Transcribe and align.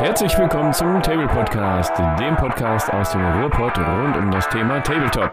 Herzlich 0.00 0.38
willkommen 0.38 0.72
zum 0.72 1.02
Table 1.02 1.26
Podcast, 1.28 1.92
dem 1.98 2.34
Podcast 2.34 2.90
aus 2.90 3.12
dem 3.12 3.20
Ruhrpott 3.20 3.76
rund 3.76 4.16
um 4.16 4.30
das 4.30 4.48
Thema 4.48 4.80
Tabletop. 4.80 5.30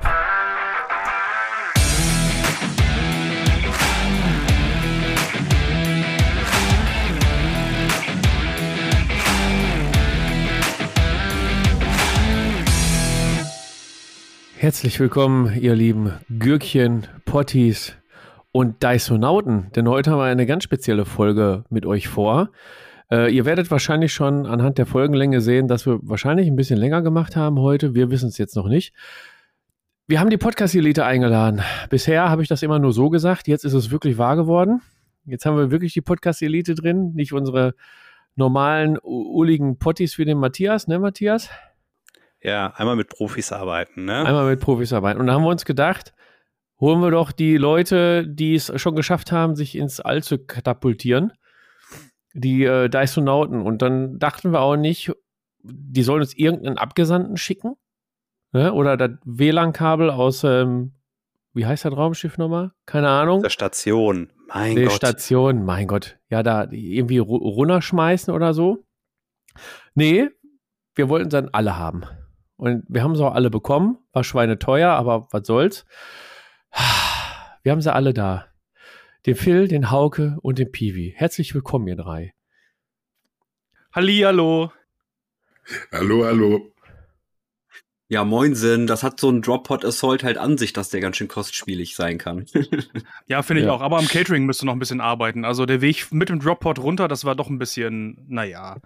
Herzlich 14.58 14.99
willkommen, 14.99 15.58
ihr 15.58 15.76
lieben 15.76 16.12
Gürkchen, 16.27 17.08
Potties 17.23 17.95
und 18.52 18.84
Dysonauten, 18.84 19.72
denn 19.77 19.88
heute 19.88 20.12
haben 20.12 20.20
wir 20.20 20.26
eine 20.26 20.45
ganz 20.45 20.66
spezielle 20.66 21.05
Folge 21.05 21.63
mit 21.70 21.86
euch 21.86 22.09
vor. 22.09 22.49
Äh, 23.09 23.34
ihr 23.34 23.45
werdet 23.45 23.71
wahrscheinlich 23.71 24.13
schon 24.13 24.45
anhand 24.45 24.77
der 24.77 24.85
Folgenlänge 24.85 25.41
sehen, 25.41 25.67
dass 25.67 25.85
wir 25.85 25.99
wahrscheinlich 26.02 26.47
ein 26.47 26.55
bisschen 26.55 26.77
länger 26.77 27.02
gemacht 27.02 27.35
haben 27.35 27.59
heute. 27.59 27.95
Wir 27.95 28.11
wissen 28.11 28.30
es 28.30 28.38
jetzt 28.38 28.55
noch 28.55 28.67
nicht. 28.67 28.93
Wir 30.07 30.20
haben 30.20 30.30
die 30.30 30.38
Podcast-Elite 30.38 31.05
eingeladen. 31.05 31.61
Bisher 31.89 32.30
habe 32.30 32.41
ich 32.41 32.47
das 32.47 32.63
immer 32.63 32.80
nur 32.80 32.93
so 32.93 33.09
gesagt. 33.09 33.47
Jetzt 33.47 33.66
ist 33.66 33.73
es 33.73 33.91
wirklich 33.91 34.17
wahr 34.17 34.35
geworden. 34.35 34.81
Jetzt 35.25 35.45
haben 35.45 35.57
wir 35.57 35.71
wirklich 35.71 35.93
die 35.93 36.02
Podcast-Elite 36.02 36.75
drin, 36.75 37.13
nicht 37.13 37.33
unsere 37.33 37.75
normalen, 38.35 38.97
ulligen 39.02 39.80
Potties 39.80 40.17
wie 40.17 40.25
den 40.25 40.38
Matthias, 40.38 40.88
ne, 40.88 40.99
Matthias? 40.99 41.49
Ja, 42.41 42.73
einmal 42.75 42.95
mit 42.95 43.09
Profis 43.09 43.52
arbeiten, 43.52 44.05
ne? 44.05 44.25
Einmal 44.25 44.49
mit 44.49 44.59
Profis 44.61 44.94
arbeiten. 44.94 45.19
Und 45.19 45.27
da 45.27 45.33
haben 45.33 45.44
wir 45.44 45.49
uns 45.49 45.66
gedacht, 45.66 46.13
holen 46.80 47.02
wir 47.02 47.11
doch 47.11 47.31
die 47.31 47.58
Leute, 47.58 48.25
die 48.27 48.55
es 48.55 48.71
schon 48.80 48.95
geschafft 48.95 49.31
haben, 49.31 49.55
sich 49.55 49.75
ins 49.75 49.99
All 49.99 50.23
zu 50.23 50.38
katapultieren 50.38 51.33
die 52.38 52.64
äh, 52.64 52.90
Dysonauten. 52.90 53.62
Und 53.62 53.81
dann 53.81 54.20
dachten 54.20 54.52
wir 54.52 54.61
auch 54.61 54.75
nicht, 54.75 55.11
die 55.64 56.03
sollen 56.03 56.22
uns 56.22 56.38
irgendeinen 56.38 56.78
Abgesandten 56.78 57.38
schicken. 57.38 57.75
Ne? 58.52 58.73
Oder 58.73 58.95
das 58.95 59.11
WLAN-Kabel 59.25 60.09
aus, 60.09 60.44
ähm, 60.44 60.94
wie 61.53 61.66
heißt 61.66 61.86
das 61.86 61.94
Raumschiff 61.94 62.38
nochmal? 62.38 62.72
Keine 62.86 63.09
Ahnung. 63.09 63.42
Der 63.42 63.50
Station. 63.50 64.31
Mein 64.48 64.76
der 64.76 64.86
Gott. 64.86 64.94
Station, 64.94 65.66
mein 65.66 65.88
Gott. 65.88 66.17
Ja, 66.30 66.44
da 66.44 66.67
irgendwie 66.72 67.17
runterschmeißen 67.17 68.34
oder 68.34 68.54
so. 68.54 68.86
Nee, 69.95 70.30
wir 70.95 71.09
wollten 71.09 71.30
dann 71.30 71.50
alle 71.52 71.78
haben. 71.78 72.04
Und 72.56 72.83
wir 72.88 73.04
haben 73.04 73.16
sie 73.16 73.26
auch 73.26 73.33
alle 73.33 73.50
bekommen. 73.50 73.98
War 74.14 74.23
schweineteuer, 74.23 74.92
aber 74.92 75.28
was 75.31 75.45
soll's. 75.45 75.86
Wir 77.64 77.72
haben 77.72 77.81
sie 77.81 77.94
alle 77.94 78.14
da 78.14 78.45
den 79.28 79.36
Phil, 79.36 79.67
den 79.67 79.92
Hauke 79.92 80.38
und 80.42 80.58
den 80.58 80.72
Piwi. 80.72 81.14
Herzlich 81.17 81.54
willkommen, 81.54 81.86
ihr 81.88 81.98
drei. 81.98 82.33
Hallihallo. 83.93 84.71
Hallo, 85.91 86.25
hallo. 86.25 86.73
Ja, 88.09 88.23
moinsen, 88.23 88.88
das 88.88 89.03
hat 89.03 89.19
so 89.19 89.30
ein 89.30 89.41
Drop-Pot 89.41 89.83
Assault 89.83 90.23
halt 90.23 90.38
an 90.38 90.57
sich, 90.57 90.71
dass 90.71 90.89
der 90.89 91.02
ganz 91.02 91.17
schön 91.17 91.27
kostspielig 91.27 91.95
sein 91.95 92.17
kann. 92.17 92.45
ja, 93.27 93.41
finde 93.41 93.61
ich 93.61 93.67
ja. 93.67 93.73
auch. 93.73 93.81
Aber 93.81 93.97
am 93.97 94.08
Catering 94.08 94.45
müsste 94.45 94.65
noch 94.65 94.73
ein 94.73 94.80
bisschen 94.80 95.02
arbeiten. 95.02 95.43
Also 95.43 95.65
der 95.65 95.81
Weg 95.81 96.11
mit 96.11 96.30
dem 96.30 96.39
Drop-Pot 96.39 96.80
runter, 96.80 97.09
das 97.09 97.25
war 97.25 97.35
doch 97.35 97.49
ein 97.49 97.59
bisschen, 97.59 98.25
naja. 98.30 98.77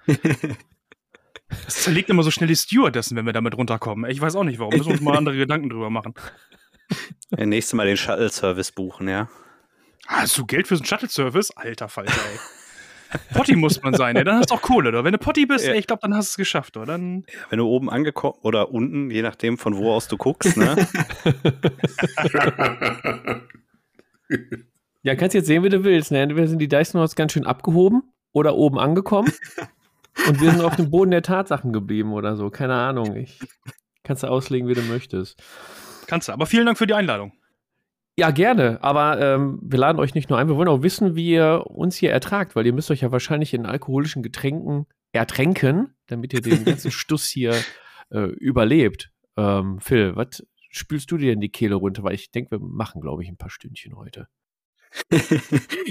Es 1.68 1.76
zerlegt 1.84 2.10
immer 2.10 2.24
so 2.24 2.32
schnell 2.32 2.48
die 2.48 2.56
Stewardessen, 2.56 3.16
wenn 3.16 3.28
wir 3.28 3.34
damit 3.34 3.56
runterkommen. 3.56 4.10
Ich 4.10 4.20
weiß 4.20 4.36
auch 4.36 4.44
nicht 4.44 4.58
warum. 4.58 4.74
Müssen 4.74 4.88
wir 4.88 4.94
uns 4.94 5.02
mal 5.02 5.16
andere 5.16 5.38
Gedanken 5.38 5.70
drüber 5.70 5.90
machen. 5.90 6.14
Ja, 7.38 7.46
nächstes 7.46 7.72
Mal 7.72 7.88
den 7.88 7.96
Shuttle-Service 7.96 8.74
buchen, 8.74 9.08
ja. 9.08 9.30
Hast 10.06 10.38
du 10.38 10.46
Geld 10.46 10.68
für 10.68 10.76
so 10.76 10.82
einen 10.82 10.88
Shuttle-Service? 10.88 11.52
Alter 11.52 11.88
Falter, 11.88 12.12
ey. 12.12 12.40
Potti 13.34 13.56
muss 13.56 13.82
man 13.82 13.94
sein, 13.94 14.16
ey. 14.16 14.24
Dann 14.24 14.38
hast 14.38 14.52
du 14.52 14.56
auch 14.56 14.62
Kohle, 14.62 14.90
oder? 14.90 15.04
Wenn 15.04 15.14
du 15.14 15.18
Potti 15.18 15.46
bist, 15.46 15.66
ja. 15.66 15.74
ey, 15.74 15.80
ich 15.80 15.88
glaube, 15.88 16.02
dann 16.02 16.16
hast 16.16 16.30
du 16.30 16.32
es 16.32 16.38
geschafft, 16.38 16.78
oder? 16.78 16.88
Dann 16.88 17.26
ja, 17.28 17.40
wenn 17.50 17.60
du 17.60 17.68
oben 17.68 17.90
angekommen 17.90 18.38
oder 18.42 18.72
unten, 18.72 19.10
je 19.10 19.22
nachdem, 19.22 19.58
von 19.58 19.78
wo 19.78 19.94
aus 19.94 20.08
du 20.08 20.18
guckst, 20.18 20.58
ne? 20.58 20.76
ja, 25.04 25.16
kannst 25.16 25.34
jetzt 25.34 25.48
sehen, 25.48 25.64
wie 25.64 25.70
du 25.70 25.84
willst, 25.84 26.12
ne? 26.12 26.22
Entweder 26.22 26.48
sind 26.48 26.60
die 26.60 26.68
Dyson 26.68 27.00
Horse 27.00 27.16
ganz 27.16 27.34
schön 27.34 27.46
abgehoben 27.46 28.04
oder 28.32 28.56
oben 28.56 28.80
angekommen 28.80 29.32
und 30.28 30.42
wir 30.42 30.52
sind 30.52 30.62
auf 30.62 30.76
dem 30.76 30.90
Boden 30.90 31.12
der 31.12 31.24
Tatsachen 31.24 31.74
geblieben 31.74 32.14
oder 32.14 32.36
so. 32.36 32.50
Keine 32.50 32.76
Ahnung. 32.76 33.16
Ich 33.16 33.40
kannst 34.04 34.24
du 34.24 34.28
auslegen, 34.28 34.68
wie 34.68 34.74
du 34.74 34.82
möchtest. 34.82 35.42
Kannst 36.08 36.28
du, 36.28 36.34
aber 36.34 36.46
vielen 36.46 36.66
Dank 36.66 36.78
für 36.78 36.88
die 36.88 36.94
Einladung. 36.94 37.34
Ja, 38.18 38.32
gerne. 38.32 38.84
Aber 38.84 39.20
ähm, 39.20 39.60
wir 39.64 39.80
laden 39.80 40.00
euch 40.00 40.14
nicht 40.14 40.30
nur 40.30 40.38
ein, 40.38 40.48
wir 40.48 40.56
wollen 40.56 40.68
auch 40.68 40.84
wissen, 40.84 41.16
wie 41.16 41.32
ihr 41.32 41.64
uns 41.68 41.96
hier 41.96 42.12
ertragt, 42.12 42.56
weil 42.56 42.66
ihr 42.66 42.74
müsst 42.74 42.92
euch 42.92 43.02
ja 43.02 43.12
wahrscheinlich 43.12 43.54
in 43.54 43.66
alkoholischen 43.66 44.22
Getränken 44.22 44.86
ertränken, 45.14 45.96
damit 46.08 46.34
ihr 46.34 46.42
den 46.42 46.66
ganzen 46.66 46.92
Stuss 46.92 47.26
hier 47.26 47.56
äh, 48.10 48.20
überlebt. 48.20 49.12
Ähm, 49.38 49.80
Phil, 49.80 50.16
was 50.16 50.46
spülst 50.70 51.12
du 51.12 51.18
dir 51.18 51.34
in 51.34 51.42
die 51.42 51.50
Kehle 51.50 51.76
runter? 51.76 52.04
Weil 52.04 52.16
ich 52.16 52.32
denke, 52.32 52.52
wir 52.52 52.60
machen, 52.60 53.02
glaube 53.02 53.24
ich, 53.24 53.30
ein 53.30 53.38
paar 53.38 53.50
Stündchen 53.50 53.96
heute. 53.96 54.28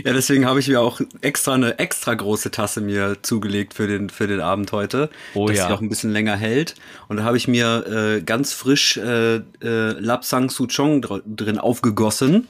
ja, 0.04 0.12
deswegen 0.12 0.46
habe 0.46 0.60
ich 0.60 0.68
mir 0.68 0.80
auch 0.80 1.00
extra 1.20 1.54
eine 1.54 1.78
extra 1.78 2.14
große 2.14 2.50
Tasse 2.50 2.80
mir 2.80 3.18
zugelegt 3.22 3.74
für 3.74 3.86
den, 3.86 4.10
für 4.10 4.26
den 4.26 4.40
Abend 4.40 4.72
heute, 4.72 5.10
oh, 5.34 5.46
dass 5.48 5.56
ja. 5.56 5.66
sie 5.66 5.72
auch 5.72 5.80
ein 5.80 5.88
bisschen 5.88 6.10
länger 6.10 6.36
hält. 6.36 6.74
Und 7.08 7.16
da 7.16 7.24
habe 7.24 7.36
ich 7.36 7.48
mir 7.48 7.86
äh, 7.86 8.22
ganz 8.22 8.52
frisch 8.52 8.96
äh, 8.98 9.36
äh, 9.36 9.42
Lapsang 9.62 10.50
Souchong 10.50 11.02
dr 11.02 11.22
drin 11.24 11.58
aufgegossen. 11.58 12.48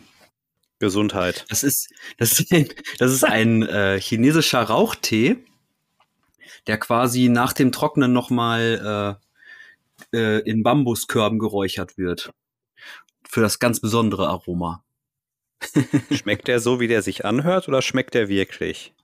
Gesundheit. 0.81 1.45
Das 1.51 1.63
ist, 1.63 1.91
das 2.17 2.41
ist 2.41 2.53
ein, 2.53 2.69
das 2.99 3.13
ist 3.13 3.25
ein 3.25 3.63
äh, 3.63 4.01
chinesischer 4.01 4.63
Rauchtee, 4.63 5.37
der 6.67 6.79
quasi 6.79 7.29
nach 7.29 7.53
dem 7.53 7.71
Trocknen 7.71 8.15
nochmal 8.15 9.19
äh, 10.13 10.17
äh, 10.17 10.41
in 10.49 10.63
Bambuskörben 10.63 11.39
geräuchert 11.39 11.99
wird. 11.99 12.33
Für 13.29 13.43
das 13.43 13.59
ganz 13.59 13.81
besondere 13.81 14.29
Aroma. 14.29 14.83
Schmeckt 16.13 16.49
der 16.49 16.61
so, 16.61 16.81
wie 16.81 16.89
der 16.89 17.03
sich 17.03 17.25
anhört, 17.25 17.69
oder 17.69 17.83
schmeckt 17.83 18.15
der 18.15 18.29
wirklich? 18.29 18.95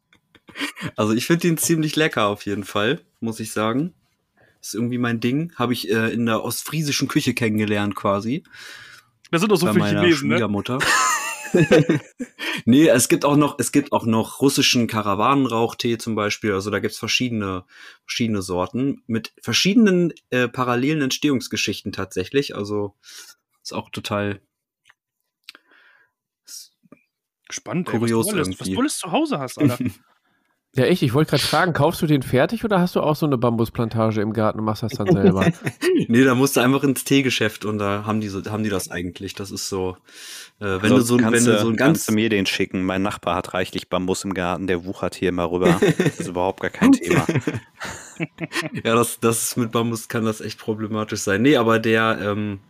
Also 0.96 1.12
ich 1.12 1.26
finde 1.26 1.48
ihn 1.48 1.58
ziemlich 1.58 1.96
lecker 1.96 2.26
auf 2.26 2.46
jeden 2.46 2.64
Fall, 2.64 3.00
muss 3.20 3.40
ich 3.40 3.52
sagen. 3.52 3.94
ist 4.60 4.74
irgendwie 4.74 4.98
mein 4.98 5.20
Ding. 5.20 5.52
Habe 5.56 5.72
ich 5.72 5.90
äh, 5.90 6.12
in 6.12 6.26
der 6.26 6.42
ostfriesischen 6.42 7.08
Küche 7.08 7.34
kennengelernt 7.34 7.94
quasi. 7.94 8.44
Da 9.30 9.38
sind 9.38 9.50
doch 9.50 9.56
so 9.56 9.72
viele 9.72 9.86
Chinesen, 9.86 10.28
ne? 10.28 10.36
Schwiegermutter. 10.36 10.78
nee, 12.64 12.88
es 12.88 13.08
gibt 13.08 13.24
auch 13.24 13.36
noch, 13.36 13.58
es 13.58 13.72
gibt 13.72 13.92
auch 13.92 14.04
noch 14.04 14.40
russischen 14.40 14.86
Karawanenrauchtee 14.86 15.98
zum 15.98 16.14
Beispiel. 16.14 16.52
Also 16.52 16.70
da 16.70 16.78
gibt's 16.78 16.98
verschiedene, 16.98 17.64
verschiedene 18.04 18.42
Sorten 18.42 19.02
mit 19.06 19.32
verschiedenen 19.40 20.12
äh, 20.30 20.48
parallelen 20.48 21.02
Entstehungsgeschichten 21.02 21.92
tatsächlich. 21.92 22.54
Also 22.54 22.94
ist 23.62 23.72
auch 23.72 23.90
total 23.90 24.40
Spannend, 27.50 27.86
Kurios 27.86 28.26
ey, 28.26 28.38
was, 28.38 28.44
du 28.46 28.50
alles, 28.50 28.60
was 28.60 28.68
du 28.68 28.78
alles 28.78 28.98
zu 28.98 29.12
Hause 29.12 29.38
hast, 29.38 29.58
Alter. 29.58 29.78
Ja, 30.76 30.84
echt, 30.84 31.00
ich 31.00 31.14
wollte 31.14 31.30
gerade 31.30 31.42
fragen, 31.42 31.72
kaufst 31.72 32.02
du 32.02 32.06
den 32.06 32.20
fertig 32.20 32.62
oder 32.62 32.78
hast 32.78 32.96
du 32.96 33.00
auch 33.00 33.16
so 33.16 33.24
eine 33.24 33.38
Bambusplantage 33.38 34.20
im 34.20 34.34
Garten 34.34 34.58
und 34.58 34.66
machst 34.66 34.82
das 34.82 34.92
dann 34.92 35.10
selber? 35.10 35.50
nee, 36.08 36.22
da 36.22 36.34
musst 36.34 36.56
du 36.56 36.60
einfach 36.60 36.84
ins 36.84 37.02
Teegeschäft 37.02 37.64
und 37.64 37.78
da 37.78 38.04
haben 38.04 38.20
die, 38.20 38.28
so, 38.28 38.44
haben 38.44 38.62
die 38.62 38.68
das 38.68 38.90
eigentlich. 38.90 39.34
Das 39.34 39.50
ist 39.50 39.70
so, 39.70 39.96
äh, 40.60 40.64
wenn 40.64 40.92
also, 40.92 40.96
du 40.96 41.02
so, 41.02 41.18
wenn 41.18 41.44
du 41.44 41.58
so 41.58 41.70
ein 41.70 41.76
ganz. 41.76 41.78
Kannst 41.78 42.08
du 42.10 42.12
mir 42.12 42.28
den 42.28 42.44
schicken? 42.44 42.84
Mein 42.84 43.00
Nachbar 43.00 43.36
hat 43.36 43.54
reichlich 43.54 43.88
Bambus 43.88 44.24
im 44.24 44.34
Garten, 44.34 44.66
der 44.66 44.84
wuchert 44.84 45.14
hier 45.14 45.30
immer 45.30 45.50
rüber. 45.50 45.80
Das 45.80 46.20
ist 46.20 46.28
überhaupt 46.28 46.60
gar 46.60 46.70
kein 46.70 46.92
Thema. 46.92 47.26
ja, 48.84 48.94
das, 48.94 49.18
das 49.18 49.56
mit 49.56 49.72
Bambus 49.72 50.08
kann 50.08 50.26
das 50.26 50.42
echt 50.42 50.58
problematisch 50.58 51.20
sein. 51.20 51.40
Nee, 51.40 51.56
aber 51.56 51.78
der, 51.78 52.18
ähm, 52.20 52.60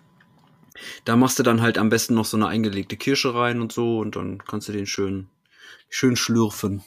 da 1.05 1.17
machst 1.17 1.39
du 1.39 1.43
dann 1.43 1.63
halt 1.63 1.79
am 1.79 1.89
besten 1.89 2.15
noch 2.15 2.25
so 2.25 2.37
eine 2.37 2.47
eingelegte 2.47 2.97
Kirsche 2.97 3.35
rein 3.35 3.61
und 3.61 3.73
so 3.73 3.99
und 3.99 4.17
dann 4.17 4.39
kannst 4.39 4.69
du 4.69 4.73
den 4.73 4.87
schön, 4.87 5.29
schön 5.89 6.17
schlürfen. 6.17 6.83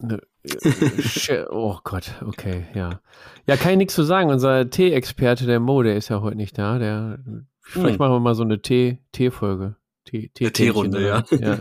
Ne, 0.00 0.20
äh, 0.44 1.44
oh 1.50 1.78
Gott, 1.84 2.14
okay, 2.24 2.66
ja. 2.74 3.00
Ja, 3.46 3.56
kann 3.56 3.72
ich 3.72 3.78
nichts 3.78 3.94
zu 3.94 4.02
sagen. 4.02 4.30
Unser 4.30 4.68
Tee-Experte, 4.68 5.46
der 5.46 5.60
Mo, 5.60 5.82
der 5.82 5.96
ist 5.96 6.08
ja 6.08 6.20
heute 6.20 6.36
nicht 6.36 6.58
da. 6.58 6.78
Der, 6.78 7.18
vielleicht 7.60 7.94
hm. 7.94 7.98
machen 7.98 8.12
wir 8.12 8.20
mal 8.20 8.34
so 8.34 8.42
eine 8.42 8.60
Tee-Folge. 8.60 9.76
Tee, 10.04 10.30
Tee, 10.34 10.50
Teerunde, 10.50 11.06
ja. 11.06 11.24
ja. 11.30 11.58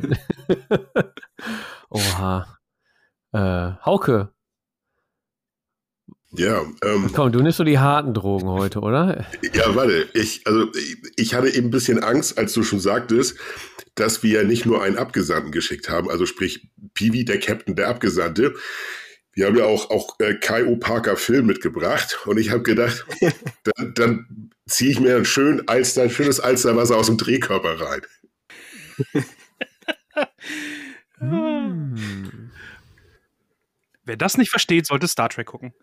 Oha. 1.89 2.47
Äh, 3.33 3.73
Hauke, 3.85 4.29
ja, 6.33 6.61
ähm, 6.83 7.11
Komm, 7.13 7.31
du 7.31 7.41
nimmst 7.41 7.57
so 7.57 7.65
die 7.65 7.79
harten 7.79 8.13
Drogen 8.13 8.47
heute, 8.47 8.79
oder? 8.79 9.25
Ja, 9.53 9.75
warte, 9.75 10.07
ich, 10.13 10.47
also 10.47 10.67
ich 11.17 11.33
hatte 11.33 11.49
eben 11.49 11.67
ein 11.67 11.71
bisschen 11.71 12.01
Angst, 12.01 12.37
als 12.37 12.53
du 12.53 12.63
schon 12.63 12.79
sagtest, 12.79 13.37
dass 13.95 14.23
wir 14.23 14.45
nicht 14.45 14.65
nur 14.65 14.81
einen 14.81 14.97
Abgesandten 14.97 15.51
geschickt 15.51 15.89
haben, 15.89 16.09
also 16.09 16.25
sprich 16.25 16.69
Piwi, 16.93 17.25
der 17.25 17.39
Captain, 17.39 17.75
der 17.75 17.89
Abgesandte. 17.89 18.55
Wir 19.33 19.47
haben 19.47 19.57
ja 19.57 19.65
auch, 19.65 19.89
auch 19.89 20.19
äh, 20.19 20.35
Kai-O 20.35 20.77
Parker 20.77 21.17
Film 21.17 21.47
mitgebracht 21.47 22.19
und 22.25 22.37
ich 22.37 22.49
habe 22.49 22.63
gedacht, 22.63 23.05
dann, 23.75 23.93
dann 23.93 24.51
ziehe 24.67 24.91
ich 24.91 24.99
mir 25.01 25.17
ein 25.17 25.25
schön 25.25 25.67
Alster, 25.67 26.09
schönes 26.09 26.39
Alsterwasser 26.39 26.95
aus 26.95 27.07
dem 27.07 27.17
Drehkörper 27.17 27.81
rein. 27.81 28.01
hm. 31.17 32.51
Wer 34.05 34.17
das 34.17 34.37
nicht 34.37 34.49
versteht, 34.49 34.85
sollte 34.85 35.07
Star 35.09 35.29
Trek 35.29 35.47
gucken. 35.47 35.73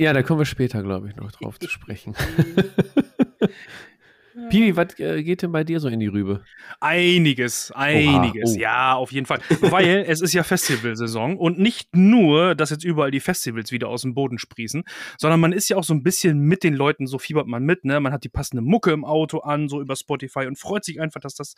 Ja, 0.00 0.14
da 0.14 0.22
kommen 0.22 0.40
wir 0.40 0.46
später, 0.46 0.82
glaube 0.82 1.10
ich, 1.10 1.16
noch 1.16 1.30
drauf 1.30 1.58
zu 1.58 1.68
sprechen. 1.68 2.14
Piwi, 4.48 4.76
was 4.76 4.98
äh, 4.98 5.22
geht 5.22 5.42
denn 5.42 5.52
bei 5.52 5.64
dir 5.64 5.80
so 5.80 5.88
in 5.88 6.00
die 6.00 6.06
Rübe? 6.06 6.42
Einiges, 6.80 7.70
einiges. 7.72 8.54
Oh. 8.56 8.58
Ja, 8.58 8.94
auf 8.94 9.12
jeden 9.12 9.26
Fall. 9.26 9.40
Weil 9.60 10.04
es 10.08 10.20
ist 10.20 10.32
ja 10.32 10.42
Festivalsaison 10.42 11.36
und 11.36 11.58
nicht 11.58 11.94
nur, 11.94 12.54
dass 12.54 12.70
jetzt 12.70 12.84
überall 12.84 13.10
die 13.10 13.20
Festivals 13.20 13.72
wieder 13.72 13.88
aus 13.88 14.02
dem 14.02 14.14
Boden 14.14 14.38
sprießen, 14.38 14.84
sondern 15.18 15.40
man 15.40 15.52
ist 15.52 15.68
ja 15.68 15.76
auch 15.76 15.84
so 15.84 15.92
ein 15.92 16.02
bisschen 16.02 16.40
mit 16.40 16.64
den 16.64 16.74
Leuten, 16.74 17.06
so 17.06 17.18
fiebert 17.18 17.46
man 17.46 17.64
mit, 17.64 17.84
ne? 17.84 18.00
Man 18.00 18.12
hat 18.12 18.24
die 18.24 18.28
passende 18.28 18.62
Mucke 18.62 18.92
im 18.92 19.04
Auto 19.04 19.40
an, 19.40 19.68
so 19.68 19.80
über 19.80 19.96
Spotify 19.96 20.46
und 20.46 20.58
freut 20.58 20.84
sich 20.84 21.00
einfach, 21.00 21.20
dass 21.20 21.34
das 21.34 21.54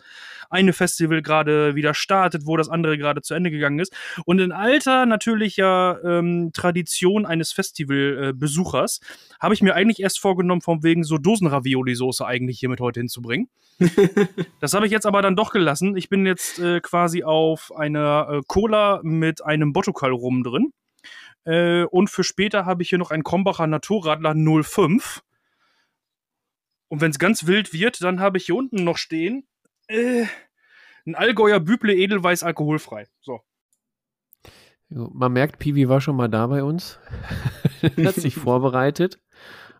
eine 0.50 0.72
Festival 0.72 1.22
gerade 1.22 1.74
wieder 1.74 1.94
startet, 1.94 2.46
wo 2.46 2.56
das 2.56 2.68
andere 2.68 2.98
gerade 2.98 3.22
zu 3.22 3.34
Ende 3.34 3.50
gegangen 3.50 3.78
ist. 3.78 3.94
Und 4.24 4.40
in 4.40 4.50
alter 4.50 5.06
natürlicher 5.06 6.00
ähm, 6.04 6.50
Tradition 6.52 7.26
eines 7.26 7.52
Festivalbesuchers 7.52 9.00
äh, 9.02 9.40
habe 9.40 9.54
ich 9.54 9.62
mir 9.62 9.74
eigentlich 9.74 10.00
erst 10.00 10.20
vorgenommen, 10.20 10.62
von 10.62 10.82
wegen 10.82 11.04
so 11.04 11.16
Dosenravioli-Soße 11.16 12.24
eigentlich 12.24 12.58
hier 12.58 12.71
mit 12.72 12.80
heute 12.80 13.00
hinzubringen. 13.00 13.48
das 14.60 14.74
habe 14.74 14.86
ich 14.86 14.92
jetzt 14.92 15.06
aber 15.06 15.22
dann 15.22 15.36
doch 15.36 15.52
gelassen. 15.52 15.96
Ich 15.96 16.08
bin 16.08 16.26
jetzt 16.26 16.58
äh, 16.58 16.80
quasi 16.80 17.22
auf 17.22 17.74
einer 17.76 18.28
äh, 18.30 18.40
Cola 18.46 19.00
mit 19.02 19.44
einem 19.44 19.72
Botokal 19.72 20.10
rum 20.10 20.42
drin. 20.42 20.72
Äh, 21.44 21.84
und 21.84 22.10
für 22.10 22.24
später 22.24 22.66
habe 22.66 22.82
ich 22.82 22.88
hier 22.88 22.98
noch 22.98 23.10
einen 23.10 23.24
Krombacher 23.24 23.66
Naturradler 23.66 24.34
05. 24.34 25.22
Und 26.88 27.00
wenn 27.00 27.10
es 27.10 27.18
ganz 27.18 27.46
wild 27.46 27.72
wird, 27.72 28.02
dann 28.02 28.20
habe 28.20 28.38
ich 28.38 28.46
hier 28.46 28.56
unten 28.56 28.84
noch 28.84 28.98
stehen 28.98 29.46
äh, 29.92 30.26
ein 31.06 31.14
Allgäuer 31.14 31.60
Büble 31.60 31.94
Edelweiß 31.94 32.42
alkoholfrei. 32.42 33.08
So. 33.20 33.40
Man 34.88 35.32
merkt, 35.32 35.58
Piwi 35.58 35.88
war 35.88 36.00
schon 36.00 36.16
mal 36.16 36.28
da 36.28 36.46
bei 36.46 36.62
uns. 36.62 36.98
Hat 38.04 38.14
sich 38.14 38.34
vorbereitet. 38.36 39.20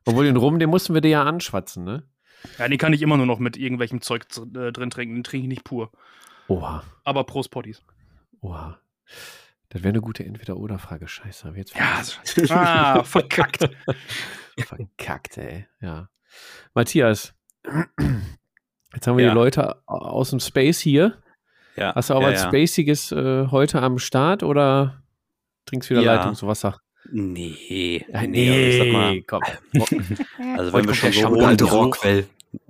Obwohl 0.05 0.25
den 0.25 0.37
Rum, 0.37 0.59
den 0.59 0.71
mussten 0.71 0.95
wir 0.95 1.01
dir 1.01 1.11
ja 1.11 1.23
anschwatzen, 1.23 1.85
ne? 1.85 2.03
Ja, 2.59 2.69
den 2.69 2.79
kann 2.79 2.93
ich 2.93 3.03
immer 3.03 3.17
nur 3.17 3.27
noch 3.27 3.39
mit 3.39 3.57
irgendwelchem 3.57 4.01
Zeug 4.01 4.27
äh, 4.55 4.73
drin 4.73 4.91
trinken. 4.91 5.15
Den 5.15 5.25
trinke 5.25 5.45
ich 5.45 5.49
nicht 5.49 5.65
pur. 5.65 5.91
Oha. 6.49 6.83
Aber 7.05 7.25
Prost 7.25 7.51
Potties. 7.51 7.83
Oha. 8.41 8.79
Das 9.69 9.83
wäre 9.83 9.91
eine 9.91 10.01
gute 10.03 10.25
Entweder-Oder-Frage. 10.25 11.09
Scheiße, 11.09 11.49
aber 11.49 11.57
jetzt. 11.57 11.75
Ja, 11.75 12.03
ah, 12.51 13.05
verkackt. 13.05 13.71
verkackt, 14.59 15.39
ey. 15.39 15.67
Ja. 15.81 16.09
Matthias, 16.75 17.35
jetzt 18.95 19.07
haben 19.07 19.17
wir 19.17 19.25
ja. 19.25 19.31
die 19.31 19.35
Leute 19.35 19.83
aus 19.87 20.31
dem 20.31 20.41
Space 20.41 20.81
hier. 20.81 21.23
Ja. 21.77 21.95
Hast 21.95 22.11
du 22.11 22.15
auch 22.15 22.23
ja, 22.23 22.33
was 22.33 22.43
ja. 22.43 22.49
Spaciges 22.49 23.13
äh, 23.13 23.47
heute 23.49 23.81
am 23.81 23.99
Start 23.99 24.43
oder 24.43 25.03
trinkst 25.67 25.89
du 25.89 25.95
wieder 25.95 26.05
ja. 26.05 26.15
Leitungswasser? 26.17 26.79
Nee, 27.11 28.05
ja, 28.13 28.23
nee, 28.23 28.81
nee 28.81 28.93
mal, 28.93 29.23
komm. 29.23 29.43
Also 30.57 30.73
wenn 30.73 30.87
wir 30.87 30.95
schon 30.95 31.13
so 31.13 31.29
hohen 31.29 31.57
Besuch, 31.57 31.97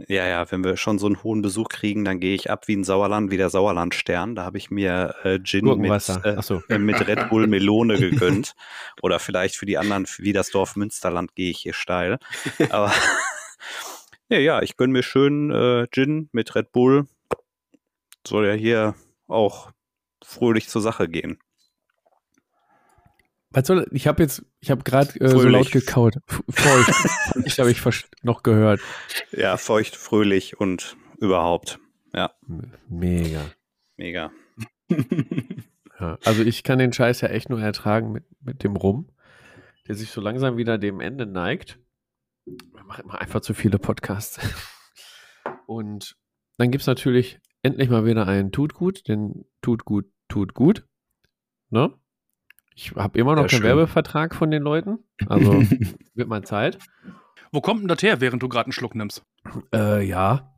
ja, 0.08 0.26
ja, 0.26 0.50
wenn 0.50 0.62
wir 0.62 0.76
schon 0.76 0.98
so 0.98 1.06
einen 1.06 1.22
hohen 1.22 1.42
Besuch 1.42 1.68
kriegen, 1.68 2.04
dann 2.04 2.20
gehe 2.20 2.34
ich 2.34 2.50
ab 2.50 2.68
wie 2.68 2.76
ein 2.76 2.84
Sauerland, 2.84 3.30
wie 3.30 3.36
der 3.36 3.50
Sauerlandstern. 3.50 4.36
Da 4.36 4.44
habe 4.44 4.58
ich 4.58 4.70
mir 4.70 5.14
äh, 5.24 5.40
Gin 5.42 5.64
mit, 5.78 6.08
äh, 6.24 6.36
äh, 6.68 6.78
mit 6.78 7.06
Red 7.08 7.28
Bull 7.28 7.48
Melone 7.48 7.98
gegönnt. 7.98 8.54
Oder 9.02 9.18
vielleicht 9.18 9.56
für 9.56 9.66
die 9.66 9.78
anderen, 9.78 10.06
wie 10.18 10.32
das 10.32 10.50
Dorf 10.50 10.76
Münsterland, 10.76 11.34
gehe 11.34 11.50
ich 11.50 11.58
hier 11.58 11.74
steil. 11.74 12.18
Aber 12.70 12.92
ja, 14.28 14.38
ja, 14.38 14.62
ich 14.62 14.76
gönne 14.76 14.92
mir 14.92 15.02
schön 15.02 15.50
äh, 15.50 15.88
Gin 15.90 16.28
mit 16.32 16.54
Red 16.54 16.70
Bull. 16.70 17.06
Soll 18.26 18.46
ja 18.46 18.54
hier 18.54 18.94
auch 19.26 19.72
fröhlich 20.24 20.68
zur 20.68 20.82
Sache 20.82 21.08
gehen. 21.08 21.38
Was 23.52 23.66
soll, 23.66 23.86
ich 23.92 24.06
habe 24.06 24.22
jetzt, 24.22 24.44
ich 24.60 24.70
habe 24.70 24.82
gerade 24.82 25.18
äh, 25.20 25.28
so 25.28 25.42
laut 25.42 25.70
gekaut. 25.70 26.16
Feucht. 26.48 26.90
ich 27.44 27.58
habe 27.58 27.70
ich 27.70 27.82
noch 28.22 28.42
gehört. 28.42 28.80
Ja, 29.30 29.56
feucht, 29.56 29.96
fröhlich 29.96 30.58
und 30.58 30.96
überhaupt. 31.18 31.78
Ja. 32.14 32.32
Mega. 32.88 33.44
Mega. 33.96 34.32
ja, 36.00 36.18
also 36.24 36.42
ich 36.42 36.62
kann 36.62 36.78
den 36.78 36.92
Scheiß 36.92 37.20
ja 37.20 37.28
echt 37.28 37.50
nur 37.50 37.60
ertragen 37.60 38.12
mit, 38.12 38.24
mit 38.40 38.64
dem 38.64 38.76
Rum, 38.76 39.10
der 39.86 39.94
sich 39.94 40.10
so 40.10 40.20
langsam 40.20 40.56
wieder 40.56 40.78
dem 40.78 41.00
Ende 41.00 41.26
neigt. 41.26 41.78
Wir 42.44 42.84
machen 42.84 43.04
immer 43.04 43.20
einfach 43.20 43.40
zu 43.40 43.54
viele 43.54 43.78
Podcasts. 43.78 44.38
Und 45.66 46.16
dann 46.58 46.70
gibt 46.70 46.82
es 46.82 46.86
natürlich 46.86 47.38
endlich 47.62 47.88
mal 47.88 48.04
wieder 48.04 48.26
einen 48.26 48.52
Tut 48.52 48.74
gut, 48.74 49.08
denn 49.08 49.44
tut 49.60 49.84
gut, 49.84 50.06
tut 50.28 50.54
gut. 50.54 50.86
Ne? 51.70 51.94
Ich 52.74 52.94
habe 52.94 53.18
immer 53.18 53.34
noch 53.34 53.42
ja, 53.42 53.48
keinen 53.48 53.58
schön. 53.58 53.68
Werbevertrag 53.68 54.34
von 54.34 54.50
den 54.50 54.62
Leuten. 54.62 54.98
Also 55.26 55.52
wird 56.14 56.28
mal 56.28 56.42
Zeit. 56.42 56.78
Wo 57.50 57.60
kommt 57.60 57.82
denn 57.82 57.88
das 57.88 58.02
her, 58.02 58.20
während 58.20 58.42
du 58.42 58.48
gerade 58.48 58.66
einen 58.66 58.72
Schluck 58.72 58.94
nimmst? 58.94 59.24
Äh, 59.74 60.04
ja. 60.06 60.52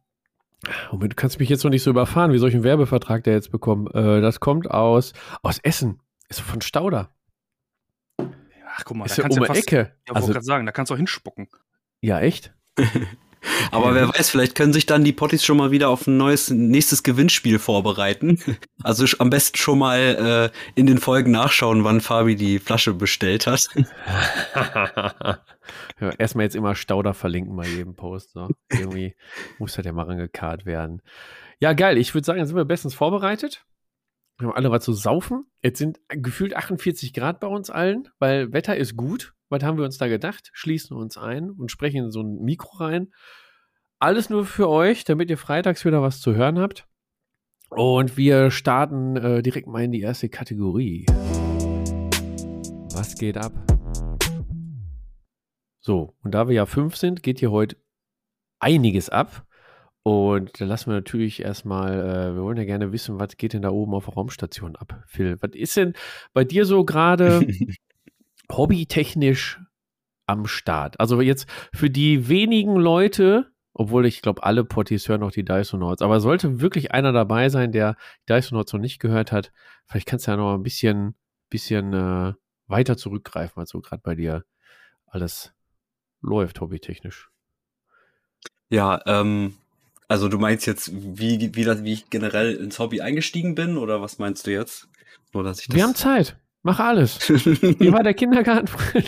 Moment, 0.91 1.13
du 1.13 1.17
kannst 1.17 1.41
mich 1.41 1.49
jetzt 1.49 1.65
noch 1.65 1.71
nicht 1.71 1.83
so 1.83 1.91
überfahren. 1.91 2.33
Wie 2.33 2.39
soll 2.39 2.49
ich 2.49 2.55
einen 2.55 2.65
Werbevertrag 2.65 3.25
der 3.25 3.35
jetzt 3.35 3.51
bekommen? 3.51 3.89
Äh, 3.89 4.21
das 4.21 4.41
kommt 4.41 4.71
aus, 4.71 5.13
aus 5.43 5.59
Essen. 5.59 6.01
Ist 6.29 6.41
von 6.41 6.61
Stauder. 6.61 7.11
Ach, 8.19 8.85
guck 8.85 8.97
mal, 8.97 9.05
ist 9.05 9.19
da 9.19 9.23
kannst 9.23 9.39
um 9.39 9.45
ja 9.45 9.49
fast, 9.49 9.61
Ecke. 9.61 9.93
Ja, 10.09 10.15
also, 10.15 10.33
gerade 10.33 10.45
sagen, 10.45 10.67
da 10.67 10.73
kannst 10.73 10.91
du 10.91 10.95
auch 10.95 10.99
hinspucken. 10.99 11.49
Ja, 12.01 12.21
echt? 12.21 12.55
Aber 13.71 13.95
wer 13.95 14.09
weiß, 14.09 14.31
vielleicht 14.31 14.55
können 14.55 14.73
sich 14.73 14.87
dann 14.87 15.05
die 15.05 15.13
Potties 15.13 15.45
schon 15.45 15.57
mal 15.57 15.71
wieder 15.71 15.89
auf 15.89 16.07
ein 16.07 16.17
neues 16.17 16.51
nächstes 16.51 17.03
Gewinnspiel 17.03 17.59
vorbereiten. 17.59 18.39
Also 18.83 19.07
am 19.19 19.31
besten 19.31 19.57
schon 19.57 19.79
mal 19.79 20.53
äh, 20.55 20.79
in 20.79 20.87
den 20.87 20.99
Folgen 20.99 21.31
nachschauen, 21.31 21.85
wann 21.85 22.03
Fabi 22.03 22.37
die 22.37 22.59
Flasche 22.59 22.93
bestellt 22.93 23.47
hat. 23.47 23.67
ja, 24.55 26.11
erstmal 26.19 26.45
jetzt 26.45 26.55
immer 26.55 26.75
Stauder 26.75 27.15
verlinken 27.15 27.57
bei 27.57 27.67
jedem 27.67 27.95
Post. 27.95 28.33
So. 28.33 28.49
Irgendwie 28.71 29.17
muss 29.59 29.77
halt 29.77 29.87
der 29.87 29.95
mal 29.95 30.05
rangekarrt 30.05 30.67
werden. 30.67 31.01
Ja, 31.61 31.73
geil. 31.73 31.97
Ich 31.97 32.15
würde 32.15 32.27
sagen, 32.27 32.41
dann 32.41 32.47
sind 32.47 32.57
wir 32.57 32.67
bestens 32.67 32.95
vorbereitet. 32.95 33.65
Wir 34.39 34.49
haben 34.49 34.57
alle 34.57 34.71
was 34.73 34.85
zu 34.85 34.93
saufen. 34.93 35.47
Jetzt 35.63 35.79
sind 35.79 36.01
gefühlt 36.09 36.57
48 36.57 37.13
Grad 37.13 37.39
bei 37.39 37.47
uns 37.47 37.71
allen, 37.71 38.09
weil 38.19 38.53
Wetter 38.53 38.77
ist 38.77 38.97
gut. 38.97 39.33
Was 39.49 39.63
haben 39.63 39.79
wir 39.79 39.85
uns 39.85 39.97
da 39.99 40.09
gedacht? 40.09 40.51
Schließen 40.53 40.97
uns 40.97 41.17
ein 41.17 41.51
und 41.51 41.71
sprechen 41.71 42.07
in 42.07 42.11
so 42.11 42.21
ein 42.21 42.41
Mikro 42.41 42.79
rein. 42.79 43.13
Alles 44.01 44.31
nur 44.31 44.45
für 44.45 44.69
euch, 44.69 45.05
damit 45.05 45.31
ihr 45.31 45.39
freitags 45.39 45.85
wieder 45.85 46.03
was 46.03 46.21
zu 46.21 46.35
hören 46.35 46.59
habt. 46.59 46.89
Und 47.71 48.17
wir 48.17 48.51
starten 48.51 49.17
äh, 49.17 49.43
direkt 49.43 49.69
mal 49.69 49.85
in 49.85 49.93
die 49.93 50.01
erste 50.01 50.29
Kategorie. 50.29 51.07
Was 52.93 53.15
geht 53.15 53.37
ab? 53.37 53.53
So, 55.79 56.17
und 56.23 56.35
da 56.35 56.49
wir 56.49 56.55
ja 56.55 56.67
fünf 56.67 56.97
sind, 56.97 57.23
geht 57.23 57.39
hier 57.39 57.53
heute 57.53 57.77
einiges 58.59 59.11
ab. 59.11 59.47
Und 60.05 60.61
da 60.61 60.67
lassen 60.67 60.91
wir 60.91 60.97
natürlich 60.97 61.41
erstmal, 61.41 61.95
äh, 61.95 62.35
wir 62.35 62.43
wollen 62.43 62.59
ja 62.59 62.65
gerne 62.65 62.93
wissen, 62.93 63.19
was 63.19 63.39
geht 63.39 63.55
denn 63.55 63.63
da 63.63 63.71
oben 63.71 63.95
auf 63.95 64.05
der 64.05 64.13
Raumstation 64.13 64.77
ab, 64.77 65.03
Phil? 65.07 65.39
Was 65.41 65.53
ist 65.55 65.79
denn 65.79 65.95
bei 66.35 66.45
dir 66.45 66.67
so 66.67 66.85
gerade 66.85 67.41
hobbytechnisch 68.53 69.63
am 70.27 70.47
Start? 70.47 71.01
Also 71.01 71.23
jetzt 71.23 71.49
für 71.73 71.89
die 71.89 72.29
wenigen 72.29 72.77
Leute, 72.77 73.51
obwohl 73.73 74.05
ich 74.05 74.21
glaube, 74.21 74.43
alle 74.43 74.63
Potties 74.63 75.09
hören 75.09 75.23
noch 75.23 75.33
die 75.33 75.45
Dysonauts, 75.45 76.03
aber 76.03 76.21
sollte 76.21 76.61
wirklich 76.61 76.93
einer 76.93 77.13
dabei 77.13 77.49
sein, 77.49 77.73
der 77.73 77.97
Dysonauts 78.29 78.75
noch 78.75 78.81
nicht 78.81 78.99
gehört 78.99 79.33
hat, 79.33 79.53
vielleicht 79.87 80.07
kannst 80.07 80.27
du 80.27 80.33
ja 80.33 80.37
noch 80.37 80.53
ein 80.53 80.63
bisschen, 80.63 81.15
bisschen 81.49 81.95
äh, 81.95 82.35
weiter 82.67 82.99
zurückgreifen, 82.99 83.59
als 83.59 83.71
so 83.71 83.81
gerade 83.81 84.03
bei 84.03 84.15
dir 84.15 84.45
alles 85.07 85.55
läuft, 86.21 86.61
hobbytechnisch. 86.61 87.31
Ja, 88.69 89.01
ähm, 89.07 89.55
also 90.09 90.29
du 90.29 90.39
meinst 90.39 90.67
jetzt, 90.67 90.91
wie, 90.93 91.55
wie, 91.55 91.67
wie 91.85 91.93
ich 91.93 92.11
generell 92.11 92.55
ins 92.55 92.79
Hobby 92.79 93.01
eingestiegen 93.01 93.55
bin, 93.55 93.77
oder 93.77 94.01
was 94.01 94.19
meinst 94.19 94.47
du 94.47 94.53
jetzt? 94.53 94.89
Nur, 95.33 95.45
dass 95.45 95.61
ich 95.61 95.69
das 95.69 95.77
Wir 95.77 95.85
haben 95.85 95.95
Zeit. 95.95 96.37
Mach 96.67 96.81
alles. 96.81 97.19
Wie 97.29 97.93
war 97.93 98.03
der 98.03 98.15
Kindergarten? 98.15 98.71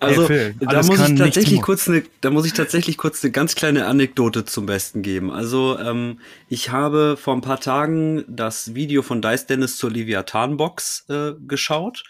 also, 0.00 0.28
hey, 0.28 0.56
da 0.58 0.82
muss 0.82 1.08
ich 1.08 1.14
tatsächlich 1.14 1.62
kurz 1.62 1.88
eine, 1.88 2.02
da 2.20 2.30
muss 2.30 2.46
ich 2.46 2.52
tatsächlich 2.52 2.96
kurz 2.96 3.22
eine 3.22 3.30
ganz 3.30 3.54
kleine 3.54 3.86
Anekdote 3.86 4.44
zum 4.44 4.66
Besten 4.66 5.02
geben. 5.02 5.30
Also, 5.30 5.78
ähm, 5.78 6.18
ich 6.48 6.70
habe 6.72 7.16
vor 7.16 7.34
ein 7.34 7.42
paar 7.42 7.60
Tagen 7.60 8.24
das 8.26 8.74
Video 8.74 9.02
von 9.02 9.22
Dice 9.22 9.46
Dennis 9.46 9.76
zur 9.76 9.92
Leviathan-Box 9.92 11.04
äh, 11.10 11.32
geschaut. 11.46 12.02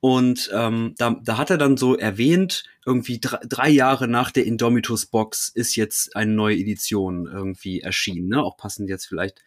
Und 0.00 0.50
ähm, 0.54 0.94
da, 0.96 1.16
da 1.22 1.36
hat 1.36 1.50
er 1.50 1.58
dann 1.58 1.76
so 1.76 1.94
erwähnt, 1.94 2.64
irgendwie 2.86 3.20
drei, 3.20 3.38
drei 3.46 3.68
Jahre 3.68 4.08
nach 4.08 4.30
der 4.30 4.46
Indomitus-Box 4.46 5.50
ist 5.54 5.76
jetzt 5.76 6.16
eine 6.16 6.32
neue 6.32 6.56
Edition 6.56 7.26
irgendwie 7.26 7.80
erschienen. 7.80 8.28
Ne? 8.28 8.42
Auch 8.42 8.56
passend 8.56 8.88
jetzt 8.88 9.06
vielleicht, 9.06 9.42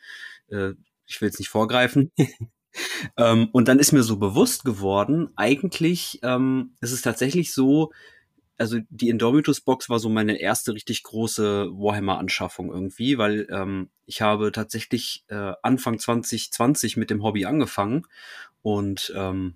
äh, 0.50 0.74
ich 1.08 1.20
will 1.20 1.30
jetzt 1.30 1.40
nicht 1.40 1.50
vorgreifen. 1.50 2.12
ähm, 3.18 3.50
und 3.52 3.68
dann 3.68 3.80
ist 3.80 3.94
mir 3.94 4.04
so 4.04 4.18
bewusst 4.18 4.64
geworden, 4.64 5.30
eigentlich 5.36 6.20
ähm, 6.22 6.76
ist 6.82 6.92
es 6.92 7.02
tatsächlich 7.02 7.52
so, 7.52 7.92
also 8.56 8.78
die 8.90 9.10
Indomitus-Box 9.10 9.90
war 9.90 9.98
so 9.98 10.10
meine 10.10 10.40
erste 10.40 10.76
richtig 10.76 11.02
große 11.02 11.70
Warhammer-Anschaffung 11.72 12.72
irgendwie, 12.72 13.18
weil 13.18 13.48
ähm, 13.50 13.90
ich 14.06 14.22
habe 14.22 14.52
tatsächlich 14.52 15.26
äh, 15.30 15.54
Anfang 15.64 15.98
2020 15.98 16.96
mit 16.96 17.10
dem 17.10 17.24
Hobby 17.24 17.46
angefangen 17.46 18.06
und 18.62 19.12
ähm, 19.16 19.56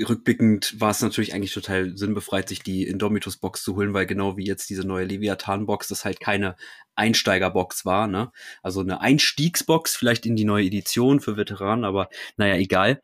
rückblickend 0.00 0.80
war 0.80 0.90
es 0.90 1.00
natürlich 1.02 1.34
eigentlich 1.34 1.54
total 1.54 1.96
sinnbefreit, 1.96 2.48
sich 2.48 2.62
die 2.62 2.84
Indomitus-Box 2.84 3.62
zu 3.62 3.76
holen, 3.76 3.94
weil 3.94 4.06
genau 4.06 4.36
wie 4.36 4.46
jetzt 4.46 4.68
diese 4.70 4.86
neue 4.86 5.04
Leviathan-Box, 5.04 5.88
das 5.88 6.04
halt 6.04 6.20
keine 6.20 6.56
Einsteiger-Box 6.96 7.84
war, 7.84 8.06
ne? 8.06 8.32
Also 8.62 8.80
eine 8.80 9.00
Einstiegsbox, 9.00 9.94
vielleicht 9.96 10.26
in 10.26 10.36
die 10.36 10.44
neue 10.44 10.66
Edition 10.66 11.20
für 11.20 11.36
Veteranen, 11.36 11.84
aber 11.84 12.08
naja, 12.36 12.56
egal. 12.56 13.02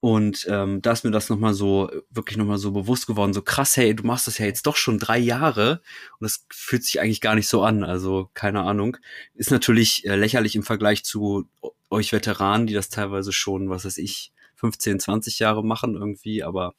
Und 0.00 0.46
ähm, 0.50 0.82
da 0.82 0.92
ist 0.92 1.04
mir 1.04 1.12
das 1.12 1.28
nochmal 1.28 1.54
so, 1.54 1.88
wirklich 2.10 2.36
nochmal 2.36 2.58
so 2.58 2.72
bewusst 2.72 3.06
geworden, 3.06 3.32
so 3.32 3.42
krass, 3.42 3.76
hey, 3.76 3.94
du 3.94 4.02
machst 4.02 4.26
das 4.26 4.38
ja 4.38 4.46
jetzt 4.46 4.66
doch 4.66 4.74
schon 4.74 4.98
drei 4.98 5.18
Jahre 5.18 5.80
und 6.18 6.24
das 6.24 6.44
fühlt 6.50 6.82
sich 6.82 7.00
eigentlich 7.00 7.20
gar 7.20 7.36
nicht 7.36 7.46
so 7.46 7.62
an. 7.62 7.84
Also, 7.84 8.28
keine 8.34 8.62
Ahnung. 8.62 8.96
Ist 9.34 9.52
natürlich 9.52 10.04
äh, 10.04 10.16
lächerlich 10.16 10.56
im 10.56 10.64
Vergleich 10.64 11.04
zu 11.04 11.48
euch 11.88 12.12
Veteranen, 12.12 12.66
die 12.66 12.74
das 12.74 12.88
teilweise 12.88 13.32
schon, 13.32 13.70
was 13.70 13.84
weiß 13.84 13.98
ich, 13.98 14.32
15, 14.62 15.00
20 15.00 15.38
Jahre 15.38 15.64
machen 15.64 15.94
irgendwie, 15.94 16.42
aber 16.42 16.74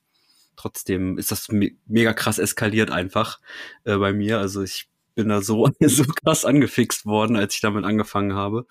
trotzdem 0.56 1.18
ist 1.18 1.32
das 1.32 1.50
me 1.50 1.72
mega 1.86 2.14
krass 2.14 2.40
eskaliert 2.40 2.92
einfach 2.92 3.40
äh, 3.84 3.98
bei 3.98 4.14
mir. 4.14 4.40
Also 4.40 4.64
ich 4.64 4.88
bin 5.16 5.30
da 5.30 5.42
so, 5.42 5.70
so 5.80 6.04
krass 6.06 6.46
angefixt 6.46 7.06
worden, 7.06 7.36
als 7.36 7.56
ich 7.56 7.62
damit 7.62 7.86
angefangen 7.86 8.34
habe. 8.34 8.66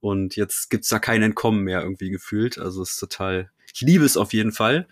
Und 0.00 0.36
jetzt 0.36 0.70
gibt's 0.70 0.88
da 0.88 0.98
kein 0.98 1.22
Entkommen 1.22 1.64
mehr 1.64 1.82
irgendwie 1.82 2.10
gefühlt. 2.10 2.58
Also 2.58 2.82
es 2.82 2.92
ist 2.92 2.98
total 2.98 3.50
ich 3.74 3.80
liebe 3.80 4.04
es 4.04 4.16
auf 4.16 4.32
jeden 4.32 4.52
Fall. 4.52 4.86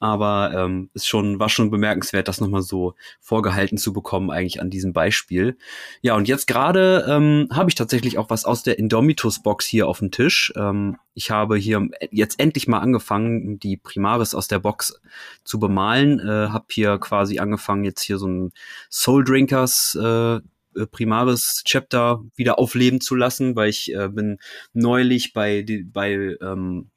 Aber 0.00 0.52
ähm, 0.54 0.90
ist 0.94 1.06
schon, 1.08 1.40
war 1.40 1.48
schon 1.48 1.70
bemerkenswert, 1.70 2.28
das 2.28 2.40
nochmal 2.40 2.62
so 2.62 2.94
vorgehalten 3.20 3.78
zu 3.78 3.92
bekommen, 3.92 4.30
eigentlich 4.30 4.60
an 4.60 4.70
diesem 4.70 4.92
Beispiel. 4.92 5.58
Ja, 6.02 6.14
und 6.14 6.28
jetzt 6.28 6.46
gerade 6.46 7.04
ähm, 7.08 7.48
habe 7.52 7.70
ich 7.70 7.74
tatsächlich 7.74 8.18
auch 8.18 8.30
was 8.30 8.44
aus 8.44 8.62
der 8.62 8.78
Indomitus-Box 8.78 9.66
hier 9.66 9.88
auf 9.88 9.98
dem 9.98 10.10
Tisch. 10.10 10.52
Ähm, 10.56 10.96
ich 11.14 11.30
habe 11.30 11.56
hier 11.56 11.88
jetzt 12.12 12.38
endlich 12.38 12.68
mal 12.68 12.78
angefangen, 12.78 13.58
die 13.58 13.76
Primaris 13.76 14.34
aus 14.34 14.46
der 14.46 14.60
Box 14.60 15.00
zu 15.44 15.58
bemalen. 15.58 16.20
Äh, 16.20 16.48
habe 16.50 16.66
hier 16.70 16.98
quasi 16.98 17.38
angefangen, 17.40 17.84
jetzt 17.84 18.02
hier 18.02 18.18
so 18.18 18.28
ein 18.28 18.52
Soul 18.90 19.24
Drinkers 19.24 19.98
äh, 20.00 20.40
Primaris 20.86 21.62
Chapter 21.64 22.22
wieder 22.36 22.58
aufleben 22.58 23.00
zu 23.00 23.14
lassen, 23.14 23.56
weil 23.56 23.70
ich 23.70 23.92
äh, 23.94 24.08
bin 24.08 24.38
neulich 24.72 25.32
bei, 25.32 25.64
bei 25.92 26.36
ähm, 26.40 26.90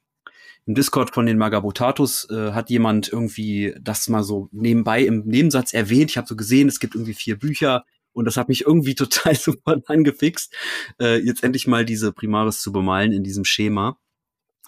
im 0.66 0.74
Discord 0.74 1.12
von 1.12 1.26
den 1.26 1.38
Magabotatus 1.38 2.28
äh, 2.30 2.52
hat 2.52 2.70
jemand 2.70 3.08
irgendwie 3.08 3.74
das 3.80 4.08
mal 4.08 4.22
so 4.22 4.48
nebenbei 4.52 5.02
im 5.02 5.24
Nebensatz 5.24 5.72
erwähnt. 5.72 6.10
Ich 6.10 6.16
habe 6.16 6.28
so 6.28 6.36
gesehen, 6.36 6.68
es 6.68 6.78
gibt 6.78 6.94
irgendwie 6.94 7.14
vier 7.14 7.38
Bücher 7.38 7.84
und 8.12 8.26
das 8.26 8.36
hat 8.36 8.48
mich 8.48 8.62
irgendwie 8.62 8.94
total 8.94 9.34
super 9.34 9.76
angefixt, 9.86 10.54
äh, 11.00 11.18
jetzt 11.18 11.42
endlich 11.42 11.66
mal 11.66 11.84
diese 11.84 12.12
Primaris 12.12 12.60
zu 12.60 12.72
bemalen 12.72 13.12
in 13.12 13.24
diesem 13.24 13.44
Schema 13.44 13.98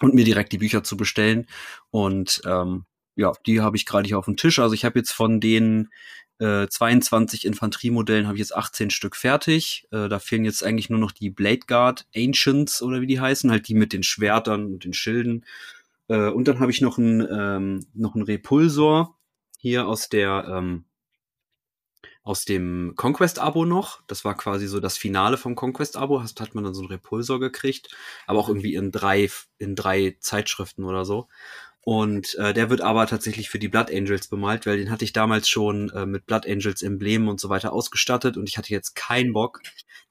und 0.01 0.13
mir 0.13 0.25
direkt 0.25 0.51
die 0.51 0.57
Bücher 0.57 0.83
zu 0.83 0.97
bestellen. 0.97 1.47
Und 1.89 2.41
ähm, 2.45 2.85
ja, 3.15 3.31
die 3.45 3.61
habe 3.61 3.77
ich 3.77 3.85
gerade 3.85 4.07
hier 4.07 4.19
auf 4.19 4.25
dem 4.25 4.35
Tisch. 4.37 4.59
Also 4.59 4.73
ich 4.73 4.83
habe 4.83 4.99
jetzt 4.99 5.11
von 5.11 5.39
den 5.39 5.89
äh, 6.39 6.67
22 6.67 7.45
Infanteriemodellen 7.45 8.27
habe 8.27 8.35
ich 8.35 8.41
jetzt 8.41 8.55
18 8.55 8.89
Stück 8.89 9.15
fertig. 9.15 9.87
Äh, 9.91 10.09
da 10.09 10.19
fehlen 10.19 10.43
jetzt 10.43 10.63
eigentlich 10.63 10.89
nur 10.89 10.99
noch 10.99 11.13
die 11.13 11.29
Blade 11.29 11.61
Guard 11.65 12.05
Ancients 12.13 12.81
oder 12.81 12.99
wie 12.99 13.07
die 13.07 13.21
heißen, 13.21 13.49
halt 13.51 13.69
die 13.69 13.75
mit 13.75 13.93
den 13.93 14.03
Schwertern 14.03 14.65
und 14.65 14.83
den 14.83 14.93
Schilden. 14.93 15.45
Äh, 16.07 16.29
und 16.29 16.47
dann 16.47 16.59
habe 16.59 16.71
ich 16.71 16.81
noch 16.81 16.97
einen, 16.97 17.27
ähm, 17.29 17.85
noch 17.93 18.15
einen 18.15 18.23
Repulsor 18.23 19.17
hier 19.57 19.87
aus 19.87 20.09
der 20.09 20.45
ähm, 20.49 20.85
aus 22.23 22.43
dem 22.43 22.93
Conquest-Abo 22.95 23.65
noch. 23.65 24.01
Das 24.07 24.25
war 24.25 24.35
quasi 24.35 24.67
so 24.67 24.79
das 24.79 24.97
Finale 24.97 25.37
vom 25.37 25.55
Conquest-Abo. 25.55 26.23
Hat, 26.23 26.39
hat 26.39 26.55
man 26.55 26.63
dann 26.63 26.73
so 26.73 26.81
einen 26.81 26.91
Repulsor 26.91 27.39
gekriegt, 27.39 27.95
aber 28.25 28.39
auch 28.39 28.49
irgendwie 28.49 28.73
in 28.73 28.91
drei, 28.91 29.29
in 29.59 29.75
drei 29.75 30.17
Zeitschriften 30.19 30.83
oder 30.85 31.05
so. 31.05 31.27
Und 31.81 32.33
äh, 32.39 32.51
der 32.51 32.71
wird 32.71 32.81
aber 32.81 33.05
tatsächlich 33.05 33.51
für 33.51 33.59
die 33.59 33.67
Blood 33.67 33.91
Angels 33.91 34.27
bemalt, 34.27 34.65
weil 34.65 34.77
den 34.77 34.89
hatte 34.89 35.05
ich 35.05 35.13
damals 35.13 35.47
schon 35.47 35.91
äh, 35.91 36.07
mit 36.07 36.25
Blood 36.25 36.47
Angels 36.47 36.81
Emblemen 36.81 37.27
und 37.27 37.39
so 37.39 37.49
weiter 37.49 37.73
ausgestattet 37.73 38.37
und 38.37 38.49
ich 38.49 38.57
hatte 38.57 38.71
jetzt 38.71 38.95
keinen 38.95 39.33
Bock, 39.33 39.61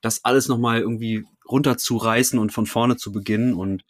das 0.01 0.25
alles 0.25 0.47
nochmal 0.47 0.81
irgendwie 0.81 1.25
runterzureißen 1.49 2.39
und 2.39 2.53
von 2.53 2.67
vorne 2.67 2.97
zu 2.97 3.11
beginnen. 3.11 3.55
Und 3.55 3.83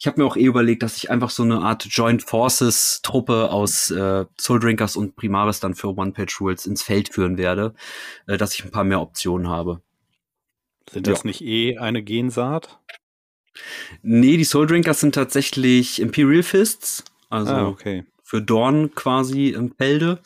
ich 0.00 0.06
habe 0.06 0.18
mir 0.18 0.26
auch 0.26 0.36
eh 0.36 0.44
überlegt, 0.44 0.82
dass 0.82 0.96
ich 0.96 1.10
einfach 1.10 1.28
so 1.28 1.42
eine 1.42 1.60
Art 1.60 1.84
Joint 1.84 2.22
Forces 2.22 3.02
Truppe 3.02 3.50
aus 3.50 3.90
äh, 3.90 4.24
Soul 4.40 4.58
Drinkers 4.58 4.96
und 4.96 5.14
Primaris 5.14 5.60
dann 5.60 5.74
für 5.74 5.94
One-Page-Rules 5.94 6.64
ins 6.64 6.82
Feld 6.82 7.12
führen 7.12 7.36
werde, 7.36 7.74
äh, 8.26 8.38
dass 8.38 8.54
ich 8.54 8.64
ein 8.64 8.70
paar 8.70 8.84
mehr 8.84 9.02
Optionen 9.02 9.50
habe. 9.50 9.82
Sind 10.90 11.06
das 11.06 11.18
ja. 11.18 11.26
nicht 11.26 11.42
eh 11.42 11.76
eine 11.76 12.02
Gensaat? 12.02 12.80
Nee, 14.00 14.38
die 14.38 14.44
Soul 14.44 14.66
Drinkers 14.66 15.00
sind 15.00 15.14
tatsächlich 15.14 16.00
Imperial 16.00 16.42
Fists, 16.42 17.04
also 17.28 17.52
ah, 17.52 17.68
okay. 17.68 18.06
für 18.22 18.40
Dorn 18.40 18.94
quasi 18.94 19.48
im 19.48 19.74
Felde. 19.76 20.22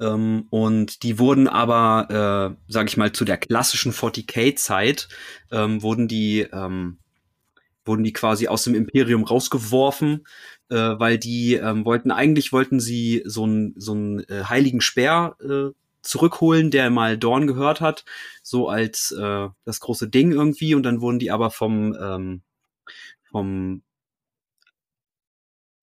Ähm, 0.00 0.46
und 0.48 1.02
die 1.02 1.18
wurden 1.18 1.48
aber, 1.48 2.56
äh, 2.56 2.72
sag 2.72 2.88
ich 2.88 2.96
mal, 2.96 3.12
zu 3.12 3.26
der 3.26 3.36
klassischen 3.36 3.92
40k-Zeit, 3.92 5.08
ähm, 5.50 5.82
wurden 5.82 6.08
die 6.08 6.46
ähm, 6.50 7.01
wurden 7.84 8.04
die 8.04 8.12
quasi 8.12 8.48
aus 8.48 8.64
dem 8.64 8.74
Imperium 8.74 9.24
rausgeworfen, 9.24 10.24
äh, 10.68 10.76
weil 10.76 11.18
die 11.18 11.54
ähm, 11.54 11.84
wollten, 11.84 12.10
eigentlich 12.10 12.52
wollten 12.52 12.80
sie 12.80 13.22
so 13.24 13.44
einen 13.44 13.74
so 13.76 13.94
äh, 14.28 14.44
heiligen 14.44 14.80
Speer 14.80 15.36
äh, 15.40 15.70
zurückholen, 16.02 16.70
der 16.70 16.90
mal 16.90 17.16
Dorn 17.16 17.46
gehört 17.46 17.80
hat, 17.80 18.04
so 18.42 18.68
als 18.68 19.12
äh, 19.12 19.48
das 19.64 19.80
große 19.80 20.08
Ding 20.08 20.32
irgendwie, 20.32 20.74
und 20.74 20.82
dann 20.82 21.00
wurden 21.00 21.18
die 21.18 21.30
aber 21.30 21.50
vom, 21.50 21.96
ähm, 22.00 22.42
vom, 23.30 23.82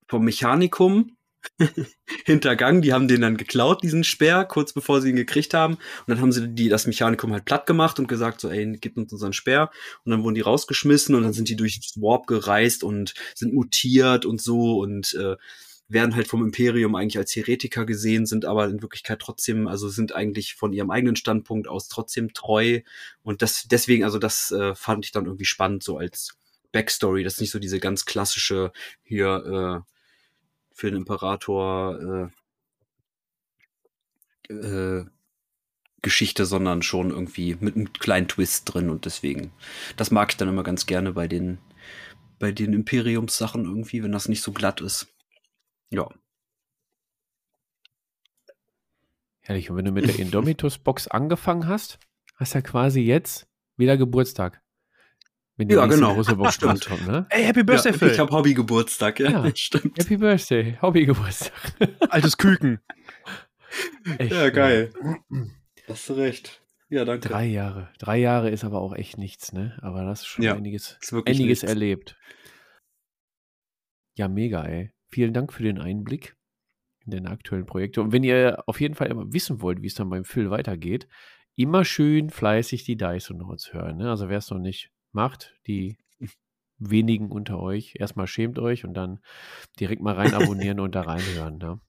vom 0.08 0.25
Mechanikum 0.25 1.15
hintergangen. 2.25 2.81
Die 2.81 2.93
haben 2.93 3.08
den 3.08 3.22
dann 3.22 3.38
geklaut, 3.38 3.84
diesen 3.84 4.03
Speer, 4.03 4.46
kurz 4.46 4.74
bevor 4.74 5.01
sie 5.01 5.10
ihn 5.10 5.15
gekriegt 5.15 5.53
haben. 5.53 5.75
Und 5.75 6.08
dann 6.08 6.22
haben 6.22 6.31
sie 6.31 6.48
die, 6.50 6.69
das 6.69 6.88
Mechanikum 6.88 7.31
halt 7.31 7.46
platt 7.46 7.65
gemacht 7.65 8.00
und 8.00 8.08
gesagt, 8.08 8.41
so, 8.41 8.50
ey, 8.50 8.77
gib 8.79 8.98
uns 8.98 9.12
unseren 9.12 9.34
Speer. 9.34 9.69
Und 10.03 10.12
dann 10.12 10.24
wurden 10.24 10.36
die 10.36 10.41
rausgeschmissen 10.41 11.15
und 11.15 11.24
dann 11.24 11.34
sind 11.34 11.50
die 11.50 11.55
durch 11.55 11.79
Warp 11.96 12.27
gereist 12.27 12.84
und 12.84 13.13
sind 13.36 13.53
mutiert 13.53 14.25
und 14.25 14.41
so 14.41 14.79
und 14.79 15.13
äh, 15.13 15.36
werden 15.89 16.15
halt 16.15 16.27
vom 16.27 16.43
Imperium 16.43 16.96
eigentlich 16.96 17.17
als 17.17 17.36
Heretiker 17.36 17.86
gesehen, 17.86 18.27
sind 18.27 18.46
aber 18.46 18.67
in 18.67 18.81
Wirklichkeit 18.81 19.19
trotzdem, 19.19 19.67
also 19.67 19.89
sind 19.89 20.13
eigentlich 20.13 20.53
von 20.53 20.72
ihrem 20.72 20.91
eigenen 20.91 21.15
Standpunkt 21.15 21.67
aus 21.67 21.88
trotzdem 21.88 22.34
treu. 22.34 22.81
Und 23.24 23.41
das 23.41 23.67
deswegen, 23.67 24.03
also 24.03 24.19
das 24.19 24.51
äh, 24.51 24.75
fand 24.75 25.05
ich 25.05 25.12
dann 25.12 25.25
irgendwie 25.25 25.46
spannend, 25.46 25.84
so 25.84 25.98
als 25.98 26.38
Backstory. 26.72 27.24
Das 27.24 27.34
ist 27.34 27.41
nicht 27.41 27.51
so 27.51 27.60
diese 27.60 27.79
ganz 27.79 28.05
klassische 28.05 28.72
hier, 29.03 29.84
äh, 29.84 29.99
für 30.80 30.90
den 30.90 31.02
Imperator 31.02 32.32
äh, 34.50 34.54
äh, 34.54 35.06
Geschichte, 36.02 36.46
sondern 36.46 36.82
schon 36.82 37.10
irgendwie 37.10 37.58
mit 37.60 37.76
einem 37.76 37.92
kleinen 37.92 38.30
Twist 38.30 38.74
drin 38.74 38.90
und 38.90 39.04
deswegen, 39.04 39.52
das 39.98 40.10
mag 40.10 40.32
ich 40.32 40.38
dann 40.38 40.48
immer 40.48 40.64
ganz 40.64 40.86
gerne 40.86 41.12
bei 41.12 41.28
den, 41.28 41.58
bei 42.40 42.54
den 42.54 42.72
Imperiumssachen 42.72 43.66
irgendwie, 43.66 44.02
wenn 44.02 44.14
das 44.14 44.30
nicht 44.30 44.42
so 44.42 44.54
glatt 44.54 44.80
ist. 44.80 45.14
Ja. 45.90 46.08
Herrlich, 49.42 49.70
und 49.70 49.76
wenn 49.76 49.86
du 49.86 49.92
mit 49.92 50.08
der 50.08 50.18
Indomitus-Box 50.18 51.10
angefangen 51.10 51.68
hast, 51.68 52.00
hast 52.36 52.54
du 52.54 52.60
ja 52.60 52.62
quasi 52.62 53.02
jetzt 53.02 53.50
wieder 53.76 53.98
Geburtstag. 53.98 54.62
Wenn 55.60 55.68
die 55.68 55.75
ja, 55.75 55.86
genau. 55.88 56.13
große 56.13 56.38
Box 56.38 56.54
stimmt. 56.56 56.86
Kommt, 56.86 57.06
ne? 57.06 57.28
Ey, 57.30 57.44
Happy 57.44 57.63
Birthday, 57.63 57.92
ja, 57.92 57.98
Phil. 57.98 58.12
Ich 58.12 58.20
habe 58.20 58.32
Hobbygeburtstag, 58.32 59.20
ja. 59.20 59.46
ja. 59.46 59.51
Stimmt. 59.56 60.00
Happy 60.00 60.16
Birthday, 60.16 60.78
Hobbygeburtstag. 60.82 61.51
Altes 62.10 62.38
Küken. 62.38 62.80
Echt, 64.18 64.32
ja, 64.32 64.51
geil. 64.51 64.94
Hast 65.86 66.08
du 66.08 66.13
recht. 66.13 66.62
Ja, 66.88 67.04
danke. 67.04 67.28
Drei 67.28 67.46
Jahre. 67.46 67.89
Drei 68.00 68.18
Jahre 68.20 68.50
ist 68.50 68.63
aber 68.63 68.80
auch 68.80 68.96
echt 68.96 69.18
nichts, 69.18 69.51
ne? 69.51 69.78
Aber 69.82 70.06
das 70.06 70.22
ist 70.22 70.28
schon 70.28 70.46
ja, 70.46 70.56
einiges, 70.56 70.98
einiges 71.25 71.63
erlebt. 71.63 72.16
Ja, 74.16 74.30
mega, 74.30 74.63
ey. 74.63 74.94
Vielen 75.10 75.34
Dank 75.34 75.51
für 75.51 75.63
den 75.63 75.78
Einblick 75.78 76.38
in 77.04 77.12
deine 77.12 77.32
aktuellen 77.32 77.66
Projekte. 77.66 78.01
Und 78.01 78.13
wenn 78.13 78.24
ihr 78.24 78.63
auf 78.66 78.80
jeden 78.80 78.96
Fall 78.96 79.08
immer 79.08 79.34
wissen 79.34 79.62
wollt, 79.62 79.82
wie 79.82 79.88
es 79.88 79.96
dann 79.96 80.10
beim 80.10 80.24
Phil 80.24 80.51
weitergeht, 80.51 81.10
immer 81.58 81.84
schön 81.84 82.30
fleißig 82.30 82.86
die 82.86 82.96
Dice 82.96 83.32
und 83.32 83.39
Notes 83.39 83.74
hören. 83.74 83.98
Ne? 83.98 84.10
Also 84.10 84.30
wer 84.30 84.38
es 84.38 84.50
noch 84.50 84.60
nicht 84.60 84.89
macht, 85.12 85.56
die 85.68 85.98
wenigen 86.78 87.30
unter 87.30 87.60
euch, 87.60 87.96
erstmal 88.00 88.28
schämt 88.28 88.58
euch 88.58 88.86
und 88.86 88.94
dann 88.94 89.20
direkt 89.80 90.01
mal 90.01 90.16
rein 90.16 90.34
abonnieren 90.34 90.80
und 90.80 90.96
da 90.96 91.01
reinhören. 91.01 91.58
Ne? 91.58 91.80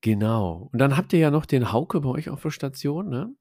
Genau. 0.00 0.68
Und 0.72 0.78
dann 0.78 0.96
habt 0.96 1.12
ihr 1.12 1.20
ja 1.20 1.30
noch 1.30 1.46
den 1.46 1.72
Hauke 1.72 2.00
bei 2.00 2.10
euch 2.10 2.28
auf 2.30 2.42
der 2.42 2.50
Station, 2.50 3.08
ne? 3.08 3.34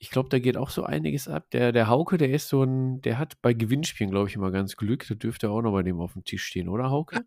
ich 0.00 0.10
glaube, 0.10 0.28
da 0.28 0.38
geht 0.38 0.56
auch 0.56 0.70
so 0.70 0.84
einiges 0.84 1.26
ab. 1.26 1.50
Der, 1.50 1.72
der 1.72 1.88
Hauke, 1.88 2.18
der 2.18 2.30
ist 2.30 2.48
so 2.48 2.62
ein, 2.62 3.02
der 3.02 3.18
hat 3.18 3.40
bei 3.42 3.52
Gewinnspielen, 3.52 4.12
glaube 4.12 4.28
ich, 4.28 4.36
immer 4.36 4.52
ganz 4.52 4.76
Glück. 4.76 5.04
Da 5.08 5.14
dürfte 5.14 5.50
auch 5.50 5.60
noch 5.60 5.72
bei 5.72 5.82
dem 5.82 6.00
auf 6.00 6.12
dem 6.12 6.24
Tisch 6.24 6.44
stehen, 6.44 6.68
oder 6.68 6.90
Hauke? 6.90 7.24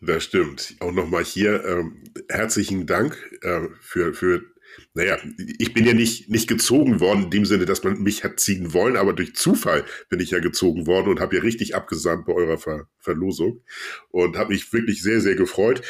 Das 0.00 0.24
stimmt. 0.24 0.76
Auch 0.80 0.92
nochmal 0.92 1.24
hier 1.24 1.64
ähm, 1.64 2.04
herzlichen 2.28 2.86
Dank 2.86 3.16
äh, 3.42 3.68
für, 3.80 4.14
für 4.14 4.42
naja, 4.94 5.18
ich 5.58 5.72
bin 5.72 5.86
ja 5.86 5.94
nicht, 5.94 6.28
nicht 6.28 6.48
gezogen 6.48 7.00
worden 7.00 7.24
in 7.24 7.30
dem 7.30 7.44
Sinne, 7.46 7.64
dass 7.64 7.82
man 7.82 8.02
mich 8.02 8.24
hat 8.24 8.40
ziehen 8.40 8.72
wollen, 8.72 8.96
aber 8.96 9.12
durch 9.12 9.34
Zufall 9.34 9.84
bin 10.08 10.20
ich 10.20 10.30
ja 10.30 10.38
gezogen 10.38 10.86
worden 10.86 11.08
und 11.08 11.20
habe 11.20 11.36
ja 11.36 11.42
richtig 11.42 11.74
abgesandt 11.74 12.26
bei 12.26 12.32
eurer 12.32 12.58
Ver 12.58 12.88
Verlosung 12.98 13.64
und 14.10 14.36
habe 14.36 14.52
mich 14.52 14.72
wirklich 14.72 15.02
sehr, 15.02 15.20
sehr 15.20 15.34
gefreut, 15.34 15.82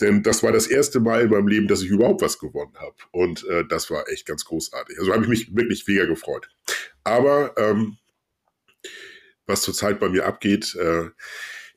denn 0.00 0.22
das 0.22 0.42
war 0.42 0.52
das 0.52 0.68
erste 0.68 1.00
Mal 1.00 1.22
in 1.22 1.30
meinem 1.30 1.48
Leben, 1.48 1.68
dass 1.68 1.82
ich 1.82 1.88
überhaupt 1.88 2.22
was 2.22 2.38
gewonnen 2.38 2.74
habe 2.78 2.94
und 3.10 3.44
äh, 3.48 3.64
das 3.66 3.90
war 3.90 4.08
echt 4.08 4.26
ganz 4.26 4.44
großartig. 4.44 4.98
Also 4.98 5.12
habe 5.12 5.24
ich 5.24 5.28
mich 5.28 5.56
wirklich 5.56 5.86
mega 5.86 6.04
gefreut. 6.04 6.48
Aber 7.02 7.54
ähm, 7.56 7.96
was 9.46 9.62
zurzeit 9.62 9.98
bei 9.98 10.08
mir 10.08 10.26
abgeht, 10.26 10.76
äh, 10.76 11.10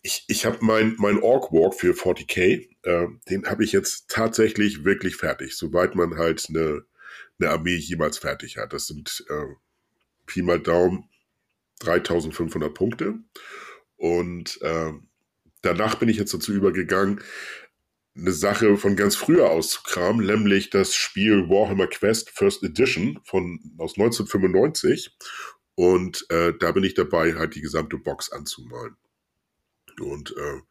ich, 0.03 0.25
ich 0.27 0.45
habe 0.45 0.57
mein, 0.61 0.95
mein 0.99 1.23
Org 1.23 1.51
Walk 1.53 1.75
für 1.75 1.93
40k, 1.93 2.67
äh, 2.83 3.07
den 3.29 3.45
habe 3.45 3.63
ich 3.63 3.71
jetzt 3.71 4.09
tatsächlich 4.09 4.83
wirklich 4.83 5.15
fertig, 5.15 5.55
soweit 5.55 5.95
man 5.95 6.17
halt 6.17 6.45
eine, 6.49 6.83
eine 7.39 7.49
Armee 7.49 7.75
jemals 7.75 8.17
fertig 8.17 8.57
hat. 8.57 8.73
Das 8.73 8.87
sind 8.87 9.25
äh, 9.29 9.55
Pi 10.25 10.41
mal 10.41 10.59
Daumen 10.59 11.09
3500 11.79 12.73
Punkte. 12.73 13.15
Und 13.95 14.61
äh, 14.61 14.91
danach 15.61 15.95
bin 15.95 16.09
ich 16.09 16.17
jetzt 16.17 16.33
dazu 16.33 16.53
übergegangen, 16.53 17.21
eine 18.15 18.33
Sache 18.33 18.77
von 18.77 18.95
ganz 18.95 19.15
früher 19.15 19.49
auszukramen, 19.49 20.25
nämlich 20.25 20.69
das 20.69 20.93
Spiel 20.93 21.49
Warhammer 21.49 21.87
Quest 21.87 22.29
First 22.29 22.61
Edition 22.61 23.19
von 23.23 23.59
aus 23.77 23.97
1995. 23.97 25.17
Und 25.75 26.29
äh, 26.29 26.53
da 26.59 26.73
bin 26.73 26.83
ich 26.83 26.93
dabei, 26.93 27.35
halt 27.35 27.55
die 27.55 27.61
gesamte 27.61 27.97
Box 27.97 28.31
anzumalen. 28.31 28.97
Und 29.99 30.31
äh, 30.31 30.61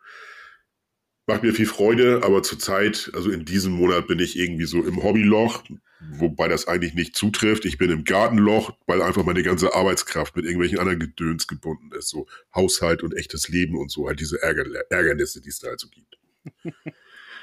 macht 1.27 1.43
mir 1.43 1.53
viel 1.53 1.67
Freude, 1.67 2.23
aber 2.25 2.43
zurzeit, 2.43 3.11
also 3.15 3.31
in 3.31 3.45
diesem 3.45 3.73
Monat 3.73 4.07
bin 4.07 4.19
ich 4.19 4.39
irgendwie 4.39 4.65
so 4.65 4.83
im 4.83 5.03
Hobbyloch, 5.03 5.65
wobei 6.11 6.49
das 6.49 6.67
eigentlich 6.67 6.95
nicht 6.95 7.17
zutrifft. 7.17 7.65
Ich 7.65 7.79
bin 7.79 7.91
im 7.91 8.05
Gartenloch, 8.05 8.77
weil 8.87 9.03
einfach 9.03 9.25
meine 9.25 9.43
ganze 9.43 9.75
Arbeitskraft 9.75 10.35
mit 10.37 10.45
irgendwelchen 10.45 10.79
anderen 10.79 10.99
Gedöns 10.99 11.47
gebunden 11.47 11.91
ist. 11.97 12.09
So 12.09 12.27
Haushalt 12.55 13.03
und 13.03 13.17
echtes 13.17 13.49
Leben 13.49 13.77
und 13.77 13.91
so, 13.91 14.09
halt 14.09 14.21
diese 14.21 14.43
Ärger 14.43 14.65
Ärgernisse, 14.91 15.41
die 15.41 15.49
es 15.49 15.61
da 15.61 15.69
halt 15.69 15.81
so 15.81 15.89
gibt. 15.89 16.19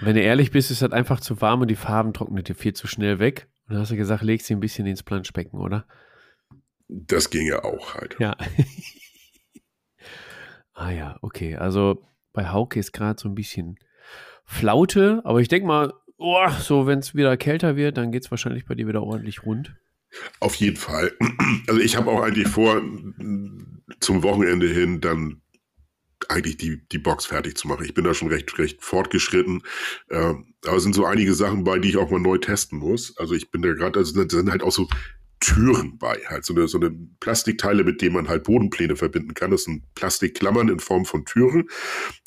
Wenn 0.01 0.15
du 0.15 0.21
ehrlich 0.21 0.51
bist, 0.51 0.71
ist 0.71 0.77
es 0.77 0.81
halt 0.81 0.93
einfach 0.93 1.19
zu 1.19 1.41
warm 1.41 1.61
und 1.61 1.67
die 1.67 1.75
Farben 1.75 2.13
trocknen 2.13 2.43
dir 2.43 2.55
viel 2.55 2.73
zu 2.73 2.87
schnell 2.87 3.19
weg. 3.19 3.47
Und 3.67 3.73
dann 3.73 3.81
hast 3.81 3.91
du 3.91 3.97
gesagt, 3.97 4.23
legst 4.23 4.47
sie 4.47 4.55
ein 4.55 4.59
bisschen 4.59 4.87
ins 4.87 5.03
Planschbecken, 5.03 5.59
oder? 5.59 5.85
Das 6.87 7.29
ginge 7.29 7.63
auch 7.63 7.95
halt. 7.95 8.15
Ja. 8.19 8.35
Ah 10.79 10.91
ja, 10.91 11.17
okay. 11.21 11.57
Also 11.57 12.01
bei 12.31 12.47
Hauke 12.47 12.79
ist 12.79 12.93
gerade 12.93 13.19
so 13.19 13.27
ein 13.27 13.35
bisschen 13.35 13.77
Flaute, 14.45 15.19
aber 15.25 15.41
ich 15.41 15.49
denke 15.49 15.67
mal, 15.67 15.93
oh, 16.17 16.47
so 16.61 16.87
wenn 16.87 16.99
es 16.99 17.13
wieder 17.13 17.35
kälter 17.35 17.75
wird, 17.75 17.97
dann 17.97 18.13
geht 18.13 18.23
es 18.23 18.31
wahrscheinlich 18.31 18.65
bei 18.65 18.75
dir 18.75 18.87
wieder 18.87 19.03
ordentlich 19.03 19.43
rund. 19.43 19.75
Auf 20.39 20.55
jeden 20.55 20.77
Fall. 20.77 21.11
Also 21.67 21.81
ich 21.81 21.97
habe 21.97 22.09
auch 22.09 22.21
eigentlich 22.21 22.47
vor, 22.47 22.81
zum 23.99 24.23
Wochenende 24.23 24.67
hin 24.67 25.01
dann 25.01 25.41
eigentlich 26.29 26.57
die, 26.57 26.87
die 26.87 26.97
Box 26.97 27.25
fertig 27.25 27.57
zu 27.57 27.67
machen. 27.67 27.83
Ich 27.83 27.93
bin 27.93 28.05
da 28.05 28.13
schon 28.13 28.29
recht, 28.29 28.57
recht 28.57 28.81
fortgeschritten. 28.81 29.61
Äh, 30.07 30.33
aber 30.65 30.77
es 30.77 30.83
sind 30.83 30.95
so 30.95 31.05
einige 31.05 31.33
Sachen 31.33 31.65
bei, 31.65 31.77
die 31.77 31.89
ich 31.89 31.97
auch 31.97 32.09
mal 32.09 32.19
neu 32.19 32.37
testen 32.37 32.79
muss. 32.79 33.17
Also 33.17 33.33
ich 33.33 33.51
bin 33.51 33.61
da 33.61 33.73
gerade, 33.73 33.99
also 33.99 34.23
das 34.23 34.31
sind 34.31 34.49
halt 34.49 34.63
auch 34.63 34.71
so 34.71 34.87
Türen 35.39 35.97
bei, 35.97 36.19
halt 36.27 36.45
so 36.45 36.53
eine, 36.53 36.67
so 36.67 36.79
eine 36.79 36.91
Plastikteile, 37.19 37.83
mit 37.83 38.01
denen 38.01 38.15
man 38.15 38.27
halt 38.27 38.43
Bodenpläne 38.43 38.95
verbinden 38.95 39.33
kann. 39.33 39.51
Das 39.51 39.63
sind 39.63 39.83
Plastikklammern 39.95 40.69
in 40.69 40.79
Form 40.79 41.05
von 41.05 41.25
Türen. 41.25 41.69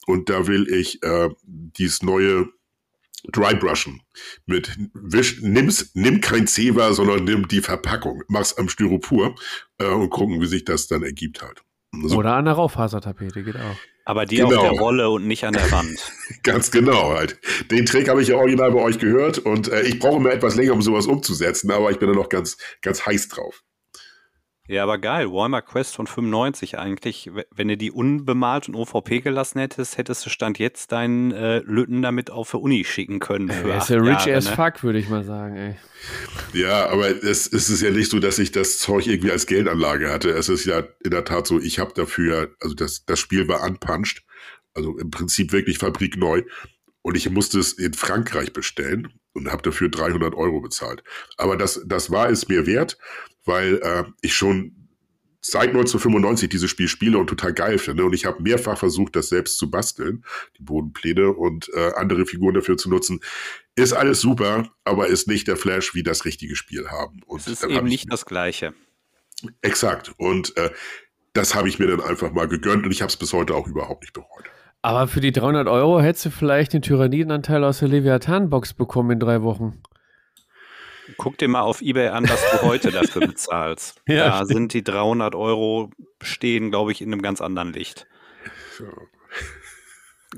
Und 0.06 0.28
da 0.28 0.46
will 0.46 0.68
ich 0.68 1.02
äh, 1.02 1.28
dieses 1.44 2.02
neue 2.02 2.48
Dry 3.30 3.54
Brushen 3.54 4.02
mit 4.46 4.76
wisch, 4.94 5.40
nimm's, 5.42 5.92
nimm 5.94 6.20
kein 6.20 6.46
Zewa, 6.46 6.92
sondern 6.92 7.24
nimm 7.24 7.46
die 7.46 7.60
Verpackung, 7.60 8.22
mach's 8.28 8.54
am 8.54 8.68
Styropor 8.68 9.36
äh, 9.78 9.86
und 9.86 10.10
gucken, 10.10 10.40
wie 10.40 10.46
sich 10.46 10.64
das 10.64 10.88
dann 10.88 11.04
ergibt 11.04 11.42
halt. 11.42 11.62
So. 12.02 12.16
Oder 12.16 12.34
an 12.34 12.46
der 12.46 12.54
Raufasertapete, 12.54 13.44
geht 13.44 13.56
auch. 13.56 13.76
Aber 14.04 14.26
die 14.26 14.36
genau. 14.36 14.56
auf 14.56 14.62
der 14.62 14.78
Rolle 14.78 15.10
und 15.10 15.26
nicht 15.26 15.44
an 15.44 15.52
der 15.52 15.70
Wand. 15.70 15.98
Ganz 16.42 16.70
genau 16.70 17.10
halt. 17.10 17.38
Den 17.70 17.86
Trick 17.86 18.08
habe 18.08 18.22
ich 18.22 18.28
ja 18.28 18.36
original 18.36 18.72
bei 18.72 18.80
euch 18.80 18.98
gehört 18.98 19.38
und 19.38 19.68
äh, 19.68 19.82
ich 19.82 19.98
brauche 19.98 20.20
mir 20.20 20.32
etwas 20.32 20.56
länger, 20.56 20.72
um 20.72 20.82
sowas 20.82 21.06
umzusetzen, 21.06 21.70
aber 21.70 21.90
ich 21.90 21.98
bin 21.98 22.08
da 22.08 22.14
noch 22.14 22.28
ganz, 22.28 22.56
ganz 22.80 23.06
heiß 23.06 23.28
drauf. 23.28 23.62
Ja, 24.68 24.84
aber 24.84 24.98
geil. 24.98 25.32
Warhammer 25.32 25.60
Quest 25.60 25.96
von 25.96 26.06
95 26.06 26.78
eigentlich. 26.78 27.30
Wenn 27.50 27.66
du 27.66 27.76
die 27.76 27.90
unbemalt 27.90 28.68
und 28.68 28.76
OVP 28.76 29.20
gelassen 29.20 29.58
hättest, 29.58 29.98
hättest 29.98 30.24
du 30.24 30.30
Stand 30.30 30.60
jetzt 30.60 30.92
deinen 30.92 31.32
äh, 31.32 31.58
Lütten 31.58 32.00
damit 32.00 32.30
auch 32.30 32.44
für 32.44 32.58
Uni 32.58 32.84
schicken 32.84 33.18
können. 33.18 33.50
Ey, 33.50 33.76
ist 33.76 33.90
ja 33.90 33.98
rich 33.98 34.26
Jahre, 34.26 34.36
as 34.36 34.44
ne? 34.44 34.56
fuck, 34.56 34.84
würde 34.84 35.00
ich 35.00 35.08
mal 35.08 35.24
sagen, 35.24 35.56
ey. 35.56 35.76
Ja, 36.52 36.88
aber 36.90 37.08
es, 37.08 37.52
es 37.52 37.70
ist 37.70 37.82
ja 37.82 37.90
nicht 37.90 38.10
so, 38.10 38.20
dass 38.20 38.38
ich 38.38 38.52
das 38.52 38.78
Zeug 38.78 39.08
irgendwie 39.08 39.32
als 39.32 39.46
Geldanlage 39.46 40.12
hatte. 40.12 40.30
Es 40.30 40.48
ist 40.48 40.64
ja 40.64 40.84
in 41.02 41.10
der 41.10 41.24
Tat 41.24 41.48
so, 41.48 41.58
ich 41.58 41.80
habe 41.80 41.92
dafür, 41.94 42.54
also 42.60 42.76
das, 42.76 43.04
das 43.04 43.18
Spiel 43.18 43.48
war 43.48 43.64
unpunched, 43.64 44.22
also 44.74 44.96
im 44.96 45.10
Prinzip 45.10 45.52
wirklich 45.52 45.78
fabrikneu. 45.78 46.42
Und 47.02 47.16
ich 47.16 47.28
musste 47.30 47.58
es 47.58 47.72
in 47.72 47.94
Frankreich 47.94 48.52
bestellen 48.52 49.08
und 49.32 49.50
habe 49.50 49.62
dafür 49.62 49.88
300 49.88 50.34
Euro 50.34 50.60
bezahlt. 50.60 51.02
Aber 51.36 51.56
das, 51.56 51.82
das 51.84 52.12
war 52.12 52.30
es 52.30 52.46
mir 52.46 52.66
wert, 52.66 52.96
weil 53.44 53.80
äh, 53.82 54.04
ich 54.20 54.34
schon 54.34 54.82
seit 55.40 55.70
1995 55.70 56.48
dieses 56.48 56.70
Spiel 56.70 56.86
spiele 56.86 57.18
und 57.18 57.26
total 57.26 57.52
geil 57.52 57.78
finde. 57.78 58.04
Und 58.04 58.14
ich 58.14 58.24
habe 58.24 58.42
mehrfach 58.42 58.78
versucht, 58.78 59.16
das 59.16 59.28
selbst 59.28 59.58
zu 59.58 59.70
basteln, 59.70 60.24
die 60.56 60.62
Bodenpläne 60.62 61.32
und 61.32 61.68
äh, 61.74 61.92
andere 61.96 62.26
Figuren 62.26 62.54
dafür 62.54 62.76
zu 62.76 62.88
nutzen. 62.88 63.20
Ist 63.74 63.92
alles 63.92 64.20
super, 64.20 64.68
aber 64.84 65.08
ist 65.08 65.26
nicht 65.26 65.48
der 65.48 65.56
Flash, 65.56 65.94
wie 65.94 66.04
das 66.04 66.24
richtige 66.24 66.54
Spiel 66.54 66.88
haben. 66.88 67.22
Und 67.26 67.40
es 67.40 67.48
ist 67.48 67.64
eben 67.64 67.86
nicht 67.86 68.12
das 68.12 68.24
Gleiche. 68.24 68.72
Exakt. 69.62 70.14
Und 70.16 70.56
äh, 70.56 70.70
das 71.32 71.54
habe 71.54 71.68
ich 71.68 71.78
mir 71.78 71.88
dann 71.88 72.00
einfach 72.00 72.32
mal 72.32 72.46
gegönnt 72.46 72.84
und 72.84 72.92
ich 72.92 73.02
habe 73.02 73.10
es 73.10 73.16
bis 73.16 73.32
heute 73.32 73.54
auch 73.54 73.66
überhaupt 73.66 74.02
nicht 74.02 74.12
bereut. 74.12 74.44
Aber 74.82 75.08
für 75.08 75.20
die 75.20 75.32
300 75.32 75.68
Euro 75.68 76.00
hättest 76.00 76.26
du 76.26 76.30
vielleicht 76.30 76.72
den 76.72 76.82
Tyrannidenanteil 76.82 77.64
aus 77.64 77.78
der 77.78 77.88
Leviathan-Box 77.88 78.74
bekommen 78.74 79.12
in 79.12 79.20
drei 79.20 79.42
Wochen. 79.42 79.80
Guck 81.16 81.38
dir 81.38 81.48
mal 81.48 81.62
auf 81.62 81.80
Ebay 81.80 82.08
an, 82.08 82.28
was 82.28 82.42
du 82.50 82.62
heute 82.62 82.90
dafür 82.90 83.26
bezahlst. 83.26 84.02
ja, 84.08 84.28
da 84.28 84.34
stimmt. 84.36 84.48
sind 84.48 84.72
die 84.74 84.84
300 84.84 85.34
Euro 85.34 85.90
stehen, 86.20 86.70
glaube 86.70 86.92
ich, 86.92 87.02
in 87.02 87.12
einem 87.12 87.22
ganz 87.22 87.40
anderen 87.40 87.72
Licht. 87.72 88.06
So. 88.76 88.86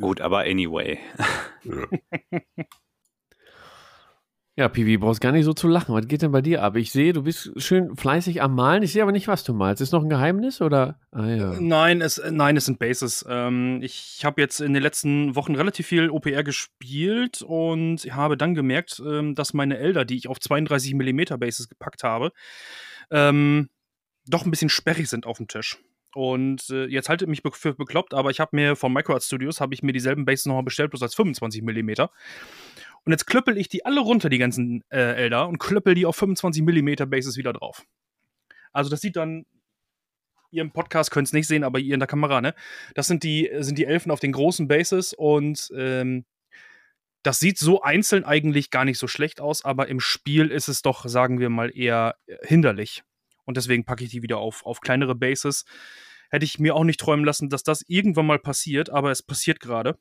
Gut, 0.01 0.21
aber 0.21 0.41
anyway. 0.41 0.99
Ja. 1.63 1.87
Ja, 4.57 4.69
Pivi, 4.69 4.99
brauchst 4.99 5.21
gar 5.21 5.33
nicht 5.33 5.45
so 5.45 5.53
zu 5.53 5.67
lachen. 5.67 5.97
Was 5.97 6.07
geht 6.07 6.23
denn 6.23 6.31
bei 6.31 6.41
dir 6.41 6.63
ab? 6.63 6.77
Ich 6.77 6.93
sehe, 6.93 7.13
du 7.13 7.25
bist 7.25 7.51
schön 7.57 7.97
fleißig 7.97 8.41
am 8.41 8.55
Malen. 8.55 8.85
Ich 8.85 8.93
sehe 8.93 9.03
aber 9.03 9.11
nicht, 9.11 9.27
was 9.27 9.43
du 9.43 9.53
malst. 9.53 9.83
Ist 9.83 9.91
noch 9.91 10.05
ein 10.05 10.09
Geheimnis 10.09 10.61
oder? 10.61 11.01
Ah, 11.11 11.27
ja. 11.27 11.57
Nein, 11.59 12.01
es, 12.01 12.23
nein, 12.31 12.57
es 12.57 12.67
sind 12.67 12.79
Bases. 12.79 13.27
Ähm, 13.29 13.81
ich 13.83 14.25
habe 14.25 14.41
jetzt 14.41 14.61
in 14.61 14.73
den 14.73 14.83
letzten 14.83 15.35
Wochen 15.35 15.57
relativ 15.57 15.89
viel 15.89 16.09
OPR 16.09 16.45
gespielt 16.45 17.43
und 17.43 17.99
habe 18.15 18.37
dann 18.37 18.55
gemerkt, 18.55 19.03
ähm, 19.05 19.35
dass 19.35 19.55
meine 19.55 19.77
Elder, 19.79 20.05
die 20.05 20.17
ich 20.17 20.29
auf 20.29 20.39
32 20.39 20.95
mm 20.95 21.37
Bases 21.41 21.69
gepackt 21.69 22.05
habe, 22.05 22.31
ähm, 23.11 23.71
doch 24.29 24.45
ein 24.45 24.53
bisschen 24.53 24.69
sperrig 24.69 25.09
sind 25.09 25.27
auf 25.27 25.39
dem 25.39 25.49
Tisch. 25.49 25.79
Und 26.15 26.71
äh, 26.71 26.85
jetzt 26.87 27.09
haltet 27.09 27.29
mich 27.29 27.43
für 27.55 27.75
bekloppt, 27.75 28.15
aber 28.15 28.31
ich 28.31 28.39
habe 28.39 28.55
mir 28.55 28.77
von 28.77 28.93
Microart 28.93 29.25
Studios 29.25 29.61
habe 29.61 29.75
ich 29.75 29.83
mir 29.83 29.93
dieselben 29.93 30.25
Bases 30.25 30.47
nochmal 30.47 30.63
bestellt, 30.63 30.91
bloß 30.91 31.03
als 31.03 31.17
25 31.17 31.63
mm. 31.63 32.07
Und 33.05 33.13
jetzt 33.13 33.27
klöppel 33.27 33.59
ich 33.59 33.69
die 33.69 33.85
alle 33.85 34.01
runter, 34.01 34.29
die 34.29 34.39
ganzen 34.39 34.83
äh, 34.89 35.15
Elder, 35.15 35.49
und 35.49 35.59
klöppel 35.59 35.95
die 35.95 36.07
auf 36.07 36.17
25 36.17 36.63
mm 36.63 37.09
Bases 37.09 37.37
wieder 37.37 37.53
drauf. 37.53 37.85
Also 38.73 38.91
das 38.91 39.01
sieht 39.01 39.17
dann, 39.17 39.45
ihr 40.51 40.63
im 40.63 40.73
Podcast 40.73 41.11
könnt 41.11 41.29
es 41.29 41.33
nicht 41.33 41.47
sehen, 41.47 41.65
aber 41.65 41.79
ihr 41.79 41.95
in 41.95 42.01
der 42.01 42.07
Kamera, 42.07 42.41
ne? 42.41 42.55
Das 42.95 43.07
sind 43.07 43.23
die, 43.23 43.51
sind 43.59 43.77
die 43.79 43.85
Elfen 43.85 44.11
auf 44.11 44.21
den 44.21 44.33
großen 44.33 44.69
Bases 44.69 45.13
und 45.13 45.71
ähm, 45.77 46.25
das 47.23 47.41
sieht 47.41 47.59
so 47.59 47.83
einzeln 47.83 48.25
eigentlich 48.25 48.71
gar 48.71 48.85
nicht 48.85 48.99
so 48.99 49.09
schlecht 49.09 49.41
aus, 49.41 49.65
aber 49.65 49.89
im 49.89 49.99
Spiel 49.99 50.51
ist 50.51 50.69
es 50.69 50.83
doch, 50.83 51.07
sagen 51.07 51.41
wir 51.41 51.49
mal, 51.49 51.77
eher 51.77 52.17
äh, 52.27 52.37
hinderlich. 52.47 53.03
Und 53.45 53.57
deswegen 53.57 53.85
packe 53.85 54.05
ich 54.05 54.11
die 54.11 54.23
wieder 54.23 54.39
auf, 54.39 54.65
auf 54.65 54.81
kleinere 54.81 55.15
Bases. 55.15 55.65
Hätte 56.31 56.45
ich 56.45 56.59
mir 56.59 56.75
auch 56.75 56.85
nicht 56.85 57.01
träumen 57.01 57.25
lassen, 57.25 57.49
dass 57.49 57.63
das 57.63 57.83
irgendwann 57.87 58.27
mal 58.27 58.39
passiert, 58.39 58.91
aber 58.91 59.11
es 59.11 59.23
passiert 59.23 59.61
gerade. 59.61 59.99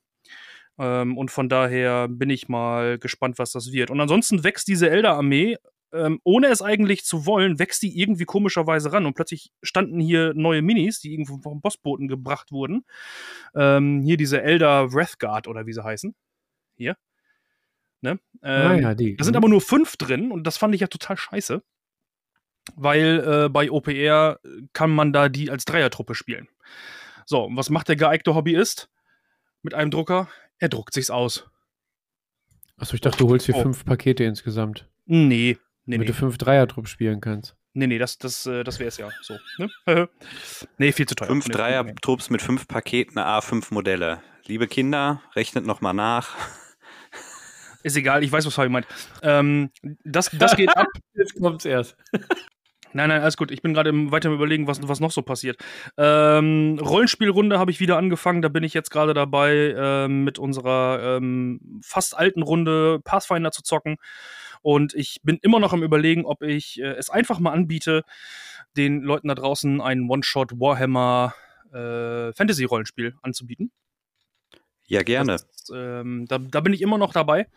Ähm, 0.79 1.17
und 1.17 1.31
von 1.31 1.49
daher 1.49 2.07
bin 2.07 2.29
ich 2.29 2.49
mal 2.49 2.97
gespannt, 2.97 3.39
was 3.39 3.51
das 3.51 3.71
wird. 3.71 3.91
Und 3.91 3.99
ansonsten 3.99 4.43
wächst 4.43 4.67
diese 4.67 4.89
Elder-Armee, 4.89 5.57
ähm, 5.91 6.19
ohne 6.23 6.47
es 6.47 6.61
eigentlich 6.61 7.05
zu 7.05 7.25
wollen, 7.25 7.59
wächst 7.59 7.83
die 7.83 7.99
irgendwie 7.99 8.25
komischerweise 8.25 8.91
ran. 8.91 9.05
Und 9.05 9.13
plötzlich 9.13 9.51
standen 9.61 9.99
hier 9.99 10.33
neue 10.33 10.61
Minis, 10.61 10.99
die 10.99 11.11
irgendwo 11.13 11.37
vom 11.37 11.61
Bossboten 11.61 12.07
gebracht 12.07 12.51
wurden. 12.51 12.85
Ähm, 13.55 14.01
hier 14.01 14.17
diese 14.17 14.41
Elder 14.41 14.93
Wrathguard 14.93 15.47
oder 15.47 15.65
wie 15.67 15.73
sie 15.73 15.83
heißen. 15.83 16.15
Hier. 16.75 16.97
Ne? 18.01 18.19
Ah, 18.41 18.73
ja, 18.75 18.95
die. 18.95 19.15
Da 19.15 19.23
sind 19.23 19.33
mhm. 19.33 19.37
aber 19.37 19.49
nur 19.49 19.61
fünf 19.61 19.95
drin 19.97 20.31
und 20.31 20.45
das 20.45 20.57
fand 20.57 20.75
ich 20.75 20.81
ja 20.81 20.87
total 20.87 21.17
scheiße. 21.17 21.61
weil 22.75 23.45
äh, 23.45 23.49
bei 23.49 23.69
OPR 23.71 24.39
kann 24.73 24.91
man 24.91 25.13
da 25.13 25.29
die 25.29 25.51
als 25.51 25.65
Dreiertruppe 25.65 26.15
spielen. 26.15 26.47
So, 27.25 27.45
und 27.45 27.57
was 27.57 27.69
macht 27.69 27.89
der 27.89 27.95
geeignete 27.95 28.35
Hobbyist 28.35 28.89
mit 29.61 29.73
einem 29.73 29.91
Drucker? 29.91 30.29
Er 30.63 30.69
druckt 30.69 30.93
sich's 30.93 31.09
aus. 31.09 31.45
Achso, 32.77 32.93
ich 32.93 33.01
dachte, 33.01 33.17
du 33.17 33.27
holst 33.27 33.47
hier 33.47 33.55
oh. 33.57 33.63
fünf 33.63 33.83
Pakete 33.83 34.23
insgesamt. 34.23 34.89
Nee, 35.05 35.25
nee. 35.25 35.57
Damit 35.85 35.99
nee. 35.99 36.05
du 36.05 36.13
fünf 36.13 36.37
Dreiertrupp 36.37 36.87
spielen 36.87 37.19
kannst. 37.19 37.57
Nee, 37.73 37.87
nee, 37.87 37.97
das, 37.97 38.17
das, 38.17 38.45
äh, 38.45 38.63
das 38.63 38.79
wäre 38.79 38.87
es 38.87 38.95
ja 38.95 39.09
so. 39.23 39.37
Ne? 39.57 40.07
nee, 40.77 40.93
viel 40.93 41.05
zu 41.05 41.15
teuer. 41.15 41.27
Fünf 41.27 41.49
Dreier-Trupps 41.49 42.29
mit 42.29 42.41
fünf 42.41 42.69
Paketen, 42.69 43.19
A5 43.19 43.73
Modelle. 43.73 44.21
Liebe 44.45 44.67
Kinder, 44.67 45.21
rechnet 45.35 45.65
nochmal 45.65 45.93
nach. 45.93 46.33
Ist 47.83 47.97
egal, 47.97 48.23
ich 48.23 48.31
weiß, 48.31 48.45
was 48.45 48.53
Fabi 48.53 48.69
meint. 48.69 48.87
Ähm, 49.21 49.69
das, 50.05 50.29
das 50.31 50.55
geht 50.55 50.69
ab. 50.77 50.87
Jetzt 51.13 51.35
kommt's 51.37 51.65
erst. 51.65 51.97
Nein, 52.93 53.09
nein, 53.09 53.21
alles 53.21 53.37
gut. 53.37 53.51
Ich 53.51 53.61
bin 53.61 53.73
gerade 53.73 53.91
weiter 54.11 54.29
im 54.29 54.35
Überlegen, 54.35 54.67
was, 54.67 54.87
was 54.87 54.99
noch 54.99 55.11
so 55.11 55.21
passiert. 55.21 55.57
Ähm, 55.97 56.79
Rollenspielrunde 56.79 57.59
habe 57.59 57.71
ich 57.71 57.79
wieder 57.79 57.97
angefangen. 57.97 58.41
Da 58.41 58.49
bin 58.49 58.63
ich 58.63 58.73
jetzt 58.73 58.91
gerade 58.91 59.13
dabei, 59.13 59.75
ähm, 59.77 60.23
mit 60.23 60.39
unserer 60.39 61.17
ähm, 61.17 61.81
fast 61.83 62.17
alten 62.17 62.41
Runde 62.43 62.99
Pathfinder 63.03 63.51
zu 63.51 63.63
zocken. 63.63 63.97
Und 64.61 64.93
ich 64.93 65.19
bin 65.23 65.39
immer 65.41 65.59
noch 65.59 65.73
am 65.73 65.83
Überlegen, 65.83 66.25
ob 66.25 66.41
ich 66.41 66.79
äh, 66.79 66.93
es 66.93 67.09
einfach 67.09 67.39
mal 67.39 67.51
anbiete, 67.51 68.03
den 68.77 69.01
Leuten 69.01 69.27
da 69.27 69.35
draußen 69.35 69.81
ein 69.81 70.09
One-Shot 70.09 70.53
Warhammer 70.53 71.33
äh, 71.73 72.31
Fantasy-Rollenspiel 72.33 73.15
anzubieten. 73.21 73.71
Ja, 74.87 75.03
gerne. 75.03 75.33
Das, 75.33 75.71
ähm, 75.73 76.25
da, 76.27 76.37
da 76.37 76.61
bin 76.61 76.73
ich 76.73 76.81
immer 76.81 76.97
noch 76.97 77.13
dabei. 77.13 77.47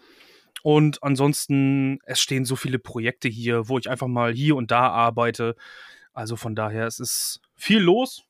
Und 0.62 1.02
ansonsten, 1.02 1.98
es 2.04 2.20
stehen 2.20 2.44
so 2.44 2.56
viele 2.56 2.78
Projekte 2.78 3.28
hier, 3.28 3.68
wo 3.68 3.78
ich 3.78 3.88
einfach 3.88 4.08
mal 4.08 4.32
hier 4.32 4.56
und 4.56 4.70
da 4.70 4.88
arbeite. 4.88 5.54
Also 6.12 6.36
von 6.36 6.54
daher, 6.54 6.86
es 6.86 6.98
ist 6.98 7.40
viel 7.54 7.80
los, 7.80 8.24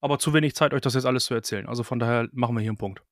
aber 0.00 0.18
zu 0.18 0.32
wenig 0.34 0.54
Zeit, 0.54 0.74
euch 0.74 0.82
das 0.82 0.94
jetzt 0.94 1.06
alles 1.06 1.24
zu 1.24 1.34
erzählen. 1.34 1.66
Also 1.66 1.82
von 1.82 1.98
daher 1.98 2.28
machen 2.32 2.54
wir 2.54 2.60
hier 2.60 2.70
einen 2.70 2.78
Punkt. 2.78 3.02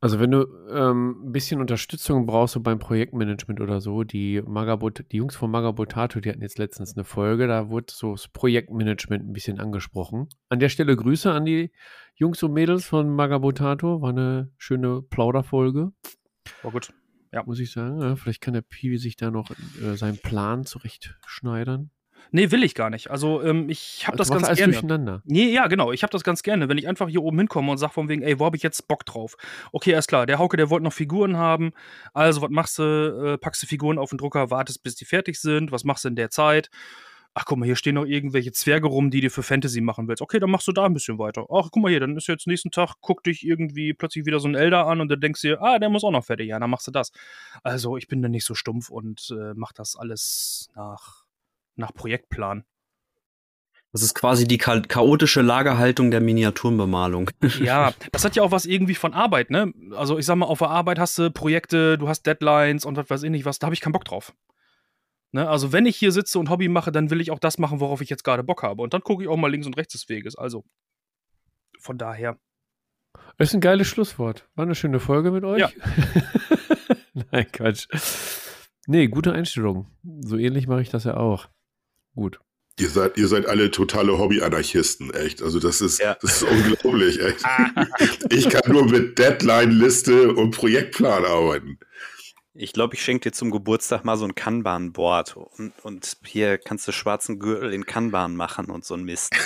Also 0.00 0.18
wenn 0.18 0.32
du 0.32 0.46
ähm, 0.68 1.28
ein 1.28 1.32
bisschen 1.32 1.60
Unterstützung 1.60 2.26
brauchst 2.26 2.54
so 2.54 2.60
beim 2.60 2.80
Projektmanagement 2.80 3.60
oder 3.60 3.80
so, 3.80 4.02
die 4.02 4.42
Magabot, 4.44 5.04
die 5.12 5.18
Jungs 5.18 5.36
von 5.36 5.48
Magabotato, 5.50 6.18
die 6.18 6.28
hatten 6.28 6.42
jetzt 6.42 6.58
letztens 6.58 6.96
eine 6.96 7.04
Folge, 7.04 7.46
da 7.46 7.68
wurde 7.68 7.92
so 7.92 8.10
das 8.10 8.26
Projektmanagement 8.26 9.28
ein 9.28 9.32
bisschen 9.32 9.60
angesprochen. 9.60 10.28
An 10.48 10.58
der 10.58 10.70
Stelle 10.70 10.96
Grüße 10.96 11.30
an 11.30 11.44
die 11.44 11.70
Jungs 12.16 12.42
und 12.42 12.52
Mädels 12.52 12.84
von 12.84 13.14
Magabotato, 13.14 14.02
war 14.02 14.10
eine 14.10 14.50
schöne 14.58 15.02
Plauderfolge. 15.02 15.92
War 16.62 16.72
gut. 16.72 16.92
Ja. 17.32 17.42
Muss 17.44 17.58
ich 17.60 17.70
sagen. 17.70 18.00
Ja, 18.00 18.16
vielleicht 18.16 18.40
kann 18.40 18.54
der 18.54 18.62
Piwi 18.62 18.98
sich 18.98 19.16
da 19.16 19.30
noch 19.30 19.50
äh, 19.82 19.96
seinen 19.96 20.18
Plan 20.18 20.64
zurechtschneidern. 20.64 21.90
Nee, 22.30 22.50
will 22.50 22.62
ich 22.62 22.74
gar 22.74 22.88
nicht. 22.88 23.10
Also 23.10 23.42
ähm, 23.42 23.68
ich 23.68 24.06
habe 24.06 24.18
also 24.18 24.30
das 24.30 24.30
ganz 24.30 24.48
alles 24.48 24.58
gerne. 24.58 24.72
Durcheinander. 24.72 25.22
Nee, 25.24 25.52
ja, 25.52 25.66
genau. 25.66 25.92
Ich 25.92 26.02
habe 26.02 26.10
das 26.12 26.22
ganz 26.22 26.42
gerne, 26.42 26.68
wenn 26.68 26.78
ich 26.78 26.86
einfach 26.86 27.08
hier 27.08 27.22
oben 27.22 27.38
hinkomme 27.38 27.72
und 27.72 27.78
sage 27.78 27.92
von 27.92 28.08
wegen, 28.08 28.22
ey, 28.22 28.38
wo 28.38 28.44
habe 28.44 28.56
ich 28.56 28.62
jetzt 28.62 28.86
Bock 28.86 29.04
drauf? 29.04 29.36
Okay, 29.72 29.92
alles 29.94 30.06
klar. 30.06 30.26
Der 30.26 30.38
Hauke, 30.38 30.56
der 30.56 30.70
wollte 30.70 30.84
noch 30.84 30.92
Figuren 30.92 31.36
haben. 31.36 31.72
Also, 32.14 32.42
was 32.42 32.50
machst 32.50 32.78
du? 32.78 33.34
Äh, 33.34 33.38
packst 33.38 33.62
du 33.62 33.66
Figuren 33.66 33.98
auf 33.98 34.10
den 34.10 34.18
Drucker, 34.18 34.50
wartest, 34.50 34.82
bis 34.82 34.94
die 34.94 35.04
fertig 35.04 35.40
sind. 35.40 35.72
Was 35.72 35.84
machst 35.84 36.04
du 36.04 36.08
in 36.08 36.16
der 36.16 36.30
Zeit? 36.30 36.70
Ach 37.34 37.44
guck 37.46 37.58
mal, 37.58 37.64
hier 37.64 37.76
stehen 37.76 37.94
noch 37.94 38.04
irgendwelche 38.04 38.52
Zwerge 38.52 38.88
rum, 38.88 39.10
die 39.10 39.20
dir 39.20 39.30
für 39.30 39.42
Fantasy 39.42 39.80
machen 39.80 40.08
willst. 40.08 40.22
Okay, 40.22 40.38
dann 40.38 40.50
machst 40.50 40.68
du 40.68 40.72
da 40.72 40.84
ein 40.84 40.94
bisschen 40.94 41.18
weiter. 41.18 41.46
Ach, 41.50 41.68
guck 41.70 41.82
mal 41.82 41.90
hier, 41.90 42.00
dann 42.00 42.16
ist 42.16 42.26
jetzt 42.26 42.46
nächsten 42.46 42.70
Tag, 42.70 42.94
guck 43.00 43.22
dich 43.22 43.46
irgendwie 43.46 43.94
plötzlich 43.94 44.26
wieder 44.26 44.40
so 44.40 44.48
ein 44.48 44.54
Elder 44.54 44.86
an 44.86 45.00
und 45.00 45.08
dann 45.08 45.20
denkst 45.20 45.40
du 45.42 45.48
dir, 45.48 45.62
ah, 45.62 45.78
der 45.78 45.88
muss 45.88 46.04
auch 46.04 46.10
noch 46.10 46.24
fertig. 46.24 46.48
Ja, 46.48 46.58
dann 46.58 46.70
machst 46.70 46.86
du 46.86 46.90
das. 46.90 47.12
Also 47.62 47.96
ich 47.96 48.08
bin 48.08 48.22
da 48.22 48.28
nicht 48.28 48.44
so 48.44 48.54
stumpf 48.54 48.90
und 48.90 49.34
äh, 49.38 49.54
mach 49.54 49.72
das 49.72 49.96
alles 49.96 50.68
nach, 50.74 51.24
nach 51.76 51.94
Projektplan. 51.94 52.64
Das 53.92 54.02
ist 54.02 54.14
quasi 54.14 54.48
die 54.48 54.56
cha 54.56 54.80
chaotische 54.80 55.42
Lagerhaltung 55.42 56.10
der 56.10 56.20
Miniaturenbemalung. 56.20 57.30
Ja, 57.60 57.92
das 58.10 58.24
hat 58.24 58.36
ja 58.36 58.42
auch 58.42 58.50
was 58.50 58.64
irgendwie 58.64 58.94
von 58.94 59.12
Arbeit, 59.12 59.50
ne? 59.50 59.72
Also 59.94 60.18
ich 60.18 60.24
sag 60.24 60.36
mal, 60.36 60.46
auf 60.46 60.60
der 60.60 60.70
Arbeit 60.70 60.98
hast 60.98 61.18
du 61.18 61.30
Projekte, 61.30 61.98
du 61.98 62.08
hast 62.08 62.22
Deadlines 62.22 62.86
und 62.86 62.96
was 62.96 63.10
weiß 63.10 63.22
ich 63.22 63.30
nicht 63.30 63.44
was, 63.44 63.58
da 63.58 63.66
habe 63.66 63.74
ich 63.74 63.80
keinen 63.80 63.92
Bock 63.92 64.06
drauf. 64.06 64.32
Ne? 65.32 65.48
Also, 65.48 65.72
wenn 65.72 65.86
ich 65.86 65.96
hier 65.96 66.12
sitze 66.12 66.38
und 66.38 66.50
Hobby 66.50 66.68
mache, 66.68 66.92
dann 66.92 67.10
will 67.10 67.20
ich 67.20 67.30
auch 67.30 67.38
das 67.38 67.58
machen, 67.58 67.80
worauf 67.80 68.00
ich 68.00 68.10
jetzt 68.10 68.22
gerade 68.22 68.44
Bock 68.44 68.62
habe. 68.62 68.82
Und 68.82 68.94
dann 68.94 69.02
gucke 69.02 69.22
ich 69.22 69.28
auch 69.28 69.36
mal 69.36 69.50
links 69.50 69.66
und 69.66 69.76
rechts 69.76 69.94
des 69.94 70.08
Weges. 70.08 70.36
Also, 70.36 70.64
von 71.80 71.98
daher. 71.98 72.38
Das 73.38 73.48
ist 73.48 73.54
ein 73.54 73.60
geiles 73.60 73.88
Schlusswort. 73.88 74.48
War 74.54 74.64
eine 74.64 74.74
schöne 74.74 75.00
Folge 75.00 75.30
mit 75.30 75.44
euch. 75.44 75.60
Ja. 75.60 75.70
Nein, 77.30 77.46
Quatsch. 77.50 77.88
Nee, 78.86 79.08
gute 79.08 79.32
Einstellung. 79.32 79.86
So 80.20 80.36
ähnlich 80.36 80.66
mache 80.66 80.82
ich 80.82 80.90
das 80.90 81.04
ja 81.04 81.16
auch. 81.16 81.48
Gut. 82.14 82.40
Ihr 82.78 82.88
seid, 82.88 83.18
ihr 83.18 83.28
seid 83.28 83.46
alle 83.46 83.70
totale 83.70 84.18
Hobby-Anarchisten, 84.18 85.12
echt. 85.12 85.42
Also 85.42 85.60
das 85.60 85.80
ist, 85.80 86.00
ja. 86.00 86.16
das 86.20 86.42
ist 86.42 86.42
unglaublich, 86.42 87.20
echt. 87.20 87.44
ich 88.30 88.48
kann 88.48 88.72
nur 88.72 88.86
mit 88.86 89.18
Deadline-Liste 89.18 90.32
und 90.34 90.52
Projektplan 90.52 91.24
arbeiten. 91.24 91.78
Ich 92.54 92.74
glaube, 92.74 92.94
ich 92.94 93.02
schenke 93.02 93.30
dir 93.30 93.32
zum 93.32 93.50
Geburtstag 93.50 94.04
mal 94.04 94.18
so 94.18 94.26
ein 94.26 94.34
Kanban-Board 94.34 95.36
und, 95.36 95.72
und 95.82 96.18
hier 96.24 96.58
kannst 96.58 96.86
du 96.86 96.92
schwarzen 96.92 97.38
Gürtel 97.38 97.72
in 97.72 97.86
Kanban 97.86 98.36
machen 98.36 98.66
und 98.66 98.84
so 98.84 98.94
ein 98.94 99.04
Mist. 99.04 99.34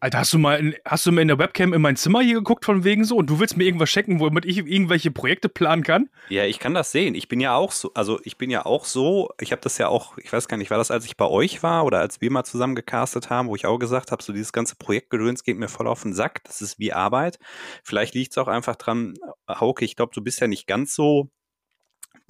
Alter, 0.00 0.18
hast 0.18 0.32
du 0.32 0.38
mal 0.38 0.58
in, 0.58 0.74
hast 0.84 1.04
du 1.06 1.12
mal 1.12 1.20
in 1.22 1.28
der 1.28 1.38
Webcam 1.38 1.72
in 1.72 1.82
mein 1.82 1.96
Zimmer 1.96 2.20
hier 2.20 2.34
geguckt 2.34 2.64
von 2.64 2.84
wegen 2.84 3.04
so 3.04 3.16
und 3.16 3.28
du 3.28 3.40
willst 3.40 3.56
mir 3.56 3.64
irgendwas 3.64 3.90
checken, 3.90 4.20
womit 4.20 4.44
ich 4.44 4.58
irgendwelche 4.58 5.10
Projekte 5.10 5.48
planen 5.48 5.82
kann? 5.82 6.08
Ja, 6.28 6.44
ich 6.44 6.58
kann 6.58 6.74
das 6.74 6.92
sehen. 6.92 7.14
Ich 7.14 7.28
bin 7.28 7.40
ja 7.40 7.54
auch 7.54 7.72
so, 7.72 7.92
also 7.94 8.20
ich 8.24 8.38
bin 8.38 8.50
ja 8.50 8.66
auch 8.66 8.84
so, 8.84 9.30
ich 9.40 9.52
habe 9.52 9.62
das 9.62 9.78
ja 9.78 9.88
auch, 9.88 10.16
ich 10.18 10.32
weiß 10.32 10.48
gar 10.48 10.56
nicht, 10.56 10.70
war 10.70 10.78
das, 10.78 10.90
als 10.90 11.04
ich 11.04 11.16
bei 11.16 11.26
euch 11.26 11.62
war 11.62 11.84
oder 11.84 11.98
als 11.98 12.20
wir 12.20 12.30
mal 12.30 12.44
zusammen 12.44 12.74
gecastet 12.74 13.30
haben, 13.30 13.48
wo 13.48 13.56
ich 13.56 13.66
auch 13.66 13.78
gesagt 13.78 14.12
habe, 14.12 14.22
so 14.22 14.32
dieses 14.32 14.52
ganze 14.52 14.76
Projektgedöns 14.76 15.42
geht 15.44 15.58
mir 15.58 15.68
voll 15.68 15.88
auf 15.88 16.02
den 16.02 16.12
Sack, 16.12 16.44
das 16.44 16.62
ist 16.62 16.78
wie 16.78 16.92
Arbeit. 16.92 17.38
Vielleicht 17.82 18.14
liegt 18.14 18.32
es 18.32 18.38
auch 18.38 18.48
einfach 18.48 18.76
dran, 18.76 19.14
Hauke, 19.48 19.84
ich 19.84 19.96
glaube, 19.96 20.12
du 20.14 20.22
bist 20.22 20.40
ja 20.40 20.46
nicht 20.46 20.66
ganz 20.66 20.79
so 20.88 21.30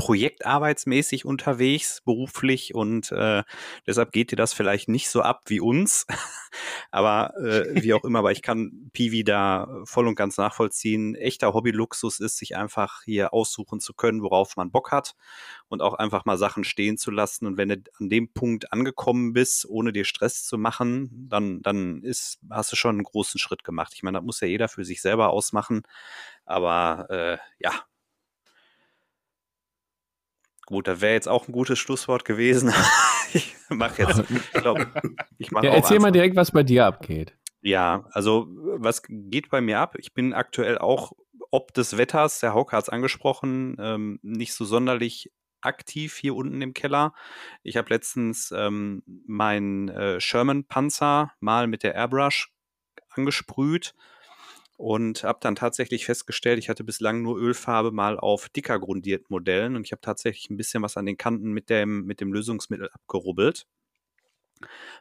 projektarbeitsmäßig 0.00 1.26
unterwegs, 1.26 2.00
beruflich 2.06 2.74
und 2.74 3.12
äh, 3.12 3.42
deshalb 3.86 4.12
geht 4.12 4.32
dir 4.32 4.36
das 4.36 4.54
vielleicht 4.54 4.88
nicht 4.88 5.10
so 5.10 5.20
ab 5.20 5.42
wie 5.46 5.60
uns. 5.60 6.06
aber 6.90 7.36
äh, 7.36 7.82
wie 7.82 7.92
auch 7.92 8.04
immer, 8.04 8.20
aber 8.20 8.32
ich 8.32 8.40
kann 8.40 8.90
Piwi 8.94 9.24
da 9.24 9.68
voll 9.84 10.08
und 10.08 10.14
ganz 10.14 10.38
nachvollziehen. 10.38 11.14
Echter 11.16 11.52
Hobbyluxus 11.52 12.18
ist, 12.18 12.38
sich 12.38 12.56
einfach 12.56 13.02
hier 13.04 13.34
aussuchen 13.34 13.78
zu 13.78 13.92
können, 13.92 14.22
worauf 14.22 14.56
man 14.56 14.70
Bock 14.70 14.90
hat 14.90 15.16
und 15.68 15.82
auch 15.82 15.92
einfach 15.92 16.24
mal 16.24 16.38
Sachen 16.38 16.64
stehen 16.64 16.96
zu 16.96 17.10
lassen. 17.10 17.46
Und 17.46 17.58
wenn 17.58 17.68
du 17.68 17.82
an 17.98 18.08
dem 18.08 18.32
Punkt 18.32 18.72
angekommen 18.72 19.34
bist, 19.34 19.68
ohne 19.68 19.92
dir 19.92 20.06
Stress 20.06 20.44
zu 20.44 20.56
machen, 20.56 21.26
dann, 21.28 21.60
dann 21.60 22.02
ist, 22.02 22.38
hast 22.48 22.72
du 22.72 22.76
schon 22.76 22.96
einen 22.96 23.04
großen 23.04 23.38
Schritt 23.38 23.64
gemacht. 23.64 23.92
Ich 23.94 24.02
meine, 24.02 24.16
das 24.16 24.24
muss 24.24 24.40
ja 24.40 24.48
jeder 24.48 24.68
für 24.68 24.84
sich 24.86 25.02
selber 25.02 25.28
ausmachen. 25.28 25.82
Aber 26.46 27.06
äh, 27.10 27.38
ja, 27.58 27.72
Gut, 30.70 30.86
da 30.86 31.00
wäre 31.00 31.14
jetzt 31.14 31.28
auch 31.28 31.48
ein 31.48 31.52
gutes 31.52 31.80
Schlusswort 31.80 32.24
gewesen. 32.24 32.72
ich 33.34 33.56
mache 33.70 34.02
jetzt, 34.02 34.22
ich 34.30 34.52
glaube, 34.52 34.86
ich 35.36 35.50
mache 35.50 35.66
ja, 35.66 35.74
Erzähl 35.74 35.98
mal 35.98 36.12
direkt, 36.12 36.36
was 36.36 36.52
bei 36.52 36.62
dir 36.62 36.86
abgeht. 36.86 37.36
Ja, 37.60 38.06
also 38.12 38.46
was 38.48 39.02
geht 39.08 39.50
bei 39.50 39.60
mir 39.60 39.80
ab? 39.80 39.96
Ich 39.98 40.14
bin 40.14 40.32
aktuell 40.32 40.78
auch 40.78 41.12
ob 41.50 41.74
des 41.74 41.98
Wetters, 41.98 42.38
der 42.38 42.54
Hauke 42.54 42.76
hat 42.76 42.84
es 42.84 42.88
angesprochen, 42.88 43.76
ähm, 43.80 44.20
nicht 44.22 44.54
so 44.54 44.64
sonderlich 44.64 45.32
aktiv 45.60 46.16
hier 46.16 46.36
unten 46.36 46.62
im 46.62 46.72
Keller. 46.72 47.14
Ich 47.64 47.76
habe 47.76 47.92
letztens 47.92 48.54
ähm, 48.56 49.02
meinen 49.26 49.88
äh, 49.88 50.20
Sherman-Panzer 50.20 51.32
mal 51.40 51.66
mit 51.66 51.82
der 51.82 51.96
Airbrush 51.96 52.52
angesprüht 53.08 53.96
und 54.80 55.24
habe 55.24 55.40
dann 55.42 55.56
tatsächlich 55.56 56.06
festgestellt, 56.06 56.58
ich 56.58 56.70
hatte 56.70 56.84
bislang 56.84 57.20
nur 57.20 57.36
Ölfarbe 57.38 57.92
mal 57.92 58.18
auf 58.18 58.48
dicker 58.48 58.78
grundierten 58.78 59.26
Modellen 59.28 59.76
und 59.76 59.84
ich 59.84 59.92
habe 59.92 60.00
tatsächlich 60.00 60.48
ein 60.48 60.56
bisschen 60.56 60.82
was 60.82 60.96
an 60.96 61.04
den 61.04 61.18
Kanten 61.18 61.52
mit 61.52 61.68
dem, 61.68 62.06
mit 62.06 62.22
dem 62.22 62.32
Lösungsmittel 62.32 62.88
abgerubbelt. 62.90 63.66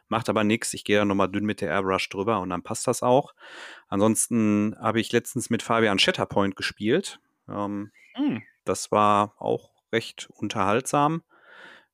Macht 0.08 0.28
aber 0.28 0.44
nichts, 0.44 0.74
ich 0.74 0.84
gehe 0.84 0.98
da 0.98 1.06
nochmal 1.06 1.30
dünn 1.30 1.46
mit 1.46 1.62
der 1.62 1.70
Airbrush 1.70 2.10
drüber 2.10 2.40
und 2.40 2.50
dann 2.50 2.62
passt 2.62 2.86
das 2.86 3.02
auch. 3.02 3.34
Ansonsten 3.88 4.76
habe 4.78 5.00
ich 5.00 5.12
letztens 5.12 5.48
mit 5.48 5.62
Fabian 5.62 5.98
Shatterpoint 5.98 6.56
gespielt. 6.56 7.18
Ähm, 7.48 7.90
mhm. 8.18 8.42
Das 8.66 8.92
war 8.92 9.34
auch 9.38 9.70
recht 9.92 10.28
unterhaltsam 10.34 11.22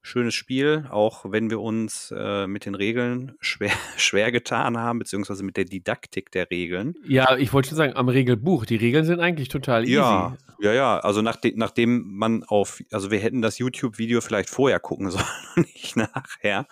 schönes 0.07 0.35
Spiel, 0.35 0.87
auch 0.91 1.25
wenn 1.29 1.51
wir 1.51 1.61
uns 1.61 2.15
äh, 2.17 2.47
mit 2.47 2.65
den 2.65 2.75
Regeln 2.75 3.35
schwer, 3.41 3.73
schwer 3.97 4.31
getan 4.31 4.79
haben, 4.79 5.01
beziehungsweise 5.01 5.43
mit 5.43 5.57
der 5.57 5.65
Didaktik 5.65 6.31
der 6.31 6.51
Regeln. 6.51 6.95
Ja, 7.07 7.37
ich 7.37 7.53
wollte 7.53 7.71
schon 7.71 7.77
sagen, 7.77 7.97
am 7.97 8.09
Regelbuch, 8.09 8.67
die 8.67 8.77
Regeln 8.77 9.05
sind 9.05 9.21
eigentlich 9.21 9.49
total 9.49 9.83
easy. 9.83 9.95
Ja, 9.95 10.37
ja, 10.61 10.73
ja. 10.73 10.99
Also 11.01 11.23
nach 11.23 11.37
de 11.37 11.53
nachdem 11.57 12.05
man 12.17 12.45
auf, 12.45 12.83
also 12.93 13.11
wir 13.11 13.19
hätten 13.19 13.43
das 13.43 13.59
YouTube-Video 13.59 14.21
vielleicht 14.21 14.49
vorher 14.49 14.79
gucken 14.79 15.11
sollen, 15.11 15.25
nicht 15.57 15.97
nachher. 15.97 16.67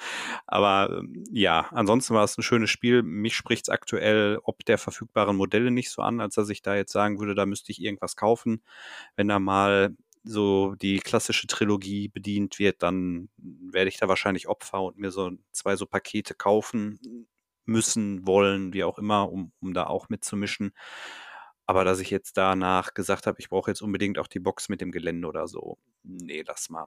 Aber 0.47 0.99
ähm, 1.01 1.25
ja, 1.33 1.67
ansonsten 1.73 2.15
war 2.15 2.25
es 2.25 2.39
ein 2.39 2.43
schönes 2.43 2.71
Spiel. 2.71 3.03
Mich 3.03 3.35
spricht 3.35 3.65
es 3.65 3.69
aktuell 3.69 4.39
ob 4.45 4.65
der 4.65 4.79
verfügbaren 4.79 5.37
Modelle 5.37 5.71
nicht 5.71 5.91
so 5.91 6.03
an, 6.03 6.21
als 6.21 6.37
dass 6.37 6.49
ich 6.51 6.63
da 6.63 6.77
jetzt 6.77 6.93
sagen 6.93 7.19
würde, 7.19 7.35
da 7.35 7.47
müsste 7.47 7.73
ich 7.73 7.83
irgendwas 7.83 8.17
kaufen. 8.17 8.63
Wenn 9.17 9.29
da 9.29 9.39
mal 9.39 9.97
so 10.25 10.75
die 10.75 10.99
klassische 10.99 11.47
Trilogie 11.47 12.09
bedient 12.09 12.59
wird, 12.59 12.83
dann 12.83 13.29
werde 13.37 13.89
ich 13.89 13.99
da 13.99 14.09
wahrscheinlich 14.09 14.49
Opfer 14.49 14.83
und 14.83 14.99
mir 14.99 15.11
so 15.11 15.31
zwei 15.53 15.77
so 15.77 15.87
Pakete 15.87 16.35
kaufen 16.35 16.99
müssen, 17.67 18.27
wollen, 18.27 18.73
wie 18.73 18.85
auch 18.85 18.99
immer, 18.99 19.31
um, 19.31 19.53
um 19.61 19.75
da 19.75 19.87
auch 19.87 20.09
mitzumischen. 20.09 20.73
Aber 21.67 21.85
dass 21.85 22.01
ich 22.01 22.11
jetzt 22.11 22.37
danach 22.37 22.95
gesagt 22.95 23.27
habe, 23.27 23.41
ich 23.41 23.49
brauche 23.49 23.71
jetzt 23.71 23.83
unbedingt 23.83 24.19
auch 24.19 24.27
die 24.27 24.41
Box 24.41 24.69
mit 24.69 24.81
dem 24.81 24.93
Gelände 24.93 25.29
oder 25.29 25.47
so, 25.47 25.79
nee, 26.03 26.43
lass 26.47 26.69
mal. 26.69 26.87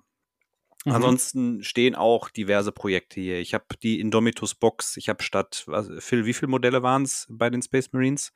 Mhm. 0.86 0.92
Ansonsten 0.92 1.64
stehen 1.64 1.96
auch 1.96 2.30
diverse 2.30 2.72
Projekte 2.72 3.20
hier. 3.20 3.40
Ich 3.40 3.54
habe 3.54 3.66
die 3.82 4.00
Indomitus 4.00 4.56
Box, 4.56 4.98
ich 4.98 5.10
habe 5.10 5.24
statt, 5.24 5.64
was, 5.68 5.90
Phil, 6.00 6.26
wie 6.26 6.34
viele 6.34 6.50
Modelle 6.50 6.84
waren 6.84 7.04
es 7.04 7.28
bei 7.30 7.50
den 7.50 7.62
Space 7.62 7.92
Marines? 7.92 8.34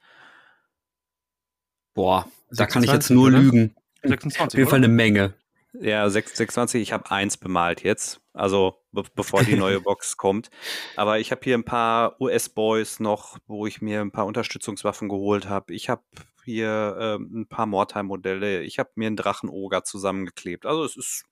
Boah, 1.94 2.30
da 2.50 2.66
kann 2.66 2.84
ich 2.84 2.92
jetzt 2.92 3.10
nur 3.10 3.28
oder? 3.28 3.40
lügen. 3.40 3.76
26, 4.04 4.40
Auf 4.40 4.54
jeden 4.54 4.70
Fall 4.70 4.78
eine 4.78 4.88
Menge. 4.88 5.34
Ja, 5.74 6.10
26, 6.10 6.82
ich 6.82 6.92
habe 6.92 7.10
eins 7.12 7.38
bemalt 7.38 7.82
jetzt, 7.82 8.20
also 8.34 8.82
be 8.92 9.04
bevor 9.16 9.44
die 9.44 9.56
neue 9.56 9.80
Box 9.82 10.18
kommt. 10.18 10.50
Aber 10.98 11.20
ich 11.20 11.32
habe 11.32 11.42
hier 11.44 11.58
ein 11.58 11.64
paar 11.64 12.20
US-Boys 12.20 13.00
noch, 13.00 13.38
wo 13.48 13.66
ich 13.66 13.82
mir 13.82 14.02
ein 14.02 14.12
paar 14.12 14.26
Unterstützungswaffen 14.26 15.08
geholt 15.08 15.48
habe. 15.48 15.74
Ich 15.74 15.88
habe 15.88 16.04
hier 16.44 16.98
ähm, 17.00 17.42
ein 17.42 17.48
paar 17.48 17.68
Mortal-Modelle. 17.68 18.64
Ich 18.64 18.80
habe 18.80 18.90
mir 18.96 19.08
einen 19.08 19.16
Drachen-Oger 19.16 19.86
zusammengeklebt. 19.86 20.66
Also 20.66 20.84
es 20.84 20.98
ist, 20.98 21.26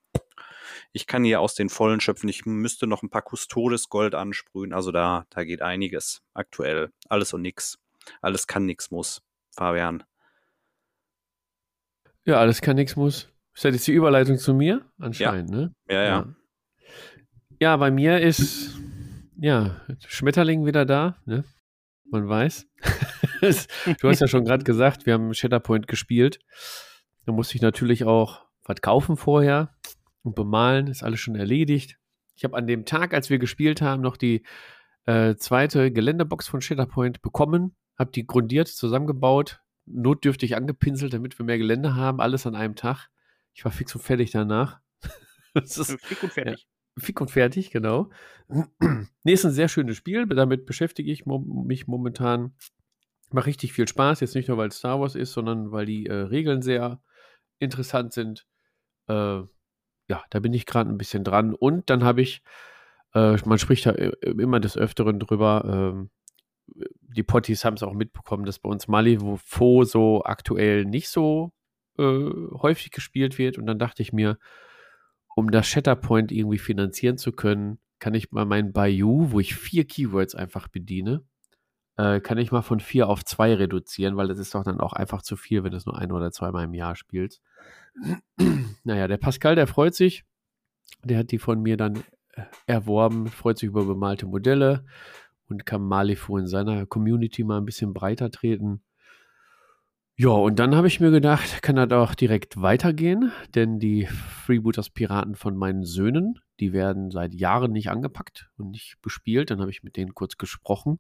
ich 0.93 1.05
kann 1.05 1.25
hier 1.25 1.41
aus 1.41 1.55
den 1.55 1.67
Vollen 1.67 1.99
schöpfen. 1.99 2.29
Ich 2.29 2.45
müsste 2.45 2.87
noch 2.87 3.03
ein 3.03 3.09
paar 3.09 3.25
Custodes-Gold 3.29 4.15
ansprühen. 4.15 4.71
Also 4.71 4.93
da, 4.93 5.25
da 5.31 5.43
geht 5.43 5.61
einiges 5.61 6.21
aktuell. 6.33 6.93
Alles 7.09 7.33
und 7.33 7.41
nix. 7.41 7.77
Alles 8.21 8.47
kann, 8.47 8.65
nix 8.65 8.89
muss. 8.89 9.21
Fabian. 9.53 10.03
Ja, 12.25 12.37
alles 12.37 12.61
kann, 12.61 12.75
nichts 12.75 12.95
muss. 12.95 13.29
Ist 13.55 13.65
das 13.65 13.73
jetzt 13.73 13.87
die 13.87 13.93
Überleitung 13.93 14.37
zu 14.37 14.53
mir? 14.53 14.85
Anscheinend, 14.99 15.49
ja. 15.51 15.55
ne? 15.55 15.73
Ja, 15.89 16.03
ja. 16.03 16.35
Ja, 17.59 17.77
bei 17.77 17.91
mir 17.91 18.21
ist, 18.21 18.77
ja, 19.37 19.81
Schmetterling 20.07 20.65
wieder 20.65 20.85
da, 20.85 21.17
ne? 21.25 21.43
Man 22.11 22.27
weiß. 22.27 22.67
du 23.41 24.09
hast 24.09 24.19
ja 24.21 24.27
schon 24.27 24.45
gerade 24.45 24.63
gesagt, 24.63 25.05
wir 25.05 25.13
haben 25.13 25.33
Shatterpoint 25.33 25.87
gespielt. 25.87 26.39
Da 27.25 27.31
musste 27.31 27.55
ich 27.55 27.61
natürlich 27.61 28.05
auch 28.05 28.45
was 28.63 28.81
kaufen 28.81 29.17
vorher 29.17 29.75
und 30.23 30.35
bemalen. 30.35 30.87
Ist 30.87 31.03
alles 31.03 31.19
schon 31.19 31.35
erledigt. 31.35 31.97
Ich 32.35 32.43
habe 32.43 32.57
an 32.57 32.65
dem 32.65 32.85
Tag, 32.85 33.13
als 33.13 33.29
wir 33.29 33.37
gespielt 33.37 33.81
haben, 33.81 34.01
noch 34.01 34.17
die 34.17 34.43
äh, 35.05 35.35
zweite 35.35 35.91
Geländebox 35.91 36.47
von 36.47 36.61
Shatterpoint 36.61 37.21
bekommen, 37.21 37.75
habe 37.97 38.11
die 38.11 38.25
grundiert 38.25 38.67
zusammengebaut, 38.69 39.59
notdürftig 39.89 40.55
angepinselt, 40.55 41.13
damit 41.13 41.37
wir 41.39 41.45
mehr 41.45 41.57
Gelände 41.57 41.95
haben, 41.95 42.21
alles 42.21 42.45
an 42.45 42.55
einem 42.55 42.75
Tag. 42.75 43.09
Ich 43.53 43.65
war 43.65 43.71
fix 43.71 43.95
und 43.95 44.01
fertig 44.01 44.31
danach. 44.31 44.79
das 45.53 45.77
ist, 45.77 45.99
fix 46.01 46.23
und 46.23 46.31
fertig. 46.31 46.67
Ja, 46.95 47.03
fix 47.03 47.21
und 47.21 47.31
fertig, 47.31 47.71
genau. 47.71 48.09
nee, 49.23 49.33
ist 49.33 49.45
ein 49.45 49.51
sehr 49.51 49.67
schönes 49.67 49.97
Spiel. 49.97 50.25
Damit 50.27 50.65
beschäftige 50.65 51.11
ich 51.11 51.25
mich 51.25 51.87
momentan. 51.87 52.53
Macht 53.31 53.47
richtig 53.47 53.73
viel 53.73 53.87
Spaß. 53.87 54.21
Jetzt 54.21 54.35
nicht 54.35 54.47
nur, 54.47 54.57
weil 54.57 54.69
es 54.69 54.77
Star 54.77 54.99
Wars 54.99 55.15
ist, 55.15 55.33
sondern 55.33 55.71
weil 55.71 55.85
die 55.85 56.07
äh, 56.07 56.13
Regeln 56.13 56.61
sehr 56.61 57.01
interessant 57.59 58.13
sind. 58.13 58.47
Äh, 59.07 59.41
ja, 60.09 60.23
da 60.29 60.39
bin 60.39 60.53
ich 60.53 60.65
gerade 60.65 60.89
ein 60.89 60.97
bisschen 60.97 61.23
dran. 61.23 61.53
Und 61.53 61.89
dann 61.89 62.03
habe 62.03 62.21
ich, 62.21 62.41
äh, 63.13 63.37
man 63.45 63.59
spricht 63.59 63.85
da 63.85 63.91
äh, 63.91 64.11
immer 64.21 64.59
des 64.59 64.77
Öfteren 64.77 65.19
drüber, 65.19 65.91
ähm, 65.93 66.09
die 67.01 67.23
Potties 67.23 67.65
haben 67.65 67.75
es 67.75 67.83
auch 67.83 67.93
mitbekommen, 67.93 68.45
dass 68.45 68.59
bei 68.59 68.69
uns 68.69 68.87
Malifaux 68.87 69.89
so 69.89 70.23
aktuell 70.23 70.85
nicht 70.85 71.09
so 71.09 71.51
äh, 71.97 72.29
häufig 72.53 72.91
gespielt 72.91 73.37
wird. 73.37 73.57
Und 73.57 73.65
dann 73.65 73.79
dachte 73.79 74.01
ich 74.01 74.13
mir, 74.13 74.37
um 75.35 75.51
das 75.51 75.67
Shatterpoint 75.67 76.31
irgendwie 76.31 76.57
finanzieren 76.57 77.17
zu 77.17 77.31
können, 77.31 77.79
kann 77.99 78.13
ich 78.13 78.31
mal 78.31 78.45
mein 78.45 78.71
Bayou, 78.71 79.31
wo 79.31 79.39
ich 79.39 79.55
vier 79.55 79.85
Keywords 79.85 80.35
einfach 80.35 80.67
bediene, 80.67 81.23
äh, 81.97 82.21
kann 82.21 82.37
ich 82.37 82.51
mal 82.51 82.61
von 82.61 82.79
vier 82.79 83.09
auf 83.09 83.25
zwei 83.25 83.53
reduzieren, 83.53 84.15
weil 84.15 84.27
das 84.27 84.39
ist 84.39 84.55
doch 84.55 84.63
dann 84.63 84.79
auch 84.79 84.93
einfach 84.93 85.21
zu 85.21 85.35
viel, 85.35 85.63
wenn 85.63 85.71
du 85.71 85.77
es 85.77 85.85
nur 85.85 85.97
ein 85.97 86.11
oder 86.11 86.31
zweimal 86.31 86.63
im 86.63 86.73
Jahr 86.73 86.95
spielst. 86.95 87.41
naja, 88.83 89.07
der 89.07 89.17
Pascal, 89.17 89.55
der 89.55 89.67
freut 89.67 89.95
sich. 89.95 90.23
Der 91.03 91.19
hat 91.19 91.31
die 91.31 91.39
von 91.39 91.61
mir 91.61 91.77
dann 91.77 91.97
äh, 92.33 92.43
erworben, 92.65 93.27
freut 93.27 93.57
sich 93.57 93.67
über 93.67 93.85
bemalte 93.85 94.25
Modelle 94.25 94.85
und 95.49 95.65
kann 95.65 95.81
Malifu 95.81 96.37
in 96.37 96.47
seiner 96.47 96.85
Community 96.85 97.43
mal 97.43 97.57
ein 97.57 97.65
bisschen 97.65 97.93
breiter 97.93 98.31
treten. 98.31 98.81
Ja, 100.15 100.31
und 100.31 100.59
dann 100.59 100.75
habe 100.75 100.87
ich 100.87 100.99
mir 100.99 101.11
gedacht, 101.11 101.61
kann 101.61 101.77
das 101.77 101.91
auch 101.91 102.13
direkt 102.13 102.61
weitergehen, 102.61 103.31
denn 103.55 103.79
die 103.79 104.05
Freebooters 104.05 104.89
Piraten 104.89 105.35
von 105.35 105.55
meinen 105.55 105.85
Söhnen, 105.85 106.39
die 106.59 106.73
werden 106.73 107.09
seit 107.09 107.33
Jahren 107.33 107.71
nicht 107.71 107.89
angepackt 107.89 108.49
und 108.57 108.71
nicht 108.71 108.97
bespielt. 109.01 109.49
Dann 109.49 109.61
habe 109.61 109.71
ich 109.71 109.81
mit 109.81 109.95
denen 109.95 110.13
kurz 110.13 110.37
gesprochen 110.37 110.99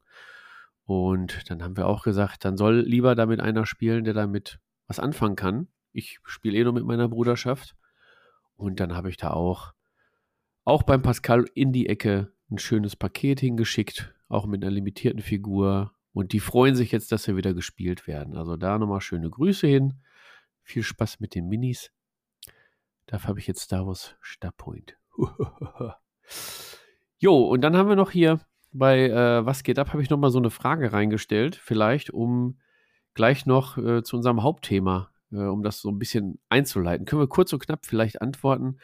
und 0.85 1.49
dann 1.49 1.61
haben 1.61 1.75
wir 1.75 1.87
auch 1.87 2.03
gesagt, 2.03 2.45
dann 2.45 2.55
soll 2.55 2.79
lieber 2.79 3.13
damit 3.13 3.41
einer 3.41 3.65
spielen, 3.65 4.05
der 4.05 4.13
damit 4.13 4.59
was 4.87 4.99
anfangen 4.99 5.35
kann. 5.35 5.67
Ich 5.91 6.19
spiele 6.23 6.57
eh 6.57 6.63
nur 6.63 6.73
mit 6.73 6.85
meiner 6.85 7.09
Bruderschaft 7.09 7.75
und 8.55 8.79
dann 8.79 8.95
habe 8.95 9.09
ich 9.09 9.17
da 9.17 9.31
auch, 9.31 9.73
auch 10.63 10.83
beim 10.83 11.01
Pascal 11.01 11.45
in 11.53 11.73
die 11.73 11.89
Ecke 11.89 12.31
ein 12.49 12.57
schönes 12.57 12.95
Paket 12.95 13.41
hingeschickt 13.41 14.13
auch 14.29 14.45
mit 14.45 14.63
einer 14.63 14.71
limitierten 14.71 15.21
Figur. 15.21 15.93
Und 16.13 16.33
die 16.33 16.39
freuen 16.39 16.75
sich 16.75 16.91
jetzt, 16.91 17.11
dass 17.11 17.23
sie 17.23 17.35
wieder 17.35 17.53
gespielt 17.53 18.07
werden. 18.07 18.37
Also 18.37 18.55
da 18.55 18.77
nochmal 18.77 19.01
schöne 19.01 19.29
Grüße 19.29 19.67
hin. 19.67 19.95
Viel 20.63 20.83
Spaß 20.83 21.19
mit 21.19 21.35
den 21.35 21.47
Minis. 21.47 21.91
Dafür 23.07 23.29
habe 23.29 23.39
ich 23.39 23.47
jetzt 23.47 23.61
Star 23.61 23.85
Wars 23.87 24.15
Starpoint. 24.21 24.97
jo, 27.17 27.43
und 27.43 27.61
dann 27.61 27.75
haben 27.75 27.89
wir 27.89 27.95
noch 27.95 28.11
hier 28.11 28.39
bei 28.71 29.09
äh, 29.09 29.45
Was 29.45 29.63
geht 29.63 29.79
ab, 29.79 29.93
habe 29.93 30.03
ich 30.03 30.11
nochmal 30.11 30.29
so 30.29 30.37
eine 30.37 30.51
Frage 30.51 30.93
reingestellt. 30.93 31.55
Vielleicht, 31.55 32.11
um 32.11 32.59
gleich 33.15 33.47
noch 33.47 33.77
äh, 33.77 34.03
zu 34.03 34.15
unserem 34.17 34.43
Hauptthema, 34.43 35.09
äh, 35.31 35.37
um 35.37 35.63
das 35.63 35.81
so 35.81 35.89
ein 35.89 35.97
bisschen 35.97 36.39
einzuleiten. 36.49 37.05
Können 37.05 37.21
wir 37.21 37.27
kurz 37.27 37.51
und 37.51 37.59
knapp 37.59 37.85
vielleicht 37.85 38.21
antworten? 38.21 38.77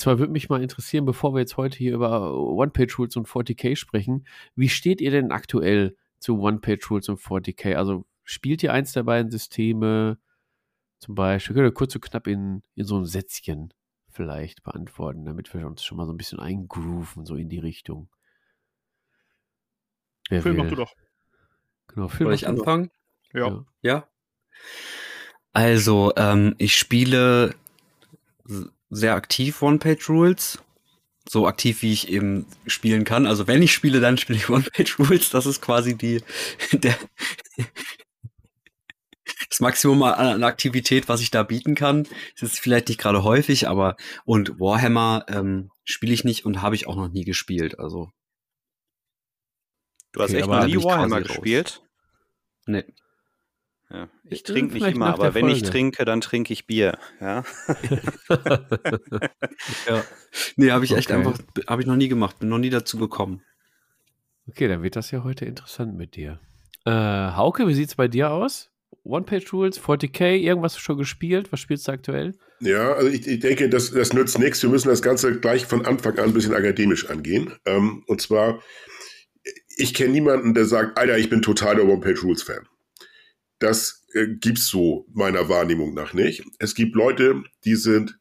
Und 0.00 0.04
zwar 0.04 0.18
würde 0.18 0.32
mich 0.32 0.48
mal 0.48 0.62
interessieren, 0.62 1.04
bevor 1.04 1.34
wir 1.34 1.40
jetzt 1.40 1.58
heute 1.58 1.76
hier 1.76 1.92
über 1.92 2.32
One-Page-Rules 2.34 3.16
und 3.16 3.28
40k 3.28 3.76
sprechen, 3.76 4.26
wie 4.56 4.70
steht 4.70 5.02
ihr 5.02 5.10
denn 5.10 5.30
aktuell 5.30 5.94
zu 6.18 6.40
One-Page-Rules 6.40 7.10
und 7.10 7.20
40k? 7.20 7.74
Also 7.74 8.06
spielt 8.24 8.62
ihr 8.62 8.72
eins 8.72 8.92
der 8.92 9.02
beiden 9.02 9.30
Systeme? 9.30 10.18
Zum 11.00 11.14
Beispiel, 11.14 11.54
könnt 11.54 11.68
ihr 11.68 11.74
kurz 11.74 11.94
und 11.94 12.00
knapp 12.00 12.28
in, 12.28 12.62
in 12.76 12.86
so 12.86 12.96
ein 12.96 13.04
Sätzchen 13.04 13.74
vielleicht 14.08 14.62
beantworten, 14.62 15.26
damit 15.26 15.52
wir 15.52 15.66
uns 15.66 15.84
schon 15.84 15.98
mal 15.98 16.06
so 16.06 16.14
ein 16.14 16.16
bisschen 16.16 16.40
eingrooven, 16.40 17.26
so 17.26 17.36
in 17.36 17.50
die 17.50 17.58
Richtung. 17.58 18.08
Wer 20.30 20.40
Film 20.40 20.56
mach 20.56 20.68
du 20.70 20.76
doch. 20.76 20.94
Genau, 21.88 22.08
Film 22.08 22.28
Soll 22.28 22.34
ich 22.36 22.48
anfangen? 22.48 22.90
Ja. 23.34 23.66
Ja. 23.82 24.08
Also, 25.52 26.14
ähm, 26.16 26.54
ich 26.56 26.74
spiele 26.74 27.54
sehr 28.90 29.14
aktiv 29.14 29.62
One-Page-Rules. 29.62 30.58
So 31.28 31.46
aktiv, 31.46 31.82
wie 31.82 31.92
ich 31.92 32.08
eben 32.08 32.46
spielen 32.66 33.04
kann. 33.04 33.26
Also 33.26 33.46
wenn 33.46 33.62
ich 33.62 33.72
spiele, 33.72 34.00
dann 34.00 34.18
spiele 34.18 34.38
ich 34.38 34.50
One-Page-Rules. 34.50 35.30
Das 35.30 35.46
ist 35.46 35.62
quasi 35.62 35.96
die, 35.96 36.22
der, 36.72 36.96
das 39.48 39.60
Maximum 39.60 40.02
an 40.02 40.42
Aktivität, 40.42 41.08
was 41.08 41.20
ich 41.20 41.30
da 41.30 41.42
bieten 41.42 41.74
kann. 41.74 42.06
Das 42.38 42.52
ist 42.52 42.58
vielleicht 42.58 42.88
nicht 42.88 43.00
gerade 43.00 43.22
häufig, 43.22 43.68
aber 43.68 43.96
und 44.24 44.58
Warhammer 44.58 45.24
ähm, 45.28 45.70
spiele 45.84 46.12
ich 46.12 46.24
nicht 46.24 46.44
und 46.44 46.62
habe 46.62 46.74
ich 46.74 46.86
auch 46.86 46.96
noch 46.96 47.08
nie 47.08 47.24
gespielt. 47.24 47.78
Also 47.78 48.10
du 50.12 50.20
hast 50.20 50.30
okay, 50.30 50.40
echt 50.40 50.48
noch 50.48 50.66
nie 50.66 50.82
Warhammer 50.82 51.20
gespielt? 51.20 51.82
Nee. 52.66 52.84
Ja, 53.92 54.08
ich 54.24 54.44
trinke 54.44 54.74
nicht 54.74 54.86
immer, 54.86 55.06
aber 55.06 55.34
wenn 55.34 55.48
ich 55.48 55.62
trinke, 55.64 56.04
dann 56.04 56.20
trinke 56.20 56.52
ich 56.52 56.66
Bier. 56.66 56.96
Ja. 57.20 57.42
ja. 59.88 60.04
Nee, 60.54 60.70
habe 60.70 60.84
ich 60.84 60.92
echt 60.92 61.10
einfach, 61.10 61.36
habe 61.66 61.82
ich 61.82 61.88
noch 61.88 61.96
nie 61.96 62.08
gemacht, 62.08 62.38
bin 62.38 62.48
noch 62.48 62.58
nie 62.58 62.70
dazu 62.70 62.98
gekommen. 62.98 63.42
Okay, 64.48 64.68
dann 64.68 64.82
wird 64.82 64.94
das 64.94 65.10
ja 65.10 65.24
heute 65.24 65.44
interessant 65.44 65.96
mit 65.96 66.14
dir. 66.14 66.38
Äh, 66.84 66.90
Hauke, 66.90 67.66
wie 67.66 67.74
sieht 67.74 67.88
es 67.88 67.94
bei 67.96 68.06
dir 68.06 68.30
aus? 68.30 68.70
One-Page-Rules, 69.02 69.80
40k, 69.80 70.36
irgendwas 70.36 70.78
schon 70.78 70.98
gespielt? 70.98 71.52
Was 71.52 71.60
spielst 71.60 71.88
du 71.88 71.92
aktuell? 71.92 72.34
Ja, 72.60 72.92
also 72.92 73.08
ich, 73.08 73.26
ich 73.26 73.40
denke, 73.40 73.68
das, 73.68 73.90
das 73.90 74.12
nützt 74.12 74.38
nichts. 74.38 74.62
Wir 74.62 74.70
müssen 74.70 74.88
das 74.88 75.02
Ganze 75.02 75.40
gleich 75.40 75.66
von 75.66 75.86
Anfang 75.86 76.18
an 76.18 76.26
ein 76.26 76.32
bisschen 76.34 76.54
akademisch 76.54 77.08
angehen. 77.08 77.54
Ähm, 77.64 78.04
und 78.06 78.20
zwar, 78.20 78.60
ich 79.76 79.94
kenne 79.94 80.10
niemanden, 80.10 80.54
der 80.54 80.66
sagt, 80.66 80.98
Alter, 80.98 81.18
ich 81.18 81.30
bin 81.30 81.42
total 81.42 81.76
der 81.76 81.86
One-Page-Rules-Fan. 81.86 82.66
Das 83.60 84.04
äh, 84.14 84.26
gibt's 84.26 84.66
so 84.66 85.06
meiner 85.12 85.48
Wahrnehmung 85.48 85.94
nach 85.94 86.12
nicht. 86.12 86.42
Es 86.58 86.74
gibt 86.74 86.96
Leute, 86.96 87.44
die 87.64 87.76
sind 87.76 88.18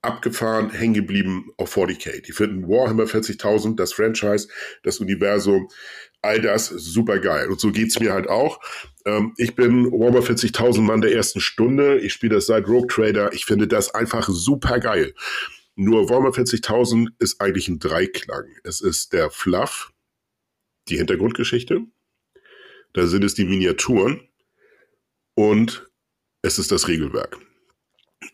abgefahren, 0.00 0.70
hängen 0.70 0.94
geblieben 0.94 1.50
auf 1.56 1.76
40k. 1.76 2.22
Die 2.22 2.32
finden 2.32 2.68
Warhammer 2.68 3.04
40.000, 3.04 3.76
das 3.76 3.92
Franchise, 3.92 4.48
das 4.84 5.00
Universum, 5.00 5.68
all 6.22 6.40
das 6.40 6.68
super 6.68 7.18
geil. 7.18 7.48
Und 7.48 7.60
so 7.60 7.72
geht's 7.72 7.98
mir 7.98 8.12
halt 8.12 8.28
auch. 8.28 8.60
Ähm, 9.04 9.34
ich 9.36 9.56
bin 9.56 9.90
Warhammer 9.90 10.20
40.000 10.20 10.80
Mann 10.82 11.00
der 11.00 11.12
ersten 11.12 11.40
Stunde. 11.40 11.98
Ich 11.98 12.12
spiele 12.12 12.36
das 12.36 12.46
seit 12.46 12.68
Rogue 12.68 12.86
Trader. 12.86 13.32
Ich 13.32 13.44
finde 13.44 13.66
das 13.66 13.94
einfach 13.94 14.28
super 14.28 14.78
geil. 14.78 15.14
Nur 15.74 16.08
Warhammer 16.08 16.30
40.000 16.30 17.08
ist 17.18 17.40
eigentlich 17.40 17.68
ein 17.68 17.80
Dreiklang. 17.80 18.46
Es 18.62 18.80
ist 18.80 19.12
der 19.12 19.30
Fluff, 19.30 19.92
die 20.88 20.96
Hintergrundgeschichte, 20.96 21.82
da 22.94 23.06
sind 23.06 23.24
es 23.24 23.34
die 23.34 23.44
Miniaturen 23.44 24.27
und 25.38 25.88
es 26.42 26.58
ist 26.58 26.72
das 26.72 26.88
Regelwerk. 26.88 27.38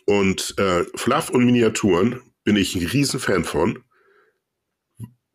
Und 0.06 0.54
äh, 0.56 0.84
Fluff 0.94 1.28
und 1.28 1.44
Miniaturen 1.44 2.22
bin 2.44 2.56
ich 2.56 2.74
ein 2.74 2.86
Riesenfan 2.86 3.44
von. 3.44 3.84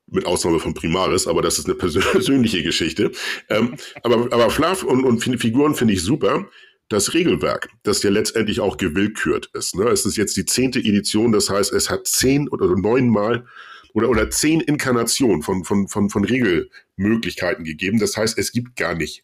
Mit 0.08 0.26
Ausnahme 0.26 0.60
von 0.60 0.74
Primaris, 0.74 1.28
aber 1.28 1.44
das 1.44 1.60
ist 1.60 1.66
eine 1.66 1.76
persönliche 1.76 2.64
Geschichte. 2.64 3.12
Ähm, 3.50 3.76
aber, 4.02 4.34
aber 4.34 4.50
Fluff 4.50 4.82
und, 4.82 5.04
und 5.06 5.20
Figuren 5.22 5.76
finde 5.76 5.94
ich 5.94 6.02
super. 6.02 6.50
Das 6.88 7.14
Regelwerk, 7.14 7.70
das 7.84 8.02
ja 8.02 8.10
letztendlich 8.10 8.62
auch 8.62 8.78
gewillkürt 8.78 9.52
ist. 9.54 9.76
Ne? 9.76 9.90
Es 9.90 10.08
ist 10.08 10.18
jetzt 10.18 10.38
die 10.38 10.46
zehnte 10.46 10.80
Edition, 10.80 11.32
das 11.32 11.52
heißt, 11.52 11.72
es 11.72 11.92
hat 11.92 12.08
zehn 12.08 12.50
oder 12.50 12.66
neunmal 12.76 13.46
oder, 13.94 14.10
oder 14.10 14.32
zehn 14.32 14.60
Inkarnationen 14.62 15.44
von, 15.44 15.64
von, 15.64 15.88
von, 15.88 16.10
von 16.10 16.26
Regelmöglichkeiten 16.26 17.64
gegeben. 17.64 18.00
Das 18.00 18.18
heißt, 18.18 18.40
es 18.40 18.52
gibt 18.52 18.76
gar 18.76 18.96
nicht 18.96 19.24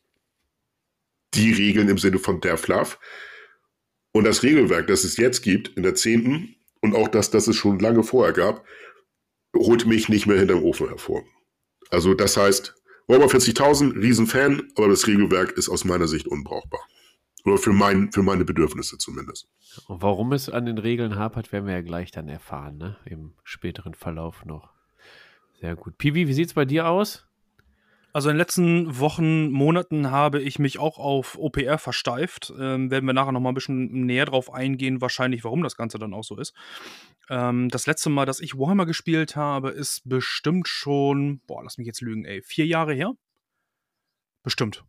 die 1.36 1.52
Regeln 1.52 1.90
im 1.90 1.98
Sinne 1.98 2.20
von 2.20 2.42
der 2.42 2.58
Fluff. 2.58 3.00
Und 4.12 4.24
das 4.24 4.44
Regelwerk, 4.44 4.88
das 4.88 5.04
es 5.04 5.18
jetzt 5.18 5.42
gibt, 5.42 5.70
in 5.78 5.84
der 5.84 5.96
zehnten, 5.96 6.56
und 6.82 6.96
auch 6.96 7.08
das, 7.08 7.32
das 7.32 7.48
es 7.48 7.56
schon 7.56 7.80
lange 7.80 8.04
vorher 8.04 8.34
gab, 8.34 8.64
holt 9.56 9.86
mich 9.86 10.10
nicht 10.10 10.28
mehr 10.28 10.38
hinterm 10.38 10.64
Ofen 10.64 10.88
hervor. 10.88 11.24
Also 11.90 12.14
das 12.14 12.38
heißt, 12.38 12.76
Warhammer 13.08 13.32
40.000, 13.32 14.02
Riesenfan, 14.02 14.72
aber 14.76 14.90
das 14.90 15.08
Regelwerk 15.08 15.52
ist 15.54 15.70
aus 15.70 15.86
meiner 15.86 16.08
Sicht 16.08 16.28
unbrauchbar. 16.28 16.82
Oder 17.44 17.58
für, 17.60 17.74
mein, 17.74 18.12
für 18.12 18.24
meine 18.24 18.44
Bedürfnisse 18.44 18.98
zumindest. 18.98 19.48
Und 19.88 20.02
warum 20.02 20.34
es 20.34 20.50
an 20.50 20.66
den 20.66 20.80
Regeln 20.80 21.16
hapert, 21.16 21.52
werden 21.52 21.68
wir 21.68 21.76
ja 21.76 21.82
gleich 21.82 22.12
dann 22.12 22.28
erfahren, 22.28 22.78
ne? 22.78 22.98
Im 23.06 23.34
späteren 23.44 23.94
Verlauf 23.94 24.46
noch. 24.46 24.74
Sehr 25.60 25.76
gut. 25.76 25.98
Piwi, 26.00 26.28
wie 26.28 26.34
sieht 26.34 26.48
es 26.48 26.54
bei 26.56 26.66
dir 26.66 26.88
aus? 26.88 27.28
Also 28.16 28.30
in 28.30 28.36
den 28.36 28.40
letzten 28.40 28.98
Wochen, 28.98 29.52
Monaten 29.52 30.10
habe 30.10 30.42
ich 30.42 30.58
mich 30.58 30.80
auch 30.80 31.00
auf 31.00 31.38
OPR 31.38 31.78
versteift. 31.78 32.54
Ähm, 32.58 32.90
werden 32.90 33.06
wir 33.06 33.12
nachher 33.12 33.34
noch 33.34 33.42
mal 33.42 33.50
ein 33.50 33.56
bisschen 33.56 34.06
näher 34.06 34.24
drauf 34.24 34.54
eingehen, 34.54 35.02
wahrscheinlich, 35.02 35.44
warum 35.44 35.62
das 35.64 35.76
Ganze 35.76 36.00
dann 36.00 36.14
auch 36.14 36.24
so 36.24 36.38
ist. 36.38 36.54
Ähm, 37.30 37.68
das 37.68 37.88
letzte 37.88 38.10
Mal, 38.10 38.26
dass 38.26 38.40
ich 38.40 38.58
Warhammer 38.58 38.86
gespielt 38.86 39.36
habe, 39.36 39.72
ist 39.72 40.08
bestimmt 40.08 40.70
schon, 40.70 41.42
boah, 41.46 41.62
lass 41.62 41.78
mich 41.78 41.88
jetzt 41.88 42.00
lügen, 42.00 42.24
ey, 42.24 42.42
vier 42.42 42.66
Jahre 42.66 42.94
her? 42.94 43.12
Bestimmt. 44.44 44.86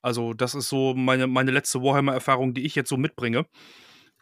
Also, 0.00 0.32
das 0.32 0.54
ist 0.54 0.70
so 0.70 0.94
meine, 0.94 1.26
meine 1.26 1.50
letzte 1.50 1.82
Warhammer-Erfahrung, 1.82 2.54
die 2.54 2.64
ich 2.64 2.74
jetzt 2.74 2.88
so 2.88 2.96
mitbringe. 2.96 3.44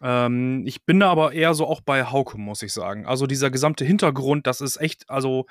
Ähm, 0.03 0.65
ich 0.67 0.85
bin 0.85 1.01
da 1.01 1.11
aber 1.11 1.33
eher 1.33 1.55
so 1.55 1.67
auch 1.67 1.81
bei 1.81 2.05
Hauke, 2.05 2.39
muss 2.39 2.63
ich 2.63 2.73
sagen. 2.73 3.07
Also, 3.07 3.27
dieser 3.27 3.51
gesamte 3.51 3.85
Hintergrund, 3.85 4.47
das 4.47 4.61
ist 4.61 4.79
echt, 4.79 5.09
also 5.09 5.47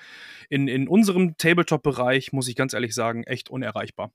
in, 0.49 0.67
in 0.67 0.87
unserem 0.87 1.37
Tabletop-Bereich, 1.37 2.31
muss 2.33 2.47
ich 2.47 2.55
ganz 2.55 2.73
ehrlich 2.73 2.93
sagen, 2.95 3.23
echt 3.23 3.49
unerreichbar. 3.49 4.11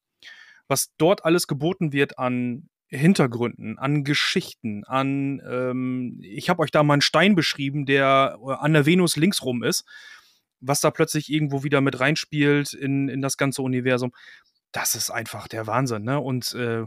Was 0.69 0.93
dort 0.99 1.25
alles 1.25 1.47
geboten 1.47 1.93
wird 1.93 2.19
an 2.19 2.69
Hintergründen, 2.89 3.79
an 3.79 4.05
Geschichten, 4.05 4.85
an, 4.85 5.43
ähm, 5.49 6.21
ich 6.23 6.49
habe 6.49 6.63
euch 6.63 6.71
da 6.71 6.83
mal 6.83 6.95
einen 6.95 7.03
Stein 7.03 7.35
beschrieben, 7.35 7.87
der 7.87 8.39
äh, 8.47 8.53
an 8.53 8.73
der 8.73 8.87
Venus 8.87 9.17
linksrum 9.17 9.63
ist, 9.63 9.85
was 10.61 10.81
da 10.81 10.91
plötzlich 10.91 11.31
irgendwo 11.31 11.65
wieder 11.65 11.81
mit 11.81 12.01
reinspielt 12.01 12.73
in, 12.73 13.09
in 13.09 13.21
das 13.21 13.37
ganze 13.37 13.63
Universum 13.63 14.13
das 14.75 14.97
ist 14.97 15.11
einfach 15.11 15.49
der 15.49 15.67
Wahnsinn, 15.67 16.03
ne? 16.03 16.21
Und 16.21 16.53
äh, 16.55 16.85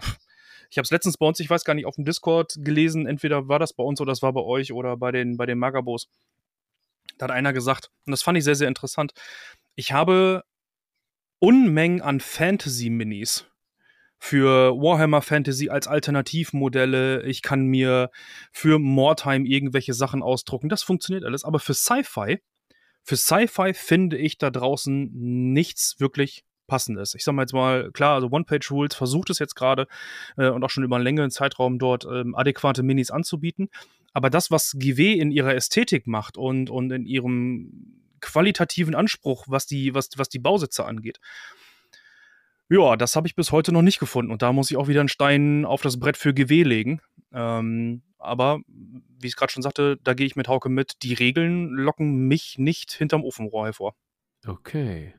ich 0.70 0.78
habe 0.78 0.84
es 0.84 0.92
letztens 0.92 1.18
bei 1.18 1.26
uns, 1.26 1.40
ich 1.40 1.50
weiß 1.50 1.64
gar 1.64 1.74
nicht, 1.74 1.86
auf 1.86 1.96
dem 1.96 2.06
Discord 2.06 2.54
gelesen, 2.58 3.08
entweder 3.08 3.48
war 3.48 3.60
das 3.60 3.74
bei 3.74 3.84
uns 3.84 4.02
oder 4.02 4.12
das 4.12 4.22
war 4.22 4.34
bei 4.34 4.42
euch 4.42 4.74
oder 4.74 4.98
bei 4.98 5.12
den, 5.12 5.38
bei 5.38 5.46
den 5.46 5.58
Magabos. 5.58 6.08
Da 7.18 7.26
hat 7.26 7.32
einer 7.32 7.54
gesagt, 7.54 7.90
und 8.06 8.12
das 8.12 8.22
fand 8.22 8.38
ich 8.38 8.44
sehr, 8.44 8.56
sehr 8.56 8.68
interessant, 8.68 9.14
ich 9.76 9.92
habe 9.92 10.44
Unmengen 11.40 12.02
an 12.02 12.20
Fantasy-Minis 12.20 13.46
für 14.18 14.76
Warhammer 14.76 15.22
Fantasy 15.22 15.70
als 15.70 15.88
Alternativmodelle. 15.88 17.24
Ich 17.24 17.42
kann 17.44 17.68
mir 17.68 18.10
für 18.52 18.80
Mordheim 18.80 19.46
irgendwelche 19.46 19.94
Sachen 19.94 20.24
ausdrucken. 20.24 20.70
Das 20.70 20.82
funktioniert 20.84 21.24
alles. 21.24 21.44
Aber 21.44 21.60
für 21.60 21.76
Sci-Fi, 21.76 22.40
für 23.04 23.16
Sci-Fi 23.16 23.74
finde 23.74 24.18
ich 24.18 24.38
da 24.40 24.50
draußen 24.50 25.12
nichts 25.14 26.00
wirklich 26.00 26.44
passendes. 26.68 27.16
Ich 27.16 27.24
sag 27.24 27.34
mal 27.34 27.44
jetzt 27.44 27.54
mal, 27.54 27.92
klar, 27.92 28.16
also 28.16 28.30
One-Page-Rules 28.30 28.96
versucht 28.96 29.30
es 29.30 29.40
jetzt 29.40 29.56
gerade 29.56 29.88
äh, 30.38 30.50
und 30.50 30.64
auch 30.64 30.70
schon 30.70 30.84
über 30.84 30.98
einen 30.98 31.06
längeren 31.06 31.32
Zeitraum 31.32 31.80
dort 31.80 32.06
ähm, 32.06 32.36
adäquate 32.36 32.84
Minis 32.84 33.12
anzubieten. 33.12 33.70
Aber 34.14 34.30
das, 34.30 34.52
was 34.52 34.74
GW 34.78 35.14
in 35.14 35.32
ihrer 35.32 35.56
Ästhetik 35.56 36.08
macht 36.08 36.38
und, 36.38 36.70
und 36.70 36.92
in 36.92 37.06
ihrem 37.06 38.02
qualitativen 38.22 38.96
Anspruch, 38.96 39.46
was 39.48 39.66
die, 39.68 39.94
was, 39.94 40.10
was 40.18 40.30
die 40.30 40.40
Bausitze 40.40 40.86
angeht, 40.86 41.20
ja, 42.70 42.98
das 42.98 43.16
habe 43.16 43.28
ich 43.28 43.36
bis 43.36 43.52
heute 43.52 43.72
noch 43.72 43.82
nicht 43.82 44.00
gefunden. 44.00 44.32
Und 44.32 44.42
da 44.42 44.52
muss 44.52 44.70
ich 44.72 44.78
auch 44.78 44.88
wieder 44.88 45.00
einen 45.00 45.10
Stein 45.10 45.66
auf 45.66 45.82
das 45.82 46.00
Brett 46.00 46.18
für 46.18 46.34
GW 46.34 46.64
legen. 46.64 47.02
Ähm, 47.32 48.02
aber, 48.18 48.60
wie 48.68 49.28
ich 49.28 49.34
es 49.34 49.36
gerade 49.36 49.52
schon 49.52 49.64
sagte, 49.64 49.98
da 50.04 50.14
gehe 50.14 50.26
ich 50.26 50.36
mit 50.36 50.48
Hauke 50.48 50.70
mit. 50.70 51.04
Die 51.04 51.14
Regeln 51.14 51.70
locken 51.70 52.28
mich 52.28 52.58
nicht 52.58 52.92
hinterm 52.92 53.24
Ofenrohr 53.24 53.66
hervor. 53.66 53.96
Okay. 54.46 55.14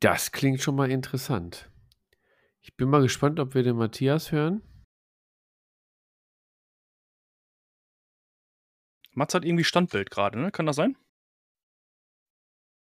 Das 0.00 0.32
klingt 0.32 0.60
schon 0.60 0.76
mal 0.76 0.90
interessant. 0.90 1.70
Ich 2.60 2.76
bin 2.76 2.88
mal 2.88 3.02
gespannt, 3.02 3.40
ob 3.40 3.54
wir 3.54 3.62
den 3.62 3.76
Matthias 3.76 4.32
hören. 4.32 4.62
Mats 9.12 9.34
hat 9.34 9.44
irgendwie 9.44 9.64
Standbild 9.64 10.10
gerade, 10.10 10.38
ne? 10.38 10.50
Kann 10.50 10.66
das 10.66 10.76
sein? 10.76 10.96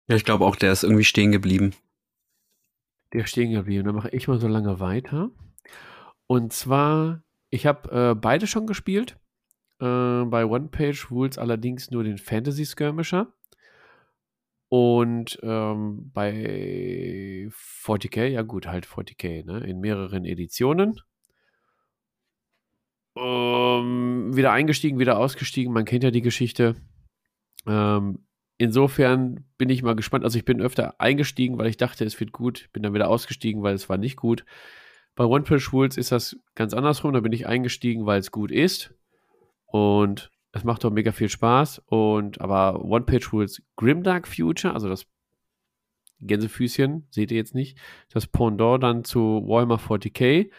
Ja, 0.08 0.16
ich 0.16 0.26
glaube 0.26 0.46
auch, 0.46 0.56
der 0.56 0.72
ist 0.72 0.84
irgendwie 0.84 1.04
stehen 1.04 1.32
geblieben. 1.32 1.76
Der 3.14 3.24
ist 3.24 3.32
stehen 3.32 3.52
geblieben. 3.52 3.86
Dann 3.86 3.96
mache 3.96 4.10
ich 4.10 4.28
mal 4.28 4.40
so 4.40 4.48
lange 4.48 4.80
weiter. 4.80 5.32
Und 6.28 6.54
zwar, 6.54 7.24
ich 7.50 7.66
habe 7.66 8.12
äh, 8.12 8.16
beide 8.16 8.48
schon 8.48 8.68
gespielt. 8.68 9.18
Äh, 9.82 10.26
bei 10.26 10.46
One 10.46 10.68
Page 10.68 11.10
Rules 11.10 11.38
allerdings 11.38 11.90
nur 11.90 12.04
den 12.04 12.18
Fantasy 12.18 12.66
Skirmisher. 12.66 13.34
Und 14.70 15.40
ähm, 15.42 16.12
bei 16.14 17.50
40k, 17.52 18.28
ja 18.28 18.44
gut, 18.44 18.68
halt 18.68 18.86
40k, 18.86 19.44
ne? 19.44 19.60
in 19.62 19.80
mehreren 19.80 20.26
Editionen. 20.26 21.00
Ähm, 23.18 24.36
wieder 24.36 24.52
eingestiegen, 24.52 25.00
wieder 25.00 25.18
ausgestiegen, 25.18 25.74
man 25.74 25.86
kennt 25.86 26.04
ja 26.04 26.12
die 26.12 26.22
Geschichte. 26.22 26.76
Ähm, 27.66 28.26
insofern 28.60 29.46
bin 29.58 29.70
ich 29.70 29.82
mal 29.82 29.96
gespannt. 29.96 30.24
Also 30.24 30.38
ich 30.38 30.46
bin 30.46 30.62
öfter 30.62 31.02
eingestiegen, 31.02 31.58
weil 31.58 31.68
ich 31.68 31.78
dachte, 31.78 32.06
es 32.06 32.20
wird 32.20 32.32
gut, 32.32 32.70
bin 32.72 32.84
dann 32.84 32.94
wieder 32.94 33.10
ausgestiegen, 33.10 33.64
weil 33.64 33.74
es 33.74 33.90
war 33.90 33.98
nicht 33.98 34.18
gut. 34.18 34.46
Bei 35.16 35.26
One 35.26 35.44
Punch 35.44 35.74
Rules 35.74 35.98
ist 35.98 36.12
das 36.12 36.38
ganz 36.54 36.74
andersrum, 36.74 37.14
da 37.14 37.20
bin 37.20 37.34
ich 37.34 37.48
eingestiegen, 37.48 38.06
weil 38.06 38.20
es 38.20 38.32
gut 38.32 38.52
ist. 38.52 38.94
Und 39.66 40.32
es 40.52 40.64
macht 40.64 40.84
doch 40.84 40.92
mega 40.92 41.12
viel 41.12 41.30
Spaß. 41.30 41.84
Und 41.86 42.42
aber 42.42 42.84
One 42.84 43.06
Page 43.06 43.32
Rules 43.32 43.62
Grimdark 43.76 44.28
Future, 44.28 44.74
also 44.74 44.90
das 44.90 45.06
Gänsefüßchen, 46.22 47.08
seht 47.12 47.32
ihr 47.32 47.38
jetzt 47.38 47.56
nicht, 47.56 47.78
das 48.12 48.28
Pendant 48.28 48.84
dann 48.84 49.04
zu 49.04 49.44
Warhammer 49.48 49.80
40k, 49.80 50.52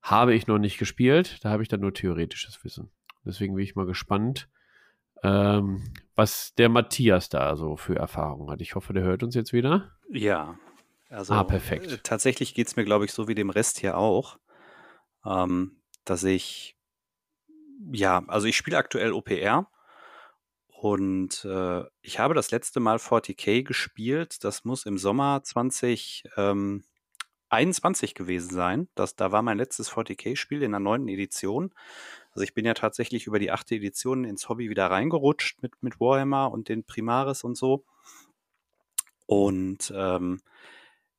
habe 0.00 0.34
ich 0.34 0.46
noch 0.46 0.58
nicht 0.58 0.78
gespielt. 0.78 1.38
Da 1.42 1.50
habe 1.50 1.62
ich 1.62 1.68
dann 1.68 1.80
nur 1.80 1.92
theoretisches 1.92 2.62
Wissen. 2.64 2.90
Deswegen 3.24 3.54
bin 3.54 3.64
ich 3.64 3.76
mal 3.76 3.86
gespannt, 3.86 4.48
ähm, 5.22 5.84
was 6.16 6.54
der 6.54 6.68
Matthias 6.68 7.28
da 7.28 7.56
so 7.56 7.76
für 7.76 7.96
Erfahrungen 7.96 8.50
hat. 8.50 8.60
Ich 8.60 8.74
hoffe, 8.74 8.92
der 8.92 9.04
hört 9.04 9.22
uns 9.22 9.34
jetzt 9.34 9.52
wieder. 9.52 9.92
Ja, 10.10 10.58
also 11.08 11.34
ah, 11.34 11.44
perfekt. 11.44 11.92
Äh, 11.92 11.98
tatsächlich 12.02 12.54
geht 12.54 12.66
es 12.66 12.76
mir, 12.76 12.84
glaube 12.84 13.04
ich, 13.04 13.12
so 13.12 13.28
wie 13.28 13.34
dem 13.34 13.50
Rest 13.50 13.78
hier 13.78 13.96
auch, 13.96 14.38
ähm, 15.24 15.76
dass 16.04 16.24
ich 16.24 16.76
ja, 17.92 18.22
also 18.28 18.46
ich 18.46 18.56
spiele 18.56 18.78
aktuell 18.78 19.12
OPR 19.12 19.66
und 20.82 21.44
äh, 21.44 21.84
ich 22.00 22.18
habe 22.18 22.34
das 22.34 22.50
letzte 22.50 22.80
Mal 22.80 22.96
40k 22.96 23.62
gespielt. 23.62 24.44
Das 24.44 24.64
muss 24.64 24.84
im 24.84 24.98
Sommer 24.98 25.42
2021 25.42 28.10
ähm, 28.10 28.14
gewesen 28.16 28.52
sein. 28.52 28.88
Das, 28.94 29.16
da 29.16 29.32
war 29.32 29.42
mein 29.42 29.58
letztes 29.58 29.92
40k-Spiel 29.92 30.62
in 30.62 30.72
der 30.72 30.80
neunten 30.80 31.08
Edition. 31.08 31.72
Also 32.32 32.42
ich 32.42 32.54
bin 32.54 32.64
ja 32.64 32.74
tatsächlich 32.74 33.26
über 33.26 33.38
die 33.38 33.50
achte 33.50 33.76
Edition 33.76 34.24
ins 34.24 34.48
Hobby 34.48 34.70
wieder 34.70 34.90
reingerutscht 34.90 35.62
mit, 35.62 35.82
mit 35.82 36.00
Warhammer 36.00 36.50
und 36.50 36.68
den 36.68 36.84
Primaris 36.84 37.44
und 37.44 37.56
so. 37.56 37.84
Und 39.26 39.92
ähm, 39.94 40.40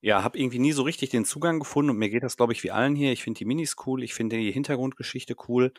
Ja, 0.04 0.22
habe 0.22 0.38
irgendwie 0.38 0.60
nie 0.60 0.74
so 0.74 0.84
richtig 0.84 1.12
den 1.12 1.24
Zugang 1.24 1.60
gefunden 1.60 1.92
und 1.92 1.98
mir 1.98 2.10
geht 2.10 2.24
das, 2.24 2.36
glaube 2.36 2.52
ich, 2.52 2.62
wie 2.62 2.72
allen 2.72 2.94
hier. 2.94 3.14
Ich 3.14 3.24
finde 3.24 3.38
die 3.38 3.46
Minis 3.46 3.78
cool, 3.86 4.04
ich 4.04 4.14
finde 4.14 4.36
die 4.36 4.52
Hintergrundgeschichte 4.52 5.34
cool 5.48 5.72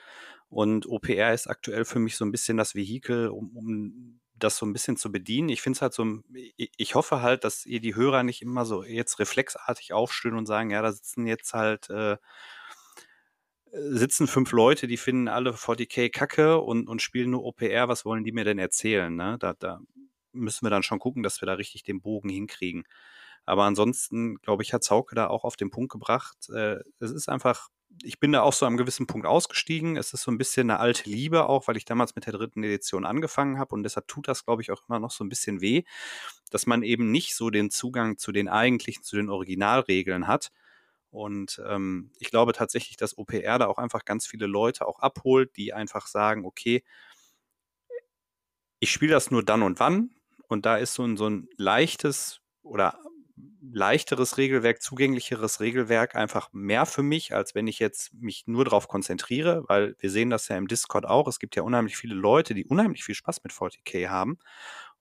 und 0.48 0.86
OPR 0.86 1.34
ist 1.34 1.46
aktuell 1.46 1.84
für 1.84 1.98
mich 1.98 2.16
so 2.16 2.24
ein 2.24 2.32
bisschen 2.32 2.56
das 2.56 2.74
Vehikel, 2.74 3.28
um, 3.28 3.54
um 3.54 4.20
das 4.34 4.56
so 4.56 4.64
ein 4.64 4.72
bisschen 4.72 4.96
zu 4.96 5.12
bedienen. 5.12 5.50
Ich 5.50 5.60
finde 5.60 5.76
es 5.76 5.82
halt 5.82 5.92
so, 5.92 6.06
ich 6.56 6.94
hoffe 6.94 7.20
halt, 7.20 7.44
dass 7.44 7.66
ihr 7.66 7.80
die 7.80 7.96
Hörer 7.96 8.22
nicht 8.22 8.40
immer 8.40 8.64
so 8.64 8.82
jetzt 8.82 9.18
reflexartig 9.18 9.92
aufstehen 9.92 10.38
und 10.38 10.46
sagen, 10.46 10.70
ja, 10.70 10.80
da 10.80 10.90
sitzen 10.90 11.26
jetzt 11.26 11.52
halt 11.52 11.90
äh, 11.90 12.16
sitzen 13.72 14.26
fünf 14.26 14.52
Leute, 14.52 14.86
die 14.86 14.96
finden 14.96 15.28
alle 15.28 15.50
40k 15.50 16.08
Kacke 16.08 16.60
und, 16.60 16.88
und 16.88 17.02
spielen 17.02 17.32
nur 17.32 17.44
OPR, 17.44 17.88
was 17.88 18.06
wollen 18.06 18.24
die 18.24 18.32
mir 18.32 18.44
denn 18.44 18.58
erzählen? 18.58 19.14
Ne? 19.14 19.36
Da, 19.38 19.52
da 19.52 19.80
müssen 20.32 20.64
wir 20.64 20.70
dann 20.70 20.82
schon 20.82 20.98
gucken, 20.98 21.22
dass 21.22 21.42
wir 21.42 21.46
da 21.46 21.52
richtig 21.52 21.82
den 21.82 22.00
Bogen 22.00 22.30
hinkriegen. 22.30 22.84
Aber 23.46 23.64
ansonsten, 23.64 24.36
glaube 24.36 24.62
ich, 24.62 24.72
hat 24.72 24.84
Zauke 24.84 25.14
da 25.14 25.26
auch 25.28 25.44
auf 25.44 25.56
den 25.56 25.70
Punkt 25.70 25.92
gebracht. 25.92 26.48
Äh, 26.50 26.78
es 26.98 27.10
ist 27.10 27.28
einfach, 27.28 27.68
ich 28.02 28.18
bin 28.18 28.32
da 28.32 28.42
auch 28.42 28.52
so 28.52 28.66
am 28.66 28.76
gewissen 28.76 29.06
Punkt 29.06 29.26
ausgestiegen. 29.26 29.96
Es 29.96 30.12
ist 30.12 30.22
so 30.22 30.30
ein 30.30 30.38
bisschen 30.38 30.70
eine 30.70 30.80
alte 30.80 31.08
Liebe 31.08 31.48
auch, 31.48 31.68
weil 31.68 31.76
ich 31.76 31.84
damals 31.84 32.14
mit 32.14 32.26
der 32.26 32.32
dritten 32.32 32.62
Edition 32.62 33.04
angefangen 33.04 33.58
habe 33.58 33.74
und 33.74 33.82
deshalb 33.82 34.08
tut 34.08 34.28
das, 34.28 34.44
glaube 34.44 34.62
ich, 34.62 34.70
auch 34.70 34.82
immer 34.88 34.98
noch 34.98 35.10
so 35.10 35.24
ein 35.24 35.28
bisschen 35.28 35.60
weh, 35.60 35.84
dass 36.50 36.66
man 36.66 36.82
eben 36.82 37.10
nicht 37.10 37.36
so 37.36 37.50
den 37.50 37.70
Zugang 37.70 38.18
zu 38.18 38.32
den 38.32 38.48
eigentlichen, 38.48 39.04
zu 39.04 39.16
den 39.16 39.30
Originalregeln 39.30 40.26
hat. 40.26 40.50
Und 41.10 41.62
ähm, 41.68 42.10
ich 42.18 42.30
glaube 42.30 42.52
tatsächlich, 42.54 42.96
dass 42.96 43.16
OPR 43.16 43.58
da 43.58 43.66
auch 43.66 43.78
einfach 43.78 44.04
ganz 44.04 44.26
viele 44.26 44.46
Leute 44.46 44.86
auch 44.86 44.98
abholt, 44.98 45.56
die 45.56 45.72
einfach 45.72 46.08
sagen, 46.08 46.44
okay, 46.44 46.82
ich 48.80 48.90
spiele 48.90 49.12
das 49.12 49.30
nur 49.30 49.44
dann 49.44 49.62
und 49.62 49.78
wann. 49.78 50.10
Und 50.48 50.66
da 50.66 50.76
ist 50.76 50.94
so 50.94 51.04
ein, 51.04 51.16
so 51.16 51.28
ein 51.28 51.48
leichtes 51.56 52.40
oder 52.62 52.98
leichteres 53.60 54.38
Regelwerk, 54.38 54.80
zugänglicheres 54.82 55.60
Regelwerk 55.60 56.14
einfach 56.14 56.50
mehr 56.52 56.86
für 56.86 57.02
mich, 57.02 57.34
als 57.34 57.54
wenn 57.54 57.66
ich 57.66 57.78
jetzt 57.80 58.14
mich 58.14 58.44
nur 58.46 58.64
darauf 58.64 58.88
konzentriere, 58.88 59.64
weil 59.68 59.96
wir 59.98 60.10
sehen 60.10 60.30
das 60.30 60.48
ja 60.48 60.56
im 60.56 60.68
Discord 60.68 61.06
auch. 61.06 61.26
Es 61.28 61.38
gibt 61.40 61.56
ja 61.56 61.62
unheimlich 61.62 61.96
viele 61.96 62.14
Leute, 62.14 62.54
die 62.54 62.64
unheimlich 62.66 63.04
viel 63.04 63.14
Spaß 63.14 63.42
mit 63.42 63.52
40k 63.52 64.08
haben 64.08 64.38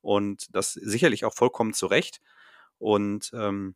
und 0.01 0.47
das 0.55 0.73
sicherlich 0.73 1.25
auch 1.25 1.33
vollkommen 1.33 1.73
zu 1.73 1.87
Recht. 1.87 2.21
Und 2.79 3.31
ähm, 3.33 3.75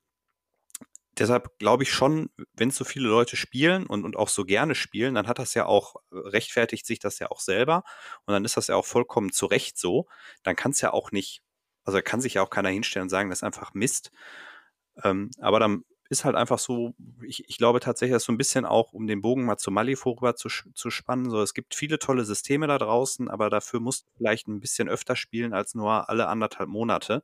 deshalb 1.18 1.58
glaube 1.60 1.84
ich 1.84 1.92
schon, 1.92 2.30
wenn 2.54 2.72
so 2.72 2.84
viele 2.86 3.08
Leute 3.08 3.36
spielen 3.38 3.86
und, 3.88 4.04
und 4.06 4.16
auch 4.16 4.30
so 4.30 4.46
gerne 4.46 4.76
spielen, 4.76 5.16
dann 5.16 5.28
hat 5.28 5.40
das 5.40 5.54
ja 5.54 5.66
auch, 5.66 5.96
rechtfertigt 6.12 6.86
sich 6.86 7.00
das 7.00 7.20
ja 7.20 7.30
auch 7.32 7.40
selber 7.40 7.84
und 8.26 8.34
dann 8.34 8.46
ist 8.46 8.58
das 8.58 8.68
ja 8.68 8.76
auch 8.76 8.86
vollkommen 8.86 9.32
zu 9.32 9.46
Recht 9.48 9.78
so. 9.78 10.08
Dann 10.44 10.56
kann 10.56 10.72
es 10.72 10.82
ja 10.82 10.94
auch 10.94 11.12
nicht, 11.12 11.42
also 11.88 12.02
kann 12.04 12.22
sich 12.22 12.36
ja 12.36 12.44
auch 12.44 12.50
keiner 12.50 12.70
hinstellen 12.70 13.06
und 13.06 13.10
sagen, 13.10 13.30
das 13.30 13.40
ist 13.40 13.44
einfach 13.44 13.74
Mist. 13.74 14.12
Ähm, 15.04 15.32
aber 15.40 15.60
dann 15.60 15.86
ist 16.10 16.26
halt 16.26 16.36
einfach 16.36 16.60
so, 16.60 16.94
ich, 17.26 17.50
ich 17.50 17.58
glaube 17.58 17.80
tatsächlich, 17.80 18.16
dass 18.16 18.24
so 18.26 18.32
ein 18.32 18.38
bisschen 18.38 18.66
auch, 18.66 18.94
um 18.94 19.08
den 19.08 19.22
Bogen 19.22 19.46
mal 19.46 19.58
zu 19.58 19.72
Malifo 19.72 20.12
rüber 20.12 20.36
zu, 20.36 20.50
zu 20.50 20.90
spannen, 20.90 21.30
so 21.30 21.42
es 21.42 21.54
gibt 21.54 21.76
viele 21.76 22.00
tolle 22.00 22.26
Systeme 22.26 22.68
da 22.68 22.78
draußen, 22.78 23.30
aber 23.30 23.50
dafür 23.50 23.80
musst 23.80 24.08
du 24.08 24.12
vielleicht 24.18 24.48
ein 24.48 24.60
bisschen 24.60 24.90
öfter 24.90 25.16
spielen 25.16 25.54
als 25.54 25.76
nur 25.76 26.10
alle 26.10 26.28
anderthalb 26.28 26.70
Monate. 26.70 27.24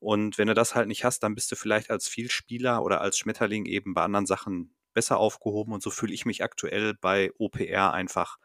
Und 0.00 0.38
wenn 0.38 0.48
du 0.48 0.54
das 0.54 0.74
halt 0.74 0.88
nicht 0.88 1.04
hast, 1.04 1.22
dann 1.22 1.34
bist 1.34 1.50
du 1.52 1.56
vielleicht 1.56 1.90
als 1.90 2.08
Vielspieler 2.08 2.82
oder 2.82 3.00
als 3.00 3.18
Schmetterling 3.18 3.66
eben 3.66 3.94
bei 3.94 4.02
anderen 4.02 4.26
Sachen 4.26 4.74
besser 4.94 5.18
aufgehoben. 5.18 5.72
Und 5.72 5.82
so 5.82 5.90
fühle 5.90 6.14
ich 6.14 6.26
mich 6.26 6.44
aktuell 6.44 6.94
bei 6.94 7.32
OPR 7.38 7.92
einfach 7.92 8.38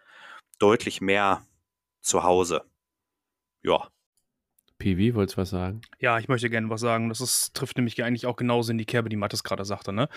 deutlich 0.59 1.01
mehr 1.01 1.45
zu 2.01 2.23
Hause. 2.23 2.63
Ja. 3.63 3.89
PV, 4.84 5.15
wolltest 5.15 5.38
du 5.38 5.41
was 5.41 5.49
sagen? 5.49 5.81
Ja, 5.99 6.19
ich 6.19 6.27
möchte 6.27 6.49
gerne 6.49 6.69
was 6.69 6.81
sagen. 6.81 7.07
Das 7.07 7.21
ist, 7.21 7.53
trifft 7.53 7.77
nämlich 7.77 8.03
eigentlich 8.03 8.25
auch 8.25 8.36
genauso 8.36 8.71
in 8.71 8.77
die 8.77 8.86
Kerbe, 8.86 9.07
die 9.07 9.15
Mattes 9.15 9.43
gerade 9.43 9.63
sagte. 9.63 9.93
Ne? 9.93 10.09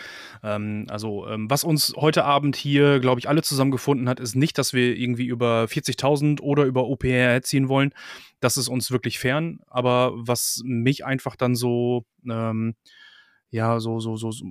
Ähm, 0.43 0.87
also, 0.89 1.27
ähm, 1.29 1.49
was 1.49 1.63
uns 1.63 1.95
heute 1.97 2.25
Abend 2.25 2.57
hier, 2.57 2.99
glaube 2.99 3.21
ich, 3.21 3.29
alle 3.29 3.43
zusammengefunden 3.43 4.09
hat, 4.09 4.19
ist 4.19 4.35
nicht, 4.35 4.59
dass 4.59 4.73
wir 4.73 4.97
irgendwie 4.97 5.27
über 5.27 5.65
40.000 5.65 6.41
oder 6.41 6.65
über 6.65 6.89
OPR 6.89 7.33
erziehen 7.33 7.69
wollen. 7.69 7.93
Das 8.41 8.57
ist 8.57 8.69
uns 8.69 8.91
wirklich 8.91 9.21
fern. 9.21 9.61
Aber 9.69 10.13
was 10.17 10.63
mich 10.65 11.05
einfach 11.05 11.37
dann 11.37 11.55
so, 11.55 12.05
ähm, 12.29 12.75
ja, 13.51 13.79
so, 13.79 14.01
so, 14.01 14.17
so, 14.17 14.33
so 14.33 14.47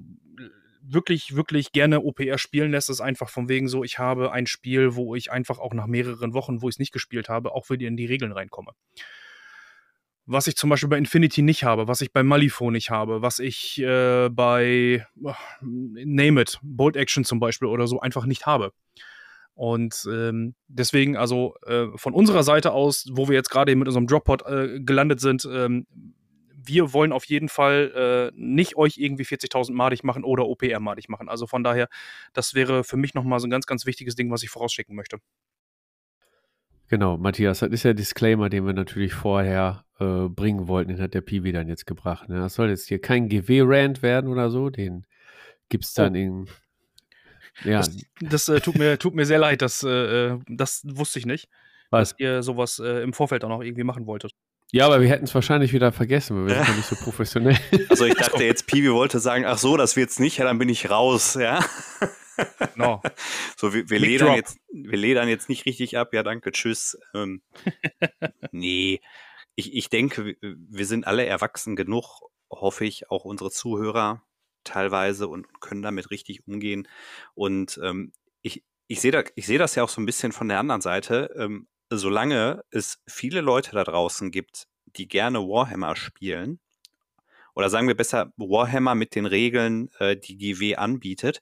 wirklich, 0.81 1.35
wirklich 1.35 1.73
gerne 1.73 2.01
OPR 2.01 2.37
spielen 2.37 2.71
lässt, 2.71 2.89
ist 2.89 3.01
einfach 3.01 3.29
von 3.29 3.49
wegen 3.49 3.67
so, 3.67 3.83
ich 3.83 3.99
habe 3.99 4.31
ein 4.31 4.47
Spiel, 4.47 4.95
wo 4.95 5.13
ich 5.15 5.31
einfach 5.31 5.59
auch 5.59 5.73
nach 5.73 5.87
mehreren 5.87 6.33
Wochen, 6.33 6.61
wo 6.61 6.69
ich 6.69 6.75
es 6.75 6.79
nicht 6.79 6.93
gespielt 6.93 7.27
habe, 7.27 7.51
auch 7.51 7.69
wieder 7.69 7.87
in 7.87 7.97
die 7.97 8.05
Regeln 8.05 8.31
reinkomme 8.31 8.71
was 10.25 10.47
ich 10.47 10.55
zum 10.55 10.69
Beispiel 10.69 10.89
bei 10.89 10.97
Infinity 10.97 11.41
nicht 11.41 11.63
habe, 11.63 11.87
was 11.87 12.01
ich 12.01 12.11
bei 12.11 12.23
Malifaux 12.23 12.71
nicht 12.71 12.89
habe, 12.89 13.21
was 13.21 13.39
ich 13.39 13.79
äh, 13.79 14.29
bei 14.29 15.05
oh, 15.23 15.33
Name 15.61 16.41
It, 16.41 16.59
Bolt 16.61 16.95
Action 16.95 17.23
zum 17.23 17.39
Beispiel 17.39 17.67
oder 17.67 17.87
so 17.87 17.99
einfach 17.99 18.25
nicht 18.25 18.45
habe. 18.45 18.71
Und 19.53 20.05
ähm, 20.11 20.55
deswegen, 20.67 21.15
also 21.15 21.55
äh, 21.65 21.87
von 21.95 22.13
unserer 22.13 22.43
Seite 22.43 22.73
aus, 22.73 23.07
wo 23.11 23.29
wir 23.29 23.35
jetzt 23.35 23.49
gerade 23.49 23.73
mit 23.75 23.87
unserem 23.87 24.07
Droppod 24.07 24.45
äh, 24.45 24.81
gelandet 24.81 25.21
sind, 25.21 25.47
ähm, 25.49 25.87
wir 26.67 26.93
wollen 26.93 27.11
auf 27.11 27.25
jeden 27.25 27.47
Fall 27.47 28.31
äh, 28.33 28.35
nicht 28.35 28.75
euch 28.75 28.97
irgendwie 28.97 29.23
40.000 29.23 29.71
madig 29.73 30.03
machen 30.03 30.23
oder 30.23 30.47
OPR 30.47 30.79
madig 30.79 31.09
machen. 31.09 31.29
Also 31.29 31.47
von 31.47 31.63
daher, 31.63 31.87
das 32.33 32.53
wäre 32.53 32.83
für 32.83 32.97
mich 32.97 33.13
nochmal 33.13 33.39
so 33.39 33.47
ein 33.47 33.51
ganz, 33.51 33.65
ganz 33.65 33.85
wichtiges 33.85 34.15
Ding, 34.15 34.31
was 34.31 34.43
ich 34.43 34.49
vorausschicken 34.49 34.95
möchte. 34.95 35.19
Genau, 36.87 37.17
Matthias, 37.17 37.59
das 37.59 37.69
ist 37.69 37.83
der 37.83 37.93
Disclaimer, 37.93 38.49
den 38.49 38.65
wir 38.65 38.73
natürlich 38.73 39.13
vorher 39.13 39.85
äh, 39.99 40.27
bringen 40.29 40.67
wollten, 40.67 40.91
den 40.91 41.01
hat 41.01 41.13
der 41.13 41.21
Piwi 41.21 41.51
dann 41.51 41.67
jetzt 41.67 41.85
gebracht. 41.85 42.29
Ne? 42.29 42.39
Das 42.39 42.55
soll 42.55 42.69
jetzt 42.69 42.87
hier 42.87 42.99
kein 42.99 43.27
GW-Rant 43.27 44.01
werden 44.03 44.29
oder 44.29 44.49
so, 44.49 44.69
den 44.69 45.05
gibt 45.69 45.85
es 45.85 45.93
dann 45.93 46.13
oh. 46.13 46.17
in. 46.17 46.45
Ja. 47.63 47.77
Das, 47.77 47.97
das 48.19 48.49
äh, 48.49 48.59
tut, 48.59 48.77
mir, 48.77 48.99
tut 48.99 49.15
mir 49.15 49.25
sehr 49.25 49.39
leid, 49.39 49.61
das, 49.61 49.83
äh, 49.83 49.89
äh, 49.89 50.39
das 50.47 50.81
wusste 50.85 51.19
ich 51.19 51.25
nicht, 51.25 51.49
Was? 51.89 52.09
dass 52.09 52.19
ihr 52.19 52.43
sowas 52.43 52.79
äh, 52.79 53.01
im 53.01 53.13
Vorfeld 53.13 53.43
auch 53.45 53.49
noch 53.49 53.61
irgendwie 53.61 53.85
machen 53.85 54.05
wolltet. 54.05 54.33
Ja, 54.71 54.87
aber 54.87 54.99
wir 54.99 55.07
hätten 55.07 55.23
es 55.23 55.33
wahrscheinlich 55.33 55.71
wieder 55.73 55.91
vergessen, 55.91 56.35
weil 56.35 56.47
wir 56.47 56.55
sind 56.55 56.67
ja 56.67 56.75
nicht 56.75 56.87
so 56.87 56.95
professionell. 56.97 57.57
Also 57.87 58.05
ich 58.05 58.15
dachte 58.17 58.43
jetzt, 58.43 58.67
Piwi 58.67 58.91
wollte 58.91 59.19
sagen, 59.19 59.45
ach 59.45 59.57
so, 59.57 59.77
das 59.77 59.95
wird's 59.95 60.19
nicht, 60.19 60.37
ja, 60.37 60.45
dann 60.45 60.57
bin 60.57 60.69
ich 60.69 60.89
raus, 60.89 61.35
ja. 61.39 61.63
No. 62.75 63.01
So, 63.57 63.73
wir, 63.73 63.89
wir 63.89 63.99
ledern 63.99 64.35
jetzt, 64.35 64.59
wir 64.69 64.97
ledern 64.97 65.29
jetzt 65.29 65.47
nicht 65.47 65.65
richtig 65.65 65.97
ab. 65.97 66.13
Ja, 66.13 66.23
danke, 66.23 66.51
tschüss. 66.51 66.97
Ähm, 67.13 67.41
nee, 68.51 68.99
ich, 69.55 69.73
ich 69.73 69.89
denke, 69.89 70.35
wir 70.41 70.85
sind 70.85 71.07
alle 71.07 71.25
erwachsen 71.25 71.77
genug, 71.77 72.21
hoffe 72.51 72.83
ich, 72.83 73.09
auch 73.09 73.23
unsere 73.23 73.51
Zuhörer 73.51 74.21
teilweise 74.65 75.29
und 75.29 75.61
können 75.61 75.81
damit 75.81 76.11
richtig 76.11 76.45
umgehen. 76.47 76.87
Und 77.33 77.79
ähm, 77.81 78.11
ich, 78.41 78.63
ich 78.87 78.99
sehe 78.99 79.11
da, 79.11 79.23
ich 79.35 79.45
sehe 79.45 79.59
das 79.59 79.75
ja 79.75 79.83
auch 79.83 79.89
so 79.89 80.01
ein 80.01 80.05
bisschen 80.05 80.33
von 80.33 80.49
der 80.49 80.59
anderen 80.59 80.81
Seite. 80.81 81.33
Ähm, 81.37 81.67
solange 81.89 82.63
es 82.71 82.99
viele 83.07 83.41
Leute 83.41 83.71
da 83.71 83.85
draußen 83.85 84.31
gibt, 84.31 84.67
die 84.85 85.07
gerne 85.07 85.39
Warhammer 85.39 85.95
spielen, 85.95 86.59
oder 87.53 87.69
sagen 87.69 87.87
wir 87.87 87.95
besser 87.95 88.33
Warhammer 88.35 88.95
mit 88.95 89.15
den 89.15 89.25
Regeln, 89.25 89.89
äh, 89.99 90.17
die 90.17 90.37
GW 90.37 90.75
anbietet, 90.75 91.41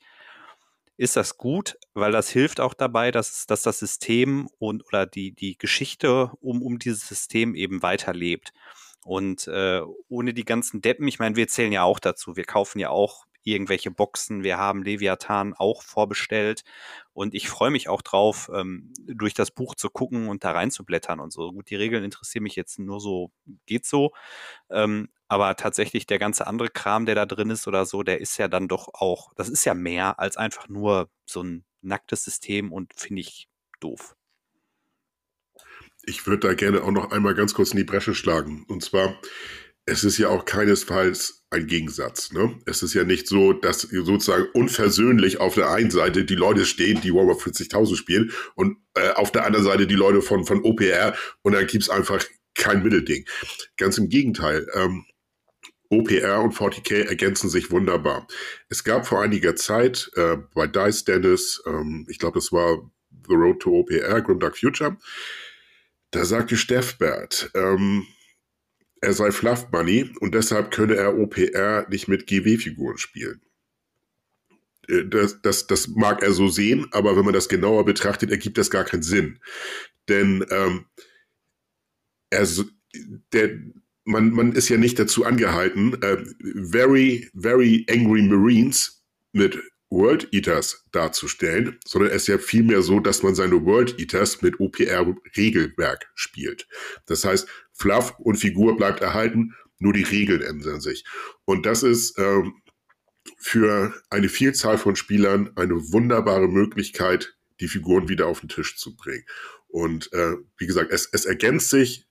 ist 0.98 1.16
das 1.16 1.38
gut, 1.38 1.78
weil 1.94 2.12
das 2.12 2.30
hilft 2.30 2.60
auch 2.60 2.74
dabei, 2.74 3.12
dass, 3.12 3.46
dass 3.48 3.64
das 3.64 3.80
System 3.80 4.48
und 4.60 4.86
oder 4.86 5.06
die, 5.06 5.32
die 5.32 5.58
Geschichte 5.58 6.32
um, 6.42 6.62
um 6.62 6.80
dieses 6.80 7.08
System 7.08 7.56
eben 7.56 7.82
weiterlebt. 7.82 8.54
Und 9.04 9.48
äh, 9.48 9.82
ohne 10.08 10.34
die 10.34 10.46
ganzen 10.46 10.82
Deppen, 10.82 11.08
ich 11.08 11.20
meine, 11.20 11.36
wir 11.36 11.48
zählen 11.48 11.74
ja 11.74 11.84
auch 11.84 12.00
dazu, 12.00 12.36
wir 12.36 12.46
kaufen 12.46 12.80
ja 12.80 12.90
auch 12.90 13.26
irgendwelche 13.44 13.92
Boxen. 13.92 14.44
Wir 14.44 14.58
haben 14.58 14.84
Leviathan 14.84 15.54
auch 15.54 15.82
vorbestellt 15.82 16.64
und 17.14 17.34
ich 17.34 17.48
freue 17.50 17.72
mich 17.72 17.90
auch 17.90 18.02
drauf, 18.02 18.50
ähm, 18.54 18.92
durch 19.06 19.34
das 19.34 19.52
Buch 19.52 19.76
zu 19.76 19.90
gucken 19.90 20.28
und 20.28 20.44
da 20.44 20.52
reinzublättern 20.52 21.20
und 21.20 21.32
so. 21.32 21.52
Gut, 21.52 21.70
die 21.70 21.76
Regeln 21.76 22.04
interessieren 22.04 22.44
mich 22.44 22.56
jetzt 22.56 22.80
nur 22.80 23.00
so, 23.00 23.32
geht 23.66 23.86
so. 23.86 24.12
Ähm, 24.70 25.10
aber 25.28 25.56
tatsächlich 25.56 26.06
der 26.06 26.20
ganze 26.20 26.48
andere 26.48 26.70
Kram, 26.70 27.06
der 27.06 27.16
da 27.16 27.26
drin 27.26 27.50
ist 27.50 27.68
oder 27.68 27.86
so, 27.86 28.04
der 28.04 28.22
ist 28.22 28.38
ja 28.38 28.48
dann 28.48 28.68
doch 28.68 28.90
auch, 28.94 29.34
das 29.36 29.50
ist 29.50 29.66
ja 29.66 29.74
mehr 29.74 30.20
als 30.20 30.38
einfach 30.38 30.70
nur 30.70 31.10
so 31.26 31.42
ein 31.42 31.66
nacktes 31.82 32.24
System 32.24 32.72
und 32.72 32.94
finde 32.96 33.22
ich 33.22 33.48
doof. 33.80 34.16
Ich 36.06 36.28
würde 36.28 36.48
da 36.48 36.54
gerne 36.54 36.84
auch 36.84 36.92
noch 36.92 37.12
einmal 37.12 37.34
ganz 37.34 37.54
kurz 37.54 37.72
in 37.72 37.78
die 37.78 37.84
Bresche 37.84 38.14
schlagen. 38.14 38.66
Und 38.68 38.84
zwar, 38.84 39.20
es 39.86 40.04
ist 40.04 40.18
ja 40.18 40.30
auch 40.30 40.46
keinesfalls 40.46 41.46
ein 41.50 41.68
Gegensatz. 41.68 42.32
Ne? 42.32 42.60
Es 42.66 42.84
ist 42.84 42.94
ja 42.94 43.04
nicht 43.04 43.28
so, 43.28 43.54
dass 43.54 43.82
sozusagen 43.82 44.48
unversöhnlich 44.54 45.40
auf 45.40 45.56
der 45.56 45.72
einen 45.72 45.92
Seite 45.92 46.26
die 46.26 46.36
Leute 46.36 46.66
stehen, 46.66 47.02
die 47.02 47.14
Warhammer 47.14 47.34
40.000 47.34 47.96
spielen 47.96 48.32
und 48.56 48.78
äh, 48.96 49.12
auf 49.12 49.32
der 49.32 49.46
anderen 49.46 49.66
Seite 49.66 49.86
die 49.86 49.96
Leute 49.96 50.22
von, 50.22 50.46
von 50.46 50.64
OPR 50.64 51.16
und 51.42 51.54
dann 51.54 51.68
gibt 51.68 51.84
es 51.84 51.90
einfach 51.90 52.24
kein 52.56 52.84
Mittelding. 52.84 53.26
Ganz 53.78 53.98
im 53.98 54.10
Gegenteil. 54.10 54.68
Ähm, 54.74 55.06
OPR 55.90 56.42
und 56.42 56.56
40k 56.56 57.04
ergänzen 57.08 57.50
sich 57.50 57.70
wunderbar. 57.70 58.28
Es 58.70 58.84
gab 58.84 59.06
vor 59.06 59.22
einiger 59.22 59.56
Zeit 59.56 60.10
äh, 60.16 60.38
bei 60.56 60.66
Dice 60.66 61.04
Dennis, 61.04 61.62
ähm, 61.68 62.08
ich 62.10 62.18
glaube, 62.18 62.40
das 62.40 62.52
war 62.52 62.90
The 63.28 63.36
Road 63.36 63.60
to 63.60 63.80
OPR, 63.80 64.22
Grimdark 64.22 64.58
Future, 64.58 64.98
da 66.12 66.26
sagte 66.26 66.58
Steff 66.58 66.98
Bert, 66.98 67.52
ähm, 67.54 68.08
er 69.04 69.14
sei 69.14 69.32
Fluff 69.32 69.68
Money 69.72 70.10
und 70.20 70.34
deshalb 70.34 70.72
könne 70.72 70.96
er 70.96 71.18
OPR 71.18 71.88
nicht 71.90 72.08
mit 72.08 72.26
GW-Figuren 72.28 72.98
spielen. 72.98 73.42
Äh, 74.88 75.06
das, 75.06 75.42
das, 75.42 75.68
das 75.68 75.88
mag 75.90 76.24
er 76.24 76.32
so 76.32 76.48
sehen, 76.48 76.88
aber 76.92 77.16
wenn 77.18 77.26
man 77.26 77.34
das 77.34 77.50
genauer 77.50 77.86
betrachtet, 77.86 78.32
ergibt 78.32 78.58
das 78.58 78.70
gar 78.70 78.86
keinen 78.86 79.04
Sinn. 79.04 79.40
Denn 80.10 80.46
ähm, 80.50 80.86
er, 82.30 82.48
der, 83.34 83.60
man, 84.06 84.32
man 84.32 84.54
ist 84.54 84.70
ja 84.70 84.78
nicht 84.78 85.00
dazu 85.00 85.26
angehalten, 85.26 86.02
äh, 86.02 86.24
very, 86.72 87.30
very 87.34 87.86
angry 87.90 88.22
Marines 88.22 89.04
mit 89.32 89.58
World 89.94 90.34
Eaters 90.34 90.86
darzustellen, 90.92 91.80
sondern 91.86 92.12
es 92.12 92.24
ist 92.24 92.28
ja 92.28 92.38
vielmehr 92.40 92.82
so, 92.82 93.00
dass 93.00 93.22
man 93.22 93.36
seine 93.36 93.64
World 93.64 94.00
Eaters 94.00 94.42
mit 94.42 94.60
OPR-Regelwerk 94.60 96.12
spielt. 96.16 96.68
Das 97.06 97.24
heißt, 97.24 97.48
Fluff 97.72 98.16
und 98.20 98.38
Figur 98.38 98.76
bleibt 98.76 99.02
erhalten, 99.02 99.54
nur 99.78 99.94
die 99.94 100.04
Regeln 100.04 100.42
ändern 100.42 100.82
sich. 100.82 101.06
Und 101.46 101.66
das 101.66 101.84
ist 101.84 102.18
ähm, 102.18 102.56
für 103.38 103.94
eine 104.10 104.30
Vielzahl 104.30 104.78
von 104.78 104.96
Spielern 104.96 105.52
eine 105.56 105.76
wunderbare 105.92 106.48
Möglichkeit, 106.48 107.36
die 107.60 107.68
Figuren 107.68 108.10
wieder 108.10 108.28
auf 108.28 108.40
den 108.40 108.50
Tisch 108.50 108.78
zu 108.78 108.96
bringen. 108.96 109.26
Und 109.68 110.12
äh, 110.14 110.36
wie 110.58 110.66
gesagt, 110.66 110.92
es, 110.92 111.08
es 111.12 111.26
ergänzt 111.26 111.70
sich. 111.70 112.08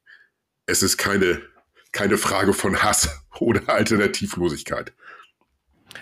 Es 0.66 0.82
ist 0.82 0.98
keine, 0.98 1.42
keine 1.90 2.16
Frage 2.16 2.52
von 2.52 2.82
Hass 2.82 3.08
oder 3.40 3.68
Alternativlosigkeit. 3.68 4.92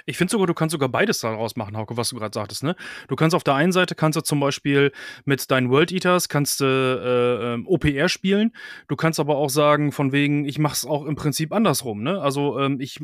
Ich 0.07 0.16
finde 0.16 0.30
sogar, 0.30 0.47
du 0.47 0.55
kannst 0.55 0.72
sogar 0.72 0.88
beides 0.88 1.20
daraus 1.20 1.57
machen, 1.57 1.76
Hauke, 1.76 1.97
was 1.97 2.11
du 2.11 2.16
gerade 2.16 2.34
sagtest. 2.34 2.62
Ne? 2.62 2.76
Du 3.09 3.16
kannst 3.16 3.34
auf 3.34 3.45
der 3.45 3.55
einen 3.55 3.72
Seite 3.72 3.95
kannst 3.95 4.16
du 4.16 4.22
zum 4.22 4.41
Beispiel 4.41 4.93
mit 5.24 5.51
deinen 5.51 5.70
World 5.70 5.93
Eaters 5.93 6.28
kannst 6.28 6.61
du 6.61 6.64
äh, 6.64 7.55
ähm, 7.55 7.66
OPR 7.66 8.09
spielen. 8.09 8.53
Du 8.88 8.97
kannst 8.97 9.20
aber 9.20 9.36
auch 9.36 9.51
sagen, 9.51 9.93
von 9.93 10.12
wegen, 10.12 10.45
ich 10.45 10.59
mache 10.59 10.74
es 10.74 10.84
auch 10.84 11.05
im 11.05 11.16
Prinzip 11.16 11.53
andersrum. 11.53 12.03
Ne? 12.03 12.20
Also 12.20 12.59
ähm, 12.59 12.80
ich 12.80 13.01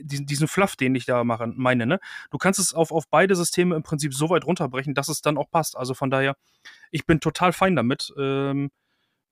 diesen, 0.00 0.26
diesen 0.26 0.48
Fluff, 0.48 0.76
den 0.76 0.94
ich 0.94 1.06
da 1.06 1.24
mache, 1.24 1.46
meine. 1.46 1.86
Ne? 1.86 2.00
Du 2.30 2.38
kannst 2.38 2.58
es 2.60 2.74
auf, 2.74 2.92
auf 2.92 3.08
beide 3.08 3.34
Systeme 3.34 3.74
im 3.74 3.82
Prinzip 3.82 4.14
so 4.14 4.30
weit 4.30 4.44
runterbrechen, 4.44 4.94
dass 4.94 5.08
es 5.08 5.22
dann 5.22 5.38
auch 5.38 5.50
passt. 5.50 5.76
Also 5.76 5.94
von 5.94 6.10
daher, 6.10 6.36
ich 6.90 7.06
bin 7.06 7.20
total 7.20 7.52
fein 7.52 7.76
damit. 7.76 8.12
Ähm, 8.18 8.70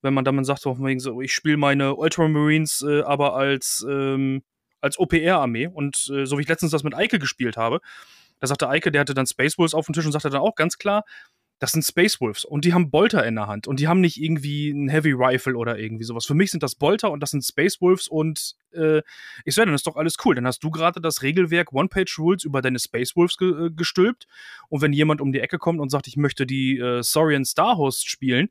wenn 0.01 0.13
man 0.13 0.25
damit 0.25 0.45
sagt, 0.45 0.61
von 0.61 0.85
wegen 0.85 0.99
so, 0.99 1.21
ich 1.21 1.33
spiele 1.33 1.57
meine 1.57 1.95
Ultramarines 1.95 2.85
äh, 2.87 3.01
aber 3.01 3.35
als 3.35 3.85
ähm, 3.89 4.43
als 4.81 4.99
OPR-Armee. 4.99 5.67
Und 5.67 6.09
äh, 6.13 6.25
so 6.25 6.37
wie 6.37 6.41
ich 6.41 6.47
letztens 6.47 6.71
das 6.71 6.83
mit 6.83 6.95
Eike 6.95 7.19
gespielt 7.19 7.57
habe, 7.57 7.79
da 8.39 8.47
sagte 8.47 8.69
Eike, 8.69 8.91
der 8.91 9.01
hatte 9.01 9.13
dann 9.13 9.25
Space 9.25 9.57
Wolves 9.57 9.73
auf 9.73 9.85
dem 9.85 9.93
Tisch 9.93 10.05
und 10.05 10.11
sagte 10.11 10.29
dann 10.29 10.41
auch 10.41 10.55
ganz 10.55 10.77
klar, 10.77 11.03
das 11.59 11.71
sind 11.71 11.83
Space 11.83 12.21
Wolves 12.21 12.45
und 12.45 12.65
die 12.65 12.73
haben 12.73 12.91
Bolter 12.91 13.25
in 13.25 13.35
der 13.35 13.47
Hand 13.47 13.67
und 13.67 13.79
die 13.79 13.87
haben 13.87 13.99
nicht 13.99 14.21
irgendwie 14.21 14.69
ein 14.69 14.89
Heavy 14.89 15.11
Rifle 15.11 15.55
oder 15.57 15.79
irgendwie 15.79 16.03
sowas. 16.03 16.25
Für 16.25 16.35
mich 16.35 16.51
sind 16.51 16.61
das 16.61 16.75
Bolter 16.75 17.09
und 17.09 17.21
das 17.21 17.31
sind 17.31 17.43
Space 17.43 17.81
Wolves 17.81 18.07
und 18.07 18.55
äh, 18.73 19.01
ich 19.43 19.55
sage, 19.55 19.65
dann 19.65 19.75
ist 19.75 19.87
doch 19.87 19.95
alles 19.95 20.17
cool. 20.23 20.35
Dann 20.35 20.45
hast 20.45 20.63
du 20.63 20.69
gerade 20.69 21.01
das 21.01 21.23
Regelwerk 21.23 21.73
One-Page-Rules 21.73 22.43
über 22.43 22.61
deine 22.61 22.77
Space 22.77 23.15
Wolves 23.15 23.37
ge 23.37 23.67
äh, 23.67 23.71
gestülpt 23.71 24.27
und 24.69 24.81
wenn 24.81 24.93
jemand 24.93 25.19
um 25.19 25.31
die 25.31 25.39
Ecke 25.39 25.57
kommt 25.57 25.79
und 25.79 25.89
sagt, 25.89 26.07
ich 26.07 26.15
möchte 26.15 26.45
die 26.45 26.77
äh, 26.77 27.01
Saurian 27.01 27.45
Starhost 27.45 28.07
spielen, 28.07 28.49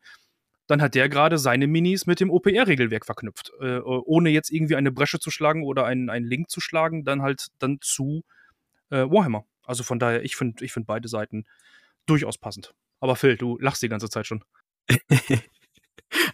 dann 0.67 0.83
hat 0.83 0.95
der 0.95 1.09
gerade 1.09 1.39
seine 1.39 1.67
Minis 1.67 2.07
mit 2.07 2.21
dem 2.21 2.31
OPR-Regelwerk 2.31 3.07
verknüpft. 3.07 3.53
Äh, 3.61 3.79
ohne 3.81 4.31
jetzt 4.31 4.51
irgendwie 4.51 4.77
eine 4.77 4.93
Bresche 4.93 5.21
zu 5.21 5.31
schlagen 5.31 5.65
oder 5.65 5.85
einen, 5.87 6.11
einen 6.11 6.27
Link 6.27 6.51
zu 6.51 6.61
schlagen, 6.61 7.05
dann 7.05 7.23
halt 7.23 7.49
dann 7.59 7.79
zu 7.81 8.25
äh, 8.91 9.05
Warhammer. 9.05 9.45
Also 9.65 9.83
von 9.85 9.99
daher, 9.99 10.25
ich 10.25 10.37
finde 10.37 10.65
ich 10.65 10.73
find 10.73 10.87
beide 10.87 11.09
Seiten 11.09 11.45
durchaus 12.07 12.39
passend. 12.39 12.75
Aber 13.01 13.17
Phil, 13.17 13.37
du 13.37 13.59
lachst 13.59 13.83
die 13.83 13.89
ganze 13.89 14.09
Zeit 14.09 14.27
schon. 14.27 14.45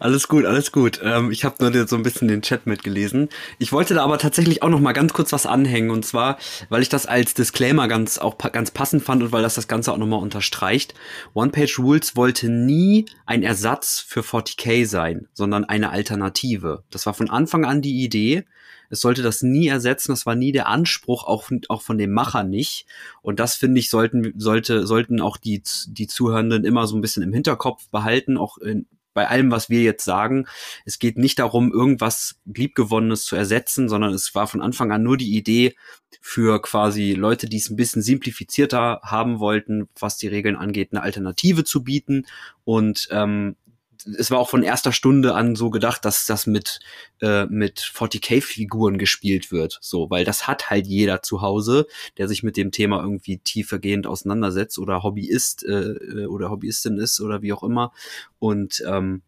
Alles 0.01 0.29
gut, 0.29 0.45
alles 0.45 0.73
gut. 0.73 1.01
Ähm, 1.03 1.31
ich 1.31 1.45
habe 1.45 1.57
nur 1.61 1.89
so 1.89 1.97
ein 1.97 2.03
bisschen 2.03 2.29
den 2.29 2.43
Chat 2.43 2.67
mitgelesen. 2.67 3.29
Ich 3.59 3.73
wollte 3.73 3.95
da 3.95 4.05
aber 4.05 4.19
tatsächlich 4.19 4.63
auch 4.63 4.69
noch 4.69 4.81
mal 4.81 4.93
ganz 4.93 5.13
kurz 5.13 5.33
was 5.33 5.47
anhängen 5.47 5.91
und 5.91 6.05
zwar, 6.05 6.39
weil 6.69 6.83
ich 6.83 6.89
das 6.89 7.07
als 7.07 7.35
Disclaimer 7.35 7.89
ganz 7.89 8.19
auch 8.19 8.37
ganz 8.39 8.71
passend 8.71 9.03
fand 9.03 9.23
und 9.23 9.33
weil 9.33 9.43
das 9.43 9.55
das 9.55 9.69
Ganze 9.69 9.93
auch 9.93 9.99
noch 9.99 10.07
mal 10.07 10.17
unterstreicht. 10.17 10.95
One 11.35 11.51
Page 11.51 11.79
Rules 11.79 12.17
wollte 12.17 12.49
nie 12.49 13.07
ein 13.27 13.43
Ersatz 13.43 14.01
für 14.01 14.21
40k 14.21 14.87
sein, 14.87 15.29
sondern 15.33 15.65
eine 15.65 15.91
Alternative. 15.91 16.85
Das 16.91 17.07
war 17.07 17.15
von 17.15 17.31
Anfang 17.31 17.65
an 17.65 17.83
die 17.83 18.03
Idee. 18.03 18.45
Es 18.91 19.01
sollte 19.01 19.23
das 19.23 19.43
nie 19.43 19.69
ersetzen. 19.69 20.13
Das 20.13 20.27
war 20.27 20.35
nie 20.35 20.53
der 20.53 20.69
Anspruch, 20.69 21.25
auch, 21.25 21.51
auch 21.69 21.81
von 21.81 21.97
dem 21.97 22.13
Macher 22.13 22.45
nicht. 22.45 22.87
Und 23.23 23.41
das 23.41 23.55
finde 23.55 23.81
ich 23.81 23.89
sollten 23.89 24.35
sollte 24.37 24.87
sollten 24.87 25.21
auch 25.23 25.39
die 25.39 25.63
die 25.87 26.07
Zuhörenden 26.07 26.65
immer 26.65 26.87
so 26.87 26.97
ein 26.97 27.01
bisschen 27.01 27.23
im 27.23 27.33
Hinterkopf 27.33 27.89
behalten, 27.89 28.37
auch 28.37 28.59
in, 28.59 28.87
bei 29.15 29.29
allem, 29.29 29.51
was 29.51 29.71
wir 29.71 29.83
jetzt 29.83 30.05
sagen. 30.05 30.47
Es 30.85 30.99
geht 30.99 31.19
nicht 31.19 31.39
darum, 31.39 31.73
irgendwas 31.73 32.37
Liebgewonnenes 32.45 33.25
zu 33.25 33.37
ersetzen, 33.37 33.89
sondern 33.89 34.13
es 34.15 34.35
war 34.35 34.47
von 34.47 34.63
Anfang 34.63 34.93
an 34.93 35.03
nur 35.03 35.17
die 35.17 35.37
Idee 35.37 35.75
für 36.21 36.61
quasi 36.63 37.15
Leute, 37.15 37.49
die 37.49 37.57
es 37.57 37.71
ein 37.71 37.77
bisschen 37.77 38.03
simplifizierter 38.03 39.01
haben 39.03 39.41
wollten, 39.41 39.89
was 39.99 40.17
die 40.17 40.29
Regeln 40.29 40.57
angeht, 40.57 40.91
eine 40.93 41.03
Alternative 41.03 41.65
zu 41.65 41.83
bieten. 41.83 42.27
Und 42.65 43.09
ähm, 43.11 43.57
es 44.05 44.31
war 44.31 44.39
auch 44.39 44.49
von 44.49 44.63
erster 44.63 44.93
Stunde 44.93 45.35
an 45.35 45.55
so 45.57 45.71
gedacht, 45.71 46.05
dass 46.05 46.27
das 46.27 46.47
mit, 46.47 46.81
äh, 47.21 47.47
mit 47.47 47.81
40k-Figuren 47.81 48.99
gespielt 48.99 49.53
wird. 49.53 49.79
So, 49.81 50.11
weil 50.11 50.25
das 50.25 50.47
hat 50.47 50.71
halt 50.71 50.87
jeder 50.87 51.23
zu 51.23 51.41
Hause, 51.41 51.87
der 52.19 52.29
sich 52.29 52.43
mit 52.43 52.57
dem 52.57 52.71
Thema 52.71 53.01
irgendwie 53.01 53.39
tiefergehend 53.39 54.07
auseinandersetzt 54.07 54.79
oder 54.79 55.03
Hobbyist 55.03 55.65
äh, 55.65 55.93
äh, 55.93 56.27
oder 56.27 56.51
Hobbyistin 56.51 56.99
ist 56.99 57.21
oder 57.21 57.43
wie 57.43 57.53
auch 57.53 57.63
immer. 57.63 57.93
Und 58.39 58.83
ähm, 58.87 59.23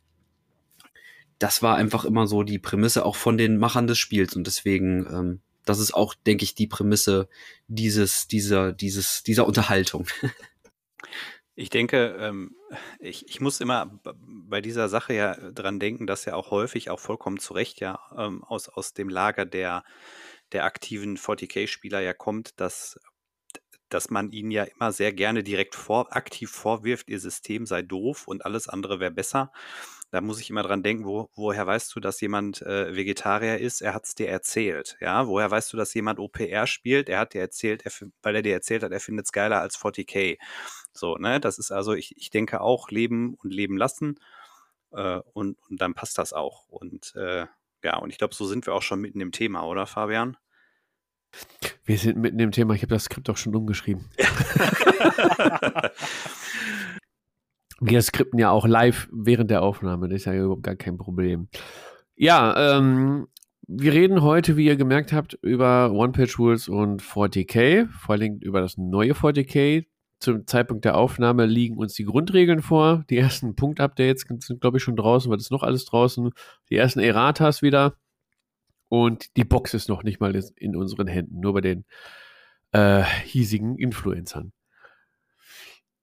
das 1.39 1.63
war 1.63 1.77
einfach 1.77 2.05
immer 2.05 2.27
so 2.27 2.43
die 2.43 2.59
Prämisse 2.59 3.05
auch 3.05 3.17
von 3.17 3.37
den 3.37 3.59
Machern 3.59 3.87
des 3.87 3.99
Spiels. 3.99 4.37
Und 4.37 4.47
deswegen, 4.47 5.07
ähm, 5.07 5.41
das 5.65 5.79
ist 5.79 5.95
auch, 5.95 6.15
denke 6.15 6.45
ich, 6.45 6.55
die 6.55 6.67
Prämisse 6.67 7.29
dieses, 7.69 8.29
dieser, 8.29 8.73
dieses, 8.73 9.23
dieser 9.23 9.47
Unterhaltung. 9.47 10.07
Ich 11.57 11.71
denke, 11.71 12.17
ähm, 12.19 12.57
ich, 12.99 13.29
ich 13.29 13.41
muss 13.41 13.61
immer 13.61 14.01
bei 14.05 14.61
dieser 14.61 14.89
Sache 14.89 15.15
ja 15.15 15.35
dran 15.53 15.79
denken, 15.79 16.07
dass 16.07 16.25
ja 16.25 16.35
auch 16.35 16.51
häufig, 16.51 16.91
auch 16.91 16.99
vollkommen 16.99 17.39
zu 17.39 17.55
Recht 17.55 17.81
ja 17.81 17.99
ähm, 18.17 18.43
aus, 18.43 18.69
aus 18.69 18.93
dem 18.93 19.09
Lager 19.09 19.47
der, 19.47 19.85
der 20.53 20.65
aktiven 20.65 21.17
40k-Spieler 21.17 22.01
ja 22.01 22.13
kommt, 22.13 22.59
dass, 22.61 22.99
dass 23.89 24.11
man 24.11 24.33
ihnen 24.33 24.51
ja 24.51 24.65
immer 24.65 24.91
sehr 24.91 25.13
gerne 25.13 25.45
direkt 25.45 25.77
vor, 25.77 26.17
aktiv 26.17 26.51
vorwirft, 26.51 27.09
ihr 27.09 27.21
System 27.21 27.67
sei 27.67 27.83
doof 27.83 28.27
und 28.27 28.45
alles 28.45 28.69
andere 28.69 28.99
wäre 28.99 29.13
besser. 29.13 29.53
Da 30.15 30.21
muss 30.21 30.39
ich 30.39 30.49
immer 30.49 30.63
dran 30.63 30.85
denken, 30.85 31.07
wo, 31.07 31.29
woher 31.35 31.67
weißt 31.67 31.93
du, 31.93 31.99
dass 31.99 32.21
jemand 32.21 32.63
äh, 32.63 32.95
Vegetarier 32.95 33.59
ist? 33.59 33.81
Er 33.81 33.95
hat 33.95 34.05
es 34.05 34.15
dir 34.15 34.29
erzählt. 34.29 34.97
Ja, 35.01 35.27
woher 35.27 35.51
weißt 35.51 35.73
du, 35.73 35.77
dass 35.77 35.93
jemand 35.93 36.21
OPR 36.21 36.69
spielt? 36.69 37.09
Er 37.09 37.19
hat 37.19 37.35
dir 37.35 37.41
erzählt, 37.41 37.85
er, 37.85 37.91
weil 38.23 38.37
er 38.37 38.43
dir 38.43 38.53
erzählt 38.53 38.85
hat, 38.85 38.93
er 38.93 39.01
findet 39.01 39.27
es 39.27 39.33
geiler 39.33 39.61
als 39.61 39.77
40k. 39.77 40.39
So, 40.93 41.17
ne, 41.17 41.41
das 41.41 41.59
ist 41.59 41.73
also, 41.73 41.95
ich, 41.95 42.17
ich 42.17 42.31
denke 42.31 42.61
auch, 42.61 42.91
leben 42.91 43.35
und 43.43 43.53
leben 43.53 43.77
lassen. 43.77 44.21
Äh, 44.93 45.19
und, 45.33 45.59
und 45.69 45.81
dann 45.81 45.95
passt 45.95 46.17
das 46.17 46.33
auch. 46.33 46.69
Und 46.69 47.13
äh, 47.17 47.47
ja, 47.83 47.99
und 47.99 48.11
ich 48.11 48.19
glaube, 48.19 48.37
so 48.37 48.47
sind 48.47 48.67
wir 48.67 48.75
auch 48.75 48.83
schon 48.83 49.01
mitten 49.01 49.21
im 49.21 49.33
Thema, 49.33 49.67
oder 49.67 49.85
Fabian? 49.85 50.37
Wir 51.85 51.99
sind 51.99 52.19
mitten 52.19 52.39
im 52.39 52.53
Thema. 52.53 52.75
Ich 52.75 52.83
habe 52.83 52.95
das 52.95 53.07
Skript 53.07 53.29
auch 53.31 53.37
schon 53.37 53.57
umgeschrieben. 53.57 54.09
Wir 57.81 58.03
skripten 58.03 58.39
ja 58.39 58.51
auch 58.51 58.67
live 58.67 59.09
während 59.13 59.51
der 59.51 59.63
Aufnahme, 59.63 60.09
das 60.09 60.19
ist 60.19 60.25
ja 60.27 60.35
überhaupt 60.35 60.63
gar 60.63 60.77
kein 60.77 60.97
Problem. 60.97 61.49
Ja, 62.17 62.79
ähm, 62.79 63.27
wir 63.67 63.93
reden 63.93 64.23
heute, 64.23 64.57
wie 64.57 64.67
ihr 64.67 64.77
gemerkt 64.77 65.13
habt, 65.13 65.35
über 65.43 65.91
One-Page-Rules 65.91 66.69
und 66.69 67.03
40k, 67.03 67.89
vor 67.89 68.15
allem 68.15 68.39
über 68.39 68.61
das 68.61 68.77
neue 68.77 69.13
40k. 69.13 69.87
Zum 70.21 70.47
Zeitpunkt 70.47 70.85
der 70.85 70.97
Aufnahme 70.97 71.47
liegen 71.47 71.77
uns 71.77 71.95
die 71.95 72.05
Grundregeln 72.05 72.61
vor. 72.63 73.05
Die 73.11 73.17
ersten 73.17 73.57
Punkt-Updates 73.57 74.27
sind, 74.41 74.61
glaube 74.61 74.77
ich, 74.77 74.83
schon 74.83 74.97
draußen. 74.97 75.31
Was 75.31 75.43
ist 75.43 75.51
noch 75.51 75.63
alles 75.63 75.85
draußen? 75.87 76.31
Die 76.71 76.77
ersten 76.77 77.01
Erratas 77.01 77.63
wieder. 77.63 77.97
Und 78.89 79.37
die 79.37 79.45
Box 79.45 79.75
ist 79.75 79.89
noch 79.89 80.03
nicht 80.03 80.21
mal 80.21 80.35
in 80.57 80.77
unseren 80.77 81.07
Händen, 81.07 81.41
nur 81.41 81.55
bei 81.55 81.61
den 81.61 81.85
äh, 82.73 83.03
hiesigen 83.25 83.77
Influencern. 83.77 84.53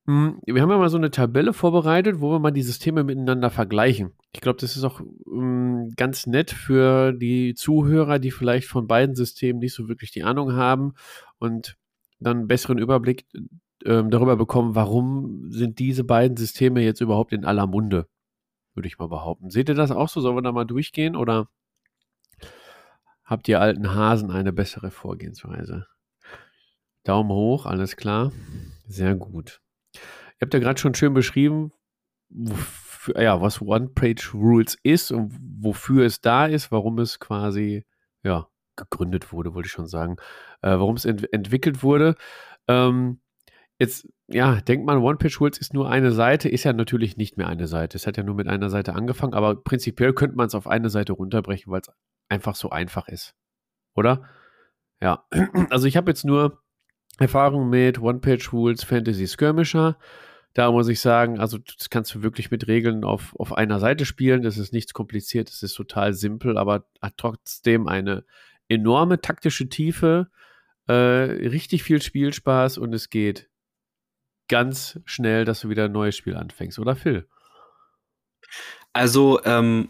Hm, 0.08 0.42
wir 0.46 0.62
haben 0.62 0.72
ja 0.72 0.78
mal 0.78 0.90
so 0.90 0.98
eine 0.98 1.12
Tabelle 1.12 1.54
vorbereitet, 1.54 2.22
wo 2.22 2.32
wir 2.32 2.40
mal 2.40 2.52
die 2.52 2.64
Systeme 2.64 3.04
miteinander 3.04 3.52
vergleichen. 3.52 4.14
Ich 4.34 4.42
glaube, 4.42 4.60
das 4.60 4.76
ist 4.76 4.84
auch 4.84 5.00
um, 5.00 5.86
hm, 5.86 5.94
ganz 5.96 6.26
nett 6.26 6.52
für 6.52 7.14
die 7.14 7.54
Zuhörer, 7.54 8.18
die 8.20 8.32
vielleicht 8.32 8.68
von 8.68 8.88
beiden 8.88 9.16
Systemen 9.16 9.60
nicht 9.60 9.74
so 9.74 9.88
wirklich 9.88 10.12
die 10.12 10.24
Ahnung 10.24 10.54
haben 10.54 10.94
und 11.38 11.78
dann 12.20 12.38
einen 12.38 12.48
besseren 12.48 12.78
Überblick 12.78 13.26
ähm, 13.86 14.10
darüber 14.10 14.36
bekommen, 14.36 14.76
warum 14.76 15.52
sind 15.52 15.80
diese 15.80 16.04
beiden 16.04 16.38
Systeme 16.38 16.82
jetzt 16.82 17.02
überhaupt 17.02 17.34
in 17.34 17.46
aller 17.46 17.68
Munde, 17.68 18.08
würde 18.74 18.88
ich 18.88 19.00
mal 19.00 19.08
behaupten. 19.08 19.50
Seht 19.50 19.70
ihr 19.70 19.76
das 19.76 19.92
auch 19.92 20.10
so? 20.10 20.22
Sollen 20.22 20.38
wir 20.38 20.42
da 20.42 20.52
mal 20.52 20.66
durchgehen 20.66 21.16
oder 21.16 21.48
habt 23.24 23.48
ihr 23.48 23.60
alten 23.60 23.94
Hasen 23.94 24.32
eine 24.32 24.54
bessere 24.54 24.92
Vorgehensweise? 24.92 25.88
Daumen 27.04 27.32
hoch, 27.32 27.66
alles 27.66 27.96
klar. 27.96 28.32
Sehr 28.88 29.16
gut. 29.16 29.62
Ihr 30.42 30.46
habt 30.46 30.56
ja 30.56 30.60
gerade 30.60 30.80
schon 30.80 30.96
schön 30.96 31.14
beschrieben, 31.14 31.72
für, 32.56 33.22
ja, 33.22 33.42
was 33.42 33.62
One-Page-Rules 33.62 34.78
ist 34.82 35.12
und 35.12 35.38
wofür 35.60 36.04
es 36.06 36.20
da 36.20 36.48
ist, 36.48 36.72
warum 36.72 36.98
es 36.98 37.20
quasi, 37.20 37.86
ja, 38.24 38.48
gegründet 38.76 39.32
wurde, 39.32 39.54
wollte 39.54 39.68
ich 39.68 39.72
schon 39.72 39.86
sagen, 39.86 40.16
äh, 40.64 40.72
warum 40.72 40.96
es 40.96 41.06
ent 41.06 41.32
entwickelt 41.32 41.84
wurde. 41.84 42.16
Ähm, 42.68 43.22
jetzt, 43.78 44.08
ja, 44.28 44.62
denkt 44.62 44.88
man, 44.88 44.98
One-Page-Rules 45.00 45.60
ist 45.60 45.76
nur 45.76 45.90
eine 45.90 46.12
Seite, 46.12 46.50
ist 46.50 46.64
ja 46.64 46.74
natürlich 46.74 47.18
nicht 47.18 47.38
mehr 47.38 47.48
eine 47.48 47.68
Seite. 47.68 47.98
Es 47.98 48.08
hat 48.08 48.18
ja 48.18 48.24
nur 48.24 48.36
mit 48.36 48.48
einer 48.48 48.72
Seite 48.72 48.96
angefangen, 48.96 49.36
aber 49.36 49.56
prinzipiell 49.56 50.14
könnte 50.14 50.38
man 50.38 50.48
es 50.48 50.56
auf 50.56 50.66
eine 50.66 50.90
Seite 50.90 51.14
runterbrechen, 51.14 51.72
weil 51.72 51.82
es 51.82 51.92
einfach 52.30 52.56
so 52.56 52.72
einfach 52.72 53.08
ist. 53.08 53.36
Oder? 53.96 54.24
Ja, 55.02 55.26
also 55.70 55.86
ich 55.86 55.98
habe 55.98 56.10
jetzt 56.10 56.26
nur 56.26 56.64
Erfahrung 57.20 57.70
mit 57.70 58.02
One-Page-Rules 58.02 58.84
Fantasy 58.84 59.28
Skirmisher. 59.28 59.98
Da 60.54 60.72
muss 60.72 60.90
ich 60.90 61.00
sagen, 61.00 61.40
also 61.40 61.58
das 61.58 61.90
kannst 61.90 62.14
du 62.14 62.24
wirklich 62.24 62.52
mit 62.52 62.68
Regeln 62.68 63.04
auf, 63.04 63.34
auf 63.38 63.54
einer 63.54 63.80
Seite 63.80 64.06
spielen. 64.06 64.42
Das 64.42 64.58
ist 64.58 64.74
nichts 64.74 64.94
kompliziert, 64.94 65.50
das 65.50 65.64
ist 65.64 65.76
total 65.76 66.14
simpel, 66.14 66.58
aber 66.58 66.86
hat 67.02 67.14
trotzdem 67.18 67.88
eine 67.88 68.26
enorme 68.68 69.22
taktische 69.22 69.70
Tiefe, 69.70 70.30
äh, 70.88 70.94
richtig 70.94 71.84
viel 71.84 72.02
Spielspaß 72.02 72.78
und 72.78 72.94
es 72.94 73.10
geht 73.10 73.50
ganz 74.48 75.00
schnell, 75.06 75.46
dass 75.46 75.62
du 75.62 75.70
wieder 75.70 75.86
ein 75.86 75.92
neues 75.92 76.18
Spiel 76.18 76.36
anfängst, 76.36 76.80
oder 76.80 76.96
Phil? 76.96 77.28
Also, 78.92 79.42
ähm, 79.46 79.90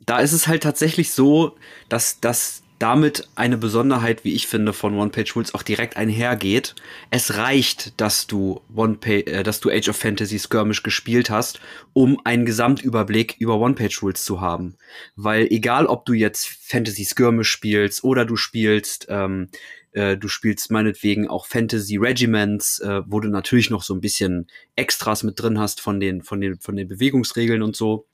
da 0.00 0.18
ist 0.18 0.32
es 0.32 0.48
halt 0.48 0.64
tatsächlich 0.64 1.12
so, 1.12 1.56
dass, 1.88 2.18
dass 2.20 2.64
damit 2.82 3.28
eine 3.36 3.56
Besonderheit, 3.56 4.24
wie 4.24 4.34
ich 4.34 4.48
finde, 4.48 4.72
von 4.72 4.94
One-Page-Rules 4.94 5.54
auch 5.54 5.62
direkt 5.62 5.96
einhergeht. 5.96 6.74
Es 7.10 7.36
reicht, 7.36 8.00
dass 8.00 8.26
du 8.26 8.60
One 8.74 8.96
Page, 8.96 9.28
äh, 9.28 9.42
dass 9.44 9.60
du 9.60 9.70
Age 9.70 9.90
of 9.90 9.96
Fantasy 9.96 10.40
Skirmish 10.40 10.82
gespielt 10.82 11.30
hast, 11.30 11.60
um 11.92 12.20
einen 12.24 12.44
Gesamtüberblick 12.44 13.36
über 13.38 13.60
One-Page-Rules 13.60 14.24
zu 14.24 14.40
haben. 14.40 14.76
Weil 15.14 15.46
egal, 15.50 15.86
ob 15.86 16.04
du 16.06 16.12
jetzt 16.12 16.48
Fantasy 16.48 17.04
Skirmish 17.04 17.50
spielst 17.50 18.02
oder 18.02 18.24
du 18.24 18.34
spielst 18.34 19.06
ähm, 19.08 19.48
äh, 19.92 20.16
du 20.16 20.26
spielst 20.26 20.70
meinetwegen 20.70 21.28
auch 21.28 21.46
Fantasy 21.46 21.98
Regiments, 21.98 22.80
äh, 22.80 23.02
wo 23.06 23.20
du 23.20 23.28
natürlich 23.28 23.70
noch 23.70 23.82
so 23.82 23.94
ein 23.94 24.00
bisschen 24.00 24.48
Extras 24.74 25.22
mit 25.22 25.40
drin 25.40 25.58
hast 25.58 25.80
von 25.80 26.00
den, 26.00 26.22
von 26.22 26.40
den, 26.40 26.58
von 26.58 26.76
den 26.76 26.88
Bewegungsregeln 26.88 27.62
und 27.62 27.76
so 27.76 28.06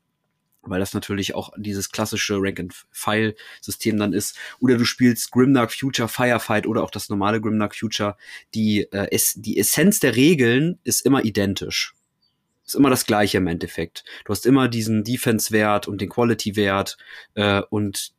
weil 0.62 0.80
das 0.80 0.94
natürlich 0.94 1.34
auch 1.34 1.50
dieses 1.56 1.90
klassische 1.90 2.36
Rank-and-File-System 2.38 3.98
dann 3.98 4.12
ist. 4.12 4.36
Oder 4.60 4.76
du 4.76 4.84
spielst 4.84 5.30
Grimdark 5.32 5.72
Future 5.72 6.08
Firefight 6.08 6.66
oder 6.66 6.82
auch 6.82 6.90
das 6.90 7.08
normale 7.08 7.40
Grimdark 7.40 7.74
Future. 7.76 8.16
Die, 8.54 8.86
äh, 8.92 9.08
es, 9.10 9.34
die 9.36 9.58
Essenz 9.58 10.00
der 10.00 10.16
Regeln 10.16 10.78
ist 10.84 11.04
immer 11.04 11.24
identisch. 11.24 11.94
Ist 12.66 12.74
immer 12.74 12.90
das 12.90 13.06
gleiche 13.06 13.38
im 13.38 13.46
Endeffekt. 13.46 14.04
Du 14.24 14.32
hast 14.32 14.44
immer 14.44 14.68
diesen 14.68 15.02
Defense-Wert 15.02 15.88
und 15.88 16.00
den 16.00 16.10
Quality-Wert 16.10 16.98
äh, 17.34 17.62
und 17.70 18.12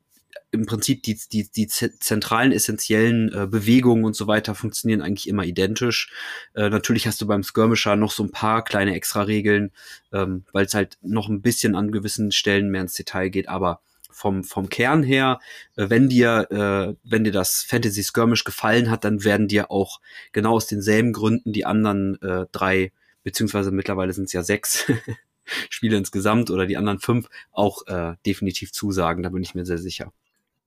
im 0.51 0.65
Prinzip 0.65 1.03
die, 1.03 1.19
die, 1.31 1.49
die 1.51 1.67
zentralen 1.67 2.51
essentiellen 2.51 3.31
äh, 3.33 3.47
Bewegungen 3.47 4.03
und 4.03 4.15
so 4.15 4.27
weiter 4.27 4.55
funktionieren 4.55 5.01
eigentlich 5.01 5.27
immer 5.27 5.43
identisch. 5.43 6.11
Äh, 6.55 6.69
natürlich 6.69 7.07
hast 7.07 7.21
du 7.21 7.27
beim 7.27 7.43
Skirmisher 7.43 7.95
noch 7.95 8.11
so 8.11 8.23
ein 8.23 8.31
paar 8.31 8.63
kleine 8.63 8.95
Extra-Regeln, 8.95 9.71
ähm, 10.11 10.45
weil 10.51 10.65
es 10.65 10.73
halt 10.73 10.97
noch 11.01 11.29
ein 11.29 11.41
bisschen 11.41 11.75
an 11.75 11.91
gewissen 11.91 12.31
Stellen 12.31 12.69
mehr 12.69 12.81
ins 12.81 12.93
Detail 12.93 13.29
geht, 13.29 13.47
aber 13.47 13.81
vom, 14.19 14.43
vom 14.43 14.69
Kern 14.69 15.03
her, 15.03 15.39
äh, 15.75 15.89
wenn 15.89 16.09
dir, 16.09 16.47
äh, 16.51 16.95
wenn 17.09 17.23
dir 17.23 17.31
das 17.31 17.63
Fantasy 17.63 18.03
Skirmish 18.03 18.43
gefallen 18.43 18.89
hat, 18.89 19.03
dann 19.03 19.23
werden 19.23 19.47
dir 19.47 19.71
auch 19.71 20.01
genau 20.31 20.53
aus 20.55 20.67
denselben 20.67 21.13
Gründen 21.13 21.53
die 21.53 21.65
anderen 21.65 22.21
äh, 22.21 22.47
drei, 22.51 22.91
beziehungsweise 23.23 23.71
mittlerweile 23.71 24.13
sind 24.13 24.25
es 24.25 24.33
ja 24.33 24.43
sechs 24.43 24.91
Spiele 25.69 25.97
insgesamt 25.97 26.49
oder 26.49 26.65
die 26.65 26.77
anderen 26.77 26.99
fünf 26.99 27.29
auch 27.51 27.85
äh, 27.87 28.15
definitiv 28.25 28.71
zusagen, 28.71 29.23
da 29.23 29.29
bin 29.29 29.43
ich 29.43 29.55
mir 29.55 29.65
sehr 29.65 29.77
sicher. 29.77 30.11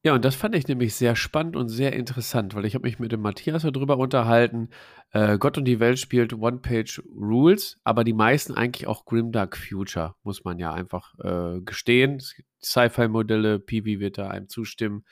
Ja, 0.05 0.15
und 0.15 0.25
das 0.25 0.35
fand 0.35 0.57
ich 0.57 0.67
nämlich 0.67 0.97
sehr 0.97 1.15
spannend 1.15 1.55
und 1.55 1.69
sehr 1.69 1.93
interessant, 1.93 2.57
weil 2.57 2.65
ich 2.65 2.75
habe 2.75 2.87
mich 2.89 2.99
mit 2.99 3.13
dem 3.13 3.21
Matthias 3.21 3.63
darüber 3.63 3.99
unterhalten. 3.99 4.69
Äh, 5.13 5.39
Gott 5.39 5.59
und 5.59 5.65
die 5.65 5.79
Welt 5.79 6.01
spielt 6.01 6.33
One-Page-Rules, 6.33 7.79
aber 7.85 8.03
die 8.03 8.13
meisten 8.13 8.55
eigentlich 8.55 8.89
auch 8.89 9.05
Grimdark 9.05 9.57
Future, 9.57 10.17
muss 10.25 10.43
man 10.43 10.59
ja 10.59 10.73
einfach 10.73 11.15
äh, 11.21 11.61
gestehen. 11.61 12.21
Sci-Fi-Modelle, 12.61 13.61
PV 13.61 14.01
wird 14.01 14.19
da 14.19 14.29
einem 14.29 14.49
zustimmen. 14.49 15.05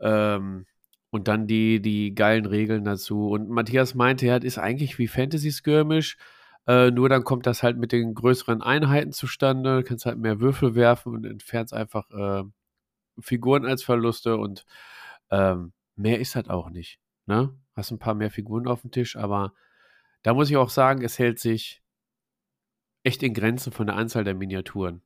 Ähm, 0.00 0.64
und 1.10 1.28
dann 1.28 1.46
die, 1.46 1.82
die 1.82 2.14
geilen 2.14 2.46
Regeln 2.46 2.84
dazu. 2.84 3.28
Und 3.28 3.50
Matthias 3.50 3.94
meinte, 3.94 4.24
ja, 4.26 4.38
das 4.38 4.46
ist 4.46 4.58
eigentlich 4.58 4.98
wie 4.98 5.08
Fantasy 5.08 5.52
Skirmish, 5.52 6.16
äh, 6.66 6.90
nur 6.90 7.10
dann 7.10 7.24
kommt 7.24 7.46
das 7.46 7.62
halt 7.62 7.76
mit 7.76 7.92
den 7.92 8.14
größeren 8.14 8.62
Einheiten 8.62 9.12
zustande, 9.12 9.82
kannst 9.82 10.06
halt 10.06 10.18
mehr 10.18 10.40
Würfel 10.40 10.74
werfen 10.74 11.12
und 11.14 11.26
entfernst 11.26 11.74
einfach 11.74 12.08
äh, 12.10 12.44
Figuren 13.20 13.66
als 13.66 13.82
Verluste 13.82 14.36
und 14.36 14.64
ähm, 15.30 15.72
mehr 15.96 16.20
ist 16.20 16.36
halt 16.36 16.50
auch 16.50 16.70
nicht. 16.70 17.00
Ne? 17.26 17.56
Hast 17.74 17.90
ein 17.90 17.98
paar 17.98 18.14
mehr 18.14 18.30
Figuren 18.30 18.66
auf 18.66 18.82
dem 18.82 18.90
Tisch, 18.90 19.16
aber 19.16 19.52
da 20.22 20.34
muss 20.34 20.50
ich 20.50 20.56
auch 20.56 20.70
sagen, 20.70 21.02
es 21.02 21.18
hält 21.18 21.38
sich 21.38 21.82
echt 23.02 23.22
in 23.22 23.34
Grenzen 23.34 23.72
von 23.72 23.86
der 23.86 23.96
Anzahl 23.96 24.24
der 24.24 24.34
Miniaturen. 24.34 25.02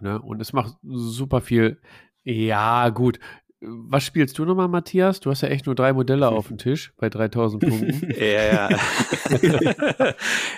Ne? 0.00 0.20
Und 0.20 0.40
es 0.40 0.52
macht 0.52 0.76
super 0.82 1.40
viel. 1.40 1.80
Ja, 2.24 2.88
gut. 2.90 3.18
Was 3.60 4.04
spielst 4.04 4.36
du 4.38 4.44
nochmal, 4.44 4.68
Matthias? 4.68 5.20
Du 5.20 5.30
hast 5.30 5.40
ja 5.40 5.48
echt 5.48 5.64
nur 5.64 5.74
drei 5.74 5.94
Modelle 5.94 6.28
auf 6.28 6.48
dem 6.48 6.58
Tisch 6.58 6.92
bei 6.98 7.08
3000 7.08 7.66
Punkten. 7.66 8.10
ja, 8.18 8.68
ja. 8.68 8.68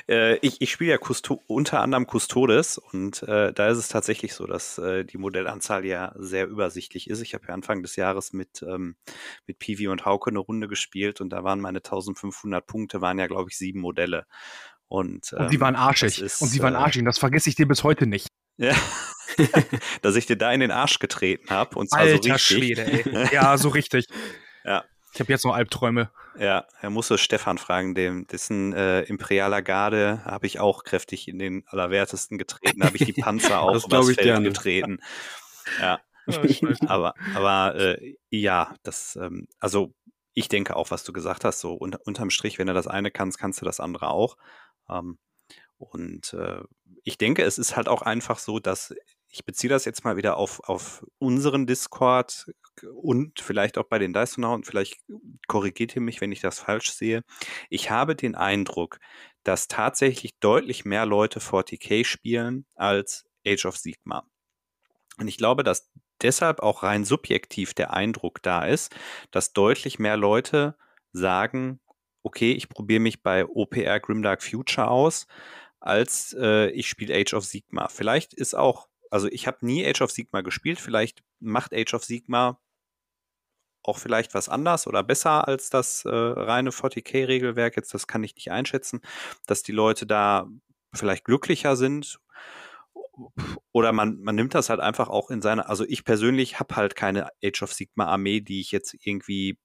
Äh, 0.08 0.36
ich 0.38 0.62
ich 0.62 0.70
spiele 0.72 0.92
ja 0.92 0.98
Custo 0.98 1.42
unter 1.46 1.80
anderem 1.80 2.06
Custodes 2.06 2.78
und 2.78 3.22
äh, 3.24 3.52
da 3.52 3.68
ist 3.68 3.76
es 3.76 3.88
tatsächlich 3.88 4.32
so, 4.32 4.46
dass 4.46 4.78
äh, 4.78 5.04
die 5.04 5.18
Modellanzahl 5.18 5.84
ja 5.84 6.14
sehr 6.16 6.46
übersichtlich 6.46 7.10
ist. 7.10 7.20
Ich 7.20 7.34
habe 7.34 7.44
ja 7.46 7.54
Anfang 7.54 7.82
des 7.82 7.96
Jahres 7.96 8.32
mit, 8.32 8.62
ähm, 8.62 8.96
mit 9.46 9.58
Pivi 9.58 9.88
und 9.88 10.06
Hauke 10.06 10.30
eine 10.30 10.38
Runde 10.38 10.66
gespielt 10.66 11.20
und 11.20 11.28
da 11.30 11.44
waren 11.44 11.60
meine 11.60 11.78
1500 11.78 12.66
Punkte, 12.66 13.02
waren 13.02 13.18
ja, 13.18 13.26
glaube 13.26 13.50
ich, 13.50 13.58
sieben 13.58 13.80
Modelle. 13.80 14.24
Und, 14.88 15.34
ähm, 15.34 15.44
und 15.44 15.50
sie 15.50 15.60
waren 15.60 15.76
arschig. 15.76 16.22
Ist, 16.22 16.40
und 16.40 16.48
sie 16.48 16.60
waren 16.62 16.74
äh, 16.74 16.78
arschig. 16.78 17.02
Und 17.02 17.06
das 17.06 17.18
vergesse 17.18 17.50
ich 17.50 17.54
dir 17.54 17.68
bis 17.68 17.84
heute 17.84 18.06
nicht. 18.06 18.28
Ja. 18.58 18.74
dass 20.02 20.16
ich 20.16 20.26
dir 20.26 20.36
da 20.36 20.52
in 20.52 20.60
den 20.60 20.70
Arsch 20.70 20.98
getreten 20.98 21.50
habe. 21.50 21.78
Und 21.78 21.90
zwar 21.90 22.00
Alter 22.00 22.22
so 22.22 22.32
richtig. 22.32 22.42
Schwede, 22.42 22.84
ey. 22.84 23.28
Ja, 23.32 23.56
so 23.58 23.68
richtig. 23.68 24.06
ja. 24.64 24.84
Ich 25.14 25.20
habe 25.20 25.32
jetzt 25.32 25.44
noch 25.44 25.54
Albträume. 25.54 26.10
Ja, 26.38 26.66
er 26.80 26.90
musste 26.90 27.18
Stefan 27.18 27.58
fragen, 27.58 27.94
dem, 27.94 28.26
dessen 28.26 28.72
äh, 28.72 29.02
Imperialer 29.02 29.62
Garde 29.62 30.22
habe 30.24 30.46
ich 30.46 30.60
auch 30.60 30.84
kräftig 30.84 31.26
in 31.26 31.38
den 31.38 31.64
Allerwertesten 31.66 32.38
getreten, 32.38 32.84
habe 32.84 32.96
ich 32.96 33.04
die 33.04 33.12
Panzer 33.14 33.60
auch 33.60 33.72
das 33.72 33.86
übers 33.86 34.06
Feld 34.06 34.20
gerne. 34.20 34.46
getreten. 34.46 34.98
Ja. 35.80 36.00
aber 36.86 37.14
aber 37.34 37.74
äh, 37.74 38.14
ja, 38.30 38.74
das, 38.84 39.18
ähm, 39.20 39.48
also 39.58 39.92
ich 40.34 40.48
denke 40.48 40.76
auch, 40.76 40.92
was 40.92 41.02
du 41.02 41.12
gesagt 41.12 41.44
hast, 41.44 41.60
so 41.60 41.76
un 41.80 41.96
unterm 42.04 42.30
Strich, 42.30 42.58
wenn 42.58 42.68
du 42.68 42.74
das 42.74 42.86
eine 42.86 43.10
kannst, 43.10 43.38
kannst 43.38 43.60
du 43.60 43.64
das 43.64 43.80
andere 43.80 44.10
auch. 44.10 44.36
Ähm, 44.88 45.18
und 45.78 46.34
äh, 46.34 46.60
ich 47.04 47.18
denke, 47.18 47.42
es 47.42 47.58
ist 47.58 47.76
halt 47.76 47.88
auch 47.88 48.02
einfach 48.02 48.38
so, 48.38 48.58
dass 48.58 48.94
ich 49.30 49.44
beziehe 49.44 49.68
das 49.68 49.84
jetzt 49.84 50.04
mal 50.04 50.16
wieder 50.16 50.36
auf, 50.36 50.60
auf 50.68 51.04
unseren 51.18 51.66
Discord 51.66 52.46
und 52.94 53.40
vielleicht 53.40 53.76
auch 53.78 53.84
bei 53.84 53.98
den 53.98 54.12
Dysonauten, 54.12 54.64
vielleicht 54.64 55.00
korrigiert 55.46 55.94
ihr 55.94 56.02
mich, 56.02 56.20
wenn 56.20 56.32
ich 56.32 56.40
das 56.40 56.60
falsch 56.60 56.92
sehe. 56.92 57.22
Ich 57.68 57.90
habe 57.90 58.16
den 58.16 58.34
Eindruck, 58.34 58.98
dass 59.44 59.68
tatsächlich 59.68 60.38
deutlich 60.38 60.84
mehr 60.84 61.06
Leute 61.06 61.40
40k 61.40 62.04
spielen 62.04 62.66
als 62.74 63.26
Age 63.46 63.66
of 63.66 63.76
Sigma. 63.76 64.24
Und 65.18 65.28
ich 65.28 65.36
glaube, 65.36 65.62
dass 65.62 65.90
deshalb 66.22 66.60
auch 66.60 66.82
rein 66.82 67.04
subjektiv 67.04 67.74
der 67.74 67.92
Eindruck 67.92 68.42
da 68.42 68.64
ist, 68.64 68.94
dass 69.30 69.52
deutlich 69.52 69.98
mehr 69.98 70.16
Leute 70.16 70.76
sagen, 71.12 71.80
okay, 72.22 72.52
ich 72.52 72.68
probiere 72.68 73.00
mich 73.00 73.22
bei 73.22 73.46
OPR 73.46 74.00
Grimdark 74.00 74.42
Future 74.42 74.88
aus, 74.88 75.26
als 75.80 76.36
äh, 76.38 76.70
ich 76.70 76.88
spiele 76.88 77.14
Age 77.14 77.34
of 77.34 77.44
Sigma. 77.44 77.88
Vielleicht 77.88 78.34
ist 78.34 78.54
auch 78.54 78.88
also 79.10 79.28
ich 79.28 79.46
habe 79.46 79.64
nie 79.64 79.86
Age 79.86 80.02
of 80.02 80.10
Sigma 80.10 80.40
gespielt. 80.42 80.80
Vielleicht 80.80 81.22
macht 81.40 81.72
Age 81.74 81.94
of 81.94 82.04
Sigma 82.04 82.60
auch 83.82 83.98
vielleicht 83.98 84.34
was 84.34 84.48
anders 84.48 84.86
oder 84.86 85.02
besser 85.02 85.48
als 85.48 85.70
das 85.70 86.04
äh, 86.04 86.10
reine 86.10 86.70
40k-Regelwerk. 86.70 87.76
Jetzt, 87.76 87.94
das 87.94 88.06
kann 88.06 88.24
ich 88.24 88.34
nicht 88.34 88.50
einschätzen, 88.50 89.00
dass 89.46 89.62
die 89.62 89.72
Leute 89.72 90.06
da 90.06 90.48
vielleicht 90.92 91.24
glücklicher 91.24 91.76
sind. 91.76 92.20
Oder 93.72 93.92
man, 93.92 94.20
man 94.20 94.34
nimmt 94.34 94.54
das 94.54 94.70
halt 94.70 94.80
einfach 94.80 95.08
auch 95.08 95.30
in 95.30 95.42
seine, 95.42 95.68
also 95.68 95.84
ich 95.84 96.04
persönlich 96.04 96.60
habe 96.60 96.76
halt 96.76 96.96
keine 96.96 97.30
Age 97.42 97.62
of 97.62 97.72
Sigma 97.72 98.06
Armee, 98.06 98.40
die 98.40 98.60
ich 98.60 98.70
jetzt 98.72 98.94
irgendwie 99.00 99.58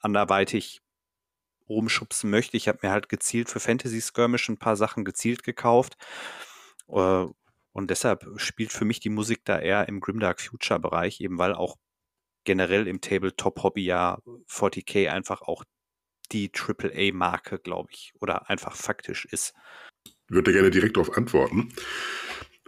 anderweitig 0.00 0.82
rumschubsen 1.68 2.30
möchte. 2.30 2.56
Ich 2.56 2.68
habe 2.68 2.80
mir 2.82 2.90
halt 2.90 3.08
gezielt 3.08 3.48
für 3.48 3.60
Fantasy 3.60 4.00
Skirmish 4.00 4.48
ein 4.48 4.58
paar 4.58 4.76
Sachen 4.76 5.04
gezielt 5.04 5.42
gekauft. 5.42 5.96
Äh, 6.88 7.26
und 7.72 7.90
deshalb 7.90 8.24
spielt 8.36 8.72
für 8.72 8.84
mich 8.84 9.00
die 9.00 9.10
Musik 9.10 9.44
da 9.44 9.58
eher 9.58 9.88
im 9.88 10.00
Grimdark 10.00 10.40
Future 10.40 10.78
Bereich, 10.78 11.20
eben 11.20 11.38
weil 11.38 11.54
auch 11.54 11.76
generell 12.44 12.86
im 12.86 13.00
Tabletop-Hobby 13.00 13.84
ja 13.84 14.18
40k 14.48 15.08
einfach 15.08 15.42
auch 15.42 15.64
die 16.32 16.50
AAA-Marke, 16.52 17.58
glaube 17.58 17.90
ich, 17.92 18.12
oder 18.20 18.48
einfach 18.48 18.76
faktisch 18.76 19.24
ist. 19.24 19.54
Ich 20.04 20.14
würde 20.28 20.52
gerne 20.52 20.70
direkt 20.70 20.96
darauf 20.96 21.16
antworten. 21.16 21.72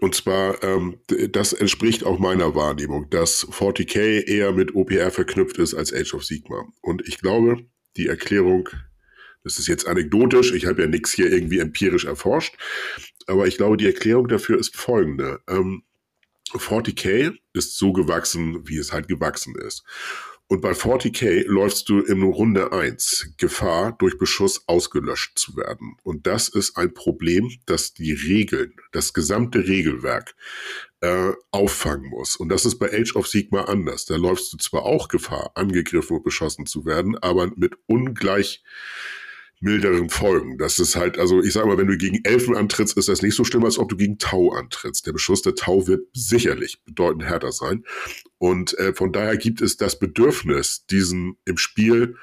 Und 0.00 0.14
zwar, 0.14 0.62
ähm, 0.62 1.00
das 1.30 1.54
entspricht 1.54 2.04
auch 2.04 2.18
meiner 2.18 2.54
Wahrnehmung, 2.54 3.08
dass 3.08 3.48
40k 3.48 4.26
eher 4.26 4.52
mit 4.52 4.74
OPR 4.74 5.10
verknüpft 5.10 5.56
ist 5.56 5.74
als 5.74 5.92
Age 5.92 6.14
of 6.14 6.24
Sigma. 6.24 6.66
Und 6.82 7.06
ich 7.08 7.18
glaube, 7.18 7.64
die 7.96 8.08
Erklärung, 8.08 8.68
das 9.44 9.58
ist 9.58 9.68
jetzt 9.68 9.86
anekdotisch, 9.86 10.52
ich 10.52 10.66
habe 10.66 10.82
ja 10.82 10.88
nichts 10.88 11.12
hier 11.12 11.30
irgendwie 11.30 11.60
empirisch 11.60 12.04
erforscht, 12.04 12.56
aber 13.26 13.46
ich 13.46 13.56
glaube, 13.56 13.76
die 13.76 13.86
Erklärung 13.86 14.28
dafür 14.28 14.58
ist 14.58 14.76
folgende. 14.76 15.40
Ähm, 15.48 15.82
40k 16.52 17.36
ist 17.52 17.76
so 17.76 17.92
gewachsen, 17.92 18.68
wie 18.68 18.78
es 18.78 18.92
halt 18.92 19.08
gewachsen 19.08 19.56
ist. 19.56 19.84
Und 20.48 20.60
bei 20.60 20.72
40k 20.72 21.44
läufst 21.46 21.88
du 21.88 22.00
in 22.00 22.22
Runde 22.22 22.72
1 22.72 23.34
Gefahr, 23.36 23.96
durch 23.98 24.16
Beschuss 24.16 24.62
ausgelöscht 24.68 25.36
zu 25.38 25.56
werden. 25.56 25.96
Und 26.04 26.28
das 26.28 26.48
ist 26.48 26.76
ein 26.76 26.94
Problem, 26.94 27.50
das 27.66 27.94
die 27.94 28.12
Regeln, 28.12 28.74
das 28.92 29.12
gesamte 29.12 29.66
Regelwerk 29.66 30.36
äh, 31.00 31.32
auffangen 31.50 32.10
muss. 32.10 32.36
Und 32.36 32.48
das 32.48 32.64
ist 32.64 32.78
bei 32.78 32.92
Age 32.92 33.16
of 33.16 33.26
Sigma 33.26 33.62
anders. 33.62 34.04
Da 34.04 34.14
läufst 34.14 34.52
du 34.52 34.56
zwar 34.58 34.84
auch 34.84 35.08
Gefahr, 35.08 35.50
angegriffen 35.56 36.18
und 36.18 36.22
beschossen 36.22 36.64
zu 36.64 36.86
werden, 36.86 37.18
aber 37.18 37.50
mit 37.56 37.74
ungleich 37.86 38.62
milderen 39.60 40.10
Folgen. 40.10 40.58
Das 40.58 40.78
ist 40.78 40.96
halt, 40.96 41.18
also 41.18 41.42
ich 41.42 41.52
sage 41.52 41.66
mal, 41.66 41.78
wenn 41.78 41.86
du 41.86 41.96
gegen 41.96 42.24
Elfen 42.24 42.54
antrittst, 42.54 42.96
ist 42.96 43.08
das 43.08 43.22
nicht 43.22 43.34
so 43.34 43.44
schlimm, 43.44 43.64
als 43.64 43.78
ob 43.78 43.88
du 43.88 43.96
gegen 43.96 44.18
Tau 44.18 44.52
antrittst. 44.52 45.06
Der 45.06 45.12
Beschuss 45.12 45.42
der 45.42 45.54
Tau 45.54 45.86
wird 45.86 46.06
sicherlich 46.12 46.82
bedeutend 46.84 47.24
härter 47.24 47.52
sein. 47.52 47.84
Und 48.38 48.78
äh, 48.78 48.92
von 48.94 49.12
daher 49.12 49.36
gibt 49.36 49.62
es 49.62 49.76
das 49.76 49.98
Bedürfnis, 49.98 50.84
diesen 50.86 51.36
im 51.46 51.56
Spiel 51.56 52.16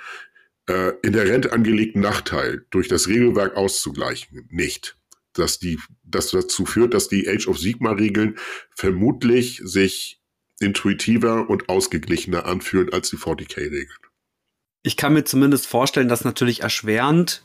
äh, 0.70 0.94
inhärent 1.02 1.52
angelegten 1.52 2.02
Nachteil 2.02 2.66
durch 2.70 2.88
das 2.88 3.08
Regelwerk 3.08 3.56
auszugleichen, 3.56 4.48
nicht. 4.50 4.98
Dass 5.34 5.58
die, 5.58 5.80
das 6.04 6.30
dazu 6.30 6.66
führt, 6.66 6.94
dass 6.94 7.08
die 7.08 7.28
Age 7.28 7.48
of 7.48 7.58
Sigma-Regeln 7.58 8.38
vermutlich 8.70 9.60
sich 9.64 10.22
intuitiver 10.60 11.50
und 11.50 11.68
ausgeglichener 11.70 12.46
anfühlen 12.46 12.94
als 12.94 13.10
die 13.10 13.18
40k-Regeln 13.18 13.90
ich 14.84 14.98
kann 14.98 15.14
mir 15.14 15.24
zumindest 15.24 15.66
vorstellen, 15.66 16.10
dass 16.10 16.26
natürlich 16.26 16.62
erschwerend 16.62 17.42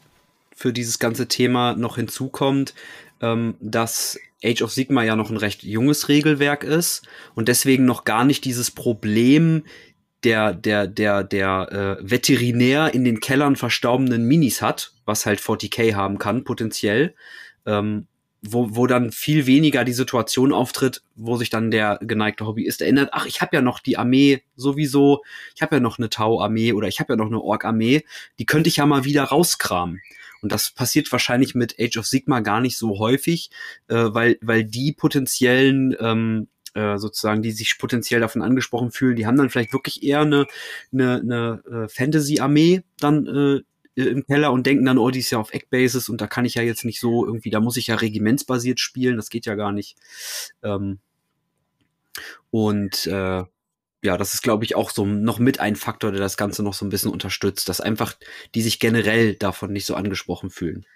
für 0.54 0.72
dieses 0.72 0.98
ganze 0.98 1.28
Thema 1.28 1.74
noch 1.74 1.96
hinzukommt, 1.96 2.74
ähm, 3.22 3.54
dass 3.60 4.18
Age 4.44 4.62
of 4.62 4.72
Sigma 4.72 5.04
ja 5.04 5.16
noch 5.16 5.30
ein 5.30 5.36
recht 5.36 5.62
junges 5.62 6.08
Regelwerk 6.08 6.64
ist 6.64 7.06
und 7.34 7.48
deswegen 7.48 7.84
noch 7.84 8.04
gar 8.04 8.24
nicht 8.24 8.44
dieses 8.44 8.70
Problem 8.72 9.64
der, 10.24 10.52
der, 10.52 10.88
der, 10.88 11.22
der 11.22 11.98
äh, 12.00 12.10
Veterinär 12.10 12.92
in 12.92 13.04
den 13.04 13.20
Kellern 13.20 13.54
verstorbenen 13.54 14.24
Minis 14.24 14.60
hat, 14.60 14.92
was 15.04 15.26
halt 15.26 15.40
40k 15.40 15.94
haben 15.94 16.18
kann, 16.18 16.42
potenziell. 16.42 17.14
Ähm, 17.66 18.08
wo, 18.42 18.76
wo 18.76 18.86
dann 18.86 19.10
viel 19.10 19.46
weniger 19.46 19.84
die 19.84 19.92
Situation 19.92 20.52
auftritt, 20.52 21.02
wo 21.16 21.36
sich 21.36 21.50
dann 21.50 21.70
der 21.70 21.98
geneigte 22.02 22.46
Hobbyist 22.46 22.82
erinnert, 22.82 23.10
ach, 23.12 23.26
ich 23.26 23.40
habe 23.40 23.56
ja 23.56 23.62
noch 23.62 23.80
die 23.80 23.96
Armee 23.96 24.42
sowieso, 24.56 25.22
ich 25.54 25.62
habe 25.62 25.76
ja 25.76 25.80
noch 25.80 25.98
eine 25.98 26.08
Tau-Armee 26.08 26.72
oder 26.72 26.88
ich 26.88 27.00
habe 27.00 27.14
ja 27.14 27.16
noch 27.16 27.26
eine 27.26 27.40
Ork-Armee, 27.40 28.04
die 28.38 28.46
könnte 28.46 28.68
ich 28.68 28.76
ja 28.76 28.86
mal 28.86 29.04
wieder 29.04 29.24
rauskramen. 29.24 30.00
Und 30.40 30.52
das 30.52 30.70
passiert 30.70 31.10
wahrscheinlich 31.10 31.56
mit 31.56 31.76
Age 31.80 31.96
of 31.96 32.06
Sigma 32.06 32.40
gar 32.40 32.60
nicht 32.60 32.78
so 32.78 32.98
häufig, 33.00 33.50
äh, 33.88 33.94
weil, 33.96 34.38
weil 34.40 34.64
die 34.64 34.92
potenziellen 34.92 35.96
ähm, 35.98 36.46
äh, 36.74 36.96
sozusagen, 36.98 37.42
die 37.42 37.50
sich 37.50 37.76
potenziell 37.78 38.20
davon 38.20 38.42
angesprochen 38.42 38.92
fühlen, 38.92 39.16
die 39.16 39.26
haben 39.26 39.36
dann 39.36 39.50
vielleicht 39.50 39.72
wirklich 39.72 40.02
eher 40.04 40.20
eine, 40.20 40.46
eine, 40.92 41.20
eine 41.20 41.62
äh, 41.86 41.88
Fantasy-Armee 41.88 42.82
dann 43.00 43.26
äh, 43.26 43.56
äh, 43.56 43.62
im 44.06 44.24
Keller 44.26 44.52
und 44.52 44.66
denken 44.66 44.84
dann, 44.84 44.98
oh, 44.98 45.10
die 45.10 45.20
ist 45.20 45.30
ja 45.30 45.38
auf 45.38 45.52
Eckbasis 45.52 46.08
und 46.08 46.20
da 46.20 46.26
kann 46.26 46.44
ich 46.44 46.54
ja 46.54 46.62
jetzt 46.62 46.84
nicht 46.84 47.00
so 47.00 47.26
irgendwie, 47.26 47.50
da 47.50 47.60
muss 47.60 47.76
ich 47.76 47.88
ja 47.88 47.96
regimentsbasiert 47.96 48.80
spielen, 48.80 49.16
das 49.16 49.30
geht 49.30 49.46
ja 49.46 49.54
gar 49.54 49.72
nicht. 49.72 49.96
Ähm, 50.62 51.00
und 52.50 53.06
äh, 53.06 53.44
ja, 54.02 54.16
das 54.16 54.34
ist, 54.34 54.42
glaube 54.42 54.64
ich, 54.64 54.76
auch 54.76 54.90
so 54.90 55.04
noch 55.04 55.38
mit 55.38 55.58
ein 55.60 55.76
Faktor, 55.76 56.12
der 56.12 56.20
das 56.20 56.36
Ganze 56.36 56.62
noch 56.62 56.74
so 56.74 56.86
ein 56.86 56.90
bisschen 56.90 57.10
unterstützt, 57.10 57.68
dass 57.68 57.80
einfach 57.80 58.14
die 58.54 58.62
sich 58.62 58.78
generell 58.78 59.34
davon 59.34 59.72
nicht 59.72 59.86
so 59.86 59.94
angesprochen 59.94 60.50
fühlen. 60.50 60.86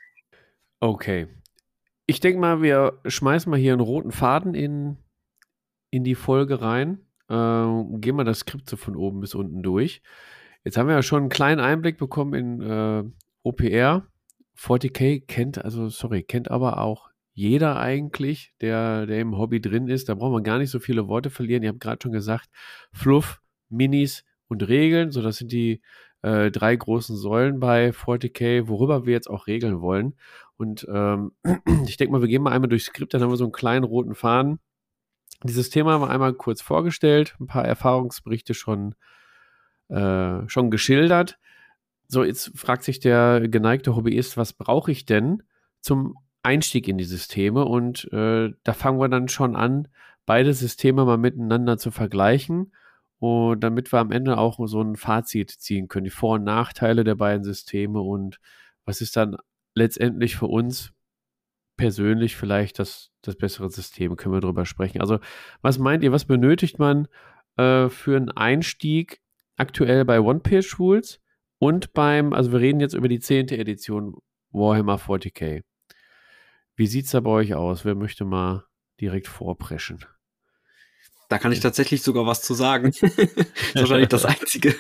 Okay. 0.81 1.27
Ich 2.07 2.21
denke 2.21 2.41
mal, 2.41 2.63
wir 2.63 3.01
schmeißen 3.07 3.51
mal 3.51 3.59
hier 3.59 3.73
einen 3.73 3.81
roten 3.81 4.13
Faden 4.13 4.55
in, 4.55 4.97
in 5.91 6.05
die 6.05 6.15
Folge 6.15 6.61
rein. 6.61 7.01
Äh, 7.29 7.99
gehen 7.99 8.17
wir 8.17 8.25
das 8.25 8.41
Skript 8.41 8.69
so 8.69 8.77
von 8.77 8.97
oben 8.97 9.21
bis 9.21 9.35
unten 9.35 9.63
durch. 9.63 10.03
Jetzt 10.65 10.77
haben 10.77 10.89
wir 10.89 10.95
ja 10.95 11.03
schon 11.03 11.23
einen 11.23 11.29
kleinen 11.29 11.61
Einblick 11.61 11.99
bekommen 11.99 12.35
in 12.35 12.61
äh, 12.61 13.05
OPR. 13.43 14.07
40k 14.59 15.27
kennt, 15.27 15.65
also 15.65 15.89
sorry, 15.89 16.23
kennt 16.23 16.51
aber 16.51 16.79
auch 16.79 17.11
jeder 17.35 17.81
eigentlich, 17.81 18.53
der, 18.61 19.07
der 19.07 19.21
im 19.21 19.37
Hobby 19.39 19.61
drin 19.61 19.89
ist. 19.89 20.09
Da 20.09 20.15
braucht 20.15 20.33
man 20.33 20.45
gar 20.45 20.59
nicht 20.59 20.71
so 20.71 20.79
viele 20.79 21.09
Worte 21.09 21.31
verlieren. 21.31 21.63
Ihr 21.63 21.71
habt 21.71 21.81
gerade 21.81 21.99
schon 22.03 22.13
gesagt, 22.13 22.49
Fluff, 22.93 23.41
Minis 23.71 24.25
und 24.49 24.69
Regeln. 24.69 25.11
So, 25.11 25.23
das 25.23 25.39
sind 25.39 25.51
die 25.51 25.81
äh, 26.21 26.51
drei 26.51 26.77
großen 26.77 27.17
Säulen 27.17 27.59
bei 27.59 27.91
40k, 27.91 28.69
worüber 28.69 29.07
wir 29.07 29.13
jetzt 29.13 29.31
auch 29.31 29.47
regeln 29.47 29.81
wollen. 29.81 30.15
Und 30.57 30.87
ähm, 30.93 31.33
ich 31.87 31.97
denke 31.97 32.13
mal, 32.13 32.21
wir 32.21 32.29
gehen 32.29 32.43
mal 32.43 32.53
einmal 32.53 32.69
durchs 32.69 32.87
Skript, 32.87 33.15
dann 33.15 33.23
haben 33.23 33.31
wir 33.31 33.37
so 33.37 33.45
einen 33.45 33.53
kleinen 33.53 33.85
roten 33.85 34.15
Faden. 34.15 34.61
Dieses 35.43 35.71
Thema 35.71 35.93
haben 35.93 36.03
wir 36.03 36.11
einmal 36.11 36.35
kurz 36.35 36.63
vorgestellt, 36.63 37.35
ein 37.41 37.49
paar 37.49 37.65
Erfahrungsberichte 37.65 38.55
schon 38.55 38.95
äh, 39.93 40.49
schon 40.49 40.71
geschildert. 40.71 41.39
So, 42.09 42.25
jetzt 42.25 42.53
fragt 42.59 42.83
sich 42.83 43.01
der 43.01 43.47
geneigte 43.49 43.95
Hobbyist, 43.95 44.37
was 44.37 44.53
brauche 44.53 44.91
ich 44.91 45.07
denn 45.07 45.43
zum 45.81 46.17
Einstieg 46.43 46.89
in 46.89 46.99
die 46.99 47.05
Systeme? 47.05 47.65
Und 47.65 48.11
äh, 48.13 48.51
da 48.65 48.73
fangen 48.73 49.01
wir 49.01 49.09
dann 49.09 49.29
schon 49.29 49.57
an, 49.57 49.89
beide 50.27 50.53
Systeme 50.55 51.05
mal 51.05 51.19
miteinander 51.19 51.79
zu 51.79 51.91
vergleichen. 51.91 52.73
Und 53.19 53.61
damit 53.61 53.93
wir 53.93 54.01
am 54.01 54.11
Ende 54.11 54.37
auch 54.37 54.59
so 54.67 54.83
ein 54.83 54.97
Fazit 54.97 55.51
ziehen 55.51 55.89
können, 55.89 56.05
die 56.05 56.11
Vor- 56.11 56.35
und 56.35 56.45
Nachteile 56.45 57.05
der 57.05 57.15
beiden 57.15 57.45
Systeme 57.45 58.01
und 58.01 58.41
was 58.85 59.01
ist 59.01 59.17
dann 59.17 59.37
letztendlich 59.75 60.37
für 60.37 60.49
uns 60.49 60.93
persönlich 61.77 62.37
vielleicht 62.37 62.79
das, 62.79 63.11
das 63.23 63.37
bessere 63.37 63.71
System, 63.71 64.17
können 64.17 64.35
wir 64.35 64.41
drüber 64.41 64.67
sprechen. 64.67 65.01
Also, 65.01 65.19
was 65.63 65.79
meint 65.79 66.03
ihr, 66.03 66.13
was 66.13 66.25
benötigt 66.25 66.79
man 66.79 67.09
äh, 67.57 67.89
für 67.89 68.17
einen 68.17 68.31
Einstieg 68.31 69.22
aktuell 69.63 70.05
bei 70.05 70.21
One-Page 70.21 70.79
Rules 70.81 71.21
und 71.59 71.93
beim, 71.93 72.33
also 72.33 72.51
wir 72.51 72.59
reden 72.59 72.81
jetzt 72.81 72.95
über 72.95 73.09
die 73.09 73.21
10. 73.21 73.51
Edition 73.51 74.17
Warhammer 74.51 74.97
40k. 74.97 75.63
Wie 76.75 76.87
sieht 76.89 77.05
es 77.05 77.13
da 77.13 77.21
bei 77.21 77.31
euch 77.31 77.55
aus? 77.55 77.85
Wer 77.85 77.95
möchte 77.95 78.25
mal 78.25 78.65
direkt 79.01 79.29
vorpreschen? 79.29 80.05
Da 81.29 81.39
kann 81.39 81.53
ich 81.53 81.61
tatsächlich 81.61 82.03
sogar 82.03 82.27
was 82.27 82.43
zu 82.43 82.55
sagen. 82.55 82.93
das 83.01 83.13
ist 83.13 83.75
wahrscheinlich 83.77 84.09
das 84.09 84.25
Einzige. 84.25 84.75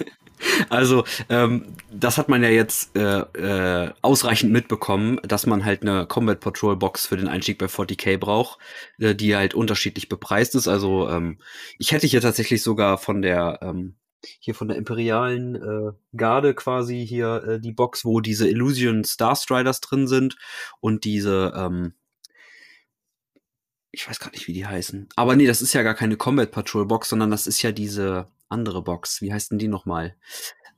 Also, 0.68 1.04
ähm, 1.28 1.76
das 1.92 2.18
hat 2.18 2.28
man 2.28 2.42
ja 2.42 2.48
jetzt 2.48 2.96
äh, 2.96 3.20
äh, 3.20 3.92
ausreichend 4.02 4.52
mitbekommen, 4.52 5.20
dass 5.22 5.46
man 5.46 5.64
halt 5.64 5.82
eine 5.82 6.06
Combat 6.06 6.40
Patrol 6.40 6.76
Box 6.76 7.06
für 7.06 7.16
den 7.16 7.28
Einstieg 7.28 7.58
bei 7.58 7.66
40k 7.66 8.18
braucht, 8.18 8.58
äh, 8.98 9.14
die 9.14 9.36
halt 9.36 9.54
unterschiedlich 9.54 10.08
bepreist 10.08 10.56
ist. 10.56 10.66
Also, 10.66 11.08
ähm, 11.08 11.38
ich 11.78 11.92
hätte 11.92 12.08
hier 12.08 12.20
tatsächlich 12.20 12.62
sogar 12.62 12.98
von 12.98 13.22
der 13.22 13.60
ähm, 13.62 13.94
hier 14.40 14.54
von 14.54 14.68
der 14.68 14.76
imperialen 14.76 15.56
äh, 15.56 15.92
Garde 16.16 16.54
quasi 16.54 17.06
hier 17.06 17.44
äh, 17.44 17.60
die 17.60 17.72
Box, 17.72 18.04
wo 18.04 18.20
diese 18.20 18.48
Illusion 18.48 19.04
Starstriders 19.04 19.80
drin 19.80 20.06
sind 20.06 20.36
und 20.80 21.04
diese, 21.04 21.52
ähm, 21.56 21.94
ich 23.90 24.08
weiß 24.08 24.20
gar 24.20 24.30
nicht, 24.30 24.46
wie 24.48 24.52
die 24.52 24.66
heißen. 24.66 25.08
Aber 25.16 25.36
nee, 25.36 25.46
das 25.46 25.62
ist 25.62 25.72
ja 25.72 25.82
gar 25.82 25.94
keine 25.94 26.16
Combat 26.16 26.50
Patrol 26.50 26.86
Box, 26.86 27.08
sondern 27.08 27.30
das 27.30 27.46
ist 27.46 27.62
ja 27.62 27.72
diese 27.72 28.28
andere 28.48 28.82
Box. 28.82 29.20
Wie 29.22 29.32
heißt 29.32 29.50
denn 29.50 29.58
die 29.58 29.68
nochmal? 29.68 30.16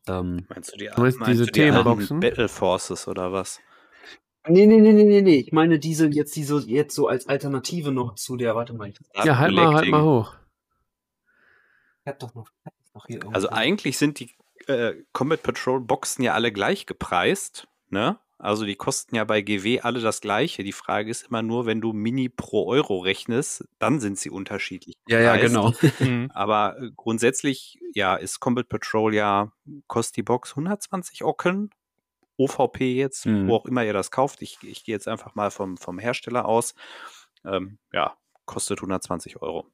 Ähm, 0.07 0.47
meinst 0.49 0.73
du 0.73 0.79
die, 0.79 0.91
meinst 0.97 1.19
meinst 1.19 1.29
diese 1.29 1.47
Themaboxen? 1.47 2.21
Battle 2.21 2.49
Forces 2.49 3.09
oder 3.09 3.33
was? 3.33 3.61
Nee, 4.47 4.67
nee, 4.67 4.79
nee, 4.79 4.93
nee, 4.93 5.05
nee, 5.05 5.23
nee. 5.23 5.37
Ich 5.37 5.53
meine 5.53 5.79
diese 5.79 6.07
jetzt 6.09 6.37
diese 6.37 6.59
jetzt 6.67 6.95
so 6.95 7.09
als 7.09 7.27
Alternative 7.29 7.93
noch 7.93 8.15
zu 8.15 8.37
der, 8.37 8.55
warte 8.55 8.75
mal. 8.75 8.93
Ja, 9.25 9.39
halt 9.39 9.55
mal, 9.55 9.75
halt 9.75 9.89
mal 9.89 10.03
hoch. 10.03 10.35
Ich 12.05 12.11
hab 12.11 12.19
doch 12.19 12.35
noch, 12.35 12.51
Also 13.33 13.51
eigentlich 13.51 13.99
sind 13.99 14.21
die 14.21 14.31
äh, 14.67 14.95
Combat 15.13 15.43
Patrol 15.43 15.81
Boxen 15.81 16.23
ja 16.23 16.35
alle 16.35 16.53
gleich 16.53 16.87
gepreist, 16.87 17.69
ne? 17.91 18.19
Also 18.39 18.67
die 18.67 18.75
kosten 18.75 19.17
ja 19.17 19.25
bei 19.25 19.41
GW 19.41 19.81
alle 19.81 20.01
das 20.01 20.21
gleiche. 20.21 20.65
Die 20.65 20.73
Frage 20.73 21.11
ist 21.11 21.29
immer 21.29 21.43
nur, 21.43 21.67
wenn 21.67 21.81
du 21.81 21.93
Mini 21.93 22.29
pro 22.29 22.67
Euro 22.67 22.99
rechnest, 22.99 23.67
dann 23.79 24.01
sind 24.01 24.19
sie 24.19 24.29
unterschiedlich. 24.29 24.97
Ja, 25.09 25.21
ja, 25.21 25.37
genau. 25.37 25.73
Mhm. 25.99 26.31
Aber 26.35 26.77
äh, 26.79 26.91
grundsätzlich, 26.97 27.79
ja, 27.95 28.17
ist 28.17 28.41
Combat 28.41 28.69
Patrol 28.69 29.15
ja, 29.15 29.53
kostet 29.87 30.17
die 30.17 30.23
Box 30.23 30.51
120 30.51 31.25
Ocken. 31.25 31.71
OVP 32.37 32.95
jetzt, 32.95 33.27
mhm. 33.27 33.49
wo 33.49 33.55
auch 33.55 33.65
immer 33.65 33.85
ihr 33.85 33.93
das 33.93 34.11
kauft. 34.11 34.43
Ich, 34.43 34.59
ich 34.63 34.85
gehe 34.85 34.95
jetzt 34.95 35.07
einfach 35.09 35.35
mal 35.35 35.51
vom, 35.51 35.77
vom 35.77 35.99
Hersteller 35.99 36.47
aus. 36.47 36.75
Ähm, 37.45 37.79
ja, 37.93 38.17
kostet 38.45 38.79
120 38.79 39.41
Euro. 39.41 39.67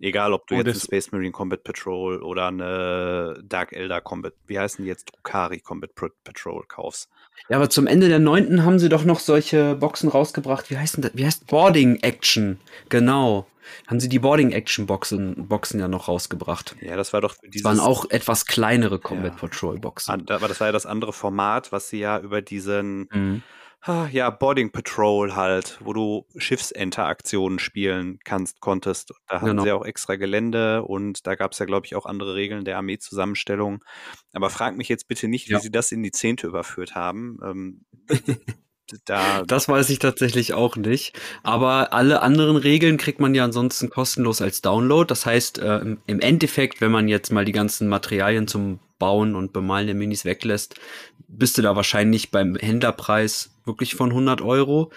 Egal, 0.00 0.32
ob 0.32 0.46
du 0.46 0.54
oh, 0.54 0.58
jetzt 0.58 0.66
eine 0.66 0.80
Space 0.80 1.10
Marine 1.10 1.32
Combat 1.32 1.64
Patrol 1.64 2.22
oder 2.22 2.48
eine 2.48 3.42
Dark 3.42 3.72
Elder 3.72 4.00
Combat, 4.00 4.32
wie 4.46 4.58
heißen 4.58 4.84
die 4.84 4.88
jetzt, 4.88 5.10
Drukari 5.12 5.58
Combat 5.58 5.90
Patrol 5.94 6.64
kaufst. 6.68 7.10
Ja, 7.48 7.56
aber 7.56 7.68
zum 7.68 7.86
Ende 7.86 8.08
der 8.08 8.20
neunten 8.20 8.64
haben 8.64 8.78
sie 8.78 8.88
doch 8.88 9.04
noch 9.04 9.18
solche 9.18 9.74
Boxen 9.74 10.08
rausgebracht. 10.08 10.70
Wie 10.70 10.78
heißt 10.78 10.96
denn 10.96 11.02
das? 11.02 11.12
Wie 11.14 11.26
heißt 11.26 11.48
Boarding 11.48 11.96
Action? 12.02 12.60
Genau. 12.88 13.46
Haben 13.86 14.00
sie 14.00 14.08
die 14.08 14.18
Boarding 14.18 14.52
Action 14.52 14.86
Boxen, 14.86 15.48
Boxen 15.48 15.80
ja 15.80 15.88
noch 15.88 16.08
rausgebracht. 16.08 16.76
Ja, 16.80 16.96
das 16.96 17.12
war 17.12 17.20
doch 17.20 17.34
dieses. 17.42 17.62
Das 17.62 17.64
waren 17.64 17.80
auch 17.80 18.08
etwas 18.08 18.46
kleinere 18.46 18.98
Combat 18.98 19.32
ja. 19.32 19.38
Patrol 19.38 19.78
Boxen. 19.78 20.28
Aber 20.30 20.48
das 20.48 20.60
war 20.60 20.68
ja 20.68 20.72
das 20.72 20.86
andere 20.86 21.12
Format, 21.12 21.72
was 21.72 21.88
sie 21.88 21.98
ja 21.98 22.18
über 22.20 22.40
diesen. 22.40 23.08
Mhm 23.12 23.42
ja, 23.86 24.30
Boarding 24.30 24.70
Patrol 24.70 25.36
halt, 25.36 25.78
wo 25.80 25.92
du 25.92 26.26
Schiffsinteraktionen 26.36 27.58
spielen 27.58 28.18
kannst, 28.24 28.60
konntest. 28.60 29.12
Da 29.28 29.36
hatten 29.36 29.46
genau. 29.46 29.62
sie 29.62 29.72
auch 29.72 29.84
extra 29.84 30.16
Gelände 30.16 30.82
und 30.82 31.26
da 31.26 31.36
gab 31.36 31.52
es 31.52 31.58
ja, 31.58 31.66
glaube 31.66 31.86
ich, 31.86 31.94
auch 31.94 32.04
andere 32.04 32.34
Regeln 32.34 32.64
der 32.64 32.76
Armeezusammenstellung. 32.76 33.84
Aber 34.32 34.50
frag 34.50 34.76
mich 34.76 34.88
jetzt 34.88 35.08
bitte 35.08 35.28
nicht, 35.28 35.48
wie 35.48 35.52
ja. 35.52 35.60
sie 35.60 35.70
das 35.70 35.92
in 35.92 36.02
die 36.02 36.10
Zehnte 36.10 36.46
überführt 36.46 36.94
haben. 36.94 37.38
Ähm, 37.42 37.84
da 39.04 39.42
das 39.42 39.68
weiß 39.68 39.90
ich 39.90 39.98
tatsächlich 39.98 40.54
auch 40.54 40.76
nicht. 40.76 41.18
Aber 41.42 41.92
alle 41.92 42.22
anderen 42.22 42.56
Regeln 42.56 42.96
kriegt 42.96 43.20
man 43.20 43.34
ja 43.34 43.44
ansonsten 43.44 43.90
kostenlos 43.90 44.40
als 44.40 44.62
Download. 44.62 45.06
Das 45.06 45.26
heißt, 45.26 45.58
äh, 45.58 45.96
im 46.06 46.20
Endeffekt, 46.20 46.80
wenn 46.80 46.90
man 46.90 47.08
jetzt 47.08 47.32
mal 47.32 47.44
die 47.44 47.52
ganzen 47.52 47.88
Materialien 47.88 48.48
zum 48.48 48.80
Bauen 48.98 49.34
und 49.34 49.52
Bemalen 49.52 49.86
der 49.86 49.96
Minis 49.96 50.24
weglässt, 50.24 50.74
bist 51.28 51.58
du 51.58 51.62
da 51.62 51.76
wahrscheinlich 51.76 52.30
beim 52.30 52.56
Händlerpreis 52.56 53.50
wirklich 53.64 53.94
von 53.94 54.10
100 54.10 54.40
Euro. 54.40 54.92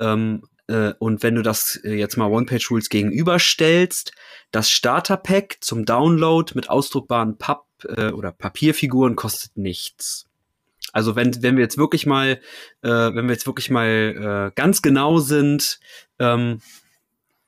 Ähm, 0.00 0.42
äh, 0.68 0.94
und 0.98 1.22
wenn 1.22 1.34
du 1.34 1.42
das 1.42 1.76
äh, 1.84 1.94
jetzt 1.94 2.16
mal 2.16 2.30
One-Page-Rules 2.30 2.88
gegenüberstellst, 2.88 4.12
das 4.52 4.70
Starter-Pack 4.70 5.58
zum 5.60 5.84
Download 5.84 6.52
mit 6.54 6.70
ausdruckbaren 6.70 7.36
Papp- 7.38 7.66
äh, 7.84 8.10
oder 8.12 8.32
Papierfiguren 8.32 9.16
kostet 9.16 9.56
nichts. 9.56 10.26
Also 10.92 11.16
wenn, 11.16 11.42
wenn 11.42 11.56
wir 11.56 11.62
jetzt 11.62 11.78
wirklich 11.78 12.06
mal, 12.06 12.40
äh, 12.82 12.88
wenn 12.88 13.26
wir 13.26 13.32
jetzt 13.32 13.46
wirklich 13.46 13.70
mal 13.70 14.50
äh, 14.50 14.52
ganz 14.54 14.82
genau 14.82 15.18
sind, 15.18 15.80
ähm, 16.18 16.60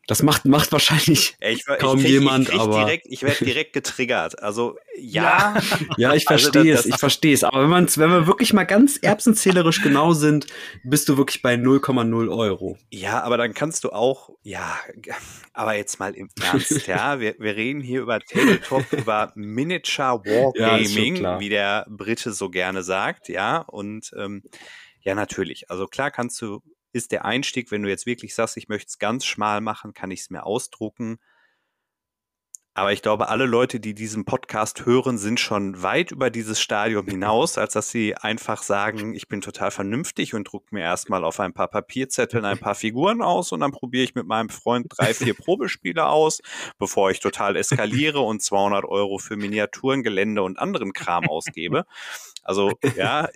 das 0.07 0.23
macht, 0.23 0.45
macht 0.45 0.71
wahrscheinlich 0.71 1.37
ich, 1.41 1.65
kaum 1.79 1.99
ich 1.99 2.05
krieg, 2.05 2.13
jemand, 2.13 2.49
ich 2.51 2.61
aber. 2.61 2.85
Direkt, 2.85 3.07
ich 3.09 3.23
werde 3.23 3.45
direkt 3.45 3.73
getriggert. 3.73 4.43
Also, 4.43 4.77
ja. 4.99 5.57
Ja, 5.97 6.13
ich 6.15 6.25
verstehe 6.25 6.77
also, 6.77 6.81
es, 6.81 6.87
ich 6.87 6.97
verstehe 6.97 7.33
es. 7.33 7.43
Aber 7.43 7.63
wenn, 7.63 7.71
man's, 7.71 7.97
wenn 7.97 8.11
wir 8.11 8.27
wirklich 8.27 8.53
mal 8.53 8.65
ganz 8.65 8.99
erbsenzählerisch 8.99 9.83
genau 9.83 10.13
sind, 10.13 10.47
bist 10.83 11.09
du 11.09 11.17
wirklich 11.17 11.41
bei 11.41 11.55
0,0 11.55 12.37
Euro. 12.37 12.79
Ja, 12.91 13.23
aber 13.23 13.39
dann 13.39 13.55
kannst 13.55 13.85
du 13.85 13.91
auch, 13.91 14.31
ja, 14.43 14.79
aber 15.55 15.75
jetzt 15.75 15.99
mal 15.99 16.15
im 16.15 16.29
Ernst, 16.43 16.87
ja. 16.87 17.19
Wir, 17.25 17.35
wir 17.39 17.55
reden 17.57 17.81
hier 17.81 18.03
über 18.03 18.21
Tabletop, 18.21 18.93
über 18.93 19.33
Miniature 19.35 20.21
Wargaming, 20.25 21.17
ja, 21.17 21.41
wie 21.41 21.49
der 21.49 21.87
Brite 21.89 22.33
so 22.33 22.51
gerne 22.51 22.83
sagt, 22.83 23.29
ja. 23.29 23.59
Und, 23.59 24.11
ähm, 24.19 24.43
ja, 25.01 25.15
natürlich. 25.15 25.71
Also 25.71 25.87
klar 25.87 26.11
kannst 26.11 26.41
du 26.43 26.63
ist 26.95 27.13
der 27.13 27.25
Einstieg, 27.25 27.71
wenn 27.71 27.83
du 27.83 27.89
jetzt 27.89 28.07
wirklich 28.07 28.35
sagst, 28.35 28.57
ich 28.57 28.69
möchte 28.69 28.89
es 28.89 28.99
ganz 28.99 29.25
schmal 29.25 29.61
machen, 29.61 29.95
kann 29.95 30.11
ich 30.11 30.21
es 30.21 30.31
mir 30.31 30.45
ausdrucken. 30.47 31.19
Aber 32.77 32.93
ich 32.93 33.03
glaube, 33.03 33.29
alle 33.29 33.47
Leute, 33.47 33.79
die 33.79 33.95
diesen 33.95 34.25
Podcast 34.25 34.85
hören, 34.85 35.17
sind 35.17 35.39
schon 35.39 35.85
weit 35.85 36.11
über 36.11 36.29
dieses 36.29 36.61
Stadium 36.61 37.07
hinaus, 37.07 37.57
als 37.57 37.75
dass 37.75 37.91
sie 37.91 38.17
einfach 38.17 38.65
sagen, 38.65 39.15
ich 39.15 39.29
bin 39.29 39.41
total 39.41 39.71
vernünftig 39.71 40.35
und 40.35 40.43
drucke 40.43 40.75
mir 40.75 40.83
erstmal 40.83 41.23
auf 41.23 41.39
ein 41.39 41.53
paar 41.53 41.69
Papierzetteln 41.69 42.45
ein 42.45 42.59
paar 42.59 42.75
Figuren 42.75 43.23
aus 43.23 43.53
und 43.53 43.61
dann 43.61 43.71
probiere 43.71 44.03
ich 44.03 44.17
mit 44.17 44.27
meinem 44.27 44.49
Freund 44.49 44.89
drei, 44.89 45.15
vier 45.15 45.35
Probespiele 45.39 46.07
aus, 46.07 46.41
bevor 46.77 47.13
ich 47.13 47.21
total 47.21 47.55
eskaliere 47.55 48.19
und 48.19 48.43
200 48.43 48.85
Euro 48.85 49.19
für 49.19 49.37
Miniaturen, 49.37 50.03
Gelände 50.03 50.43
und 50.43 50.59
anderen 50.59 50.93
Kram 50.93 51.29
ausgebe. 51.29 51.87
Also 52.45 52.73
ja, 52.97 53.29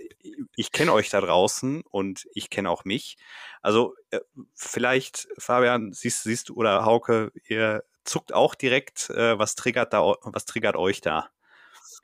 ich 0.55 0.73
kenne 0.73 0.93
euch 0.93 1.11
da 1.11 1.21
draußen 1.21 1.83
und 1.91 2.29
ich 2.35 2.51
kenne 2.51 2.71
auch 2.71 2.85
mich. 2.85 3.17
Also 3.63 3.95
äh, 4.11 4.21
vielleicht, 4.55 5.29
Fabian, 5.39 5.93
siehst, 5.93 6.23
siehst 6.23 6.51
du 6.51 6.55
oder 6.55 6.85
Hauke, 6.85 7.33
ihr 7.49 7.85
zuckt 8.05 8.33
auch 8.33 8.55
direkt, 8.55 9.11
äh, 9.11 9.39
was 9.39 9.55
triggert 9.55 9.93
da, 9.93 10.15
was 10.23 10.45
triggert 10.45 10.77
euch 10.77 11.01
da? 11.01 11.29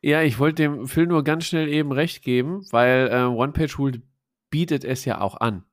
Ja, 0.03 0.23
ich 0.23 0.39
wollte 0.39 0.63
dem 0.63 0.87
Phil 0.87 1.07
nur 1.07 1.25
ganz 1.25 1.47
schnell 1.47 1.69
eben 1.69 1.93
recht 1.93 2.23
geben, 2.23 2.67
weil 2.71 3.09
äh, 3.11 3.25
One-Page-Rule 3.25 4.03
bietet 4.51 4.85
es 4.85 5.05
ja 5.05 5.21
auch 5.21 5.37
an, 5.37 5.65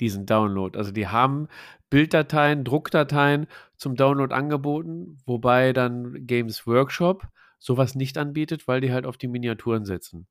diesen 0.00 0.26
Download. 0.26 0.78
Also 0.78 0.92
die 0.92 1.08
haben 1.08 1.48
Bilddateien, 1.90 2.64
Druckdateien 2.64 3.46
zum 3.76 3.96
Download 3.96 4.32
angeboten, 4.34 5.18
wobei 5.26 5.72
dann 5.72 6.26
Games 6.26 6.66
Workshop 6.66 7.26
sowas 7.58 7.94
nicht 7.94 8.16
anbietet, 8.16 8.68
weil 8.68 8.80
die 8.80 8.92
halt 8.92 9.06
auf 9.06 9.16
die 9.16 9.28
Miniaturen 9.28 9.84
setzen. 9.84 10.28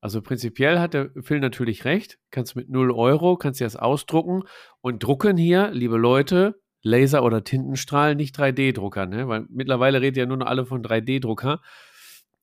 Also 0.00 0.22
prinzipiell 0.22 0.78
hat 0.78 0.94
der 0.94 1.10
Phil 1.20 1.40
natürlich 1.40 1.84
recht. 1.84 2.18
Kannst 2.30 2.54
mit 2.56 2.68
0 2.70 2.90
Euro, 2.92 3.36
kannst 3.36 3.60
du 3.60 3.64
das 3.64 3.76
ausdrucken 3.76 4.44
und 4.80 5.02
drucken 5.02 5.36
hier, 5.36 5.70
liebe 5.72 5.96
Leute, 5.96 6.60
Laser- 6.82 7.24
oder 7.24 7.42
Tintenstrahl, 7.42 8.14
nicht 8.14 8.38
3D-Drucker, 8.38 9.06
ne? 9.06 9.26
Weil 9.28 9.46
mittlerweile 9.50 10.00
reden 10.00 10.18
ja 10.18 10.26
nur 10.26 10.36
noch 10.36 10.46
alle 10.46 10.64
von 10.66 10.82
3D-Drucker. 10.82 11.60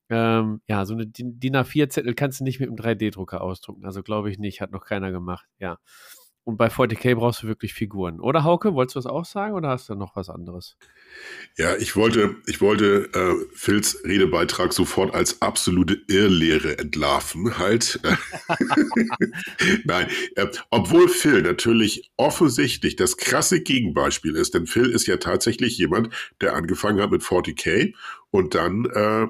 Ähm, 0.08 0.60
ja, 0.68 0.84
so 0.84 0.94
eine 0.94 1.06
DIN 1.06 1.56
A4-Zettel 1.56 2.14
kannst 2.14 2.40
du 2.40 2.44
nicht 2.44 2.60
mit 2.60 2.68
einem 2.68 2.76
3D-Drucker 2.76 3.40
ausdrucken. 3.40 3.84
Also 3.86 4.02
glaube 4.02 4.30
ich 4.30 4.38
nicht, 4.38 4.60
hat 4.60 4.70
noch 4.70 4.84
keiner 4.84 5.10
gemacht. 5.10 5.46
Ja. 5.58 5.78
Und 6.46 6.58
bei 6.58 6.68
40k 6.68 7.16
brauchst 7.16 7.42
du 7.42 7.48
wirklich 7.48 7.74
Figuren. 7.74 8.20
Oder 8.20 8.44
Hauke, 8.44 8.72
wolltest 8.72 8.94
du 8.94 9.00
das 9.00 9.06
auch 9.06 9.24
sagen 9.24 9.54
oder 9.54 9.70
hast 9.70 9.88
du 9.88 9.96
noch 9.96 10.14
was 10.14 10.30
anderes? 10.30 10.76
Ja, 11.56 11.74
ich 11.74 11.96
wollte, 11.96 12.36
ich 12.46 12.60
wollte 12.60 13.10
äh, 13.12 13.34
Phils 13.52 13.98
Redebeitrag 14.04 14.72
sofort 14.72 15.12
als 15.12 15.42
absolute 15.42 16.00
Irrlehre 16.06 16.78
entlarven. 16.78 17.58
Halt. 17.58 17.98
Nein, 19.84 20.06
äh, 20.36 20.46
obwohl 20.70 21.08
Phil 21.08 21.42
natürlich 21.42 22.12
offensichtlich 22.16 22.94
das 22.94 23.16
krasse 23.16 23.60
Gegenbeispiel 23.60 24.36
ist, 24.36 24.54
denn 24.54 24.68
Phil 24.68 24.92
ist 24.92 25.08
ja 25.08 25.16
tatsächlich 25.16 25.76
jemand, 25.78 26.14
der 26.40 26.54
angefangen 26.54 27.00
hat 27.00 27.10
mit 27.10 27.22
40k 27.22 27.92
und 28.30 28.54
dann 28.54 28.84
äh, 28.84 29.26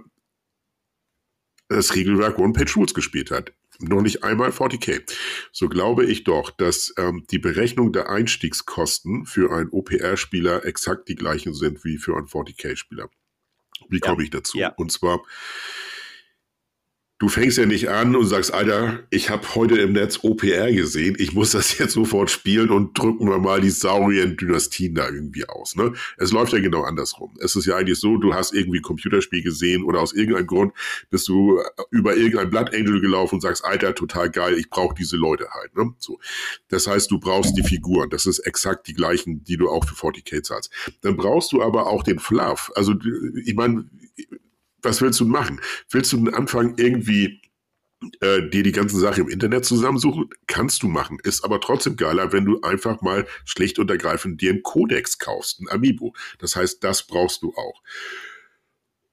das 1.70 1.94
Regelwerk 1.94 2.38
One-Page-Rules 2.38 2.92
gespielt 2.92 3.30
hat 3.30 3.54
noch 3.80 4.02
nicht 4.02 4.24
einmal 4.24 4.50
40k. 4.50 5.02
So 5.52 5.68
glaube 5.68 6.04
ich 6.04 6.24
doch, 6.24 6.50
dass 6.50 6.94
ähm, 6.98 7.24
die 7.30 7.38
Berechnung 7.38 7.92
der 7.92 8.08
Einstiegskosten 8.10 9.26
für 9.26 9.52
einen 9.52 9.70
OPR-Spieler 9.70 10.64
exakt 10.64 11.08
die 11.08 11.16
gleichen 11.16 11.54
sind 11.54 11.84
wie 11.84 11.98
für 11.98 12.16
einen 12.16 12.26
40k-Spieler. 12.26 13.08
Wie 13.88 14.00
komme 14.00 14.22
ich 14.22 14.30
dazu? 14.30 14.58
Ja. 14.58 14.70
Und 14.76 14.90
zwar 14.90 15.22
Du 17.18 17.30
fängst 17.30 17.56
ja 17.56 17.64
nicht 17.64 17.88
an 17.88 18.14
und 18.14 18.26
sagst, 18.26 18.52
Alter, 18.52 18.98
ich 19.08 19.30
habe 19.30 19.54
heute 19.54 19.78
im 19.78 19.94
Netz 19.94 20.18
OPR 20.22 20.70
gesehen, 20.70 21.16
ich 21.18 21.32
muss 21.32 21.52
das 21.52 21.78
jetzt 21.78 21.94
sofort 21.94 22.30
spielen 22.30 22.68
und 22.68 22.98
drücken 22.98 23.26
wir 23.26 23.38
mal 23.38 23.62
die 23.62 23.70
Saurien-Dynastien 23.70 24.94
da 24.94 25.08
irgendwie 25.08 25.48
aus. 25.48 25.76
Ne? 25.76 25.94
Es 26.18 26.32
läuft 26.32 26.52
ja 26.52 26.58
genau 26.58 26.82
andersrum. 26.82 27.34
Es 27.40 27.56
ist 27.56 27.64
ja 27.64 27.76
eigentlich 27.76 27.98
so, 27.98 28.18
du 28.18 28.34
hast 28.34 28.52
irgendwie 28.52 28.82
Computerspiel 28.82 29.42
gesehen 29.42 29.82
oder 29.84 30.00
aus 30.00 30.12
irgendeinem 30.12 30.46
Grund 30.46 30.74
bist 31.08 31.26
du 31.28 31.58
über 31.90 32.14
irgendein 32.14 32.50
Blood 32.50 32.74
Angel 32.74 33.00
gelaufen 33.00 33.36
und 33.36 33.40
sagst, 33.40 33.64
Alter, 33.64 33.94
total 33.94 34.28
geil, 34.28 34.58
ich 34.58 34.68
brauche 34.68 34.94
diese 34.94 35.16
Leute 35.16 35.48
halt. 35.52 35.74
Ne? 35.74 35.94
So. 35.98 36.18
Das 36.68 36.86
heißt, 36.86 37.10
du 37.10 37.18
brauchst 37.18 37.56
die 37.56 37.62
Figuren. 37.62 38.10
Das 38.10 38.26
ist 38.26 38.40
exakt 38.40 38.88
die 38.88 38.94
gleichen, 38.94 39.42
die 39.42 39.56
du 39.56 39.70
auch 39.70 39.86
für 39.86 39.94
40k 39.94 40.42
zahlst. 40.42 40.70
Dann 41.00 41.16
brauchst 41.16 41.52
du 41.52 41.62
aber 41.62 41.86
auch 41.86 42.02
den 42.02 42.18
Fluff. 42.18 42.70
Also 42.74 42.92
ich 43.42 43.54
meine, 43.54 43.86
was 44.86 45.02
willst 45.02 45.20
du 45.20 45.26
machen? 45.26 45.60
Willst 45.90 46.12
du 46.12 46.30
anfangen, 46.30 46.74
irgendwie 46.78 47.42
äh, 48.20 48.48
dir 48.48 48.62
die 48.62 48.72
ganzen 48.72 48.98
Sachen 49.00 49.24
im 49.24 49.28
Internet 49.28 49.64
zusammensuchen? 49.64 50.30
Kannst 50.46 50.82
du 50.82 50.88
machen. 50.88 51.18
Ist 51.22 51.44
aber 51.44 51.60
trotzdem 51.60 51.96
geiler, 51.96 52.32
wenn 52.32 52.44
du 52.44 52.60
einfach 52.62 53.02
mal 53.02 53.26
schlicht 53.44 53.78
und 53.78 53.90
ergreifend 53.90 54.40
dir 54.40 54.50
einen 54.50 54.62
Codex 54.62 55.18
kaufst, 55.18 55.60
ein 55.60 55.68
Amiibo. 55.68 56.14
Das 56.38 56.56
heißt, 56.56 56.82
das 56.84 57.02
brauchst 57.02 57.42
du 57.42 57.52
auch. 57.54 57.82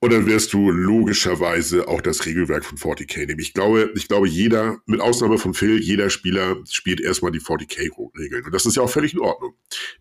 Dann 0.10 0.28
wirst 0.28 0.54
du 0.54 0.72
logischerweise 0.72 1.88
auch 1.88 2.02
das 2.02 2.26
Regelwerk 2.26 2.66
von 2.66 2.78
40k 2.78 3.26
nehmen. 3.26 3.40
Ich 3.40 3.54
glaube, 3.54 3.92
ich 3.96 4.08
glaube, 4.08 4.28
jeder, 4.28 4.78
mit 4.86 5.02
Ausnahme 5.02 5.38
von 5.38 5.54
Phil, 5.54 5.82
jeder 5.82 6.10
Spieler 6.10 6.58
spielt 6.70 7.02
erstmal 7.02 7.32
die 7.32 7.42
40k-Regeln. 7.42 8.46
Und 8.46 8.54
das 8.54 8.66
ist 8.66 8.78
ja 8.78 8.84
auch 8.84 8.90
völlig 8.90 9.14
in 9.14 9.20
Ordnung. 9.20 9.56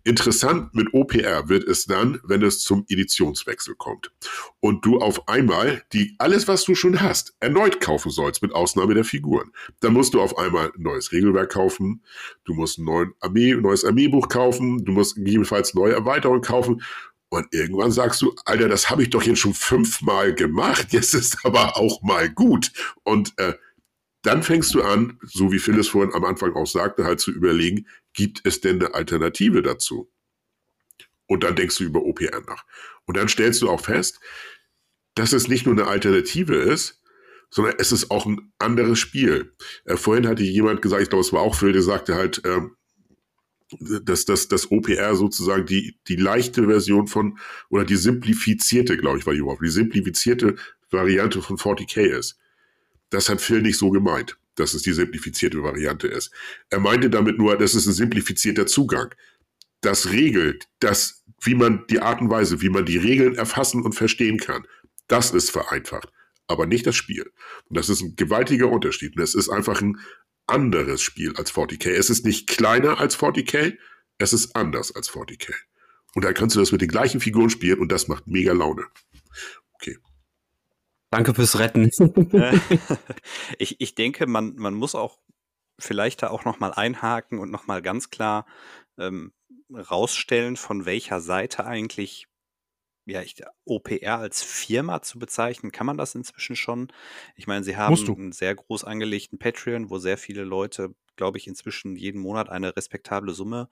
Interessant 0.04 0.74
mit 0.74 0.92
OPR 0.92 1.48
wird 1.48 1.64
es 1.64 1.86
dann, 1.86 2.20
wenn 2.24 2.42
es 2.42 2.60
zum 2.60 2.84
Editionswechsel 2.88 3.74
kommt. 3.74 4.12
Und 4.60 4.84
du 4.84 4.98
auf 4.98 5.28
einmal 5.28 5.82
die, 5.92 6.14
alles, 6.18 6.46
was 6.46 6.64
du 6.64 6.74
schon 6.74 7.00
hast, 7.00 7.34
erneut 7.40 7.80
kaufen 7.80 8.10
sollst, 8.10 8.42
mit 8.42 8.52
Ausnahme 8.52 8.94
der 8.94 9.04
Figuren. 9.04 9.50
Dann 9.80 9.92
musst 9.92 10.14
du 10.14 10.20
auf 10.20 10.38
einmal 10.38 10.66
ein 10.66 10.82
neues 10.82 11.12
Regelwerk 11.12 11.50
kaufen. 11.50 12.02
Du 12.44 12.54
musst 12.54 12.78
ein 12.78 12.84
neues 12.84 13.84
Armeebuch 13.84 14.28
kaufen. 14.28 14.84
Du 14.84 14.92
musst 14.92 15.16
gegebenenfalls 15.16 15.74
neue 15.74 15.94
Erweiterungen 15.94 16.42
kaufen. 16.42 16.82
Und 17.32 17.46
irgendwann 17.54 17.90
sagst 17.90 18.20
du, 18.20 18.34
Alter, 18.44 18.68
das 18.68 18.90
habe 18.90 19.04
ich 19.04 19.08
doch 19.08 19.22
jetzt 19.22 19.38
schon 19.38 19.54
fünfmal 19.54 20.34
gemacht, 20.34 20.88
jetzt 20.90 21.14
ist 21.14 21.46
aber 21.46 21.78
auch 21.78 22.02
mal 22.02 22.28
gut. 22.28 22.70
Und 23.04 23.32
äh, 23.38 23.54
dann 24.20 24.42
fängst 24.42 24.74
du 24.74 24.82
an, 24.82 25.18
so 25.22 25.50
wie 25.50 25.58
Phyllis 25.58 25.88
vorhin 25.88 26.12
am 26.12 26.26
Anfang 26.26 26.54
auch 26.54 26.66
sagte, 26.66 27.06
halt 27.06 27.20
zu 27.20 27.30
überlegen, 27.30 27.86
gibt 28.12 28.42
es 28.44 28.60
denn 28.60 28.82
eine 28.82 28.92
Alternative 28.92 29.62
dazu? 29.62 30.12
Und 31.26 31.42
dann 31.42 31.56
denkst 31.56 31.78
du 31.78 31.84
über 31.84 32.02
OPR 32.02 32.42
nach. 32.46 32.66
Und 33.06 33.16
dann 33.16 33.30
stellst 33.30 33.62
du 33.62 33.70
auch 33.70 33.80
fest, 33.80 34.20
dass 35.14 35.32
es 35.32 35.48
nicht 35.48 35.64
nur 35.64 35.74
eine 35.74 35.86
Alternative 35.86 36.56
ist, 36.56 37.00
sondern 37.48 37.76
es 37.78 37.92
ist 37.92 38.10
auch 38.10 38.26
ein 38.26 38.52
anderes 38.58 38.98
Spiel. 38.98 39.54
Äh, 39.86 39.96
vorhin 39.96 40.28
hatte 40.28 40.42
jemand 40.42 40.82
gesagt, 40.82 41.02
ich 41.02 41.08
glaube, 41.08 41.24
es 41.24 41.32
war 41.32 41.40
auch 41.40 41.54
Phil, 41.54 41.72
der 41.72 41.80
sagte 41.80 42.14
halt, 42.14 42.44
äh, 42.44 42.60
dass, 43.80 44.24
dass 44.24 44.48
das 44.48 44.70
OPR 44.70 45.14
sozusagen 45.16 45.66
die, 45.66 45.96
die 46.08 46.16
leichte 46.16 46.66
Version 46.66 47.06
von, 47.06 47.38
oder 47.68 47.84
die 47.84 47.96
simplifizierte, 47.96 48.96
glaube 48.96 49.18
ich, 49.18 49.26
war 49.26 49.34
Wort, 49.38 49.60
die 49.62 49.70
simplifizierte 49.70 50.56
Variante 50.90 51.42
von 51.42 51.56
40k 51.56 52.00
ist. 52.00 52.38
Das 53.10 53.28
hat 53.28 53.40
Phil 53.40 53.62
nicht 53.62 53.78
so 53.78 53.90
gemeint, 53.90 54.38
dass 54.54 54.74
es 54.74 54.82
die 54.82 54.92
simplifizierte 54.92 55.62
Variante 55.62 56.06
ist. 56.06 56.30
Er 56.70 56.80
meinte 56.80 57.10
damit 57.10 57.38
nur, 57.38 57.56
das 57.56 57.74
ist 57.74 57.86
ein 57.86 57.92
simplifizierter 57.92 58.66
Zugang. 58.66 59.14
Das 59.80 60.10
regelt, 60.10 60.68
das, 60.78 61.24
wie 61.40 61.54
man 61.54 61.84
die 61.90 62.00
Art 62.00 62.20
und 62.20 62.30
Weise, 62.30 62.62
wie 62.62 62.68
man 62.68 62.86
die 62.86 62.98
Regeln 62.98 63.34
erfassen 63.34 63.82
und 63.82 63.94
verstehen 63.94 64.38
kann, 64.38 64.66
das 65.08 65.32
ist 65.32 65.50
vereinfacht, 65.50 66.08
aber 66.46 66.66
nicht 66.66 66.86
das 66.86 66.96
Spiel. 66.96 67.32
Und 67.68 67.76
das 67.76 67.88
ist 67.88 68.00
ein 68.00 68.16
gewaltiger 68.16 68.68
Unterschied. 68.70 69.16
Und 69.16 69.22
es 69.22 69.34
ist 69.34 69.48
einfach 69.48 69.82
ein 69.82 69.98
anderes 70.46 71.02
Spiel 71.02 71.34
als 71.36 71.52
40k. 71.52 71.90
Es 71.90 72.10
ist 72.10 72.24
nicht 72.24 72.48
kleiner 72.48 73.00
als 73.00 73.18
40k, 73.18 73.76
es 74.18 74.32
ist 74.32 74.54
anders 74.56 74.94
als 74.94 75.10
40k. 75.10 75.52
Und 76.14 76.24
da 76.24 76.32
kannst 76.32 76.56
du 76.56 76.60
das 76.60 76.72
mit 76.72 76.80
den 76.80 76.88
gleichen 76.88 77.20
Figuren 77.20 77.50
spielen 77.50 77.78
und 77.78 77.90
das 77.90 78.08
macht 78.08 78.26
mega 78.26 78.52
Laune. 78.52 78.84
Okay. 79.74 79.98
Danke 81.10 81.34
fürs 81.34 81.58
Retten. 81.58 81.90
ich, 83.58 83.80
ich 83.80 83.94
denke, 83.94 84.26
man, 84.26 84.54
man 84.56 84.74
muss 84.74 84.94
auch 84.94 85.18
vielleicht 85.78 86.22
da 86.22 86.28
auch 86.28 86.44
nochmal 86.44 86.72
einhaken 86.72 87.38
und 87.38 87.50
nochmal 87.50 87.82
ganz 87.82 88.10
klar 88.10 88.46
ähm, 88.98 89.32
rausstellen, 89.74 90.56
von 90.56 90.84
welcher 90.84 91.20
Seite 91.20 91.64
eigentlich 91.64 92.28
ja, 93.06 93.22
ich, 93.22 93.34
OPR 93.64 94.18
als 94.18 94.42
Firma 94.42 95.02
zu 95.02 95.18
bezeichnen, 95.18 95.72
kann 95.72 95.86
man 95.86 95.96
das 95.96 96.14
inzwischen 96.14 96.56
schon? 96.56 96.92
Ich 97.36 97.46
meine, 97.46 97.64
sie 97.64 97.76
haben 97.76 97.96
einen 98.16 98.32
sehr 98.32 98.54
groß 98.54 98.84
angelegten 98.84 99.38
Patreon, 99.38 99.90
wo 99.90 99.98
sehr 99.98 100.18
viele 100.18 100.44
Leute, 100.44 100.94
glaube 101.16 101.38
ich, 101.38 101.46
inzwischen 101.46 101.96
jeden 101.96 102.20
Monat 102.20 102.48
eine 102.48 102.76
respektable 102.76 103.34
Summe 103.34 103.68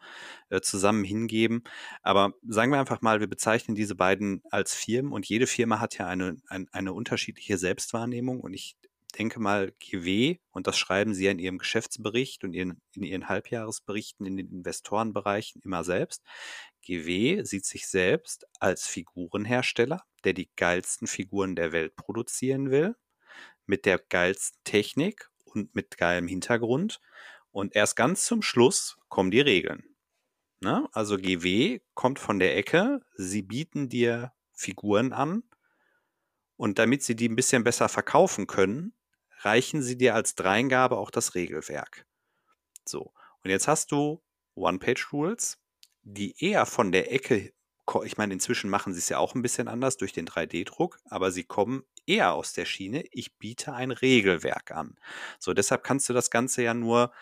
äh, 0.51 0.61
zusammen 0.61 1.05
hingeben. 1.05 1.63
Aber 2.03 2.35
sagen 2.47 2.73
wir 2.73 2.81
einfach 2.81 3.03
mal, 3.03 3.21
wir 3.21 3.29
bezeichnen 3.29 3.75
diese 3.75 3.95
beiden 3.95 4.43
als 4.51 4.75
Firmen 4.75 5.13
und 5.13 5.27
jede 5.27 5.47
Firma 5.47 5.81
hat 5.81 5.97
ja 5.99 6.07
eine, 6.07 6.37
ein, 6.49 6.69
eine 6.73 6.93
unterschiedliche 6.93 7.57
Selbstwahrnehmung 7.57 8.41
und 8.41 8.53
ich 8.53 8.77
denke 9.19 9.41
mal, 9.41 9.73
GW, 9.81 10.39
und 10.53 10.67
das 10.67 10.79
schreiben 10.79 11.15
Sie 11.15 11.25
ja 11.25 11.31
in 11.31 11.39
Ihrem 11.39 11.59
Geschäftsbericht 11.59 12.45
und 12.45 12.55
in, 12.55 12.81
in 12.95 13.03
Ihren 13.03 13.29
Halbjahresberichten 13.29 14.27
in 14.27 14.37
den 14.37 14.49
Investorenbereichen 14.49 15.61
immer 15.63 15.85
selbst. 15.85 16.23
GW 16.83 17.45
sieht 17.45 17.65
sich 17.65 17.87
selbst 17.87 18.47
als 18.59 18.87
Figurenhersteller, 18.87 20.05
der 20.25 20.33
die 20.33 20.51
geilsten 20.57 21.07
Figuren 21.07 21.57
der 21.57 21.73
Welt 21.73 21.97
produzieren 21.97 22.71
will, 22.71 22.97
mit 23.67 23.87
der 23.87 23.99
geilsten 23.99 24.59
Technik 24.65 25.31
und 25.45 25.75
mit 25.75 25.99
geilem 25.99 26.27
Hintergrund. 26.27 27.01
Und 27.51 27.75
erst 27.77 27.97
ganz 27.97 28.25
zum 28.25 28.43
Schluss 28.43 28.99
kommen 29.09 29.31
die 29.31 29.41
Regeln. 29.41 29.85
Ne? 30.61 30.89
Also 30.93 31.17
GW 31.17 31.81
kommt 31.95 32.19
von 32.19 32.39
der 32.39 32.57
Ecke, 32.57 33.01
sie 33.15 33.43
bieten 33.43 33.89
dir 33.89 34.33
Figuren 34.53 35.13
an 35.13 35.43
und 36.57 36.79
damit 36.79 37.03
sie 37.03 37.17
die 37.17 37.29
ein 37.29 37.37
bisschen 37.37 37.65
besser 37.65 37.89
verkaufen 37.89 38.47
können, 38.47 38.95
reichen 39.39 39.83
sie 39.83 39.97
dir 39.97 40.15
als 40.15 40.35
Dreingabe 40.35 40.99
auch 40.99 41.11
das 41.11 41.35
Regelwerk. 41.35 42.07
So, 42.85 43.13
und 43.43 43.51
jetzt 43.51 43.69
hast 43.69 43.91
du 43.91 44.23
One-Page-Rules, 44.55 45.59
die 46.03 46.35
eher 46.45 46.67
von 46.67 46.93
der 46.93 47.13
Ecke, 47.13 47.53
ich 48.05 48.17
meine, 48.17 48.33
inzwischen 48.33 48.71
machen 48.71 48.93
sie 48.93 49.01
es 49.01 49.09
ja 49.09 49.19
auch 49.19 49.35
ein 49.35 49.43
bisschen 49.43 49.69
anders 49.69 49.97
durch 49.97 50.13
den 50.13 50.27
3D-Druck, 50.27 51.01
aber 51.07 51.33
sie 51.33 51.45
kommen 51.45 51.85
eher 52.07 52.35
aus 52.35 52.53
der 52.53 52.65
Schiene, 52.65 53.05
ich 53.11 53.37
biete 53.39 53.73
ein 53.73 53.91
Regelwerk 53.91 54.71
an. 54.71 54.97
So, 55.39 55.55
deshalb 55.55 55.83
kannst 55.83 56.09
du 56.09 56.13
das 56.13 56.31
Ganze 56.31 56.63
ja 56.63 56.75
nur, 56.75 57.13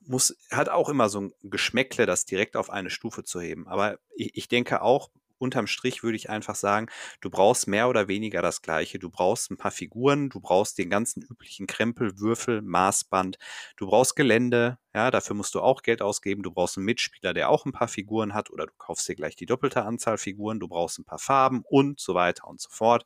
muss, 0.00 0.36
hat 0.50 0.68
auch 0.68 0.88
immer 0.88 1.08
so 1.08 1.20
ein 1.20 1.34
Geschmäckle, 1.42 2.06
das 2.06 2.24
direkt 2.24 2.56
auf 2.56 2.70
eine 2.70 2.90
Stufe 2.90 3.24
zu 3.24 3.40
heben. 3.40 3.68
Aber 3.68 3.98
ich, 4.16 4.36
ich 4.36 4.48
denke 4.48 4.82
auch, 4.82 5.10
unterm 5.42 5.66
Strich 5.66 6.02
würde 6.02 6.16
ich 6.16 6.30
einfach 6.30 6.54
sagen, 6.54 6.86
du 7.20 7.28
brauchst 7.28 7.66
mehr 7.66 7.88
oder 7.88 8.08
weniger 8.08 8.40
das 8.40 8.62
Gleiche. 8.62 8.98
Du 8.98 9.10
brauchst 9.10 9.50
ein 9.50 9.58
paar 9.58 9.70
Figuren, 9.70 10.30
du 10.30 10.40
brauchst 10.40 10.78
den 10.78 10.88
ganzen 10.88 11.22
üblichen 11.22 11.66
Krempel, 11.66 12.18
Würfel, 12.18 12.62
Maßband, 12.62 13.38
du 13.76 13.86
brauchst 13.86 14.16
Gelände, 14.16 14.78
ja, 14.94 15.10
dafür 15.10 15.36
musst 15.36 15.54
du 15.54 15.60
auch 15.60 15.82
Geld 15.82 16.02
ausgeben. 16.02 16.42
Du 16.42 16.50
brauchst 16.50 16.76
einen 16.76 16.86
Mitspieler, 16.86 17.34
der 17.34 17.50
auch 17.50 17.66
ein 17.66 17.72
paar 17.72 17.88
Figuren 17.88 18.34
hat, 18.34 18.50
oder 18.50 18.66
du 18.66 18.72
kaufst 18.78 19.08
dir 19.08 19.16
gleich 19.16 19.36
die 19.36 19.46
doppelte 19.46 19.84
Anzahl 19.84 20.18
Figuren, 20.18 20.60
du 20.60 20.68
brauchst 20.68 20.98
ein 20.98 21.04
paar 21.04 21.18
Farben 21.18 21.62
und 21.68 22.00
so 22.00 22.14
weiter 22.14 22.46
und 22.46 22.60
so 22.60 22.70
fort. 22.70 23.04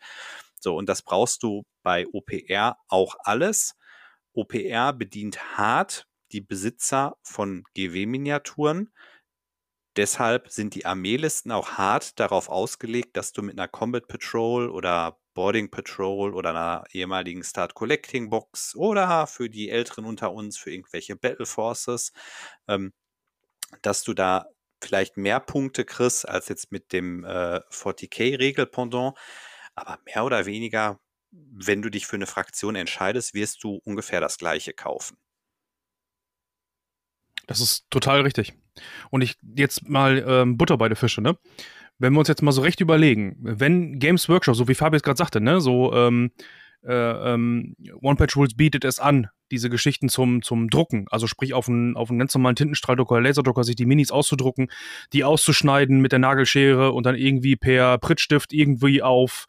So, 0.61 0.76
und 0.76 0.89
das 0.89 1.03
brauchst 1.03 1.43
du 1.43 1.64
bei 1.82 2.07
OPR 2.12 2.76
auch 2.89 3.16
alles. 3.20 3.76
OPR 4.32 4.93
bedient 4.93 5.57
hart 5.57 6.07
die 6.32 6.41
Besitzer 6.41 7.16
von 7.22 7.64
GW-Miniaturen. 7.74 8.91
Deshalb 9.97 10.51
sind 10.51 10.74
die 10.74 10.84
Armeelisten 10.84 11.51
auch 11.53 11.72
hart 11.72 12.20
darauf 12.20 12.49
ausgelegt, 12.51 13.16
dass 13.16 13.32
du 13.32 13.42
mit 13.42 13.59
einer 13.59 13.68
Combat 13.68 14.07
Patrol 14.09 14.68
oder 14.70 15.18
Boarding 15.34 15.70
Patrol 15.70 16.34
oder 16.34 16.51
einer 16.51 16.84
ehemaligen 16.92 17.42
Start 17.44 17.74
Collecting 17.74 18.28
Box 18.30 18.74
oder 18.76 19.26
für 19.26 19.49
die 19.49 19.70
Älteren 19.70 20.05
unter 20.05 20.32
uns, 20.32 20.59
für 20.59 20.70
irgendwelche 20.70 21.16
Battle 21.16 21.47
Forces, 21.47 22.12
ähm, 22.68 22.92
dass 23.82 24.03
du 24.05 24.14
da 24.14 24.47
vielleicht 24.82 25.16
mehr 25.16 25.40
Punkte 25.40 25.84
kriegst 25.84 26.28
als 26.28 26.49
jetzt 26.49 26.72
mit 26.72 26.92
dem 26.92 27.24
äh, 27.24 27.61
40k-Regelpendant. 27.70 29.16
Aber 29.74 29.99
mehr 30.07 30.24
oder 30.24 30.47
weniger, 30.47 31.01
wenn 31.30 31.82
du 31.82 31.90
dich 31.90 32.07
für 32.07 32.16
eine 32.16 32.26
Fraktion 32.26 32.76
entscheidest, 32.76 33.34
wirst 33.34 33.64
du 33.64 33.80
ungefähr 33.84 34.20
das 34.20 34.38
gleiche 34.38 34.72
kaufen. 34.74 35.18
Das 37.47 37.61
ist 37.61 37.86
total 37.90 38.22
richtig. 38.22 38.55
Und 39.11 39.22
ich 39.22 39.36
jetzt 39.57 39.88
mal 39.88 40.24
ähm, 40.26 40.57
Butter 40.57 40.76
bei 40.76 40.88
den 40.88 40.97
Fische, 40.97 41.20
ne? 41.20 41.36
Wenn 41.99 42.12
wir 42.12 42.18
uns 42.18 42.28
jetzt 42.28 42.42
mal 42.42 42.53
so 42.53 42.61
recht 42.61 42.80
überlegen, 42.80 43.36
wenn 43.40 43.99
Games 43.99 44.28
Workshop, 44.28 44.55
so 44.55 44.68
wie 44.68 44.74
Fabius 44.74 45.03
gerade 45.03 45.16
sagte, 45.16 45.40
ne, 45.40 45.62
so 45.62 45.94
ähm, 45.94 46.30
äh, 46.86 47.32
ähm, 47.32 47.74
One-Page-Rules 48.03 48.55
bietet 48.55 48.84
es 48.84 48.99
an, 48.99 49.28
diese 49.51 49.70
Geschichten 49.70 50.09
zum, 50.09 50.42
zum 50.42 50.68
Drucken, 50.68 51.07
also 51.11 51.26
sprich 51.26 51.55
auf 51.55 51.68
einen, 51.68 51.97
auf 51.97 52.11
einen 52.11 52.18
ganz 52.18 52.34
normalen 52.34 52.57
Tintenstrahldrucker 52.57 53.20
Laserdrucker, 53.20 53.64
sich 53.64 53.76
die 53.76 53.86
Minis 53.86 54.11
auszudrucken, 54.11 54.68
die 55.12 55.24
auszuschneiden 55.24 56.01
mit 56.01 56.12
der 56.12 56.18
Nagelschere 56.18 56.92
und 56.92 57.07
dann 57.07 57.14
irgendwie 57.14 57.57
per 57.57 57.99
Prittstift 57.99 58.53
irgendwie 58.53 59.03
auf 59.03 59.47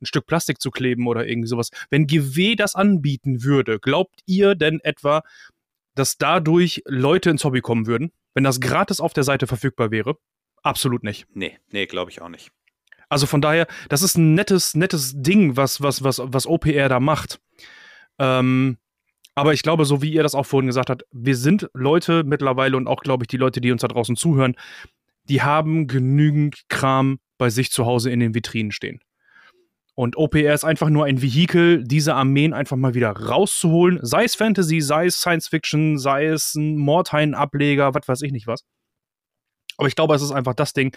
ein 0.00 0.06
Stück 0.06 0.26
Plastik 0.26 0.60
zu 0.60 0.70
kleben 0.70 1.06
oder 1.06 1.26
irgendwie 1.26 1.48
sowas. 1.48 1.70
Wenn 1.90 2.06
GW 2.06 2.54
das 2.56 2.74
anbieten 2.74 3.42
würde, 3.42 3.78
glaubt 3.78 4.20
ihr 4.26 4.54
denn 4.54 4.80
etwa, 4.82 5.22
dass 5.96 6.16
dadurch 6.16 6.82
Leute 6.86 7.30
ins 7.30 7.44
Hobby 7.44 7.60
kommen 7.60 7.86
würden, 7.86 8.12
wenn 8.34 8.44
das 8.44 8.60
gratis 8.60 9.00
auf 9.00 9.12
der 9.12 9.24
Seite 9.24 9.48
verfügbar 9.48 9.90
wäre? 9.90 10.16
Absolut 10.62 11.02
nicht. 11.02 11.26
Nee, 11.32 11.58
nee, 11.70 11.86
glaube 11.86 12.10
ich 12.10 12.22
auch 12.22 12.28
nicht. 12.28 12.52
Also 13.08 13.26
von 13.26 13.40
daher, 13.40 13.66
das 13.88 14.02
ist 14.02 14.16
ein 14.16 14.34
nettes, 14.34 14.74
nettes 14.74 15.14
Ding, 15.16 15.56
was, 15.56 15.80
was, 15.80 16.02
was, 16.02 16.20
was 16.22 16.46
OPR 16.46 16.88
da 16.88 17.00
macht. 17.00 17.40
Ähm, 18.18 18.78
aber 19.34 19.52
ich 19.52 19.62
glaube, 19.62 19.84
so 19.84 20.02
wie 20.02 20.12
ihr 20.12 20.22
das 20.22 20.34
auch 20.34 20.46
vorhin 20.46 20.66
gesagt 20.66 20.90
habt, 20.90 21.04
wir 21.12 21.36
sind 21.36 21.68
Leute 21.74 22.24
mittlerweile 22.24 22.76
und 22.76 22.88
auch, 22.88 23.02
glaube 23.02 23.24
ich, 23.24 23.28
die 23.28 23.36
Leute, 23.36 23.60
die 23.60 23.70
uns 23.70 23.82
da 23.82 23.88
draußen 23.88 24.16
zuhören, 24.16 24.56
die 25.28 25.42
haben 25.42 25.86
genügend 25.86 26.62
Kram 26.68 27.18
bei 27.38 27.50
sich 27.50 27.70
zu 27.70 27.84
Hause 27.84 28.10
in 28.10 28.20
den 28.20 28.34
Vitrinen 28.34 28.72
stehen. 28.72 29.00
Und 29.96 30.18
OPR 30.18 30.52
ist 30.52 30.64
einfach 30.64 30.90
nur 30.90 31.06
ein 31.06 31.22
Vehikel, 31.22 31.82
diese 31.82 32.14
Armeen 32.14 32.52
einfach 32.52 32.76
mal 32.76 32.92
wieder 32.92 33.12
rauszuholen. 33.12 33.98
Sei 34.02 34.24
es 34.24 34.34
Fantasy, 34.34 34.82
sei 34.82 35.06
es 35.06 35.16
Science 35.16 35.48
Fiction, 35.48 35.98
sei 35.98 36.26
es 36.26 36.54
ein 36.54 36.76
Mordhain-Ableger, 36.76 37.94
was 37.94 38.06
weiß 38.06 38.20
ich 38.20 38.30
nicht 38.30 38.46
was. 38.46 38.66
Aber 39.78 39.88
ich 39.88 39.96
glaube, 39.96 40.14
es 40.14 40.20
ist 40.20 40.32
einfach 40.32 40.52
das 40.52 40.74
Ding. 40.74 40.94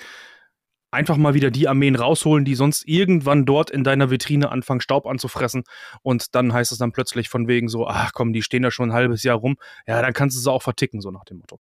Einfach 0.91 1.15
mal 1.15 1.33
wieder 1.33 1.49
die 1.49 1.69
Armeen 1.69 1.95
rausholen, 1.95 2.43
die 2.43 2.55
sonst 2.55 2.85
irgendwann 2.89 3.45
dort 3.45 3.69
in 3.71 3.85
deiner 3.85 4.11
Vitrine 4.11 4.51
anfangen, 4.51 4.81
Staub 4.81 5.07
anzufressen. 5.07 5.63
Und 6.01 6.35
dann 6.35 6.51
heißt 6.51 6.73
es 6.73 6.77
dann 6.77 6.91
plötzlich 6.91 7.29
von 7.29 7.47
wegen 7.47 7.69
so, 7.69 7.87
ach 7.87 8.11
komm, 8.11 8.33
die 8.33 8.41
stehen 8.41 8.63
da 8.63 8.71
schon 8.71 8.89
ein 8.89 8.93
halbes 8.93 9.23
Jahr 9.23 9.37
rum. 9.37 9.55
Ja, 9.87 10.01
dann 10.01 10.11
kannst 10.11 10.35
du 10.35 10.41
sie 10.41 10.51
auch 10.51 10.63
verticken, 10.63 10.99
so 10.99 11.09
nach 11.09 11.23
dem 11.23 11.37
Motto. 11.37 11.57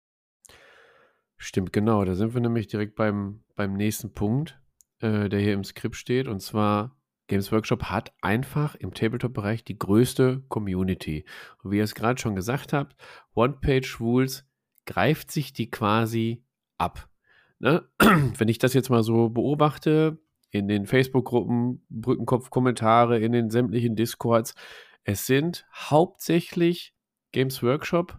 Stimmt, 1.37 1.73
genau. 1.73 2.05
Da 2.05 2.17
sind 2.17 2.35
wir 2.35 2.41
nämlich 2.41 2.67
direkt 2.67 2.97
beim, 2.97 3.45
beim 3.55 3.75
nächsten 3.75 4.13
Punkt, 4.13 4.59
äh, 4.99 5.29
der 5.29 5.39
hier 5.39 5.53
im 5.53 5.63
Skript 5.63 5.95
steht. 5.95 6.27
Und 6.27 6.41
zwar 6.41 6.98
Games 7.29 7.53
Workshop 7.53 7.85
hat 7.85 8.13
einfach 8.21 8.75
im 8.75 8.93
Tabletop-Bereich 8.93 9.65
die 9.65 9.79
größte 9.79 10.43
Community. 10.49 11.25
Und 11.63 11.71
wie 11.71 11.79
ihr 11.79 11.85
es 11.85 11.95
gerade 11.95 12.21
schon 12.21 12.35
gesagt 12.35 12.73
habt, 12.73 12.97
One-Page-Rules 13.35 14.47
greift 14.87 15.31
sich 15.31 15.53
die 15.53 15.71
quasi 15.71 16.43
ab. 16.79 17.09
Ne? 17.61 17.89
Wenn 17.99 18.49
ich 18.49 18.59
das 18.59 18.75
jetzt 18.75 18.91
mal 18.91 19.03
so 19.03 19.29
beobachte, 19.29 20.19
in 20.51 20.67
den 20.67 20.87
Facebook-Gruppen, 20.87 21.85
Brückenkopf-Kommentare, 21.91 23.19
in 23.19 23.33
den 23.33 23.51
sämtlichen 23.51 23.97
Discords, 23.97 24.55
es 25.05 25.27
sind 25.27 25.67
hauptsächlich 25.75 26.95
Games 27.33 27.63
Workshop 27.63 28.19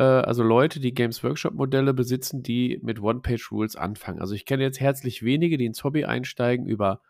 äh, 0.00 0.02
also 0.02 0.42
Leute, 0.42 0.80
die 0.80 0.94
Games 0.94 1.22
Workshop-Modelle 1.22 1.94
besitzen, 1.94 2.42
die 2.42 2.80
mit 2.82 3.00
One-Page-Rules 3.00 3.76
anfangen. 3.76 4.20
Also 4.20 4.34
ich 4.34 4.46
kenne 4.46 4.62
jetzt 4.64 4.80
herzlich 4.80 5.22
wenige, 5.22 5.58
die 5.58 5.66
ins 5.66 5.84
Hobby 5.84 6.04
einsteigen 6.06 6.66
über 6.66 7.02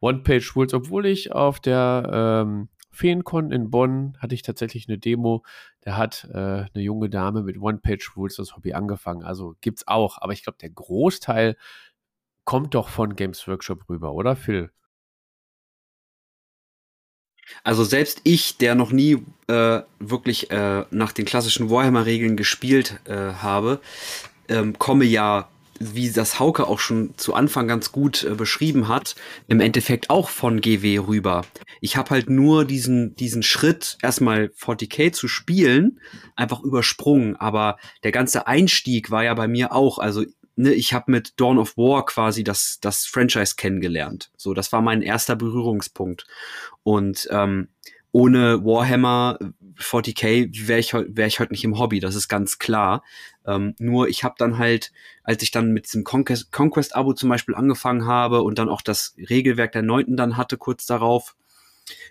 One-Page-Rules, 0.00 0.74
obwohl 0.74 1.06
ich 1.06 1.32
auf 1.32 1.60
der 1.60 2.44
ähm, 2.46 2.68
Feencon 2.90 3.52
in 3.52 3.70
Bonn 3.70 4.16
hatte 4.18 4.34
ich 4.34 4.42
tatsächlich 4.42 4.88
eine 4.88 4.98
Demo, 4.98 5.44
da 5.82 5.96
hat 5.96 6.28
äh, 6.32 6.36
eine 6.36 6.68
junge 6.74 7.08
Dame 7.08 7.42
mit 7.42 7.58
One-Page-Rules 7.58 8.36
das 8.36 8.56
Hobby 8.56 8.72
angefangen. 8.72 9.22
Also 9.22 9.54
gibt's 9.60 9.86
auch, 9.86 10.18
aber 10.20 10.32
ich 10.32 10.42
glaube, 10.42 10.58
der 10.60 10.70
Großteil 10.70 11.56
kommt 12.44 12.74
doch 12.74 12.88
von 12.88 13.14
Games 13.14 13.46
Workshop 13.46 13.88
rüber, 13.88 14.14
oder 14.14 14.34
Phil? 14.34 14.70
Also 17.64 17.84
selbst 17.84 18.20
ich, 18.24 18.58
der 18.58 18.74
noch 18.74 18.92
nie 18.92 19.24
äh, 19.46 19.82
wirklich 19.98 20.50
äh, 20.50 20.84
nach 20.90 21.12
den 21.12 21.24
klassischen 21.24 21.70
Warhammer-Regeln 21.70 22.36
gespielt 22.36 23.00
äh, 23.04 23.14
habe, 23.14 23.80
ähm, 24.48 24.78
komme 24.78 25.04
ja, 25.04 25.48
wie 25.78 26.10
das 26.10 26.38
Hauke 26.38 26.66
auch 26.66 26.78
schon 26.78 27.14
zu 27.16 27.34
Anfang 27.34 27.68
ganz 27.68 27.92
gut 27.92 28.24
äh, 28.24 28.34
beschrieben 28.34 28.88
hat, 28.88 29.14
im 29.46 29.60
Endeffekt 29.60 30.10
auch 30.10 30.28
von 30.28 30.60
GW 30.60 30.98
rüber. 30.98 31.44
Ich 31.80 31.96
habe 31.96 32.10
halt 32.10 32.30
nur 32.30 32.64
diesen, 32.64 33.14
diesen 33.14 33.42
Schritt, 33.42 33.98
erstmal 34.02 34.50
40k 34.58 35.12
zu 35.12 35.28
spielen, 35.28 36.00
einfach 36.36 36.60
übersprungen. 36.60 37.36
Aber 37.36 37.78
der 38.02 38.12
ganze 38.12 38.46
Einstieg 38.46 39.10
war 39.10 39.24
ja 39.24 39.34
bei 39.34 39.48
mir 39.48 39.72
auch, 39.72 39.98
also 39.98 40.24
ne, 40.56 40.72
ich 40.72 40.92
habe 40.92 41.10
mit 41.10 41.40
Dawn 41.40 41.58
of 41.58 41.76
War 41.76 42.04
quasi 42.04 42.44
das, 42.44 42.78
das 42.80 43.06
Franchise 43.06 43.54
kennengelernt. 43.56 44.30
So, 44.36 44.54
das 44.54 44.72
war 44.72 44.82
mein 44.82 45.02
erster 45.02 45.36
Berührungspunkt. 45.36 46.26
Und 46.82 47.28
ähm, 47.30 47.68
ohne 48.12 48.64
Warhammer 48.64 49.38
40k 49.78 50.66
wäre 50.68 50.80
ich, 50.80 50.92
wär 50.92 51.26
ich 51.26 51.40
heute 51.40 51.52
nicht 51.52 51.64
im 51.64 51.78
Hobby, 51.78 52.00
das 52.00 52.14
ist 52.14 52.28
ganz 52.28 52.58
klar. 52.58 53.02
Ähm, 53.46 53.74
nur 53.78 54.08
ich 54.08 54.24
habe 54.24 54.34
dann 54.38 54.58
halt, 54.58 54.92
als 55.22 55.42
ich 55.42 55.50
dann 55.50 55.72
mit 55.72 55.86
diesem 55.86 56.04
Conquest-Abo 56.04 56.50
Conquest 56.50 56.92
zum 57.18 57.28
Beispiel 57.28 57.54
angefangen 57.54 58.06
habe 58.06 58.42
und 58.42 58.58
dann 58.58 58.68
auch 58.68 58.82
das 58.82 59.14
Regelwerk 59.18 59.72
der 59.72 59.82
Neunten 59.82 60.16
dann 60.16 60.36
hatte 60.36 60.56
kurz 60.56 60.86
darauf, 60.86 61.36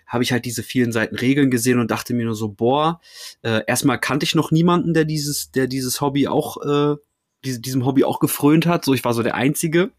habe 0.06 0.24
ich 0.24 0.32
halt 0.32 0.44
diese 0.44 0.62
vielen 0.62 0.92
Seiten 0.92 1.16
Regeln 1.16 1.50
gesehen 1.50 1.78
und 1.78 1.90
dachte 1.90 2.14
mir 2.14 2.24
nur 2.24 2.34
so, 2.34 2.48
boah, 2.48 3.00
äh, 3.42 3.62
erstmal 3.66 4.00
kannte 4.00 4.24
ich 4.24 4.34
noch 4.34 4.50
niemanden, 4.50 4.94
der 4.94 5.04
dieses, 5.04 5.52
der 5.52 5.66
dieses 5.66 6.00
Hobby 6.00 6.26
auch 6.28 6.56
äh, 6.64 6.96
diese, 7.44 7.60
diesem 7.60 7.84
Hobby 7.84 8.04
auch 8.04 8.18
gefrönt 8.18 8.66
hat. 8.66 8.84
So, 8.84 8.94
ich 8.94 9.04
war 9.04 9.14
so 9.14 9.22
der 9.22 9.34
Einzige 9.34 9.92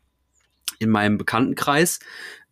in 0.79 0.89
meinem 0.89 1.17
Bekanntenkreis. 1.17 1.99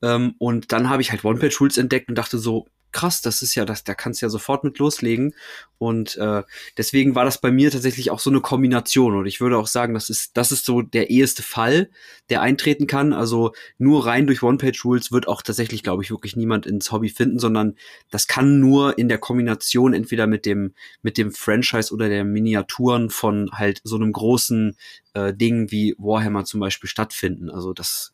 Ähm, 0.02 0.36
und 0.38 0.72
dann 0.72 0.90
habe 0.90 1.02
ich 1.02 1.12
halt 1.12 1.26
One-Page-Rules 1.26 1.78
entdeckt 1.78 2.10
und 2.10 2.18
dachte 2.18 2.38
so, 2.38 2.68
krass, 2.92 3.22
das 3.22 3.42
ist 3.42 3.56
ja, 3.56 3.66
das, 3.66 3.84
da 3.84 3.94
kannst 3.94 4.22
du 4.22 4.26
ja 4.26 4.30
sofort 4.30 4.64
mit 4.64 4.80
loslegen. 4.80 5.34
Und 5.80 6.16
äh, 6.18 6.44
deswegen 6.78 7.14
war 7.14 7.26
das 7.26 7.40
bei 7.40 7.52
mir 7.52 7.70
tatsächlich 7.70 8.10
auch 8.10 8.20
so 8.20 8.30
eine 8.30 8.42
Kombination. 8.42 9.16
Und 9.16 9.28
ich 9.28 9.40
würde 9.40 9.58
auch 9.58 9.68
sagen, 9.68 9.94
das 9.94 10.10
ist, 10.10 10.36
das 10.36 10.52
ist 10.52 10.66
so 10.66 10.82
der 10.82 11.10
eheste 11.10 11.44
Fall, 11.44 11.90
der 12.30 12.42
eintreten 12.42 12.88
kann. 12.88 13.14
Also 13.14 13.54
nur 13.78 14.06
rein 14.08 14.26
durch 14.26 14.42
One-Page-Rules 14.42 15.12
wird 15.12 15.28
auch 15.28 15.42
tatsächlich, 15.42 15.84
glaube 15.84 16.04
ich, 16.04 16.10
wirklich 16.10 16.36
niemand 16.36 16.66
ins 16.66 16.92
Hobby 16.92 17.10
finden, 17.10 17.38
sondern 17.38 17.76
das 18.10 18.28
kann 18.28 18.60
nur 18.60 18.98
in 18.98 19.10
der 19.10 19.20
Kombination 19.20 19.94
entweder 19.94 20.26
mit 20.26 20.46
dem, 20.46 20.74
mit 21.04 21.18
dem 21.18 21.32
Franchise 21.32 21.94
oder 21.94 22.10
der 22.10 22.24
Miniaturen 22.24 23.10
von 23.12 23.52
halt 23.52 23.82
so 23.84 23.98
einem 23.98 24.12
großen 24.12 24.76
äh, 25.14 25.34
Ding 25.34 25.70
wie 25.72 25.96
Warhammer 26.00 26.46
zum 26.46 26.60
Beispiel 26.60 26.90
stattfinden. 26.90 27.52
Also 27.52 27.74
das, 27.74 28.12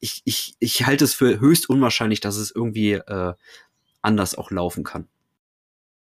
ich, 0.00 0.22
ich, 0.24 0.54
ich 0.58 0.86
halte 0.86 1.04
es 1.04 1.14
für 1.14 1.40
höchst 1.40 1.68
unwahrscheinlich, 1.68 2.20
dass 2.20 2.36
es 2.36 2.50
irgendwie 2.50 2.92
äh, 2.92 3.34
anders 4.06 4.36
auch 4.36 4.50
laufen 4.50 4.84
kann. 4.84 5.08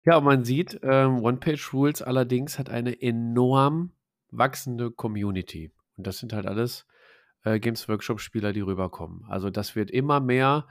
Ja, 0.05 0.21
man 0.21 0.45
sieht, 0.45 0.79
ähm, 0.83 1.23
One-Page-Rules 1.23 2.03
allerdings 2.03 2.59
hat 2.59 2.69
eine 2.69 3.01
enorm 3.01 3.93
wachsende 4.31 4.91
Community. 4.91 5.71
Und 5.97 6.07
das 6.07 6.19
sind 6.19 6.35
halt 6.35 6.47
alles 6.47 6.87
äh, 7.45 7.59
Games 7.59 7.89
Workshop-Spieler, 7.89 8.53
die 8.53 8.61
rüberkommen. 8.61 9.25
Also 9.29 9.49
das 9.49 9.77
wird 9.77 9.91
immer 9.91 10.21
mehr. 10.21 10.67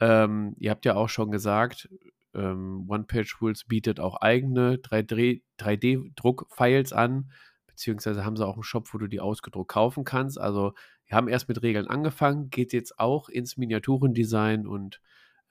Ähm, 0.00 0.54
ihr 0.58 0.70
habt 0.70 0.86
ja 0.86 0.94
auch 0.94 1.10
schon 1.10 1.30
gesagt, 1.30 1.90
ähm, 2.34 2.86
One-Page-Rules 2.88 3.64
bietet 3.64 4.00
auch 4.00 4.22
eigene 4.22 4.76
3D-Druck-Files 4.76 6.92
an, 6.92 7.30
beziehungsweise 7.66 8.24
haben 8.24 8.36
sie 8.36 8.46
auch 8.46 8.54
einen 8.54 8.62
Shop, 8.62 8.94
wo 8.94 8.98
du 8.98 9.06
die 9.06 9.20
ausgedruckt 9.20 9.70
kaufen 9.70 10.04
kannst. 10.04 10.40
Also 10.40 10.72
wir 11.06 11.16
haben 11.16 11.28
erst 11.28 11.48
mit 11.48 11.62
Regeln 11.62 11.88
angefangen, 11.88 12.50
geht 12.50 12.72
jetzt 12.72 12.98
auch 12.98 13.28
ins 13.28 13.56
Miniaturendesign 13.56 14.66
und 14.66 15.00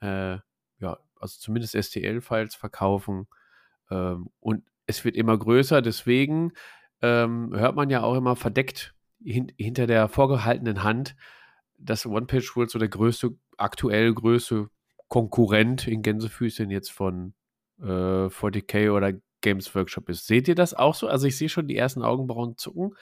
äh, 0.00 0.38
ja, 0.80 0.98
also 1.20 1.38
zumindest 1.38 1.74
STL-Files 1.74 2.54
verkaufen. 2.54 3.26
Ähm, 3.90 4.28
und 4.40 4.64
es 4.86 5.04
wird 5.04 5.16
immer 5.16 5.36
größer, 5.36 5.82
deswegen 5.82 6.52
ähm, 7.02 7.54
hört 7.54 7.76
man 7.76 7.90
ja 7.90 8.02
auch 8.02 8.14
immer 8.14 8.36
verdeckt 8.36 8.94
hin, 9.22 9.52
hinter 9.56 9.86
der 9.86 10.08
vorgehaltenen 10.08 10.82
Hand, 10.82 11.14
dass 11.78 12.06
One-Page-Rules 12.06 12.72
so 12.72 12.78
der 12.78 12.88
größte, 12.88 13.36
aktuell 13.56 14.12
größte 14.14 14.68
Konkurrent 15.08 15.86
in 15.86 16.02
Gänsefüßchen 16.02 16.70
jetzt 16.70 16.90
von 16.90 17.34
äh, 17.80 17.84
40k 18.28 18.92
oder 18.92 19.12
Games 19.40 19.74
Workshop 19.74 20.08
ist. 20.08 20.26
Seht 20.26 20.48
ihr 20.48 20.54
das 20.54 20.74
auch 20.74 20.94
so? 20.94 21.08
Also 21.08 21.26
ich 21.26 21.36
sehe 21.36 21.48
schon 21.48 21.68
die 21.68 21.76
ersten 21.76 22.02
Augenbrauen 22.02 22.56
zucken. 22.56 22.96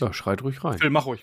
Ja, 0.00 0.12
schreit 0.12 0.42
ruhig 0.42 0.64
rein. 0.64 0.78
Phil, 0.78 0.90
mach 0.90 1.06
ruhig. 1.06 1.22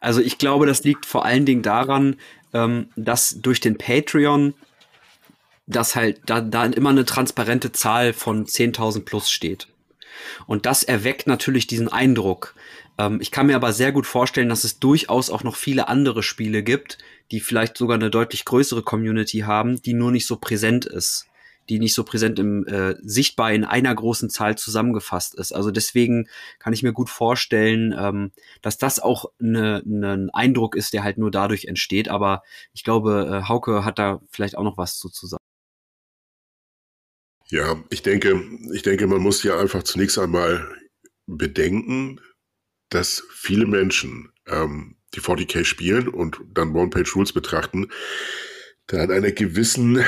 Also 0.00 0.20
ich 0.20 0.38
glaube, 0.38 0.66
das 0.66 0.84
liegt 0.84 1.06
vor 1.06 1.24
allen 1.24 1.46
Dingen 1.46 1.62
daran, 1.62 2.16
ähm, 2.52 2.88
dass 2.96 3.40
durch 3.40 3.60
den 3.60 3.78
Patreon 3.78 4.54
dass 5.68 5.94
halt 5.94 6.20
da, 6.26 6.40
da 6.40 6.64
immer 6.64 6.90
eine 6.90 7.04
transparente 7.04 7.72
Zahl 7.72 8.12
von 8.12 8.46
10.000 8.46 9.04
plus 9.04 9.30
steht. 9.30 9.68
Und 10.46 10.66
das 10.66 10.82
erweckt 10.82 11.26
natürlich 11.26 11.66
diesen 11.66 11.88
Eindruck. 11.88 12.54
Ähm, 12.96 13.20
ich 13.20 13.30
kann 13.30 13.46
mir 13.46 13.56
aber 13.56 13.72
sehr 13.72 13.92
gut 13.92 14.06
vorstellen, 14.06 14.48
dass 14.48 14.64
es 14.64 14.78
durchaus 14.80 15.30
auch 15.30 15.44
noch 15.44 15.56
viele 15.56 15.88
andere 15.88 16.22
Spiele 16.22 16.62
gibt, 16.62 16.98
die 17.30 17.40
vielleicht 17.40 17.76
sogar 17.76 17.96
eine 17.96 18.10
deutlich 18.10 18.44
größere 18.46 18.82
Community 18.82 19.40
haben, 19.40 19.80
die 19.82 19.92
nur 19.92 20.10
nicht 20.10 20.26
so 20.26 20.36
präsent 20.36 20.86
ist 20.86 21.27
die 21.68 21.78
nicht 21.78 21.94
so 21.94 22.04
präsent 22.04 22.38
im 22.38 22.66
äh, 22.66 22.94
sichtbar 23.02 23.52
in 23.52 23.64
einer 23.64 23.94
großen 23.94 24.30
Zahl 24.30 24.56
zusammengefasst 24.56 25.34
ist. 25.34 25.52
Also 25.52 25.70
deswegen 25.70 26.28
kann 26.58 26.72
ich 26.72 26.82
mir 26.82 26.92
gut 26.92 27.10
vorstellen, 27.10 27.94
ähm, 27.98 28.32
dass 28.62 28.78
das 28.78 28.98
auch 28.98 29.26
ne, 29.38 29.82
ne, 29.84 30.12
ein 30.12 30.30
Eindruck 30.30 30.76
ist, 30.76 30.92
der 30.92 31.04
halt 31.04 31.18
nur 31.18 31.30
dadurch 31.30 31.66
entsteht. 31.66 32.08
Aber 32.08 32.42
ich 32.72 32.84
glaube, 32.84 33.42
äh, 33.44 33.48
Hauke 33.48 33.84
hat 33.84 33.98
da 33.98 34.20
vielleicht 34.30 34.56
auch 34.56 34.64
noch 34.64 34.78
was 34.78 34.98
zu, 34.98 35.08
zu 35.08 35.26
sagen. 35.26 35.42
Ja, 37.50 37.82
ich 37.90 38.02
denke, 38.02 38.42
ich 38.72 38.82
denke, 38.82 39.06
man 39.06 39.22
muss 39.22 39.42
ja 39.42 39.58
einfach 39.58 39.82
zunächst 39.82 40.18
einmal 40.18 40.68
bedenken, 41.26 42.20
dass 42.90 43.22
viele 43.30 43.66
Menschen, 43.66 44.32
ähm, 44.46 44.96
die 45.14 45.20
40k 45.20 45.64
spielen 45.64 46.08
und 46.08 46.38
dann 46.52 46.74
One-Page-Rules 46.74 47.32
betrachten, 47.32 47.88
da 48.86 49.02
an 49.02 49.10
einer 49.10 49.32
gewissen 49.32 50.04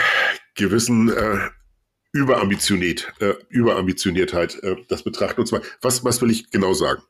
gewissen 0.61 1.09
äh, 1.11 1.49
Überambitioniert, 2.13 3.13
äh, 3.21 3.35
Überambitioniertheit 3.49 4.63
äh, 4.63 4.77
das 4.89 5.03
betrachten. 5.03 5.41
Und 5.41 5.47
zwar, 5.47 5.63
was, 5.81 6.05
was 6.05 6.21
will 6.21 6.31
ich 6.31 6.51
genau 6.51 6.75
sagen? 6.75 7.03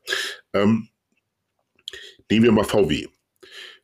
Ähm, 0.53 0.89
nehmen 2.29 2.45
wir 2.45 2.51
mal 2.51 2.63
VW. 2.63 3.07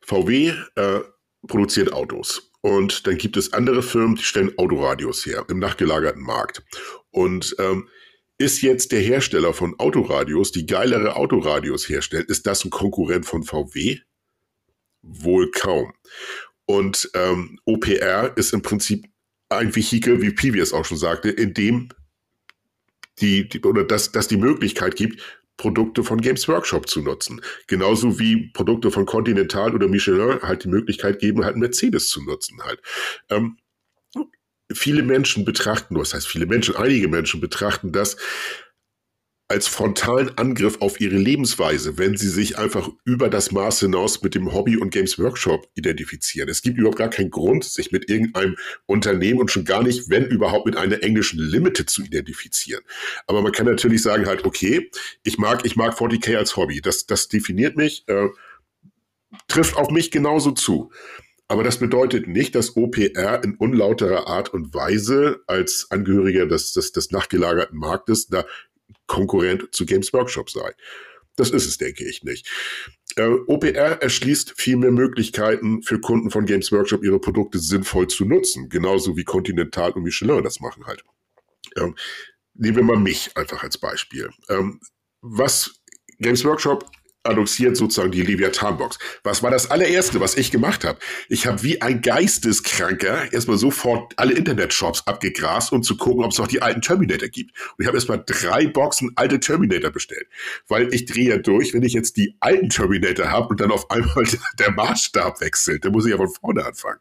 VW 0.00 0.54
äh, 0.76 1.00
produziert 1.46 1.92
Autos. 1.92 2.50
Und 2.60 3.06
dann 3.06 3.18
gibt 3.18 3.36
es 3.36 3.52
andere 3.52 3.82
Firmen, 3.82 4.16
die 4.16 4.22
stellen 4.22 4.56
Autoradios 4.58 5.26
her 5.26 5.44
im 5.48 5.58
nachgelagerten 5.58 6.22
Markt. 6.22 6.62
Und 7.10 7.54
ähm, 7.58 7.88
ist 8.38 8.62
jetzt 8.62 8.92
der 8.92 9.00
Hersteller 9.00 9.52
von 9.52 9.78
Autoradios, 9.78 10.52
die 10.52 10.66
geilere 10.66 11.16
Autoradios 11.16 11.88
herstellt, 11.88 12.28
ist 12.28 12.46
das 12.46 12.64
ein 12.64 12.70
Konkurrent 12.70 13.26
von 13.26 13.42
VW? 13.42 13.98
Wohl 15.02 15.50
kaum. 15.50 15.92
Und 16.64 17.10
ähm, 17.14 17.58
OPR 17.64 18.36
ist 18.36 18.52
im 18.52 18.62
Prinzip 18.62 19.06
ein 19.48 19.74
Vehikel, 19.74 20.20
wie 20.22 20.30
Pivi 20.30 20.60
es 20.60 20.72
auch 20.72 20.84
schon 20.84 20.98
sagte, 20.98 21.30
in 21.30 21.54
dem 21.54 21.88
die, 23.20 23.48
die 23.48 23.60
oder 23.62 23.84
dass, 23.84 24.12
dass 24.12 24.28
die 24.28 24.36
Möglichkeit 24.36 24.96
gibt, 24.96 25.22
Produkte 25.56 26.04
von 26.04 26.20
Games 26.20 26.46
Workshop 26.46 26.88
zu 26.88 27.02
nutzen. 27.02 27.40
Genauso 27.66 28.18
wie 28.18 28.50
Produkte 28.52 28.90
von 28.90 29.06
Continental 29.06 29.74
oder 29.74 29.88
Michelin 29.88 30.40
halt 30.42 30.64
die 30.64 30.68
Möglichkeit 30.68 31.18
geben, 31.18 31.44
halt 31.44 31.56
Mercedes 31.56 32.08
zu 32.08 32.22
nutzen 32.22 32.62
halt. 32.62 32.80
Ähm, 33.28 33.58
viele 34.72 35.02
Menschen 35.02 35.44
betrachten, 35.44 35.96
was 35.96 36.14
heißt 36.14 36.28
viele 36.28 36.46
Menschen, 36.46 36.76
einige 36.76 37.08
Menschen 37.08 37.40
betrachten 37.40 37.92
das 37.92 38.16
als 39.50 39.66
frontalen 39.66 40.36
Angriff 40.36 40.76
auf 40.80 41.00
ihre 41.00 41.16
Lebensweise, 41.16 41.96
wenn 41.96 42.18
sie 42.18 42.28
sich 42.28 42.58
einfach 42.58 42.90
über 43.04 43.30
das 43.30 43.50
Maß 43.50 43.80
hinaus 43.80 44.22
mit 44.22 44.34
dem 44.34 44.52
Hobby 44.52 44.76
und 44.76 44.90
Games 44.90 45.18
Workshop 45.18 45.66
identifizieren. 45.74 46.50
Es 46.50 46.60
gibt 46.60 46.76
überhaupt 46.76 46.98
gar 46.98 47.08
keinen 47.08 47.30
Grund, 47.30 47.64
sich 47.64 47.90
mit 47.90 48.10
irgendeinem 48.10 48.56
Unternehmen 48.84 49.40
und 49.40 49.50
schon 49.50 49.64
gar 49.64 49.82
nicht, 49.82 50.10
wenn 50.10 50.26
überhaupt, 50.26 50.66
mit 50.66 50.76
einer 50.76 51.02
englischen 51.02 51.38
Limited 51.38 51.88
zu 51.88 52.02
identifizieren. 52.02 52.82
Aber 53.26 53.40
man 53.40 53.52
kann 53.52 53.64
natürlich 53.64 54.02
sagen 54.02 54.26
halt, 54.26 54.44
okay, 54.44 54.90
ich 55.22 55.38
mag, 55.38 55.64
ich 55.64 55.76
mag 55.76 55.98
40k 55.98 56.36
als 56.36 56.56
Hobby. 56.56 56.82
Das, 56.82 57.06
das 57.06 57.28
definiert 57.28 57.74
mich, 57.74 58.04
äh, 58.08 58.28
trifft 59.48 59.76
auf 59.76 59.90
mich 59.90 60.10
genauso 60.10 60.50
zu. 60.50 60.90
Aber 61.50 61.64
das 61.64 61.78
bedeutet 61.78 62.28
nicht, 62.28 62.54
dass 62.54 62.76
OPR 62.76 63.42
in 63.42 63.54
unlauterer 63.54 64.26
Art 64.26 64.52
und 64.52 64.74
Weise 64.74 65.40
als 65.46 65.86
Angehöriger 65.90 66.44
des, 66.44 66.74
des, 66.74 66.92
des 66.92 67.10
nachgelagerten 67.10 67.78
Marktes 67.78 68.26
da 68.26 68.44
Konkurrent 69.08 69.74
zu 69.74 69.84
Games 69.84 70.12
Workshop 70.12 70.50
sei. 70.50 70.72
Das 71.36 71.50
ist 71.50 71.66
es, 71.66 71.78
denke 71.78 72.04
ich 72.04 72.24
nicht. 72.24 72.48
Äh, 73.16 73.28
OPR 73.46 74.02
erschließt 74.02 74.54
viel 74.56 74.76
mehr 74.76 74.90
Möglichkeiten 74.90 75.82
für 75.82 76.00
Kunden 76.00 76.30
von 76.30 76.46
Games 76.46 76.72
Workshop, 76.72 77.04
ihre 77.04 77.20
Produkte 77.20 77.58
sinnvoll 77.58 78.08
zu 78.08 78.24
nutzen. 78.24 78.68
Genauso 78.68 79.16
wie 79.16 79.24
Continental 79.24 79.92
und 79.92 80.02
Michelin 80.02 80.42
das 80.42 80.60
machen 80.60 80.86
halt. 80.86 81.04
Ähm, 81.76 81.96
nehmen 82.54 82.76
wir 82.76 82.84
mal 82.84 82.96
mich 82.96 83.36
einfach 83.36 83.62
als 83.62 83.78
Beispiel. 83.78 84.30
Ähm, 84.48 84.80
was 85.20 85.80
Games 86.18 86.44
Workshop 86.44 86.90
annonciert 87.28 87.76
sozusagen 87.76 88.10
die 88.10 88.22
Leviathan-Box. 88.22 88.98
Was 89.22 89.42
war 89.42 89.50
das 89.50 89.70
allererste, 89.70 90.20
was 90.20 90.36
ich 90.36 90.50
gemacht 90.50 90.84
habe? 90.84 90.98
Ich 91.28 91.46
habe 91.46 91.62
wie 91.62 91.80
ein 91.82 92.00
Geisteskranker 92.00 93.32
erstmal 93.32 93.58
sofort 93.58 94.14
alle 94.16 94.34
Internetshops 94.34 95.06
abgegrast, 95.06 95.72
um 95.72 95.82
zu 95.82 95.96
gucken, 95.96 96.24
ob 96.24 96.32
es 96.32 96.38
noch 96.38 96.48
die 96.48 96.62
alten 96.62 96.82
Terminator 96.82 97.28
gibt. 97.28 97.52
Und 97.70 97.82
ich 97.82 97.86
habe 97.86 97.96
erstmal 97.96 98.22
drei 98.24 98.66
Boxen 98.66 99.12
alte 99.16 99.40
Terminator 99.40 99.90
bestellt. 99.90 100.26
Weil 100.66 100.92
ich 100.92 101.06
drehe 101.06 101.30
ja 101.30 101.38
durch, 101.38 101.74
wenn 101.74 101.82
ich 101.82 101.92
jetzt 101.92 102.16
die 102.16 102.36
alten 102.40 102.68
Terminator 102.68 103.30
habe 103.30 103.48
und 103.48 103.60
dann 103.60 103.70
auf 103.70 103.90
einmal 103.90 104.24
der 104.58 104.72
Maßstab 104.72 105.40
wechselt, 105.40 105.84
dann 105.84 105.92
muss 105.92 106.06
ich 106.06 106.12
ja 106.12 106.16
von 106.16 106.28
vorne 106.28 106.64
anfangen. 106.64 106.98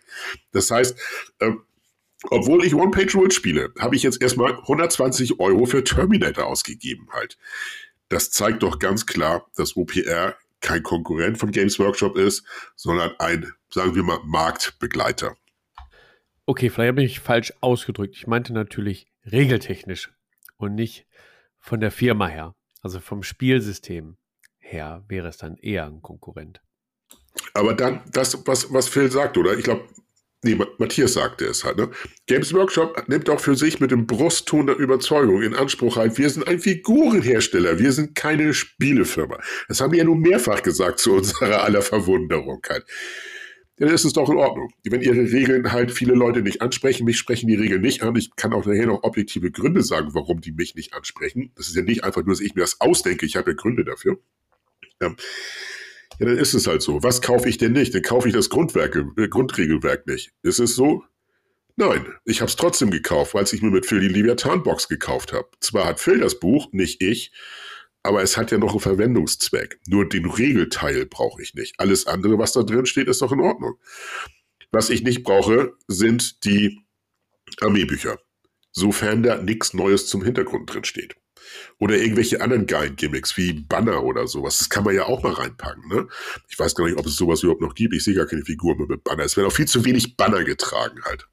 Das 0.51 0.69
heißt, 0.69 0.97
ähm, 1.39 1.61
obwohl 2.29 2.65
ich 2.65 2.73
One-Page-Rules 2.73 3.35
spiele, 3.35 3.71
habe 3.79 3.95
ich 3.95 4.03
jetzt 4.03 4.21
erstmal 4.21 4.53
120 4.53 5.39
Euro 5.39 5.65
für 5.65 5.83
Terminator 5.83 6.47
ausgegeben 6.47 7.07
halt. 7.11 7.37
Das 8.09 8.31
zeigt 8.31 8.63
doch 8.63 8.79
ganz 8.79 9.05
klar, 9.05 9.49
dass 9.55 9.75
OPR 9.75 10.35
kein 10.61 10.83
Konkurrent 10.83 11.37
von 11.37 11.51
Games 11.51 11.77
Workshop 11.79 12.17
ist, 12.17 12.43
sondern 12.75 13.11
ein, 13.19 13.51
sagen 13.69 13.95
wir 13.95 14.03
mal, 14.03 14.19
Marktbegleiter. 14.23 15.35
Okay, 16.45 16.69
vielleicht 16.69 16.89
habe 16.89 17.03
ich 17.03 17.19
falsch 17.19 17.53
ausgedrückt. 17.59 18.15
Ich 18.15 18.27
meinte 18.27 18.53
natürlich 18.53 19.07
regeltechnisch 19.25 20.11
und 20.55 20.75
nicht 20.75 21.05
von 21.59 21.81
der 21.81 21.91
Firma 21.91 22.27
her. 22.27 22.55
Also 22.81 22.99
vom 22.99 23.23
Spielsystem 23.23 24.17
her 24.57 25.03
wäre 25.07 25.27
es 25.27 25.37
dann 25.37 25.57
eher 25.57 25.85
ein 25.85 26.01
Konkurrent. 26.01 26.61
Aber 27.53 27.73
dann, 27.73 28.01
das, 28.11 28.47
was, 28.47 28.71
was 28.71 28.87
Phil 28.87 29.11
sagt, 29.11 29.37
oder? 29.37 29.57
Ich 29.57 29.63
glaube, 29.63 29.87
nee, 30.43 30.57
Matthias 30.77 31.13
sagte 31.13 31.45
es 31.45 31.63
halt, 31.63 31.77
ne? 31.77 31.89
Games 32.27 32.53
Workshop 32.53 33.07
nimmt 33.07 33.29
auch 33.29 33.39
für 33.39 33.55
sich 33.55 33.79
mit 33.79 33.91
dem 33.91 34.05
Brustton 34.07 34.67
der 34.67 34.77
Überzeugung 34.77 35.41
in 35.41 35.55
Anspruch 35.55 35.97
halt, 35.97 36.17
wir 36.17 36.29
sind 36.29 36.47
ein 36.47 36.59
Figurenhersteller, 36.59 37.79
wir 37.79 37.91
sind 37.91 38.15
keine 38.15 38.53
Spielefirma. 38.53 39.39
Das 39.67 39.81
haben 39.81 39.91
wir 39.91 39.99
ja 39.99 40.05
nun 40.05 40.21
mehrfach 40.21 40.61
gesagt 40.63 40.99
zu 40.99 41.13
unserer 41.13 41.63
aller 41.63 41.81
Verwunderung 41.81 42.61
halt. 42.69 42.85
Dann 43.79 43.89
ist 43.89 44.05
es 44.05 44.13
doch 44.13 44.27
in 44.29 44.37
Ordnung. 44.37 44.71
Wenn 44.85 45.01
ihre 45.01 45.31
Regeln 45.31 45.71
halt 45.71 45.91
viele 45.91 46.15
Leute 46.15 46.41
nicht 46.41 46.63
ansprechen, 46.63 47.05
mich 47.05 47.17
sprechen 47.17 47.47
die 47.47 47.55
Regeln 47.55 47.81
nicht 47.81 48.01
an. 48.01 48.15
Ich 48.15 48.35
kann 48.35 48.53
auch 48.53 48.65
nachher 48.65 48.87
noch 48.87 49.03
objektive 49.03 49.51
Gründe 49.51 49.83
sagen, 49.83 50.09
warum 50.13 50.41
die 50.41 50.51
mich 50.51 50.73
nicht 50.73 50.95
ansprechen. 50.95 51.51
Das 51.55 51.67
ist 51.67 51.75
ja 51.75 51.83
nicht 51.83 52.03
einfach 52.03 52.23
nur, 52.23 52.33
dass 52.33 52.41
ich 52.41 52.55
mir 52.55 52.61
das 52.61 52.81
ausdenke, 52.81 53.27
ich 53.27 53.35
habe 53.35 53.51
ja 53.51 53.55
Gründe 53.55 53.85
dafür. 53.85 54.17
Ja. 54.99 55.13
Ja, 56.19 56.25
dann 56.25 56.37
ist 56.37 56.53
es 56.53 56.67
halt 56.67 56.81
so. 56.81 57.03
Was 57.03 57.21
kaufe 57.21 57.47
ich 57.47 57.57
denn 57.57 57.73
nicht? 57.73 57.93
Dann 57.93 58.01
kaufe 58.01 58.27
ich 58.27 58.33
das 58.33 58.49
Grundwerk, 58.49 58.95
äh, 59.17 59.27
Grundregelwerk 59.27 60.07
nicht. 60.07 60.31
Ist 60.41 60.59
es 60.59 60.75
so? 60.75 61.03
Nein, 61.75 62.07
ich 62.25 62.41
habe 62.41 62.49
es 62.49 62.55
trotzdem 62.55 62.89
gekauft, 62.89 63.35
weil 63.35 63.43
ich 63.43 63.61
mir 63.61 63.69
mit 63.69 63.85
Phil 63.85 63.99
die 63.99 64.07
Leviathan-Box 64.07 64.87
gekauft 64.87 65.31
habe. 65.31 65.47
Zwar 65.59 65.85
hat 65.85 65.99
Phil 65.99 66.19
das 66.19 66.39
Buch, 66.39 66.69
nicht 66.71 67.03
ich, 67.03 67.31
aber 68.01 68.23
es 68.23 68.35
hat 68.35 68.51
ja 68.51 68.57
noch 68.57 68.71
einen 68.71 68.79
Verwendungszweck. 68.79 69.79
Nur 69.87 70.09
den 70.09 70.25
Regelteil 70.25 71.05
brauche 71.05 71.41
ich 71.41 71.53
nicht. 71.53 71.79
Alles 71.79 72.07
andere, 72.07 72.39
was 72.39 72.53
da 72.53 72.63
drin 72.63 72.87
steht, 72.87 73.07
ist 73.07 73.21
doch 73.21 73.31
in 73.31 73.41
Ordnung. 73.41 73.75
Was 74.71 74.89
ich 74.89 75.03
nicht 75.03 75.23
brauche, 75.23 75.73
sind 75.87 76.43
die 76.45 76.79
Armeebücher. 77.61 78.17
Sofern 78.71 79.21
da 79.21 79.37
nichts 79.37 79.73
Neues 79.73 80.07
zum 80.07 80.23
Hintergrund 80.23 80.73
drin 80.73 80.83
steht. 80.83 81.15
Oder 81.79 81.97
irgendwelche 81.97 82.41
anderen 82.41 82.65
geilen 82.65 82.95
Gimmicks 82.95 83.37
wie 83.37 83.53
Banner 83.53 84.03
oder 84.03 84.27
sowas. 84.27 84.57
Das 84.57 84.69
kann 84.69 84.83
man 84.83 84.95
ja 84.95 85.05
auch 85.05 85.23
mal 85.23 85.33
reinpacken. 85.33 85.87
Ne? 85.87 86.07
Ich 86.49 86.57
weiß 86.57 86.75
gar 86.75 86.85
nicht, 86.85 86.97
ob 86.97 87.05
es 87.05 87.15
sowas 87.15 87.43
überhaupt 87.43 87.61
noch 87.61 87.75
gibt. 87.75 87.93
Ich 87.93 88.03
sehe 88.03 88.15
gar 88.15 88.25
keine 88.25 88.43
Figuren 88.43 88.77
mehr 88.77 88.87
mit 88.87 89.03
Banner. 89.03 89.23
Es 89.23 89.37
werden 89.37 89.47
auch 89.47 89.53
viel 89.55 89.67
zu 89.67 89.85
wenig 89.85 90.17
Banner 90.17 90.43
getragen 90.43 91.01
halt. 91.03 91.27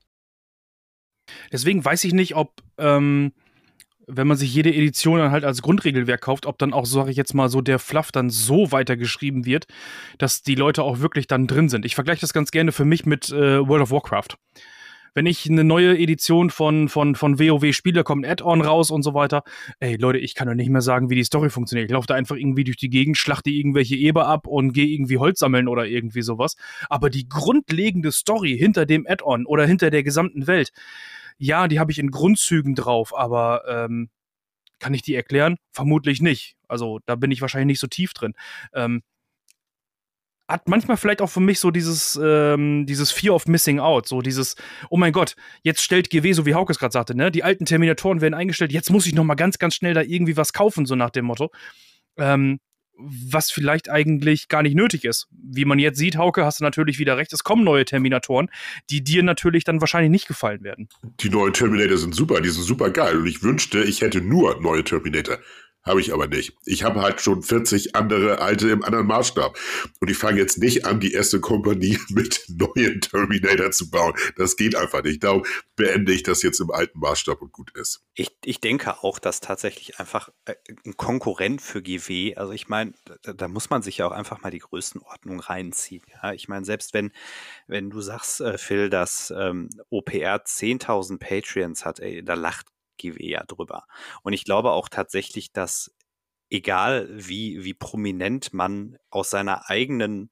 Deswegen 1.52 1.84
weiß 1.84 2.04
ich 2.04 2.12
nicht, 2.12 2.36
ob, 2.36 2.62
ähm, 2.78 3.32
wenn 4.06 4.26
man 4.26 4.36
sich 4.36 4.52
jede 4.52 4.70
Edition 4.70 5.18
dann 5.18 5.30
halt 5.30 5.44
als 5.44 5.62
Grundregelwerk 5.62 6.20
kauft, 6.20 6.46
ob 6.46 6.58
dann 6.58 6.74
auch, 6.74 6.84
sage 6.84 7.10
ich 7.10 7.16
jetzt 7.16 7.34
mal, 7.34 7.48
so 7.48 7.60
der 7.62 7.78
Fluff 7.78 8.12
dann 8.12 8.28
so 8.28 8.70
weitergeschrieben 8.70 9.46
wird, 9.46 9.66
dass 10.18 10.42
die 10.42 10.54
Leute 10.54 10.82
auch 10.82 11.00
wirklich 11.00 11.26
dann 11.26 11.46
drin 11.46 11.68
sind. 11.68 11.86
Ich 11.86 11.94
vergleiche 11.94 12.20
das 12.20 12.34
ganz 12.34 12.50
gerne 12.50 12.72
für 12.72 12.84
mich 12.84 13.06
mit 13.06 13.30
äh, 13.30 13.66
World 13.66 13.82
of 13.82 13.90
Warcraft 13.90 14.36
wenn 15.14 15.26
ich 15.26 15.48
eine 15.48 15.64
neue 15.64 15.96
Edition 15.96 16.50
von, 16.50 16.88
von, 16.88 17.14
von 17.14 17.38
WoW 17.38 17.72
spiele, 17.72 18.04
kommt 18.04 18.24
ein 18.24 18.30
Add-on 18.30 18.60
raus 18.60 18.90
und 18.90 19.02
so 19.02 19.14
weiter. 19.14 19.42
Ey, 19.80 19.96
Leute, 19.96 20.18
ich 20.18 20.34
kann 20.34 20.48
doch 20.48 20.54
nicht 20.54 20.68
mehr 20.68 20.82
sagen, 20.82 21.08
wie 21.08 21.14
die 21.14 21.24
Story 21.24 21.50
funktioniert. 21.50 21.88
Ich 21.88 21.92
laufe 21.92 22.06
da 22.06 22.14
einfach 22.14 22.36
irgendwie 22.36 22.64
durch 22.64 22.76
die 22.76 22.90
Gegend, 22.90 23.16
schlachte 23.16 23.50
irgendwelche 23.50 23.96
Eber 23.96 24.26
ab 24.26 24.46
und 24.46 24.72
gehe 24.72 24.86
irgendwie 24.86 25.18
Holz 25.18 25.38
sammeln 25.38 25.68
oder 25.68 25.86
irgendwie 25.86 26.22
sowas. 26.22 26.56
Aber 26.90 27.10
die 27.10 27.28
grundlegende 27.28 28.12
Story 28.12 28.56
hinter 28.58 28.86
dem 28.86 29.06
Add-on 29.08 29.46
oder 29.46 29.66
hinter 29.66 29.90
der 29.90 30.02
gesamten 30.02 30.46
Welt, 30.46 30.72
ja, 31.38 31.68
die 31.68 31.78
habe 31.78 31.92
ich 31.92 31.98
in 31.98 32.10
Grundzügen 32.10 32.74
drauf, 32.74 33.16
aber 33.16 33.62
ähm, 33.68 34.10
kann 34.78 34.94
ich 34.94 35.02
die 35.02 35.14
erklären? 35.14 35.56
Vermutlich 35.70 36.20
nicht. 36.20 36.56
Also 36.68 37.00
da 37.06 37.16
bin 37.16 37.30
ich 37.30 37.40
wahrscheinlich 37.40 37.74
nicht 37.74 37.80
so 37.80 37.86
tief 37.86 38.12
drin. 38.12 38.34
Ähm, 38.74 39.02
hat 40.48 40.68
manchmal 40.68 40.96
vielleicht 40.96 41.22
auch 41.22 41.30
für 41.30 41.40
mich 41.40 41.58
so 41.58 41.70
dieses, 41.70 42.18
ähm, 42.22 42.86
dieses 42.86 43.10
Fear 43.10 43.34
of 43.34 43.46
Missing 43.46 43.80
Out, 43.80 44.06
so 44.06 44.20
dieses, 44.20 44.56
oh 44.90 44.96
mein 44.96 45.12
Gott, 45.12 45.36
jetzt 45.62 45.82
stellt 45.82 46.10
GW, 46.10 46.32
so 46.32 46.44
wie 46.44 46.54
Hauke 46.54 46.72
es 46.72 46.78
gerade 46.78 46.92
sagte, 46.92 47.16
ne, 47.16 47.30
die 47.30 47.42
alten 47.42 47.64
Terminatoren 47.64 48.20
werden 48.20 48.34
eingestellt, 48.34 48.72
jetzt 48.72 48.90
muss 48.90 49.06
ich 49.06 49.14
noch 49.14 49.24
mal 49.24 49.36
ganz, 49.36 49.58
ganz 49.58 49.74
schnell 49.74 49.94
da 49.94 50.02
irgendwie 50.02 50.36
was 50.36 50.52
kaufen, 50.52 50.86
so 50.86 50.96
nach 50.96 51.10
dem 51.10 51.24
Motto. 51.24 51.50
Ähm, 52.16 52.60
was 52.96 53.50
vielleicht 53.50 53.90
eigentlich 53.90 54.48
gar 54.48 54.62
nicht 54.62 54.76
nötig 54.76 55.04
ist. 55.04 55.26
Wie 55.32 55.64
man 55.64 55.78
jetzt 55.78 55.98
sieht, 55.98 56.16
Hauke, 56.16 56.44
hast 56.44 56.60
du 56.60 56.64
natürlich 56.64 56.98
wieder 56.98 57.16
recht, 57.16 57.32
es 57.32 57.42
kommen 57.42 57.64
neue 57.64 57.84
Terminatoren, 57.84 58.48
die 58.90 59.02
dir 59.02 59.22
natürlich 59.22 59.64
dann 59.64 59.80
wahrscheinlich 59.80 60.10
nicht 60.10 60.28
gefallen 60.28 60.62
werden. 60.62 60.88
Die 61.20 61.28
neuen 61.28 61.52
Terminator 61.52 61.98
sind 61.98 62.14
super, 62.14 62.40
die 62.40 62.50
sind 62.50 62.62
super 62.62 62.90
geil 62.90 63.16
und 63.16 63.26
ich 63.26 63.42
wünschte, 63.42 63.82
ich 63.82 64.00
hätte 64.00 64.20
nur 64.20 64.60
neue 64.60 64.84
Terminator. 64.84 65.38
Habe 65.84 66.00
ich 66.00 66.14
aber 66.14 66.26
nicht. 66.26 66.56
Ich 66.64 66.82
habe 66.82 67.02
halt 67.02 67.20
schon 67.20 67.42
40 67.42 67.94
andere 67.94 68.40
alte 68.40 68.70
im 68.70 68.82
anderen 68.82 69.06
Maßstab. 69.06 69.58
Und 70.00 70.10
ich 70.10 70.16
fange 70.16 70.40
jetzt 70.40 70.56
nicht 70.58 70.86
an, 70.86 70.98
die 70.98 71.12
erste 71.12 71.40
Kompanie 71.40 71.98
mit 72.08 72.44
neuen 72.48 73.02
Terminator 73.02 73.70
zu 73.70 73.90
bauen. 73.90 74.14
Das 74.36 74.56
geht 74.56 74.76
einfach 74.76 75.02
nicht. 75.02 75.22
Darum 75.22 75.44
beende 75.76 76.12
ich 76.12 76.22
das 76.22 76.42
jetzt 76.42 76.60
im 76.60 76.70
alten 76.70 76.98
Maßstab 77.00 77.42
und 77.42 77.52
gut 77.52 77.76
ist. 77.76 78.02
Ich, 78.14 78.30
ich 78.44 78.60
denke 78.60 79.02
auch, 79.02 79.18
dass 79.18 79.40
tatsächlich 79.40 79.98
einfach 80.00 80.30
äh, 80.46 80.54
ein 80.86 80.96
Konkurrent 80.96 81.60
für 81.60 81.82
GW, 81.82 82.36
also 82.36 82.52
ich 82.52 82.68
meine, 82.68 82.94
da, 83.22 83.32
da, 83.34 83.48
muss 83.48 83.68
man 83.70 83.82
sich 83.82 83.98
ja 83.98 84.06
auch 84.06 84.12
einfach 84.12 84.40
mal 84.42 84.50
die 84.50 84.60
Größenordnung 84.60 85.40
reinziehen. 85.40 86.02
Ja? 86.22 86.32
Ich 86.32 86.48
meine, 86.48 86.64
selbst 86.64 86.94
wenn, 86.94 87.12
wenn 87.66 87.90
du 87.90 88.00
sagst, 88.00 88.40
äh, 88.40 88.56
Phil, 88.56 88.88
dass 88.88 89.32
ähm, 89.36 89.68
OPR 89.90 90.44
10.000 90.44 91.18
Patreons 91.18 91.84
hat, 91.84 92.00
ey, 92.00 92.24
da 92.24 92.34
lacht 92.34 92.66
Ja 93.02 93.44
drüber. 93.44 93.84
Und 94.22 94.32
ich 94.32 94.44
glaube 94.44 94.72
auch 94.72 94.88
tatsächlich, 94.88 95.52
dass 95.52 95.94
egal 96.50 97.08
wie, 97.10 97.64
wie 97.64 97.74
prominent 97.74 98.52
man 98.52 98.96
aus 99.10 99.30
seiner 99.30 99.68
eigenen 99.70 100.30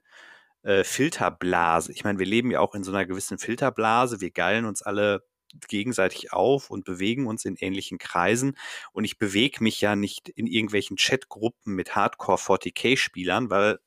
äh, 0.62 0.84
Filterblase, 0.84 1.92
ich 1.92 2.04
meine, 2.04 2.18
wir 2.18 2.26
leben 2.26 2.50
ja 2.50 2.60
auch 2.60 2.74
in 2.74 2.84
so 2.84 2.92
einer 2.92 3.06
gewissen 3.06 3.38
Filterblase, 3.38 4.20
wir 4.20 4.30
geilen 4.30 4.64
uns 4.64 4.82
alle 4.82 5.24
gegenseitig 5.68 6.32
auf 6.32 6.70
und 6.70 6.84
bewegen 6.84 7.26
uns 7.26 7.44
in 7.44 7.56
ähnlichen 7.56 7.98
Kreisen. 7.98 8.56
Und 8.92 9.04
ich 9.04 9.18
bewege 9.18 9.62
mich 9.62 9.80
ja 9.80 9.96
nicht 9.96 10.28
in 10.28 10.46
irgendwelchen 10.46 10.96
Chatgruppen 10.96 11.74
mit 11.74 11.94
Hardcore 11.94 12.38
40k-Spielern, 12.38 13.50
weil 13.50 13.78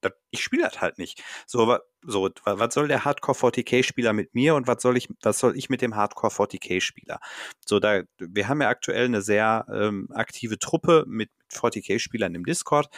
das, 0.00 0.12
ich 0.30 0.42
spiele 0.42 0.62
das 0.62 0.80
halt 0.80 0.98
nicht. 0.98 1.22
So, 1.46 1.78
so, 2.02 2.30
was 2.44 2.74
soll 2.74 2.88
der 2.88 3.04
Hardcore 3.04 3.36
40k-Spieler 3.36 4.12
mit 4.12 4.34
mir 4.34 4.54
und 4.54 4.66
was 4.66 4.82
soll 4.82 4.96
ich, 4.96 5.08
was 5.22 5.38
soll 5.38 5.56
ich 5.56 5.70
mit 5.70 5.82
dem 5.82 5.96
Hardcore 5.96 6.32
40k-Spieler? 6.32 7.20
So, 7.66 7.80
da, 7.80 8.02
wir 8.18 8.48
haben 8.48 8.62
ja 8.62 8.68
aktuell 8.68 9.06
eine 9.06 9.22
sehr 9.22 9.66
ähm, 9.72 10.08
aktive 10.12 10.58
Truppe 10.58 11.04
mit 11.06 11.30
40k-Spielern 11.52 12.34
im 12.34 12.44
Discord. 12.44 12.88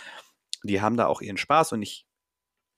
Die 0.63 0.81
haben 0.81 0.97
da 0.97 1.07
auch 1.07 1.21
ihren 1.21 1.37
Spaß 1.37 1.73
und 1.73 1.83
ich 1.83 2.07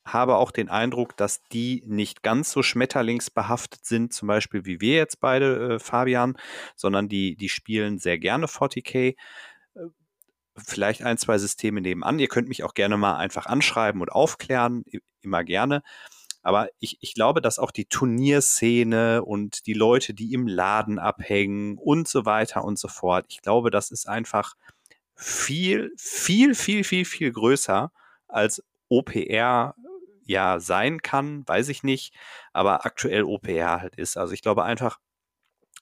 habe 0.06 0.36
auch 0.36 0.50
den 0.50 0.68
Eindruck, 0.68 1.16
dass 1.16 1.42
die 1.44 1.82
nicht 1.86 2.22
ganz 2.22 2.50
so 2.50 2.62
schmetterlingsbehaftet 2.62 3.86
sind, 3.86 4.12
zum 4.12 4.28
Beispiel 4.28 4.66
wie 4.66 4.80
wir 4.80 4.96
jetzt 4.96 5.20
beide, 5.20 5.74
äh, 5.74 5.78
Fabian, 5.78 6.36
sondern 6.76 7.08
die, 7.08 7.36
die 7.36 7.48
spielen 7.48 7.98
sehr 7.98 8.18
gerne 8.18 8.46
40k 8.46 9.16
vielleicht 10.56 11.02
ein, 11.02 11.18
zwei 11.18 11.38
Systeme 11.38 11.80
nebenan. 11.80 12.18
Ihr 12.18 12.28
könnt 12.28 12.48
mich 12.48 12.64
auch 12.64 12.74
gerne 12.74 12.96
mal 12.96 13.16
einfach 13.16 13.46
anschreiben 13.46 14.00
und 14.00 14.10
aufklären, 14.10 14.84
immer 15.22 15.44
gerne. 15.44 15.82
Aber 16.42 16.68
ich, 16.78 16.98
ich 17.00 17.14
glaube, 17.14 17.40
dass 17.40 17.58
auch 17.58 17.70
die 17.70 17.86
Turnierszene 17.86 19.24
und 19.24 19.66
die 19.66 19.72
Leute, 19.72 20.12
die 20.12 20.34
im 20.34 20.46
Laden 20.46 20.98
abhängen 20.98 21.78
und 21.78 22.06
so 22.06 22.26
weiter 22.26 22.64
und 22.64 22.78
so 22.78 22.88
fort, 22.88 23.24
ich 23.28 23.40
glaube, 23.40 23.70
das 23.70 23.90
ist 23.90 24.06
einfach 24.06 24.54
viel, 25.16 25.92
viel, 25.96 26.54
viel, 26.54 26.84
viel, 26.84 27.06
viel 27.06 27.32
größer 27.32 27.90
als 28.28 28.62
OPR 28.90 29.74
ja 30.26 30.60
sein 30.60 31.00
kann, 31.00 31.46
weiß 31.46 31.68
ich 31.70 31.82
nicht, 31.82 32.14
aber 32.52 32.84
aktuell 32.84 33.24
OPR 33.24 33.80
halt 33.80 33.96
ist. 33.96 34.16
Also 34.16 34.34
ich 34.34 34.42
glaube 34.42 34.64
einfach, 34.64 34.98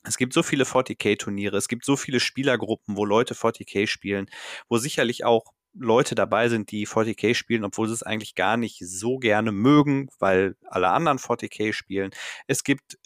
es 0.05 0.17
gibt 0.17 0.33
so 0.33 0.43
viele 0.43 0.65
40k-Turniere, 0.65 1.57
es 1.57 1.69
gibt 1.69 1.85
so 1.85 1.97
viele 1.97 2.21
Spielergruppen, 2.21 2.97
wo 2.97 3.05
Leute 3.05 3.35
40k 3.35 3.87
spielen, 3.87 4.27
wo 4.69 4.79
sicherlich 4.79 5.25
auch 5.25 5.53
Leute 5.75 6.15
dabei 6.15 6.49
sind, 6.49 6.71
die 6.71 6.87
40k 6.87 7.35
spielen, 7.35 7.65
obwohl 7.65 7.89
sie 7.89 7.95
es 7.95 8.03
eigentlich 8.03 8.35
gar 8.35 8.57
nicht 8.57 8.79
so 8.85 9.19
gerne 9.19 9.53
mögen, 9.53 10.09
weil 10.19 10.57
alle 10.67 10.89
anderen 10.89 11.19
40k 11.19 11.73
spielen. 11.73 12.11
Es 12.47 12.63
gibt 12.63 12.99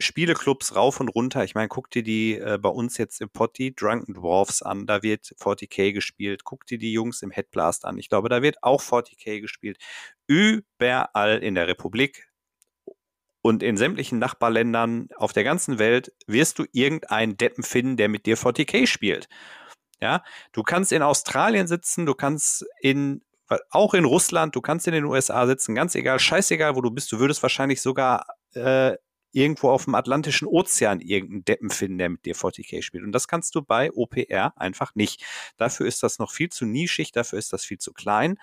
Spieleclubs 0.00 0.74
rauf 0.74 1.00
und 1.00 1.08
runter. 1.08 1.44
Ich 1.44 1.54
meine, 1.54 1.68
guck 1.68 1.90
dir 1.90 2.02
die 2.02 2.34
äh, 2.34 2.58
bei 2.60 2.68
uns 2.68 2.98
jetzt 2.98 3.20
im 3.20 3.30
Potti 3.30 3.74
Drunken 3.74 4.14
Dwarfs 4.14 4.62
an, 4.62 4.86
da 4.86 5.02
wird 5.02 5.34
40k 5.40 5.92
gespielt. 5.92 6.44
Guck 6.44 6.66
dir 6.66 6.78
die 6.78 6.92
Jungs 6.92 7.22
im 7.22 7.30
Headblast 7.30 7.84
an. 7.84 7.98
Ich 7.98 8.08
glaube, 8.08 8.28
da 8.28 8.42
wird 8.42 8.62
auch 8.62 8.82
40k 8.82 9.40
gespielt. 9.40 9.78
Überall 10.26 11.38
in 11.38 11.54
der 11.54 11.68
Republik 11.68 12.28
und 13.44 13.62
in 13.62 13.76
sämtlichen 13.76 14.18
Nachbarländern 14.18 15.10
auf 15.16 15.34
der 15.34 15.44
ganzen 15.44 15.78
Welt 15.78 16.14
wirst 16.26 16.58
du 16.58 16.64
irgendeinen 16.72 17.36
Deppen 17.36 17.62
finden, 17.62 17.98
der 17.98 18.08
mit 18.08 18.24
dir 18.24 18.38
40k 18.38 18.86
spielt. 18.86 19.28
Ja, 20.00 20.22
du 20.52 20.62
kannst 20.62 20.92
in 20.92 21.02
Australien 21.02 21.66
sitzen, 21.66 22.06
du 22.06 22.14
kannst 22.14 22.64
in 22.80 23.20
auch 23.70 23.92
in 23.92 24.06
Russland, 24.06 24.56
du 24.56 24.62
kannst 24.62 24.86
in 24.86 24.94
den 24.94 25.04
USA 25.04 25.46
sitzen, 25.46 25.74
ganz 25.74 25.94
egal, 25.94 26.18
scheißegal, 26.18 26.74
wo 26.74 26.80
du 26.80 26.90
bist, 26.90 27.12
du 27.12 27.18
würdest 27.18 27.42
wahrscheinlich 27.42 27.82
sogar 27.82 28.24
äh, 28.54 28.96
irgendwo 29.32 29.68
auf 29.68 29.84
dem 29.84 29.94
Atlantischen 29.94 30.48
Ozean 30.48 31.00
irgendeinen 31.00 31.44
Deppen 31.44 31.68
finden, 31.68 31.98
der 31.98 32.08
mit 32.08 32.24
dir 32.24 32.34
40k 32.34 32.80
spielt. 32.80 33.04
Und 33.04 33.12
das 33.12 33.28
kannst 33.28 33.54
du 33.54 33.60
bei 33.60 33.92
OPR 33.92 34.54
einfach 34.56 34.94
nicht. 34.94 35.22
Dafür 35.58 35.84
ist 35.84 36.02
das 36.02 36.18
noch 36.18 36.32
viel 36.32 36.48
zu 36.48 36.64
nischig, 36.64 37.12
dafür 37.12 37.38
ist 37.38 37.52
das 37.52 37.62
viel 37.62 37.78
zu 37.78 37.92
klein. 37.92 38.38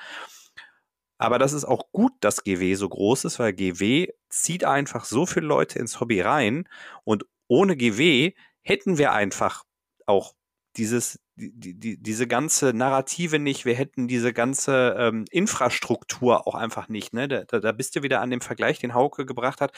Aber 1.22 1.40
das 1.40 1.54
ist 1.54 1.66
auch 1.66 1.92
gut, 1.92 2.14
dass 2.22 2.44
GW 2.44 2.76
so 2.76 2.90
groß 2.90 3.26
ist, 3.26 3.40
weil 3.40 3.54
GW 3.54 4.08
zieht 4.30 4.64
einfach 4.64 5.06
so 5.06 5.26
viele 5.26 5.46
Leute 5.46 5.80
ins 5.80 6.00
Hobby 6.00 6.22
rein. 6.22 6.68
Und 7.04 7.26
ohne 7.48 7.76
GW 7.78 8.34
hätten 8.62 8.98
wir 8.98 9.12
einfach 9.14 9.64
auch 10.06 10.34
dieses, 10.78 11.20
die, 11.36 11.78
die, 11.78 12.02
diese 12.02 12.28
ganze 12.28 12.74
Narrative 12.74 13.40
nicht, 13.40 13.66
wir 13.66 13.76
hätten 13.76 14.08
diese 14.08 14.34
ganze 14.34 14.96
ähm, 14.98 15.26
Infrastruktur 15.32 16.48
auch 16.48 16.56
einfach 16.56 16.88
nicht. 16.88 17.14
Ne? 17.14 17.28
Da, 17.28 17.44
da 17.44 17.72
bist 17.72 17.96
du 17.96 18.04
wieder 18.04 18.22
an 18.22 18.32
dem 18.32 18.42
Vergleich, 18.42 18.80
den 18.80 18.94
Hauke 18.94 19.26
gebracht 19.26 19.62
hat 19.62 19.74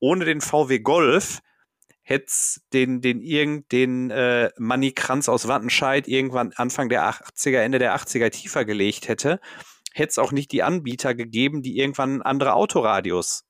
ohne 0.00 0.24
den 0.24 0.40
VW 0.40 0.78
Golf 0.80 1.40
hätte 2.02 2.32
den, 2.72 3.02
den 3.02 3.20
irgend, 3.20 3.70
den 3.70 4.10
äh, 4.10 4.50
Manny 4.56 4.92
Kranz 4.92 5.28
aus 5.28 5.46
Wattenscheid 5.46 6.08
irgendwann 6.08 6.52
Anfang 6.56 6.88
der 6.88 7.10
80er, 7.10 7.58
Ende 7.58 7.78
der 7.78 7.94
80er 7.94 8.30
tiefer 8.30 8.64
gelegt 8.64 9.08
hätte, 9.08 9.40
hätte 9.92 10.10
es 10.10 10.18
auch 10.18 10.32
nicht 10.32 10.52
die 10.52 10.62
Anbieter 10.62 11.14
gegeben, 11.14 11.62
die 11.62 11.78
irgendwann 11.78 12.22
andere 12.22 12.54
Autoradios 12.54 13.44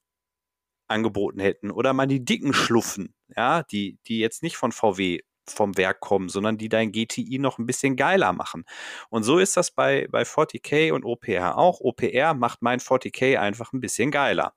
angeboten 0.89 1.41
hätten. 1.41 1.71
Oder 1.71 1.93
mal 1.93 2.07
die 2.07 2.25
dicken 2.25 2.53
Schluffen, 2.53 3.15
ja, 3.37 3.63
die, 3.63 3.99
die 4.07 4.19
jetzt 4.19 4.43
nicht 4.43 4.57
von 4.57 4.73
VW 4.73 5.21
vom 5.51 5.77
Werk 5.77 6.01
kommen, 6.01 6.29
sondern 6.29 6.59
die 6.59 6.69
dein 6.69 6.93
GTI 6.93 7.39
noch 7.39 7.59
ein 7.59 7.67
bisschen 7.67 7.97
geiler 7.97 8.33
machen. 8.33 8.65
Und 9.09 9.23
so 9.23 9.39
ist 9.39 9.57
das 9.57 9.71
bei, 9.71 10.07
bei 10.11 10.23
40k 10.23 10.93
und 10.93 11.05
OPR 11.05 11.57
auch. 11.57 11.81
OPR 11.81 12.35
macht 12.35 12.63
mein 12.63 12.81
40k 12.81 13.39
einfach 13.39 13.73
ein 13.73 13.81
bisschen 13.81 14.11
geiler. 14.11 14.55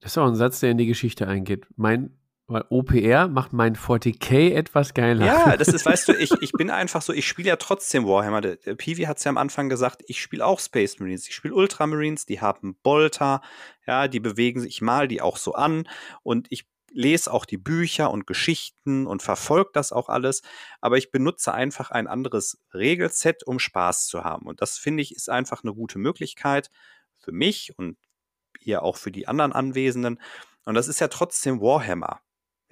Das 0.00 0.12
ist 0.12 0.18
auch 0.18 0.26
ein 0.26 0.34
Satz, 0.34 0.60
der 0.60 0.72
in 0.72 0.78
die 0.78 0.86
Geschichte 0.86 1.28
eingeht. 1.28 1.66
Mein 1.76 2.18
weil 2.52 2.64
OPR 2.68 3.28
macht 3.28 3.52
mein 3.52 3.76
40k 3.76 4.54
etwas 4.54 4.94
geiler. 4.94 5.26
Ja, 5.26 5.56
das 5.56 5.68
ist, 5.74 5.86
weißt 5.86 6.08
du, 6.08 6.12
ich, 6.12 6.32
ich 6.40 6.52
bin 6.52 6.70
einfach 6.70 7.02
so, 7.02 7.12
ich 7.12 7.26
spiele 7.26 7.48
ja 7.48 7.56
trotzdem 7.56 8.06
Warhammer. 8.06 8.40
Der, 8.40 8.56
der 8.56 8.74
Peewee 8.74 9.06
hat 9.06 9.18
es 9.18 9.24
ja 9.24 9.30
am 9.30 9.38
Anfang 9.38 9.68
gesagt, 9.68 10.02
ich 10.06 10.20
spiele 10.20 10.44
auch 10.44 10.60
Space 10.60 10.98
Marines, 10.98 11.28
ich 11.28 11.34
spiele 11.34 11.54
Ultramarines, 11.54 12.26
die 12.26 12.40
haben 12.40 12.76
Bolter, 12.82 13.42
ja, 13.86 14.08
die 14.08 14.20
bewegen 14.20 14.60
sich, 14.60 14.76
ich 14.76 14.82
mal 14.82 15.08
die 15.08 15.20
auch 15.20 15.36
so 15.36 15.54
an 15.54 15.88
und 16.22 16.46
ich 16.50 16.66
lese 16.94 17.32
auch 17.32 17.44
die 17.44 17.56
Bücher 17.56 18.10
und 18.10 18.26
Geschichten 18.26 19.06
und 19.06 19.22
verfolge 19.22 19.70
das 19.72 19.92
auch 19.92 20.08
alles, 20.08 20.42
aber 20.80 20.98
ich 20.98 21.10
benutze 21.10 21.52
einfach 21.54 21.90
ein 21.90 22.06
anderes 22.06 22.60
Regelset, 22.74 23.42
um 23.46 23.58
Spaß 23.58 24.06
zu 24.06 24.24
haben. 24.24 24.46
Und 24.46 24.60
das 24.60 24.78
finde 24.78 25.02
ich 25.02 25.14
ist 25.14 25.30
einfach 25.30 25.64
eine 25.64 25.74
gute 25.74 25.98
Möglichkeit 25.98 26.70
für 27.18 27.32
mich 27.32 27.76
und 27.78 27.96
hier 28.60 28.82
auch 28.82 28.96
für 28.96 29.10
die 29.10 29.26
anderen 29.28 29.52
Anwesenden. 29.52 30.20
Und 30.64 30.74
das 30.74 30.88
ist 30.88 31.00
ja 31.00 31.08
trotzdem 31.08 31.60
Warhammer. 31.60 32.20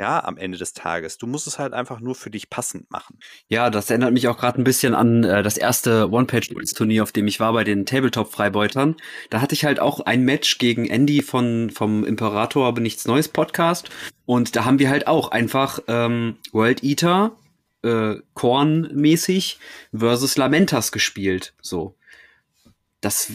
Ja, 0.00 0.24
am 0.24 0.38
Ende 0.38 0.56
des 0.56 0.72
Tages. 0.72 1.18
Du 1.18 1.26
musst 1.26 1.46
es 1.46 1.58
halt 1.58 1.74
einfach 1.74 2.00
nur 2.00 2.14
für 2.14 2.30
dich 2.30 2.48
passend 2.48 2.90
machen. 2.90 3.18
Ja, 3.48 3.68
das 3.68 3.90
erinnert 3.90 4.14
mich 4.14 4.28
auch 4.28 4.38
gerade 4.38 4.58
ein 4.58 4.64
bisschen 4.64 4.94
an 4.94 5.24
äh, 5.24 5.42
das 5.42 5.58
erste 5.58 6.10
One-Page-Turnier, 6.10 7.02
auf 7.02 7.12
dem 7.12 7.26
ich 7.26 7.38
war 7.38 7.52
bei 7.52 7.64
den 7.64 7.84
Tabletop-Freibeutern. 7.84 8.96
Da 9.28 9.42
hatte 9.42 9.52
ich 9.54 9.66
halt 9.66 9.78
auch 9.78 10.00
ein 10.00 10.24
Match 10.24 10.56
gegen 10.56 10.86
Andy 10.86 11.20
von 11.20 11.68
vom 11.68 12.06
Imperator, 12.06 12.66
aber 12.66 12.80
nichts 12.80 13.04
Neues 13.04 13.28
Podcast. 13.28 13.90
Und 14.24 14.56
da 14.56 14.64
haben 14.64 14.78
wir 14.78 14.88
halt 14.88 15.06
auch 15.06 15.32
einfach 15.32 15.80
ähm, 15.86 16.38
World 16.50 16.82
Eater, 16.82 17.36
äh, 17.82 18.14
Korn-mäßig 18.32 19.58
versus 19.94 20.38
Lamentas 20.38 20.92
gespielt. 20.92 21.52
So. 21.60 21.94
Das, 23.02 23.30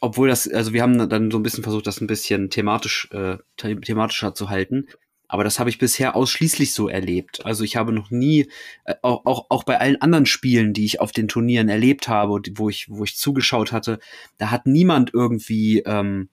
obwohl 0.00 0.28
das, 0.28 0.48
also 0.48 0.72
wir 0.72 0.82
haben 0.82 1.08
dann 1.08 1.32
so 1.32 1.40
ein 1.40 1.42
bisschen 1.42 1.64
versucht, 1.64 1.88
das 1.88 2.00
ein 2.00 2.06
bisschen 2.06 2.50
thematisch, 2.50 3.08
äh, 3.10 3.38
thematischer 3.56 4.32
zu 4.32 4.48
halten. 4.48 4.86
Aber 5.28 5.44
das 5.44 5.58
habe 5.58 5.70
ich 5.70 5.78
bisher 5.78 6.16
ausschließlich 6.16 6.72
so 6.72 6.88
erlebt. 6.88 7.44
Also 7.44 7.62
ich 7.62 7.76
habe 7.76 7.92
noch 7.92 8.10
nie, 8.10 8.48
äh, 8.84 8.94
auch, 9.02 9.26
auch, 9.26 9.46
auch 9.50 9.64
bei 9.64 9.78
allen 9.78 10.00
anderen 10.00 10.26
Spielen, 10.26 10.72
die 10.72 10.84
ich 10.84 11.00
auf 11.00 11.12
den 11.12 11.28
Turnieren 11.28 11.68
erlebt 11.68 12.08
habe, 12.08 12.40
wo 12.54 12.68
ich, 12.68 12.88
wo 12.90 13.04
ich 13.04 13.16
zugeschaut 13.16 13.72
hatte, 13.72 13.98
da 14.38 14.50
hat 14.50 14.66
niemand 14.66 15.12
irgendwie 15.14 15.80
ähm, 15.80 16.28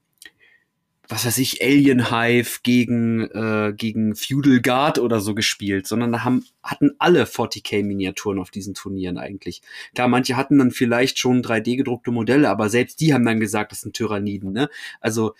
was 1.08 1.26
weiß 1.26 1.38
ich, 1.38 1.62
Alien 1.64 2.10
Hive 2.10 2.60
gegen, 2.64 3.30
äh, 3.30 3.74
gegen 3.76 4.16
Feudal 4.16 4.62
Guard 4.62 5.00
oder 5.00 5.20
so 5.20 5.36
gespielt, 5.36 5.88
sondern 5.88 6.12
da 6.12 6.24
haben, 6.24 6.46
hatten 6.64 6.92
alle 6.98 7.26
40k-Miniaturen 7.26 8.40
auf 8.40 8.52
diesen 8.52 8.74
Turnieren 8.74 9.18
eigentlich. 9.18 9.62
Klar, 9.94 10.08
manche 10.08 10.36
hatten 10.36 10.58
dann 10.58 10.72
vielleicht 10.72 11.20
schon 11.20 11.44
3D-gedruckte 11.44 12.12
Modelle, 12.12 12.50
aber 12.50 12.70
selbst 12.70 13.00
die 13.02 13.14
haben 13.14 13.26
dann 13.26 13.40
gesagt, 13.40 13.72
das 13.72 13.82
sind 13.82 13.96
Tyranniden, 13.96 14.52
ne? 14.52 14.70
Also, 15.00 15.36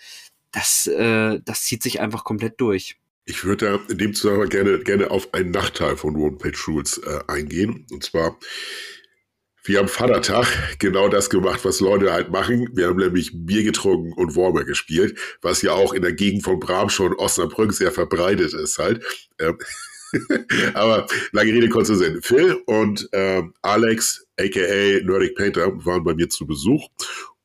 das, 0.52 0.86
äh, 0.86 1.40
das 1.44 1.64
zieht 1.64 1.82
sich 1.82 2.00
einfach 2.00 2.24
komplett 2.24 2.60
durch. 2.60 2.96
Ich 3.28 3.44
würde 3.44 3.66
da 3.66 3.92
in 3.92 3.98
dem 3.98 4.14
Zusammenhang 4.14 4.48
gerne, 4.48 4.78
gerne 4.78 5.10
auf 5.10 5.34
einen 5.34 5.50
Nachteil 5.50 5.96
von 5.96 6.14
One-Page-Rules 6.14 6.98
äh, 6.98 7.20
eingehen. 7.26 7.84
Und 7.90 8.04
zwar, 8.04 8.38
wir 9.64 9.80
haben 9.80 9.88
Vatertag 9.88 10.46
genau 10.78 11.08
das 11.08 11.28
gemacht, 11.28 11.64
was 11.64 11.80
Leute 11.80 12.12
halt 12.12 12.30
machen. 12.30 12.68
Wir 12.74 12.86
haben 12.86 12.98
nämlich 12.98 13.32
Bier 13.34 13.64
getrunken 13.64 14.12
und 14.12 14.36
Warmer 14.36 14.62
gespielt, 14.62 15.18
was 15.42 15.60
ja 15.62 15.72
auch 15.72 15.92
in 15.92 16.02
der 16.02 16.12
Gegend 16.12 16.44
von 16.44 16.60
Bramschau 16.60 17.06
und 17.06 17.18
Osnabrück 17.18 17.72
sehr 17.72 17.90
verbreitet 17.90 18.54
ist 18.54 18.78
halt. 18.78 19.02
Ähm, 19.40 19.58
aber 20.74 21.08
lange 21.32 21.52
Rede, 21.52 21.68
kurzer 21.68 21.96
Sinn. 21.96 22.22
Phil 22.22 22.52
und 22.66 23.08
ähm, 23.10 23.54
Alex, 23.62 24.24
aka 24.38 25.00
Nerdic 25.02 25.34
Painter, 25.34 25.84
waren 25.84 26.04
bei 26.04 26.14
mir 26.14 26.28
zu 26.28 26.46
Besuch 26.46 26.88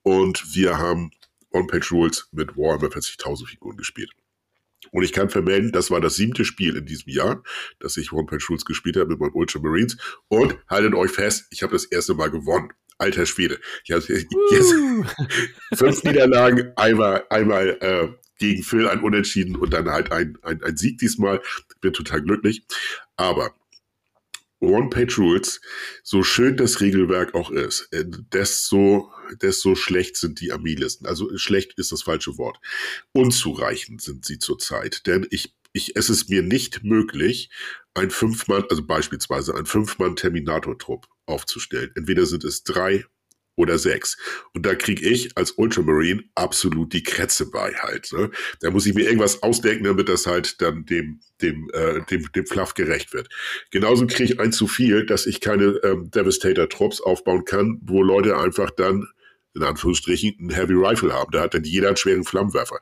und 0.03 0.43
wir 0.53 0.77
haben 0.77 1.09
On-Page 1.51 1.91
Rules 1.91 2.29
mit 2.31 2.55
Warhammer 2.55 2.89
40.000 2.89 3.47
Figuren 3.47 3.77
gespielt. 3.77 4.11
Und 4.91 5.03
ich 5.03 5.13
kann 5.13 5.30
vermelden, 5.30 5.72
das 5.72 5.89
war 5.89 6.01
das 6.01 6.15
siebte 6.15 6.45
Spiel 6.45 6.76
in 6.76 6.85
diesem 6.85 7.11
Jahr, 7.11 7.43
dass 7.80 7.97
ich 7.97 8.11
One 8.11 8.26
Punch 8.26 8.49
Rules 8.49 8.65
gespielt 8.65 8.97
habe 8.97 9.09
mit 9.09 9.19
meinen 9.19 9.34
Ultramarines. 9.34 9.97
Und 10.27 10.57
haltet 10.69 10.93
euch 10.93 11.11
fest, 11.11 11.47
ich 11.49 11.63
habe 11.63 11.73
das 11.73 11.85
erste 11.85 12.13
Mal 12.13 12.30
gewonnen. 12.30 12.72
Alter 12.97 13.26
Schwede. 13.26 13.59
Ich 13.84 13.91
habe 13.91 14.03
jetzt 14.07 14.73
fünf 15.73 16.03
Niederlagen, 16.03 16.72
einmal, 16.76 17.23
einmal 17.31 17.77
äh, 17.81 18.09
gegen 18.38 18.61
Phil 18.61 18.88
ein 18.88 19.01
Unentschieden 19.01 19.55
und 19.55 19.73
dann 19.73 19.89
halt 19.89 20.11
ein, 20.11 20.38
ein, 20.43 20.61
ein 20.63 20.77
Sieg 20.77 20.99
diesmal. 20.99 21.41
Bin 21.80 21.93
total 21.93 22.22
glücklich. 22.22 22.63
Aber 23.15 23.55
One-Page 24.61 25.17
Rules, 25.17 25.59
so 26.03 26.23
schön 26.23 26.55
das 26.55 26.81
Regelwerk 26.81 27.33
auch 27.33 27.51
ist, 27.51 27.89
äh, 27.91 28.05
desto, 28.07 29.11
desto 29.41 29.75
schlecht 29.75 30.15
sind 30.15 30.39
die 30.39 30.51
Armeelisten. 30.51 31.07
Also 31.07 31.35
schlecht 31.38 31.73
ist 31.77 31.91
das 31.91 32.03
falsche 32.03 32.38
Wort. 32.38 32.59
Unzureichend 33.11 34.01
sind 34.01 34.23
sie 34.25 34.39
zurzeit. 34.39 35.07
Denn 35.07 35.27
ich, 35.31 35.55
ich, 35.73 35.95
es 35.95 36.09
ist 36.09 36.29
mir 36.29 36.43
nicht 36.43 36.83
möglich, 36.83 37.49
ein 37.93 38.11
Fünfmann, 38.11 38.63
also 38.69 38.85
beispielsweise 38.85 39.55
ein 39.55 39.65
Fünfmann-Terminator-Trupp 39.65 41.07
aufzustellen. 41.25 41.91
Entweder 41.95 42.25
sind 42.25 42.43
es 42.43 42.63
drei 42.63 43.05
oder 43.61 43.77
sechs. 43.77 44.17
Und 44.53 44.65
da 44.65 44.75
kriege 44.75 45.07
ich 45.07 45.38
als 45.38 45.51
Ultramarine 45.51 46.23
absolut 46.35 46.93
die 46.93 47.03
Krätze 47.03 47.49
bei 47.49 47.73
halt. 47.73 48.11
Ne? 48.13 48.31
Da 48.59 48.71
muss 48.71 48.85
ich 48.85 48.93
mir 48.93 49.05
irgendwas 49.05 49.43
ausdenken, 49.43 49.83
damit 49.83 50.09
das 50.09 50.25
halt 50.25 50.61
dann 50.61 50.85
dem, 50.85 51.19
dem, 51.41 51.69
äh, 51.73 52.01
dem, 52.09 52.31
dem 52.33 52.45
Fluff 52.45 52.73
gerecht 52.73 53.13
wird. 53.13 53.29
Genauso 53.69 54.07
kriege 54.07 54.33
ich 54.33 54.39
ein 54.39 54.51
zu 54.51 54.67
viel, 54.67 55.05
dass 55.05 55.25
ich 55.25 55.39
keine 55.39 55.79
ähm, 55.83 56.09
Devastator-Trupps 56.11 57.01
aufbauen 57.01 57.45
kann, 57.45 57.79
wo 57.83 58.01
Leute 58.01 58.38
einfach 58.38 58.71
dann 58.71 59.07
in 59.53 59.63
Anführungsstrichen 59.63 60.35
ein 60.39 60.49
Heavy 60.49 60.73
Rifle 60.73 61.13
haben. 61.13 61.31
Da 61.31 61.41
hat 61.41 61.53
dann 61.53 61.63
jeder 61.63 61.89
einen 61.89 61.97
schweren 61.97 62.23
Flammenwerfer. 62.23 62.79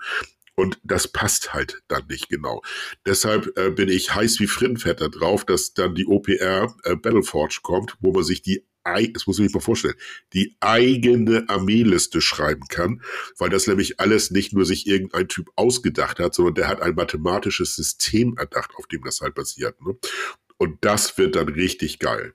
Und 0.59 0.77
das 0.83 1.07
passt 1.07 1.53
halt 1.53 1.81
dann 1.87 2.05
nicht 2.09 2.27
genau. 2.27 2.61
Deshalb 3.05 3.57
äh, 3.57 3.69
bin 3.69 3.87
ich 3.87 4.13
heiß 4.13 4.41
wie 4.41 4.47
Frittenfett 4.47 4.99
da 4.99 5.07
drauf, 5.07 5.45
dass 5.45 5.73
dann 5.73 5.95
die 5.95 6.05
OPR 6.05 6.75
äh, 6.83 6.95
Battleforge 6.97 7.59
kommt, 7.63 7.95
wo 8.01 8.11
man 8.11 8.25
sich 8.25 8.41
die 8.41 8.65
das 8.83 9.27
muss 9.27 9.39
ich 9.39 9.45
mir 9.45 9.51
mal 9.53 9.59
vorstellen, 9.59 9.95
die 10.33 10.55
eigene 10.59 11.47
Armeeliste 11.47 12.21
schreiben 12.21 12.67
kann, 12.69 13.01
weil 13.37 13.49
das 13.49 13.67
nämlich 13.67 13.99
alles 13.99 14.31
nicht 14.31 14.53
nur 14.53 14.65
sich 14.65 14.87
irgendein 14.87 15.27
Typ 15.27 15.49
ausgedacht 15.55 16.19
hat, 16.19 16.33
sondern 16.33 16.55
der 16.55 16.67
hat 16.67 16.81
ein 16.81 16.95
mathematisches 16.95 17.75
System 17.75 18.35
erdacht, 18.37 18.71
auf 18.75 18.87
dem 18.87 19.03
das 19.03 19.21
halt 19.21 19.35
basiert. 19.35 19.81
Ne? 19.81 19.97
Und 20.57 20.83
das 20.83 21.17
wird 21.17 21.35
dann 21.35 21.49
richtig 21.49 21.99
geil. 21.99 22.33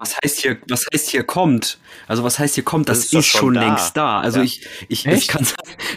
Was 0.00 0.16
heißt 0.16 0.40
hier, 0.40 0.56
was 0.66 0.86
heißt 0.90 1.10
hier 1.10 1.24
kommt? 1.24 1.78
Also 2.08 2.24
was 2.24 2.38
heißt 2.38 2.54
hier 2.54 2.64
kommt? 2.64 2.88
Das, 2.88 3.00
das 3.00 3.06
ist, 3.06 3.18
ist 3.18 3.26
schon 3.26 3.52
da. 3.52 3.60
längst 3.60 3.94
da. 3.98 4.18
Also 4.18 4.38
ja. 4.38 4.44
ich, 4.44 4.66
ich, 4.88 5.06
es 5.06 5.28
kann, 5.28 5.46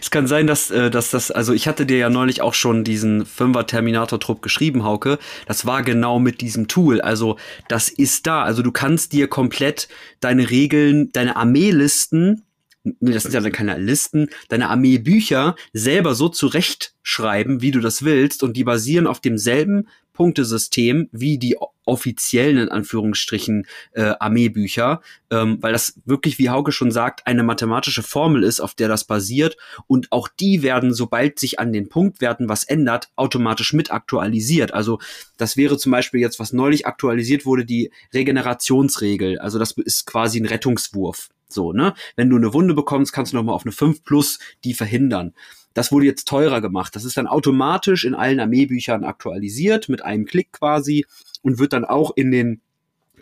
es 0.02 0.12
kann 0.12 0.28
sein, 0.28 0.46
dass, 0.46 0.70
äh, 0.72 0.92
dass 0.92 1.10
das, 1.10 1.32
also 1.32 1.54
ich 1.54 1.70
hatte 1.70 1.86
dir 1.86 1.98
ja 1.98 2.10
neulich 2.10 2.42
auch 2.42 2.54
schon 2.54 2.84
diesen 2.84 3.26
Fünfer 3.26 3.66
Terminator 3.66 4.20
Trupp 4.20 4.42
geschrieben, 4.42 4.84
Hauke. 4.84 5.20
Das 5.46 5.66
war 5.66 5.84
genau 5.84 6.20
mit 6.20 6.42
diesem 6.42 6.68
Tool. 6.68 7.00
Also 7.00 7.38
das 7.70 7.88
ist 7.88 8.28
da. 8.28 8.44
Also 8.44 8.62
du 8.62 8.74
kannst 8.74 9.14
dir 9.14 9.30
komplett 9.30 9.88
deine 10.20 10.50
Regeln, 10.50 11.14
deine 11.14 11.38
Armeelisten 11.38 12.44
nee, 12.84 13.14
das 13.14 13.24
sind 13.24 13.34
ja 13.34 13.40
dann 13.40 13.54
keine 13.54 13.78
Listen, 13.78 14.28
deine 14.50 14.70
Armeebücher 14.70 15.56
selber 15.72 16.16
so 16.16 16.28
zurechtschreiben, 16.28 17.62
wie 17.62 17.72
du 17.72 17.80
das 17.80 18.04
willst, 18.04 18.44
und 18.44 18.58
die 18.58 18.66
basieren 18.66 19.08
auf 19.08 19.22
demselben 19.22 19.88
Punktesystem 20.14 21.10
wie 21.11 21.38
die 21.38 21.57
offiziellen, 21.85 22.57
in 22.57 22.69
Anführungsstrichen, 22.69 23.68
äh, 23.91 24.14
Armeebücher, 24.19 25.02
ähm, 25.30 25.57
weil 25.61 25.73
das 25.73 25.99
wirklich, 26.06 26.40
wie 26.40 26.49
Hauke 26.49 26.72
schon 26.72 26.91
sagt, 26.91 27.27
eine 27.27 27.44
mathematische 27.44 28.03
Formel 28.03 28.44
ist, 28.44 28.61
auf 28.61 28.73
der 28.73 28.88
das 28.88 29.03
basiert. 29.03 29.57
Und 29.88 30.11
auch 30.11 30.27
die 30.27 30.64
werden, 30.64 30.94
sobald 30.94 31.40
sich 31.40 31.60
an 31.60 31.73
den 31.73 31.90
Punktwerten 31.90 32.48
was 32.48 32.64
ändert, 32.64 33.10
automatisch 33.15 33.73
mit 33.73 33.91
aktualisiert. 33.91 34.73
Also 34.73 34.99
das 35.38 35.57
wäre 35.57 35.77
zum 35.77 35.91
Beispiel 35.91 36.22
jetzt, 36.22 36.40
was 36.40 36.53
neulich 36.53 36.88
aktualisiert 36.88 37.45
wurde, 37.45 37.65
die 37.65 37.91
Regenerationsregel. 38.14 39.40
Also 39.40 39.60
das 39.60 39.72
ist 39.72 40.06
quasi 40.06 40.40
ein 40.40 40.45
Rettungswurf. 40.45 41.30
So, 41.49 41.72
ne? 41.72 41.94
Wenn 42.15 42.30
du 42.30 42.35
eine 42.35 42.53
Wunde 42.53 42.73
bekommst, 42.73 43.14
kannst 43.14 43.34
du 43.34 43.38
nochmal 43.38 43.56
auf 43.56 43.64
eine 43.64 43.72
5 43.72 44.03
plus 44.03 44.40
die 44.64 44.73
verhindern. 44.73 45.34
Das 45.74 45.91
wurde 45.91 46.06
jetzt 46.06 46.28
teurer 46.28 46.62
gemacht. 46.62 46.95
Das 46.95 47.06
ist 47.06 47.18
dann 47.18 47.28
automatisch 47.28 48.06
in 48.06 48.16
allen 48.16 48.40
Armeebüchern 48.40 49.04
aktualisiert, 49.04 49.90
mit 49.90 50.04
einem 50.04 50.26
Klick 50.26 50.54
quasi 50.54 51.06
und 51.41 51.60
wird 51.60 51.74
dann 51.74 51.86
auch 51.86 52.12
in 52.16 52.32
den 52.32 52.62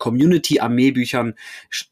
Community-Armeebüchern 0.01 1.35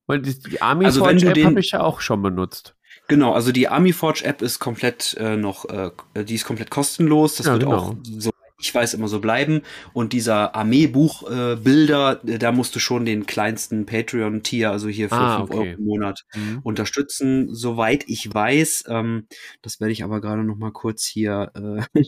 weil 0.07 0.21
die, 0.21 0.39
die 0.39 0.61
ArmyForge 0.61 1.27
also 1.27 1.27
App 1.29 1.45
habe 1.45 1.61
ich 1.61 1.71
ja 1.71 1.81
auch 1.81 2.01
schon 2.01 2.23
benutzt. 2.23 2.77
Genau, 3.09 3.33
also 3.33 3.53
die 3.53 3.69
ArmyForge 3.69 4.25
App 4.25 4.43
ist 4.43 4.59
komplett 4.59 5.17
äh, 5.19 5.37
noch, 5.37 5.65
äh, 5.69 5.91
die 6.25 6.35
ist 6.35 6.45
komplett 6.45 6.71
kostenlos. 6.71 7.37
Das 7.37 7.47
ja, 7.47 7.53
wird 7.53 7.65
genau. 7.65 7.77
auch 7.77 7.95
so 8.03 8.31
ich 8.59 8.75
weiß 8.75 8.95
immer 8.95 9.09
so 9.09 9.21
bleiben. 9.21 9.63
Und 9.93 10.13
dieser 10.13 10.55
Armeebuch-Bilder, 10.55 12.21
äh, 12.27 12.39
da 12.39 12.53
musst 12.53 12.75
du 12.75 12.79
schon 12.79 13.05
den 13.05 13.27
kleinsten 13.27 13.87
Patreon-Tier, 13.87 14.71
also 14.71 14.89
hier 14.89 15.09
für 15.09 15.17
ah, 15.17 15.39
5 15.39 15.51
okay. 15.51 15.59
Euro 15.59 15.79
im 15.79 15.85
Monat, 15.85 16.25
mhm. 16.35 16.61
unterstützen, 16.63 17.55
soweit 17.55 18.05
ich 18.09 18.33
weiß. 18.33 18.85
Ähm, 18.89 19.27
das 19.63 19.81
werde 19.81 19.93
ich 19.93 20.05
aber 20.05 20.21
gerade 20.21 20.45
noch 20.45 20.57
mal 20.57 20.73
kurz 20.73 21.05
hier 21.05 21.53
äh, 21.55 22.01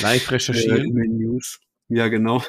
live 0.00 0.30
recherchieren. 0.30 0.96
Äh, 0.96 1.08
News. 1.08 1.60
Ja, 1.88 2.08
genau. 2.08 2.42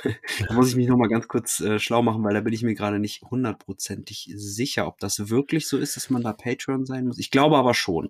da 0.48 0.54
muss 0.56 0.70
ich 0.70 0.76
mich 0.76 0.88
noch 0.88 0.98
mal 0.98 1.10
ganz 1.10 1.28
kurz 1.28 1.60
äh, 1.60 1.78
schlau 1.78 2.02
machen, 2.02 2.24
weil 2.24 2.34
da 2.34 2.42
bin 2.42 2.54
ich 2.54 2.64
mir 2.64 2.74
gerade 2.74 2.98
nicht 2.98 3.22
hundertprozentig 3.22 4.32
sicher, 4.36 4.88
ob 4.88 5.00
das 5.00 5.30
wirklich 5.30 5.68
so 5.68 5.78
ist, 5.78 5.96
dass 5.96 6.10
man 6.10 6.24
da 6.24 6.34
Patreon 6.34 6.88
sein 6.88 7.06
muss. 7.06 7.20
Ich 7.20 7.30
glaube 7.30 7.58
aber 7.58 7.76
schon. 7.76 8.10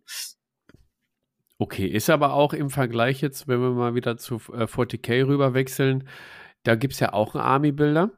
Okay, 1.60 1.88
ist 1.88 2.10
aber 2.10 2.34
auch 2.34 2.54
im 2.54 2.70
Vergleich 2.70 3.22
jetzt, 3.22 3.48
wenn 3.48 3.62
wir 3.62 3.72
mal 3.72 3.96
wieder 3.96 4.18
zu 4.18 4.36
äh, 4.54 4.66
40k 4.66 5.28
rüber 5.28 5.54
wechseln, 5.54 6.08
da 6.64 6.76
gibt 6.76 6.94
es 6.94 7.00
ja 7.00 7.14
auch 7.14 7.34
einen 7.34 7.44
Army-Bilder. 7.44 8.12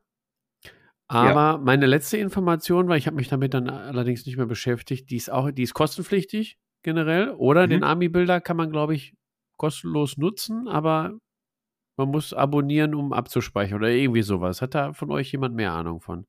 Aber 1.08 1.54
ja. 1.54 1.58
meine 1.58 1.88
letzte 1.88 2.18
Information 2.18 2.88
war, 2.88 2.98
ich 2.98 3.08
habe 3.08 3.16
mich 3.16 3.30
damit 3.30 3.54
dann 3.54 3.70
allerdings 3.70 4.26
nicht 4.26 4.38
mehr 4.38 4.46
beschäftigt, 4.46 5.10
die 5.10 5.16
ist 5.16 5.32
auch, 5.32 5.52
die 5.52 5.64
ist 5.64 5.74
kostenpflichtig 5.74 6.60
generell. 6.84 7.32
Oder 7.32 7.66
mhm. 7.66 7.70
den 7.72 7.84
Army-Bilder 7.84 8.42
kann 8.42 8.58
man, 8.58 8.72
glaube 8.72 8.94
ich, 8.94 9.16
kostenlos 9.58 10.18
nutzen, 10.18 10.68
aber 10.68 11.18
man 11.98 12.10
muss 12.10 12.34
abonnieren, 12.34 12.94
um 12.94 13.12
abzuspeichern 13.12 13.80
oder 13.80 13.90
irgendwie 13.90 14.22
sowas. 14.22 14.62
Hat 14.62 14.76
da 14.76 14.94
von 14.94 15.12
euch 15.12 15.32
jemand 15.32 15.56
mehr 15.56 15.74
Ahnung 15.74 16.00
von? 16.00 16.28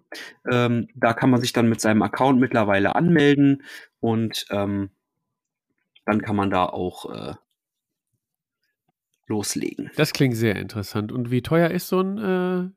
Ähm, 0.50 0.88
da 0.94 1.14
kann 1.14 1.30
man 1.30 1.40
sich 1.40 1.52
dann 1.52 1.68
mit 1.68 1.80
seinem 1.80 2.02
Account 2.02 2.40
mittlerweile 2.40 2.94
anmelden 2.94 3.64
und 4.00 4.46
ähm, 4.50 4.90
dann 6.06 6.20
kann 6.20 6.36
man 6.36 6.50
da 6.50 6.66
auch 6.66 7.12
äh, 7.12 7.34
loslegen. 9.26 9.90
Das 9.96 10.12
klingt 10.12 10.36
sehr 10.36 10.56
interessant. 10.56 11.12
Und 11.12 11.30
wie 11.30 11.42
teuer 11.42 11.70
ist 11.70 11.88
so 11.88 12.00
ein 12.00 12.18
äh, 12.18 12.68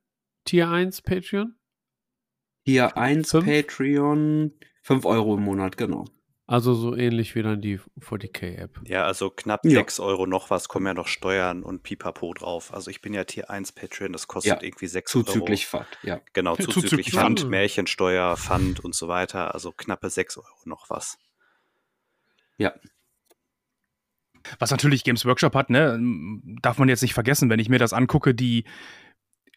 Tier 0.45 0.69
1 0.69 1.01
Patreon? 1.01 1.56
Hier 2.67 2.97
1 2.97 3.31
Patreon, 3.31 4.51
5 4.81 5.05
Euro 5.05 5.35
im 5.35 5.43
Monat, 5.43 5.77
genau. 5.77 6.03
Also 6.47 6.73
so 6.73 6.97
ähnlich 6.97 7.33
wie 7.33 7.41
dann 7.41 7.61
die 7.61 7.79
40k-App. 7.97 8.81
Ja, 8.83 9.05
also 9.05 9.29
knapp 9.29 9.63
ja. 9.63 9.79
6 9.79 10.01
Euro 10.01 10.25
noch 10.25 10.49
was, 10.49 10.67
kommen 10.67 10.85
ja 10.85 10.93
noch 10.93 11.07
Steuern 11.07 11.63
und 11.63 11.83
Pipapo 11.83 12.33
drauf. 12.33 12.73
Also 12.73 12.91
ich 12.91 12.99
bin 12.99 13.13
ja 13.13 13.23
Tier 13.23 13.49
1 13.49 13.71
Patreon, 13.71 14.11
das 14.11 14.27
kostet 14.27 14.61
ja. 14.61 14.67
irgendwie 14.67 14.87
6 14.87 15.15
Euro. 15.15 15.25
Zuzüglich 15.25 15.65
Pfand, 15.65 15.87
ja. 16.03 16.19
Genau, 16.33 16.57
zuzüglich, 16.57 16.83
zuzüglich 16.83 17.11
Pfand, 17.11 17.39
Pfand, 17.39 17.51
Märchensteuer, 17.51 18.35
Pfand 18.35 18.81
und 18.81 18.93
so 18.93 19.07
weiter. 19.07 19.53
Also 19.53 19.71
knappe 19.71 20.09
6 20.09 20.35
Euro 20.39 20.47
noch 20.65 20.89
was. 20.89 21.17
Ja. 22.57 22.73
Was 24.59 24.71
natürlich 24.71 25.05
Games 25.05 25.25
Workshop 25.25 25.55
hat, 25.55 25.69
ne, 25.69 25.97
darf 26.61 26.79
man 26.79 26.89
jetzt 26.89 27.01
nicht 27.01 27.13
vergessen, 27.13 27.49
wenn 27.49 27.59
ich 27.59 27.69
mir 27.69 27.79
das 27.79 27.93
angucke, 27.93 28.35
die 28.35 28.65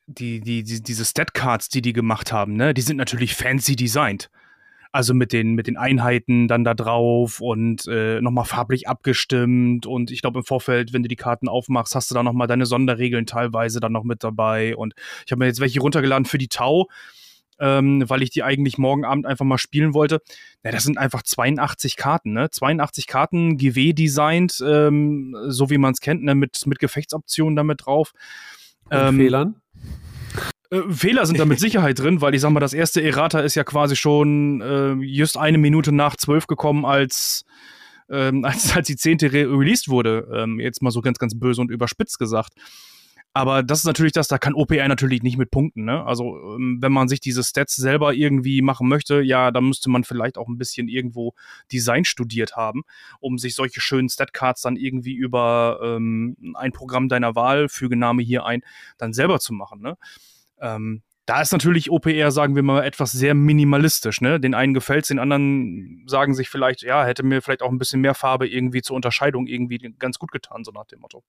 die, 0.07 0.41
die, 0.41 0.63
die, 0.63 0.83
diese 0.83 1.05
Stat-Cards, 1.05 1.69
die 1.69 1.83
die 1.83 1.93
gemacht 1.93 2.33
haben, 2.33 2.55
ne, 2.55 2.75
die 2.75 2.83
sind 2.83 2.97
natürlich 2.97 3.35
fancy 3.35 3.77
designt. 3.77 4.31
Also 4.93 5.15
mit 5.15 5.33
den, 5.33 5.55
mit 5.55 5.69
den 5.69 5.77
Einheiten 5.77 6.49
dann 6.49 6.65
da 6.65 6.75
drauf 6.75 7.41
und 7.41 7.87
äh, 7.87 8.21
nochmal 8.21 8.45
farblich 8.45 8.89
abgestimmt. 8.89 9.87
Und 9.87 10.11
ich 10.11 10.21
glaube, 10.21 10.41
im 10.41 10.45
Vorfeld, 10.45 10.93
wenn 10.93 11.05
du 11.05 11.09
die 11.09 11.15
Karten 11.15 11.49
aufmachst, 11.49 11.95
hast 11.95 12.11
du 12.11 12.15
da 12.17 12.25
nochmal 12.25 12.49
deine 12.49 12.67
Sonderregeln 12.67 13.25
teilweise 13.25 13.79
dann 13.79 13.93
noch 13.93 14.03
mit 14.03 14.25
dabei. 14.25 14.75
Und 14.75 14.95
ich 15.25 15.31
habe 15.31 15.39
mir 15.39 15.47
jetzt 15.47 15.61
welche 15.61 15.79
runtergeladen 15.79 16.25
für 16.25 16.39
die 16.39 16.49
Tau, 16.49 16.89
ähm, 17.61 18.03
weil 18.09 18.23
ich 18.23 18.31
die 18.31 18.43
eigentlich 18.43 18.79
morgen 18.79 19.05
Abend 19.05 19.27
einfach 19.27 19.45
mal 19.45 19.59
spielen 19.59 19.95
wollte. 19.95 20.23
Ja, 20.65 20.73
das 20.73 20.83
sind 20.83 20.99
einfach 20.99 21.23
82 21.23 21.97
Karten, 21.97 22.33
ne? 22.33 22.51
82 22.51 23.07
Karten, 23.07 23.59
GW-designt, 23.59 24.61
ähm, 24.67 25.37
so 25.47 25.71
wie 25.71 25.79
man 25.79 25.93
es 25.93 26.01
kennt, 26.01 26.25
ne? 26.25 26.35
mit, 26.35 26.67
mit 26.67 26.81
Gefechtsoptionen 26.81 27.55
damit 27.55 27.87
drauf. 27.87 28.13
Und 28.87 28.99
ähm, 28.99 29.17
Fehlern? 29.19 29.60
Äh, 30.71 30.83
Fehler 30.91 31.27
sind 31.27 31.39
da 31.39 31.45
mit 31.45 31.61
Sicherheit 31.61 31.99
drin, 31.99 32.21
weil 32.21 32.35
ich 32.35 32.41
sag 32.41 32.51
mal, 32.51 32.61
das 32.61 32.73
erste 32.73 33.03
Errata 33.03 33.41
ist 33.41 33.55
ja 33.55 33.65
quasi 33.65 33.97
schon 33.97 34.61
äh, 34.61 34.93
just 35.05 35.37
eine 35.37 35.59
Minute 35.59 35.93
nach 35.93 36.17
zwölf 36.17 36.47
gekommen, 36.47 36.85
als, 36.85 37.45
ähm, 38.09 38.45
als, 38.45 38.75
als 38.75 38.87
die 38.87 38.97
zehnte 38.97 39.33
re 39.33 39.47
released 39.47 39.89
wurde. 39.89 40.29
Ähm, 40.33 40.61
jetzt 40.61 40.83
mal 40.83 40.91
so 40.91 41.01
ganz, 41.01 41.19
ganz 41.19 41.39
böse 41.39 41.61
und 41.61 41.71
überspitzt 41.71 42.19
gesagt. 42.19 42.55
Aber 43.33 43.63
das 43.63 43.81
ist 43.81 43.85
natürlich 43.85 44.13
das, 44.13 44.27
da 44.27 44.39
kann 44.39 44.55
OPR 44.55 44.89
natürlich 44.89 45.23
nicht 45.23 45.39
mit 45.39 45.53
punkten. 45.53 45.85
Ne? 45.85 46.05
Also 46.05 46.57
ähm, 46.57 46.79
wenn 46.81 46.91
man 46.91 47.07
sich 47.07 47.21
diese 47.21 47.45
Stats 47.45 47.77
selber 47.77 48.13
irgendwie 48.13 48.61
machen 48.61 48.89
möchte, 48.89 49.21
ja, 49.23 49.53
dann 49.53 49.67
müsste 49.67 49.89
man 49.89 50.03
vielleicht 50.03 50.37
auch 50.37 50.49
ein 50.49 50.59
bisschen 50.59 50.89
irgendwo 50.89 51.35
Design 51.71 52.05
studiert 52.05 52.57
haben, 52.57 52.83
um 53.21 53.39
sich 53.39 53.55
solche 53.55 53.81
schönen 53.81 54.09
Statcards 54.09 54.63
dann 54.63 54.75
irgendwie 54.75 55.15
über 55.15 55.79
ähm, 55.81 56.37
ein 56.55 56.73
Programm 56.73 57.09
deiner 57.09 57.37
Wahl, 57.37 57.69
füge 57.69 57.97
Name 57.97 58.23
hier 58.23 58.45
ein, 58.47 58.63
dann 58.99 59.13
selber 59.13 59.39
zu 59.39 59.53
machen. 59.53 59.81
Ne? 59.81 59.97
Ähm, 60.61 61.03
da 61.27 61.41
ist 61.41 61.53
natürlich 61.53 61.91
OPR, 61.91 62.33
sagen 62.33 62.57
wir 62.57 62.63
mal, 62.63 62.85
etwas 62.85 63.13
sehr 63.13 63.35
minimalistisch. 63.35 64.21
Ne? 64.21 64.41
Den 64.41 64.55
einen 64.55 64.75
gefällt 64.75 65.05
es, 65.05 65.09
den 65.09 65.21
anderen 65.21 66.05
sagen 66.09 66.35
sich 66.35 66.49
vielleicht, 66.49 66.83
ja, 66.83 67.05
hätte 67.05 67.23
mir 67.23 67.41
vielleicht 67.41 67.63
auch 67.63 67.71
ein 67.71 67.79
bisschen 67.79 68.01
mehr 68.01 68.15
Farbe 68.15 68.49
irgendwie 68.49 68.83
zur 68.83 68.97
Unterscheidung 68.97 69.47
irgendwie 69.47 69.79
ganz 69.99 70.19
gut 70.19 70.33
getan, 70.33 70.65
so 70.65 70.73
nach 70.73 70.87
dem 70.87 71.01
Motto. 71.01 71.23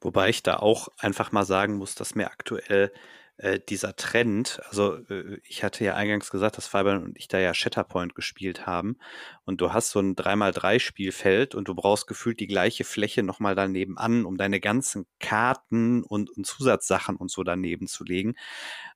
Wobei 0.00 0.28
ich 0.28 0.42
da 0.42 0.56
auch 0.56 0.88
einfach 0.98 1.32
mal 1.32 1.44
sagen 1.44 1.74
muss, 1.74 1.94
dass 1.94 2.14
mir 2.14 2.30
aktuell 2.30 2.92
äh, 3.40 3.58
dieser 3.58 3.96
Trend, 3.96 4.60
also 4.68 4.96
äh, 5.08 5.40
ich 5.44 5.64
hatte 5.64 5.82
ja 5.82 5.94
eingangs 5.94 6.30
gesagt, 6.30 6.58
dass 6.58 6.66
Fabian 6.66 7.02
und 7.02 7.18
ich 7.18 7.26
da 7.26 7.38
ja 7.38 7.54
Shatterpoint 7.54 8.14
gespielt 8.14 8.66
haben 8.66 8.98
und 9.44 9.62
du 9.62 9.72
hast 9.72 9.90
so 9.90 10.00
ein 10.00 10.14
3x3-Spielfeld 10.14 11.54
und 11.54 11.66
du 11.66 11.74
brauchst 11.74 12.06
gefühlt 12.06 12.38
die 12.38 12.46
gleiche 12.46 12.84
Fläche 12.84 13.22
nochmal 13.22 13.54
daneben 13.54 13.96
an, 13.96 14.26
um 14.26 14.36
deine 14.36 14.60
ganzen 14.60 15.06
Karten 15.20 16.04
und, 16.04 16.28
und, 16.28 16.46
Zusatzsachen 16.46 17.16
und 17.16 17.30
so 17.30 17.42
daneben 17.42 17.86
zu 17.86 18.04
legen. 18.04 18.34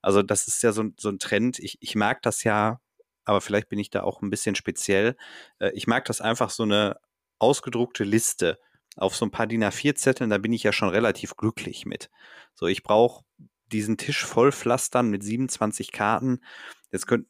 Also 0.03 0.23
das 0.23 0.47
ist 0.47 0.62
ja 0.62 0.73
so, 0.73 0.85
so 0.99 1.09
ein 1.09 1.19
Trend. 1.19 1.59
Ich, 1.59 1.79
ich 1.81 1.95
mag 1.95 2.21
das 2.21 2.45
ja, 2.45 2.81
aber 3.25 3.41
vielleicht 3.41 3.71
bin 3.71 3.79
ich 3.79 3.89
da 3.89 4.03
auch 4.03 4.21
ein 4.21 4.29
bisschen 4.29 4.57
speziell. 4.57 5.16
Äh, 5.59 5.71
ich 5.73 5.87
mag 5.87 6.05
das 6.05 6.21
einfach 6.21 6.51
so 6.51 6.65
eine 6.65 6.99
ausgedruckte 7.39 8.05
Liste 8.05 8.59
auf 8.97 9.16
so 9.16 9.25
ein 9.25 9.31
paar 9.31 9.47
DIN 9.47 9.65
A4-Zetteln, 9.65 10.31
da 10.31 10.39
bin 10.39 10.53
ich 10.53 10.62
ja 10.62 10.73
schon 10.73 10.89
relativ 10.91 11.37
glücklich 11.37 11.87
mit. 11.87 12.11
So, 12.55 12.66
ich 12.66 12.83
brauche 12.83 13.25
diesen 13.73 13.97
Tisch 13.97 14.24
voll 14.24 14.53
pflastern 14.53 15.11
mit 15.11 15.23
27 15.23 15.93
Karten. 15.93 16.41
Jetzt 16.93 17.07
könnt, 17.07 17.27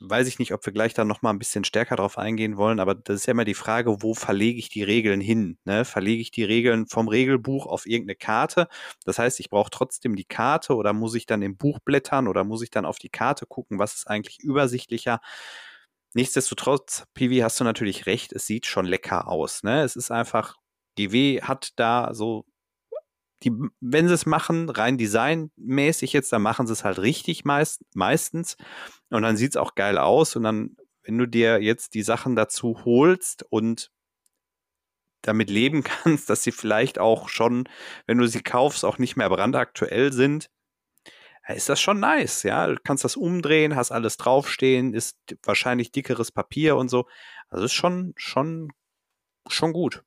weiß 0.00 0.28
ich 0.28 0.38
nicht, 0.38 0.52
ob 0.52 0.64
wir 0.66 0.72
gleich 0.72 0.94
da 0.94 1.04
noch 1.04 1.22
mal 1.22 1.30
ein 1.30 1.38
bisschen 1.38 1.64
stärker 1.64 1.96
drauf 1.96 2.18
eingehen 2.18 2.56
wollen, 2.56 2.80
aber 2.80 2.94
das 2.94 3.16
ist 3.16 3.26
ja 3.26 3.32
immer 3.32 3.44
die 3.44 3.54
Frage, 3.54 4.02
wo 4.02 4.14
verlege 4.14 4.58
ich 4.58 4.68
die 4.68 4.82
Regeln 4.82 5.20
hin? 5.20 5.58
Ne? 5.64 5.84
Verlege 5.84 6.20
ich 6.20 6.30
die 6.30 6.44
Regeln 6.44 6.86
vom 6.86 7.08
Regelbuch 7.08 7.66
auf 7.66 7.86
irgendeine 7.86 8.16
Karte? 8.16 8.68
Das 9.04 9.18
heißt, 9.18 9.40
ich 9.40 9.50
brauche 9.50 9.70
trotzdem 9.70 10.16
die 10.16 10.24
Karte 10.24 10.74
oder 10.74 10.92
muss 10.92 11.14
ich 11.14 11.26
dann 11.26 11.42
im 11.42 11.56
Buch 11.56 11.78
blättern 11.80 12.28
oder 12.28 12.44
muss 12.44 12.62
ich 12.62 12.70
dann 12.70 12.84
auf 12.84 12.98
die 12.98 13.08
Karte 13.08 13.46
gucken, 13.46 13.78
was 13.78 13.94
ist 13.94 14.08
eigentlich 14.08 14.40
übersichtlicher? 14.40 15.20
Nichtsdestotrotz, 16.14 17.04
Pivi, 17.14 17.38
hast 17.38 17.60
du 17.60 17.64
natürlich 17.64 18.06
recht, 18.06 18.32
es 18.32 18.46
sieht 18.46 18.66
schon 18.66 18.86
lecker 18.86 19.28
aus. 19.28 19.62
Ne? 19.62 19.82
Es 19.82 19.96
ist 19.96 20.10
einfach, 20.10 20.56
GW 20.96 21.42
hat 21.42 21.70
da 21.76 22.14
so 22.14 22.46
die, 23.42 23.52
wenn 23.80 24.08
sie 24.08 24.14
es 24.14 24.26
machen, 24.26 24.70
rein 24.70 24.98
designmäßig 24.98 26.12
jetzt, 26.12 26.32
dann 26.32 26.42
machen 26.42 26.66
sie 26.66 26.72
es 26.72 26.84
halt 26.84 26.98
richtig 26.98 27.44
meist, 27.44 27.82
meistens. 27.94 28.56
Und 29.10 29.22
dann 29.22 29.36
sieht 29.36 29.50
es 29.52 29.56
auch 29.56 29.74
geil 29.74 29.98
aus. 29.98 30.36
Und 30.36 30.44
dann, 30.44 30.76
wenn 31.02 31.18
du 31.18 31.26
dir 31.26 31.62
jetzt 31.62 31.94
die 31.94 32.02
Sachen 32.02 32.34
dazu 32.34 32.84
holst 32.84 33.44
und 33.50 33.90
damit 35.22 35.50
leben 35.50 35.82
kannst, 35.84 36.30
dass 36.30 36.42
sie 36.42 36.52
vielleicht 36.52 36.98
auch 36.98 37.28
schon, 37.28 37.68
wenn 38.06 38.18
du 38.18 38.26
sie 38.26 38.42
kaufst, 38.42 38.84
auch 38.84 38.98
nicht 38.98 39.16
mehr 39.16 39.28
brandaktuell 39.28 40.12
sind, 40.12 40.50
ist 41.48 41.68
das 41.68 41.80
schon 41.80 42.00
nice, 42.00 42.42
ja. 42.42 42.66
Du 42.66 42.76
kannst 42.82 43.04
das 43.04 43.16
umdrehen, 43.16 43.76
hast 43.76 43.92
alles 43.92 44.16
draufstehen, 44.16 44.94
ist 44.94 45.16
wahrscheinlich 45.44 45.92
dickeres 45.92 46.32
Papier 46.32 46.76
und 46.76 46.88
so. 46.88 47.06
Also 47.48 47.66
ist 47.66 47.72
schon, 47.74 48.14
schon, 48.16 48.72
schon 49.48 49.72
gut. 49.72 50.02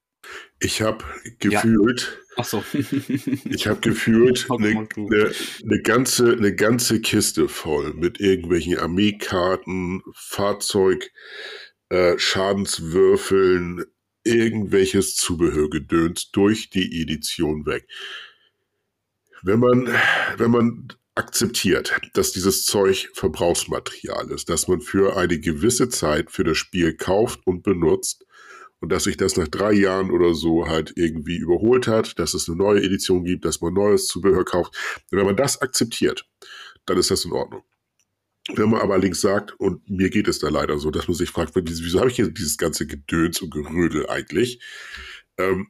Ich 0.59 0.81
habe 0.81 1.05
gefühlt, 1.39 2.19
ja. 2.37 2.43
so. 2.43 2.63
ich 2.73 3.67
habe 3.67 3.79
gefühlt 3.79 4.47
eine, 4.51 4.87
eine, 4.95 5.31
eine, 5.63 5.81
ganze, 5.81 6.33
eine 6.33 6.53
ganze 6.53 6.99
Kiste 6.99 7.47
voll 7.47 7.93
mit 7.93 8.19
irgendwelchen 8.19 8.77
Armeekarten, 8.77 10.03
Fahrzeug, 10.13 11.11
äh, 11.89 12.17
Schadenswürfeln, 12.17 13.85
irgendwelches 14.23 15.15
Zubehörgedöns 15.15 16.31
durch 16.31 16.69
die 16.69 17.01
Edition 17.01 17.65
weg. 17.65 17.87
Wenn 19.41 19.59
man, 19.59 19.87
wenn 20.37 20.51
man 20.51 20.87
akzeptiert, 21.15 21.99
dass 22.13 22.31
dieses 22.31 22.65
Zeug 22.65 23.09
Verbrauchsmaterial 23.13 24.31
ist, 24.31 24.49
dass 24.49 24.67
man 24.67 24.81
für 24.81 25.17
eine 25.17 25.39
gewisse 25.39 25.89
Zeit 25.89 26.31
für 26.31 26.43
das 26.43 26.57
Spiel 26.57 26.95
kauft 26.95 27.45
und 27.45 27.63
benutzt, 27.63 28.25
und 28.81 28.91
dass 28.91 29.03
sich 29.03 29.17
das 29.17 29.37
nach 29.37 29.47
drei 29.47 29.73
Jahren 29.73 30.11
oder 30.11 30.33
so 30.33 30.67
halt 30.67 30.93
irgendwie 30.95 31.37
überholt 31.37 31.87
hat, 31.87 32.17
dass 32.19 32.33
es 32.33 32.47
eine 32.47 32.57
neue 32.57 32.81
Edition 32.81 33.23
gibt, 33.23 33.45
dass 33.45 33.61
man 33.61 33.73
neues 33.73 34.07
Zubehör 34.07 34.45
kauft. 34.45 34.75
wenn 35.11 35.25
man 35.25 35.35
das 35.35 35.61
akzeptiert, 35.61 36.27
dann 36.85 36.97
ist 36.97 37.11
das 37.11 37.25
in 37.25 37.33
Ordnung. 37.33 37.63
Wenn 38.55 38.69
man 38.69 38.81
aber 38.81 38.93
allerdings 38.93 39.21
sagt, 39.21 39.53
und 39.59 39.87
mir 39.89 40.09
geht 40.09 40.27
es 40.27 40.39
da 40.39 40.49
leider 40.49 40.79
so, 40.79 40.89
dass 40.89 41.07
man 41.07 41.15
sich 41.15 41.29
fragt, 41.29 41.51
wieso 41.55 41.99
habe 41.99 42.09
ich 42.09 42.15
hier 42.15 42.31
dieses 42.31 42.57
ganze 42.57 42.87
Gedöns 42.87 43.41
und 43.41 43.51
Gerödel 43.51 44.09
eigentlich? 44.09 44.59
Ähm, 45.37 45.67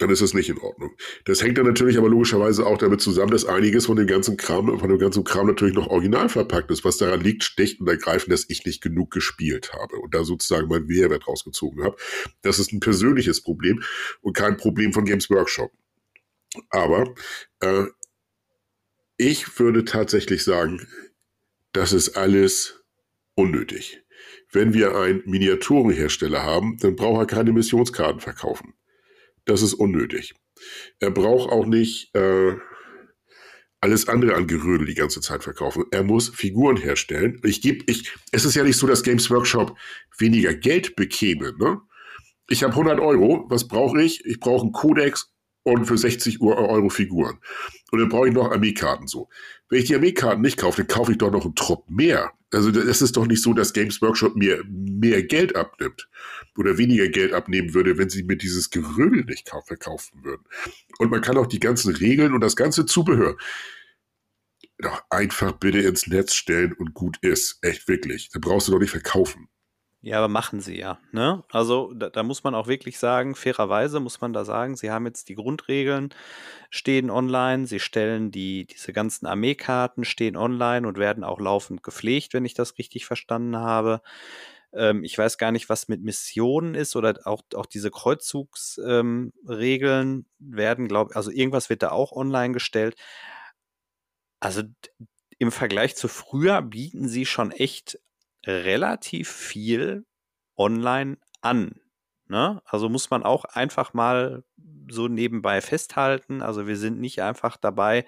dann 0.00 0.08
ist 0.08 0.22
das 0.22 0.32
nicht 0.32 0.48
in 0.48 0.58
Ordnung. 0.58 0.96
Das 1.26 1.42
hängt 1.42 1.58
dann 1.58 1.66
natürlich 1.66 1.98
aber 1.98 2.08
logischerweise 2.08 2.66
auch 2.66 2.78
damit 2.78 3.02
zusammen, 3.02 3.32
dass 3.32 3.44
einiges 3.44 3.84
von 3.84 3.96
dem 3.96 4.06
ganzen 4.06 4.38
Kram, 4.38 4.78
von 4.78 4.88
dem 4.88 4.98
ganzen 4.98 5.24
Kram 5.24 5.46
natürlich 5.46 5.74
noch 5.74 5.88
original 5.88 6.30
verpackt 6.30 6.70
ist, 6.70 6.84
was 6.86 6.96
daran 6.96 7.20
liegt, 7.20 7.44
schlicht 7.44 7.80
und 7.80 7.88
ergreifend, 7.88 8.32
dass 8.32 8.46
ich 8.48 8.64
nicht 8.64 8.82
genug 8.82 9.10
gespielt 9.10 9.74
habe 9.74 9.96
und 9.96 10.14
da 10.14 10.24
sozusagen 10.24 10.68
mein 10.68 10.86
Mehrwert 10.86 11.28
rausgezogen 11.28 11.84
habe. 11.84 11.96
Das 12.40 12.58
ist 12.58 12.72
ein 12.72 12.80
persönliches 12.80 13.42
Problem 13.42 13.82
und 14.22 14.34
kein 14.34 14.56
Problem 14.56 14.94
von 14.94 15.04
Games 15.04 15.28
Workshop. 15.28 15.70
Aber 16.70 17.14
äh, 17.60 17.84
ich 19.18 19.58
würde 19.58 19.84
tatsächlich 19.84 20.44
sagen, 20.44 20.88
das 21.72 21.92
ist 21.92 22.16
alles 22.16 22.82
unnötig. 23.34 24.02
Wenn 24.50 24.72
wir 24.72 24.96
einen 24.96 25.22
Miniaturenhersteller 25.26 26.42
haben, 26.42 26.78
dann 26.78 26.96
braucht 26.96 27.20
er 27.20 27.26
keine 27.26 27.52
Missionskarten 27.52 28.20
verkaufen. 28.20 28.72
Das 29.50 29.62
ist 29.62 29.74
unnötig. 29.74 30.36
Er 31.00 31.10
braucht 31.10 31.50
auch 31.50 31.66
nicht 31.66 32.14
äh, 32.14 32.54
alles 33.80 34.06
andere 34.06 34.36
an 34.36 34.46
Gerödel 34.46 34.86
die 34.86 34.94
ganze 34.94 35.20
Zeit 35.20 35.42
verkaufen. 35.42 35.86
Er 35.90 36.04
muss 36.04 36.28
Figuren 36.28 36.76
herstellen. 36.76 37.40
Ich 37.42 37.60
gebe, 37.60 37.82
ich, 37.88 38.12
es 38.30 38.44
ist 38.44 38.54
ja 38.54 38.62
nicht 38.62 38.76
so, 38.76 38.86
dass 38.86 39.02
Games 39.02 39.28
Workshop 39.28 39.76
weniger 40.18 40.54
Geld 40.54 40.94
bekäme. 40.94 41.52
Ne? 41.58 41.80
Ich 42.48 42.62
habe 42.62 42.74
100 42.74 43.00
Euro. 43.00 43.46
Was 43.48 43.66
brauche 43.66 44.00
ich? 44.00 44.24
Ich 44.24 44.38
brauche 44.38 44.62
einen 44.62 44.70
Codex 44.70 45.32
und 45.64 45.84
für 45.86 45.98
60 45.98 46.40
Euro 46.40 46.88
Figuren. 46.88 47.40
Und 47.90 47.98
dann 47.98 48.08
brauche 48.08 48.28
ich 48.28 48.34
noch 48.34 48.52
Armeekarten 48.52 49.08
so. 49.08 49.28
Wenn 49.68 49.80
ich 49.80 49.86
die 49.86 49.96
Armeekarten 49.96 50.42
nicht 50.42 50.58
kaufe, 50.58 50.84
dann 50.84 50.86
kaufe 50.86 51.10
ich 51.10 51.18
doch 51.18 51.32
noch 51.32 51.44
einen 51.44 51.56
Trupp 51.56 51.90
mehr. 51.90 52.30
Also 52.52 52.70
es 52.70 53.02
ist 53.02 53.16
doch 53.16 53.26
nicht 53.26 53.42
so, 53.42 53.52
dass 53.52 53.72
Games 53.72 54.00
Workshop 54.00 54.36
mir 54.36 54.62
mehr 54.68 55.24
Geld 55.24 55.56
abnimmt 55.56 56.08
oder 56.56 56.78
weniger 56.78 57.08
Geld 57.08 57.32
abnehmen 57.32 57.74
würde, 57.74 57.98
wenn 57.98 58.10
sie 58.10 58.22
mir 58.22 58.36
dieses 58.36 58.70
Gerödel 58.70 59.24
nicht 59.24 59.50
verkaufen 59.66 60.24
würden. 60.24 60.44
Und 60.98 61.10
man 61.10 61.20
kann 61.20 61.36
auch 61.36 61.46
die 61.46 61.60
ganzen 61.60 61.94
Regeln 61.94 62.34
und 62.34 62.40
das 62.40 62.56
ganze 62.56 62.86
Zubehör 62.86 63.36
doch 64.78 65.02
einfach 65.10 65.52
bitte 65.52 65.80
ins 65.80 66.06
Netz 66.06 66.34
stellen 66.34 66.72
und 66.72 66.94
gut 66.94 67.18
ist. 67.22 67.58
Echt 67.62 67.88
wirklich. 67.88 68.30
Da 68.32 68.38
brauchst 68.40 68.68
du 68.68 68.72
doch 68.72 68.78
nicht 68.78 68.90
verkaufen. 68.90 69.48
Ja, 70.02 70.16
aber 70.16 70.28
machen 70.28 70.60
sie 70.60 70.78
ja. 70.78 70.98
Ne? 71.12 71.44
Also 71.50 71.92
da, 71.92 72.08
da, 72.08 72.22
muss 72.22 72.42
man 72.42 72.54
auch 72.54 72.66
wirklich 72.68 72.98
sagen, 72.98 73.34
fairerweise 73.34 74.00
muss 74.00 74.22
man 74.22 74.32
da 74.32 74.46
sagen, 74.46 74.74
sie 74.74 74.90
haben 74.90 75.04
jetzt 75.04 75.28
die 75.28 75.34
Grundregeln, 75.34 76.08
stehen 76.70 77.10
online, 77.10 77.66
sie 77.66 77.80
stellen 77.80 78.30
die, 78.30 78.66
diese 78.66 78.94
ganzen 78.94 79.26
Armeekarten, 79.26 80.06
stehen 80.06 80.38
online 80.38 80.88
und 80.88 80.96
werden 80.96 81.22
auch 81.22 81.38
laufend 81.38 81.82
gepflegt, 81.82 82.32
wenn 82.32 82.46
ich 82.46 82.54
das 82.54 82.78
richtig 82.78 83.04
verstanden 83.04 83.58
habe. 83.58 84.00
Ähm, 84.72 85.04
ich 85.04 85.16
weiß 85.16 85.38
gar 85.38 85.52
nicht, 85.52 85.68
was 85.68 85.88
mit 85.88 86.02
Missionen 86.02 86.74
ist 86.74 86.96
oder 86.96 87.18
auch, 87.24 87.42
auch 87.54 87.66
diese 87.66 87.90
Kreuzzugsregeln 87.90 90.10
ähm, 90.10 90.26
werden, 90.38 90.88
glaube 90.88 91.12
ich, 91.12 91.16
also 91.16 91.30
irgendwas 91.30 91.70
wird 91.70 91.82
da 91.82 91.90
auch 91.90 92.12
online 92.12 92.52
gestellt. 92.52 92.96
Also 94.40 94.62
im 95.38 95.52
Vergleich 95.52 95.96
zu 95.96 96.08
früher 96.08 96.62
bieten 96.62 97.08
sie 97.08 97.26
schon 97.26 97.50
echt 97.50 97.98
relativ 98.46 99.30
viel 99.30 100.06
online 100.56 101.18
an. 101.40 101.80
Ne? 102.30 102.62
Also 102.64 102.88
muss 102.88 103.10
man 103.10 103.24
auch 103.24 103.44
einfach 103.44 103.92
mal 103.92 104.44
so 104.88 105.08
nebenbei 105.08 105.60
festhalten. 105.60 106.42
Also 106.42 106.68
wir 106.68 106.76
sind 106.76 107.00
nicht 107.00 107.22
einfach 107.22 107.56
dabei, 107.56 108.06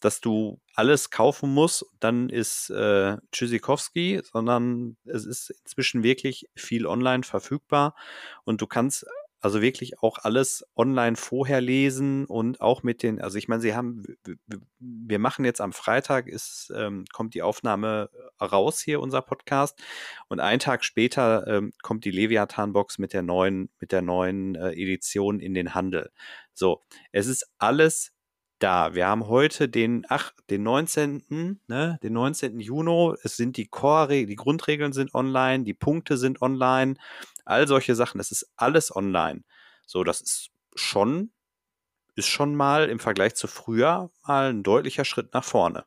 dass 0.00 0.20
du 0.20 0.60
alles 0.74 1.10
kaufen 1.10 1.54
musst, 1.54 1.86
dann 1.98 2.28
ist 2.28 2.68
äh, 2.68 3.16
Tschüssikowski, 3.32 4.20
sondern 4.30 4.96
es 5.04 5.24
ist 5.24 5.50
inzwischen 5.50 6.02
wirklich 6.02 6.50
viel 6.54 6.86
online 6.86 7.22
verfügbar 7.22 7.94
und 8.44 8.60
du 8.60 8.66
kannst 8.66 9.06
also 9.42 9.60
wirklich 9.60 9.98
auch 10.02 10.18
alles 10.22 10.64
online 10.76 11.16
vorher 11.16 11.60
lesen 11.60 12.26
und 12.26 12.60
auch 12.60 12.84
mit 12.84 13.02
den, 13.02 13.20
also 13.20 13.36
ich 13.36 13.48
meine, 13.48 13.60
sie 13.60 13.74
haben, 13.74 14.04
wir 14.78 15.18
machen 15.18 15.44
jetzt 15.44 15.60
am 15.60 15.72
Freitag, 15.72 16.28
ist, 16.28 16.72
ähm, 16.76 17.04
kommt 17.12 17.34
die 17.34 17.42
Aufnahme 17.42 18.08
raus 18.40 18.80
hier, 18.80 19.00
unser 19.00 19.20
Podcast. 19.20 19.82
Und 20.28 20.38
einen 20.38 20.60
Tag 20.60 20.84
später 20.84 21.44
ähm, 21.48 21.72
kommt 21.82 22.04
die 22.04 22.12
Leviathan-Box 22.12 22.98
mit 22.98 23.12
der 23.12 23.22
neuen, 23.22 23.68
mit 23.80 23.90
der 23.90 24.00
neuen 24.00 24.54
äh, 24.54 24.70
Edition 24.70 25.40
in 25.40 25.54
den 25.54 25.74
Handel. 25.74 26.12
So, 26.54 26.80
es 27.10 27.26
ist 27.26 27.52
alles 27.58 28.12
da. 28.62 28.94
Wir 28.94 29.08
haben 29.08 29.26
heute 29.26 29.68
den, 29.68 30.04
ach, 30.08 30.32
den 30.50 30.62
19., 30.62 31.58
ne, 31.66 31.98
den 32.02 32.12
19. 32.12 32.60
Juni. 32.60 33.16
Es 33.24 33.36
sind 33.36 33.56
die 33.56 33.66
Core, 33.66 34.26
die 34.26 34.36
Grundregeln 34.36 34.92
sind 34.92 35.14
online, 35.14 35.64
die 35.64 35.74
Punkte 35.74 36.16
sind 36.16 36.42
online 36.42 36.94
all 37.44 37.66
solche 37.68 37.94
Sachen. 37.94 38.20
Es 38.20 38.30
ist 38.30 38.50
alles 38.56 38.94
online. 38.94 39.42
So, 39.86 40.04
das 40.04 40.20
ist 40.20 40.50
schon, 40.74 41.32
ist 42.14 42.28
schon 42.28 42.54
mal 42.54 42.88
im 42.88 42.98
Vergleich 42.98 43.34
zu 43.34 43.46
früher 43.46 44.10
mal 44.26 44.50
ein 44.50 44.62
deutlicher 44.62 45.04
Schritt 45.04 45.34
nach 45.34 45.44
vorne. 45.44 45.84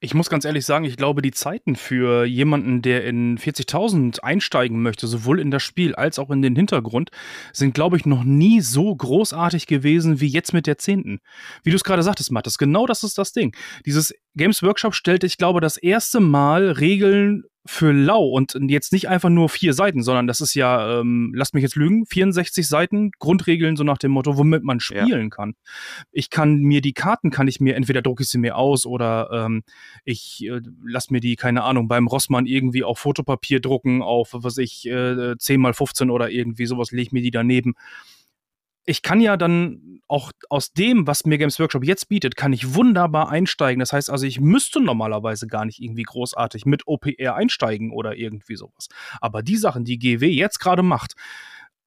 Ich 0.00 0.14
muss 0.14 0.28
ganz 0.28 0.44
ehrlich 0.44 0.66
sagen, 0.66 0.84
ich 0.84 0.96
glaube, 0.96 1.22
die 1.22 1.30
Zeiten 1.30 1.76
für 1.76 2.24
jemanden, 2.24 2.82
der 2.82 3.04
in 3.04 3.38
40.000 3.38 4.20
einsteigen 4.20 4.82
möchte, 4.82 5.06
sowohl 5.06 5.40
in 5.40 5.50
das 5.50 5.62
Spiel 5.62 5.94
als 5.94 6.18
auch 6.18 6.30
in 6.30 6.42
den 6.42 6.56
Hintergrund, 6.56 7.10
sind, 7.52 7.74
glaube 7.74 7.96
ich, 7.96 8.04
noch 8.04 8.24
nie 8.24 8.60
so 8.60 8.94
großartig 8.94 9.66
gewesen 9.66 10.20
wie 10.20 10.26
jetzt 10.26 10.52
mit 10.52 10.66
der 10.66 10.78
10. 10.78 11.20
Wie 11.62 11.70
du 11.70 11.76
es 11.76 11.84
gerade 11.84 12.02
sagtest, 12.02 12.32
Mathis, 12.32 12.58
genau 12.58 12.86
das 12.86 13.02
ist 13.04 13.16
das 13.16 13.32
Ding. 13.32 13.56
Dieses 13.86 14.12
Games 14.36 14.62
Workshop 14.62 14.94
stellt, 14.94 15.24
ich 15.24 15.38
glaube, 15.38 15.60
das 15.60 15.76
erste 15.76 16.20
Mal 16.20 16.70
Regeln 16.70 17.44
für 17.66 17.92
lau 17.92 18.24
und 18.26 18.56
jetzt 18.68 18.92
nicht 18.92 19.08
einfach 19.08 19.28
nur 19.28 19.50
vier 19.50 19.74
Seiten, 19.74 20.02
sondern 20.02 20.26
das 20.26 20.40
ist 20.40 20.54
ja, 20.54 21.00
ähm, 21.00 21.32
lasst 21.34 21.52
mich 21.52 21.62
jetzt 21.62 21.76
lügen, 21.76 22.06
64 22.06 22.66
Seiten 22.66 23.10
Grundregeln 23.18 23.76
so 23.76 23.84
nach 23.84 23.98
dem 23.98 24.12
Motto, 24.12 24.38
womit 24.38 24.62
man 24.62 24.80
spielen 24.80 25.24
ja. 25.24 25.28
kann. 25.28 25.54
Ich 26.10 26.30
kann 26.30 26.56
mir 26.60 26.80
die 26.80 26.94
Karten, 26.94 27.30
kann 27.30 27.48
ich 27.48 27.60
mir, 27.60 27.76
entweder 27.76 28.00
drucke 28.00 28.22
ich 28.22 28.30
sie 28.30 28.38
mir 28.38 28.56
aus 28.56 28.86
oder 28.86 29.28
ähm, 29.32 29.62
ich 30.04 30.46
äh, 30.46 30.60
lass 30.84 31.10
mir 31.10 31.20
die, 31.20 31.36
keine 31.36 31.62
Ahnung, 31.62 31.86
beim 31.86 32.06
Rossmann 32.06 32.46
irgendwie 32.46 32.82
auf 32.82 32.98
Fotopapier 32.98 33.60
drucken, 33.60 34.00
auf, 34.02 34.30
was 34.32 34.56
ich, 34.56 34.86
äh, 34.86 35.36
10 35.36 35.60
mal 35.60 35.74
15 35.74 36.08
oder 36.10 36.30
irgendwie 36.30 36.66
sowas, 36.66 36.92
lege 36.92 37.02
ich 37.02 37.12
mir 37.12 37.22
die 37.22 37.30
daneben 37.30 37.74
ich 38.84 39.02
kann 39.02 39.20
ja 39.20 39.36
dann 39.36 40.00
auch 40.08 40.32
aus 40.48 40.72
dem, 40.72 41.06
was 41.06 41.24
mir 41.24 41.38
Games 41.38 41.60
Workshop 41.60 41.84
jetzt 41.84 42.08
bietet, 42.08 42.34
kann 42.36 42.52
ich 42.52 42.74
wunderbar 42.74 43.28
einsteigen. 43.28 43.78
Das 43.78 43.92
heißt 43.92 44.10
also, 44.10 44.26
ich 44.26 44.40
müsste 44.40 44.80
normalerweise 44.80 45.46
gar 45.46 45.64
nicht 45.64 45.80
irgendwie 45.80 46.02
großartig 46.02 46.66
mit 46.66 46.86
OPR 46.86 47.34
einsteigen 47.34 47.92
oder 47.92 48.16
irgendwie 48.16 48.56
sowas. 48.56 48.88
Aber 49.20 49.42
die 49.42 49.56
Sachen, 49.56 49.84
die 49.84 49.98
GW 49.98 50.28
jetzt 50.28 50.58
gerade 50.58 50.82
macht, 50.82 51.14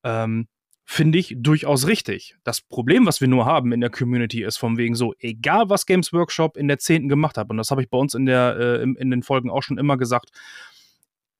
ähm, 0.03 0.47
finde 0.85 1.17
ich 1.17 1.35
durchaus 1.37 1.87
richtig. 1.87 2.35
Das 2.43 2.61
Problem, 2.61 3.05
was 3.05 3.21
wir 3.21 3.27
nur 3.27 3.45
haben 3.45 3.71
in 3.71 3.81
der 3.81 3.89
Community, 3.89 4.43
ist 4.43 4.57
von 4.57 4.77
wegen 4.77 4.95
so, 4.95 5.13
egal 5.19 5.69
was 5.69 5.85
Games 5.85 6.13
Workshop 6.13 6.57
in 6.57 6.67
der 6.67 6.77
10. 6.77 7.09
gemacht 7.09 7.37
hat, 7.37 7.49
und 7.49 7.57
das 7.57 7.71
habe 7.71 7.81
ich 7.81 7.89
bei 7.89 7.97
uns 7.97 8.13
in, 8.13 8.25
der, 8.25 8.57
äh, 8.57 8.83
in, 8.83 8.95
in 8.95 9.11
den 9.11 9.23
Folgen 9.23 9.49
auch 9.49 9.63
schon 9.63 9.77
immer 9.77 9.97
gesagt, 9.97 10.31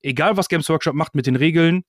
egal 0.02 0.36
was 0.36 0.48
Games 0.48 0.68
Workshop 0.68 0.94
macht 0.94 1.14
mit 1.14 1.26
den 1.26 1.36
Regeln, 1.36 1.84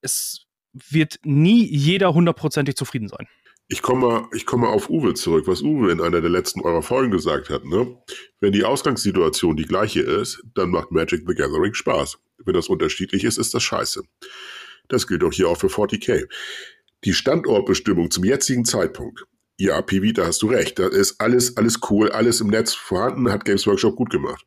es 0.00 0.46
wird 0.72 1.18
nie 1.24 1.64
jeder 1.64 2.14
hundertprozentig 2.14 2.76
zufrieden 2.76 3.08
sein. 3.08 3.26
Ich 3.72 3.82
komme, 3.82 4.28
ich 4.34 4.46
komme 4.46 4.68
auf 4.68 4.90
Uwe 4.90 5.14
zurück, 5.14 5.46
was 5.46 5.62
Uwe 5.62 5.92
in 5.92 6.00
einer 6.00 6.20
der 6.20 6.30
letzten 6.30 6.60
eurer 6.60 6.82
Folgen 6.82 7.12
gesagt 7.12 7.50
hat. 7.50 7.64
Ne? 7.64 7.96
Wenn 8.40 8.52
die 8.52 8.64
Ausgangssituation 8.64 9.56
die 9.56 9.64
gleiche 9.64 10.00
ist, 10.00 10.42
dann 10.54 10.70
macht 10.70 10.90
Magic 10.90 11.22
the 11.26 11.34
Gathering 11.34 11.74
Spaß. 11.74 12.18
Wenn 12.44 12.54
das 12.54 12.68
unterschiedlich 12.68 13.22
ist, 13.22 13.38
ist 13.38 13.54
das 13.54 13.62
scheiße. 13.62 14.02
Das 14.88 15.06
gilt 15.06 15.22
auch 15.22 15.32
hier 15.32 15.48
auch 15.48 15.56
für 15.56 15.68
40k. 15.68 16.26
Die 17.04 17.14
Standortbestimmung 17.14 18.10
zum 18.10 18.24
jetzigen 18.24 18.64
Zeitpunkt. 18.64 19.24
Ja, 19.56 19.80
Pivi, 19.82 20.12
da 20.12 20.26
hast 20.26 20.42
du 20.42 20.48
recht. 20.48 20.78
Da 20.80 20.88
ist 20.88 21.20
alles, 21.20 21.56
alles 21.56 21.78
cool, 21.90 22.10
alles 22.10 22.40
im 22.40 22.48
Netz 22.48 22.74
vorhanden, 22.74 23.30
hat 23.30 23.44
Games 23.44 23.66
Workshop 23.68 23.94
gut 23.94 24.10
gemacht. 24.10 24.44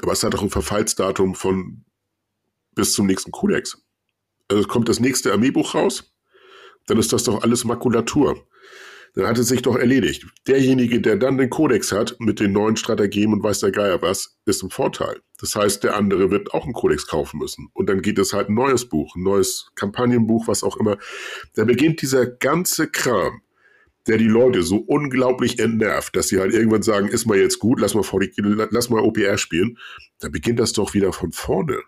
Aber 0.00 0.12
es 0.12 0.22
hat 0.22 0.34
auch 0.34 0.42
ein 0.42 0.50
Verfallsdatum 0.50 1.34
von 1.34 1.84
bis 2.74 2.94
zum 2.94 3.06
nächsten 3.06 3.32
Kodex 3.32 3.82
also 4.50 4.66
kommt 4.66 4.88
das 4.88 5.00
nächste 5.00 5.32
Armeebuch 5.32 5.74
raus, 5.74 6.12
dann 6.86 6.98
ist 6.98 7.12
das 7.12 7.24
doch 7.24 7.42
alles 7.42 7.64
Makulatur. 7.64 8.46
Dann 9.14 9.26
hat 9.26 9.38
es 9.38 9.48
sich 9.48 9.62
doch 9.62 9.76
erledigt. 9.76 10.26
Derjenige, 10.46 11.00
der 11.00 11.16
dann 11.16 11.36
den 11.36 11.50
Kodex 11.50 11.90
hat 11.90 12.16
mit 12.20 12.38
den 12.38 12.52
neuen 12.52 12.76
Strategien 12.76 13.32
und 13.32 13.42
weiß 13.42 13.60
der 13.60 13.72
Geier 13.72 14.00
was, 14.02 14.38
ist 14.46 14.62
im 14.62 14.70
Vorteil. 14.70 15.20
Das 15.40 15.56
heißt, 15.56 15.82
der 15.82 15.96
andere 15.96 16.30
wird 16.30 16.54
auch 16.54 16.64
einen 16.64 16.74
Kodex 16.74 17.06
kaufen 17.06 17.38
müssen. 17.38 17.68
Und 17.72 17.88
dann 17.88 18.02
geht 18.02 18.18
es 18.18 18.32
halt 18.32 18.48
ein 18.48 18.54
neues 18.54 18.88
Buch, 18.88 19.16
ein 19.16 19.22
neues 19.22 19.70
Kampagnenbuch, 19.74 20.46
was 20.46 20.62
auch 20.62 20.76
immer. 20.76 20.96
Da 21.54 21.64
beginnt 21.64 22.02
dieser 22.02 22.26
ganze 22.26 22.88
Kram, 22.88 23.42
der 24.06 24.16
die 24.16 24.28
Leute 24.28 24.62
so 24.62 24.76
unglaublich 24.76 25.58
entnervt, 25.58 26.14
dass 26.14 26.28
sie 26.28 26.38
halt 26.38 26.54
irgendwann 26.54 26.82
sagen, 26.82 27.08
ist 27.08 27.26
mal 27.26 27.38
jetzt 27.38 27.58
gut, 27.58 27.80
lass 27.80 27.94
mal, 27.94 28.02
VD, 28.02 28.32
lass 28.36 28.90
mal 28.90 29.02
OPR 29.02 29.38
spielen. 29.38 29.78
Da 30.20 30.28
beginnt 30.28 30.60
das 30.60 30.72
doch 30.72 30.94
wieder 30.94 31.12
von 31.12 31.32
vorne. 31.32 31.78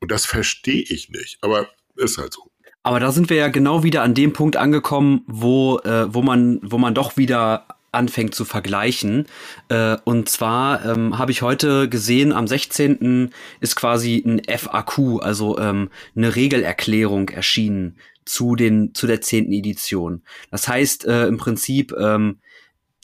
Und 0.00 0.10
das 0.10 0.26
verstehe 0.26 0.82
ich 0.82 1.10
nicht. 1.10 1.38
Aber 1.42 1.68
ist 2.00 2.18
halt 2.18 2.32
so. 2.32 2.50
Aber 2.82 2.98
da 2.98 3.12
sind 3.12 3.28
wir 3.28 3.36
ja 3.36 3.48
genau 3.48 3.82
wieder 3.82 4.02
an 4.02 4.14
dem 4.14 4.32
Punkt 4.32 4.56
angekommen, 4.56 5.22
wo, 5.26 5.78
äh, 5.80 6.12
wo, 6.12 6.22
man, 6.22 6.60
wo 6.62 6.78
man 6.78 6.94
doch 6.94 7.16
wieder 7.16 7.66
anfängt 7.92 8.34
zu 8.34 8.44
vergleichen. 8.44 9.26
Äh, 9.68 9.96
und 10.04 10.28
zwar 10.28 10.84
ähm, 10.84 11.18
habe 11.18 11.32
ich 11.32 11.42
heute 11.42 11.88
gesehen, 11.88 12.32
am 12.32 12.46
16. 12.46 13.30
ist 13.60 13.76
quasi 13.76 14.22
ein 14.24 14.40
FAQ, 14.46 15.20
also 15.20 15.58
ähm, 15.58 15.90
eine 16.16 16.36
Regelerklärung 16.36 17.28
erschienen 17.28 17.98
zu, 18.24 18.54
den, 18.54 18.94
zu 18.94 19.06
der 19.06 19.20
10. 19.20 19.52
Edition. 19.52 20.22
Das 20.50 20.68
heißt 20.68 21.04
äh, 21.04 21.26
im 21.26 21.36
Prinzip, 21.36 21.92
ähm, 21.98 22.40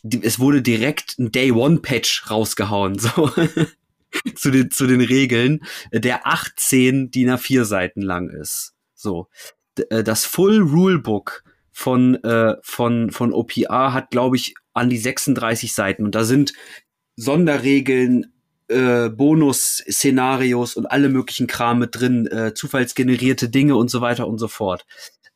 die, 0.03 0.23
es 0.23 0.39
wurde 0.39 0.63
direkt 0.63 1.19
ein 1.19 1.33
Day-One-Patch 1.33 2.31
rausgehauen. 2.31 2.99
So. 3.17 3.31
zu, 4.35 4.51
den, 4.51 4.71
zu 4.71 4.87
den 4.87 5.01
Regeln, 5.03 5.61
der 5.93 6.27
18 6.27 7.11
DIN 7.11 7.31
A4 7.31 7.65
Seiten 7.65 8.01
lang 8.01 8.31
ist. 8.31 8.76
So. 8.97 9.29
Äh, 9.91 10.03
das 10.03 10.25
Full 10.25 10.61
Rulebook 10.63 11.45
von, 11.71 12.17
äh, 12.25 12.57
von, 12.63 13.11
von 13.11 13.33
OPR 13.33 13.93
hat, 13.93 14.11
glaube 14.11 14.37
ich, 14.37 14.55
an 14.73 14.91
die 14.91 14.99
36 14.99 15.73
Seiten. 15.75 16.05
Und 16.05 16.15
da 16.15 16.25
sind 16.25 16.53
Sonderregeln, 17.17 18.33
äh, 18.69 19.09
Bonus-Szenarios 19.11 20.75
und 20.75 20.87
alle 20.87 21.09
möglichen 21.09 21.47
Kram 21.47 21.79
mit 21.79 21.95
drin, 21.95 22.27
äh, 22.27 22.55
zufallsgenerierte 22.55 23.49
Dinge 23.49 23.77
und 23.77 23.91
so 23.91 24.01
weiter 24.01 24.27
und 24.27 24.39
so 24.39 24.49
fort. 24.49 24.87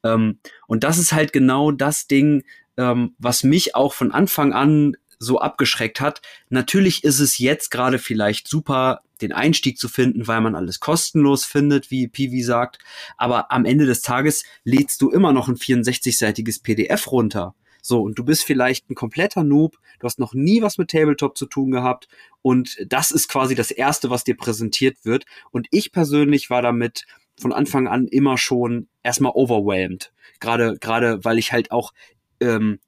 Ähm, 0.02 0.40
und 0.66 0.82
das 0.82 0.98
ist 0.98 1.12
halt 1.12 1.32
genau 1.32 1.70
das 1.70 2.06
Ding, 2.06 2.42
ähm, 2.76 3.14
was 3.18 3.44
mich 3.44 3.74
auch 3.74 3.92
von 3.92 4.10
Anfang 4.10 4.52
an 4.52 4.96
so 5.18 5.38
abgeschreckt 5.38 6.00
hat. 6.00 6.22
Natürlich 6.48 7.04
ist 7.04 7.20
es 7.20 7.38
jetzt 7.38 7.70
gerade 7.70 7.98
vielleicht 7.98 8.48
super, 8.48 9.02
den 9.22 9.32
Einstieg 9.32 9.78
zu 9.78 9.88
finden, 9.88 10.26
weil 10.26 10.40
man 10.40 10.54
alles 10.54 10.80
kostenlos 10.80 11.44
findet, 11.44 11.90
wie 11.90 12.08
Piwi 12.08 12.42
sagt. 12.42 12.78
Aber 13.16 13.50
am 13.52 13.64
Ende 13.64 13.86
des 13.86 14.02
Tages 14.02 14.44
lädst 14.64 15.00
du 15.02 15.10
immer 15.10 15.32
noch 15.32 15.48
ein 15.48 15.56
64-seitiges 15.56 16.62
PDF 16.62 17.10
runter. 17.10 17.54
So, 17.82 18.02
und 18.02 18.18
du 18.18 18.24
bist 18.24 18.44
vielleicht 18.44 18.90
ein 18.90 18.94
kompletter 18.94 19.42
Noob, 19.42 19.78
du 19.98 20.04
hast 20.04 20.18
noch 20.18 20.34
nie 20.34 20.62
was 20.62 20.78
mit 20.78 20.90
Tabletop 20.90 21.36
zu 21.36 21.46
tun 21.46 21.70
gehabt 21.70 22.08
und 22.42 22.76
das 22.86 23.10
ist 23.10 23.28
quasi 23.28 23.54
das 23.54 23.70
Erste, 23.70 24.10
was 24.10 24.24
dir 24.24 24.36
präsentiert 24.36 25.04
wird. 25.04 25.24
Und 25.50 25.66
ich 25.70 25.92
persönlich 25.92 26.50
war 26.50 26.62
damit 26.62 27.06
von 27.38 27.52
Anfang 27.52 27.88
an 27.88 28.06
immer 28.06 28.36
schon 28.36 28.88
erstmal 29.02 29.32
overwhelmed. 29.34 30.12
Gerade, 30.40 30.76
gerade, 30.78 31.24
weil 31.24 31.38
ich 31.38 31.52
halt 31.52 31.70
auch 31.70 31.92
ähm, 32.40 32.78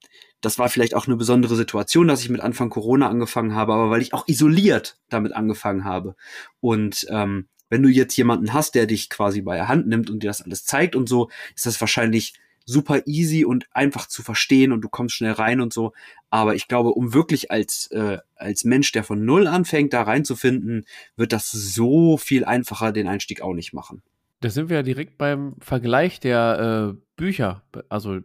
das 0.42 0.58
war 0.58 0.68
vielleicht 0.68 0.94
auch 0.94 1.06
eine 1.06 1.16
besondere 1.16 1.56
Situation, 1.56 2.08
dass 2.08 2.20
ich 2.20 2.28
mit 2.28 2.40
Anfang 2.40 2.68
Corona 2.68 3.08
angefangen 3.08 3.54
habe, 3.54 3.72
aber 3.72 3.90
weil 3.90 4.02
ich 4.02 4.12
auch 4.12 4.28
isoliert 4.28 4.98
damit 5.08 5.32
angefangen 5.32 5.84
habe. 5.84 6.16
Und 6.60 7.06
ähm, 7.08 7.46
wenn 7.70 7.82
du 7.82 7.88
jetzt 7.88 8.16
jemanden 8.16 8.52
hast, 8.52 8.74
der 8.74 8.86
dich 8.86 9.08
quasi 9.08 9.40
bei 9.40 9.56
der 9.56 9.68
Hand 9.68 9.86
nimmt 9.86 10.10
und 10.10 10.22
dir 10.22 10.26
das 10.26 10.42
alles 10.42 10.64
zeigt 10.64 10.94
und 10.94 11.08
so, 11.08 11.30
ist 11.54 11.64
das 11.64 11.80
wahrscheinlich 11.80 12.34
super 12.64 13.06
easy 13.06 13.44
und 13.44 13.66
einfach 13.72 14.06
zu 14.06 14.22
verstehen 14.22 14.72
und 14.72 14.82
du 14.82 14.88
kommst 14.88 15.14
schnell 15.14 15.32
rein 15.32 15.60
und 15.60 15.72
so. 15.72 15.92
Aber 16.28 16.54
ich 16.54 16.68
glaube, 16.68 16.90
um 16.90 17.14
wirklich 17.14 17.50
als, 17.50 17.86
äh, 17.92 18.18
als 18.34 18.64
Mensch, 18.64 18.92
der 18.92 19.04
von 19.04 19.24
Null 19.24 19.46
anfängt, 19.46 19.92
da 19.92 20.02
reinzufinden, 20.02 20.84
wird 21.16 21.32
das 21.32 21.50
so 21.50 22.16
viel 22.16 22.44
einfacher 22.44 22.92
den 22.92 23.08
Einstieg 23.08 23.40
auch 23.40 23.54
nicht 23.54 23.72
machen. 23.72 24.02
Da 24.40 24.50
sind 24.50 24.68
wir 24.68 24.76
ja 24.78 24.82
direkt 24.82 25.18
beim 25.18 25.54
Vergleich 25.60 26.18
der 26.18 26.94
äh, 26.94 27.00
Bücher. 27.16 27.62
Also 27.88 28.20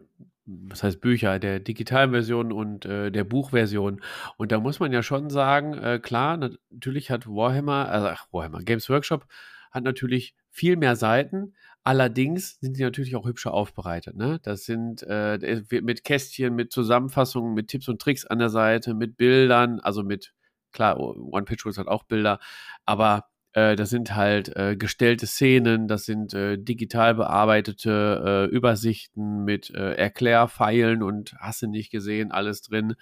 was 0.48 0.82
heißt 0.82 1.00
Bücher, 1.00 1.38
der 1.38 1.60
digitalen 1.60 2.10
Version 2.10 2.52
und 2.52 2.86
äh, 2.86 3.10
der 3.10 3.24
Buchversion. 3.24 4.00
Und 4.36 4.50
da 4.50 4.60
muss 4.60 4.80
man 4.80 4.92
ja 4.92 5.02
schon 5.02 5.28
sagen, 5.30 5.74
äh, 5.74 5.98
klar, 5.98 6.36
natürlich 6.70 7.10
hat 7.10 7.26
Warhammer, 7.26 7.88
also 7.88 8.08
ach, 8.08 8.26
Warhammer, 8.32 8.62
Games 8.62 8.88
Workshop 8.88 9.26
hat 9.70 9.84
natürlich 9.84 10.34
viel 10.50 10.76
mehr 10.76 10.96
Seiten. 10.96 11.54
Allerdings 11.84 12.58
sind 12.60 12.76
die 12.76 12.82
natürlich 12.82 13.14
auch 13.16 13.26
hübscher 13.26 13.52
aufbereitet. 13.52 14.16
Ne? 14.16 14.40
Das 14.42 14.64
sind 14.64 15.02
äh, 15.02 15.62
mit 15.70 16.04
Kästchen, 16.04 16.54
mit 16.54 16.72
Zusammenfassungen, 16.72 17.54
mit 17.54 17.68
Tipps 17.68 17.88
und 17.88 18.00
Tricks 18.00 18.24
an 18.26 18.38
der 18.38 18.48
Seite, 18.48 18.94
mit 18.94 19.16
Bildern, 19.16 19.80
also 19.80 20.02
mit, 20.02 20.34
klar, 20.72 20.98
One 20.98 21.44
Pitch 21.44 21.64
Rules 21.64 21.78
hat 21.78 21.88
auch 21.88 22.04
Bilder, 22.04 22.40
aber 22.86 23.26
äh, 23.52 23.76
das 23.76 23.90
sind 23.90 24.14
halt 24.14 24.54
äh, 24.56 24.76
gestellte 24.76 25.26
Szenen, 25.26 25.88
das 25.88 26.04
sind 26.04 26.34
äh, 26.34 26.58
digital 26.58 27.14
bearbeitete 27.14 28.48
äh, 28.50 28.54
Übersichten 28.54 29.44
mit 29.44 29.70
äh, 29.70 29.94
Erklärpfeilen 29.94 31.02
und 31.02 31.34
hast 31.38 31.62
du 31.62 31.66
nicht 31.66 31.90
gesehen, 31.90 32.30
alles 32.32 32.62
drin. 32.62 32.94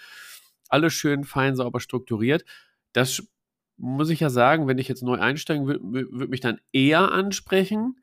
Alles 0.69 0.95
schön 0.95 1.25
fein, 1.25 1.57
sauber 1.57 1.81
strukturiert. 1.81 2.45
Das 2.93 3.23
muss 3.77 4.11
ich 4.11 4.21
ja 4.21 4.31
sagen, 4.31 4.67
wenn 4.67 4.79
ich 4.79 4.89
jetzt 4.89 5.03
neu 5.03 5.19
einsteigen 5.19 5.67
würde, 5.67 5.81
würde 5.83 6.29
mich 6.29 6.41
dann 6.41 6.61
eher 6.73 7.13
ansprechen, 7.13 8.01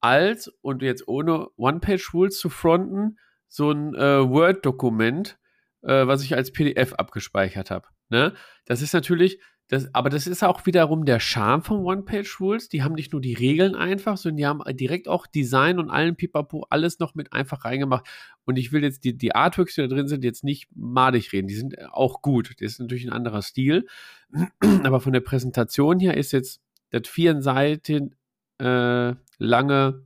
als, 0.00 0.48
und 0.62 0.82
jetzt 0.82 1.06
ohne 1.06 1.48
One-Page-Rules 1.56 2.36
zu 2.38 2.50
fronten, 2.50 3.18
so 3.48 3.70
ein 3.70 3.92
Word-Dokument, 3.92 5.38
was 5.80 6.24
ich 6.24 6.34
als 6.34 6.52
PDF 6.52 6.94
abgespeichert 6.94 7.70
habe. 7.70 7.86
Ne? 8.08 8.34
Das 8.66 8.82
ist 8.82 8.94
natürlich, 8.94 9.40
das, 9.72 9.88
aber 9.94 10.10
das 10.10 10.26
ist 10.26 10.44
auch 10.44 10.66
wiederum 10.66 11.06
der 11.06 11.18
Charme 11.18 11.62
von 11.62 11.78
One-Page-Rules. 11.78 12.68
Die 12.68 12.82
haben 12.82 12.92
nicht 12.92 13.12
nur 13.12 13.22
die 13.22 13.32
Regeln 13.32 13.74
einfach, 13.74 14.18
sondern 14.18 14.36
die 14.36 14.46
haben 14.46 14.60
direkt 14.76 15.08
auch 15.08 15.26
Design 15.26 15.78
und 15.78 15.88
allen 15.88 16.14
Pipapo 16.14 16.66
alles 16.68 16.98
noch 16.98 17.14
mit 17.14 17.32
einfach 17.32 17.64
reingemacht. 17.64 18.06
Und 18.44 18.58
ich 18.58 18.72
will 18.72 18.82
jetzt 18.82 19.02
die, 19.04 19.16
die 19.16 19.34
Artworks, 19.34 19.76
die 19.76 19.80
da 19.80 19.86
drin 19.86 20.08
sind, 20.08 20.24
jetzt 20.24 20.44
nicht 20.44 20.68
madig 20.76 21.32
reden. 21.32 21.48
Die 21.48 21.54
sind 21.54 21.90
auch 21.90 22.20
gut. 22.20 22.50
Das 22.60 22.72
ist 22.72 22.80
natürlich 22.80 23.06
ein 23.06 23.14
anderer 23.14 23.40
Stil. 23.40 23.86
Aber 24.84 25.00
von 25.00 25.14
der 25.14 25.20
Präsentation 25.20 26.00
her 26.00 26.18
ist 26.18 26.32
jetzt 26.32 26.60
das 26.90 27.08
vier 27.08 27.40
Seiten 27.40 28.14
äh, 28.58 29.14
lange 29.38 30.04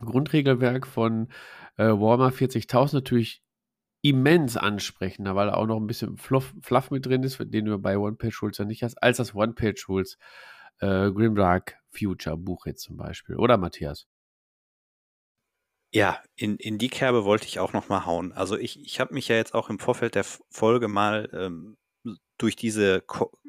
Grundregelwerk 0.00 0.88
von 0.88 1.28
äh, 1.76 1.84
Warhammer 1.84 2.30
40.000 2.30 2.94
natürlich 2.94 3.44
immens 4.02 4.56
ansprechender, 4.56 5.34
weil 5.34 5.50
auch 5.50 5.66
noch 5.66 5.76
ein 5.76 5.86
bisschen 5.86 6.16
Fluff, 6.16 6.54
Fluff 6.60 6.90
mit 6.90 7.06
drin 7.06 7.22
ist, 7.22 7.38
den 7.40 7.64
du 7.64 7.78
bei 7.78 7.98
One-Page-Rules 7.98 8.58
ja 8.58 8.64
nicht 8.64 8.82
hast, 8.82 9.02
als 9.02 9.16
das 9.16 9.34
One-Page-Rules 9.34 10.18
äh, 10.80 11.10
Grimdark 11.10 11.76
Future 11.90 12.36
Buch 12.36 12.66
jetzt 12.66 12.82
zum 12.82 12.96
Beispiel. 12.96 13.36
Oder 13.36 13.56
Matthias? 13.56 14.06
Ja, 15.92 16.22
in, 16.36 16.56
in 16.56 16.78
die 16.78 16.90
Kerbe 16.90 17.24
wollte 17.24 17.46
ich 17.46 17.58
auch 17.60 17.72
noch 17.72 17.88
mal 17.88 18.04
hauen. 18.04 18.32
Also 18.32 18.56
ich, 18.58 18.80
ich 18.84 19.00
habe 19.00 19.14
mich 19.14 19.28
ja 19.28 19.36
jetzt 19.36 19.54
auch 19.54 19.70
im 19.70 19.78
Vorfeld 19.78 20.14
der 20.14 20.24
Folge 20.24 20.86
mal 20.86 21.30
ähm, 21.32 21.78
durch 22.36 22.56
diese 22.56 23.02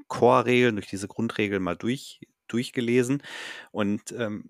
Core-Regeln, 0.07 0.75
durch 0.75 0.87
diese 0.87 1.07
Grundregeln 1.07 1.61
mal 1.61 1.75
durch, 1.75 2.21
durchgelesen 2.47 3.21
und 3.71 4.11
ähm, 4.13 4.49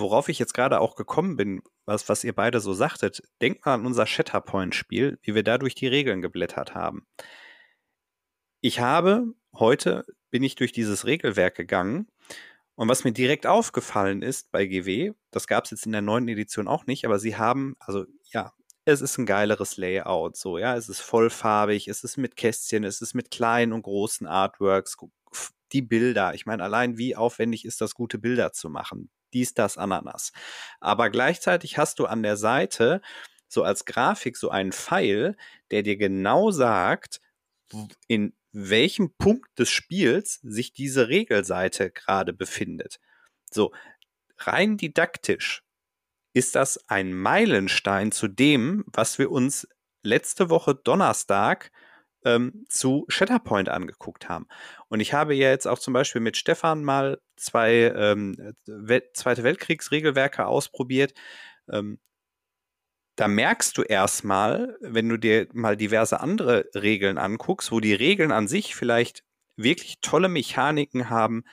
worauf 0.00 0.28
ich 0.28 0.38
jetzt 0.38 0.54
gerade 0.54 0.80
auch 0.80 0.96
gekommen 0.96 1.36
bin, 1.36 1.62
was, 1.84 2.08
was 2.08 2.24
ihr 2.24 2.34
beide 2.34 2.60
so 2.60 2.72
sagtet, 2.72 3.22
denkt 3.40 3.64
mal 3.64 3.74
an 3.74 3.86
unser 3.86 4.06
Shatterpoint-Spiel, 4.06 5.18
wie 5.22 5.34
wir 5.34 5.42
da 5.42 5.58
durch 5.58 5.74
die 5.74 5.86
Regeln 5.86 6.22
geblättert 6.22 6.74
haben. 6.74 7.06
Ich 8.60 8.80
habe 8.80 9.34
heute 9.54 10.04
bin 10.30 10.42
ich 10.42 10.56
durch 10.56 10.72
dieses 10.72 11.06
Regelwerk 11.06 11.54
gegangen 11.54 12.08
und 12.74 12.88
was 12.88 13.04
mir 13.04 13.12
direkt 13.12 13.46
aufgefallen 13.46 14.22
ist 14.22 14.50
bei 14.50 14.66
GW, 14.66 15.12
das 15.30 15.46
gab 15.46 15.64
es 15.64 15.70
jetzt 15.70 15.86
in 15.86 15.92
der 15.92 16.02
neuen 16.02 16.28
Edition 16.28 16.68
auch 16.68 16.86
nicht, 16.86 17.04
aber 17.04 17.18
sie 17.18 17.36
haben, 17.36 17.76
also 17.78 18.04
ja, 18.32 18.52
es 18.84 19.00
ist 19.00 19.18
ein 19.18 19.26
geileres 19.26 19.76
Layout, 19.76 20.36
so, 20.36 20.58
ja, 20.58 20.76
es 20.76 20.88
ist 20.88 21.00
vollfarbig, 21.00 21.88
es 21.88 22.04
ist 22.04 22.18
mit 22.18 22.36
Kästchen, 22.36 22.84
es 22.84 23.00
ist 23.00 23.14
mit 23.14 23.30
kleinen 23.30 23.72
und 23.72 23.82
großen 23.82 24.26
Artworks, 24.26 24.96
die 25.72 25.82
Bilder. 25.82 26.34
Ich 26.34 26.46
meine, 26.46 26.62
allein 26.62 26.98
wie 26.98 27.16
aufwendig 27.16 27.64
ist 27.64 27.80
das, 27.80 27.94
gute 27.94 28.18
Bilder 28.18 28.52
zu 28.52 28.70
machen 28.70 29.10
dies, 29.36 29.52
das, 29.54 29.76
Ananas. 29.76 30.32
Aber 30.80 31.10
gleichzeitig 31.10 31.76
hast 31.76 31.98
du 31.98 32.06
an 32.06 32.22
der 32.22 32.36
Seite 32.38 33.02
so 33.48 33.62
als 33.62 33.84
Grafik 33.84 34.36
so 34.36 34.48
einen 34.48 34.72
Pfeil, 34.72 35.36
der 35.70 35.82
dir 35.82 35.96
genau 35.96 36.50
sagt, 36.50 37.20
in 38.08 38.34
welchem 38.52 39.14
Punkt 39.18 39.58
des 39.58 39.70
Spiels 39.70 40.40
sich 40.42 40.72
diese 40.72 41.08
Regelseite 41.08 41.90
gerade 41.90 42.32
befindet. 42.32 42.98
So, 43.50 43.72
rein 44.38 44.78
didaktisch 44.78 45.62
ist 46.32 46.54
das 46.54 46.88
ein 46.88 47.12
Meilenstein 47.12 48.12
zu 48.12 48.28
dem, 48.28 48.84
was 48.86 49.18
wir 49.18 49.30
uns 49.30 49.68
letzte 50.02 50.48
Woche 50.48 50.74
Donnerstag 50.74 51.70
ähm, 52.26 52.66
zu 52.68 53.06
Shatterpoint 53.08 53.68
angeguckt 53.68 54.28
haben. 54.28 54.48
Und 54.88 55.00
ich 55.00 55.14
habe 55.14 55.34
ja 55.34 55.48
jetzt 55.48 55.66
auch 55.66 55.78
zum 55.78 55.94
Beispiel 55.94 56.20
mit 56.20 56.36
Stefan 56.36 56.82
mal 56.84 57.20
zwei 57.36 57.92
ähm, 57.96 58.54
Welt 58.66 59.16
Zweite 59.16 59.44
Weltkriegsregelwerke 59.44 60.44
ausprobiert. 60.46 61.14
Ähm, 61.70 62.00
da 63.14 63.28
merkst 63.28 63.78
du 63.78 63.82
erstmal, 63.82 64.76
wenn 64.80 65.08
du 65.08 65.16
dir 65.16 65.48
mal 65.52 65.76
diverse 65.76 66.20
andere 66.20 66.68
Regeln 66.74 67.16
anguckst, 67.16 67.72
wo 67.72 67.80
die 67.80 67.94
Regeln 67.94 68.32
an 68.32 68.48
sich 68.48 68.74
vielleicht 68.74 69.22
wirklich 69.56 70.00
tolle 70.02 70.28
Mechaniken 70.28 71.08
haben, 71.08 71.44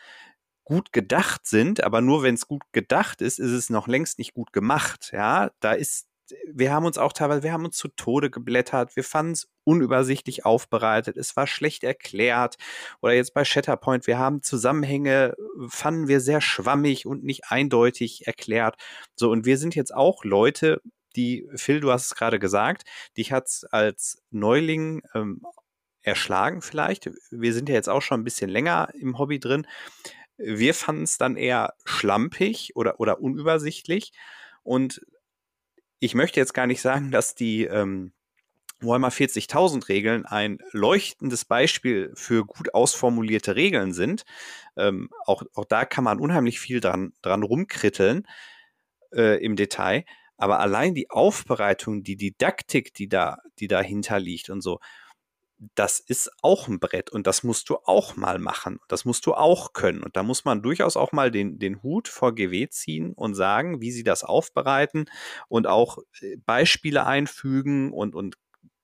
gut 0.66 0.92
gedacht 0.92 1.46
sind, 1.46 1.84
aber 1.84 2.02
nur 2.02 2.24
wenn 2.24 2.36
es 2.36 2.48
gut 2.48 2.64
gedacht 2.72 3.22
ist, 3.22 3.40
ist 3.40 3.52
es 3.52 3.70
noch 3.70 3.88
längst 3.88 4.18
nicht 4.18 4.34
gut 4.34 4.52
gemacht. 4.54 5.12
Ja, 5.14 5.52
da 5.60 5.74
ist 5.74 6.08
wir 6.52 6.72
haben 6.72 6.86
uns 6.86 6.98
auch 6.98 7.14
teilweise, 7.14 7.44
wir 7.44 7.52
haben 7.52 7.66
uns 7.66 7.78
zu 7.78 7.90
Tode 7.90 8.30
geblättert, 8.30 8.96
wir 8.96 9.04
fanden 9.04 9.34
es 9.34 9.48
unübersichtlich 9.64 10.46
aufbereitet, 10.46 11.18
es 11.18 11.36
war 11.36 11.48
schlecht 11.48 11.84
erklärt. 11.84 12.56
Oder 13.02 13.14
jetzt 13.14 13.34
bei 13.34 13.46
Shatterpoint, 13.46 14.08
wir 14.08 14.18
haben 14.18 14.42
Zusammenhänge, 14.42 15.36
fanden 15.68 16.08
wir 16.08 16.20
sehr 16.20 16.42
schwammig 16.42 17.06
und 17.06 17.24
nicht 17.24 17.44
eindeutig 17.50 18.28
erklärt. 18.28 18.76
So, 19.16 19.32
und 19.32 19.46
wir 19.46 19.58
sind 19.58 19.76
jetzt 19.76 19.94
auch 19.94 20.24
Leute, 20.24 20.82
die, 21.16 21.48
Phil, 21.56 21.80
du 21.80 21.92
hast 21.92 22.08
es 22.08 22.16
gerade 22.16 22.40
gesagt, 22.40 22.84
dich 23.18 23.32
hat 23.32 23.48
es 23.48 23.66
als 23.66 24.24
Neuling 24.32 25.04
ähm, 25.14 25.42
erschlagen 26.02 26.62
vielleicht. 26.62 27.12
Wir 27.32 27.54
sind 27.54 27.70
ja 27.70 27.76
jetzt 27.76 27.90
auch 27.90 28.02
schon 28.02 28.22
ein 28.22 28.26
bisschen 28.26 28.50
länger 28.50 28.90
im 29.00 29.18
Hobby 29.18 29.40
drin. 29.40 29.68
Wir 30.38 30.74
fanden 30.74 31.04
es 31.04 31.18
dann 31.18 31.38
eher 31.38 31.76
schlampig 31.86 32.76
oder, 32.76 33.00
oder 33.00 33.22
unübersichtlich. 33.22 34.12
Und 34.64 35.02
ich 36.04 36.16
möchte 36.16 36.38
jetzt 36.38 36.54
gar 36.54 36.68
nicht 36.68 36.82
sagen, 36.82 37.12
dass 37.12 37.34
die 37.34 37.64
ähm, 37.64 38.12
Warhammer 38.82 39.08
40.000 39.08 39.88
Regeln 39.88 40.26
ein 40.26 40.58
leuchtendes 40.74 41.46
Beispiel 41.46 42.12
für 42.14 42.44
gut 42.46 42.74
ausformulierte 42.74 43.56
Regeln 43.56 43.94
sind. 43.94 44.24
Ähm, 44.76 45.10
auch, 45.26 45.44
auch 45.54 45.64
da 45.64 45.86
kann 45.86 46.04
man 46.04 46.20
unheimlich 46.20 46.60
viel 46.60 46.82
dran, 46.82 47.14
dran 47.22 47.42
rumkritteln 47.42 48.28
äh, 49.16 49.42
im 49.42 49.56
Detail. 49.56 50.04
Aber 50.36 50.60
allein 50.60 50.94
die 50.94 51.10
Aufbereitung, 51.10 52.04
die 52.04 52.18
Didaktik, 52.18 52.94
die 52.94 53.08
da, 53.08 53.38
die 53.60 53.70
dahinter 53.70 54.20
liegt 54.20 54.50
und 54.50 54.60
so, 54.60 54.80
das 55.76 56.00
ist 56.00 56.32
auch 56.42 56.68
ein 56.68 56.80
Brett 56.80 57.10
und 57.10 57.28
das 57.28 57.44
musst 57.44 57.70
du 57.70 57.78
auch 57.86 58.16
mal 58.16 58.40
machen. 58.40 58.80
Das 58.88 59.06
musst 59.06 59.26
du 59.26 59.34
auch 59.34 59.74
können. 59.74 60.04
Und 60.04 60.16
da 60.16 60.24
muss 60.24 60.46
man 60.46 60.62
durchaus 60.62 60.98
auch 60.98 61.12
mal 61.12 61.32
den, 61.32 61.60
den 61.60 61.82
Hut 61.84 62.08
vor 62.08 62.34
GW 62.36 62.70
ziehen 62.70 63.14
und 63.14 63.36
sagen, 63.36 63.82
wie 63.82 63.92
sie 63.92 64.04
das 64.04 64.24
aufbereiten 64.24 65.06
und 65.48 65.68
auch 65.68 66.00
äh, 66.22 66.38
Beispiele 66.38 67.06
einfügen 67.06 67.92
und, 67.94 68.16
und 68.16 68.36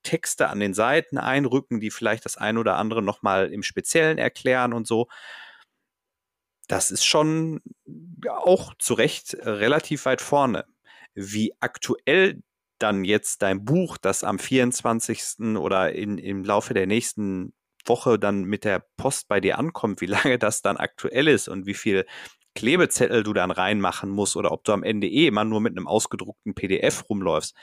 Texte 0.03 0.49
an 0.49 0.60
den 0.60 0.73
Seiten 0.73 1.18
einrücken, 1.18 1.80
die 1.80 1.91
vielleicht 1.91 2.26
das 2.26 2.38
ein 2.38 2.57
oder 2.57 2.77
andere 2.77 3.01
nochmal 3.01 3.51
im 3.51 3.64
Speziellen 3.64 4.18
erklären 4.18 4.73
und 4.73 4.88
so. 4.88 5.07
Das 6.68 6.91
ist 6.91 7.03
schon 7.06 7.61
auch 8.27 8.73
zu 8.77 8.93
Recht 8.93 9.35
relativ 9.41 10.06
weit 10.06 10.22
vorne. 10.22 10.65
Wie 11.15 11.53
aktuell 11.60 12.43
dann 12.80 13.03
jetzt 13.03 13.41
dein 13.41 13.65
Buch, 13.65 13.97
das 13.97 14.23
am 14.23 14.39
24. 14.39 15.57
oder 15.57 15.93
in, 15.93 16.18
im 16.18 16.43
Laufe 16.43 16.73
der 16.73 16.88
nächsten 16.88 17.53
Woche 17.85 18.19
dann 18.19 18.43
mit 18.43 18.64
der 18.64 18.85
Post 18.97 19.27
bei 19.27 19.39
dir 19.39 19.57
ankommt, 19.57 20.01
wie 20.01 20.06
lange 20.07 20.39
das 20.39 20.61
dann 20.61 20.77
aktuell 20.77 21.27
ist 21.27 21.47
und 21.47 21.65
wie 21.65 21.73
viel 21.73 22.06
Klebezettel 22.56 23.23
du 23.23 23.34
dann 23.34 23.51
reinmachen 23.51 24.10
musst 24.10 24.35
oder 24.35 24.51
ob 24.51 24.64
du 24.64 24.73
am 24.73 24.84
Ende 24.84 25.07
eh 25.07 25.27
immer 25.27 25.45
nur 25.45 25.61
mit 25.61 25.77
einem 25.77 25.88
ausgedruckten 25.88 26.56
PDF 26.56 27.06
rumläufst. 27.10 27.56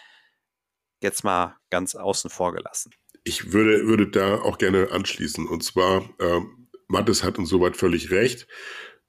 Jetzt 1.03 1.25
mal 1.25 1.57
ganz 1.71 1.95
außen 1.95 2.31
vor 2.31 2.55
gelassen. 2.55 2.93
Ich 3.25 3.53
würde, 3.53 3.87
würde 3.87 4.09
da 4.09 4.37
auch 4.37 4.59
gerne 4.59 4.93
anschließen. 4.93 5.47
Und 5.47 5.65
zwar, 5.65 6.09
ähm, 6.21 6.69
Mattes 6.89 7.25
hat 7.25 7.39
uns 7.39 7.49
soweit 7.49 7.77
völlig 7.77 8.11
recht, 8.11 8.47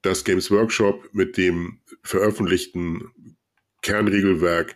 dass 0.02 0.24
Games 0.24 0.52
Workshop 0.52 1.10
mit 1.14 1.38
dem 1.38 1.82
veröffentlichten 2.04 3.38
Kernregelwerk 3.82 4.76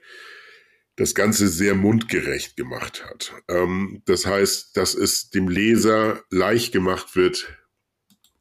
das 0.96 1.16
Ganze 1.16 1.48
sehr 1.48 1.76
mundgerecht 1.76 2.58
gemacht 2.58 3.06
hat. 3.06 3.34
Ähm, 3.48 4.02
das 4.06 4.26
heißt, 4.26 4.76
dass 4.78 4.94
es 4.94 5.30
dem 5.30 5.48
Leser 5.48 6.24
leicht 6.30 6.72
gemacht 6.72 7.16
wird 7.16 7.58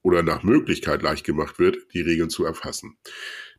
oder 0.03 0.23
nach 0.23 0.43
Möglichkeit 0.43 1.03
leicht 1.03 1.25
gemacht 1.25 1.59
wird, 1.59 1.79
die 1.93 2.01
Regeln 2.01 2.31
zu 2.31 2.45
erfassen. 2.45 2.99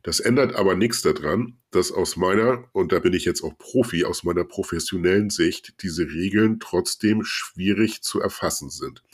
Das 0.02 0.18
ändert 0.18 0.56
aber 0.56 0.74
nichts 0.74 1.02
daran, 1.02 1.58
dass 1.70 1.92
aus 1.92 2.16
meiner, 2.16 2.68
und 2.72 2.90
da 2.90 2.98
bin 2.98 3.12
ich 3.12 3.24
jetzt 3.24 3.42
auch 3.44 3.56
Profi, 3.56 4.04
aus 4.04 4.24
meiner 4.24 4.44
professionellen 4.44 5.30
Sicht 5.30 5.80
diese 5.82 6.08
Regeln 6.08 6.58
trotzdem 6.58 7.22
schwierig 7.22 8.02
zu 8.02 8.20
erfassen 8.20 8.68
sind. 8.68 9.04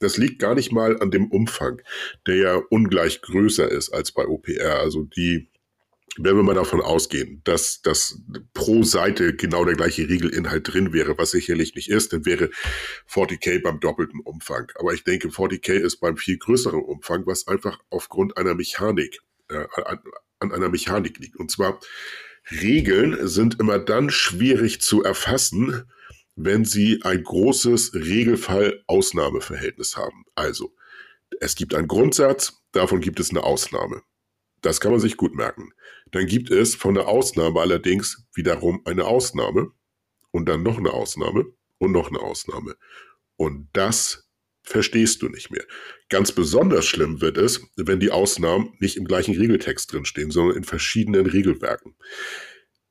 Das 0.00 0.16
liegt 0.16 0.40
gar 0.40 0.56
nicht 0.56 0.72
mal 0.72 1.00
an 1.00 1.12
dem 1.12 1.30
Umfang, 1.30 1.80
der 2.26 2.36
ja 2.36 2.54
ungleich 2.56 3.22
größer 3.22 3.70
ist 3.70 3.90
als 3.90 4.10
bei 4.10 4.26
OPR. 4.26 4.80
Also 4.80 5.04
die 5.04 5.48
wenn 6.18 6.36
wir 6.36 6.42
mal 6.42 6.54
davon 6.54 6.80
ausgehen, 6.80 7.42
dass, 7.44 7.82
dass 7.82 8.20
pro 8.54 8.84
Seite 8.84 9.34
genau 9.34 9.64
der 9.64 9.74
gleiche 9.74 10.08
Regelinhalt 10.08 10.72
drin 10.72 10.92
wäre, 10.92 11.18
was 11.18 11.32
sicherlich 11.32 11.74
nicht 11.74 11.90
ist, 11.90 12.12
dann 12.12 12.24
wäre 12.24 12.50
40k 13.10 13.62
beim 13.62 13.80
doppelten 13.80 14.20
Umfang. 14.20 14.70
Aber 14.76 14.94
ich 14.94 15.04
denke, 15.04 15.28
40k 15.28 15.74
ist 15.74 15.98
beim 15.98 16.16
viel 16.16 16.38
größeren 16.38 16.80
Umfang, 16.80 17.26
was 17.26 17.48
einfach 17.48 17.78
aufgrund 17.90 18.38
einer 18.38 18.54
Mechanik, 18.54 19.20
äh, 19.48 19.66
an, 19.84 20.00
an 20.38 20.52
einer 20.52 20.70
Mechanik 20.70 21.18
liegt. 21.18 21.36
Und 21.36 21.50
zwar, 21.50 21.80
Regeln 22.50 23.26
sind 23.26 23.60
immer 23.60 23.78
dann 23.78 24.10
schwierig 24.10 24.80
zu 24.80 25.02
erfassen, 25.02 25.84
wenn 26.36 26.64
sie 26.64 27.00
ein 27.02 27.24
großes 27.24 27.94
Regelfall-Ausnahmeverhältnis 27.94 29.96
haben. 29.96 30.24
Also, 30.34 30.74
es 31.40 31.56
gibt 31.56 31.74
einen 31.74 31.88
Grundsatz, 31.88 32.62
davon 32.72 33.00
gibt 33.00 33.20
es 33.20 33.30
eine 33.30 33.42
Ausnahme. 33.42 34.02
Das 34.66 34.80
kann 34.80 34.90
man 34.90 34.98
sich 34.98 35.16
gut 35.16 35.36
merken. 35.36 35.72
Dann 36.10 36.26
gibt 36.26 36.50
es 36.50 36.74
von 36.74 36.94
der 36.94 37.06
Ausnahme 37.06 37.60
allerdings 37.60 38.26
wiederum 38.34 38.82
eine 38.84 39.04
Ausnahme 39.04 39.70
und 40.32 40.48
dann 40.48 40.64
noch 40.64 40.78
eine 40.78 40.90
Ausnahme 40.90 41.54
und 41.78 41.92
noch 41.92 42.08
eine 42.08 42.18
Ausnahme. 42.18 42.74
Und 43.36 43.68
das 43.74 44.28
verstehst 44.64 45.22
du 45.22 45.28
nicht 45.28 45.52
mehr. 45.52 45.62
Ganz 46.08 46.32
besonders 46.32 46.84
schlimm 46.84 47.20
wird 47.20 47.38
es, 47.38 47.64
wenn 47.76 48.00
die 48.00 48.10
Ausnahmen 48.10 48.74
nicht 48.80 48.96
im 48.96 49.04
gleichen 49.04 49.36
Regeltext 49.36 49.92
drinstehen, 49.92 50.32
sondern 50.32 50.56
in 50.56 50.64
verschiedenen 50.64 51.26
Regelwerken. 51.26 51.94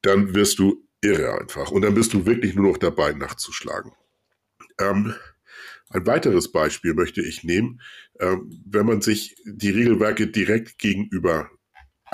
Dann 0.01 0.33
wirst 0.33 0.59
du 0.59 0.87
irre 1.01 1.37
einfach 1.37 1.71
und 1.71 1.81
dann 1.81 1.93
bist 1.93 2.13
du 2.13 2.25
wirklich 2.25 2.55
nur 2.55 2.71
noch 2.71 2.77
dabei, 2.77 3.11
nachzuschlagen. 3.11 3.91
Ähm, 4.79 5.13
ein 5.89 6.07
weiteres 6.07 6.53
Beispiel 6.53 6.93
möchte 6.93 7.21
ich 7.21 7.43
nehmen, 7.43 7.81
ähm, 8.21 8.63
wenn 8.65 8.85
man 8.85 9.01
sich 9.01 9.35
die 9.45 9.71
Regelwerke 9.71 10.27
direkt 10.27 10.79
gegenüber 10.79 11.49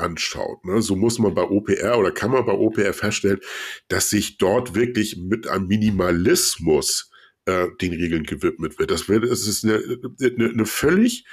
anschaut. 0.01 0.65
Ne? 0.65 0.81
So 0.81 0.95
muss 0.95 1.19
man 1.19 1.33
bei 1.33 1.43
OPR 1.43 1.97
oder 1.97 2.11
kann 2.11 2.31
man 2.31 2.45
bei 2.45 2.53
OPR 2.53 2.93
feststellen, 2.93 3.39
dass 3.87 4.09
sich 4.09 4.37
dort 4.37 4.75
wirklich 4.75 5.17
mit 5.17 5.47
einem 5.47 5.67
Minimalismus 5.67 7.11
äh, 7.45 7.67
den 7.81 7.93
Regeln 7.93 8.23
gewidmet 8.23 8.79
wird. 8.79 8.91
Das, 8.91 9.09
wird, 9.09 9.29
das 9.29 9.47
ist 9.47 9.63
eine, 9.63 9.75
eine, 10.21 10.49
eine 10.49 10.65
völlig, 10.65 11.25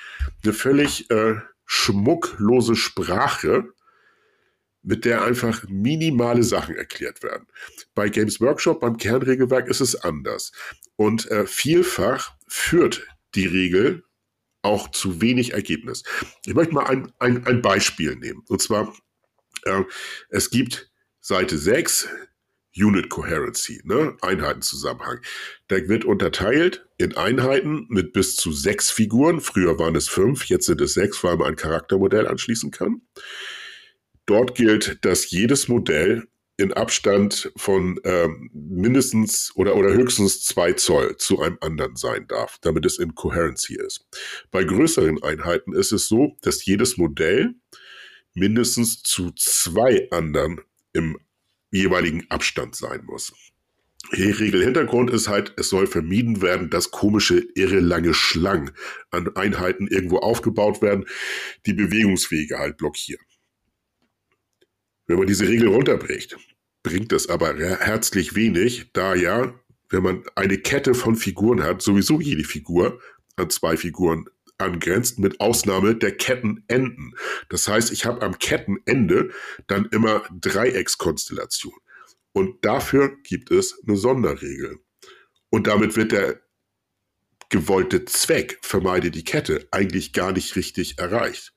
eine 0.43 0.53
völlig 0.53 1.11
äh, 1.11 1.37
schmucklose 1.67 2.77
Sprache, 2.77 3.65
mit 4.83 5.05
der 5.05 5.23
einfach 5.23 5.65
minimale 5.69 6.43
Sachen 6.43 6.77
erklärt 6.77 7.23
werden. 7.23 7.47
Bei 7.95 8.09
Games 8.09 8.41
Workshop, 8.41 8.81
beim 8.81 8.97
Kernregelwerk 8.97 9.69
ist 9.69 9.81
es 9.81 9.97
anders. 9.97 10.53
Und 10.97 11.31
äh, 11.31 11.47
vielfach 11.47 12.37
führt 12.47 13.07
die 13.35 13.47
Regel 13.47 14.05
auch 14.63 14.91
zu 14.91 15.21
wenig 15.21 15.53
Ergebnis. 15.53 16.03
Ich 16.45 16.55
möchte 16.55 16.75
mal 16.75 16.87
ein, 16.87 17.13
ein, 17.19 17.47
ein 17.47 17.63
Beispiel 17.63 18.17
nehmen. 18.17 18.43
Und 18.49 18.61
zwar, 18.61 18.95
äh, 19.65 19.83
es 20.31 20.51
gibt 20.51 20.91
Seite 21.21 21.59
6, 21.59 22.09
Unit 22.77 23.09
Coherency, 23.09 23.81
ne? 23.85 24.17
Einheitenzusammenhang. 24.21 25.21
Der 25.71 25.89
wird 25.89 26.05
unterteilt 26.05 26.87
in 26.97 27.17
Einheiten 27.17 27.87
mit 27.89 28.13
bis 28.13 28.37
zu 28.37 28.53
sechs 28.53 28.91
Figuren. 28.91 29.41
Früher 29.41 29.79
waren 29.79 29.97
es 29.97 30.09
fünf, 30.09 30.45
jetzt 30.47 30.67
sind 30.67 30.81
es 30.81 30.95
sechs, 30.95 31.23
weil 31.25 31.37
man 31.37 31.49
ein 31.49 31.57
Charaktermodell 31.57 32.27
anschließen 32.27 32.71
kann. 32.71 33.03
Dort 34.27 34.55
gilt, 34.55 35.05
dass 35.05 35.31
jedes 35.31 35.69
Modell 35.69 36.29
in 36.59 36.73
Abstand 36.73 37.53
von 37.57 38.01
ähm, 38.05 38.51
mindestens 38.53 39.53
oder, 39.55 39.77
oder 39.77 39.93
höchstens 39.95 40.45
zwei 40.45 40.73
Zoll 40.73 41.17
zu 41.17 41.41
einem 41.41 41.57
anderen 41.61 41.95
sein 41.97 42.27
darf, 42.27 42.59
damit 42.61 42.85
es 42.85 42.99
in 42.99 43.15
Coherency 43.15 43.77
ist. 43.77 44.07
Bei 44.51 44.65
größeren 44.65 45.23
Einheiten 45.23 45.73
ist 45.73 45.93
es 45.93 46.09
so, 46.09 46.37
dass 46.43 46.65
jedes 46.67 46.97
Modell 46.97 47.55
mindestens 48.35 49.03
zu 49.03 49.31
zwei 49.37 50.09
anderen 50.11 50.61
im 50.93 51.19
jeweiligen 51.71 52.29
Abstand 52.29 52.75
sein 52.75 53.05
muss. 53.05 53.33
Die 54.17 54.31
Regelhintergrund 54.31 55.11
ist 55.11 55.29
halt, 55.29 55.53
es 55.59 55.69
soll 55.69 55.87
vermieden 55.87 56.43
werden, 56.43 56.71
dass 56.71 56.91
komische, 56.91 57.47
irre 57.55 57.81
lange 57.81 58.15
Schlangen 58.15 58.73
an 59.11 59.37
Einheiten 59.37 59.87
irgendwo 59.87 60.19
aufgebaut 60.19 60.83
werden, 60.83 61.05
die 61.67 61.75
Bewegungswege 61.75 62.59
halt 62.59 62.79
blockieren. 62.79 63.28
Wenn 65.09 65.19
man 65.19 65.27
diese 65.27 65.49
Regel 65.49 65.69
runterbricht, 65.69 66.37
bringt 66.83 67.13
es 67.13 67.29
aber 67.29 67.57
herzlich 67.57 68.35
wenig, 68.35 68.93
da 68.93 69.15
ja, 69.15 69.59
wenn 69.89 70.03
man 70.03 70.23
eine 70.37 70.59
Kette 70.59 70.95
von 70.95 71.17
Figuren 71.17 71.65
hat, 71.65 71.83
sowieso 71.83 72.21
jede 72.21 72.45
Figur 72.45 73.01
an 73.37 73.49
zwei 73.51 73.77
Figuren 73.77 74.27
angrenzt, 74.59 75.19
mit 75.19 75.41
Ausnahme 75.41 75.95
der 75.95 76.17
Kettenenden. 76.17 77.15
Das 77.49 77.69
heißt, 77.69 77.91
ich 77.91 78.05
habe 78.05 78.23
am 78.23 78.39
Kettenende 78.39 79.31
dann 79.67 79.87
immer 79.87 80.25
Dreieckskonstellation. 80.31 81.75
Und 82.33 82.65
dafür 82.65 83.17
gibt 83.23 83.51
es 83.51 83.81
eine 83.87 83.97
Sonderregel. 83.97 84.79
Und 85.49 85.67
damit 85.67 85.97
wird 85.97 86.13
der 86.13 86.43
gewollte 87.49 88.05
Zweck, 88.05 88.59
vermeide 88.61 89.11
die 89.11 89.25
Kette, 89.25 89.67
eigentlich 89.71 90.13
gar 90.13 90.33
nicht 90.33 90.55
richtig 90.55 90.99
erreicht. 90.99 91.55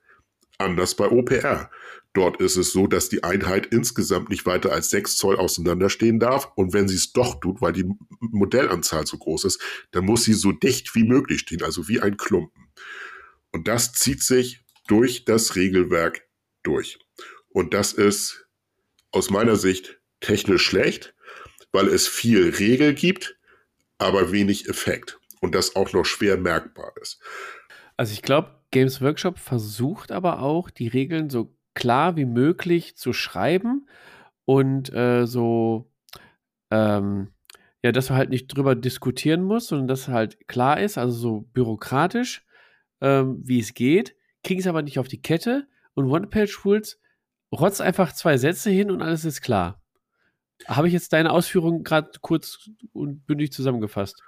Anders 0.57 0.95
bei 0.95 1.09
OPR. 1.09 1.69
Dort 2.13 2.41
ist 2.41 2.57
es 2.57 2.73
so, 2.73 2.87
dass 2.87 3.07
die 3.07 3.23
Einheit 3.23 3.67
insgesamt 3.67 4.29
nicht 4.29 4.45
weiter 4.45 4.73
als 4.73 4.89
6 4.89 5.15
Zoll 5.15 5.37
auseinanderstehen 5.37 6.19
darf. 6.19 6.51
Und 6.55 6.73
wenn 6.73 6.89
sie 6.89 6.95
es 6.95 7.13
doch 7.13 7.39
tut, 7.39 7.61
weil 7.61 7.71
die 7.71 7.89
Modellanzahl 8.19 9.07
so 9.07 9.17
groß 9.17 9.45
ist, 9.45 9.61
dann 9.91 10.05
muss 10.05 10.25
sie 10.25 10.33
so 10.33 10.51
dicht 10.51 10.93
wie 10.93 11.03
möglich 11.03 11.41
stehen, 11.41 11.63
also 11.63 11.87
wie 11.87 12.01
ein 12.01 12.17
Klumpen. 12.17 12.67
Und 13.51 13.67
das 13.67 13.93
zieht 13.93 14.23
sich 14.23 14.65
durch 14.87 15.23
das 15.23 15.55
Regelwerk 15.55 16.27
durch. 16.63 16.99
Und 17.49 17.73
das 17.73 17.93
ist 17.93 18.45
aus 19.11 19.29
meiner 19.29 19.55
Sicht 19.55 20.01
technisch 20.19 20.63
schlecht, 20.63 21.13
weil 21.71 21.87
es 21.87 22.07
viel 22.07 22.49
Regel 22.49 22.93
gibt, 22.93 23.37
aber 23.97 24.31
wenig 24.31 24.67
Effekt. 24.67 25.19
Und 25.39 25.55
das 25.55 25.75
auch 25.75 25.93
noch 25.93 26.05
schwer 26.05 26.37
merkbar 26.37 26.93
ist. 27.01 27.19
Also 27.97 28.13
ich 28.13 28.21
glaube, 28.21 28.59
Games 28.71 29.01
Workshop 29.01 29.39
versucht 29.39 30.11
aber 30.11 30.41
auch, 30.41 30.69
die 30.69 30.87
Regeln 30.87 31.29
so 31.29 31.55
klar 31.81 32.15
wie 32.15 32.25
möglich 32.25 32.95
zu 32.95 33.11
schreiben 33.11 33.87
und 34.45 34.93
äh, 34.93 35.25
so, 35.25 35.89
ähm, 36.69 37.29
ja, 37.81 37.91
dass 37.91 38.09
man 38.09 38.19
halt 38.19 38.29
nicht 38.29 38.55
drüber 38.55 38.75
diskutieren 38.75 39.41
muss, 39.41 39.65
sondern 39.65 39.87
dass 39.87 40.07
halt 40.07 40.47
klar 40.47 40.79
ist, 40.79 40.99
also 40.99 41.17
so 41.17 41.41
bürokratisch, 41.53 42.45
ähm, 43.01 43.39
wie 43.43 43.59
es 43.59 43.73
geht, 43.73 44.15
kriegen 44.43 44.59
es 44.59 44.67
aber 44.67 44.83
nicht 44.83 44.99
auf 44.99 45.07
die 45.07 45.23
Kette 45.23 45.67
und 45.95 46.05
One-Page-Rules 46.05 46.99
rotzt 47.51 47.81
einfach 47.81 48.13
zwei 48.13 48.37
Sätze 48.37 48.69
hin 48.69 48.91
und 48.91 49.01
alles 49.01 49.25
ist 49.25 49.41
klar. 49.41 49.81
Habe 50.67 50.85
ich 50.85 50.93
jetzt 50.93 51.11
deine 51.13 51.31
Ausführungen 51.31 51.83
gerade 51.83 52.11
kurz 52.21 52.69
und 52.93 53.25
bündig 53.25 53.51
zusammengefasst? 53.51 54.21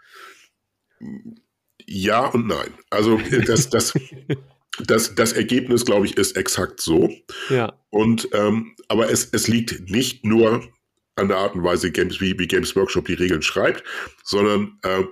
Ja 1.85 2.25
und 2.25 2.47
nein. 2.47 2.73
Also 2.89 3.19
das, 3.45 3.69
das, 3.69 3.93
das, 4.79 5.15
das 5.15 5.33
Ergebnis, 5.33 5.85
glaube 5.85 6.05
ich, 6.05 6.17
ist 6.17 6.35
exakt 6.35 6.81
so. 6.81 7.11
Ja. 7.49 7.79
Und 7.89 8.27
ähm, 8.33 8.75
aber 8.87 9.11
es, 9.11 9.29
es 9.31 9.47
liegt 9.47 9.89
nicht 9.89 10.25
nur 10.25 10.67
an 11.15 11.27
der 11.27 11.37
Art 11.37 11.55
und 11.55 11.63
Weise, 11.63 11.91
Games, 11.91 12.19
wie, 12.21 12.37
wie 12.39 12.47
Games 12.47 12.75
Workshop 12.75 13.05
die 13.05 13.13
Regeln 13.13 13.43
schreibt, 13.43 13.83
sondern 14.23 14.79
äh, 14.81 15.03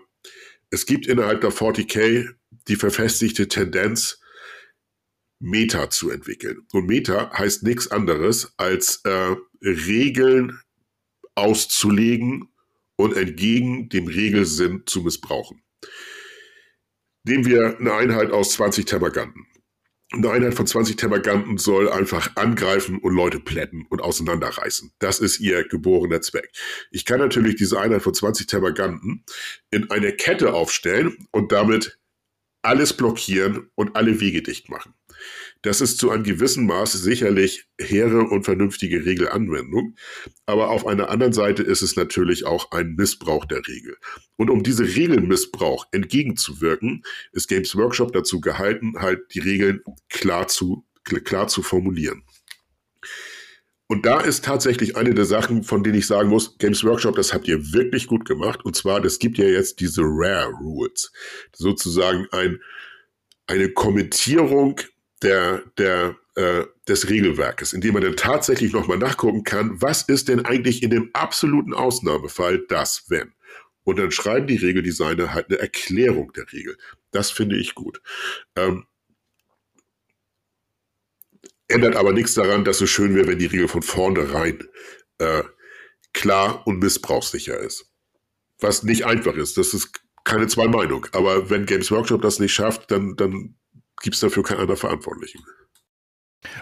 es 0.72 0.86
gibt 0.86 1.06
innerhalb 1.06 1.42
der 1.42 1.52
40k 1.52 2.28
die 2.68 2.76
verfestigte 2.76 3.48
Tendenz, 3.48 4.20
Meta 5.40 5.90
zu 5.90 6.12
entwickeln. 6.12 6.66
Und 6.72 6.88
Meta 6.88 7.32
heißt 7.38 7.64
nichts 7.64 7.90
anderes, 7.90 8.54
als 8.58 9.02
äh, 9.04 9.36
Regeln 9.62 10.60
auszulegen 11.36 12.50
und 12.96 13.16
entgegen 13.16 13.90
dem 13.90 14.08
Regelsinn 14.08 14.84
zu 14.86 15.02
missbrauchen. 15.02 15.64
Nehmen 17.24 17.46
wir 17.46 17.78
eine 17.80 17.94
Einheit 17.94 18.32
aus 18.32 18.52
20 18.54 18.86
Termaganten. 18.86 19.48
Eine 20.14 20.30
Einheit 20.30 20.56
von 20.56 20.68
20 20.68 20.98
Termaganten 20.98 21.58
soll 21.58 21.90
einfach 21.90 22.36
angreifen 22.36 23.00
und 23.00 23.16
Leute 23.16 23.40
plätten 23.40 23.86
und 23.90 24.02
auseinanderreißen. 24.02 24.92
Das 25.00 25.20
ist 25.20 25.40
ihr 25.40 25.66
geborener 25.66 26.20
Zweck. 26.20 26.52
Ich 26.92 27.06
kann 27.06 27.20
natürlich 27.20 27.56
diese 27.56 27.80
Einheit 27.80 28.02
von 28.02 28.14
20 28.14 28.46
Termaganten 28.46 29.24
in 29.70 29.90
eine 29.90 30.12
Kette 30.12 30.54
aufstellen 30.54 31.16
und 31.32 31.54
damit 31.54 31.98
alles 32.62 32.92
blockieren 32.92 33.72
und 33.76 33.96
alle 33.96 34.20
Wege 34.20 34.42
dicht 34.42 34.70
machen. 34.70 34.94
Das 35.64 35.80
ist 35.80 36.00
zu 36.00 36.10
einem 36.10 36.24
gewissen 36.24 36.66
Maß 36.66 36.94
sicherlich 36.94 37.66
hehre 37.80 38.22
und 38.24 38.46
vernünftige 38.46 39.06
Regelanwendung. 39.06 39.96
Aber 40.48 40.70
auf 40.70 40.88
einer 40.88 41.10
anderen 41.10 41.34
Seite 41.34 41.62
ist 41.62 41.84
es 41.84 41.96
natürlich 41.96 42.46
auch 42.46 42.72
ein 42.72 42.96
Missbrauch 42.96 43.46
der 43.46 43.68
Regel. 43.68 43.98
Und 44.38 44.50
um 44.50 44.64
diese 44.64 44.84
Regelmissbrauch 44.84 45.86
entgegenzuwirken, 45.92 47.04
ist 47.32 47.48
Games 47.48 47.76
Workshop 47.76 48.12
dazu 48.14 48.42
gehalten, 48.42 48.94
halt 48.98 49.22
die 49.36 49.40
Regeln 49.40 49.82
klar 50.10 50.48
zu, 50.48 50.84
klar 51.04 51.48
zu 51.48 51.62
formulieren. 51.62 52.24
Und 53.86 54.06
da 54.06 54.22
ist 54.22 54.46
tatsächlich 54.46 54.96
eine 54.96 55.14
der 55.14 55.26
Sachen, 55.26 55.64
von 55.64 55.84
denen 55.84 55.98
ich 55.98 56.08
sagen 56.08 56.30
muss, 56.30 56.58
Games 56.58 56.84
Workshop, 56.86 57.18
das 57.18 57.34
habt 57.34 57.48
ihr 57.50 57.74
wirklich 57.74 58.08
gut 58.08 58.24
gemacht. 58.24 58.64
Und 58.64 58.74
zwar, 58.76 59.02
das 59.02 59.20
gibt 59.20 59.38
ja 59.38 59.44
jetzt 59.44 59.82
diese 59.82 60.02
Rare 60.02 60.54
Rules. 60.54 61.12
Sozusagen 61.54 62.26
ein, 62.32 62.62
eine 63.48 63.70
Kommentierung 63.70 64.80
der, 65.22 65.64
der, 65.78 66.18
äh, 66.36 66.66
des 66.88 67.10
Regelwerkes, 67.10 67.74
indem 67.74 67.94
man 67.94 68.04
dann 68.04 68.16
tatsächlich 68.16 68.74
nochmal 68.74 68.98
nachgucken 68.98 69.44
kann, 69.44 69.82
was 69.82 70.04
ist 70.04 70.28
denn 70.28 70.46
eigentlich 70.46 70.84
in 70.84 70.90
dem 70.90 71.10
absoluten 71.14 71.74
Ausnahmefall 71.74 72.66
das, 72.68 73.06
wenn. 73.10 73.34
Und 73.84 74.00
dann 74.00 74.12
schreiben 74.12 74.48
die 74.48 74.58
Regeldesigner 74.58 75.34
halt 75.34 75.50
eine 75.50 75.60
Erklärung 75.60 76.32
der 76.34 76.52
Regel. 76.52 76.78
Das 77.12 77.32
finde 77.32 77.58
ich 77.58 77.76
gut. 77.76 78.02
Ähm, 78.56 78.86
Ändert 81.72 81.96
aber 81.96 82.12
nichts 82.12 82.34
daran, 82.34 82.66
dass 82.66 82.82
es 82.82 82.90
schön 82.90 83.16
wäre, 83.16 83.28
wenn 83.28 83.40
die 83.40 83.46
Regel 83.46 83.70
von 83.70 83.82
vornherein 83.82 84.60
äh, 85.20 85.44
klar 86.12 86.68
und 86.68 86.80
missbrauchssicher 86.80 87.58
ist. 87.58 87.86
Was 88.60 88.84
nicht 88.84 89.06
einfach 89.06 89.36
ist, 89.36 89.58
das 89.58 89.74
ist 89.74 90.02
keine 90.26 90.48
zwei 90.48 90.68
Meinung. 90.68 91.08
Aber 91.14 91.50
wenn 91.50 91.66
Games 91.66 91.90
Workshop 91.90 92.22
das 92.22 92.40
nicht 92.40 92.54
schafft, 92.54 92.92
dann, 92.92 93.16
dann 93.16 93.56
gibt 94.02 94.16
es 94.16 94.22
dafür 94.22 94.44
keinen 94.44 94.60
anderen 94.60 94.80
Verantwortlichen. 94.80 95.42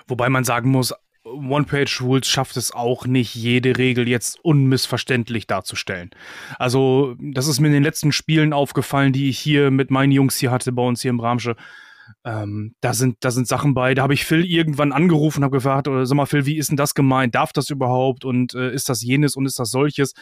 Wobei 0.08 0.30
man 0.30 0.44
sagen 0.44 0.70
muss, 0.70 0.94
One-Page-Rules 1.24 2.28
schafft 2.28 2.58
es 2.58 2.72
auch 2.72 3.06
nicht, 3.06 3.36
jede 3.36 3.78
Regel 3.78 4.08
jetzt 4.08 4.40
unmissverständlich 4.44 5.48
darzustellen. 5.48 6.12
Also, 6.58 7.16
das 7.20 7.48
ist 7.48 7.60
mir 7.60 7.68
in 7.68 7.74
den 7.74 7.84
letzten 7.84 8.12
Spielen 8.12 8.54
aufgefallen, 8.54 9.14
die 9.14 9.30
ich 9.30 9.38
hier 9.38 9.70
mit 9.72 9.92
meinen 9.92 10.12
Jungs 10.12 10.38
hier 10.38 10.52
hatte, 10.52 10.72
bei 10.72 10.82
uns 10.82 11.02
hier 11.02 11.10
im 11.10 11.18
Bramsche. 11.18 11.56
Ähm, 12.26 12.74
da, 12.82 12.94
sind, 12.94 13.18
da 13.20 13.32
sind 13.32 13.48
Sachen 13.48 13.74
bei, 13.74 13.94
da 13.94 14.02
habe 14.02 14.14
ich 14.14 14.26
Phil 14.26 14.44
irgendwann 14.46 14.92
angerufen, 14.92 15.44
habe 15.44 15.58
gefragt, 15.58 15.88
oder 15.88 16.06
sag 16.06 16.16
mal, 16.16 16.26
Phil, 16.26 16.46
wie 16.46 16.58
ist 16.58 16.70
denn 16.70 16.78
das 16.78 16.96
gemeint? 16.96 17.36
Darf 17.36 17.54
das 17.54 17.70
überhaupt? 17.70 18.26
Und 18.26 18.56
äh, 18.56 18.74
ist 18.74 18.90
das 18.90 19.04
jenes 19.04 19.36
und 19.36 19.46
ist 19.46 19.60
das 19.60 19.70
solches? 19.70 20.14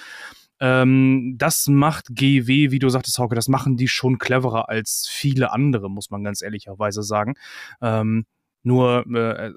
Ähm, 0.60 1.36
das 1.38 1.68
macht 1.68 2.08
GW, 2.10 2.72
wie 2.72 2.80
du 2.80 2.90
sagtest, 2.90 3.20
Hauke, 3.20 3.36
das 3.36 3.48
machen 3.48 3.78
die 3.78 3.88
schon 3.88 4.18
cleverer 4.18 4.70
als 4.70 5.08
viele 5.10 5.52
andere, 5.52 5.90
muss 5.90 6.10
man 6.10 6.24
ganz 6.24 6.42
ehrlicherweise 6.42 7.04
sagen. 7.04 7.36
Ähm, 7.82 8.26
nur, 8.64 9.06
äh, 9.16 9.52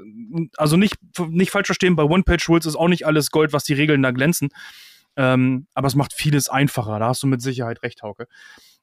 also 0.57 0.77
nicht, 0.77 0.97
nicht 1.29 1.51
falsch 1.51 1.67
verstehen, 1.67 1.97
bei 1.97 2.05
One-Page-Rules 2.05 2.67
ist 2.67 2.77
auch 2.77 2.89
nicht 2.89 3.07
alles 3.07 3.31
Gold, 3.31 3.53
was 3.53 3.65
die 3.65 3.75
Regeln 3.75 4.03
da 4.03 4.11
glänzen. 4.11 4.51
Ähm, 5.17 5.67
aber 5.75 5.89
es 5.89 5.97
macht 5.97 6.13
vieles 6.13 6.49
einfacher. 6.49 6.99
Da 6.99 7.09
hast 7.09 7.23
du 7.23 7.27
mit 7.27 7.43
Sicherheit 7.43 7.83
recht, 7.83 8.03
Hauke. 8.03 8.29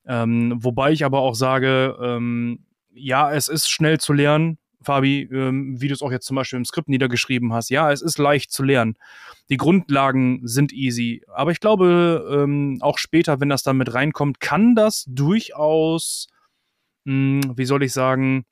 Ähm, 0.05 0.53
wobei 0.57 0.91
ich 0.91 1.05
aber 1.05 1.19
auch 1.19 1.35
sage, 1.35 1.97
ähm, 2.01 2.65
ja, 2.93 3.31
es 3.31 3.47
ist 3.47 3.69
schnell 3.69 3.99
zu 3.99 4.13
lernen, 4.13 4.57
Fabi, 4.81 5.27
ähm, 5.31 5.81
wie 5.81 5.87
du 5.87 5.93
es 5.93 6.01
auch 6.01 6.11
jetzt 6.11 6.25
zum 6.25 6.35
Beispiel 6.35 6.57
im 6.57 6.65
Skript 6.65 6.89
niedergeschrieben 6.89 7.53
hast. 7.53 7.69
Ja, 7.69 7.91
es 7.91 8.01
ist 8.01 8.17
leicht 8.17 8.51
zu 8.51 8.63
lernen. 8.63 8.95
Die 9.49 9.57
Grundlagen 9.57 10.41
sind 10.43 10.71
easy. 10.71 11.23
Aber 11.27 11.51
ich 11.51 11.59
glaube, 11.59 12.27
ähm, 12.31 12.77
auch 12.81 12.97
später, 12.97 13.39
wenn 13.39 13.49
das 13.49 13.63
dann 13.63 13.77
mit 13.77 13.93
reinkommt, 13.93 14.39
kann 14.39 14.75
das 14.75 15.05
durchaus, 15.07 16.27
mh, 17.05 17.43
hm, 17.43 17.57
wie 17.57 17.65
soll 17.65 17.83
ich 17.83 17.93
sagen, 17.93 18.45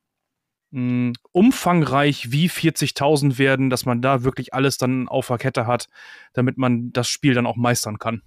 mh, 0.72 0.80
hm, 0.80 1.14
umfangreich 1.32 2.32
wie 2.32 2.50
40.000 2.50 3.38
werden, 3.38 3.70
dass 3.70 3.86
man 3.86 4.02
da 4.02 4.24
wirklich 4.24 4.54
alles 4.54 4.78
dann 4.78 5.08
auf 5.08 5.28
der 5.28 5.38
Kette 5.38 5.68
hat, 5.68 5.88
damit 6.34 6.58
man 6.58 6.92
das 6.92 7.08
Spiel 7.08 7.34
dann 7.34 7.48
auch 7.48 7.56
meistern 7.56 8.00
kann. 8.00 8.22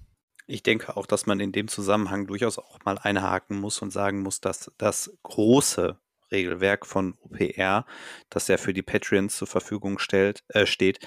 Ich 0.46 0.62
denke 0.62 0.96
auch, 0.96 1.06
dass 1.06 1.26
man 1.26 1.40
in 1.40 1.52
dem 1.52 1.68
Zusammenhang 1.68 2.26
durchaus 2.26 2.58
auch 2.58 2.78
mal 2.84 2.96
einhaken 2.96 3.60
muss 3.60 3.82
und 3.82 3.90
sagen 3.90 4.22
muss, 4.22 4.40
dass 4.40 4.72
das 4.78 5.12
große 5.22 5.98
Regelwerk 6.30 6.86
von 6.86 7.16
OPR, 7.20 7.86
das 8.30 8.48
er 8.48 8.58
für 8.58 8.72
die 8.72 8.82
Patreons 8.82 9.36
zur 9.36 9.48
Verfügung 9.48 9.98
stellt, 9.98 10.42
äh, 10.48 10.66
steht, 10.66 11.06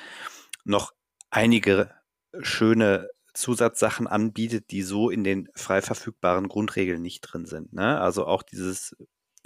noch 0.63 0.93
einige 1.29 1.93
schöne 2.41 3.09
Zusatzsachen 3.33 4.07
anbietet, 4.07 4.71
die 4.71 4.81
so 4.81 5.09
in 5.09 5.23
den 5.23 5.49
frei 5.55 5.81
verfügbaren 5.81 6.47
Grundregeln 6.47 7.01
nicht 7.01 7.21
drin 7.21 7.45
sind. 7.45 7.73
Ne? 7.73 7.99
Also 7.99 8.25
auch 8.25 8.43
dieses 8.43 8.95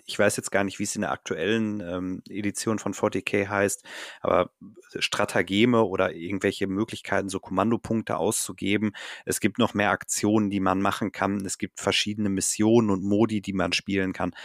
ich 0.06 0.20
weiß 0.20 0.38
jetzt 0.38 0.52
gar 0.52 0.64
nicht, 0.64 0.80
wie 0.80 0.84
es 0.84 0.96
in 0.96 1.02
der 1.02 1.12
aktuellen 1.12 1.82
ähm, 1.82 2.22
Edition 2.30 2.80
von 2.80 2.94
40k 2.94 3.48
heißt, 3.48 3.84
aber 4.22 4.52
Stratageme 4.98 5.84
oder 5.84 6.14
irgendwelche 6.14 6.68
Möglichkeiten, 6.68 7.30
so 7.30 7.40
Kommandopunkte 7.40 8.18
auszugeben. 8.18 8.92
Es 9.26 9.40
gibt 9.40 9.58
noch 9.58 9.74
mehr 9.74 9.90
Aktionen, 9.90 10.50
die 10.50 10.60
man 10.60 10.82
machen 10.82 11.12
kann. 11.12 11.44
Es 11.46 11.58
gibt 11.58 11.80
verschiedene 11.80 12.30
Missionen 12.30 12.92
und 12.92 13.04
Modi, 13.04 13.42
die 13.42 13.54
man 13.54 13.74
spielen 13.74 14.14
kann. 14.14 14.36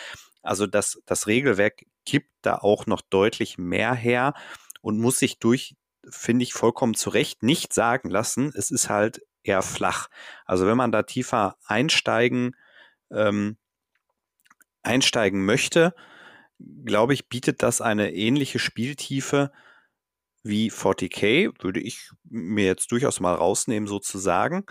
Also 0.42 0.66
das, 0.66 1.00
das 1.06 1.26
Regelwerk 1.26 1.84
gibt 2.04 2.30
da 2.42 2.56
auch 2.56 2.86
noch 2.86 3.00
deutlich 3.02 3.58
mehr 3.58 3.94
her 3.94 4.34
und 4.80 4.98
muss 4.98 5.18
sich 5.18 5.38
durch, 5.38 5.76
finde 6.08 6.42
ich, 6.42 6.54
vollkommen 6.54 6.94
zu 6.94 7.10
Recht 7.10 7.42
nicht 7.42 7.72
sagen 7.72 8.10
lassen. 8.10 8.52
Es 8.56 8.70
ist 8.70 8.88
halt 8.88 9.22
eher 9.42 9.62
flach. 9.62 10.08
Also 10.46 10.66
wenn 10.66 10.76
man 10.76 10.92
da 10.92 11.02
tiefer 11.02 11.56
einsteigen 11.64 12.56
ähm, 13.10 13.56
einsteigen 14.82 15.44
möchte, 15.44 15.94
glaube 16.84 17.14
ich, 17.14 17.28
bietet 17.28 17.62
das 17.62 17.80
eine 17.80 18.12
ähnliche 18.12 18.58
Spieltiefe 18.58 19.52
wie 20.42 20.70
40k, 20.70 21.52
würde 21.62 21.80
ich 21.80 22.10
mir 22.24 22.64
jetzt 22.64 22.92
durchaus 22.92 23.20
mal 23.20 23.34
rausnehmen, 23.34 23.86
sozusagen. 23.86 24.64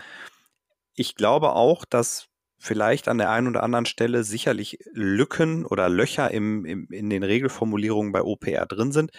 Ich 0.94 1.14
glaube 1.14 1.52
auch, 1.52 1.84
dass 1.84 2.29
vielleicht 2.60 3.08
an 3.08 3.18
der 3.18 3.30
einen 3.30 3.48
oder 3.48 3.62
anderen 3.62 3.86
Stelle 3.86 4.22
sicherlich 4.22 4.78
Lücken 4.92 5.64
oder 5.64 5.88
Löcher 5.88 6.30
im, 6.30 6.64
im, 6.66 6.86
in 6.90 7.08
den 7.08 7.22
Regelformulierungen 7.22 8.12
bei 8.12 8.22
OPR 8.22 8.66
drin 8.66 8.92
sind. 8.92 9.10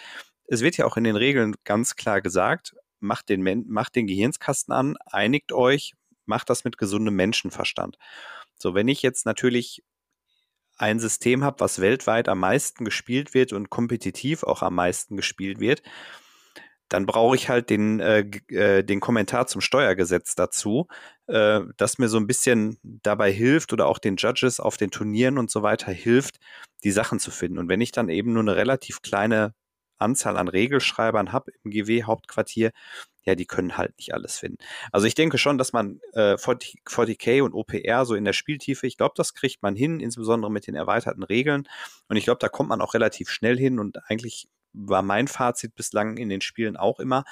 Es 0.46 0.62
wird 0.62 0.76
ja 0.76 0.86
auch 0.86 0.96
in 0.96 1.04
den 1.04 1.16
Regeln 1.16 1.56
ganz 1.64 1.96
klar 1.96 2.22
gesagt, 2.22 2.74
macht 3.00 3.28
den, 3.28 3.66
macht 3.68 3.96
den 3.96 4.06
Gehirnskasten 4.06 4.72
an, 4.72 4.96
einigt 5.06 5.52
euch, 5.52 5.94
macht 6.24 6.50
das 6.50 6.62
mit 6.62 6.78
gesundem 6.78 7.16
Menschenverstand. 7.16 7.98
So, 8.54 8.74
wenn 8.74 8.86
ich 8.86 9.02
jetzt 9.02 9.26
natürlich 9.26 9.82
ein 10.76 11.00
System 11.00 11.42
habe, 11.42 11.58
was 11.60 11.80
weltweit 11.80 12.28
am 12.28 12.38
meisten 12.38 12.84
gespielt 12.84 13.34
wird 13.34 13.52
und 13.52 13.70
kompetitiv 13.70 14.44
auch 14.44 14.62
am 14.62 14.76
meisten 14.76 15.16
gespielt 15.16 15.58
wird, 15.58 15.82
dann 16.92 17.06
brauche 17.06 17.36
ich 17.36 17.48
halt 17.48 17.70
den, 17.70 18.00
äh, 18.00 18.20
äh, 18.48 18.82
den 18.82 19.00
Kommentar 19.00 19.46
zum 19.46 19.62
Steuergesetz 19.62 20.34
dazu, 20.34 20.88
äh, 21.26 21.60
das 21.78 21.98
mir 21.98 22.08
so 22.08 22.18
ein 22.18 22.26
bisschen 22.26 22.78
dabei 22.82 23.32
hilft 23.32 23.72
oder 23.72 23.86
auch 23.86 23.98
den 23.98 24.16
Judges 24.16 24.60
auf 24.60 24.76
den 24.76 24.90
Turnieren 24.90 25.38
und 25.38 25.50
so 25.50 25.62
weiter 25.62 25.90
hilft, 25.90 26.38
die 26.84 26.90
Sachen 26.90 27.18
zu 27.18 27.30
finden. 27.30 27.58
Und 27.58 27.68
wenn 27.68 27.80
ich 27.80 27.92
dann 27.92 28.10
eben 28.10 28.34
nur 28.34 28.42
eine 28.42 28.56
relativ 28.56 29.00
kleine 29.00 29.54
Anzahl 29.98 30.36
an 30.36 30.48
Regelschreibern 30.48 31.32
habe 31.32 31.52
im 31.64 31.70
GW-Hauptquartier, 31.70 32.72
ja, 33.24 33.36
die 33.36 33.46
können 33.46 33.78
halt 33.78 33.96
nicht 33.96 34.12
alles 34.12 34.38
finden. 34.38 34.58
Also 34.90 35.06
ich 35.06 35.14
denke 35.14 35.38
schon, 35.38 35.56
dass 35.56 35.72
man 35.72 36.00
äh, 36.12 36.36
40, 36.36 36.82
40k 36.86 37.42
und 37.42 37.54
OPR 37.54 38.04
so 38.04 38.14
in 38.14 38.24
der 38.24 38.32
Spieltiefe, 38.32 38.86
ich 38.86 38.98
glaube, 38.98 39.14
das 39.16 39.32
kriegt 39.32 39.62
man 39.62 39.76
hin, 39.76 40.00
insbesondere 40.00 40.50
mit 40.50 40.66
den 40.66 40.74
erweiterten 40.74 41.22
Regeln. 41.22 41.68
Und 42.08 42.16
ich 42.16 42.24
glaube, 42.24 42.40
da 42.40 42.48
kommt 42.48 42.68
man 42.68 42.82
auch 42.82 42.94
relativ 42.94 43.30
schnell 43.30 43.56
hin. 43.56 43.78
Und 43.78 43.98
eigentlich 44.10 44.48
war 44.72 45.02
mein 45.02 45.28
Fazit 45.28 45.74
bislang 45.74 46.16
in 46.16 46.28
den 46.28 46.40
Spielen 46.40 46.76
auch 46.76 47.00
immer, 47.00 47.24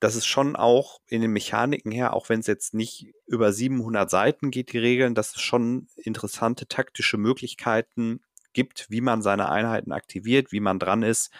dass 0.00 0.16
es 0.16 0.26
schon 0.26 0.54
auch 0.54 1.00
in 1.06 1.22
den 1.22 1.32
Mechaniken 1.32 1.90
her, 1.90 2.12
auch 2.12 2.28
wenn 2.28 2.40
es 2.40 2.46
jetzt 2.46 2.74
nicht 2.74 3.14
über 3.26 3.52
700 3.52 4.10
Seiten 4.10 4.50
geht, 4.50 4.72
die 4.72 4.78
Regeln, 4.78 5.14
dass 5.14 5.34
es 5.34 5.40
schon 5.40 5.88
interessante 5.96 6.66
taktische 6.66 7.16
Möglichkeiten 7.16 8.20
gibt, 8.52 8.90
wie 8.90 9.00
man 9.00 9.22
seine 9.22 9.48
Einheiten 9.48 9.92
aktiviert, 9.92 10.52
wie 10.52 10.60
man 10.60 10.78
dran 10.78 11.02
ist 11.02 11.32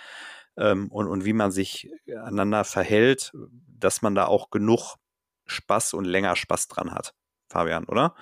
ähm, 0.57 0.91
und, 0.91 1.09
und 1.09 1.25
wie 1.25 1.33
man 1.33 1.51
sich 1.51 1.91
aneinander 2.09 2.65
verhält, 2.65 3.33
dass 3.69 4.03
man 4.03 4.15
da 4.15 4.27
auch 4.27 4.51
genug 4.51 4.97
Spaß 5.47 5.95
und 5.95 6.05
länger 6.05 6.37
Spaß 6.37 6.69
dran 6.69 6.93
hat. 6.93 7.15
Fabian, 7.49 7.85
oder? 7.85 8.15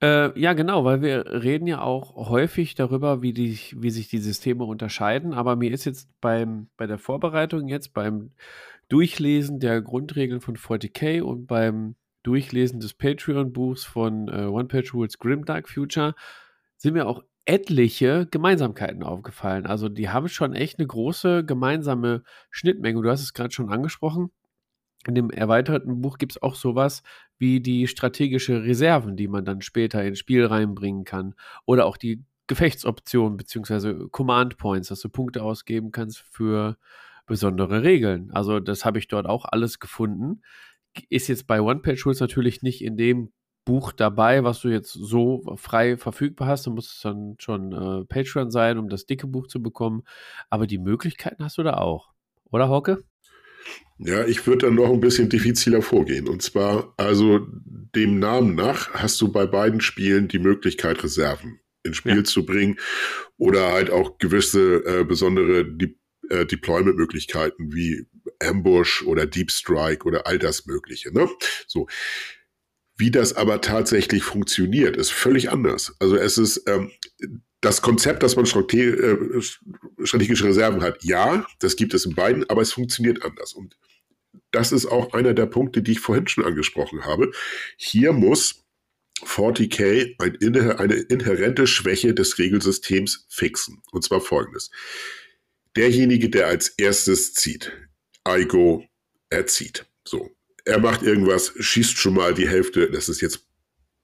Äh, 0.00 0.38
ja, 0.38 0.52
genau, 0.52 0.84
weil 0.84 1.02
wir 1.02 1.26
reden 1.26 1.66
ja 1.66 1.80
auch 1.80 2.14
häufig 2.28 2.76
darüber, 2.76 3.20
wie, 3.20 3.32
die, 3.32 3.58
wie 3.74 3.90
sich 3.90 4.08
die 4.08 4.18
Systeme 4.18 4.64
unterscheiden. 4.64 5.34
Aber 5.34 5.56
mir 5.56 5.72
ist 5.72 5.84
jetzt 5.86 6.08
beim, 6.20 6.68
bei 6.76 6.86
der 6.86 6.98
Vorbereitung 6.98 7.66
jetzt, 7.68 7.94
beim 7.94 8.32
Durchlesen 8.88 9.58
der 9.58 9.82
Grundregeln 9.82 10.40
von 10.40 10.56
40k 10.56 11.20
und 11.22 11.46
beim 11.46 11.96
Durchlesen 12.22 12.80
des 12.80 12.94
Patreon-Buchs 12.94 13.84
von 13.84 14.28
äh, 14.28 14.46
One 14.46 14.68
Page 14.68 14.94
Rules 14.94 15.18
Grimdark 15.18 15.68
Future 15.68 16.14
sind 16.76 16.94
mir 16.94 17.06
auch 17.06 17.24
etliche 17.44 18.26
Gemeinsamkeiten 18.30 19.02
aufgefallen. 19.02 19.66
Also 19.66 19.88
die 19.88 20.10
haben 20.10 20.28
schon 20.28 20.54
echt 20.54 20.78
eine 20.78 20.86
große 20.86 21.44
gemeinsame 21.44 22.22
Schnittmenge. 22.50 23.00
Du 23.02 23.10
hast 23.10 23.22
es 23.22 23.32
gerade 23.32 23.52
schon 23.52 23.70
angesprochen. 23.70 24.30
In 25.08 25.14
dem 25.14 25.30
erweiterten 25.30 26.02
Buch 26.02 26.18
gibt 26.18 26.32
es 26.32 26.42
auch 26.42 26.54
sowas 26.54 27.02
wie 27.38 27.60
die 27.60 27.86
strategische 27.86 28.62
Reserven, 28.64 29.16
die 29.16 29.26
man 29.26 29.46
dann 29.46 29.62
später 29.62 30.04
ins 30.04 30.18
Spiel 30.18 30.44
reinbringen 30.44 31.04
kann. 31.04 31.34
Oder 31.64 31.86
auch 31.86 31.96
die 31.96 32.22
Gefechtsoptionen 32.46 33.38
bzw. 33.38 34.08
Command 34.10 34.58
Points, 34.58 34.88
dass 34.88 35.00
du 35.00 35.08
Punkte 35.08 35.42
ausgeben 35.42 35.92
kannst 35.92 36.18
für 36.30 36.76
besondere 37.24 37.82
Regeln. 37.84 38.30
Also 38.32 38.60
das 38.60 38.84
habe 38.84 38.98
ich 38.98 39.08
dort 39.08 39.26
auch 39.26 39.46
alles 39.46 39.78
gefunden. 39.78 40.42
Ist 41.08 41.28
jetzt 41.28 41.46
bei 41.46 41.62
One-Page-Rules 41.62 42.20
natürlich 42.20 42.60
nicht 42.60 42.84
in 42.84 42.98
dem 42.98 43.32
Buch 43.64 43.92
dabei, 43.92 44.44
was 44.44 44.60
du 44.60 44.68
jetzt 44.68 44.92
so 44.92 45.42
frei 45.56 45.96
verfügbar 45.96 46.48
hast. 46.48 46.66
Du 46.66 46.70
musst 46.70 47.02
dann 47.02 47.36
schon 47.38 47.72
äh, 47.72 48.04
Patreon 48.04 48.50
sein, 48.50 48.76
um 48.76 48.90
das 48.90 49.06
dicke 49.06 49.26
Buch 49.26 49.46
zu 49.46 49.62
bekommen. 49.62 50.02
Aber 50.50 50.66
die 50.66 50.78
Möglichkeiten 50.78 51.42
hast 51.42 51.56
du 51.56 51.62
da 51.62 51.78
auch. 51.78 52.12
Oder, 52.50 52.68
Hauke? 52.68 53.04
Ja, 53.98 54.24
ich 54.26 54.46
würde 54.46 54.66
dann 54.66 54.76
noch 54.76 54.92
ein 54.92 55.00
bisschen 55.00 55.28
diffiziler 55.28 55.82
vorgehen. 55.82 56.28
Und 56.28 56.42
zwar, 56.42 56.94
also 56.96 57.46
dem 57.94 58.18
Namen 58.18 58.54
nach 58.54 58.92
hast 58.92 59.20
du 59.20 59.32
bei 59.32 59.46
beiden 59.46 59.80
Spielen 59.80 60.28
die 60.28 60.38
Möglichkeit, 60.38 61.02
Reserven 61.02 61.60
ins 61.82 61.96
Spiel 61.96 62.16
ja. 62.16 62.24
zu 62.24 62.46
bringen 62.46 62.78
oder 63.36 63.72
halt 63.72 63.90
auch 63.90 64.18
gewisse 64.18 64.84
äh, 64.84 65.04
besondere 65.04 65.64
De 65.64 65.94
äh, 66.30 66.44
Deployment-Möglichkeiten 66.44 67.72
wie 67.72 68.06
Ambush 68.40 69.02
oder 69.02 69.26
Deep 69.26 69.50
Strike 69.50 70.04
oder 70.04 70.26
all 70.26 70.38
das 70.38 70.66
Mögliche. 70.66 71.12
Ne? 71.12 71.28
So. 71.66 71.88
Wie 72.96 73.10
das 73.10 73.32
aber 73.32 73.60
tatsächlich 73.60 74.24
funktioniert, 74.24 74.96
ist 74.96 75.10
völlig 75.10 75.50
anders. 75.50 75.94
Also 76.00 76.16
es 76.16 76.36
ist 76.36 76.64
ähm, 76.66 76.90
das 77.60 77.82
Konzept, 77.82 78.22
dass 78.22 78.36
man 78.36 78.44
äh, 78.44 79.42
strategische 80.04 80.44
Reserven 80.44 80.82
hat, 80.82 81.02
ja, 81.02 81.46
das 81.58 81.76
gibt 81.76 81.94
es 81.94 82.06
in 82.06 82.14
beiden, 82.14 82.48
aber 82.48 82.62
es 82.62 82.72
funktioniert 82.72 83.24
anders. 83.24 83.52
Und 83.52 83.76
das 84.52 84.72
ist 84.72 84.86
auch 84.86 85.12
einer 85.12 85.34
der 85.34 85.46
Punkte, 85.46 85.82
die 85.82 85.92
ich 85.92 86.00
vorhin 86.00 86.28
schon 86.28 86.44
angesprochen 86.44 87.04
habe. 87.04 87.32
Hier 87.76 88.12
muss 88.12 88.64
40k 89.24 90.14
ein, 90.18 90.78
eine 90.78 90.94
inhärente 90.94 91.66
Schwäche 91.66 92.14
des 92.14 92.38
Regelsystems 92.38 93.26
fixen. 93.28 93.82
Und 93.90 94.04
zwar 94.04 94.20
folgendes. 94.20 94.70
Derjenige, 95.76 96.30
der 96.30 96.46
als 96.46 96.68
erstes 96.70 97.34
zieht, 97.34 97.72
Igo, 98.26 98.84
er 99.30 99.46
zieht. 99.46 99.86
So. 100.04 100.30
Er 100.64 100.78
macht 100.78 101.02
irgendwas, 101.02 101.52
schießt 101.58 101.96
schon 101.96 102.14
mal 102.14 102.34
die 102.34 102.48
Hälfte, 102.48 102.90
das 102.90 103.08
ist 103.08 103.20
jetzt 103.22 103.47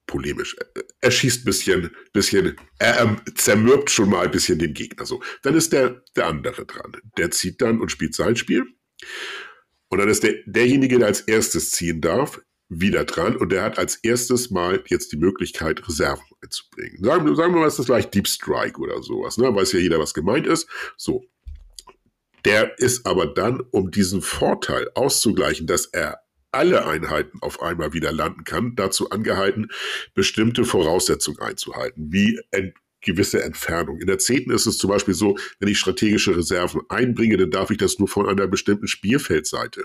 polemisch. 0.06 0.56
Er 1.01 1.10
schießt 1.10 1.43
ein 1.43 1.44
bisschen, 1.44 1.90
bisschen, 2.12 2.56
er 2.78 3.01
ähm, 3.01 3.20
zermürbt 3.35 3.90
schon 3.90 4.10
mal 4.10 4.26
ein 4.26 4.31
bisschen 4.31 4.59
den 4.59 4.74
Gegner. 4.74 5.06
So. 5.06 5.22
Dann 5.43 5.55
ist 5.55 5.72
der, 5.72 6.02
der 6.16 6.26
andere 6.26 6.66
dran. 6.66 6.93
Der 7.16 7.31
zieht 7.31 7.60
dann 7.60 7.81
und 7.81 7.90
spielt 7.90 8.14
sein 8.14 8.36
Spiel. 8.36 8.64
Und 9.89 9.98
dann 9.98 10.09
ist 10.09 10.22
der, 10.22 10.35
derjenige, 10.47 10.98
der 10.98 11.09
als 11.09 11.20
erstes 11.20 11.70
ziehen 11.70 12.01
darf, 12.01 12.40
wieder 12.68 13.05
dran 13.05 13.36
und 13.36 13.52
der 13.52 13.62
hat 13.62 13.78
als 13.78 13.97
erstes 13.97 14.51
mal 14.51 14.82
jetzt 14.86 15.12
die 15.12 15.16
Möglichkeit, 15.16 15.86
Reserven 15.86 16.24
einzubringen. 16.43 17.05
Sagen, 17.05 17.36
sagen 17.36 17.55
wir 17.55 17.60
mal, 17.60 17.68
ist 17.68 17.78
das 17.78 17.86
gleich 17.86 18.10
Deep 18.10 18.26
Strike 18.26 18.81
oder 18.81 19.02
sowas, 19.02 19.36
ne? 19.39 19.55
Weiß 19.55 19.72
ja 19.72 19.78
jeder, 19.78 19.98
was 19.98 20.14
gemeint 20.14 20.47
ist. 20.47 20.68
So. 20.97 21.24
Der 22.44 22.78
ist 22.78 23.06
aber 23.06 23.26
dann, 23.26 23.60
um 23.70 23.90
diesen 23.90 24.20
Vorteil 24.20 24.90
auszugleichen, 24.94 25.66
dass 25.66 25.86
er 25.86 26.23
alle 26.55 26.86
Einheiten 26.86 27.39
auf 27.40 27.62
einmal 27.62 27.93
wieder 27.93 28.12
landen 28.12 28.44
kann, 28.44 28.74
dazu 28.76 29.10
angehalten, 29.10 29.68
bestimmte 30.14 30.64
Voraussetzungen 30.64 31.40
einzuhalten, 31.40 32.12
wie 32.12 32.40
gewisse 33.05 33.43
Entfernung. 33.43 34.01
In 34.01 34.06
der 34.06 34.18
zehnten 34.18 34.51
ist 34.51 34.66
es 34.66 34.78
zum 34.78 34.90
Beispiel 34.90 35.14
so, 35.14 35.36
wenn 35.60 35.68
ich 35.68 35.78
strategische 35.78 36.36
Reserven 36.36 36.82
einbringe, 36.89 37.36
dann 37.36 37.51
darf 37.51 37.70
ich 37.70 37.78
das 37.78 37.98
nur 37.98 38.09
von 38.09 38.28
einer 38.28 38.47
bestimmten 38.47 38.89
Spielfeldseite. 38.89 39.85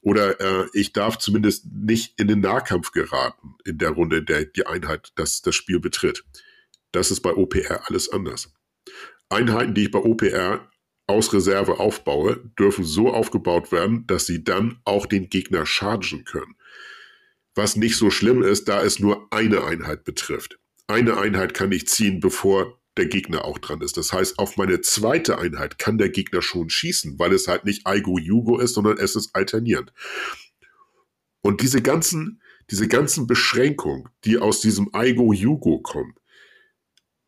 Oder 0.00 0.40
äh, 0.40 0.66
ich 0.72 0.92
darf 0.92 1.18
zumindest 1.18 1.66
nicht 1.70 2.18
in 2.18 2.26
den 2.26 2.40
Nahkampf 2.40 2.90
geraten 2.90 3.54
in 3.64 3.78
der 3.78 3.90
Runde, 3.90 4.18
in 4.18 4.26
der 4.26 4.46
die 4.46 4.66
Einheit 4.66 5.12
das, 5.14 5.42
das 5.42 5.54
Spiel 5.54 5.78
betritt. 5.78 6.24
Das 6.90 7.10
ist 7.10 7.20
bei 7.20 7.34
OPR 7.34 7.88
alles 7.88 8.08
anders. 8.08 8.52
Einheiten, 9.28 9.74
die 9.74 9.84
ich 9.84 9.90
bei 9.90 9.98
OPR 9.98 10.68
aus 11.06 11.32
Reserve 11.32 11.80
aufbaue, 11.80 12.50
dürfen 12.58 12.84
so 12.84 13.12
aufgebaut 13.12 13.72
werden, 13.72 14.06
dass 14.06 14.26
sie 14.26 14.44
dann 14.44 14.80
auch 14.84 15.06
den 15.06 15.28
Gegner 15.28 15.66
chargen 15.66 16.24
können. 16.24 16.56
Was 17.54 17.76
nicht 17.76 17.96
so 17.96 18.10
schlimm 18.10 18.42
ist, 18.42 18.68
da 18.68 18.82
es 18.82 18.98
nur 18.98 19.28
eine 19.30 19.64
Einheit 19.64 20.04
betrifft 20.04 20.58
eine 20.86 21.16
Einheit 21.16 21.54
kann 21.54 21.72
ich 21.72 21.88
ziehen, 21.88 22.20
bevor 22.20 22.80
der 22.96 23.06
Gegner 23.06 23.44
auch 23.44 23.58
dran 23.58 23.80
ist. 23.80 23.96
Das 23.96 24.12
heißt, 24.12 24.38
auf 24.38 24.56
meine 24.56 24.80
zweite 24.80 25.38
Einheit 25.38 25.78
kann 25.78 25.98
der 25.98 26.10
Gegner 26.10 26.42
schon 26.42 26.70
schießen, 26.70 27.18
weil 27.18 27.32
es 27.32 27.48
halt 27.48 27.64
nicht 27.64 27.86
Aigo 27.86 28.18
Yugo 28.18 28.58
ist, 28.58 28.74
sondern 28.74 28.98
es 28.98 29.16
ist 29.16 29.34
alternierend. 29.34 29.92
Und 31.42 31.60
diese 31.60 31.82
ganzen, 31.82 32.40
diese 32.70 32.86
ganzen 32.86 33.26
Beschränkungen, 33.26 34.08
die 34.24 34.38
aus 34.38 34.60
diesem 34.60 34.94
Aigo 34.94 35.32
Yugo 35.32 35.80
kommen, 35.80 36.14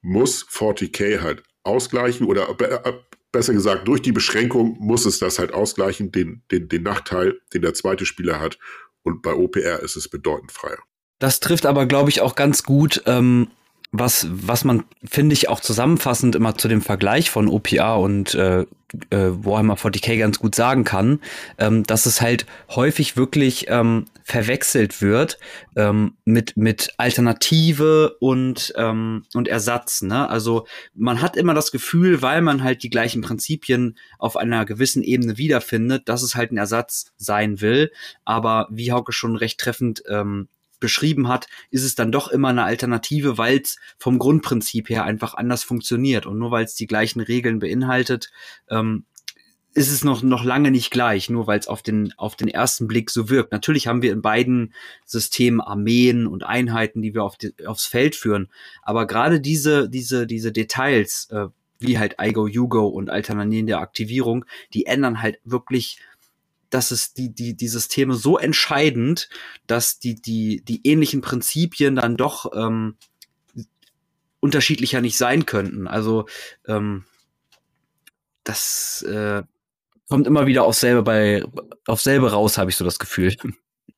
muss 0.03 0.47
40k 0.47 1.20
halt 1.20 1.43
ausgleichen 1.65 2.27
oder 2.27 2.48
äh, 2.61 2.93
besser 3.37 3.53
gesagt, 3.53 3.87
durch 3.87 4.01
die 4.01 4.13
Beschränkung 4.13 4.77
muss 4.81 5.05
es 5.05 5.19
das 5.19 5.39
halt 5.39 5.53
ausgleichen, 5.53 6.11
den, 6.11 6.43
den, 6.51 6.69
den 6.69 6.83
Nachteil, 6.83 7.39
den 7.53 7.61
der 7.61 7.75
zweite 7.75 8.07
Spieler 8.07 8.41
hat. 8.41 8.59
Und 9.03 9.21
bei 9.21 9.33
OPR 9.35 9.81
ist 9.81 9.97
es 9.97 10.09
bedeutend 10.09 10.53
freier. 10.53 10.79
Das 11.19 11.41
trifft 11.41 11.67
aber, 11.67 11.85
glaube 11.87 12.09
ich, 12.09 12.23
auch 12.23 12.35
ganz 12.35 12.63
gut, 12.63 13.03
ähm, 13.07 13.49
was, 13.98 14.27
was 14.31 14.64
man, 14.64 14.85
finde 15.05 15.32
ich, 15.32 15.48
auch 15.48 15.60
zusammenfassend 15.60 16.35
immer 16.35 16.56
zu 16.56 16.68
dem 16.68 16.82
Vergleich 16.82 17.31
von 17.31 17.48
OPA 17.48 17.94
und 17.97 18.35
äh, 18.35 18.66
äh, 19.10 19.16
Warhammer 19.16 19.77
40k 19.77 20.18
ganz 20.18 20.39
gut 20.39 20.55
sagen 20.55 20.85
kann, 20.85 21.20
ähm, 21.59 21.85
dass 21.85 22.06
es 22.06 22.20
halt 22.20 22.47
häufig 22.70 23.16
wirklich 23.16 23.66
ähm, 23.68 24.06
verwechselt 24.23 25.02
wird 25.02 25.39
ähm, 25.77 26.14
mit, 26.24 26.56
mit 26.56 26.90
Alternative 26.97 28.16
und, 28.20 28.73
ähm, 28.77 29.24
und 29.35 29.48
Ersatz. 29.48 30.02
Ne? 30.02 30.28
Also 30.28 30.66
man 30.94 31.20
hat 31.20 31.36
immer 31.36 31.55
das 31.55 31.73
Gefühl, 31.73 32.23
weil 32.23 32.43
man 32.43 32.62
halt 32.62 32.82
die 32.82 32.90
gleichen 32.90 33.23
Prinzipien 33.23 33.97
auf 34.18 34.36
einer 34.36 34.64
gewissen 34.64 35.02
Ebene 35.02 35.36
wiederfindet, 35.36 36.09
dass 36.09 36.23
es 36.23 36.35
halt 36.35 36.52
ein 36.52 36.59
Ersatz 36.59 37.12
sein 37.16 37.60
will. 37.60 37.90
Aber 38.24 38.68
wie 38.70 38.93
Hauke 38.93 39.12
schon 39.12 39.36
recht 39.36 39.59
treffend 39.59 40.02
ähm, 40.09 40.48
beschrieben 40.81 41.28
hat, 41.28 41.47
ist 41.70 41.85
es 41.85 41.94
dann 41.94 42.12
doch 42.12 42.28
immer 42.28 42.48
eine 42.48 42.65
Alternative, 42.65 43.39
weil 43.39 43.61
es 43.61 43.78
vom 43.98 44.19
Grundprinzip 44.19 44.89
her 44.89 45.05
einfach 45.05 45.35
anders 45.35 45.65
funktioniert. 45.65 46.27
Und 46.27 46.39
nur 46.39 46.51
weil 46.51 46.65
es 46.65 46.74
die 46.74 46.86
gleichen 46.86 47.20
Regeln 47.20 47.59
beinhaltet, 47.59 48.31
ähm, 48.69 49.05
ist 49.77 49.93
es 49.93 50.05
noch, 50.05 50.23
noch 50.23 50.43
lange 50.43 50.70
nicht 50.70 50.90
gleich, 50.90 51.28
nur 51.28 51.47
weil 51.47 51.59
es 51.59 51.69
auf 51.69 51.82
den, 51.82 52.15
auf 52.16 52.35
den 52.35 52.48
ersten 52.48 52.86
Blick 52.86 53.11
so 53.11 53.28
wirkt. 53.28 53.53
Natürlich 53.53 53.86
haben 53.86 54.01
wir 54.01 54.11
in 54.11 54.23
beiden 54.23 54.73
Systemen 55.05 55.61
Armeen 55.61 56.27
und 56.27 56.44
Einheiten, 56.44 57.03
die 57.03 57.12
wir 57.12 57.24
auf 57.24 57.36
die, 57.36 57.53
aufs 57.66 57.85
Feld 57.85 58.16
führen. 58.16 58.48
Aber 58.82 59.07
gerade 59.07 59.39
diese, 59.39 59.90
diese, 59.90 60.27
diese 60.27 60.51
Details, 60.51 61.28
äh, 61.31 61.48
wie 61.78 61.98
halt 61.98 62.16
IGO, 62.19 62.47
Yugo 62.47 62.86
und 62.86 63.11
Alternativen 63.11 63.66
der 63.66 63.81
Aktivierung, 63.81 64.47
die 64.73 64.86
ändern 64.86 65.20
halt 65.20 65.40
wirklich 65.44 65.98
dass 66.71 66.91
es 66.91 67.15
die, 67.15 67.35
die, 67.35 67.57
die 67.57 67.69
Systeme 67.69 68.15
so 68.15 68.39
entscheidend, 68.39 69.29
dass 69.67 69.99
die, 69.99 70.15
die, 70.15 70.63
die 70.65 70.87
ähnlichen 70.87 71.21
Prinzipien 71.21 71.97
dann 71.97 72.17
doch 72.17 72.53
ähm, 72.55 72.97
unterschiedlicher 74.41 75.01
nicht 75.01 75.17
sein 75.19 75.47
könnten. 75.47 75.89
Also 75.89 76.27
ähm, 76.67 77.05
das 78.45 79.03
äh, 79.03 79.43
kommt 80.09 80.27
immer 80.27 80.47
wieder 80.47 80.65
aufs 80.65 80.81
selbe 80.81 81.03
bei 81.03 81.45
aufs 81.87 82.05
selbe 82.05 82.31
raus, 82.31 82.59
habe 82.59 82.71
ich 82.71 82.77
so 82.77 82.85
das 82.85 82.99
Gefühl. 82.99 83.35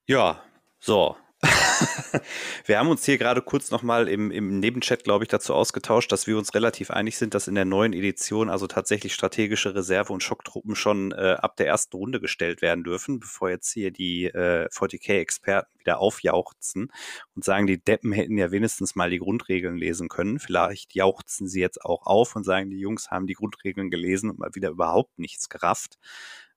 Ja, 0.07 0.43
so. 0.81 1.16
wir 2.66 2.78
haben 2.78 2.89
uns 2.89 3.05
hier 3.05 3.16
gerade 3.16 3.43
kurz 3.43 3.70
nochmal 3.70 4.09
im, 4.09 4.32
im 4.32 4.59
Nebenchat, 4.59 5.05
glaube 5.05 5.23
ich, 5.24 5.28
dazu 5.28 5.55
ausgetauscht, 5.55 6.10
dass 6.10 6.27
wir 6.27 6.36
uns 6.36 6.52
relativ 6.52 6.90
einig 6.90 7.16
sind, 7.16 7.32
dass 7.32 7.47
in 7.47 7.55
der 7.55 7.65
neuen 7.65 7.93
Edition 7.93 8.51
also 8.51 8.66
tatsächlich 8.66 9.15
strategische 9.15 9.74
Reserve 9.74 10.12
und 10.12 10.23
Schocktruppen 10.23 10.74
schon 10.74 11.12
äh, 11.12 11.36
ab 11.39 11.56
der 11.56 11.69
ersten 11.69 11.97
Runde 11.97 12.20
gestellt 12.20 12.60
werden 12.60 12.82
dürfen, 12.82 13.20
bevor 13.20 13.51
jetzt 13.51 13.73
hier 13.73 13.93
die 13.93 14.24
äh, 14.24 14.69
40k-Experten 14.73 15.78
wieder 15.78 16.01
aufjauchzen 16.01 16.90
und 17.36 17.44
sagen, 17.44 17.69
die 17.69 17.82
Deppen 17.82 18.10
hätten 18.10 18.36
ja 18.36 18.51
wenigstens 18.51 18.97
mal 18.97 19.10
die 19.10 19.19
Grundregeln 19.19 19.77
lesen 19.77 20.09
können. 20.09 20.40
Vielleicht 20.40 20.97
jauchzen 20.97 21.47
sie 21.47 21.60
jetzt 21.60 21.85
auch 21.85 22.06
auf 22.06 22.35
und 22.35 22.43
sagen, 22.43 22.70
die 22.70 22.81
Jungs 22.81 23.12
haben 23.12 23.28
die 23.28 23.35
Grundregeln 23.35 23.90
gelesen 23.90 24.31
und 24.31 24.40
mal 24.40 24.55
wieder 24.55 24.70
überhaupt 24.70 25.20
nichts 25.20 25.48
gerafft. 25.48 25.98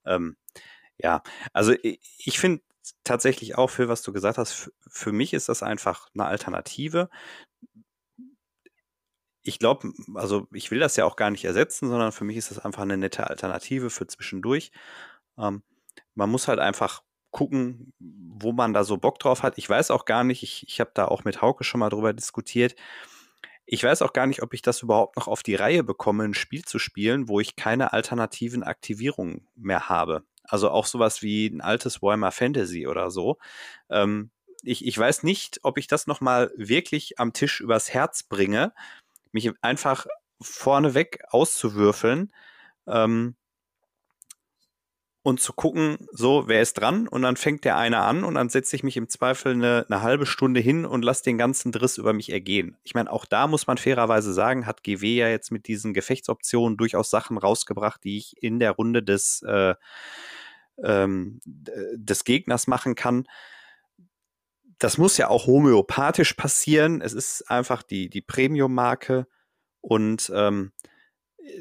Ähm, 0.05 0.37
ja, 0.97 1.21
also 1.53 1.73
ich, 1.83 1.99
ich 2.17 2.39
finde 2.39 2.61
tatsächlich 3.03 3.57
auch 3.57 3.69
für, 3.69 3.89
was 3.89 4.01
du 4.01 4.13
gesagt 4.13 4.37
hast, 4.37 4.71
für 4.87 5.11
mich 5.11 5.33
ist 5.33 5.49
das 5.49 5.63
einfach 5.63 6.09
eine 6.13 6.25
Alternative. 6.25 7.09
Ich 9.43 9.59
glaube, 9.59 9.91
also 10.15 10.47
ich 10.51 10.69
will 10.71 10.79
das 10.79 10.95
ja 10.95 11.05
auch 11.05 11.15
gar 11.15 11.31
nicht 11.31 11.45
ersetzen, 11.45 11.89
sondern 11.89 12.11
für 12.11 12.23
mich 12.23 12.37
ist 12.37 12.51
das 12.51 12.59
einfach 12.59 12.83
eine 12.83 12.97
nette 12.97 13.27
Alternative 13.27 13.89
für 13.89 14.07
zwischendurch. 14.07 14.71
Ähm, 15.37 15.63
man 16.13 16.29
muss 16.29 16.47
halt 16.47 16.59
einfach 16.59 17.03
gucken, 17.31 17.93
wo 17.99 18.51
man 18.51 18.73
da 18.73 18.83
so 18.83 18.97
Bock 18.97 19.19
drauf 19.19 19.41
hat. 19.41 19.57
Ich 19.57 19.69
weiß 19.69 19.89
auch 19.91 20.05
gar 20.05 20.23
nicht, 20.23 20.43
ich, 20.43 20.65
ich 20.67 20.79
habe 20.79 20.91
da 20.93 21.05
auch 21.05 21.23
mit 21.23 21.41
Hauke 21.41 21.63
schon 21.63 21.79
mal 21.79 21.89
drüber 21.89 22.13
diskutiert. 22.13 22.75
Ich 23.65 23.83
weiß 23.83 24.01
auch 24.01 24.13
gar 24.13 24.27
nicht, 24.27 24.43
ob 24.43 24.53
ich 24.53 24.61
das 24.61 24.81
überhaupt 24.81 25.15
noch 25.15 25.27
auf 25.27 25.43
die 25.43 25.55
Reihe 25.55 25.83
bekomme, 25.83 26.25
ein 26.25 26.33
Spiel 26.33 26.65
zu 26.65 26.77
spielen, 26.77 27.29
wo 27.29 27.39
ich 27.39 27.55
keine 27.55 27.93
alternativen 27.93 28.63
Aktivierungen 28.63 29.47
mehr 29.55 29.87
habe. 29.87 30.23
Also 30.51 30.69
auch 30.69 30.85
sowas 30.85 31.21
wie 31.21 31.47
ein 31.47 31.61
altes 31.61 32.01
Warhammer 32.01 32.31
Fantasy 32.31 32.87
oder 32.87 33.09
so. 33.09 33.37
Ähm, 33.89 34.31
ich, 34.63 34.85
ich 34.85 34.97
weiß 34.97 35.23
nicht, 35.23 35.59
ob 35.63 35.77
ich 35.77 35.87
das 35.87 36.07
nochmal 36.07 36.51
wirklich 36.57 37.19
am 37.19 37.33
Tisch 37.33 37.61
übers 37.61 37.93
Herz 37.93 38.23
bringe, 38.23 38.73
mich 39.31 39.49
einfach 39.61 40.05
vorneweg 40.41 41.21
auszuwürfeln 41.29 42.33
ähm, 42.85 43.35
und 45.23 45.39
zu 45.39 45.53
gucken, 45.53 46.07
so, 46.11 46.47
wer 46.47 46.61
ist 46.61 46.73
dran? 46.73 47.07
Und 47.07 47.21
dann 47.21 47.37
fängt 47.37 47.63
der 47.63 47.77
eine 47.77 47.99
an 47.99 48.23
und 48.23 48.35
dann 48.35 48.49
setze 48.49 48.75
ich 48.75 48.83
mich 48.83 48.97
im 48.97 49.07
Zweifel 49.07 49.53
eine, 49.53 49.85
eine 49.87 50.01
halbe 50.01 50.25
Stunde 50.25 50.59
hin 50.59 50.83
und 50.85 51.05
lasse 51.05 51.23
den 51.23 51.37
ganzen 51.37 51.71
Driss 51.71 51.97
über 51.97 52.11
mich 52.11 52.31
ergehen. 52.31 52.75
Ich 52.83 52.95
meine, 52.95 53.11
auch 53.11 53.25
da 53.25 53.47
muss 53.47 53.67
man 53.67 53.77
fairerweise 53.77 54.33
sagen, 54.33 54.65
hat 54.65 54.83
GW 54.83 55.15
ja 55.15 55.29
jetzt 55.29 55.51
mit 55.51 55.67
diesen 55.67 55.93
Gefechtsoptionen 55.93 56.75
durchaus 56.75 57.11
Sachen 57.11 57.37
rausgebracht, 57.37 58.03
die 58.03 58.17
ich 58.17 58.41
in 58.41 58.59
der 58.59 58.71
Runde 58.71 59.03
des 59.03 59.43
äh, 59.43 59.75
ähm, 60.83 61.39
des 61.45 62.23
Gegners 62.23 62.67
machen 62.67 62.95
kann. 62.95 63.27
Das 64.79 64.97
muss 64.97 65.17
ja 65.17 65.29
auch 65.29 65.45
homöopathisch 65.45 66.33
passieren. 66.33 67.01
Es 67.01 67.13
ist 67.13 67.49
einfach 67.49 67.83
die, 67.83 68.09
die 68.09 68.21
Premium-Marke 68.21 69.27
und 69.81 70.31
ähm, 70.33 70.71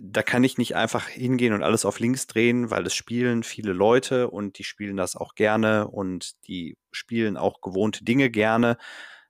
da 0.00 0.22
kann 0.22 0.44
ich 0.44 0.58
nicht 0.58 0.76
einfach 0.76 1.08
hingehen 1.08 1.52
und 1.52 1.62
alles 1.62 1.84
auf 1.84 2.00
links 2.00 2.26
drehen, 2.26 2.70
weil 2.70 2.86
es 2.86 2.94
spielen 2.94 3.42
viele 3.42 3.72
Leute 3.72 4.30
und 4.30 4.58
die 4.58 4.64
spielen 4.64 4.96
das 4.96 5.16
auch 5.16 5.34
gerne 5.34 5.88
und 5.88 6.46
die 6.46 6.76
spielen 6.92 7.36
auch 7.36 7.60
gewohnte 7.60 8.04
Dinge 8.04 8.30
gerne. 8.30 8.76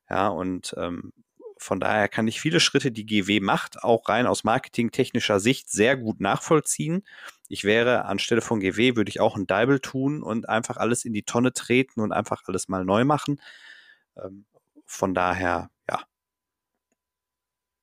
Ja, 0.08 0.28
und 0.28 0.74
ähm, 0.76 1.12
von 1.60 1.78
daher 1.78 2.08
kann 2.08 2.26
ich 2.26 2.40
viele 2.40 2.58
Schritte, 2.58 2.90
die 2.90 3.04
GW 3.04 3.40
macht, 3.40 3.84
auch 3.84 4.08
rein 4.08 4.26
aus 4.26 4.44
marketingtechnischer 4.44 5.40
Sicht 5.40 5.70
sehr 5.70 5.94
gut 5.94 6.18
nachvollziehen. 6.18 7.02
Ich 7.48 7.64
wäre 7.64 8.06
anstelle 8.06 8.40
von 8.40 8.60
GW, 8.60 8.96
würde 8.96 9.10
ich 9.10 9.20
auch 9.20 9.36
ein 9.36 9.46
Deibel 9.46 9.78
tun 9.78 10.22
und 10.22 10.48
einfach 10.48 10.78
alles 10.78 11.04
in 11.04 11.12
die 11.12 11.22
Tonne 11.22 11.52
treten 11.52 12.00
und 12.00 12.12
einfach 12.12 12.42
alles 12.46 12.68
mal 12.68 12.86
neu 12.86 13.04
machen. 13.04 13.42
Ähm, 14.16 14.46
von 14.86 15.12
daher, 15.12 15.70
ja. 15.88 16.00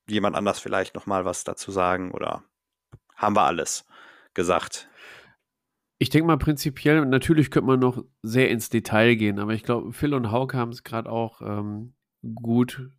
Jemand 0.08 0.34
anders 0.34 0.58
vielleicht 0.58 0.96
noch 0.96 1.06
mal 1.06 1.24
was 1.24 1.44
dazu 1.44 1.70
sagen 1.70 2.10
oder 2.10 2.42
haben 3.14 3.36
wir 3.36 3.44
alles 3.44 3.84
gesagt? 4.34 4.88
Ich 6.00 6.10
denke 6.10 6.26
mal 6.26 6.38
prinzipiell, 6.38 7.06
natürlich 7.06 7.52
könnte 7.52 7.68
man 7.68 7.78
noch 7.78 8.04
sehr 8.22 8.50
ins 8.50 8.70
Detail 8.70 9.14
gehen, 9.14 9.38
aber 9.38 9.52
ich 9.52 9.62
glaube, 9.62 9.92
Phil 9.92 10.14
und 10.14 10.32
Hauke 10.32 10.56
haben 10.56 10.72
es 10.72 10.82
gerade 10.82 11.10
auch 11.10 11.40
ähm, 11.42 11.94
gut, 12.34 12.90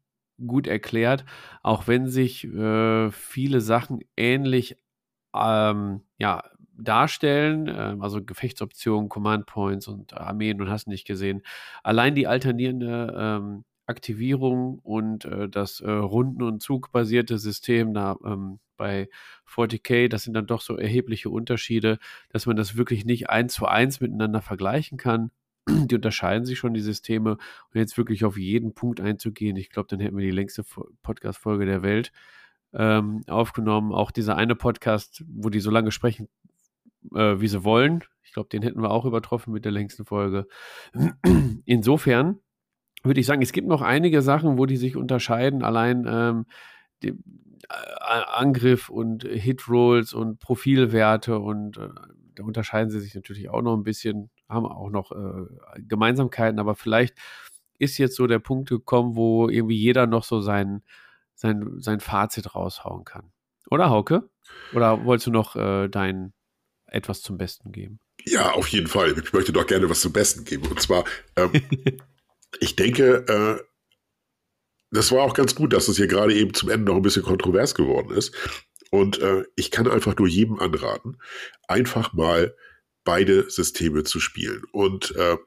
gut 0.47 0.67
erklärt, 0.67 1.25
auch 1.63 1.87
wenn 1.87 2.07
sich 2.07 2.45
äh, 2.45 3.11
viele 3.11 3.61
Sachen 3.61 3.99
ähnlich 4.17 4.77
ähm, 5.35 6.01
ja, 6.17 6.43
darstellen, 6.77 7.67
äh, 7.67 7.97
also 7.99 8.23
Gefechtsoptionen, 8.23 9.09
Command 9.09 9.45
Points 9.45 9.87
und 9.87 10.13
Armeen 10.15 10.61
und 10.61 10.69
hast 10.69 10.87
nicht 10.87 11.05
gesehen. 11.05 11.41
Allein 11.83 12.15
die 12.15 12.27
alternierende 12.27 13.15
ähm, 13.17 13.65
Aktivierung 13.85 14.79
und 14.79 15.25
äh, 15.25 15.49
das 15.49 15.81
äh, 15.81 15.89
Runden- 15.89 16.43
und 16.43 16.61
Zugbasierte 16.61 17.37
System 17.37 17.93
da 17.93 18.15
ähm, 18.25 18.59
bei 18.77 19.09
40k, 19.45 20.07
das 20.07 20.23
sind 20.23 20.33
dann 20.35 20.47
doch 20.47 20.61
so 20.61 20.77
erhebliche 20.77 21.29
Unterschiede, 21.29 21.99
dass 22.29 22.45
man 22.45 22.55
das 22.55 22.77
wirklich 22.77 23.03
nicht 23.05 23.29
eins 23.29 23.55
zu 23.55 23.65
eins 23.65 23.99
miteinander 23.99 24.41
vergleichen 24.41 24.97
kann 24.97 25.31
die 25.87 25.95
unterscheiden 25.95 26.45
sich 26.45 26.57
schon, 26.57 26.73
die 26.73 26.81
Systeme. 26.81 27.31
Und 27.31 27.75
jetzt 27.75 27.97
wirklich 27.97 28.25
auf 28.25 28.37
jeden 28.37 28.73
Punkt 28.73 29.01
einzugehen, 29.01 29.55
ich 29.55 29.69
glaube, 29.69 29.87
dann 29.89 29.99
hätten 29.99 30.17
wir 30.17 30.25
die 30.25 30.31
längste 30.31 30.63
Podcast-Folge 31.03 31.65
der 31.65 31.83
Welt 31.83 32.11
ähm, 32.73 33.23
aufgenommen. 33.27 33.93
Auch 33.93 34.11
dieser 34.11 34.35
eine 34.35 34.55
Podcast, 34.55 35.23
wo 35.27 35.49
die 35.49 35.59
so 35.59 35.71
lange 35.71 35.91
sprechen, 35.91 36.27
äh, 37.13 37.39
wie 37.39 37.47
sie 37.47 37.63
wollen. 37.63 38.03
Ich 38.23 38.33
glaube, 38.33 38.49
den 38.49 38.61
hätten 38.61 38.81
wir 38.81 38.91
auch 38.91 39.05
übertroffen 39.05 39.53
mit 39.53 39.65
der 39.65 39.71
längsten 39.71 40.05
Folge. 40.05 40.47
Insofern 41.65 42.39
würde 43.03 43.19
ich 43.19 43.25
sagen, 43.25 43.41
es 43.41 43.53
gibt 43.53 43.67
noch 43.67 43.81
einige 43.81 44.21
Sachen, 44.21 44.57
wo 44.57 44.65
die 44.65 44.77
sich 44.77 44.95
unterscheiden. 44.95 45.63
Allein 45.63 46.05
ähm, 46.07 46.45
die, 47.01 47.09
äh, 47.09 48.23
Angriff 48.33 48.89
und 48.89 49.23
Hit-Rolls 49.23 50.13
und 50.13 50.39
Profilwerte 50.39 51.39
und 51.39 51.77
äh, 51.77 51.89
da 52.35 52.43
unterscheiden 52.43 52.89
sie 52.89 52.99
sich 52.99 53.15
natürlich 53.15 53.49
auch 53.49 53.61
noch 53.61 53.75
ein 53.75 53.83
bisschen 53.83 54.29
haben 54.49 54.65
auch 54.65 54.89
noch 54.89 55.11
äh, 55.11 55.45
Gemeinsamkeiten, 55.81 56.59
aber 56.59 56.75
vielleicht 56.75 57.15
ist 57.77 57.97
jetzt 57.97 58.15
so 58.15 58.27
der 58.27 58.39
Punkt 58.39 58.69
gekommen, 58.69 59.15
wo 59.15 59.47
irgendwie 59.47 59.77
jeder 59.77 60.07
noch 60.07 60.23
so 60.23 60.41
sein, 60.41 60.83
sein, 61.35 61.75
sein 61.77 61.99
Fazit 61.99 62.55
raushauen 62.55 63.05
kann. 63.05 63.31
Oder 63.69 63.89
Hauke? 63.89 64.29
Oder 64.73 65.05
wolltest 65.05 65.27
du 65.27 65.31
noch 65.31 65.55
äh, 65.55 65.87
dein 65.87 66.33
etwas 66.87 67.21
zum 67.21 67.37
Besten 67.37 67.71
geben? 67.71 67.99
Ja, 68.25 68.51
auf 68.51 68.67
jeden 68.67 68.87
Fall. 68.87 69.17
Ich 69.17 69.31
möchte 69.31 69.53
doch 69.53 69.67
gerne 69.67 69.89
was 69.89 70.01
zum 70.01 70.11
Besten 70.11 70.43
geben. 70.43 70.67
Und 70.67 70.81
zwar, 70.81 71.05
ähm, 71.35 71.51
ich 72.59 72.75
denke, 72.75 73.25
äh, 73.27 73.63
das 74.91 75.11
war 75.11 75.21
auch 75.21 75.35
ganz 75.35 75.55
gut, 75.55 75.71
dass 75.71 75.87
es 75.87 75.97
hier 75.97 76.07
gerade 76.07 76.33
eben 76.33 76.53
zum 76.53 76.69
Ende 76.69 76.91
noch 76.91 76.97
ein 76.97 77.03
bisschen 77.03 77.23
kontrovers 77.23 77.75
geworden 77.75 78.11
ist. 78.11 78.35
Und 78.91 79.19
äh, 79.19 79.43
ich 79.55 79.69
kann 79.69 79.87
einfach 79.87 80.17
nur 80.17 80.27
jedem 80.27 80.59
anraten, 80.59 81.19
einfach 81.67 82.11
mal 82.13 82.55
beide 83.03 83.49
Systeme 83.49 84.03
zu 84.03 84.19
spielen. 84.19 84.63
Und 84.71 85.15
äh, 85.15 85.37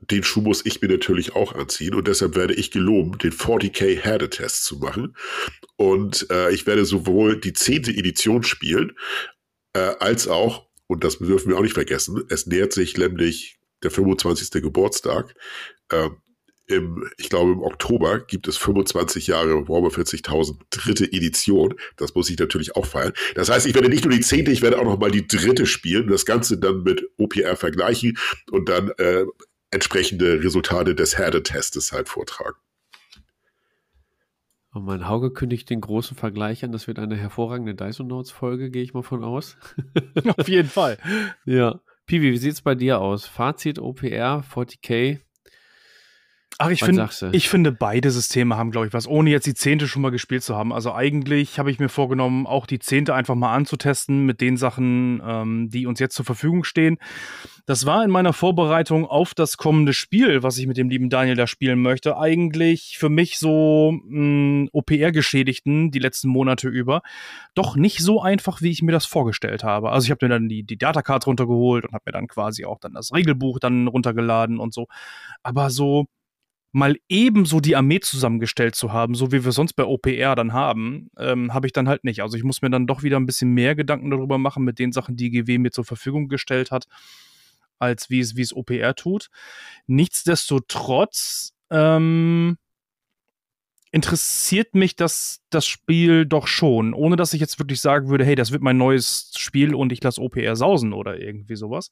den 0.00 0.22
Schuh 0.22 0.40
muss 0.40 0.64
ich 0.64 0.80
mir 0.80 0.88
natürlich 0.88 1.34
auch 1.34 1.54
anziehen 1.54 1.94
und 1.94 2.06
deshalb 2.06 2.36
werde 2.36 2.54
ich 2.54 2.70
geloben, 2.70 3.18
den 3.18 3.32
40k 3.32 3.96
Herdetest 3.98 4.64
zu 4.64 4.78
machen. 4.78 5.16
Und 5.76 6.28
äh, 6.30 6.52
ich 6.52 6.66
werde 6.66 6.84
sowohl 6.84 7.40
die 7.40 7.52
zehnte 7.52 7.90
Edition 7.90 8.44
spielen, 8.44 8.96
äh, 9.72 9.94
als 9.98 10.28
auch, 10.28 10.68
und 10.86 11.04
das 11.04 11.18
dürfen 11.18 11.50
wir 11.50 11.58
auch 11.58 11.62
nicht 11.62 11.74
vergessen, 11.74 12.22
es 12.28 12.46
nähert 12.46 12.72
sich 12.72 12.96
nämlich 12.96 13.58
der 13.82 13.90
25. 13.90 14.62
Geburtstag 14.62 15.34
äh, 15.90 16.10
im, 16.68 17.10
ich 17.16 17.30
glaube, 17.30 17.52
im 17.52 17.62
Oktober 17.62 18.20
gibt 18.20 18.46
es 18.46 18.56
25 18.58 19.26
Jahre 19.26 19.68
Warhammer 19.68 19.88
40.000 19.88 20.56
dritte 20.70 21.04
Edition. 21.04 21.74
Das 21.96 22.14
muss 22.14 22.30
ich 22.30 22.38
natürlich 22.38 22.76
auch 22.76 22.86
feiern. 22.86 23.12
Das 23.34 23.48
heißt, 23.48 23.66
ich 23.66 23.74
werde 23.74 23.88
nicht 23.88 24.04
nur 24.04 24.12
die 24.12 24.20
zehnte, 24.20 24.52
ich 24.52 24.62
werde 24.62 24.78
auch 24.78 24.84
noch 24.84 24.98
mal 24.98 25.10
die 25.10 25.26
dritte 25.26 25.66
spielen, 25.66 26.08
das 26.08 26.26
Ganze 26.26 26.58
dann 26.58 26.82
mit 26.82 27.02
OPR 27.16 27.56
vergleichen 27.56 28.18
und 28.50 28.68
dann 28.68 28.90
äh, 28.98 29.24
entsprechende 29.70 30.42
Resultate 30.42 30.94
des 30.94 31.18
Herdetestes 31.18 31.92
halt 31.92 32.08
vortragen. 32.08 32.56
Und 34.72 34.84
mein 34.84 35.08
Hauge 35.08 35.32
kündigt 35.32 35.70
den 35.70 35.80
großen 35.80 36.16
Vergleich 36.16 36.62
an. 36.64 36.72
Das 36.72 36.86
wird 36.86 36.98
eine 36.98 37.16
hervorragende 37.16 37.74
Dyson 37.74 38.06
Notes 38.06 38.30
Folge, 38.30 38.70
gehe 38.70 38.82
ich 38.82 38.92
mal 38.92 39.02
von 39.02 39.24
aus. 39.24 39.56
Auf 40.36 40.48
jeden 40.48 40.68
Fall. 40.68 40.98
Ja. 41.44 41.80
Pivi, 42.06 42.32
wie 42.32 42.38
sieht 42.38 42.54
es 42.54 42.62
bei 42.62 42.74
dir 42.74 43.00
aus? 43.00 43.26
Fazit 43.26 43.78
OPR, 43.78 44.42
40k, 44.42 45.20
Ach, 46.60 46.70
ich, 46.70 46.82
find, 46.82 47.00
ich 47.30 47.48
finde, 47.48 47.70
beide 47.70 48.10
Systeme 48.10 48.56
haben, 48.56 48.72
glaube 48.72 48.88
ich, 48.88 48.92
was, 48.92 49.06
ohne 49.06 49.30
jetzt 49.30 49.46
die 49.46 49.54
Zehnte 49.54 49.86
schon 49.86 50.02
mal 50.02 50.10
gespielt 50.10 50.42
zu 50.42 50.56
haben. 50.56 50.72
Also 50.72 50.92
eigentlich 50.92 51.60
habe 51.60 51.70
ich 51.70 51.78
mir 51.78 51.88
vorgenommen, 51.88 52.48
auch 52.48 52.66
die 52.66 52.80
Zehnte 52.80 53.14
einfach 53.14 53.36
mal 53.36 53.54
anzutesten 53.54 54.26
mit 54.26 54.40
den 54.40 54.56
Sachen, 54.56 55.22
ähm, 55.24 55.70
die 55.70 55.86
uns 55.86 56.00
jetzt 56.00 56.16
zur 56.16 56.24
Verfügung 56.24 56.64
stehen. 56.64 56.98
Das 57.66 57.86
war 57.86 58.02
in 58.02 58.10
meiner 58.10 58.32
Vorbereitung 58.32 59.06
auf 59.06 59.34
das 59.34 59.56
kommende 59.56 59.92
Spiel, 59.92 60.42
was 60.42 60.58
ich 60.58 60.66
mit 60.66 60.76
dem 60.76 60.88
lieben 60.88 61.10
Daniel 61.10 61.36
da 61.36 61.46
spielen 61.46 61.80
möchte, 61.80 62.18
eigentlich 62.18 62.96
für 62.98 63.08
mich 63.08 63.38
so 63.38 63.92
hm, 64.08 64.68
OPR-Geschädigten 64.72 65.92
die 65.92 66.00
letzten 66.00 66.28
Monate 66.28 66.68
über 66.68 67.02
doch 67.54 67.76
nicht 67.76 68.00
so 68.00 68.20
einfach, 68.20 68.62
wie 68.62 68.70
ich 68.72 68.82
mir 68.82 68.90
das 68.90 69.06
vorgestellt 69.06 69.62
habe. 69.62 69.90
Also 69.92 70.06
ich 70.06 70.10
habe 70.10 70.26
mir 70.26 70.30
dann 70.30 70.48
die, 70.48 70.64
die 70.64 70.76
Datacard 70.76 71.24
runtergeholt 71.24 71.84
und 71.84 71.92
habe 71.92 72.02
mir 72.06 72.12
dann 72.12 72.26
quasi 72.26 72.64
auch 72.64 72.80
dann 72.80 72.94
das 72.94 73.12
Regelbuch 73.14 73.60
dann 73.60 73.86
runtergeladen 73.86 74.58
und 74.58 74.74
so. 74.74 74.88
Aber 75.44 75.70
so 75.70 76.06
mal 76.72 76.96
ebenso 77.08 77.60
die 77.60 77.76
Armee 77.76 78.00
zusammengestellt 78.00 78.74
zu 78.74 78.92
haben, 78.92 79.14
so 79.14 79.32
wie 79.32 79.44
wir 79.44 79.52
sonst 79.52 79.72
bei 79.72 79.84
OPR 79.84 80.34
dann 80.34 80.52
haben, 80.52 81.08
ähm, 81.18 81.54
habe 81.54 81.66
ich 81.66 81.72
dann 81.72 81.88
halt 81.88 82.04
nicht. 82.04 82.22
Also 82.22 82.36
ich 82.36 82.44
muss 82.44 82.62
mir 82.62 82.70
dann 82.70 82.86
doch 82.86 83.02
wieder 83.02 83.18
ein 83.18 83.26
bisschen 83.26 83.52
mehr 83.52 83.74
Gedanken 83.74 84.10
darüber 84.10 84.38
machen 84.38 84.64
mit 84.64 84.78
den 84.78 84.92
Sachen, 84.92 85.16
die 85.16 85.30
GW 85.30 85.58
mir 85.58 85.70
zur 85.70 85.84
Verfügung 85.84 86.28
gestellt 86.28 86.70
hat, 86.70 86.86
als 87.78 88.10
wie 88.10 88.20
es, 88.20 88.36
wie 88.36 88.42
es 88.42 88.54
OPR 88.54 88.94
tut. 88.94 89.30
Nichtsdestotrotz 89.86 91.54
ähm, 91.70 92.58
interessiert 93.90 94.74
mich 94.74 94.94
das, 94.94 95.40
das 95.48 95.66
Spiel 95.66 96.26
doch 96.26 96.46
schon, 96.46 96.92
ohne 96.92 97.16
dass 97.16 97.32
ich 97.32 97.40
jetzt 97.40 97.58
wirklich 97.58 97.80
sagen 97.80 98.10
würde, 98.10 98.26
hey, 98.26 98.34
das 98.34 98.52
wird 98.52 98.62
mein 98.62 98.76
neues 98.76 99.32
Spiel 99.38 99.74
und 99.74 99.90
ich 99.90 100.02
lasse 100.02 100.20
OPR 100.20 100.54
sausen 100.54 100.92
oder 100.92 101.18
irgendwie 101.18 101.56
sowas 101.56 101.90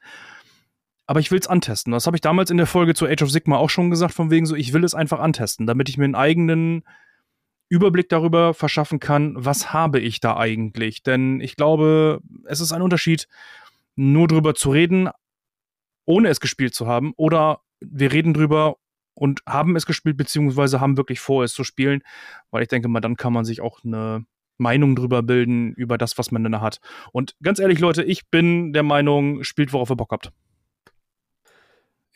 aber 1.06 1.20
ich 1.20 1.30
will 1.30 1.38
es 1.38 1.46
antesten. 1.46 1.92
Das 1.92 2.06
habe 2.06 2.16
ich 2.16 2.20
damals 2.20 2.50
in 2.50 2.56
der 2.56 2.66
Folge 2.66 2.94
zu 2.94 3.06
Age 3.06 3.22
of 3.22 3.30
Sigma 3.30 3.56
auch 3.56 3.70
schon 3.70 3.90
gesagt, 3.90 4.14
von 4.14 4.30
wegen 4.30 4.46
so, 4.46 4.56
ich 4.56 4.72
will 4.72 4.84
es 4.84 4.94
einfach 4.94 5.20
antesten, 5.20 5.66
damit 5.66 5.88
ich 5.88 5.98
mir 5.98 6.04
einen 6.04 6.14
eigenen 6.14 6.82
Überblick 7.68 8.08
darüber 8.08 8.54
verschaffen 8.54 9.00
kann, 9.00 9.34
was 9.36 9.72
habe 9.72 10.00
ich 10.00 10.20
da 10.20 10.36
eigentlich. 10.36 11.02
Denn 11.02 11.40
ich 11.40 11.56
glaube, 11.56 12.20
es 12.44 12.60
ist 12.60 12.72
ein 12.72 12.82
Unterschied, 12.82 13.28
nur 13.96 14.28
drüber 14.28 14.54
zu 14.54 14.70
reden, 14.70 15.08
ohne 16.04 16.28
es 16.28 16.40
gespielt 16.40 16.74
zu 16.74 16.86
haben, 16.86 17.12
oder 17.16 17.60
wir 17.80 18.12
reden 18.12 18.34
drüber 18.34 18.76
und 19.14 19.40
haben 19.46 19.74
es 19.76 19.86
gespielt, 19.86 20.16
beziehungsweise 20.16 20.80
haben 20.80 20.96
wirklich 20.96 21.20
vor, 21.20 21.42
es 21.42 21.54
zu 21.54 21.64
spielen, 21.64 22.02
weil 22.50 22.62
ich 22.62 22.68
denke 22.68 22.88
mal, 22.88 23.00
dann 23.00 23.16
kann 23.16 23.32
man 23.32 23.44
sich 23.44 23.60
auch 23.60 23.82
eine 23.84 24.24
Meinung 24.58 24.94
drüber 24.94 25.22
bilden, 25.22 25.72
über 25.74 25.98
das, 25.98 26.18
was 26.18 26.30
man 26.30 26.44
dann 26.44 26.60
hat. 26.60 26.80
Und 27.12 27.34
ganz 27.42 27.58
ehrlich, 27.58 27.78
Leute, 27.78 28.02
ich 28.02 28.28
bin 28.28 28.72
der 28.72 28.82
Meinung, 28.82 29.42
spielt, 29.42 29.72
worauf 29.72 29.90
ihr 29.90 29.96
Bock 29.96 30.12
habt. 30.12 30.32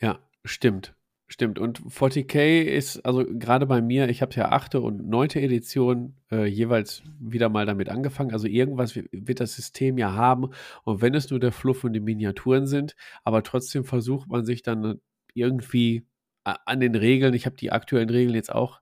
Ja, 0.01 0.19
stimmt. 0.43 0.95
Stimmt. 1.27 1.59
Und 1.59 1.79
40k 1.83 2.61
ist, 2.61 3.05
also 3.05 3.23
gerade 3.25 3.65
bei 3.65 3.81
mir, 3.81 4.09
ich 4.09 4.21
habe 4.21 4.35
ja 4.35 4.51
achte 4.51 4.81
und 4.81 5.07
neunte 5.07 5.39
Edition 5.39 6.15
äh, 6.29 6.45
jeweils 6.45 7.03
wieder 7.21 7.47
mal 7.47 7.65
damit 7.65 7.87
angefangen. 7.87 8.33
Also 8.33 8.47
irgendwas 8.47 8.97
wird 8.97 9.39
das 9.39 9.55
System 9.55 9.97
ja 9.97 10.11
haben. 10.11 10.49
Und 10.83 11.01
wenn 11.01 11.15
es 11.15 11.29
nur 11.29 11.39
der 11.39 11.53
Fluff 11.53 11.85
und 11.85 11.93
die 11.93 12.01
Miniaturen 12.01 12.67
sind, 12.67 12.97
aber 13.23 13.43
trotzdem 13.43 13.85
versucht 13.85 14.27
man 14.27 14.43
sich 14.43 14.61
dann 14.61 14.99
irgendwie 15.33 16.05
an 16.43 16.81
den 16.81 16.95
Regeln, 16.95 17.33
ich 17.33 17.45
habe 17.45 17.55
die 17.55 17.71
aktuellen 17.71 18.09
Regeln 18.09 18.35
jetzt 18.35 18.51
auch 18.53 18.81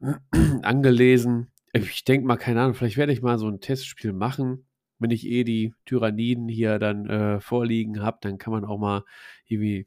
angelesen. 0.62 1.50
Ich 1.72 2.04
denke 2.04 2.26
mal, 2.26 2.36
keine 2.36 2.60
Ahnung, 2.60 2.74
vielleicht 2.74 2.98
werde 2.98 3.12
ich 3.14 3.22
mal 3.22 3.38
so 3.38 3.48
ein 3.48 3.60
Testspiel 3.60 4.12
machen 4.12 4.66
wenn 4.98 5.10
ich 5.10 5.26
eh 5.26 5.44
die 5.44 5.74
Tyranniden 5.84 6.48
hier 6.48 6.78
dann 6.78 7.06
äh, 7.06 7.40
vorliegen 7.40 8.02
habe, 8.02 8.18
dann 8.20 8.38
kann 8.38 8.52
man 8.52 8.64
auch 8.64 8.78
mal 8.78 9.04
irgendwie 9.46 9.86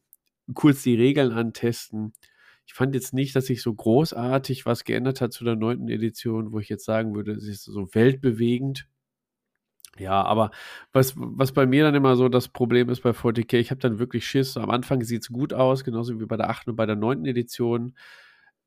kurz 0.53 0.83
die 0.83 0.95
Regeln 0.95 1.31
antesten. 1.31 2.13
Ich 2.65 2.73
fand 2.73 2.93
jetzt 2.93 3.13
nicht, 3.13 3.35
dass 3.35 3.47
sich 3.47 3.61
so 3.61 3.73
großartig 3.73 4.65
was 4.65 4.83
geändert 4.83 5.21
hat 5.21 5.33
zu 5.33 5.43
der 5.43 5.55
neunten 5.55 5.89
Edition, 5.89 6.51
wo 6.51 6.59
ich 6.59 6.69
jetzt 6.69 6.85
sagen 6.85 7.15
würde, 7.15 7.31
es 7.31 7.47
ist 7.47 7.63
so 7.63 7.87
weltbewegend. 7.93 8.87
Ja, 9.97 10.23
aber 10.23 10.51
was, 10.93 11.13
was 11.17 11.51
bei 11.51 11.65
mir 11.65 11.83
dann 11.83 11.95
immer 11.95 12.15
so 12.15 12.29
das 12.29 12.47
Problem 12.47 12.89
ist 12.89 13.01
bei 13.01 13.09
40k, 13.11 13.57
ich 13.57 13.71
habe 13.71 13.81
dann 13.81 13.99
wirklich 13.99 14.25
Schiss. 14.25 14.55
Am 14.55 14.69
Anfang 14.69 15.03
sieht 15.03 15.23
es 15.23 15.29
gut 15.29 15.53
aus, 15.53 15.83
genauso 15.83 16.19
wie 16.19 16.25
bei 16.25 16.37
der 16.37 16.49
8. 16.49 16.69
und 16.69 16.75
bei 16.75 16.85
der 16.85 16.95
9. 16.95 17.25
Edition. 17.25 17.95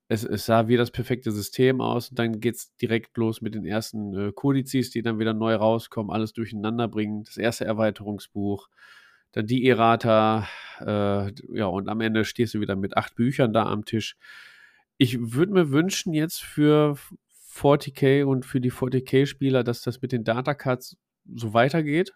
Es, 0.08 0.24
es 0.24 0.44
sah 0.46 0.68
wie 0.68 0.76
das 0.76 0.90
perfekte 0.90 1.32
System 1.32 1.80
aus 1.80 2.10
und 2.10 2.18
dann 2.18 2.40
geht 2.40 2.56
es 2.56 2.76
direkt 2.76 3.16
los 3.16 3.40
mit 3.40 3.54
den 3.54 3.64
ersten 3.64 4.14
äh, 4.14 4.32
Kodizes, 4.32 4.90
die 4.90 5.00
dann 5.00 5.18
wieder 5.18 5.32
neu 5.32 5.54
rauskommen, 5.54 6.12
alles 6.12 6.32
durcheinander 6.34 6.88
bringen. 6.88 7.24
Das 7.24 7.38
erste 7.38 7.64
Erweiterungsbuch, 7.64 8.68
dann 9.32 9.46
die 9.46 9.66
Errata, 9.66 10.46
äh, 10.80 11.32
ja, 11.56 11.66
und 11.66 11.88
am 11.88 12.00
Ende 12.00 12.24
stehst 12.24 12.54
du 12.54 12.60
wieder 12.60 12.76
mit 12.76 12.96
acht 12.96 13.14
Büchern 13.14 13.52
da 13.52 13.64
am 13.64 13.84
Tisch. 13.84 14.16
Ich 14.98 15.18
würde 15.34 15.52
mir 15.52 15.70
wünschen 15.70 16.12
jetzt 16.12 16.42
für 16.42 16.96
40k 17.54 18.24
und 18.24 18.46
für 18.46 18.60
die 18.60 18.72
40k-Spieler, 18.72 19.64
dass 19.64 19.82
das 19.82 20.00
mit 20.00 20.12
den 20.12 20.24
Datacards 20.24 20.96
so 21.34 21.54
weitergeht, 21.54 22.12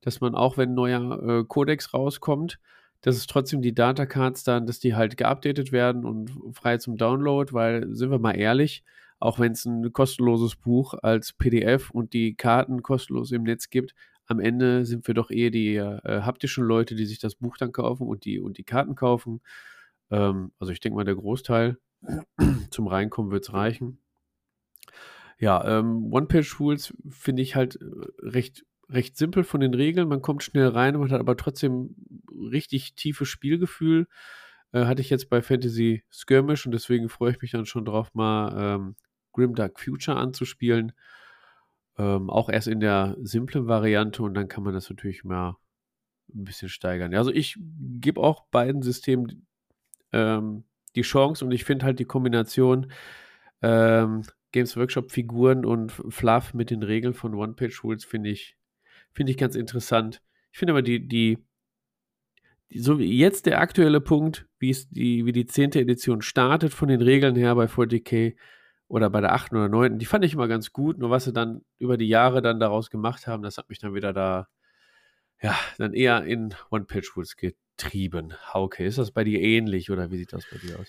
dass 0.00 0.20
man 0.20 0.34
auch, 0.34 0.56
wenn 0.56 0.70
ein 0.70 0.74
neuer 0.74 1.22
äh, 1.40 1.44
Codex 1.44 1.92
rauskommt, 1.92 2.58
dass 3.02 3.16
es 3.16 3.26
trotzdem 3.26 3.62
die 3.62 3.74
Datacards 3.74 4.44
dann, 4.44 4.66
dass 4.66 4.78
die 4.78 4.94
halt 4.94 5.16
geupdatet 5.16 5.72
werden 5.72 6.04
und 6.04 6.30
frei 6.52 6.78
zum 6.78 6.96
Download, 6.96 7.52
weil, 7.52 7.86
sind 7.94 8.10
wir 8.10 8.18
mal 8.18 8.38
ehrlich, 8.38 8.84
auch 9.18 9.38
wenn 9.38 9.52
es 9.52 9.64
ein 9.64 9.92
kostenloses 9.92 10.56
Buch 10.56 10.94
als 11.02 11.32
PDF 11.32 11.90
und 11.90 12.12
die 12.12 12.34
Karten 12.34 12.82
kostenlos 12.82 13.32
im 13.32 13.42
Netz 13.42 13.70
gibt, 13.70 13.94
am 14.30 14.38
Ende 14.38 14.86
sind 14.86 15.06
wir 15.08 15.14
doch 15.14 15.30
eher 15.30 15.50
die 15.50 15.76
äh, 15.76 16.22
haptischen 16.22 16.64
Leute, 16.64 16.94
die 16.94 17.06
sich 17.06 17.18
das 17.18 17.34
Buch 17.34 17.56
dann 17.56 17.72
kaufen 17.72 18.06
und 18.06 18.24
die, 18.24 18.38
und 18.38 18.58
die 18.58 18.64
Karten 18.64 18.94
kaufen. 18.94 19.40
Ähm, 20.10 20.52
also 20.58 20.72
ich 20.72 20.80
denke 20.80 20.96
mal, 20.96 21.04
der 21.04 21.16
Großteil 21.16 21.78
zum 22.70 22.86
Reinkommen 22.86 23.32
wird 23.32 23.44
es 23.44 23.52
reichen. 23.52 23.98
Ja, 25.38 25.78
ähm, 25.78 26.12
One-Page-Tools 26.12 26.94
finde 27.08 27.42
ich 27.42 27.56
halt 27.56 27.76
äh, 27.76 27.86
recht, 28.20 28.64
recht 28.88 29.16
simpel 29.16 29.42
von 29.42 29.60
den 29.60 29.74
Regeln. 29.74 30.08
Man 30.08 30.22
kommt 30.22 30.44
schnell 30.44 30.68
rein, 30.68 30.96
man 30.96 31.10
hat 31.10 31.20
aber 31.20 31.36
trotzdem 31.36 31.96
richtig 32.30 32.94
tiefes 32.94 33.28
Spielgefühl. 33.28 34.06
Äh, 34.72 34.84
hatte 34.84 35.00
ich 35.00 35.10
jetzt 35.10 35.28
bei 35.28 35.42
Fantasy 35.42 36.04
Skirmish 36.12 36.66
und 36.66 36.72
deswegen 36.72 37.08
freue 37.08 37.32
ich 37.32 37.42
mich 37.42 37.50
dann 37.50 37.66
schon 37.66 37.84
drauf, 37.84 38.14
mal 38.14 38.54
ähm, 38.56 38.96
Grimdark 39.32 39.80
Future 39.80 40.16
anzuspielen. 40.16 40.92
Ähm, 41.98 42.30
auch 42.30 42.48
erst 42.48 42.68
in 42.68 42.80
der 42.80 43.16
simplen 43.20 43.66
Variante 43.66 44.22
und 44.22 44.34
dann 44.34 44.48
kann 44.48 44.64
man 44.64 44.74
das 44.74 44.88
natürlich 44.88 45.24
mal 45.24 45.56
ein 46.34 46.44
bisschen 46.44 46.68
steigern. 46.68 47.14
Also 47.14 47.32
ich 47.32 47.58
gebe 48.00 48.20
auch 48.20 48.46
beiden 48.50 48.82
Systemen 48.82 49.46
ähm, 50.12 50.64
die 50.96 51.02
Chance 51.02 51.44
und 51.44 51.50
ich 51.52 51.64
finde 51.64 51.86
halt 51.86 51.98
die 51.98 52.04
Kombination 52.04 52.92
ähm, 53.62 54.22
Games 54.52 54.76
Workshop 54.76 55.12
Figuren 55.12 55.64
und 55.64 55.92
Fluff 55.92 56.54
mit 56.54 56.70
den 56.70 56.82
Regeln 56.82 57.14
von 57.14 57.34
One-Page-Rules 57.34 58.04
finde 58.04 58.30
ich, 58.30 58.56
finde 59.12 59.30
ich 59.32 59.38
ganz 59.38 59.54
interessant. 59.54 60.22
Ich 60.52 60.58
finde 60.58 60.72
aber 60.72 60.82
die, 60.82 61.06
die, 61.06 61.38
so 62.74 62.98
jetzt 62.98 63.46
der 63.46 63.60
aktuelle 63.60 64.00
Punkt, 64.00 64.46
wie 64.58 64.70
es 64.70 64.88
die, 64.88 65.24
wie 65.24 65.32
die 65.32 65.46
10. 65.46 65.72
Edition 65.72 66.22
startet 66.22 66.72
von 66.72 66.88
den 66.88 67.00
Regeln 67.00 67.36
her 67.36 67.54
bei 67.54 67.66
40k 67.66 68.34
oder 68.90 69.08
bei 69.08 69.20
der 69.20 69.32
8. 69.32 69.52
oder 69.52 69.68
9. 69.68 69.98
Die 69.98 70.04
fand 70.04 70.24
ich 70.24 70.34
immer 70.34 70.48
ganz 70.48 70.72
gut, 70.72 70.98
nur 70.98 71.10
was 71.10 71.24
sie 71.24 71.32
dann 71.32 71.62
über 71.78 71.96
die 71.96 72.08
Jahre 72.08 72.42
dann 72.42 72.58
daraus 72.58 72.90
gemacht 72.90 73.28
haben, 73.28 73.42
das 73.42 73.56
hat 73.56 73.68
mich 73.68 73.78
dann 73.78 73.94
wieder 73.94 74.12
da, 74.12 74.48
ja, 75.40 75.56
dann 75.78 75.94
eher 75.94 76.24
in 76.24 76.54
One-Page-Rules 76.70 77.36
getrieben. 77.36 78.34
Hauke, 78.52 78.84
ist 78.84 78.98
das 78.98 79.12
bei 79.12 79.22
dir 79.22 79.40
ähnlich 79.40 79.90
oder 79.90 80.10
wie 80.10 80.16
sieht 80.16 80.32
das 80.32 80.44
bei 80.50 80.58
dir 80.58 80.78
aus? 80.80 80.88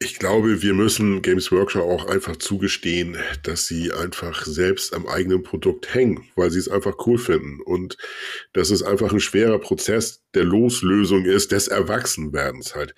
Ich 0.00 0.18
glaube, 0.18 0.62
wir 0.62 0.74
müssen 0.74 1.22
Games 1.22 1.52
Workshop 1.52 1.82
auch 1.82 2.06
einfach 2.06 2.36
zugestehen, 2.36 3.16
dass 3.44 3.66
sie 3.66 3.92
einfach 3.92 4.44
selbst 4.44 4.92
am 4.92 5.06
eigenen 5.06 5.42
Produkt 5.44 5.94
hängen, 5.94 6.26
weil 6.34 6.50
sie 6.50 6.58
es 6.58 6.68
einfach 6.68 6.94
cool 7.06 7.18
finden. 7.18 7.60
Und 7.60 7.96
dass 8.54 8.70
es 8.70 8.82
einfach 8.82 9.12
ein 9.12 9.20
schwerer 9.20 9.58
Prozess 9.58 10.24
der 10.34 10.44
Loslösung 10.44 11.26
ist, 11.26 11.52
des 11.52 11.68
Erwachsenwerdens 11.68 12.74
halt. 12.74 12.94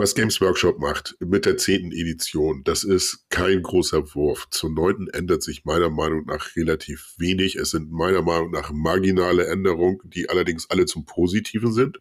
Was 0.00 0.14
Games 0.14 0.40
Workshop 0.40 0.78
macht 0.78 1.16
mit 1.18 1.44
der 1.44 1.56
zehnten 1.56 1.90
Edition, 1.90 2.62
das 2.62 2.84
ist 2.84 3.28
kein 3.30 3.62
großer 3.62 4.14
Wurf. 4.14 4.46
Zur 4.48 4.70
neunten 4.70 5.08
ändert 5.08 5.42
sich 5.42 5.64
meiner 5.64 5.90
Meinung 5.90 6.24
nach 6.26 6.54
relativ 6.54 7.14
wenig. 7.18 7.56
Es 7.56 7.72
sind 7.72 7.90
meiner 7.90 8.22
Meinung 8.22 8.52
nach 8.52 8.70
marginale 8.70 9.48
Änderungen, 9.48 9.98
die 10.04 10.28
allerdings 10.28 10.70
alle 10.70 10.86
zum 10.86 11.04
Positiven 11.04 11.72
sind. 11.72 12.00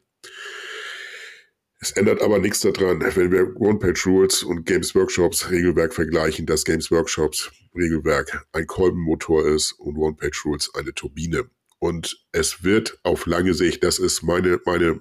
Es 1.80 1.90
ändert 1.90 2.22
aber 2.22 2.38
nichts 2.38 2.60
daran, 2.60 3.02
wenn 3.16 3.32
wir 3.32 3.60
One-Page-Rules 3.60 4.44
und 4.44 4.68
Games 4.68 4.94
Workshops 4.94 5.50
Regelwerk 5.50 5.96
vergleichen, 5.96 6.46
dass 6.46 6.66
Games 6.66 6.92
Workshops 6.92 7.52
Regelwerk 7.76 8.46
ein 8.52 8.68
Kolbenmotor 8.68 9.48
ist 9.48 9.72
und 9.72 9.98
One-Page-Rules 9.98 10.76
eine 10.76 10.94
Turbine. 10.94 11.50
Und 11.80 12.24
es 12.32 12.64
wird 12.64 13.00
auf 13.02 13.26
lange 13.26 13.56
Sicht, 13.56 13.84
das 13.84 13.98
ist 13.98 14.22
meine, 14.22 14.60
meine 14.66 15.00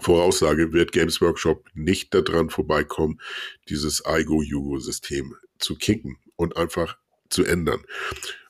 Voraussage, 0.00 0.72
wird 0.72 0.92
Games 0.92 1.20
Workshop 1.20 1.68
nicht 1.74 2.14
daran 2.14 2.50
vorbeikommen, 2.50 3.20
dieses 3.68 4.04
Aigo-Yugo-System 4.04 5.34
zu 5.58 5.76
kicken 5.76 6.18
und 6.36 6.56
einfach 6.56 6.98
zu 7.30 7.44
ändern. 7.44 7.82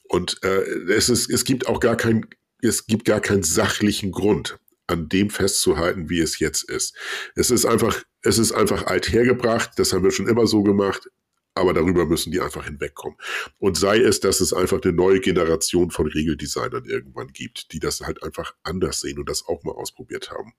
Und 0.04 0.42
äh, 0.42 0.62
es, 0.90 1.08
ist, 1.08 1.30
es 1.30 1.44
gibt 1.44 1.66
auch 1.66 1.80
gar 1.80 1.96
kein, 1.96 2.26
es 2.62 2.86
gibt 2.86 3.04
gar 3.04 3.20
keinen 3.20 3.42
sachlichen 3.42 4.12
Grund, 4.12 4.58
an 4.86 5.08
dem 5.08 5.30
festzuhalten, 5.30 6.08
wie 6.08 6.20
es 6.20 6.38
jetzt 6.38 6.68
ist. 6.68 6.96
Es 7.34 7.50
ist 7.50 7.66
einfach, 7.66 8.02
es 8.22 8.38
ist 8.38 8.52
einfach 8.52 8.86
alt 8.86 9.12
hergebracht, 9.12 9.72
das 9.76 9.92
haben 9.92 10.02
wir 10.02 10.10
schon 10.10 10.26
immer 10.26 10.46
so 10.46 10.62
gemacht, 10.62 11.10
aber 11.54 11.74
darüber 11.74 12.06
müssen 12.06 12.32
die 12.32 12.40
einfach 12.40 12.64
hinwegkommen. 12.64 13.18
Und 13.58 13.76
sei 13.76 13.98
es, 13.98 14.20
dass 14.20 14.40
es 14.40 14.52
einfach 14.52 14.80
eine 14.82 14.92
neue 14.92 15.20
Generation 15.20 15.90
von 15.90 16.06
Regeldesignern 16.06 16.84
irgendwann 16.84 17.28
gibt, 17.28 17.72
die 17.72 17.80
das 17.80 18.00
halt 18.00 18.22
einfach 18.22 18.54
anders 18.62 19.00
sehen 19.00 19.18
und 19.18 19.28
das 19.28 19.46
auch 19.46 19.62
mal 19.64 19.72
ausprobiert 19.72 20.30
haben. 20.30 20.54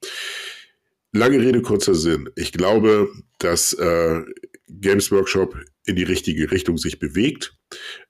Lange 1.12 1.40
Rede, 1.40 1.62
kurzer 1.62 1.96
Sinn. 1.96 2.30
Ich 2.36 2.52
glaube, 2.52 3.12
dass 3.40 3.74
äh, 3.74 4.22
Games 4.68 5.12
Workshop 5.12 5.58
in 5.86 5.96
die 5.96 6.04
richtige 6.04 6.52
Richtung 6.52 6.78
sich 6.78 7.00
bewegt, 7.00 7.56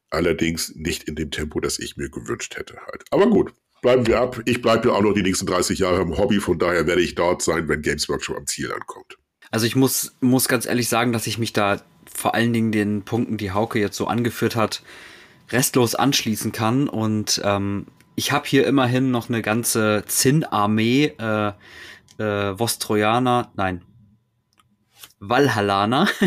allerdings 0.09 0.75
nicht 0.75 1.03
in 1.03 1.15
dem 1.15 1.31
Tempo, 1.31 1.61
das 1.61 1.79
ich 1.79 1.95
mir 1.95 2.09
gewünscht 2.09 2.57
hätte 2.57 2.77
halt. 2.87 3.03
Aber 3.11 3.29
gut, 3.29 3.53
bleiben 3.81 4.05
wir 4.05 4.19
ab. 4.19 4.41
Ich 4.45 4.61
bleibe 4.61 4.89
ja 4.89 4.95
auch 4.95 5.01
noch 5.01 5.13
die 5.13 5.21
nächsten 5.21 5.45
30 5.45 5.79
Jahre 5.79 6.01
im 6.01 6.17
Hobby, 6.17 6.39
von 6.39 6.59
daher 6.59 6.87
werde 6.87 7.01
ich 7.01 7.15
dort 7.15 7.41
sein, 7.41 7.69
wenn 7.69 7.81
Games 7.81 8.09
Workshop 8.09 8.35
am 8.37 8.47
Ziel 8.47 8.71
ankommt. 8.71 9.17
Also 9.51 9.65
ich 9.65 9.75
muss, 9.75 10.15
muss 10.19 10.47
ganz 10.47 10.65
ehrlich 10.65 10.89
sagen, 10.89 11.13
dass 11.13 11.25
ich 11.25 11.37
mich 11.37 11.53
da 11.53 11.81
vor 12.13 12.35
allen 12.35 12.53
Dingen 12.53 12.71
den 12.71 13.03
Punkten, 13.03 13.37
die 13.37 13.51
Hauke 13.51 13.79
jetzt 13.79 13.95
so 13.95 14.07
angeführt 14.07 14.55
hat, 14.55 14.83
restlos 15.51 15.95
anschließen 15.95 16.51
kann. 16.51 16.89
Und 16.89 17.41
ähm, 17.43 17.87
ich 18.15 18.31
habe 18.31 18.47
hier 18.47 18.67
immerhin 18.67 19.11
noch 19.11 19.29
eine 19.29 19.41
ganze 19.41 20.03
Zinn-Armee, 20.05 21.13
äh, 21.17 21.53
äh, 22.19 22.57
Vostrojaner, 22.57 23.51
nein, 23.55 23.83
Valhallaner. 25.19 26.07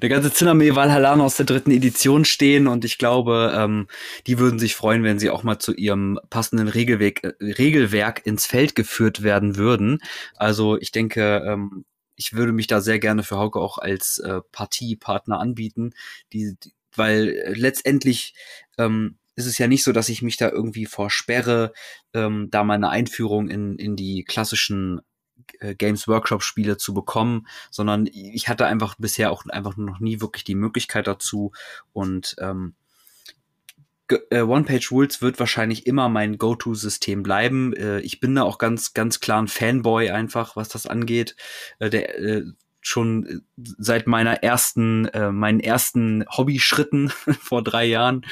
eine 0.00 0.10
ganze 0.10 0.32
Zinnermee 0.32 0.74
Valhalla 0.74 1.14
aus 1.14 1.36
der 1.36 1.46
dritten 1.46 1.70
Edition 1.70 2.24
stehen 2.24 2.66
und 2.66 2.84
ich 2.84 2.98
glaube, 2.98 3.54
ähm, 3.56 3.88
die 4.26 4.38
würden 4.38 4.58
sich 4.58 4.74
freuen, 4.74 5.02
wenn 5.02 5.18
sie 5.18 5.30
auch 5.30 5.42
mal 5.42 5.58
zu 5.58 5.74
ihrem 5.74 6.18
passenden 6.30 6.68
Regelweg, 6.68 7.24
äh, 7.24 7.32
Regelwerk 7.40 8.24
ins 8.26 8.46
Feld 8.46 8.74
geführt 8.74 9.22
werden 9.22 9.56
würden. 9.56 9.98
Also 10.36 10.76
ich 10.78 10.92
denke, 10.92 11.42
ähm, 11.46 11.84
ich 12.16 12.34
würde 12.34 12.52
mich 12.52 12.66
da 12.66 12.80
sehr 12.80 12.98
gerne 12.98 13.22
für 13.22 13.38
Hauke 13.38 13.60
auch 13.60 13.78
als 13.78 14.18
äh, 14.18 14.40
Partiepartner 14.52 15.38
anbieten, 15.38 15.92
die, 16.32 16.56
die 16.62 16.72
weil 16.94 17.28
äh, 17.28 17.52
letztendlich 17.52 18.34
ähm, 18.78 19.18
ist 19.36 19.46
es 19.46 19.58
ja 19.58 19.68
nicht 19.68 19.84
so, 19.84 19.92
dass 19.92 20.08
ich 20.08 20.22
mich 20.22 20.36
da 20.36 20.50
irgendwie 20.50 20.86
versperre, 20.86 21.72
ähm, 22.14 22.48
da 22.50 22.64
meine 22.64 22.88
Einführung 22.88 23.48
in, 23.48 23.76
in 23.76 23.94
die 23.94 24.24
klassischen 24.24 25.00
äh, 25.60 25.74
Games 25.74 26.08
Workshop 26.08 26.42
Spiele 26.42 26.78
zu 26.78 26.94
bekommen, 26.94 27.46
sondern 27.70 28.06
ich 28.06 28.48
hatte 28.48 28.66
einfach 28.66 28.96
bisher 28.98 29.30
auch 29.30 29.44
einfach 29.46 29.76
noch 29.76 30.00
nie 30.00 30.20
wirklich 30.20 30.44
die 30.44 30.54
Möglichkeit 30.54 31.06
dazu 31.06 31.52
und 31.92 32.34
ähm, 32.40 32.74
äh, 34.30 34.40
One-Page-Rules 34.40 35.20
wird 35.20 35.38
wahrscheinlich 35.38 35.86
immer 35.86 36.08
mein 36.08 36.38
Go-To-System 36.38 37.22
bleiben. 37.22 37.74
Äh, 37.74 38.00
ich 38.00 38.20
bin 38.20 38.34
da 38.34 38.42
auch 38.42 38.58
ganz, 38.58 38.94
ganz 38.94 39.20
klar 39.20 39.42
ein 39.42 39.48
Fanboy 39.48 40.10
einfach, 40.10 40.56
was 40.56 40.68
das 40.68 40.86
angeht. 40.86 41.36
Äh, 41.78 41.90
der 41.90 42.18
äh, 42.18 42.42
schon 42.86 43.26
äh, 43.26 43.40
seit 43.56 44.06
meiner 44.06 44.42
ersten, 44.42 45.06
äh, 45.06 45.32
meinen 45.32 45.60
ersten 45.60 46.24
Hobby-Schritten 46.28 47.08
vor 47.40 47.62
drei 47.62 47.84
Jahren. 47.84 48.24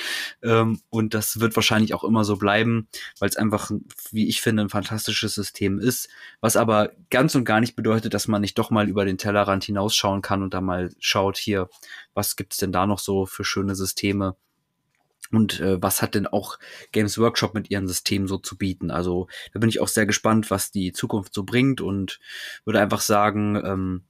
Ähm, 0.43 0.81
und 0.91 1.15
das 1.15 1.41
wird 1.41 1.57
wahrscheinlich 1.57 1.93
auch 1.93 2.05
immer 2.05 2.25
so 2.25 2.37
bleiben, 2.37 2.89
weil 3.19 3.29
es 3.29 3.37
einfach, 3.37 3.71
wie 4.13 4.29
ich 4.29 4.41
finde, 4.41 4.63
ein 4.63 4.69
fantastisches 4.69 5.35
System 5.35 5.79
ist. 5.79 6.09
Was 6.41 6.57
aber 6.57 6.93
ganz 7.11 7.35
und 7.35 7.45
gar 7.45 7.61
nicht 7.61 7.75
bedeutet, 7.75 8.15
dass 8.15 8.29
man 8.29 8.41
nicht 8.41 8.57
doch 8.59 8.71
mal 8.71 8.89
über 8.89 9.05
den 9.05 9.19
Tellerrand 9.19 9.65
hinausschauen 9.65 10.23
kann 10.23 10.43
und 10.43 10.55
da 10.55 10.61
mal 10.61 10.91
schaut, 11.01 11.37
hier, 11.37 11.69
was 12.15 12.37
gibt's 12.37 12.59
denn 12.59 12.73
da 12.73 12.87
noch 12.87 13.01
so 13.01 13.27
für 13.27 13.45
schöne 13.45 13.75
Systeme? 13.75 14.37
und 15.33 15.59
äh, 15.59 15.83
was 15.83 16.01
hat 16.01 16.15
denn 16.15 16.29
auch 16.29 16.59
Games 16.93 17.19
Workshop 17.19 17.55
mit 17.55 17.71
ihren 17.71 17.89
Systemen 17.89 18.29
so 18.29 18.37
zu 18.37 18.57
bieten. 18.57 18.93
Also 18.93 19.27
da 19.53 19.59
bin 19.59 19.69
ich 19.69 19.81
auch 19.81 19.89
sehr 19.89 20.07
gespannt, 20.07 20.51
was 20.51 20.71
die 20.71 20.93
Zukunft 20.93 21.35
so 21.35 21.43
bringt 21.43 21.81
und 21.81 22.21
würde 22.65 22.81
einfach 22.81 23.01
sagen, 23.01 23.57
ähm, 23.65 24.05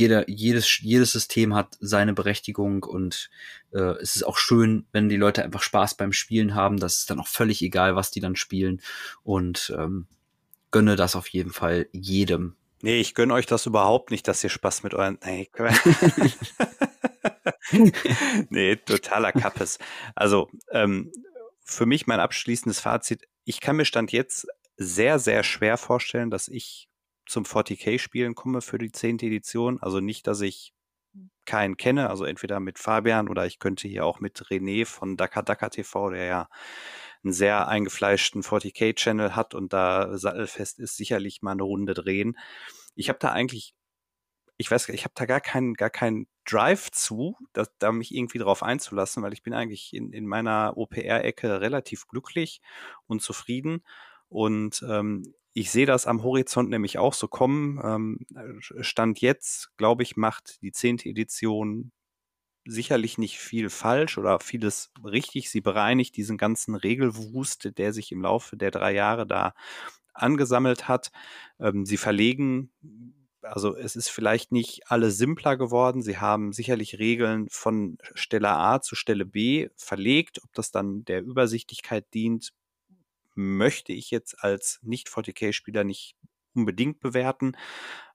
jeder, 0.00 0.28
jedes, 0.28 0.80
jedes 0.80 1.12
System 1.12 1.54
hat 1.54 1.76
seine 1.78 2.14
Berechtigung 2.14 2.82
und 2.82 3.30
äh, 3.72 3.96
es 4.00 4.16
ist 4.16 4.24
auch 4.24 4.38
schön, 4.38 4.86
wenn 4.92 5.08
die 5.08 5.16
Leute 5.16 5.44
einfach 5.44 5.62
Spaß 5.62 5.94
beim 5.94 6.12
Spielen 6.12 6.54
haben. 6.54 6.78
Das 6.78 6.96
ist 6.98 7.10
dann 7.10 7.20
auch 7.20 7.28
völlig 7.28 7.62
egal, 7.62 7.94
was 7.94 8.10
die 8.10 8.20
dann 8.20 8.34
spielen 8.34 8.80
und 9.22 9.72
ähm, 9.78 10.06
gönne 10.70 10.96
das 10.96 11.14
auf 11.14 11.28
jeden 11.28 11.52
Fall 11.52 11.88
jedem. 11.92 12.56
Nee, 12.82 13.00
ich 13.00 13.14
gönne 13.14 13.34
euch 13.34 13.46
das 13.46 13.66
überhaupt 13.66 14.10
nicht, 14.10 14.26
dass 14.26 14.42
ihr 14.42 14.50
Spaß 14.50 14.82
mit 14.82 14.94
euren. 14.94 15.18
Nee, 15.24 15.50
nee 18.48 18.76
totaler 18.76 19.32
Kappes. 19.32 19.78
Also, 20.14 20.48
ähm, 20.72 21.12
für 21.62 21.86
mich 21.86 22.06
mein 22.06 22.20
abschließendes 22.20 22.80
Fazit. 22.80 23.28
Ich 23.44 23.60
kann 23.60 23.76
mir 23.76 23.84
Stand 23.84 24.12
jetzt 24.12 24.46
sehr, 24.76 25.18
sehr 25.18 25.42
schwer 25.42 25.76
vorstellen, 25.76 26.30
dass 26.30 26.48
ich 26.48 26.89
zum 27.30 27.44
40k-Spielen 27.44 28.34
komme 28.34 28.60
für 28.60 28.78
die 28.78 28.92
10. 28.92 29.18
Edition. 29.20 29.80
Also 29.80 30.00
nicht, 30.00 30.26
dass 30.26 30.40
ich 30.40 30.74
keinen 31.44 31.76
kenne, 31.76 32.10
also 32.10 32.24
entweder 32.24 32.60
mit 32.60 32.78
Fabian 32.78 33.28
oder 33.28 33.46
ich 33.46 33.58
könnte 33.58 33.88
hier 33.88 34.04
auch 34.04 34.20
mit 34.20 34.38
René 34.44 34.86
von 34.86 35.16
Daka 35.16 35.42
Daka 35.42 35.68
TV, 35.68 36.10
der 36.10 36.24
ja 36.24 36.48
einen 37.24 37.32
sehr 37.32 37.68
eingefleischten 37.68 38.42
40k-Channel 38.42 39.34
hat 39.34 39.54
und 39.54 39.72
da 39.72 40.16
sattelfest 40.16 40.78
ist, 40.78 40.96
sicherlich 40.96 41.42
mal 41.42 41.52
eine 41.52 41.64
Runde 41.64 41.94
drehen. 41.94 42.38
Ich 42.94 43.08
habe 43.08 43.18
da 43.18 43.32
eigentlich, 43.32 43.74
ich 44.58 44.70
weiß, 44.70 44.88
ich 44.90 45.04
habe 45.04 45.14
da 45.16 45.26
gar 45.26 45.40
keinen, 45.40 45.74
gar 45.74 45.90
keinen 45.90 46.28
Drive 46.44 46.90
zu, 46.92 47.36
da, 47.52 47.66
da 47.78 47.92
mich 47.92 48.14
irgendwie 48.14 48.38
drauf 48.38 48.62
einzulassen, 48.62 49.22
weil 49.22 49.32
ich 49.32 49.42
bin 49.42 49.54
eigentlich 49.54 49.92
in, 49.92 50.12
in 50.12 50.26
meiner 50.26 50.76
OPR-Ecke 50.76 51.60
relativ 51.60 52.06
glücklich 52.06 52.60
und 53.06 53.22
zufrieden. 53.22 53.82
Und 54.28 54.84
ähm, 54.88 55.34
ich 55.52 55.70
sehe 55.70 55.86
das 55.86 56.06
am 56.06 56.22
Horizont 56.22 56.70
nämlich 56.70 56.98
auch 56.98 57.14
so 57.14 57.28
kommen. 57.28 57.80
Ähm, 57.82 58.60
Stand 58.60 59.20
jetzt, 59.20 59.76
glaube 59.76 60.02
ich, 60.02 60.16
macht 60.16 60.62
die 60.62 60.72
zehnte 60.72 61.08
Edition 61.08 61.92
sicherlich 62.66 63.18
nicht 63.18 63.38
viel 63.38 63.70
falsch 63.70 64.18
oder 64.18 64.40
vieles 64.40 64.92
richtig. 65.04 65.50
Sie 65.50 65.60
bereinigt 65.60 66.16
diesen 66.16 66.36
ganzen 66.38 66.74
Regelwust, 66.74 67.70
der 67.78 67.92
sich 67.92 68.12
im 68.12 68.22
Laufe 68.22 68.56
der 68.56 68.70
drei 68.70 68.92
Jahre 68.92 69.26
da 69.26 69.54
angesammelt 70.14 70.88
hat. 70.88 71.10
Ähm, 71.58 71.86
sie 71.86 71.96
verlegen, 71.96 72.72
also 73.42 73.74
es 73.76 73.96
ist 73.96 74.10
vielleicht 74.10 74.52
nicht 74.52 74.90
alles 74.90 75.16
simpler 75.18 75.56
geworden. 75.56 76.02
Sie 76.02 76.18
haben 76.18 76.52
sicherlich 76.52 76.98
Regeln 76.98 77.48
von 77.50 77.98
Stelle 78.14 78.50
A 78.50 78.80
zu 78.82 78.94
Stelle 78.94 79.24
B 79.26 79.68
verlegt. 79.76 80.42
Ob 80.44 80.52
das 80.54 80.70
dann 80.70 81.04
der 81.04 81.22
Übersichtlichkeit 81.22 82.12
dient, 82.14 82.52
möchte 83.34 83.92
ich 83.92 84.10
jetzt 84.10 84.42
als 84.42 84.80
Nicht-40k-Spieler 84.82 85.84
nicht 85.84 86.16
unbedingt 86.54 87.00
bewerten. 87.00 87.56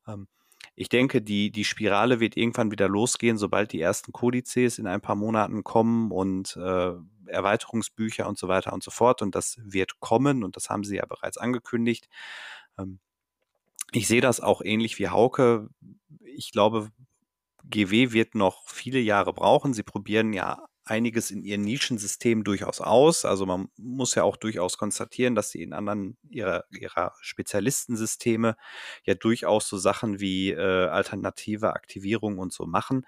Ähm, 0.08 0.28
ich 0.76 0.90
denke, 0.90 1.22
die, 1.22 1.52
die 1.52 1.64
Spirale 1.64 2.20
wird 2.20 2.36
irgendwann 2.36 2.72
wieder 2.72 2.90
losgehen, 2.90 3.38
sobald 3.38 3.72
die 3.72 3.80
ersten 3.80 4.12
Kodizes 4.12 4.78
in 4.78 4.88
ein 4.88 5.02
paar 5.02 5.16
Monaten 5.16 5.64
kommen 5.64 6.12
und 6.12 6.58
äh, 6.58 6.92
Erweiterungsbücher 7.28 8.28
und 8.28 8.38
so 8.38 8.48
weiter 8.48 8.74
und 8.74 8.84
so 8.84 8.92
fort. 8.92 9.22
Und 9.22 9.36
das 9.36 9.58
wird 9.64 10.00
kommen 10.00 10.44
und 10.44 10.56
das 10.56 10.70
haben 10.70 10.84
sie 10.84 10.98
ja 10.98 11.06
bereits 11.06 11.38
angekündigt. 11.38 12.10
Ähm, 12.78 13.00
ich 13.92 14.08
sehe 14.08 14.22
das 14.22 14.42
auch 14.42 14.62
ähnlich 14.62 15.00
wie 15.00 15.08
Hauke. 15.10 15.70
Ich 16.20 16.52
glaube, 16.52 16.90
GW 17.64 18.12
wird 18.12 18.36
noch 18.36 18.68
viele 18.68 19.00
Jahre 19.00 19.34
brauchen. 19.34 19.74
Sie 19.74 19.84
probieren 19.84 20.34
ja 20.34 20.66
einiges 20.86 21.32
in 21.32 21.44
ihren 21.44 21.62
Nischensystemen 21.62 22.44
durchaus 22.44 22.80
aus. 22.80 23.26
Also 23.26 23.45
man 23.45 23.70
muss 23.78 24.16
ja 24.16 24.24
auch 24.24 24.38
durchaus 24.38 24.78
konstatieren, 24.78 25.36
dass 25.36 25.49
sie 25.49 25.64
in 25.64 25.74
anderen 25.74 26.18
ihrer, 26.30 26.66
ihrer 26.70 27.14
Spezialistensysteme 27.22 28.56
ja 29.03 29.16
durchaus 29.16 29.68
so 29.68 29.78
Sachen 29.78 30.20
wie 30.20 30.52
äh, 30.52 30.88
alternative 30.88 31.74
Aktivierung 31.74 32.38
und 32.38 32.53
so 32.53 32.66
machen. 32.66 33.06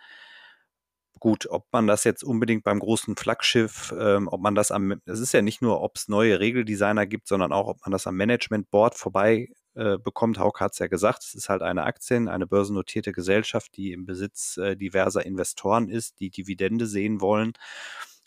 Gut, 1.19 1.47
ob 1.49 1.65
man 1.71 1.87
das 1.87 2.03
jetzt 2.03 2.23
unbedingt 2.23 2.63
beim 2.63 2.79
großen 2.79 3.15
Flaggschiff, 3.15 3.93
ähm, 3.99 4.27
ob 4.27 4.41
man 4.41 4.53
das 4.53 4.71
am, 4.71 5.01
es 5.05 5.19
ist 5.19 5.33
ja 5.33 5.41
nicht 5.41 5.61
nur, 5.61 5.81
ob 5.81 5.95
es 5.95 6.07
neue 6.07 6.39
Regeldesigner 6.39 7.07
gibt, 7.07 7.27
sondern 7.27 7.51
auch, 7.51 7.67
ob 7.67 7.81
man 7.85 7.91
das 7.91 8.05
am 8.05 8.15
Management 8.15 8.69
Board 8.69 8.95
vorbei 8.95 9.49
äh, 9.77 9.97
bekommt. 9.97 10.39
Hauke 10.39 10.63
hat 10.63 10.73
es 10.73 10.79
ja 10.79 10.87
gesagt, 10.87 11.23
es 11.23 11.35
ist 11.35 11.49
halt 11.49 11.61
eine 11.61 11.83
Aktien, 11.83 12.27
eine 12.27 12.47
börsennotierte 12.47 13.11
Gesellschaft, 13.11 13.77
die 13.77 13.91
im 13.91 14.05
Besitz 14.05 14.57
äh, 14.57 14.75
diverser 14.75 15.25
Investoren 15.25 15.89
ist, 15.89 16.19
die 16.19 16.29
Dividende 16.29 16.87
sehen 16.87 17.21
wollen. 17.21 17.53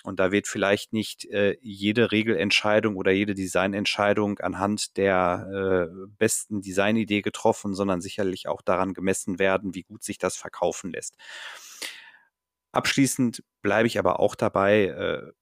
Und 0.03 0.19
da 0.19 0.33
wird 0.33 0.47
vielleicht 0.49 0.93
nicht 0.95 1.27
äh, 1.27 1.57
jede 1.61 2.11
Regelentscheidung 2.11 2.97
oder 2.97 3.13
jede 3.13 3.35
Designentscheidung 3.35 4.39
anhand 4.39 4.97
der 4.97 5.91
äh, 5.91 6.07
besten 6.19 6.63
Designidee 6.63 7.21
getroffen, 7.21 7.75
sondern 7.75 8.01
sicherlich 8.01 8.49
auch 8.49 8.63
daran 8.63 8.95
gemessen 8.95 9.39
werden, 9.39 9.75
wie 9.75 9.83
gut 9.83 10.03
sich 10.03 10.17
das 10.17 10.37
verkaufen 10.37 10.91
lässt. 10.93 11.17
Abschließend 12.73 13.43
bleibe 13.63 13.89
ich 13.89 13.99
aber 13.99 14.21
auch 14.21 14.35
dabei, 14.37 14.85
äh, 14.87 15.33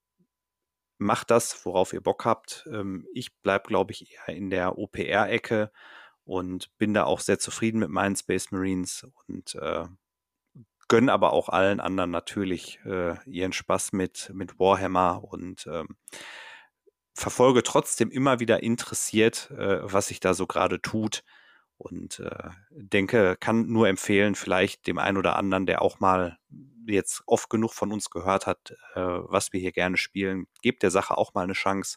macht 0.98 1.30
das, 1.30 1.64
worauf 1.64 1.92
ihr 1.92 2.00
Bock 2.00 2.24
habt. 2.24 2.68
Ähm, 2.72 3.06
ich 3.14 3.34
bleibe, 3.42 3.68
glaube 3.68 3.92
ich, 3.92 4.12
eher 4.12 4.34
in 4.34 4.50
der 4.50 4.76
OPR-Ecke 4.78 5.70
und 6.28 6.76
bin 6.76 6.92
da 6.92 7.04
auch 7.04 7.20
sehr 7.20 7.38
zufrieden 7.38 7.78
mit 7.78 7.88
meinen 7.88 8.14
Space 8.14 8.50
Marines 8.50 9.06
und 9.26 9.54
äh, 9.54 9.86
gönne 10.86 11.12
aber 11.12 11.32
auch 11.32 11.48
allen 11.48 11.80
anderen 11.80 12.10
natürlich 12.10 12.80
äh, 12.84 13.16
ihren 13.26 13.54
Spaß 13.54 13.92
mit, 13.92 14.30
mit 14.34 14.58
Warhammer 14.60 15.24
und 15.24 15.66
ähm, 15.66 15.96
verfolge 17.14 17.62
trotzdem 17.62 18.10
immer 18.10 18.40
wieder 18.40 18.62
interessiert, 18.62 19.50
äh, 19.52 19.80
was 19.82 20.08
sich 20.08 20.20
da 20.20 20.34
so 20.34 20.46
gerade 20.46 20.82
tut 20.82 21.24
und 21.78 22.20
äh, 22.20 22.50
denke, 22.70 23.36
kann 23.40 23.66
nur 23.66 23.88
empfehlen, 23.88 24.34
vielleicht 24.34 24.86
dem 24.86 24.98
einen 24.98 25.16
oder 25.16 25.36
anderen, 25.36 25.64
der 25.64 25.80
auch 25.80 25.98
mal 25.98 26.36
jetzt 26.86 27.22
oft 27.26 27.48
genug 27.48 27.72
von 27.72 27.90
uns 27.90 28.10
gehört 28.10 28.46
hat, 28.46 28.72
äh, 28.94 29.00
was 29.00 29.54
wir 29.54 29.60
hier 29.60 29.72
gerne 29.72 29.96
spielen, 29.96 30.46
gebt 30.60 30.82
der 30.82 30.90
Sache 30.90 31.16
auch 31.16 31.32
mal 31.32 31.44
eine 31.44 31.54
Chance. 31.54 31.96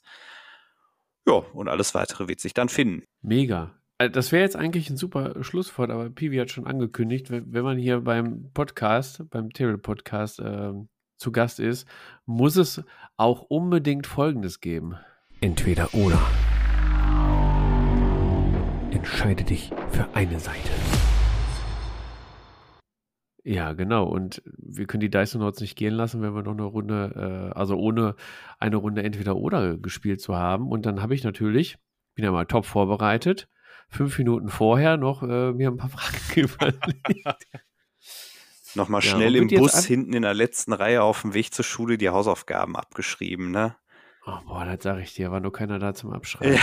Ja, 1.28 1.34
und 1.34 1.68
alles 1.68 1.94
weitere 1.94 2.30
wird 2.30 2.40
sich 2.40 2.54
dann 2.54 2.70
finden. 2.70 3.06
Mega. 3.22 3.81
Äh, 4.02 4.10
das 4.10 4.32
wäre 4.32 4.44
jetzt 4.44 4.56
eigentlich 4.56 4.90
ein 4.90 4.98
super 4.98 5.44
Schlusswort, 5.44 5.92
aber 5.92 6.10
Pivi 6.10 6.38
hat 6.38 6.50
schon 6.50 6.66
angekündigt, 6.66 7.30
wenn 7.30 7.64
man 7.64 7.78
hier 7.78 8.02
beim 8.02 8.50
Podcast, 8.54 9.30
beim 9.30 9.52
Terrible 9.52 9.78
Podcast 9.78 10.40
äh, 10.40 10.74
zu 11.18 11.32
Gast 11.32 11.60
ist, 11.60 11.88
muss 12.26 12.56
es 12.56 12.84
auch 13.18 13.44
unbedingt 13.44 14.08
Folgendes 14.08 14.60
geben. 14.60 14.96
Entweder 15.40 15.94
oder. 15.94 16.20
Entscheide 18.92 19.44
dich 19.44 19.72
für 19.90 20.08
eine 20.16 20.40
Seite. 20.40 20.72
Ja, 23.44 23.74
genau. 23.74 24.06
Und 24.06 24.44
wir 24.58 24.86
können 24.86 25.02
die 25.02 25.10
Dyson 25.10 25.42
Notes 25.42 25.62
nicht 25.62 25.76
gehen 25.76 25.94
lassen, 25.94 26.22
wenn 26.22 26.36
wir 26.36 26.44
noch 26.44 26.52
eine 26.52 26.64
Runde, 26.64 27.52
äh, 27.54 27.58
also 27.58 27.76
ohne 27.76 28.16
eine 28.60 28.78
Runde 28.78 29.04
entweder 29.04 29.36
oder 29.36 29.78
gespielt 29.78 30.22
zu 30.22 30.36
haben. 30.36 30.70
Und 30.70 30.86
dann 30.86 31.02
habe 31.02 31.16
ich 31.16 31.24
natürlich, 31.24 31.78
bin 32.16 32.26
ja 32.26 32.32
mal 32.32 32.46
top 32.46 32.66
vorbereitet, 32.66 33.48
fünf 33.92 34.18
Minuten 34.18 34.50
vorher 34.50 34.98
noch 34.98 35.22
äh, 35.22 35.52
mir 35.52 35.70
ein 35.70 35.78
paar 35.78 35.90
Fragen 35.96 36.42
überlegt. 36.42 37.48
Nochmal 38.74 39.02
schnell 39.02 39.36
ja, 39.36 39.42
im 39.42 39.48
Bus 39.50 39.86
hinten 39.86 40.14
in 40.14 40.22
der 40.22 40.34
letzten 40.34 40.72
Reihe 40.72 41.04
auf 41.04 41.22
dem 41.22 41.34
Weg 41.34 41.54
zur 41.54 41.66
Schule 41.66 41.98
die 41.98 42.10
Hausaufgaben 42.10 42.78
abgeschrieben, 42.78 43.52
ne? 43.52 43.76
Oh, 44.26 44.38
boah, 44.46 44.66
das 44.66 44.84
sage 44.84 45.02
ich 45.02 45.16
dir, 45.16 45.32
war 45.32 45.40
nur 45.40 45.52
keiner 45.52 45.80
da 45.80 45.94
zum 45.96 46.14
Abschreiben. 46.14 46.54
Ja. 46.54 46.62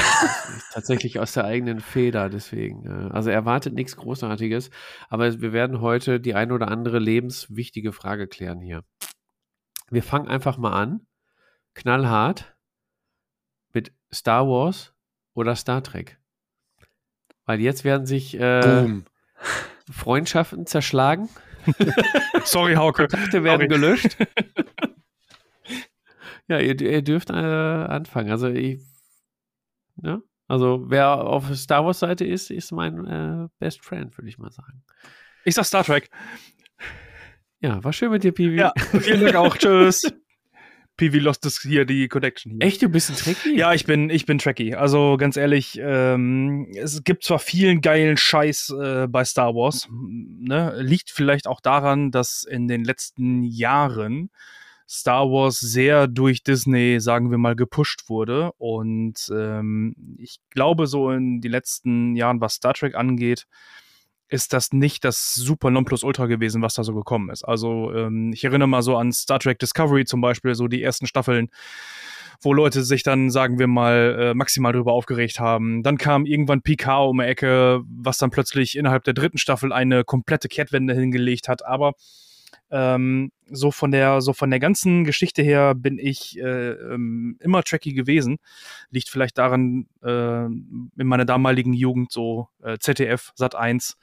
Tatsächlich 0.73 1.19
aus 1.19 1.33
der 1.33 1.45
eigenen 1.45 1.81
Feder, 1.81 2.31
deswegen. 2.31 2.87
Äh, 2.87 3.13
also 3.13 3.31
erwartet 3.31 3.75
nichts 3.75 3.97
Großartiges, 3.97 4.71
aber 5.09 5.41
wir 5.41 5.53
werden 5.53 5.81
heute 5.81 6.21
die 6.21 6.35
ein 6.35 6.53
oder 6.53 6.69
andere 6.69 6.99
lebenswichtige 6.99 7.93
Frage 7.93 8.29
klären 8.29 8.61
hier. 8.61 8.85
Wir 9.91 10.03
fangen 10.03 10.29
einfach 10.29 10.57
mal 10.57 10.73
an, 10.73 11.07
knallhart, 11.75 12.57
mit 13.73 13.93
Star 14.13 14.47
Wars 14.47 14.95
oder 15.35 15.57
Star 15.57 15.83
Trek. 15.83 16.18
Weil 17.49 17.61
jetzt 17.61 17.83
werden 17.83 18.05
sich 18.05 18.39
äh, 18.39 18.87
Freundschaften 19.91 20.67
zerschlagen. 20.67 21.31
Sorry, 22.45 22.75
Hauke. 22.75 23.09
Kontakte 23.09 23.43
werden 23.43 23.61
Sorry. 23.61 23.69
gelöscht. 23.69 24.19
ja, 26.49 26.59
ihr, 26.59 26.79
ihr 26.79 27.01
dürft 27.01 27.31
äh, 27.31 27.33
anfangen. 27.33 28.31
Also 28.31 28.49
ich, 28.49 28.83
ne? 29.97 30.21
Also 30.47 30.91
wer 30.91 31.25
auf 31.25 31.55
Star 31.57 31.87
Wars 31.87 32.01
Seite 32.01 32.27
ist, 32.27 32.51
ist 32.51 32.71
mein 32.71 33.07
äh, 33.07 33.49
Best 33.59 33.83
Friend, 33.83 34.15
würde 34.19 34.29
ich 34.29 34.37
mal 34.37 34.53
sagen. 34.53 34.83
Ich 35.47 35.55
sag 35.55 35.65
Star 35.65 35.85
Trek. 35.85 36.11
Ja, 37.61 37.83
war 37.83 37.95
schön 37.95 38.11
mit 38.11 38.25
dir, 38.25 38.33
Piwi. 38.33 38.59
Ja, 38.59 38.75
vielen 39.01 39.23
Dank 39.23 39.37
auch. 39.37 39.57
Tschüss. 39.57 40.03
PV 40.99 41.17
lost 41.23 41.47
das 41.47 41.61
hier 41.61 41.87
die 41.87 42.09
Connection. 42.09 42.53
Hier. 42.53 42.63
Echt, 42.63 42.83
du 42.83 42.91
bist 42.91 43.09
ein 43.09 43.17
Trekkie? 43.17 43.57
Ja, 43.57 43.73
ich 43.73 43.87
bin, 43.87 44.11
ich 44.11 44.27
bin 44.27 44.37
Trekkie. 44.37 44.75
Also 44.75 45.17
ganz 45.17 45.39
ehrlich, 45.39 45.81
ähm, 45.81 46.71
es 46.77 47.03
gibt 47.05 47.25
zwar 47.25 47.39
vielen 47.39 47.81
geilen 47.81 48.19
Scheiß 48.19 48.75
äh, 48.79 49.07
bei 49.09 49.25
Star 49.25 49.55
Wars, 49.55 49.89
ne? 49.91 50.75
liegt 50.83 51.11
vielleicht 51.11 51.47
auch 51.47 51.61
daran, 51.61 52.11
dass 52.11 52.43
in 52.43 52.69
den 52.69 52.85
letzten 52.85 53.43
Jahren 53.45 54.31
Star 54.87 55.31
Wars 55.31 55.61
sehr 55.61 56.07
durch 56.09 56.43
Disney, 56.43 56.99
sagen 57.01 57.31
wir 57.31 57.39
mal, 57.39 57.55
gepusht 57.55 58.09
wurde. 58.09 58.53
Und 58.59 59.31
ähm, 59.33 59.95
ich 60.19 60.39
glaube, 60.51 60.87
so 60.87 61.11
in 61.11 61.41
den 61.41 61.53
letzten 61.53 62.17
Jahren, 62.17 62.41
was 62.41 62.55
Star 62.55 62.75
Trek 62.75 62.95
angeht, 62.95 63.47
ist 64.29 64.53
das 64.53 64.73
nicht 64.73 65.05
das 65.05 65.35
super 65.35 65.71
Nonplusultra 65.71 66.27
gewesen, 66.27 66.63
was 66.63 66.75
da 66.75 66.85
so 66.85 66.95
gekommen 66.95 67.31
ist. 67.31 67.45
Also 67.45 67.93
ähm, 67.95 68.33
ich 68.33 68.45
erinnere 68.45 68.69
mal 68.69 68.83
so 68.83 68.97
an 68.97 69.13
Star 69.13 69.39
Trek 69.39 69.59
Discovery 69.59 70.05
zum 70.05 70.21
Beispiel, 70.21 70.55
so 70.55 70.69
die 70.69 70.83
ersten 70.83 71.07
Staffeln, 71.07 71.49
wo 72.41 72.53
Leute 72.53 72.85
sich 72.85 73.03
dann, 73.03 73.31
sagen 73.31 73.59
wir 73.59 73.67
mal, 73.67 74.17
äh, 74.19 74.35
maximal 74.35 74.73
darüber 74.73 74.93
aufgeregt 74.93 75.41
haben. 75.41 75.83
Dann 75.83 75.99
kam 75.99 76.25
irgendwann 76.27 76.63
Picard 76.63 77.09
um 77.09 77.19
die 77.19 77.25
Ecke, 77.25 77.83
was 77.89 78.19
dann 78.19 78.31
plötzlich 78.31 78.77
innerhalb 78.77 79.05
der 79.05 79.15
dritten 79.15 79.39
Staffel 79.39 79.73
eine 79.73 80.05
komplette 80.05 80.49
Kehrtwende 80.49 80.95
hingelegt 80.95 81.49
hat. 81.49 81.65
Aber 81.65 81.95
ähm, 82.71 83.33
so 83.51 83.71
von 83.71 83.91
der 83.91 84.21
so 84.21 84.33
von 84.33 84.51
der 84.51 84.61
ganzen 84.61 85.05
Geschichte 85.05 85.43
her 85.43 85.75
bin 85.75 85.99
ich 85.99 86.39
äh, 86.39 86.71
ähm, 86.73 87.37
immer 87.41 87.63
tracky 87.63 87.95
gewesen. 87.95 88.39
Liegt 88.91 89.09
vielleicht 89.09 89.39
daran 89.39 89.87
äh, 90.03 90.45
in 90.45 90.91
meiner 90.97 91.25
damaligen 91.25 91.73
Jugend 91.73 92.13
so 92.13 92.49
äh, 92.63 92.79
ZDF 92.79 93.33
Sat 93.35 93.55
1 93.55 93.97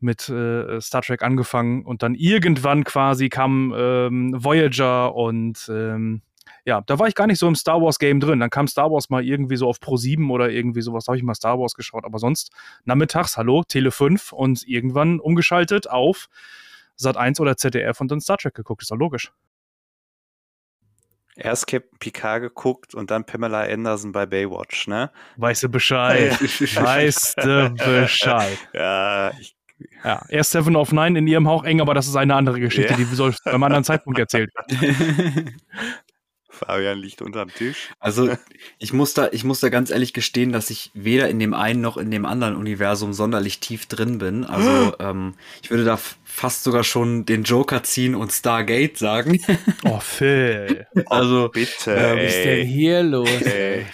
mit 0.00 0.28
äh, 0.28 0.80
Star 0.80 1.02
Trek 1.02 1.22
angefangen 1.22 1.84
und 1.84 2.02
dann 2.02 2.14
irgendwann 2.14 2.84
quasi 2.84 3.28
kam 3.28 3.72
ähm, 3.76 4.34
Voyager 4.36 5.14
und 5.14 5.70
ähm, 5.72 6.22
ja, 6.64 6.80
da 6.80 6.98
war 6.98 7.08
ich 7.08 7.14
gar 7.14 7.26
nicht 7.26 7.38
so 7.38 7.48
im 7.48 7.54
Star 7.54 7.80
Wars 7.80 7.98
Game 7.98 8.20
drin. 8.20 8.40
Dann 8.40 8.50
kam 8.50 8.68
Star 8.68 8.90
Wars 8.90 9.10
mal 9.10 9.24
irgendwie 9.24 9.56
so 9.56 9.68
auf 9.68 9.80
Pro 9.80 9.96
7 9.96 10.30
oder 10.30 10.50
irgendwie 10.50 10.82
sowas, 10.82 11.06
habe 11.06 11.16
ich 11.16 11.22
mal 11.22 11.34
Star 11.34 11.58
Wars 11.58 11.74
geschaut, 11.74 12.04
aber 12.04 12.18
sonst 12.18 12.52
nachmittags, 12.84 13.36
hallo, 13.36 13.64
Tele 13.66 13.90
5 13.90 14.32
und 14.32 14.66
irgendwann 14.66 15.18
umgeschaltet 15.18 15.88
auf 15.90 16.28
Sat 16.96 17.16
1 17.16 17.40
oder 17.40 17.56
ZDF 17.56 18.00
und 18.00 18.10
dann 18.10 18.20
Star 18.20 18.38
Trek 18.38 18.54
geguckt. 18.54 18.82
Ist 18.82 18.90
doch 18.90 18.96
logisch. 18.96 19.32
Erst 21.34 21.66
Captain 21.66 21.98
Picard 21.98 22.42
geguckt 22.42 22.94
und 22.94 23.10
dann 23.10 23.24
Pamela 23.24 23.62
Anderson 23.62 24.12
bei 24.12 24.26
Baywatch, 24.26 24.86
ne? 24.86 25.10
Weißt 25.36 25.62
du 25.62 25.68
Bescheid. 25.70 26.32
weißt 26.40 27.38
du 27.38 27.74
Bescheid. 27.74 28.58
Ja, 28.74 29.32
ich 29.40 29.56
ja, 30.04 30.24
erst 30.28 30.52
Seven 30.52 30.76
of 30.76 30.92
Nine 30.92 31.18
in 31.18 31.26
ihrem 31.26 31.48
Hauch 31.48 31.64
eng, 31.64 31.80
aber 31.80 31.94
das 31.94 32.06
ist 32.06 32.16
eine 32.16 32.34
andere 32.34 32.60
Geschichte, 32.60 32.92
ja. 32.92 32.96
die 32.96 33.04
soll 33.04 33.34
beim 33.44 33.62
anderen 33.62 33.84
Zeitpunkt 33.84 34.18
erzählt 34.18 34.50
werden. 34.54 35.58
Fabian 36.52 36.98
liegt 36.98 37.22
unterm 37.22 37.52
Tisch. 37.52 37.90
Also 37.98 38.30
ich 38.78 38.92
muss 38.92 39.14
da, 39.14 39.28
ich 39.32 39.44
muss 39.44 39.60
da 39.60 39.68
ganz 39.68 39.90
ehrlich 39.90 40.12
gestehen, 40.12 40.52
dass 40.52 40.70
ich 40.70 40.90
weder 40.94 41.28
in 41.28 41.38
dem 41.38 41.54
einen 41.54 41.80
noch 41.80 41.96
in 41.96 42.10
dem 42.10 42.26
anderen 42.26 42.56
Universum 42.56 43.12
sonderlich 43.12 43.60
tief 43.60 43.86
drin 43.86 44.18
bin. 44.18 44.44
Also 44.44 44.94
ähm, 45.00 45.34
ich 45.62 45.70
würde 45.70 45.84
da 45.84 45.98
fast 46.24 46.64
sogar 46.64 46.84
schon 46.84 47.24
den 47.24 47.42
Joker 47.42 47.82
ziehen 47.82 48.14
und 48.14 48.32
Stargate 48.32 48.96
sagen. 48.96 49.40
Oh 49.84 50.00
Phil. 50.00 50.86
also 51.06 51.46
oh, 51.46 51.48
bitte. 51.48 51.94
Ähm, 51.94 52.18
was 52.18 52.34
ist 52.34 52.44
denn 52.44 52.66
hier 52.66 53.02
los? 53.02 53.42
Ey. 53.42 53.86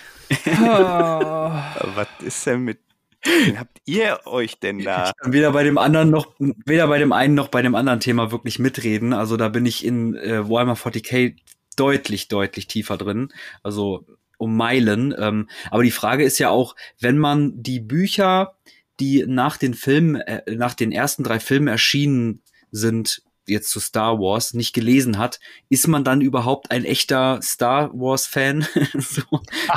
oh. 0.61 1.53
Was 1.95 2.09
ist 2.23 2.47
denn 2.47 2.61
mit 2.61 2.79
Wen 3.25 3.59
habt 3.59 3.79
ihr 3.85 4.21
euch 4.27 4.61
denn 4.61 4.79
da? 4.79 5.09
Ich 5.09 5.17
kann 5.17 5.33
weder 5.33 5.53
bei 5.53 5.65
dem 5.65 5.77
anderen 5.77 6.11
noch, 6.11 6.35
weder 6.39 6.87
bei 6.87 6.99
dem 6.99 7.13
einen 7.13 7.35
noch 7.35 7.49
bei 7.49 7.63
dem 7.63 7.75
anderen 7.75 8.01
Thema 8.01 8.31
wirklich 8.31 8.59
mitreden. 8.59 9.13
Also 9.13 9.37
da 9.37 9.49
bin 9.49 9.67
ich 9.67 9.85
in 9.85 10.15
äh, 10.17 10.49
Warhammer 10.49 10.77
40k 10.77 11.35
deutlich, 11.79 12.29
deutlich 12.29 12.67
tiefer 12.67 12.97
drin. 12.97 13.33
Also 13.63 14.07
um 14.39 14.57
Meilen. 14.57 15.15
Ähm, 15.19 15.49
aber 15.71 15.83
die 15.83 15.91
Frage 15.91 16.25
ist 16.25 16.39
ja 16.39 16.49
auch, 16.49 16.75
wenn 17.01 17.19
man 17.19 17.63
die 17.63 17.81
Bücher, 17.81 18.55
die 19.01 19.25
nach 19.27 19.57
den 19.57 19.75
Filmen, 19.75 20.17
äh, 20.17 20.55
nach 20.55 20.75
den 20.75 20.93
ersten 20.93 21.25
drei 21.25 21.41
Filmen 21.41 21.69
erschienen 21.69 22.43
sind, 22.71 23.23
jetzt 23.47 23.71
zu 23.71 23.81
Star 23.81 24.19
Wars 24.19 24.55
nicht 24.55 24.75
gelesen 24.75 25.19
hat, 25.19 25.41
ist 25.69 25.89
man 25.89 26.05
dann 26.05 26.21
überhaupt 26.21 26.71
ein 26.71 26.85
echter 26.85 27.41
Star 27.43 27.91
Wars 27.93 28.27
Fan? 28.27 28.67
so, 28.95 29.23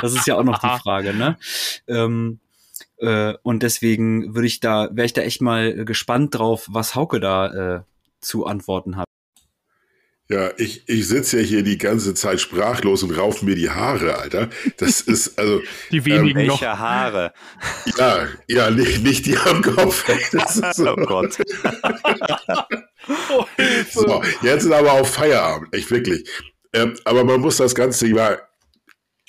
das 0.00 0.14
ist 0.14 0.26
ja 0.26 0.36
auch 0.36 0.44
noch 0.44 0.58
die 0.58 0.78
Frage, 0.82 1.14
ne? 1.14 1.38
Ähm, 1.88 2.40
äh, 2.98 3.34
und 3.42 3.62
deswegen 3.62 4.34
würde 4.34 4.46
ich 4.46 4.60
da, 4.60 4.88
wäre 4.92 5.06
ich 5.06 5.12
da 5.12 5.22
echt 5.22 5.40
mal 5.40 5.84
gespannt 5.84 6.34
drauf, 6.34 6.68
was 6.70 6.94
Hauke 6.94 7.18
da 7.18 7.76
äh, 7.76 7.82
zu 8.20 8.46
antworten 8.46 8.96
hat. 8.96 9.06
Ja, 10.32 10.50
ich, 10.56 10.88
ich 10.88 11.06
sitze 11.08 11.40
ja 11.40 11.46
hier 11.46 11.62
die 11.62 11.76
ganze 11.76 12.14
Zeit 12.14 12.40
sprachlos 12.40 13.02
und 13.02 13.10
rauf 13.10 13.42
mir 13.42 13.54
die 13.54 13.68
Haare, 13.68 14.16
Alter. 14.16 14.48
Das 14.78 15.00
ist 15.02 15.38
also. 15.38 15.60
Die 15.90 16.02
wenigen 16.06 16.38
ähm, 16.40 16.46
noch. 16.46 16.62
Haare? 16.62 17.34
Ja, 17.98 18.28
ja, 18.48 18.70
nicht, 18.70 19.02
nicht 19.02 19.26
die 19.26 19.36
am 19.36 19.60
Kopf. 19.60 20.06
So. 20.72 20.88
oh 20.96 20.96
Gott. 21.04 21.34
so, 23.92 24.22
jetzt 24.40 24.64
ist 24.64 24.72
aber 24.72 24.92
auch 24.92 25.06
Feierabend, 25.06 25.74
echt 25.74 25.90
wirklich. 25.90 26.26
Ähm, 26.72 26.94
aber 27.04 27.24
man 27.24 27.42
muss 27.42 27.58
das 27.58 27.74
Ganze 27.74 28.06
ja 28.06 28.38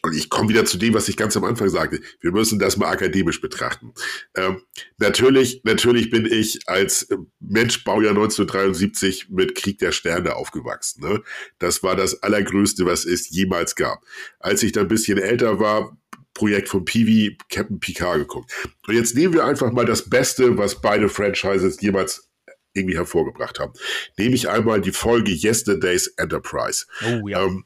und 0.04 0.14
ich 0.16 0.30
komme 0.30 0.50
wieder 0.50 0.66
zu 0.66 0.78
dem, 0.78 0.94
was 0.94 1.08
ich 1.08 1.16
ganz 1.16 1.38
am 1.38 1.46
Anfang 1.46 1.70
sagte. 1.70 2.02
Wir 2.20 2.34
müssen 2.34 2.60
das 2.60 2.76
mal 2.76 2.90
akademisch 2.90 3.40
betrachten. 3.40 3.94
Ähm, 4.36 4.62
natürlich, 4.98 5.62
natürlich 5.64 6.10
bin 6.10 6.26
ich 6.26 6.60
als 6.68 7.08
Mensch 7.40 7.86
Baujahr 7.86 8.12
1973 8.12 9.30
mit 9.30 9.56
Krieg 9.56 9.80
der 9.80 9.94
Sterne 9.94 10.36
aufgewachsen. 10.36 11.04
Ne? 11.04 11.24
Das 11.58 11.84
war 11.84 11.96
das 11.96 12.22
Allergrößte, 12.22 12.86
was 12.86 13.06
es 13.06 13.30
jemals 13.30 13.76
gab. 13.76 14.04
Als 14.40 14.62
ich 14.62 14.74
dann 14.74 14.86
ein 14.86 14.90
bisschen 14.90 15.18
älter 15.18 15.60
war, 15.60 15.98
Projekt 16.34 16.68
von 16.68 16.84
Peewee, 16.84 17.38
Captain 17.50 17.80
Picard 17.80 18.18
geguckt. 18.18 18.52
Und 18.86 18.96
jetzt 18.96 19.16
nehmen 19.16 19.34
wir 19.34 19.46
einfach 19.46 19.72
mal 19.72 19.86
das 19.86 20.10
Beste, 20.10 20.58
was 20.58 20.82
beide 20.82 21.08
Franchises 21.08 21.80
jemals 21.80 22.30
irgendwie 22.74 22.98
hervorgebracht 22.98 23.60
haben. 23.60 23.74
Nehme 24.18 24.36
ich 24.36 24.50
einmal 24.50 24.82
die 24.82 24.92
Folge 24.92 25.32
Yesterday's 25.32 26.08
Enterprise. 26.18 26.88
Oh 27.06 27.28
ja. 27.28 27.46
Ähm, 27.46 27.64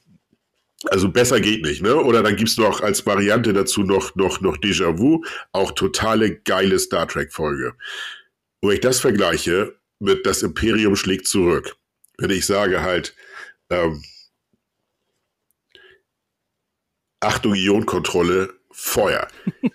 also 0.86 1.10
besser 1.10 1.42
geht 1.42 1.64
nicht, 1.64 1.82
ne? 1.82 1.96
Oder 1.96 2.22
dann 2.24 2.36
gibt's 2.36 2.58
noch 2.58 2.82
als 2.82 3.06
Variante 3.06 3.54
dazu 3.54 3.84
noch, 3.84 4.16
noch, 4.16 4.42
noch 4.42 4.58
Déjà-vu, 4.58 5.24
auch 5.52 5.72
totale 5.72 6.40
geile 6.40 6.78
Star 6.78 7.08
Trek-Folge. 7.08 7.76
Wo 8.62 8.72
ich 8.72 8.80
das 8.80 9.00
vergleiche 9.00 9.76
mit 10.00 10.26
Das 10.26 10.44
Imperium 10.44 10.96
schlägt 10.96 11.28
zurück. 11.28 11.76
Wenn 12.18 12.30
ich 12.30 12.46
sage 12.46 12.82
halt, 12.82 13.16
ähm, 13.70 14.04
Achtung, 17.20 17.56
Ionkontrolle, 17.56 18.54
Feuer. 18.72 19.28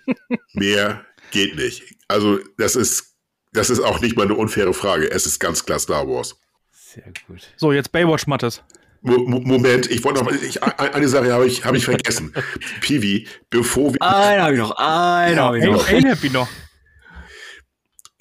Mehr 0.52 1.04
geht 1.32 1.56
nicht. 1.56 1.96
Also, 2.06 2.38
das 2.56 2.76
ist, 2.76 3.16
das 3.52 3.70
ist 3.70 3.80
auch 3.80 4.00
nicht 4.00 4.16
mal 4.16 4.24
eine 4.24 4.34
unfaire 4.34 4.74
Frage. 4.74 5.10
Es 5.10 5.26
ist 5.26 5.40
ganz 5.40 5.64
klar 5.64 5.80
Star 5.80 6.06
Wars. 6.08 6.38
Sehr 6.70 7.12
gut. 7.26 7.52
So, 7.56 7.72
jetzt 7.72 7.90
Baywatch 7.90 8.26
Mattes. 8.28 8.62
Moment, 9.02 9.90
ich 9.90 10.04
wollte 10.04 10.22
noch 10.22 10.30
ich, 10.30 10.62
eine 10.62 11.08
Sache 11.08 11.32
habe 11.32 11.46
ich, 11.46 11.64
hab 11.64 11.74
ich 11.74 11.84
vergessen. 11.84 12.32
Piwi, 12.80 13.26
bevor 13.50 13.92
wir. 13.92 14.00
Einen 14.00 14.42
habe 14.42 14.52
ich 14.52 14.60
noch, 14.60 14.76
einen 14.76 15.36
ja, 15.36 15.44
habe 15.44 15.58
ich 15.58 15.64
noch. 15.64 15.88
Einen 15.88 16.10
habe 16.10 16.26
ich 16.26 16.32
noch. 16.32 16.48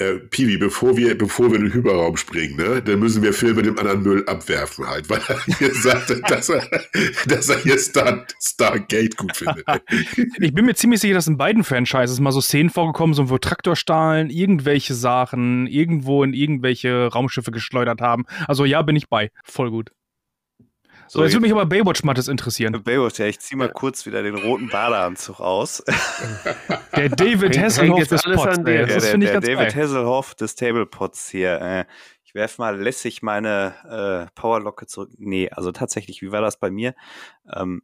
Äh, 0.02 0.18
Piwi, 0.18 0.58
bevor 0.58 0.98
wir, 0.98 1.16
bevor 1.16 1.52
wir 1.52 1.60
in 1.60 1.66
den 1.66 1.74
Hyperraum 1.74 2.18
springen, 2.18 2.56
ne, 2.56 2.82
dann 2.82 2.99
müssen 2.99 3.22
wir 3.22 3.34
Phil 3.34 3.53
mit 3.53 3.68
dem 3.68 3.78
anderen 3.78 4.02
Müll 4.02 4.24
abwerfen 4.26 4.88
halt, 4.88 5.08
weil 5.12 5.22
er 5.28 5.40
hier 5.58 5.76
sagte, 5.76 6.20
dass 6.28 6.49
er, 6.49 6.68
dass 7.28 7.49
er 7.49 7.60
hier 7.60 7.78
Star, 7.78 8.26
Stargate 8.41 9.16
gut 9.16 9.38
findet. 9.38 9.64
Ich 10.40 10.53
bin 10.53 10.66
mir 10.66 10.74
ziemlich 10.74 11.02
sicher, 11.02 11.14
dass 11.14 11.28
in 11.28 11.38
beiden 11.38 11.64
Franchises 11.64 12.20
mal 12.20 12.32
so 12.32 12.41
Szenen 12.41 12.72
vorgekommen 12.72 13.14
sind, 13.14 13.30
wo 13.30 13.38
Traktorstahlen 13.38 14.30
irgendwelche 14.30 14.95
Sachen 14.95 15.68
irgendwo 15.68 16.24
in 16.24 16.34
irgendwelche 16.34 17.08
Raumschiffe 17.08 17.52
geschleudert 17.52 18.02
haben. 18.02 18.26
Also 18.48 18.66
ja, 18.66 18.82
bin 18.82 18.95
ich 18.95 19.08
bei. 19.08 19.30
Voll 19.44 19.70
gut. 19.70 19.91
So, 21.13 21.21
jetzt 21.23 21.33
würde 21.33 21.41
mich 21.41 21.51
aber 21.51 21.65
Baywatch-Mattes 21.65 22.29
interessieren. 22.29 22.71
Baywatch, 22.85 23.19
ja, 23.19 23.25
ich 23.25 23.38
zieh 23.41 23.57
mal 23.57 23.69
kurz 23.69 24.05
wieder 24.05 24.23
den 24.23 24.35
roten 24.35 24.69
Badeanzug 24.69 25.41
aus. 25.41 25.83
Der 26.95 27.09
David 27.09 27.59
Hasselhoff 27.59 28.07
des 28.07 28.21
Pots, 28.23 28.45
an 28.45 28.63
der, 28.63 28.85
das 28.85 29.03
der, 29.03 29.15
ich 29.15 29.19
der 29.19 29.33
ganz 29.33 29.45
David 29.45 29.73
geil. 29.73 29.83
Hasselhoff 29.83 30.35
des 30.35 30.55
Tablepots 30.55 31.29
hier. 31.29 31.59
Äh, 31.59 31.85
ich 32.23 32.33
werfe 32.33 32.61
mal 32.61 32.79
lässig 32.79 33.21
meine 33.21 34.29
äh, 34.29 34.31
Powerlocke 34.39 34.88
zurück. 34.88 35.09
Nee, 35.17 35.49
also 35.49 35.73
tatsächlich, 35.73 36.21
wie 36.21 36.31
war 36.31 36.39
das 36.39 36.57
bei 36.57 36.71
mir? 36.71 36.95
Ähm, 37.53 37.81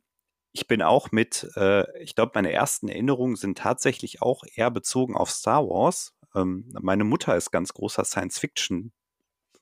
ich 0.53 0.67
bin 0.67 0.81
auch 0.81 1.11
mit, 1.11 1.49
äh, 1.57 1.83
ich 2.01 2.15
glaube, 2.15 2.31
meine 2.35 2.53
ersten 2.53 2.87
Erinnerungen 2.87 3.35
sind 3.35 3.57
tatsächlich 3.57 4.21
auch 4.21 4.43
eher 4.55 4.71
bezogen 4.71 5.17
auf 5.17 5.31
Star 5.31 5.67
Wars. 5.67 6.13
Ähm, 6.33 6.69
meine 6.79 7.03
Mutter 7.03 7.35
ist 7.35 7.51
ganz 7.51 7.73
großer 7.73 8.05
Science-Fiction 8.05 8.93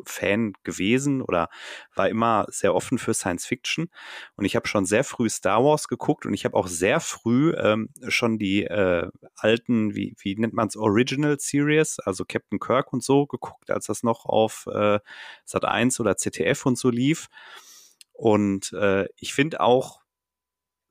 Fan 0.03 0.53
gewesen 0.63 1.21
oder 1.21 1.49
war 1.95 2.09
immer 2.09 2.45
sehr 2.49 2.73
offen 2.75 2.97
für 2.97 3.13
Science 3.13 3.45
Fiction. 3.45 3.89
Und 4.35 4.45
ich 4.45 4.55
habe 4.55 4.67
schon 4.67 4.85
sehr 4.85 5.03
früh 5.03 5.29
Star 5.29 5.63
Wars 5.63 5.87
geguckt 5.87 6.25
und 6.25 6.33
ich 6.33 6.45
habe 6.45 6.55
auch 6.55 6.67
sehr 6.67 6.99
früh 6.99 7.53
ähm, 7.57 7.89
schon 8.07 8.37
die 8.37 8.63
äh, 8.63 9.09
alten, 9.35 9.95
wie, 9.95 10.15
wie 10.19 10.35
nennt 10.35 10.53
man 10.53 10.67
es, 10.67 10.75
Original 10.75 11.39
Series, 11.39 11.99
also 11.99 12.25
Captain 12.25 12.59
Kirk 12.59 12.93
und 12.93 13.03
so 13.03 13.25
geguckt, 13.25 13.71
als 13.71 13.87
das 13.87 14.03
noch 14.03 14.25
auf 14.25 14.67
äh, 14.67 14.99
Sat 15.45 15.65
1 15.65 15.99
oder 15.99 16.17
ZDF 16.17 16.65
und 16.65 16.77
so 16.77 16.89
lief. 16.89 17.27
Und 18.13 18.71
äh, 18.73 19.07
ich 19.17 19.33
finde 19.33 19.59
auch, 19.59 20.01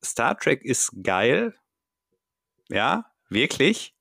Star 0.05 0.39
Trek 0.39 0.63
ist 0.63 0.93
geil. 1.03 1.55
Ja, 2.69 3.07
wirklich. 3.29 3.95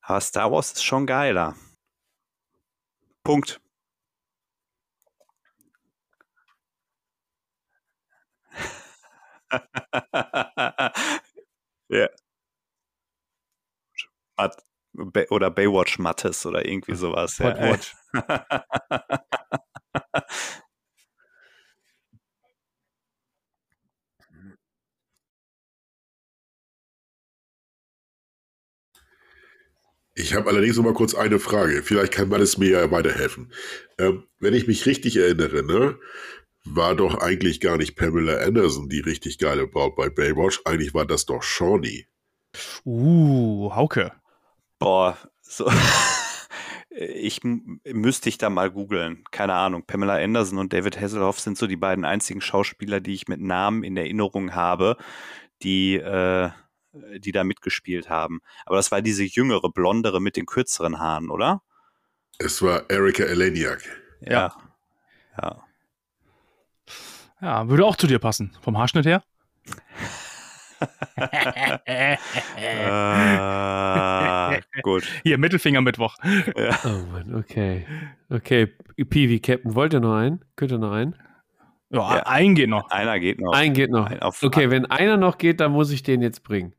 Aber 0.00 0.20
Star 0.20 0.50
Wars 0.50 0.72
ist 0.72 0.84
schon 0.84 1.06
geiler. 1.06 1.56
Punkt. 3.24 3.61
Ja. 11.88 12.08
Oder 15.30 15.50
Baywatch 15.50 15.98
Mattes 15.98 16.44
oder 16.46 16.66
irgendwie 16.66 16.94
sowas. 16.94 17.36
Podwatch. 17.36 17.94
Ich 30.14 30.34
habe 30.34 30.50
allerdings 30.50 30.76
noch 30.76 30.84
mal 30.84 30.92
kurz 30.92 31.14
eine 31.14 31.38
Frage. 31.38 31.82
Vielleicht 31.82 32.12
kann 32.12 32.28
man 32.28 32.42
es 32.42 32.58
mir 32.58 32.70
ja 32.70 32.90
weiterhelfen. 32.90 33.50
Ähm, 33.98 34.24
wenn 34.40 34.52
ich 34.52 34.66
mich 34.66 34.84
richtig 34.84 35.16
erinnere, 35.16 35.62
ne, 35.62 35.98
war 36.64 36.94
doch 36.94 37.18
eigentlich 37.20 37.60
gar 37.60 37.76
nicht 37.76 37.96
Pamela 37.96 38.38
Anderson 38.38 38.88
die 38.88 39.00
richtig 39.00 39.38
geile 39.38 39.66
Braut 39.66 39.96
bei 39.96 40.08
Baywatch. 40.08 40.60
Eigentlich 40.64 40.94
war 40.94 41.06
das 41.06 41.26
doch 41.26 41.42
Shawnee. 41.42 42.06
Uh, 42.84 43.74
Hauke. 43.74 44.12
Boah, 44.78 45.16
so. 45.40 45.70
ich 46.90 47.40
müsste 47.42 48.28
ich 48.28 48.38
da 48.38 48.50
mal 48.50 48.70
googeln. 48.70 49.24
Keine 49.30 49.54
Ahnung. 49.54 49.84
Pamela 49.86 50.16
Anderson 50.16 50.58
und 50.58 50.72
David 50.72 51.00
Hasselhoff 51.00 51.40
sind 51.40 51.58
so 51.58 51.66
die 51.66 51.76
beiden 51.76 52.04
einzigen 52.04 52.40
Schauspieler, 52.40 53.00
die 53.00 53.14
ich 53.14 53.28
mit 53.28 53.40
Namen 53.40 53.82
in 53.82 53.96
Erinnerung 53.96 54.54
habe, 54.54 54.96
die 55.62 55.96
äh, 55.96 56.50
die 57.18 57.32
da 57.32 57.44
mitgespielt 57.44 58.08
haben. 58.08 58.40
Aber 58.66 58.76
das 58.76 58.90
war 58.90 59.02
diese 59.02 59.24
jüngere, 59.24 59.70
blondere 59.70 60.20
mit 60.20 60.36
den 60.36 60.46
kürzeren 60.46 60.98
Haaren, 60.98 61.30
oder? 61.30 61.62
Es 62.38 62.62
war 62.62 62.90
Erika 62.90 63.24
Eleniak. 63.24 63.82
Ja. 64.20 64.30
Ja. 64.30 64.56
Ja, 65.40 65.64
würde 67.42 67.84
auch 67.84 67.96
zu 67.96 68.06
dir 68.06 68.18
passen, 68.18 68.52
vom 68.60 68.78
Haarschnitt 68.78 69.04
her. 69.04 69.22
äh, 71.84 72.16
gut. 74.82 75.04
Hier, 75.22 75.38
Mittelfinger-Mittwoch. 75.38 76.16
Ja. 76.56 76.78
Oh 76.84 77.06
Mann, 77.12 77.34
okay. 77.34 77.86
Okay, 78.30 78.66
Piwi, 78.96 79.40
Captain, 79.40 79.74
wollt 79.74 79.92
ihr 79.92 80.00
noch 80.00 80.14
einen? 80.16 80.44
Könnt 80.56 80.72
ihr 80.72 80.78
noch 80.78 80.92
einen? 80.92 81.16
Ja, 81.90 82.16
ja, 82.16 82.22
ein 82.22 82.54
geht 82.54 82.70
noch. 82.70 82.90
Einer 82.90 83.20
geht 83.20 83.40
noch. 83.40 83.52
Ein 83.52 83.74
geht 83.74 83.90
noch. 83.90 84.06
Ein 84.06 84.20
okay, 84.22 84.70
wenn 84.70 84.86
einer 84.86 85.16
noch 85.16 85.36
geht, 85.36 85.60
dann 85.60 85.72
muss 85.72 85.90
ich 85.90 86.02
den 86.02 86.22
jetzt 86.22 86.42
bringen. 86.42 86.74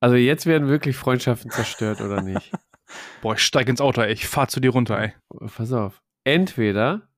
Also 0.00 0.16
jetzt 0.16 0.46
werden 0.46 0.68
wirklich 0.68 0.96
Freundschaften 0.96 1.50
zerstört 1.50 2.00
oder 2.00 2.22
nicht? 2.22 2.52
Boah, 3.22 3.34
ich 3.34 3.40
steig 3.40 3.68
ins 3.68 3.80
Auto, 3.80 4.02
ey. 4.02 4.12
Ich 4.12 4.26
fahr 4.26 4.48
zu 4.48 4.60
dir 4.60 4.70
runter, 4.70 4.98
ey. 4.98 5.14
Pass 5.56 5.72
auf. 5.72 6.02
Entweder 6.24 7.08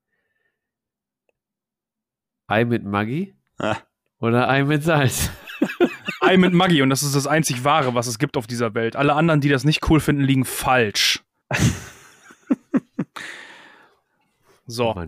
Ei 2.48 2.64
mit 2.64 2.82
Maggi 2.82 3.34
ah. 3.58 3.76
oder 4.20 4.48
Ei 4.48 4.64
mit 4.64 4.82
Salz. 4.82 5.30
Ei 6.22 6.38
mit 6.38 6.54
Maggi 6.54 6.80
und 6.80 6.88
das 6.88 7.02
ist 7.02 7.14
das 7.14 7.26
einzig 7.26 7.62
Wahre, 7.62 7.94
was 7.94 8.06
es 8.06 8.18
gibt 8.18 8.38
auf 8.38 8.46
dieser 8.46 8.74
Welt. 8.74 8.96
Alle 8.96 9.12
anderen, 9.12 9.42
die 9.42 9.50
das 9.50 9.64
nicht 9.64 9.88
cool 9.90 10.00
finden, 10.00 10.22
liegen 10.22 10.46
falsch. 10.46 11.22
so. 14.66 14.94
Oh 14.96 15.04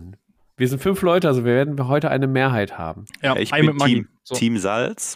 wir 0.55 0.67
sind 0.67 0.79
fünf 0.83 1.01
Leute, 1.01 1.27
also 1.27 1.43
wir 1.43 1.53
werden 1.53 1.87
heute 1.87 2.11
eine 2.11 2.27
Mehrheit 2.27 2.77
haben. 2.77 3.05
Ja, 3.23 3.35
ich 3.35 3.51
Ei 3.51 3.61
bin 3.61 3.65
mit 3.67 3.77
Maggi. 3.77 3.93
Team, 3.95 4.07
so. 4.23 4.35
Team 4.35 4.57
Salz. 4.59 5.15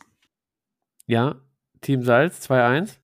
Ja, 1.06 1.36
Team 1.82 2.02
Salz 2.02 2.50
2-1. 2.50 2.96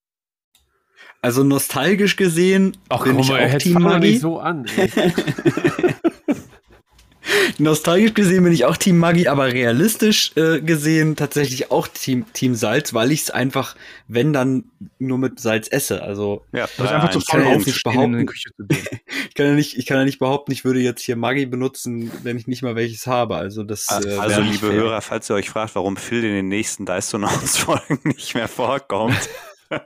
Also 1.22 1.43
nostalgisch 1.43 2.15
gesehen 2.15 2.76
Ach, 2.89 3.03
bin 3.03 3.18
komm, 3.18 3.22
ich 3.22 3.31
auch 3.31 3.57
Team 3.60 3.84
Maggi. 3.84 4.18
so 4.18 4.39
an. 4.39 4.65
nostalgisch 7.57 8.13
gesehen 8.13 8.43
bin 8.43 8.53
ich 8.53 8.65
auch 8.65 8.77
Team 8.77 8.97
Maggi, 8.97 9.27
aber 9.27 9.51
realistisch 9.51 10.31
äh, 10.35 10.61
gesehen 10.61 11.15
tatsächlich 11.15 11.71
auch 11.71 11.87
Team, 11.87 12.25
Team 12.33 12.55
Salz, 12.55 12.93
weil 12.93 13.11
ich 13.11 13.21
es 13.21 13.31
einfach, 13.31 13.75
wenn 14.07 14.33
dann 14.33 14.65
nur 14.99 15.17
mit 15.17 15.39
Salz 15.39 15.67
esse. 15.71 16.01
Also 16.01 16.45
ja, 16.51 16.67
das 16.77 16.87
ist 16.87 16.91
einfach 16.91 17.11
zu 17.11 17.19
faul 17.21 17.43
aufzustehen, 17.43 18.13
in 18.13 18.19
die 18.19 18.25
Küche 18.25 18.49
zu 18.55 18.65
gehen. 18.65 18.85
ich 19.29 19.33
kann 19.33 19.45
ja 19.45 19.53
nicht, 19.53 19.77
ich 19.77 19.85
kann 19.85 19.97
ja 19.97 20.05
nicht 20.05 20.19
behaupten, 20.19 20.51
ich 20.51 20.65
würde 20.65 20.79
jetzt 20.79 21.01
hier 21.01 21.15
Maggi 21.15 21.45
benutzen, 21.45 22.11
wenn 22.23 22.37
ich 22.37 22.47
nicht 22.47 22.63
mal 22.63 22.75
welches 22.75 23.07
habe. 23.07 23.35
Also 23.35 23.63
das. 23.63 23.87
Äh, 23.89 24.17
also 24.17 24.41
liebe 24.41 24.67
fair. 24.67 24.73
Hörer, 24.73 25.01
falls 25.01 25.29
ihr 25.29 25.35
euch 25.35 25.49
fragt, 25.49 25.75
warum 25.75 25.97
Phil 25.97 26.23
in 26.23 26.33
den 26.33 26.47
nächsten 26.47 26.85
Dysonauts 26.85 27.57
Folgen 27.57 27.99
nicht 28.03 28.35
mehr 28.35 28.47
vorkommt. 28.47 29.29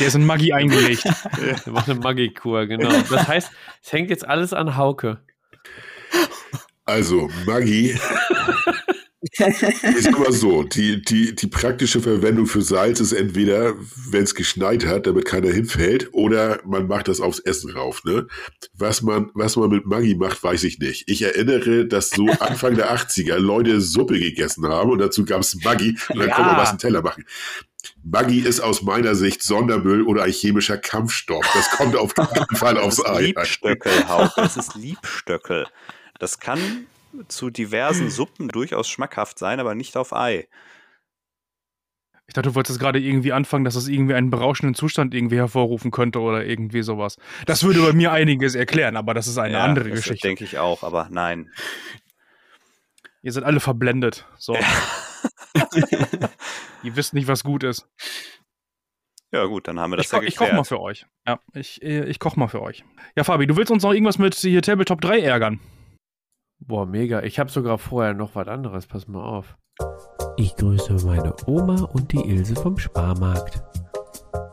Der 0.00 0.06
ist 0.06 0.14
in 0.14 0.24
Maggi 0.24 0.52
eingelegt. 0.52 1.04
Der 1.04 1.72
macht 1.72 1.90
eine 1.90 2.00
Maggi-Kur, 2.00 2.66
genau. 2.66 2.90
Das 3.10 3.28
heißt, 3.28 3.50
es 3.82 3.92
hängt 3.92 4.08
jetzt 4.08 4.26
alles 4.26 4.54
an 4.54 4.76
Hauke. 4.76 5.20
Also, 6.84 7.30
Maggi 7.46 7.96
ist 9.22 10.06
immer 10.06 10.32
so, 10.32 10.62
die, 10.62 11.02
die, 11.02 11.34
die 11.34 11.46
praktische 11.46 12.00
Verwendung 12.00 12.46
für 12.46 12.62
Salz 12.62 13.00
ist 13.00 13.12
entweder, 13.12 13.74
wenn 14.10 14.24
es 14.24 14.34
geschneit 14.34 14.86
hat, 14.86 15.06
damit 15.06 15.24
keiner 15.24 15.50
hinfällt, 15.50 16.12
oder 16.12 16.60
man 16.64 16.86
macht 16.86 17.08
das 17.08 17.20
aufs 17.20 17.38
Essen 17.38 17.70
rauf. 17.70 18.04
Ne? 18.04 18.26
Was, 18.74 19.02
man, 19.02 19.30
was 19.34 19.56
man 19.56 19.70
mit 19.70 19.86
Maggi 19.86 20.14
macht, 20.16 20.42
weiß 20.42 20.64
ich 20.64 20.78
nicht. 20.78 21.04
Ich 21.08 21.22
erinnere, 21.22 21.86
dass 21.86 22.10
so 22.10 22.26
Anfang 22.40 22.74
der 22.74 22.94
80er 22.94 23.38
Leute 23.38 23.80
Suppe 23.80 24.18
gegessen 24.18 24.66
haben 24.66 24.90
und 24.90 24.98
dazu 24.98 25.24
gab 25.24 25.40
es 25.40 25.56
Maggi 25.64 25.96
und 26.10 26.18
dann 26.18 26.28
ja. 26.28 26.34
konnte 26.34 26.50
man 26.50 26.60
was 26.60 26.72
im 26.72 26.78
Teller 26.78 27.02
machen. 27.02 27.24
Maggi 28.04 28.40
ist 28.40 28.60
aus 28.60 28.82
meiner 28.82 29.14
Sicht 29.14 29.42
Sondermüll 29.42 30.02
oder 30.02 30.24
ein 30.24 30.32
chemischer 30.32 30.78
Kampfstoff. 30.78 31.46
Das 31.54 31.70
kommt 31.70 31.96
auf 31.96 32.14
keinen 32.14 32.46
Fall 32.56 32.78
aufs 32.78 33.04
Ei. 33.04 33.26
Liebstöckel, 33.26 34.08
Hauch. 34.08 34.34
Das 34.36 34.56
ist 34.56 34.74
Liebstöckel. 34.74 35.66
Das 36.22 36.38
kann 36.38 36.86
zu 37.26 37.50
diversen 37.50 38.08
Suppen 38.08 38.46
durchaus 38.46 38.88
schmackhaft 38.88 39.40
sein, 39.40 39.58
aber 39.58 39.74
nicht 39.74 39.96
auf 39.96 40.12
Ei. 40.12 40.46
Ich 42.28 42.34
dachte, 42.34 42.50
du 42.50 42.54
wolltest 42.54 42.78
gerade 42.78 43.00
irgendwie 43.00 43.32
anfangen, 43.32 43.64
dass 43.64 43.74
es 43.74 43.88
irgendwie 43.88 44.14
einen 44.14 44.30
berauschenden 44.30 44.76
Zustand 44.76 45.14
irgendwie 45.14 45.38
hervorrufen 45.38 45.90
könnte 45.90 46.20
oder 46.20 46.46
irgendwie 46.46 46.82
sowas. 46.82 47.16
Das 47.46 47.64
würde 47.64 47.82
bei 47.82 47.92
mir 47.92 48.12
einiges 48.12 48.54
erklären, 48.54 48.96
aber 48.96 49.14
das 49.14 49.26
ist 49.26 49.36
eine 49.36 49.54
ja, 49.54 49.64
andere 49.64 49.88
das 49.88 49.98
Geschichte. 49.98 50.28
denke 50.28 50.44
ich 50.44 50.58
auch, 50.58 50.84
aber 50.84 51.08
nein. 51.10 51.50
Ihr 53.22 53.32
seid 53.32 53.42
alle 53.42 53.58
verblendet. 53.58 54.24
So. 54.38 54.54
Ja. 54.54 54.60
Ihr 56.84 56.94
wisst 56.94 57.14
nicht, 57.14 57.26
was 57.26 57.42
gut 57.42 57.64
ist. 57.64 57.88
Ja, 59.32 59.44
gut, 59.46 59.66
dann 59.66 59.80
haben 59.80 59.90
wir 59.90 59.96
das 59.96 60.06
ich, 60.06 60.12
ja 60.12 60.22
Ich 60.22 60.36
koche 60.36 60.54
mal 60.54 60.62
für 60.62 60.78
euch. 60.78 61.04
Ja, 61.26 61.40
ich, 61.52 61.82
ich 61.82 62.20
koche 62.20 62.38
mal 62.38 62.46
für 62.46 62.62
euch. 62.62 62.84
Ja, 63.16 63.24
Fabi, 63.24 63.48
du 63.48 63.56
willst 63.56 63.72
uns 63.72 63.82
noch 63.82 63.92
irgendwas 63.92 64.18
mit 64.18 64.36
hier 64.36 64.62
Tabletop 64.62 65.00
3 65.00 65.18
ärgern? 65.18 65.58
Boah, 66.64 66.86
mega. 66.86 67.22
Ich 67.24 67.40
habe 67.40 67.50
sogar 67.50 67.76
vorher 67.76 68.14
noch 68.14 68.36
was 68.36 68.46
anderes. 68.46 68.86
Pass 68.86 69.08
mal 69.08 69.20
auf. 69.20 69.58
Ich 70.36 70.54
grüße 70.54 71.04
meine 71.04 71.34
Oma 71.46 71.82
und 71.82 72.12
die 72.12 72.20
Ilse 72.20 72.54
vom 72.54 72.78
Sparmarkt. 72.78 73.60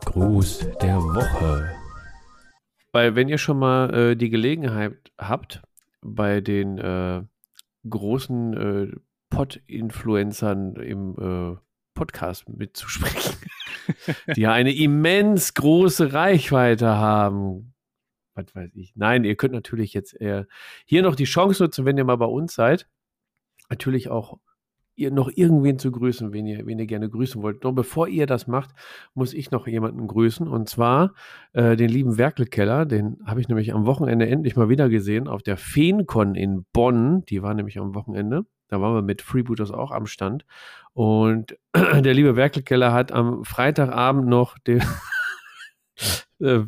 Gruß 0.06 0.70
der 0.82 0.96
Woche. 0.96 1.70
Weil 2.90 3.14
wenn 3.14 3.28
ihr 3.28 3.38
schon 3.38 3.60
mal 3.60 3.94
äh, 3.94 4.16
die 4.16 4.28
Gelegenheit 4.28 5.12
habt, 5.18 5.62
bei 6.02 6.40
den 6.40 6.78
äh, 6.78 7.22
großen 7.88 8.54
äh, 8.54 8.96
Pod-Influencern 9.30 10.74
im 10.74 11.14
äh, 11.16 11.60
Podcast 11.94 12.48
mitzusprechen, 12.48 13.36
die 14.34 14.40
ja 14.40 14.52
eine 14.52 14.74
immens 14.74 15.54
große 15.54 16.12
Reichweite 16.12 16.88
haben, 16.88 17.72
was 18.34 18.54
weiß 18.54 18.74
ich. 18.74 18.92
Nein, 18.96 19.24
ihr 19.24 19.36
könnt 19.36 19.54
natürlich 19.54 19.92
jetzt 19.94 20.14
eher 20.20 20.46
hier 20.86 21.02
noch 21.02 21.14
die 21.14 21.24
Chance 21.24 21.62
nutzen, 21.62 21.84
wenn 21.84 21.98
ihr 21.98 22.04
mal 22.04 22.16
bei 22.16 22.26
uns 22.26 22.54
seid. 22.54 22.88
Natürlich 23.68 24.08
auch 24.08 24.38
ihr 25.00 25.10
noch 25.10 25.30
irgendwen 25.34 25.78
zu 25.78 25.90
grüßen, 25.90 26.32
wen 26.32 26.46
ihr, 26.46 26.66
wen 26.66 26.78
ihr 26.78 26.86
gerne 26.86 27.08
grüßen 27.08 27.42
wollt. 27.42 27.64
Doch 27.64 27.72
bevor 27.72 28.06
ihr 28.06 28.26
das 28.26 28.46
macht, 28.46 28.70
muss 29.14 29.32
ich 29.32 29.50
noch 29.50 29.66
jemanden 29.66 30.06
grüßen. 30.06 30.46
Und 30.46 30.68
zwar 30.68 31.14
äh, 31.52 31.76
den 31.76 31.88
lieben 31.88 32.18
Werkelkeller. 32.18 32.84
Den 32.84 33.18
habe 33.24 33.40
ich 33.40 33.48
nämlich 33.48 33.72
am 33.72 33.86
Wochenende 33.86 34.28
endlich 34.28 34.56
mal 34.56 34.68
wieder 34.68 34.88
gesehen 34.88 35.26
auf 35.26 35.42
der 35.42 35.56
Feencon 35.56 36.34
in 36.34 36.66
Bonn. 36.72 37.24
Die 37.26 37.42
war 37.42 37.54
nämlich 37.54 37.78
am 37.78 37.94
Wochenende. 37.94 38.44
Da 38.68 38.80
waren 38.80 38.94
wir 38.94 39.02
mit 39.02 39.22
Freebooters 39.22 39.72
auch 39.72 39.90
am 39.90 40.06
Stand. 40.06 40.44
Und 40.92 41.56
der 41.74 42.14
liebe 42.14 42.36
Werkelkeller 42.36 42.92
hat 42.92 43.10
am 43.10 43.44
Freitagabend 43.44 44.28
noch 44.28 44.58
den 44.58 44.82
äh, 46.40 46.60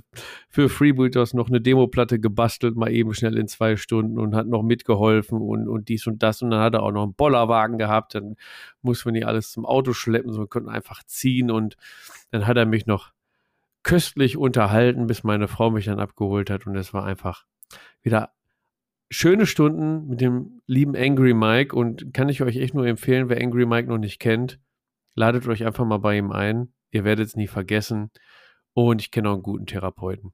für 0.48 0.68
Freebooters 0.68 1.34
noch 1.34 1.48
eine 1.48 1.60
Demoplatte 1.60 2.18
gebastelt, 2.18 2.76
mal 2.76 2.90
eben 2.90 3.14
schnell 3.14 3.36
in 3.38 3.48
zwei 3.48 3.76
Stunden 3.76 4.18
und 4.18 4.34
hat 4.34 4.46
noch 4.46 4.62
mitgeholfen 4.62 5.40
und, 5.40 5.68
und 5.68 5.88
dies 5.88 6.06
und 6.06 6.22
das. 6.22 6.42
Und 6.42 6.50
dann 6.50 6.60
hat 6.60 6.74
er 6.74 6.82
auch 6.82 6.92
noch 6.92 7.02
einen 7.02 7.14
Bollerwagen 7.14 7.78
gehabt. 7.78 8.14
Dann 8.14 8.36
muss 8.82 9.04
man 9.04 9.14
nicht 9.14 9.26
alles 9.26 9.50
zum 9.50 9.64
Auto 9.66 9.92
schleppen, 9.92 10.32
sondern 10.32 10.50
konnten 10.50 10.68
einfach 10.68 11.02
ziehen. 11.04 11.50
Und 11.50 11.76
dann 12.30 12.46
hat 12.46 12.56
er 12.56 12.66
mich 12.66 12.86
noch 12.86 13.12
köstlich 13.82 14.36
unterhalten, 14.36 15.06
bis 15.06 15.24
meine 15.24 15.48
Frau 15.48 15.70
mich 15.70 15.86
dann 15.86 16.00
abgeholt 16.00 16.50
hat. 16.50 16.66
Und 16.66 16.76
es 16.76 16.94
war 16.94 17.04
einfach 17.04 17.44
wieder 18.02 18.32
schöne 19.10 19.46
Stunden 19.46 20.08
mit 20.08 20.20
dem 20.20 20.62
lieben 20.66 20.96
Angry 20.96 21.34
Mike. 21.34 21.74
Und 21.74 22.14
kann 22.14 22.28
ich 22.28 22.42
euch 22.42 22.56
echt 22.56 22.74
nur 22.74 22.86
empfehlen, 22.86 23.28
wer 23.28 23.40
Angry 23.40 23.66
Mike 23.66 23.88
noch 23.88 23.98
nicht 23.98 24.18
kennt, 24.18 24.60
ladet 25.14 25.46
euch 25.46 25.64
einfach 25.64 25.84
mal 25.84 25.98
bei 25.98 26.16
ihm 26.16 26.30
ein. 26.30 26.72
Ihr 26.90 27.04
werdet 27.04 27.26
es 27.26 27.36
nie 27.36 27.46
vergessen. 27.46 28.10
Und 28.74 29.00
ich 29.00 29.10
kenne 29.10 29.30
auch 29.30 29.34
einen 29.34 29.42
guten 29.42 29.66
Therapeuten. 29.66 30.32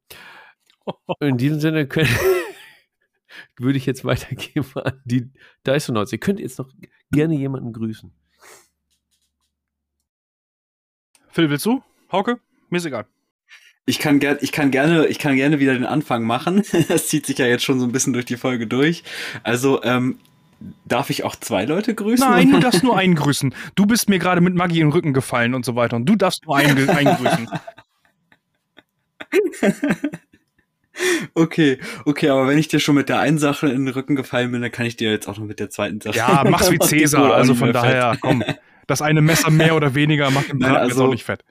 In 1.20 1.36
diesem 1.38 1.60
Sinne 1.60 1.86
können, 1.86 2.08
würde 3.56 3.78
ich 3.78 3.86
jetzt 3.86 4.04
weitergeben 4.04 4.66
an 4.74 5.00
die 5.04 5.30
Dysonauts. 5.66 6.12
Ihr 6.12 6.18
könnt 6.18 6.40
jetzt 6.40 6.58
noch 6.58 6.70
gerne 7.10 7.34
jemanden 7.34 7.72
grüßen. 7.72 8.12
Phil, 11.30 11.50
willst 11.50 11.66
du? 11.66 11.82
Hauke? 12.10 12.40
Mir 12.70 12.78
ist 12.78 12.86
egal. 12.86 13.06
Ich 13.86 13.98
kann, 13.98 14.20
ger 14.20 14.42
ich, 14.42 14.52
kann 14.52 14.70
gerne, 14.70 15.06
ich 15.06 15.18
kann 15.18 15.36
gerne 15.36 15.60
wieder 15.60 15.72
den 15.72 15.86
Anfang 15.86 16.24
machen. 16.24 16.62
Das 16.88 17.08
zieht 17.08 17.26
sich 17.26 17.38
ja 17.38 17.46
jetzt 17.46 17.64
schon 17.64 17.80
so 17.80 17.86
ein 17.86 17.92
bisschen 17.92 18.12
durch 18.12 18.26
die 18.26 18.36
Folge 18.36 18.66
durch. 18.66 19.02
Also, 19.42 19.82
ähm, 19.82 20.18
darf 20.84 21.10
ich 21.10 21.24
auch 21.24 21.36
zwei 21.36 21.64
Leute 21.64 21.94
grüßen? 21.94 22.28
Nein, 22.28 22.50
du 22.50 22.58
darfst 22.58 22.82
nur 22.82 22.98
einen 22.98 23.14
grüßen. 23.14 23.54
Du 23.76 23.86
bist 23.86 24.08
mir 24.08 24.18
gerade 24.18 24.40
mit 24.40 24.54
Maggie 24.54 24.80
in 24.80 24.88
den 24.88 24.92
Rücken 24.92 25.14
gefallen 25.14 25.54
und 25.54 25.64
so 25.64 25.74
weiter. 25.74 25.96
Und 25.96 26.06
du 26.06 26.16
darfst 26.16 26.44
nur 26.44 26.56
einen, 26.56 26.90
einen 26.90 27.16
grüßen. 27.16 27.48
Okay, 31.34 31.78
okay, 32.04 32.28
aber 32.28 32.48
wenn 32.48 32.58
ich 32.58 32.68
dir 32.68 32.80
schon 32.80 32.96
mit 32.96 33.08
der 33.08 33.20
einen 33.20 33.38
Sache 33.38 33.68
in 33.68 33.86
den 33.86 33.94
Rücken 33.94 34.16
gefallen 34.16 34.50
bin, 34.50 34.62
dann 34.62 34.72
kann 34.72 34.86
ich 34.86 34.96
dir 34.96 35.10
jetzt 35.10 35.28
auch 35.28 35.38
noch 35.38 35.44
mit 35.44 35.60
der 35.60 35.70
zweiten 35.70 36.00
Sache. 36.00 36.16
Ja, 36.16 36.44
mach's 36.48 36.70
wie 36.70 36.78
Cäsar, 36.80 37.34
also 37.34 37.54
von 37.54 37.72
daher, 37.72 38.12
fett. 38.12 38.20
komm. 38.20 38.44
Das 38.86 39.02
eine 39.02 39.20
Messer 39.20 39.50
mehr 39.50 39.76
oder 39.76 39.94
weniger 39.94 40.30
macht 40.30 40.50
den 40.50 40.58
Braten 40.58 40.76
also, 40.76 40.88
jetzt 40.88 41.00
auch 41.00 41.12
nicht 41.12 41.24
fett. 41.24 41.44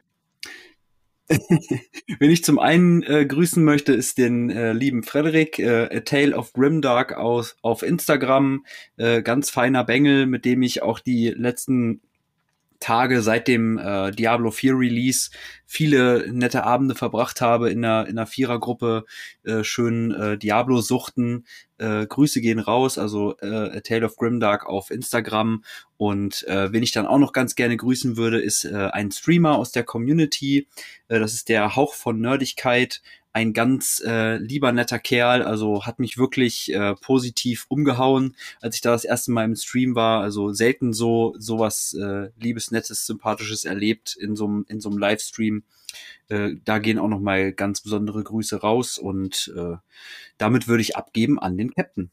Wenn 2.20 2.32
ich 2.32 2.44
zum 2.44 2.58
einen 2.58 3.04
äh, 3.04 3.26
grüßen 3.26 3.64
möchte, 3.64 3.94
ist 3.94 4.18
den 4.18 4.50
äh, 4.50 4.72
lieben 4.72 5.04
Frederik, 5.04 5.60
äh, 5.60 5.98
A 5.98 6.00
Tale 6.00 6.36
of 6.36 6.54
Grimdark 6.54 7.14
aus, 7.14 7.58
auf 7.62 7.84
Instagram. 7.84 8.66
Äh, 8.96 9.22
ganz 9.22 9.50
feiner 9.50 9.84
Bengel, 9.84 10.26
mit 10.26 10.46
dem 10.46 10.62
ich 10.62 10.82
auch 10.82 11.00
die 11.00 11.30
letzten 11.30 12.02
Tage 12.80 13.22
seit 13.22 13.48
dem 13.48 13.78
äh, 13.78 14.12
Diablo 14.12 14.52
4 14.52 14.74
Release 14.74 15.30
viele 15.66 16.32
nette 16.32 16.64
Abende 16.64 16.96
verbracht 16.96 17.42
habe 17.42 17.70
in 17.70 17.84
einer, 17.84 18.08
in 18.08 18.18
einer 18.18 18.28
Vierergruppe, 18.28 19.06
äh, 19.44 19.64
schön 19.64 20.12
äh, 20.12 20.38
Diablo 20.38 20.82
suchten. 20.82 21.46
Äh, 21.78 22.08
Grüße 22.08 22.42
gehen 22.42 22.60
raus, 22.60 22.98
also 22.98 23.38
äh, 23.40 23.78
A 23.78 23.80
Tale 23.82 24.06
of 24.06 24.16
Grimdark 24.16 24.66
auf 24.66 24.92
Instagram. 24.92 25.64
Und 25.98 26.48
äh, 26.48 26.72
wen 26.72 26.84
ich 26.84 26.92
dann 26.92 27.06
auch 27.06 27.20
noch 27.20 27.34
ganz 27.34 27.56
gerne 27.56 27.78
grüßen 27.78 28.18
würde, 28.18 28.40
ist 28.40 28.66
äh, 28.66 28.90
ein 28.92 29.12
Streamer 29.12 29.58
aus 29.58 29.72
der 29.72 29.84
Community. 29.84 30.68
Äh, 31.08 31.20
das 31.20 31.34
ist 31.34 31.50
der 31.50 31.76
Hauch 31.76 31.94
von 31.94 32.20
Nerdigkeit 32.22 33.02
ein 33.34 33.54
ganz 33.54 34.02
äh, 34.06 34.38
lieber 34.38 34.72
netter 34.72 35.00
Kerl, 35.00 35.44
also 35.44 35.86
hat 35.86 36.00
mich 36.00 36.18
wirklich 36.18 36.74
äh, 36.74 36.96
positiv 36.96 37.66
umgehauen, 37.70 38.36
als 38.62 38.76
ich 38.76 38.82
da 38.82 38.92
das 38.92 39.06
erste 39.06 39.32
Mal 39.32 39.46
im 39.46 39.56
Stream 39.56 39.96
war. 39.96 40.22
Also 40.22 40.54
selten 40.54 40.94
so 40.94 41.36
sowas 41.38 41.94
äh, 41.94 42.30
liebes, 42.40 42.72
nettes, 42.72 43.06
sympathisches 43.06 43.66
erlebt 43.66 44.16
in 44.20 44.36
so 44.36 44.46
einem 44.46 44.66
in 44.70 44.80
so 44.82 44.90
einem 44.90 44.98
Livestream. 44.98 45.64
Äh, 46.30 46.56
da 46.66 46.80
gehen 46.80 47.00
auch 47.00 47.08
noch 47.08 47.20
mal 47.20 47.54
ganz 47.54 47.82
besondere 47.82 48.24
Grüße 48.24 48.58
raus 48.62 48.98
und 48.98 49.54
äh, 49.56 49.78
damit 50.38 50.68
würde 50.68 50.82
ich 50.82 50.98
abgeben 50.98 51.40
an 51.40 51.58
den 51.58 51.72
Captain. 51.74 52.12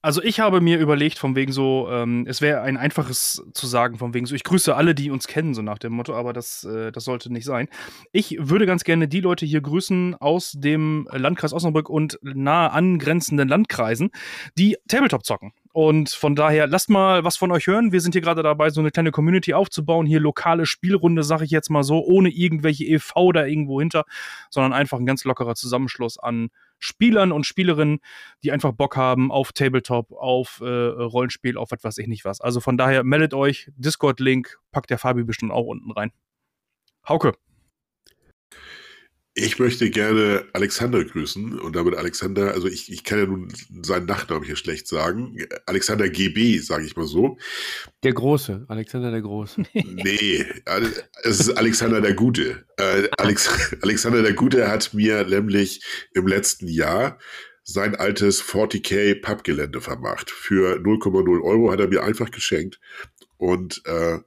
Also 0.00 0.22
ich 0.22 0.40
habe 0.40 0.60
mir 0.60 0.78
überlegt, 0.78 1.18
von 1.18 1.34
wegen 1.34 1.52
so, 1.52 1.88
ähm, 1.90 2.24
es 2.28 2.40
wäre 2.40 2.60
ein 2.62 2.76
einfaches 2.76 3.44
zu 3.52 3.66
sagen, 3.66 3.98
von 3.98 4.14
wegen 4.14 4.26
so, 4.26 4.34
ich 4.34 4.44
grüße 4.44 4.74
alle, 4.74 4.94
die 4.94 5.10
uns 5.10 5.26
kennen, 5.26 5.54
so 5.54 5.62
nach 5.62 5.78
dem 5.78 5.92
Motto, 5.92 6.14
aber 6.14 6.32
das, 6.32 6.64
äh, 6.64 6.92
das 6.92 7.04
sollte 7.04 7.32
nicht 7.32 7.44
sein. 7.44 7.68
Ich 8.12 8.36
würde 8.38 8.66
ganz 8.66 8.84
gerne 8.84 9.08
die 9.08 9.20
Leute 9.20 9.44
hier 9.44 9.60
grüßen 9.60 10.14
aus 10.14 10.52
dem 10.52 11.08
Landkreis 11.12 11.52
Osnabrück 11.52 11.88
und 11.88 12.18
nahe 12.22 12.70
angrenzenden 12.70 13.48
Landkreisen, 13.48 14.10
die 14.56 14.76
Tabletop 14.88 15.24
zocken. 15.24 15.52
Und 15.72 16.10
von 16.10 16.34
daher, 16.34 16.66
lasst 16.66 16.90
mal 16.90 17.24
was 17.24 17.36
von 17.36 17.52
euch 17.52 17.66
hören. 17.66 17.92
Wir 17.92 18.00
sind 18.00 18.12
hier 18.12 18.22
gerade 18.22 18.42
dabei, 18.42 18.70
so 18.70 18.80
eine 18.80 18.90
kleine 18.90 19.10
Community 19.10 19.54
aufzubauen. 19.54 20.06
Hier 20.06 20.18
lokale 20.18 20.66
Spielrunde, 20.66 21.22
sage 21.22 21.44
ich 21.44 21.50
jetzt 21.50 21.70
mal 21.70 21.84
so, 21.84 22.04
ohne 22.04 22.30
irgendwelche 22.30 22.84
EV 22.84 23.32
da 23.32 23.44
irgendwo 23.44 23.80
hinter, 23.80 24.04
sondern 24.50 24.72
einfach 24.72 24.98
ein 24.98 25.06
ganz 25.06 25.24
lockerer 25.24 25.54
Zusammenschluss 25.54 26.18
an 26.18 26.50
Spielern 26.78 27.32
und 27.32 27.44
Spielerinnen, 27.44 28.00
die 28.42 28.52
einfach 28.52 28.72
Bock 28.72 28.96
haben 28.96 29.30
auf 29.30 29.52
Tabletop, 29.52 30.12
auf 30.12 30.60
äh, 30.60 30.64
Rollenspiel, 30.66 31.56
auf 31.56 31.70
was 31.70 31.82
weiß 31.82 31.98
ich 31.98 32.06
nicht 32.06 32.24
was. 32.24 32.40
Also 32.40 32.60
von 32.60 32.76
daher 32.76 33.04
meldet 33.04 33.34
euch, 33.34 33.70
Discord-Link 33.76 34.58
packt 34.70 34.90
der 34.90 34.98
Fabi 34.98 35.24
bestimmt 35.24 35.52
auch 35.52 35.66
unten 35.66 35.90
rein. 35.90 36.12
Hauke. 37.08 37.32
Ich 39.40 39.60
möchte 39.60 39.88
gerne 39.88 40.44
Alexander 40.52 41.04
grüßen 41.04 41.60
und 41.60 41.76
damit 41.76 41.94
Alexander, 41.94 42.54
also 42.54 42.66
ich, 42.66 42.90
ich 42.90 43.04
kann 43.04 43.18
ja 43.20 43.26
nun 43.26 43.52
seinen 43.82 44.06
Nachnamen 44.06 44.42
hier 44.42 44.56
schlecht 44.56 44.88
sagen. 44.88 45.38
Alexander 45.64 46.08
GB, 46.08 46.58
sage 46.58 46.84
ich 46.84 46.96
mal 46.96 47.06
so. 47.06 47.38
Der 48.02 48.14
Große, 48.14 48.64
Alexander 48.66 49.12
der 49.12 49.22
Große. 49.22 49.62
nee, 49.72 50.44
es 51.22 51.38
ist 51.38 51.50
Alexander 51.56 52.00
der 52.00 52.14
Gute. 52.14 52.64
Äh, 52.78 53.08
Alex, 53.16 53.76
Alexander 53.82 54.22
der 54.22 54.32
Gute 54.32 54.66
hat 54.66 54.92
mir 54.92 55.24
nämlich 55.24 55.84
im 56.14 56.26
letzten 56.26 56.66
Jahr 56.66 57.20
sein 57.62 57.94
altes 57.94 58.42
40k 58.42 59.20
Pappgelände 59.20 59.80
vermacht. 59.80 60.32
Für 60.32 60.80
0,0 60.80 61.44
Euro 61.44 61.70
hat 61.70 61.78
er 61.78 61.86
mir 61.86 62.02
einfach 62.02 62.32
geschenkt. 62.32 62.80
Und 63.36 63.82
äh, 63.84 64.18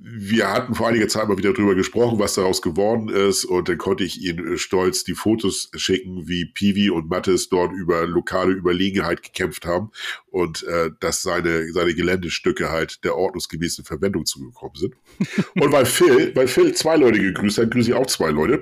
wir 0.00 0.50
hatten 0.50 0.74
vor 0.74 0.88
einiger 0.88 1.08
Zeit 1.08 1.28
mal 1.28 1.38
wieder 1.38 1.52
drüber 1.52 1.74
gesprochen, 1.74 2.18
was 2.18 2.34
daraus 2.34 2.60
geworden 2.60 3.08
ist. 3.08 3.44
Und 3.44 3.68
dann 3.68 3.78
konnte 3.78 4.04
ich 4.04 4.20
Ihnen 4.20 4.58
stolz 4.58 5.04
die 5.04 5.14
Fotos 5.14 5.70
schicken, 5.76 6.28
wie 6.28 6.44
Piwi 6.44 6.90
und 6.90 7.08
Mattes 7.08 7.48
dort 7.48 7.72
über 7.72 8.06
lokale 8.06 8.52
Überlegenheit 8.52 9.22
gekämpft 9.22 9.64
haben 9.64 9.90
und 10.26 10.62
äh, 10.64 10.90
dass 11.00 11.22
seine, 11.22 11.72
seine 11.72 11.94
Geländestücke 11.94 12.70
halt 12.70 13.02
der 13.04 13.16
ordnungsgemäßen 13.16 13.84
Verwendung 13.84 14.26
zugekommen 14.26 14.76
sind. 14.76 14.94
und 15.54 15.72
weil 15.72 15.86
Phil, 15.86 16.34
weil 16.34 16.48
Phil 16.48 16.74
zwei 16.74 16.96
Leute 16.96 17.20
gegrüßt 17.20 17.58
hat, 17.58 17.70
grüße 17.70 17.90
ich 17.90 17.96
auch 17.96 18.06
zwei 18.06 18.30
Leute. 18.30 18.60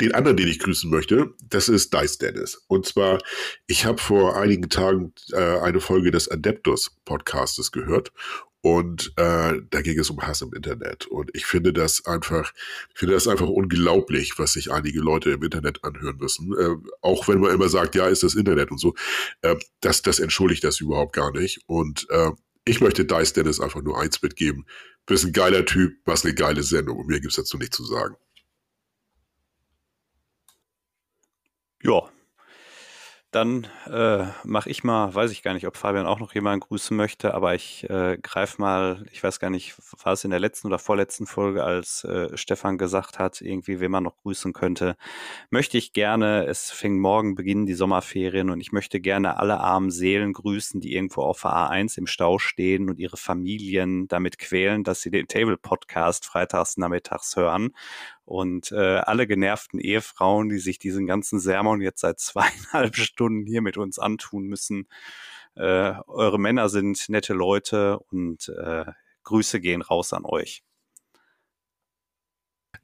Den 0.00 0.14
anderen, 0.14 0.36
den 0.36 0.46
ich 0.46 0.60
grüßen 0.60 0.88
möchte, 0.88 1.34
das 1.48 1.68
ist 1.68 1.92
Dice 1.92 2.18
Dennis. 2.18 2.62
Und 2.68 2.86
zwar, 2.86 3.18
ich 3.66 3.86
habe 3.86 4.00
vor 4.00 4.36
einigen 4.36 4.68
Tagen 4.68 5.12
äh, 5.32 5.58
eine 5.58 5.80
Folge 5.80 6.10
des 6.10 6.28
Adeptus 6.28 6.96
Podcastes 7.04 7.72
gehört 7.72 8.12
und 8.62 9.12
äh, 9.16 9.60
da 9.70 9.82
ging 9.82 9.98
es 9.98 10.08
um 10.08 10.22
Hass 10.22 10.40
im 10.40 10.54
Internet. 10.54 11.06
Und 11.06 11.30
ich 11.34 11.46
finde 11.46 11.72
das 11.72 12.06
einfach, 12.06 12.52
ich 12.92 12.98
finde 12.98 13.14
das 13.14 13.26
einfach 13.26 13.48
unglaublich, 13.48 14.38
was 14.38 14.52
sich 14.52 14.70
einige 14.70 15.00
Leute 15.00 15.30
im 15.30 15.42
Internet 15.42 15.82
anhören 15.82 16.16
müssen. 16.16 16.56
Äh, 16.56 16.76
auch 17.00 17.26
wenn 17.26 17.40
man 17.40 17.52
immer 17.52 17.68
sagt, 17.68 17.96
ja, 17.96 18.06
ist 18.06 18.22
das 18.22 18.36
Internet 18.36 18.70
und 18.70 18.78
so. 18.78 18.94
Äh, 19.42 19.56
das, 19.80 20.02
das 20.02 20.20
entschuldigt 20.20 20.62
das 20.62 20.78
überhaupt 20.78 21.12
gar 21.12 21.32
nicht. 21.32 21.60
Und 21.66 22.06
äh, 22.10 22.30
ich 22.64 22.80
möchte 22.80 23.04
Dice 23.04 23.32
Dennis 23.32 23.58
einfach 23.58 23.82
nur 23.82 24.00
eins 24.00 24.22
mitgeben. 24.22 24.64
Du 25.06 25.14
bist 25.14 25.24
ein 25.24 25.32
geiler 25.32 25.64
Typ, 25.64 25.96
was 26.04 26.24
eine 26.24 26.34
geile 26.34 26.62
Sendung. 26.62 26.98
Und 26.98 27.08
mir 27.08 27.20
gibt's 27.20 27.36
dazu 27.36 27.58
nichts 27.58 27.76
zu 27.76 27.84
sagen. 27.84 28.14
Ja, 31.82 32.11
dann 33.32 33.66
äh, 33.90 34.26
mache 34.44 34.68
ich 34.68 34.84
mal, 34.84 35.14
weiß 35.14 35.32
ich 35.32 35.42
gar 35.42 35.54
nicht, 35.54 35.66
ob 35.66 35.76
Fabian 35.78 36.06
auch 36.06 36.20
noch 36.20 36.34
jemanden 36.34 36.60
grüßen 36.60 36.94
möchte, 36.96 37.32
aber 37.32 37.54
ich 37.54 37.88
äh, 37.88 38.18
greife 38.22 38.60
mal, 38.60 39.04
ich 39.10 39.22
weiß 39.24 39.40
gar 39.40 39.48
nicht, 39.48 39.74
war 40.04 40.12
es 40.12 40.24
in 40.24 40.30
der 40.30 40.38
letzten 40.38 40.68
oder 40.68 40.78
vorletzten 40.78 41.26
Folge, 41.26 41.64
als 41.64 42.04
äh, 42.04 42.36
Stefan 42.36 42.76
gesagt 42.76 43.18
hat, 43.18 43.40
irgendwie, 43.40 43.80
wen 43.80 43.90
man 43.90 44.04
noch 44.04 44.18
grüßen 44.18 44.52
könnte, 44.52 44.96
möchte 45.50 45.78
ich 45.78 45.94
gerne, 45.94 46.44
es 46.46 46.70
fängt 46.70 47.00
morgen, 47.00 47.34
beginnen 47.34 47.64
die 47.64 47.74
Sommerferien 47.74 48.50
und 48.50 48.60
ich 48.60 48.70
möchte 48.70 49.00
gerne 49.00 49.38
alle 49.38 49.60
armen 49.60 49.90
Seelen 49.90 50.34
grüßen, 50.34 50.80
die 50.80 50.94
irgendwo 50.94 51.22
auf 51.22 51.44
A1 51.46 51.96
im 51.96 52.06
Stau 52.06 52.38
stehen 52.38 52.90
und 52.90 52.98
ihre 52.98 53.16
Familien 53.16 54.08
damit 54.08 54.38
quälen, 54.38 54.84
dass 54.84 55.00
sie 55.00 55.10
den 55.10 55.26
Table-Podcast 55.26 56.26
freitags 56.26 56.76
nachmittags 56.76 57.34
hören 57.34 57.72
und 58.24 58.72
äh, 58.72 58.98
alle 58.98 59.26
genervten 59.26 59.78
Ehefrauen, 59.78 60.48
die 60.48 60.58
sich 60.58 60.78
diesen 60.78 61.06
ganzen 61.06 61.40
Sermon 61.40 61.80
jetzt 61.80 62.00
seit 62.00 62.20
zweieinhalb 62.20 62.96
Stunden 62.96 63.46
hier 63.46 63.62
mit 63.62 63.76
uns 63.76 63.98
antun 63.98 64.44
müssen. 64.44 64.88
Äh, 65.54 65.94
eure 66.06 66.38
Männer 66.38 66.68
sind 66.68 67.08
nette 67.08 67.34
Leute 67.34 67.98
und 68.10 68.48
äh, 68.48 68.84
Grüße 69.24 69.60
gehen 69.60 69.82
raus 69.82 70.12
an 70.12 70.24
euch. 70.24 70.62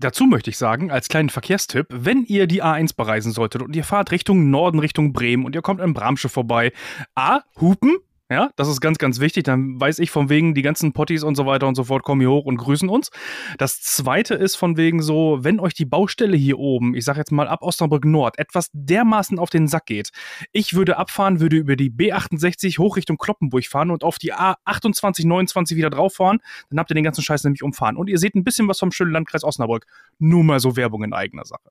Dazu 0.01 0.27
möchte 0.27 0.51
ich 0.51 0.59
sagen, 0.59 0.93
als 0.93 1.09
kleinen 1.09 1.29
Verkehrstipp, 1.29 1.87
wenn 1.91 2.23
ihr 2.25 2.47
die 2.47 2.63
A1 2.63 2.95
bereisen 2.95 3.33
solltet 3.33 3.63
und 3.63 3.75
ihr 3.75 3.83
fahrt 3.83 4.13
Richtung 4.13 4.49
Norden, 4.49 4.79
Richtung 4.79 5.13
Bremen 5.13 5.45
und 5.45 5.57
ihr 5.57 5.63
kommt 5.63 5.81
in 5.81 5.93
Bramsche 5.93 6.29
vorbei, 6.29 6.73
A, 7.17 7.41
hupen, 7.61 7.97
ja, 8.31 8.51
das 8.57 8.69
ist 8.69 8.81
ganz, 8.83 8.99
ganz 8.99 9.21
wichtig. 9.21 9.45
Dann 9.45 9.81
weiß 9.81 9.99
ich 10.01 10.11
von 10.11 10.29
wegen, 10.29 10.55
die 10.55 10.63
ganzen 10.63 10.93
Potties 10.93 11.23
und 11.23 11.35
so 11.35 11.47
weiter 11.47 11.67
und 11.67 11.77
so 11.77 11.85
fort 11.85 12.03
kommen 12.03 12.21
hier 12.21 12.31
hoch 12.31 12.45
und 12.45 12.59
grüßen 12.59 12.89
uns. 12.89 13.11
Das 13.57 13.81
zweite 13.81 14.35
ist 14.35 14.57
von 14.57 14.77
wegen 14.77 15.01
so, 15.01 15.39
wenn 15.41 15.61
euch 15.61 15.73
die 15.73 15.87
Baustelle 15.87 16.37
hier 16.37 16.59
oben, 16.59 16.95
ich 16.95 17.07
sag 17.07 17.17
jetzt 17.17 17.33
mal 17.33 17.49
ab 17.49 17.63
Osnabrück 17.63 18.05
Nord, 18.05 18.39
etwas 18.39 18.69
dermaßen 18.75 19.39
auf 19.39 19.49
den 19.49 19.67
Sack 19.67 19.87
geht. 19.87 20.11
Ich 20.53 20.75
würde 20.75 20.99
abfahren, 20.99 21.41
würde 21.41 21.57
über 21.57 21.77
die 21.77 21.91
B68 21.91 22.79
hoch 22.79 22.97
Richtung 22.97 23.17
Kloppenburg 23.17 23.65
fahren 23.65 23.91
und 23.91 24.05
auf 24.05 24.19
die 24.19 24.35
A28, 24.35 25.27
29 25.27 25.77
wieder 25.77 25.91
drauf 25.91 26.17
fahren. 26.17 26.41
Dann 26.69 26.79
habt 26.79 26.91
ihr 26.91 26.95
den 26.95 27.05
ganzen 27.05 27.23
Scheiß 27.23 27.45
nämlich 27.45 27.63
umfahren. 27.63 27.97
Und 27.97 28.11
ihr 28.11 28.19
seht 28.19 28.35
ein 28.35 28.45
bisschen 28.45 28.69
was 28.69 28.79
vom 28.79 28.93
schönen 28.93 29.13
Landkreis 29.13 29.43
Osnabrück. 29.43 29.87
Nur 30.19 30.45
mal 30.45 30.61
so 30.61 30.77
Werbung 30.77 31.03
in 31.03 31.15
eigener 31.15 31.47
Sache. 31.47 31.71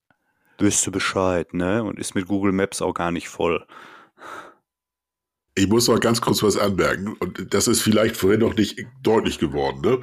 Wisst 0.57 0.87
du 0.87 0.91
Bescheid, 0.91 1.53
ne? 1.53 1.83
Und 1.83 1.99
ist 1.99 2.15
mit 2.15 2.27
Google 2.27 2.51
Maps 2.51 2.81
auch 2.81 2.93
gar 2.93 3.11
nicht 3.11 3.29
voll. 3.29 3.63
Ich 5.57 5.67
muss 5.67 5.87
noch 5.87 5.99
ganz 5.99 6.21
kurz 6.21 6.43
was 6.43 6.55
anmerken, 6.55 7.15
und 7.19 7.51
das 7.51 7.67
ist 7.67 7.81
vielleicht 7.81 8.15
vorhin 8.15 8.41
noch 8.41 8.55
nicht 8.55 8.79
deutlich 9.01 9.39
geworden, 9.39 9.81
ne? 9.81 9.99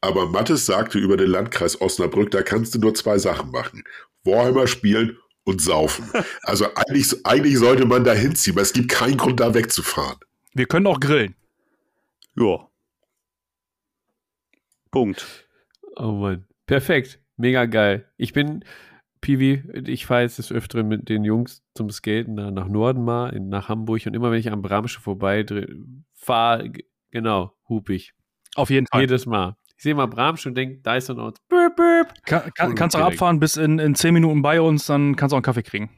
Aber 0.00 0.26
Mattes 0.30 0.64
sagte 0.64 0.98
über 0.98 1.18
den 1.18 1.28
Landkreis 1.28 1.78
Osnabrück, 1.78 2.30
da 2.30 2.42
kannst 2.42 2.74
du 2.74 2.78
nur 2.78 2.94
zwei 2.94 3.18
Sachen 3.18 3.50
machen. 3.50 3.84
Warhammer 4.24 4.66
spielen 4.66 5.18
und 5.44 5.60
saufen. 5.60 6.10
Also 6.42 6.66
eigentlich, 6.74 7.14
eigentlich 7.26 7.58
sollte 7.58 7.84
man 7.84 8.02
da 8.04 8.14
hinziehen, 8.14 8.56
weil 8.56 8.62
es 8.62 8.72
gibt 8.72 8.88
keinen 8.88 9.18
Grund, 9.18 9.40
da 9.40 9.52
wegzufahren. 9.52 10.16
Wir 10.54 10.64
können 10.64 10.86
auch 10.86 11.00
grillen. 11.00 11.34
Ja. 12.36 12.66
Punkt. 14.90 15.46
Oh 15.96 16.12
Mann. 16.12 16.46
Perfekt. 16.64 17.20
Mega 17.36 17.66
geil. 17.66 18.08
Ich 18.16 18.32
bin, 18.32 18.64
Piwi, 19.24 19.62
ich 19.86 20.04
fahre 20.04 20.20
jetzt 20.20 20.36
des 20.36 20.52
Öfteren 20.52 20.86
mit 20.86 21.08
den 21.08 21.24
Jungs 21.24 21.62
zum 21.74 21.88
Skaten 21.88 22.34
nach 22.34 22.68
Norden 22.68 23.02
mal, 23.02 23.30
in, 23.30 23.48
nach 23.48 23.70
Hamburg 23.70 24.04
und 24.04 24.14
immer 24.14 24.30
wenn 24.30 24.38
ich 24.38 24.52
am 24.52 24.60
Bramsche 24.60 25.00
vorbei 25.00 25.46
fahre, 26.12 26.70
genau, 27.10 27.54
hup 27.66 27.88
ich. 27.88 28.12
Auf 28.54 28.68
jeden 28.68 28.86
Fall. 28.86 29.00
Jedes 29.00 29.24
Mal. 29.24 29.56
Ich 29.78 29.82
sehe 29.82 29.94
mal 29.94 30.08
Bramsche 30.08 30.50
und 30.50 30.56
denke, 30.56 30.80
da 30.82 30.96
ist 30.96 31.08
er 31.08 31.14
noch. 31.14 31.32
Burp, 31.48 31.74
burp. 31.74 32.12
Kann, 32.26 32.52
kann, 32.52 32.74
kannst 32.74 32.96
du 32.96 33.00
abfahren 33.00 33.40
bis 33.40 33.56
in, 33.56 33.78
in 33.78 33.94
10 33.94 34.12
Minuten 34.12 34.42
bei 34.42 34.60
uns, 34.60 34.84
dann 34.84 35.16
kannst 35.16 35.32
du 35.32 35.36
auch 35.36 35.38
einen 35.38 35.44
Kaffee 35.44 35.62
kriegen. 35.62 35.88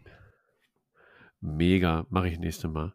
Mega, 1.41 2.07
mache 2.11 2.29
ich 2.29 2.39
nächstes 2.39 2.71
Mal. 2.71 2.95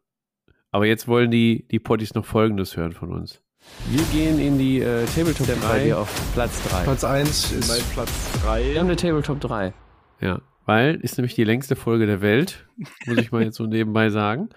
Aber 0.71 0.85
jetzt 0.85 1.09
wollen 1.09 1.29
die, 1.29 1.67
die 1.69 1.79
Potties 1.79 2.13
noch 2.13 2.23
Folgendes 2.23 2.77
hören 2.77 2.93
von 2.93 3.11
uns. 3.11 3.43
Wir 3.89 4.03
gehen 4.13 4.39
in 4.39 4.57
die 4.57 4.79
äh, 4.79 5.05
Tabletop 5.07 5.47
3. 5.47 5.55
Bei 5.55 5.83
dir 5.83 5.99
auf 5.99 6.31
Platz 6.33 6.63
3. 6.69 6.83
Platz 6.83 7.03
1 7.03 7.51
ist 7.51 7.67
mein 7.67 7.81
Platz 7.93 8.41
3. 8.43 8.63
Wir 8.63 8.79
haben 8.79 8.87
eine 8.87 8.95
Tabletop 8.95 9.41
3. 9.41 9.73
Ja, 10.21 10.41
weil 10.65 10.95
ist 11.01 11.17
nämlich 11.17 11.35
die 11.35 11.43
längste 11.43 11.75
Folge 11.75 12.05
der 12.05 12.21
Welt, 12.21 12.67
muss 13.05 13.17
ich 13.17 13.31
mal 13.31 13.43
jetzt 13.43 13.57
so 13.57 13.65
nebenbei 13.65 14.09
sagen. 14.09 14.49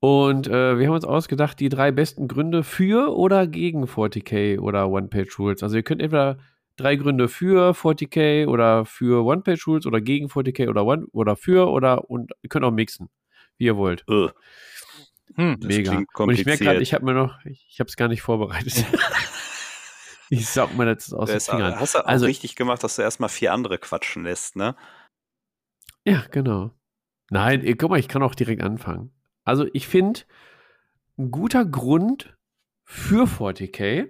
Und 0.00 0.48
äh, 0.48 0.78
wir 0.78 0.86
haben 0.86 0.94
uns 0.94 1.06
ausgedacht, 1.06 1.58
die 1.60 1.70
drei 1.70 1.90
besten 1.90 2.28
Gründe 2.28 2.62
für 2.62 3.16
oder 3.16 3.46
gegen 3.46 3.84
40k 3.84 4.58
oder 4.58 4.90
One-Page-Rules. 4.90 5.62
Also 5.62 5.76
ihr 5.76 5.82
könnt 5.82 6.02
entweder 6.02 6.36
drei 6.76 6.96
Gründe 6.96 7.28
für 7.28 7.72
40k 7.72 8.46
oder 8.46 8.84
für 8.84 9.24
One-Page-Rules 9.24 9.86
oder 9.86 10.00
gegen 10.00 10.26
40k 10.26 10.68
oder, 10.68 10.84
One, 10.84 11.06
oder 11.12 11.36
für 11.36 11.70
oder 11.70 12.10
und 12.10 12.32
ihr 12.42 12.50
könnt 12.50 12.64
auch 12.64 12.70
mixen, 12.70 13.08
wie 13.56 13.64
ihr 13.64 13.76
wollt. 13.76 14.04
Uh. 14.08 14.28
Hm, 15.36 15.56
Mega. 15.62 16.02
Und 16.16 16.32
ich 16.32 16.44
merke 16.44 16.64
gerade, 16.64 16.82
ich 16.82 16.92
habe 16.92 17.04
mir 17.04 17.14
noch, 17.14 17.42
ich, 17.44 17.66
ich 17.70 17.80
habe 17.80 17.88
es 17.88 17.96
gar 17.96 18.08
nicht 18.08 18.22
vorbereitet. 18.22 18.84
ich 20.30 20.46
saug 20.48 20.76
mir 20.76 20.84
das 20.84 21.12
aus 21.12 21.30
den 21.30 21.40
Fingern. 21.40 21.80
Hast 21.80 21.94
du 21.94 22.00
auch 22.00 22.06
also, 22.06 22.26
richtig 22.26 22.56
gemacht, 22.56 22.84
dass 22.84 22.96
du 22.96 23.02
erstmal 23.02 23.30
vier 23.30 23.52
andere 23.52 23.78
quatschen 23.78 24.24
lässt, 24.24 24.56
ne? 24.56 24.76
Ja, 26.06 26.24
genau. 26.30 26.70
Nein, 27.30 27.62
guck 27.78 27.90
mal, 27.90 27.98
ich 27.98 28.08
kann 28.08 28.22
auch 28.22 28.34
direkt 28.34 28.62
anfangen. 28.62 29.10
Also 29.44 29.66
ich 29.72 29.88
finde, 29.88 30.20
ein 31.18 31.30
guter 31.30 31.64
Grund 31.64 32.36
für 32.84 33.24
40k 33.26 34.08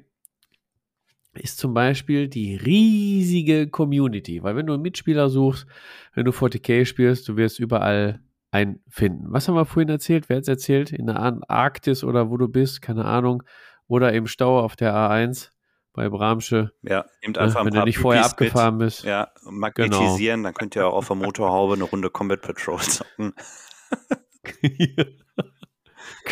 ist 1.35 1.59
zum 1.59 1.75
Beispiel 1.75 2.29
die 2.29 2.57
riesige 2.57 3.69
Community. 3.69 4.43
Weil 4.43 4.57
wenn 4.57 4.67
du 4.67 4.73
einen 4.75 4.83
Mitspieler 4.83 5.29
suchst, 5.29 5.67
wenn 6.15 6.25
du 6.25 6.33
40k 6.33 6.85
spielst, 6.85 7.29
du 7.29 7.37
wirst 7.37 7.59
überall 7.59 8.21
einen 8.51 8.81
finden. 8.89 9.33
Was 9.33 9.49
haben 9.49 9.57
wir 9.57 9.65
vorhin 9.65 9.89
erzählt? 9.89 10.29
Wer 10.29 10.37
hat 10.37 10.43
es 10.43 10.49
erzählt? 10.49 10.93
In 10.93 11.07
der 11.07 11.19
Arktis 11.49 12.05
oder 12.05 12.31
wo 12.31 12.37
du 12.37 12.49
bist, 12.49 12.83
keine 12.83 13.05
Ahnung. 13.05 13.43
Oder 13.87 14.13
im 14.13 14.27
Stau 14.27 14.61
auf 14.61 14.77
der 14.77 14.95
A1 14.95 15.51
bei 15.95 16.09
Bramsche. 16.09 16.73
Ja, 16.83 17.07
nehmt 17.23 17.39
einfach 17.39 17.61
ja, 17.61 17.67
wenn 17.67 17.73
du 17.73 17.85
nicht 17.85 17.99
vorher 17.99 18.25
abgefahren 18.25 18.77
mit, 18.77 18.87
bist. 18.87 19.05
Ja, 19.05 19.29
magnetisieren, 19.45 20.41
genau. 20.41 20.49
dann 20.49 20.55
könnt 20.55 20.77
ihr 20.77 20.87
auch 20.87 20.95
auf 20.95 21.07
der 21.07 21.17
Motorhaube 21.17 21.75
eine 21.75 21.85
Runde 21.85 22.11
Combat 22.11 22.43
Patrol 22.43 22.79
zocken. 22.81 23.33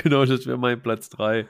genau, 0.03 0.25
das 0.27 0.47
wäre 0.47 0.59
mein 0.59 0.83
Platz 0.83 1.09
3. 1.11 1.47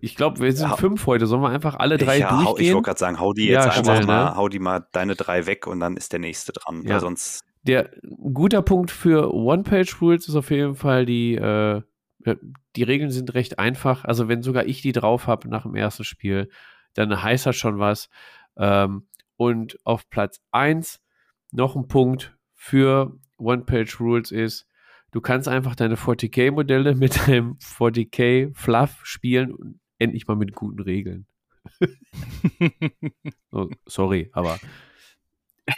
Ich 0.00 0.16
glaube, 0.16 0.40
wir 0.40 0.52
sind 0.52 0.70
ja. 0.70 0.76
fünf 0.76 1.06
heute. 1.06 1.26
Sollen 1.26 1.42
wir 1.42 1.50
einfach 1.50 1.76
alle 1.76 1.98
drei 1.98 2.18
ja, 2.18 2.30
durchgehen? 2.30 2.66
Ich 2.66 2.74
wollte 2.74 2.86
gerade 2.86 2.98
sagen, 2.98 3.20
hau 3.20 3.32
die 3.34 3.46
jetzt 3.46 3.52
ja, 3.52 3.70
einfach 3.70 3.84
schnell, 3.84 4.06
mal, 4.06 4.30
ne? 4.30 4.36
hau 4.36 4.48
die 4.48 4.58
mal 4.58 4.86
deine 4.92 5.14
drei 5.14 5.46
weg 5.46 5.66
und 5.66 5.80
dann 5.80 5.96
ist 5.96 6.12
der 6.12 6.20
nächste 6.20 6.52
dran. 6.52 6.82
Ja. 6.84 6.94
Weil 6.94 7.00
sonst. 7.00 7.44
Der 7.64 7.90
guter 8.32 8.62
Punkt 8.62 8.90
für 8.90 9.34
One-Page-Rules 9.34 10.26
ist 10.26 10.36
auf 10.36 10.50
jeden 10.50 10.74
Fall 10.74 11.04
die, 11.04 11.34
äh, 11.34 11.82
die 12.76 12.82
Regeln 12.82 13.10
sind 13.10 13.34
recht 13.34 13.58
einfach. 13.58 14.04
Also 14.04 14.26
wenn 14.26 14.42
sogar 14.42 14.64
ich 14.64 14.80
die 14.80 14.92
drauf 14.92 15.26
habe 15.26 15.48
nach 15.48 15.64
dem 15.64 15.74
ersten 15.74 16.04
Spiel, 16.04 16.48
dann 16.94 17.22
heißt 17.22 17.46
das 17.46 17.56
schon 17.56 17.78
was. 17.78 18.08
Ähm, 18.56 19.08
und 19.36 19.78
auf 19.84 20.08
Platz 20.10 20.40
1 20.50 21.00
noch 21.52 21.76
ein 21.76 21.88
Punkt 21.88 22.36
für 22.54 23.18
One-Page-Rules 23.38 24.32
ist, 24.32 24.68
Du 25.10 25.20
kannst 25.22 25.48
einfach 25.48 25.74
deine 25.74 25.96
40k-Modelle 25.96 26.94
mit 26.94 27.28
deinem 27.28 27.56
40k-Fluff 27.58 29.00
spielen 29.04 29.52
und 29.52 29.80
endlich 29.98 30.26
mal 30.26 30.36
mit 30.36 30.54
guten 30.54 30.82
Regeln. 30.82 31.26
oh, 33.52 33.68
sorry, 33.86 34.30
aber 34.32 34.58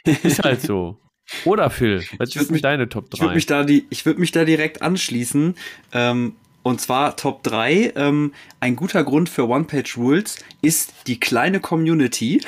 ist 0.05 0.43
halt 0.43 0.63
so. 0.63 1.01
Oder 1.45 1.71
Phil, 1.71 2.05
was 2.19 2.35
ist 2.35 2.51
mich, 2.51 2.61
deine 2.61 2.89
Top 2.89 3.09
3? 3.11 3.17
Ich 3.17 3.23
würde 3.23 3.35
mich, 3.35 3.47
da 3.47 3.69
würd 4.05 4.19
mich 4.19 4.33
da 4.33 4.45
direkt 4.45 4.83
anschließen. 4.83 5.55
Ähm, 5.93 6.35
und 6.63 6.81
zwar 6.81 7.17
Top 7.17 7.43
3. 7.43 7.93
Ähm, 7.97 8.33
ein 8.61 8.77
guter 8.77 9.05
Grund 9.05 9.29
für 9.29 9.49
One-Page-Rules 9.49 10.37
ist 10.63 10.93
die 11.07 11.19
kleine 11.19 11.61
Community, 11.61 12.41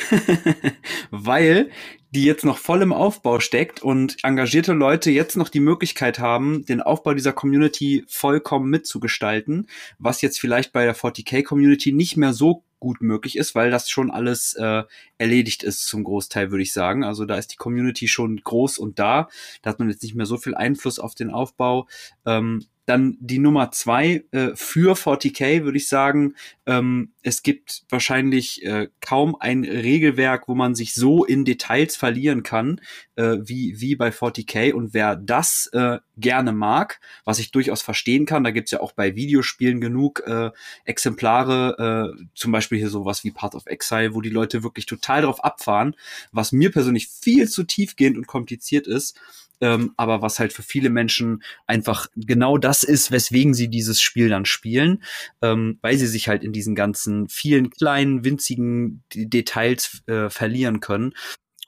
weil 1.10 1.70
die 2.14 2.24
jetzt 2.24 2.44
noch 2.44 2.58
voll 2.58 2.82
im 2.82 2.92
Aufbau 2.92 3.40
steckt 3.40 3.80
und 3.82 4.16
engagierte 4.22 4.74
Leute 4.74 5.10
jetzt 5.10 5.36
noch 5.36 5.48
die 5.48 5.60
Möglichkeit 5.60 6.18
haben, 6.18 6.66
den 6.66 6.82
Aufbau 6.82 7.14
dieser 7.14 7.32
Community 7.32 8.04
vollkommen 8.06 8.68
mitzugestalten, 8.68 9.66
was 9.98 10.20
jetzt 10.20 10.38
vielleicht 10.38 10.72
bei 10.72 10.84
der 10.84 10.94
40k 10.94 11.42
Community 11.42 11.92
nicht 11.92 12.18
mehr 12.18 12.34
so 12.34 12.64
gut 12.80 13.00
möglich 13.00 13.38
ist, 13.38 13.54
weil 13.54 13.70
das 13.70 13.88
schon 13.88 14.10
alles 14.10 14.54
äh, 14.54 14.82
erledigt 15.16 15.62
ist 15.62 15.86
zum 15.86 16.04
Großteil, 16.04 16.50
würde 16.50 16.64
ich 16.64 16.72
sagen. 16.72 17.04
Also 17.04 17.24
da 17.24 17.36
ist 17.36 17.52
die 17.52 17.56
Community 17.56 18.08
schon 18.08 18.38
groß 18.42 18.76
und 18.76 18.98
da. 18.98 19.28
Da 19.62 19.70
hat 19.70 19.78
man 19.78 19.88
jetzt 19.88 20.02
nicht 20.02 20.16
mehr 20.16 20.26
so 20.26 20.36
viel 20.36 20.54
Einfluss 20.54 20.98
auf 20.98 21.14
den 21.14 21.30
Aufbau. 21.30 21.86
Ähm, 22.26 22.66
dann 22.92 23.16
die 23.20 23.38
Nummer 23.38 23.70
zwei 23.70 24.24
äh, 24.32 24.50
für 24.54 24.94
40k 24.94 25.64
würde 25.64 25.78
ich 25.78 25.88
sagen, 25.88 26.34
ähm, 26.66 27.12
es 27.22 27.42
gibt 27.42 27.84
wahrscheinlich 27.88 28.62
äh, 28.66 28.88
kaum 29.00 29.34
ein 29.40 29.64
Regelwerk, 29.64 30.46
wo 30.46 30.54
man 30.54 30.74
sich 30.74 30.92
so 30.92 31.24
in 31.24 31.46
Details 31.46 31.96
verlieren 31.96 32.42
kann, 32.42 32.82
äh, 33.16 33.38
wie, 33.40 33.80
wie 33.80 33.96
bei 33.96 34.10
40k. 34.10 34.74
Und 34.74 34.92
wer 34.92 35.16
das 35.16 35.70
äh, 35.72 36.00
gerne 36.18 36.52
mag, 36.52 37.00
was 37.24 37.38
ich 37.38 37.50
durchaus 37.50 37.80
verstehen 37.80 38.26
kann, 38.26 38.44
da 38.44 38.50
gibt's 38.50 38.72
ja 38.72 38.80
auch 38.80 38.92
bei 38.92 39.16
Videospielen 39.16 39.80
genug 39.80 40.22
äh, 40.26 40.50
Exemplare, 40.84 42.14
äh, 42.18 42.24
zum 42.34 42.52
Beispiel 42.52 42.76
hier 42.76 42.90
sowas 42.90 43.24
wie 43.24 43.30
Path 43.30 43.54
of 43.54 43.64
Exile, 43.64 44.14
wo 44.14 44.20
die 44.20 44.28
Leute 44.28 44.62
wirklich 44.62 44.84
total 44.84 45.22
drauf 45.22 45.42
abfahren, 45.42 45.96
was 46.30 46.52
mir 46.52 46.70
persönlich 46.70 47.08
viel 47.08 47.48
zu 47.48 47.62
tiefgehend 47.64 48.18
und 48.18 48.26
kompliziert 48.26 48.86
ist 48.86 49.18
ähm, 49.62 49.94
aber 49.96 50.20
was 50.20 50.38
halt 50.38 50.52
für 50.52 50.62
viele 50.62 50.90
Menschen 50.90 51.42
einfach 51.66 52.08
genau 52.16 52.58
das 52.58 52.82
ist, 52.82 53.10
weswegen 53.10 53.54
sie 53.54 53.68
dieses 53.68 54.02
Spiel 54.02 54.28
dann 54.28 54.44
spielen, 54.44 55.02
ähm, 55.40 55.78
weil 55.80 55.96
sie 55.96 56.08
sich 56.08 56.28
halt 56.28 56.42
in 56.42 56.52
diesen 56.52 56.74
ganzen 56.74 57.28
vielen 57.28 57.70
kleinen, 57.70 58.24
winzigen 58.24 59.04
Details 59.14 60.02
äh, 60.06 60.28
verlieren 60.28 60.80
können. 60.80 61.14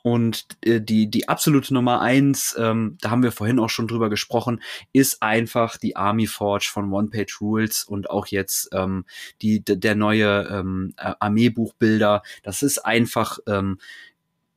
Und 0.02 0.44
äh, 0.60 0.82
die, 0.82 1.08
die 1.10 1.28
absolute 1.30 1.72
Nummer 1.72 2.02
eins, 2.02 2.54
ähm, 2.58 2.98
da 3.00 3.10
haben 3.10 3.22
wir 3.22 3.32
vorhin 3.32 3.58
auch 3.58 3.70
schon 3.70 3.88
drüber 3.88 4.10
gesprochen, 4.10 4.60
ist 4.92 5.22
einfach 5.22 5.78
die 5.78 5.96
Army 5.96 6.26
Forge 6.26 6.68
von 6.70 6.92
One 6.92 7.08
Page 7.08 7.40
Rules 7.40 7.84
und 7.84 8.10
auch 8.10 8.26
jetzt 8.26 8.68
ähm, 8.72 9.06
die, 9.40 9.64
der 9.64 9.94
neue 9.94 10.46
ähm, 10.50 10.92
Armeebuchbilder. 10.96 12.22
Das 12.42 12.62
ist 12.62 12.84
einfach 12.84 13.38
ähm, 13.46 13.78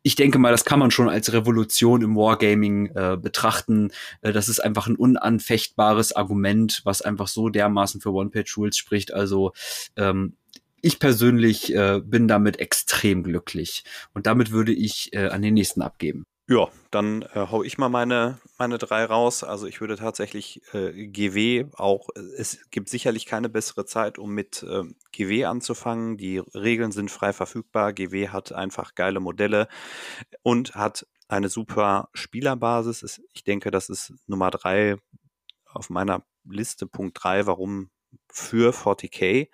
ich 0.07 0.15
denke 0.15 0.39
mal, 0.39 0.51
das 0.51 0.63
kann 0.63 0.79
man 0.79 0.89
schon 0.89 1.09
als 1.09 1.33
Revolution 1.33 2.01
im 2.01 2.15
Wargaming 2.15 2.85
äh, 2.95 3.17
betrachten. 3.21 3.91
Äh, 4.21 4.31
das 4.31 4.47
ist 4.47 4.61
einfach 4.61 4.87
ein 4.87 4.95
unanfechtbares 4.95 6.15
Argument, 6.15 6.79
was 6.85 7.01
einfach 7.01 7.27
so 7.27 7.49
dermaßen 7.49 7.99
für 7.99 8.13
One-Page-Rules 8.13 8.77
spricht. 8.77 9.13
Also 9.13 9.51
ähm, 9.97 10.37
ich 10.81 10.99
persönlich 10.99 11.75
äh, 11.75 11.99
bin 12.01 12.29
damit 12.29 12.57
extrem 12.61 13.21
glücklich. 13.21 13.83
Und 14.13 14.27
damit 14.27 14.51
würde 14.51 14.71
ich 14.71 15.11
äh, 15.11 15.27
an 15.27 15.41
den 15.41 15.55
nächsten 15.55 15.81
abgeben. 15.81 16.25
Ja, 16.49 16.69
dann 16.91 17.23
äh, 17.23 17.47
hau 17.51 17.61
ich 17.63 17.77
mal 17.77 17.89
meine, 17.89 18.39
meine 18.57 18.77
drei 18.77 19.03
raus. 19.03 19.43
Also 19.43 19.67
ich 19.67 19.81
würde 19.81 19.97
tatsächlich 19.97 20.61
äh, 20.73 21.07
GW 21.07 21.65
auch, 21.73 22.07
äh, 22.15 22.21
es 22.37 22.69
gibt 22.71 22.87
sicherlich 22.87 23.25
keine 23.25 23.49
bessere 23.49 23.85
Zeit, 23.85 24.17
um 24.17 24.31
mit 24.33 24.63
äh, 24.63 24.83
GW 25.11 25.43
anzufangen. 25.43 26.15
Die 26.17 26.37
Regeln 26.37 26.93
sind 26.93 27.11
frei 27.11 27.33
verfügbar. 27.33 27.91
GW 27.91 28.29
hat 28.29 28.53
einfach 28.53 28.95
geile 28.95 29.19
Modelle 29.19 29.67
und 30.41 30.75
hat 30.75 31.05
eine 31.27 31.49
super 31.49 32.07
Spielerbasis. 32.13 33.21
Ich 33.33 33.43
denke, 33.43 33.69
das 33.69 33.89
ist 33.89 34.13
Nummer 34.25 34.49
drei 34.49 34.95
auf 35.65 35.89
meiner 35.89 36.23
Liste, 36.45 36.87
Punkt 36.87 37.17
drei, 37.21 37.45
warum 37.45 37.89
für 38.31 38.73
40k. 38.73 39.49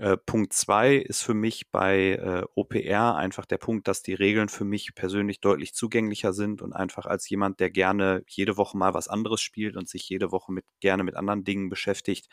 Äh, 0.00 0.16
Punkt 0.16 0.54
zwei 0.54 0.94
ist 0.96 1.20
für 1.20 1.34
mich 1.34 1.70
bei 1.70 2.12
äh, 2.12 2.44
OPR 2.54 3.16
einfach 3.16 3.44
der 3.44 3.58
Punkt, 3.58 3.86
dass 3.86 4.02
die 4.02 4.14
Regeln 4.14 4.48
für 4.48 4.64
mich 4.64 4.94
persönlich 4.94 5.40
deutlich 5.40 5.74
zugänglicher 5.74 6.32
sind 6.32 6.62
und 6.62 6.72
einfach 6.72 7.04
als 7.04 7.28
jemand, 7.28 7.60
der 7.60 7.70
gerne 7.70 8.22
jede 8.26 8.56
Woche 8.56 8.78
mal 8.78 8.94
was 8.94 9.08
anderes 9.08 9.42
spielt 9.42 9.76
und 9.76 9.90
sich 9.90 10.08
jede 10.08 10.32
Woche 10.32 10.52
mit 10.52 10.64
gerne 10.80 11.04
mit 11.04 11.16
anderen 11.16 11.44
Dingen 11.44 11.68
beschäftigt, 11.68 12.30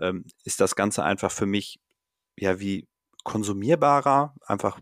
ähm, 0.00 0.24
ist 0.42 0.60
das 0.60 0.74
Ganze 0.74 1.04
einfach 1.04 1.30
für 1.30 1.46
mich 1.46 1.78
ja 2.36 2.58
wie 2.58 2.88
konsumierbarer, 3.22 4.34
einfach 4.44 4.80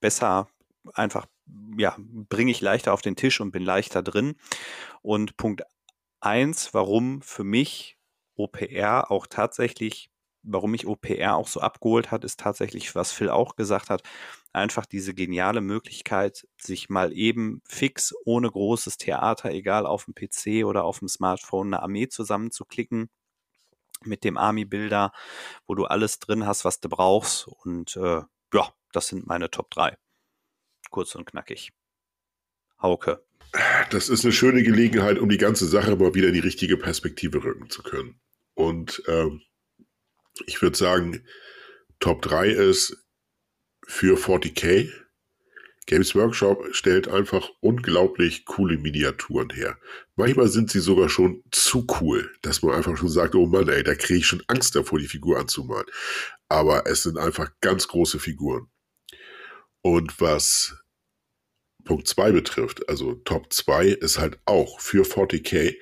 besser, 0.00 0.48
einfach 0.94 1.26
ja, 1.76 1.96
bringe 1.98 2.52
ich 2.52 2.60
leichter 2.60 2.92
auf 2.92 3.02
den 3.02 3.16
Tisch 3.16 3.40
und 3.40 3.50
bin 3.50 3.64
leichter 3.64 4.04
drin. 4.04 4.36
Und 5.02 5.36
Punkt 5.36 5.62
eins, 6.20 6.74
warum 6.74 7.22
für 7.22 7.44
mich 7.44 7.98
OPR 8.36 9.10
auch 9.10 9.26
tatsächlich 9.26 10.10
warum 10.46 10.70
mich 10.70 10.86
OPR 10.86 11.36
auch 11.36 11.48
so 11.48 11.60
abgeholt 11.60 12.10
hat, 12.10 12.24
ist 12.24 12.40
tatsächlich, 12.40 12.94
was 12.94 13.12
Phil 13.12 13.28
auch 13.28 13.56
gesagt 13.56 13.90
hat, 13.90 14.02
einfach 14.52 14.86
diese 14.86 15.14
geniale 15.14 15.60
Möglichkeit, 15.60 16.46
sich 16.56 16.88
mal 16.88 17.12
eben 17.12 17.60
fix, 17.68 18.14
ohne 18.24 18.50
großes 18.50 18.96
Theater, 18.96 19.50
egal 19.50 19.86
auf 19.86 20.06
dem 20.06 20.14
PC 20.14 20.64
oder 20.64 20.84
auf 20.84 21.00
dem 21.00 21.08
Smartphone, 21.08 21.68
eine 21.68 21.82
Armee 21.82 22.08
zusammenzuklicken 22.08 23.10
mit 24.04 24.24
dem 24.24 24.36
Army-Bilder, 24.36 25.12
wo 25.66 25.74
du 25.74 25.84
alles 25.84 26.18
drin 26.18 26.46
hast, 26.46 26.64
was 26.64 26.80
du 26.80 26.88
brauchst. 26.88 27.48
Und 27.48 27.96
äh, 27.96 28.22
ja, 28.52 28.72
das 28.92 29.08
sind 29.08 29.26
meine 29.26 29.50
Top 29.50 29.70
3. 29.70 29.96
Kurz 30.90 31.14
und 31.14 31.26
knackig. 31.26 31.72
Hauke. 32.80 33.24
Das 33.90 34.08
ist 34.08 34.24
eine 34.24 34.32
schöne 34.32 34.62
Gelegenheit, 34.62 35.18
um 35.18 35.28
die 35.28 35.38
ganze 35.38 35.66
Sache 35.66 35.96
mal 35.96 36.14
wieder 36.14 36.28
in 36.28 36.34
die 36.34 36.40
richtige 36.40 36.76
Perspektive 36.76 37.42
rücken 37.42 37.70
zu 37.70 37.82
können. 37.82 38.20
Und 38.54 39.02
ähm, 39.08 39.42
ich 40.46 40.60
würde 40.62 40.76
sagen, 40.76 41.24
Top 42.00 42.22
3 42.22 42.48
ist 42.50 42.96
für 43.86 44.16
40k. 44.16 44.92
Games 45.86 46.16
Workshop 46.16 46.74
stellt 46.74 47.06
einfach 47.06 47.48
unglaublich 47.60 48.44
coole 48.44 48.76
Miniaturen 48.76 49.50
her. 49.50 49.78
Manchmal 50.16 50.48
sind 50.48 50.68
sie 50.68 50.80
sogar 50.80 51.08
schon 51.08 51.44
zu 51.52 51.86
cool, 52.00 52.34
dass 52.42 52.62
man 52.62 52.74
einfach 52.74 52.96
schon 52.96 53.08
sagt, 53.08 53.36
oh 53.36 53.46
Mann, 53.46 53.68
ey, 53.68 53.84
da 53.84 53.94
kriege 53.94 54.18
ich 54.18 54.26
schon 54.26 54.42
Angst 54.48 54.74
davor, 54.74 54.98
die 54.98 55.06
Figur 55.06 55.38
anzumalen. 55.38 55.86
Aber 56.48 56.86
es 56.86 57.04
sind 57.04 57.18
einfach 57.18 57.52
ganz 57.60 57.86
große 57.86 58.18
Figuren. 58.18 58.68
Und 59.80 60.20
was 60.20 60.76
Punkt 61.84 62.08
2 62.08 62.32
betrifft, 62.32 62.88
also 62.88 63.14
Top 63.14 63.52
2 63.52 63.86
ist 63.86 64.18
halt 64.18 64.40
auch 64.44 64.80
für 64.80 65.04
40k. 65.04 65.76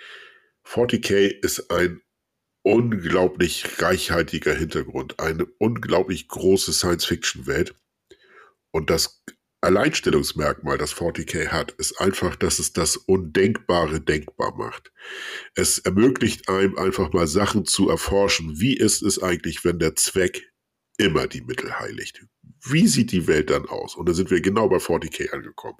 40k 0.66 1.28
ist 1.42 1.70
ein 1.70 2.02
unglaublich 2.64 3.80
reichhaltiger 3.80 4.54
Hintergrund, 4.54 5.20
eine 5.20 5.46
unglaublich 5.58 6.28
große 6.28 6.72
Science-Fiction-Welt. 6.72 7.74
Und 8.72 8.90
das 8.90 9.22
Alleinstellungsmerkmal, 9.60 10.78
das 10.78 10.94
40k 10.94 11.48
hat, 11.48 11.72
ist 11.72 12.00
einfach, 12.00 12.36
dass 12.36 12.58
es 12.58 12.72
das 12.72 12.96
Undenkbare 12.96 14.00
denkbar 14.00 14.56
macht. 14.56 14.92
Es 15.54 15.78
ermöglicht 15.78 16.48
einem 16.48 16.76
einfach 16.76 17.12
mal 17.12 17.26
Sachen 17.26 17.64
zu 17.64 17.88
erforschen. 17.88 18.60
Wie 18.60 18.76
ist 18.76 19.02
es 19.02 19.22
eigentlich, 19.22 19.64
wenn 19.64 19.78
der 19.78 19.94
Zweck 19.94 20.52
immer 20.98 21.26
die 21.26 21.42
Mittel 21.42 21.78
heiligt? 21.78 22.26
Wie 22.66 22.86
sieht 22.86 23.12
die 23.12 23.26
Welt 23.26 23.50
dann 23.50 23.66
aus? 23.66 23.94
Und 23.94 24.08
da 24.08 24.14
sind 24.14 24.30
wir 24.30 24.40
genau 24.40 24.68
bei 24.68 24.76
40k 24.76 25.30
angekommen. 25.30 25.76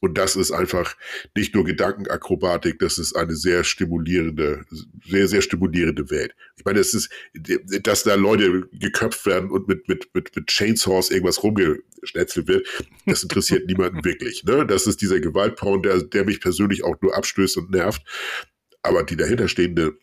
Und 0.00 0.18
das 0.18 0.36
ist 0.36 0.52
einfach 0.52 0.94
nicht 1.34 1.54
nur 1.54 1.64
Gedankenakrobatik, 1.64 2.78
das 2.78 2.98
ist 2.98 3.16
eine 3.16 3.34
sehr 3.34 3.64
stimulierende, 3.64 4.64
sehr, 5.06 5.28
sehr 5.28 5.40
stimulierende 5.40 6.10
Welt. 6.10 6.34
Ich 6.56 6.64
meine, 6.64 6.80
es 6.80 6.92
ist, 6.92 7.10
dass 7.82 8.02
da 8.02 8.14
Leute 8.14 8.68
geköpft 8.72 9.24
werden 9.26 9.50
und 9.50 9.68
mit, 9.68 9.88
mit, 9.88 10.08
mit, 10.12 10.34
mit 10.36 10.46
Chainsaws 10.48 11.10
irgendwas 11.10 11.42
rumgeschnetzelt 11.42 12.46
wird, 12.46 12.66
das 13.06 13.22
interessiert 13.22 13.66
niemanden 13.66 14.04
wirklich. 14.04 14.44
Ne? 14.44 14.66
Das 14.66 14.86
ist 14.86 15.00
dieser 15.00 15.20
Gewaltporn, 15.20 15.82
der, 15.82 16.02
der 16.02 16.24
mich 16.24 16.40
persönlich 16.40 16.84
auch 16.84 16.96
nur 17.00 17.16
abstößt 17.16 17.56
und 17.56 17.70
nervt. 17.70 18.02
Aber 18.82 19.02
die 19.02 19.16
dahinterstehende 19.16 19.98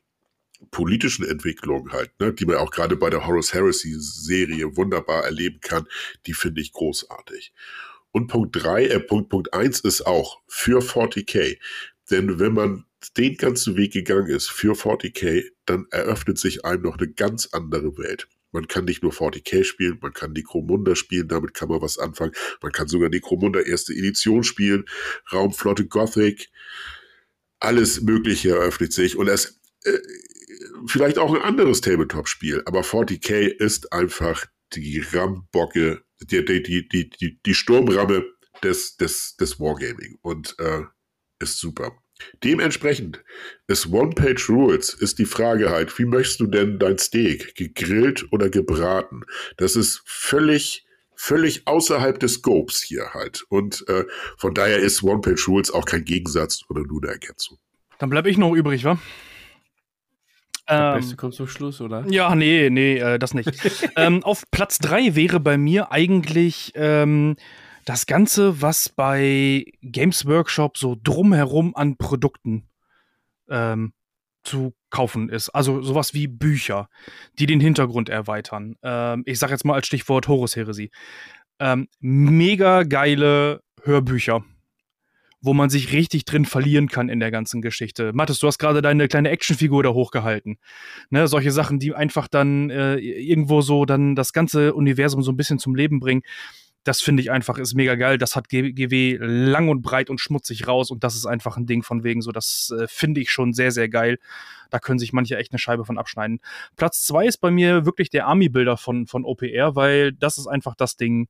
politischen 0.71 1.25
Entwicklungen 1.25 1.91
halt, 1.91 2.11
ne, 2.19 2.33
die 2.33 2.45
man 2.45 2.57
auch 2.57 2.71
gerade 2.71 2.95
bei 2.95 3.09
der 3.09 3.27
Horus 3.27 3.53
Heresy 3.53 3.95
Serie 3.97 4.75
wunderbar 4.75 5.23
erleben 5.23 5.59
kann, 5.61 5.87
die 6.25 6.33
finde 6.33 6.61
ich 6.61 6.71
großartig. 6.71 7.53
Und 8.11 8.27
Punkt 8.27 8.55
drei, 8.55 8.85
äh, 8.85 8.99
Punkt, 8.99 9.29
Punkt 9.29 9.53
eins 9.53 9.81
ist 9.81 10.05
auch 10.05 10.41
für 10.47 10.81
40k. 10.81 11.57
Denn 12.09 12.39
wenn 12.39 12.53
man 12.53 12.85
den 13.17 13.35
ganzen 13.37 13.75
Weg 13.75 13.93
gegangen 13.93 14.27
ist 14.27 14.49
für 14.49 14.73
40k, 14.73 15.43
dann 15.65 15.85
eröffnet 15.91 16.37
sich 16.37 16.65
einem 16.65 16.83
noch 16.83 16.97
eine 16.97 17.11
ganz 17.11 17.49
andere 17.51 17.97
Welt. 17.97 18.27
Man 18.51 18.69
kann 18.69 18.85
nicht 18.85 19.03
nur 19.03 19.11
40k 19.11 19.65
spielen, 19.65 19.99
man 20.01 20.13
kann 20.13 20.31
Necromunda 20.31 20.95
spielen, 20.95 21.27
damit 21.27 21.53
kann 21.53 21.67
man 21.67 21.81
was 21.81 21.97
anfangen. 21.97 22.31
Man 22.61 22.71
kann 22.71 22.87
sogar 22.87 23.09
Necromunda 23.09 23.59
erste 23.59 23.93
Edition 23.93 24.45
spielen, 24.45 24.85
Raumflotte 25.33 25.85
Gothic, 25.85 26.49
alles 27.59 28.01
Mögliche 28.01 28.51
eröffnet 28.51 28.93
sich. 28.93 29.17
Und 29.17 29.27
es, 29.27 29.59
äh, 29.83 29.97
vielleicht 30.87 31.17
auch 31.17 31.33
ein 31.33 31.41
anderes 31.41 31.81
Tabletop-Spiel, 31.81 32.63
aber 32.65 32.81
40k 32.81 33.47
ist 33.47 33.91
einfach 33.93 34.45
die 34.73 34.99
Rambocke, 34.99 36.03
die, 36.21 36.43
die, 36.43 36.63
die, 36.63 37.09
die, 37.09 37.39
die 37.45 37.53
Sturmramme 37.53 38.25
des, 38.63 38.97
des, 38.97 39.35
des 39.37 39.59
Wargaming 39.59 40.17
und 40.21 40.55
äh, 40.59 40.83
ist 41.39 41.59
super. 41.59 41.91
Dementsprechend 42.43 43.23
ist 43.67 43.91
One-Page 43.91 44.49
Rules 44.49 44.93
ist 44.93 45.19
die 45.19 45.25
Frage 45.25 45.69
halt, 45.69 45.97
wie 45.99 46.05
möchtest 46.05 46.39
du 46.39 46.47
denn 46.47 46.79
dein 46.79 46.97
Steak, 46.97 47.55
gegrillt 47.55 48.31
oder 48.31 48.49
gebraten? 48.49 49.23
Das 49.57 49.75
ist 49.75 50.01
völlig, 50.05 50.85
völlig 51.15 51.67
außerhalb 51.67 52.17
des 52.19 52.35
Scopes 52.35 52.81
hier 52.81 53.13
halt. 53.13 53.43
Und 53.49 53.87
äh, 53.89 54.05
von 54.37 54.53
daher 54.53 54.79
ist 54.79 55.03
One-Page 55.03 55.47
Rules 55.47 55.71
auch 55.71 55.85
kein 55.85 56.05
Gegensatz 56.05 56.61
oder 56.69 56.83
nur 56.83 57.03
eine 57.03 57.11
Ergänzung. 57.11 57.57
Dann 57.99 58.09
bleibe 58.09 58.29
ich 58.29 58.37
noch 58.37 58.53
übrig, 58.53 58.85
wa? 58.85 58.97
Der 60.69 60.93
ähm, 60.93 60.93
Beste 60.95 61.15
kommt 61.15 61.33
zum 61.35 61.47
Schluss, 61.47 61.81
oder? 61.81 62.05
Ja, 62.07 62.33
nee, 62.35 62.69
nee, 62.69 62.97
äh, 62.97 63.19
das 63.19 63.33
nicht. 63.33 63.49
ähm, 63.97 64.23
auf 64.23 64.43
Platz 64.51 64.79
3 64.79 65.15
wäre 65.15 65.39
bei 65.39 65.57
mir 65.57 65.91
eigentlich 65.91 66.71
ähm, 66.75 67.35
das 67.85 68.07
Ganze, 68.07 68.61
was 68.61 68.89
bei 68.89 69.65
Games 69.81 70.25
Workshop 70.25 70.77
so 70.77 70.97
drumherum 71.01 71.75
an 71.75 71.97
Produkten 71.97 72.67
ähm, 73.49 73.93
zu 74.43 74.73
kaufen 74.89 75.29
ist. 75.29 75.49
Also 75.49 75.81
sowas 75.81 76.13
wie 76.13 76.27
Bücher, 76.27 76.89
die 77.37 77.45
den 77.45 77.59
Hintergrund 77.59 78.09
erweitern. 78.09 78.75
Ähm, 78.81 79.23
ich 79.25 79.37
sage 79.37 79.53
jetzt 79.53 79.65
mal 79.65 79.75
als 79.75 79.87
Stichwort 79.87 80.27
Horus 80.27 80.55
Heresie. 80.55 80.91
Ähm, 81.59 81.87
mega 81.99 82.83
geile 82.83 83.61
Hörbücher 83.83 84.43
wo 85.45 85.53
man 85.53 85.69
sich 85.69 85.93
richtig 85.93 86.25
drin 86.25 86.45
verlieren 86.45 86.87
kann 86.87 87.07
in 87.07 87.19
der 87.19 87.29
ganzen 87.29 87.61
Geschichte. 87.61 88.11
Mathis, 88.13 88.39
du 88.39 88.47
hast 88.47 88.57
gerade 88.57 88.81
deine 88.81 89.07
kleine 89.07 89.29
Actionfigur 89.29 89.83
da 89.83 89.89
hochgehalten. 89.89 90.57
Ne, 91.11 91.27
solche 91.27 91.51
Sachen, 91.51 91.77
die 91.79 91.93
einfach 91.93 92.27
dann 92.27 92.71
äh, 92.71 92.95
irgendwo 92.95 93.61
so 93.61 93.85
dann 93.85 94.15
das 94.15 94.33
ganze 94.33 94.73
Universum 94.73 95.21
so 95.21 95.31
ein 95.31 95.37
bisschen 95.37 95.59
zum 95.59 95.75
Leben 95.75 95.99
bringen. 95.99 96.23
Das 96.83 97.01
finde 97.01 97.21
ich 97.21 97.31
einfach, 97.31 97.57
ist 97.57 97.75
mega 97.75 97.95
geil. 97.95 98.17
Das 98.17 98.35
hat 98.35 98.49
GW 98.49 99.17
lang 99.21 99.69
und 99.69 99.81
breit 99.81 100.09
und 100.09 100.19
schmutzig 100.19 100.67
raus 100.67 100.89
und 100.89 101.03
das 101.03 101.15
ist 101.15 101.25
einfach 101.25 101.57
ein 101.57 101.67
Ding 101.67 101.83
von 101.83 102.03
wegen 102.03 102.21
so, 102.21 102.31
das 102.31 102.73
äh, 102.77 102.87
finde 102.87 103.21
ich 103.21 103.29
schon 103.29 103.53
sehr, 103.53 103.71
sehr 103.71 103.89
geil. 103.89 104.17
Da 104.71 104.79
können 104.79 104.99
sich 104.99 105.13
manche 105.13 105.37
echt 105.37 105.51
eine 105.51 105.59
Scheibe 105.59 105.85
von 105.85 105.99
abschneiden. 105.99 106.39
Platz 106.75 107.05
zwei 107.05 107.27
ist 107.27 107.37
bei 107.37 107.51
mir 107.51 107.85
wirklich 107.85 108.09
der 108.09 108.25
Army-Bilder 108.25 108.77
von, 108.77 109.05
von 109.05 109.25
OPR, 109.25 109.75
weil 109.75 110.11
das 110.13 110.39
ist 110.39 110.47
einfach 110.47 110.75
das 110.75 110.95
Ding, 110.95 111.27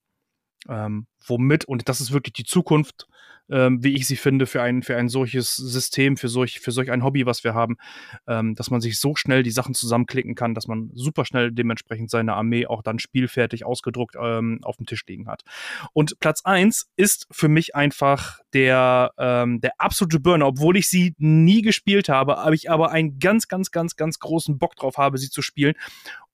ähm, 0.69 1.07
womit, 1.25 1.65
und 1.65 1.89
das 1.89 2.01
ist 2.01 2.11
wirklich 2.11 2.33
die 2.33 2.43
Zukunft, 2.45 3.07
ähm, 3.49 3.83
wie 3.83 3.95
ich 3.95 4.07
sie 4.07 4.15
finde, 4.15 4.45
für 4.45 4.61
ein, 4.61 4.83
für 4.83 4.97
ein 4.97 5.09
solches 5.09 5.55
System, 5.55 6.17
für 6.17 6.29
solch, 6.29 6.59
für 6.59 6.71
solch 6.71 6.91
ein 6.91 7.03
Hobby, 7.03 7.25
was 7.25 7.43
wir 7.43 7.53
haben, 7.53 7.77
ähm, 8.27 8.55
dass 8.55 8.71
man 8.71 8.81
sich 8.81 8.99
so 8.99 9.15
schnell 9.15 9.43
die 9.43 9.51
Sachen 9.51 9.73
zusammenklicken 9.73 10.35
kann, 10.35 10.53
dass 10.53 10.67
man 10.67 10.91
super 10.93 11.25
schnell 11.25 11.51
dementsprechend 11.51 12.09
seine 12.09 12.33
Armee 12.33 12.65
auch 12.67 12.81
dann 12.81 12.99
spielfertig 12.99 13.65
ausgedruckt 13.65 14.15
ähm, 14.19 14.59
auf 14.63 14.77
dem 14.77 14.85
Tisch 14.85 15.05
liegen 15.07 15.27
hat. 15.27 15.43
Und 15.93 16.19
Platz 16.19 16.41
eins 16.43 16.87
ist 16.95 17.27
für 17.31 17.47
mich 17.47 17.75
einfach 17.75 18.39
der, 18.53 19.11
ähm, 19.17 19.61
der 19.61 19.73
absolute 19.77 20.19
Burner, 20.19 20.47
obwohl 20.47 20.77
ich 20.77 20.89
sie 20.89 21.13
nie 21.17 21.61
gespielt 21.61 22.09
habe, 22.09 22.37
habe 22.37 22.55
ich 22.55 22.69
aber 22.69 22.91
einen 22.91 23.19
ganz, 23.19 23.47
ganz, 23.47 23.71
ganz, 23.71 23.95
ganz 23.95 24.19
großen 24.19 24.57
Bock 24.57 24.75
drauf 24.75 24.97
habe, 24.97 25.17
sie 25.17 25.29
zu 25.29 25.41
spielen. 25.41 25.75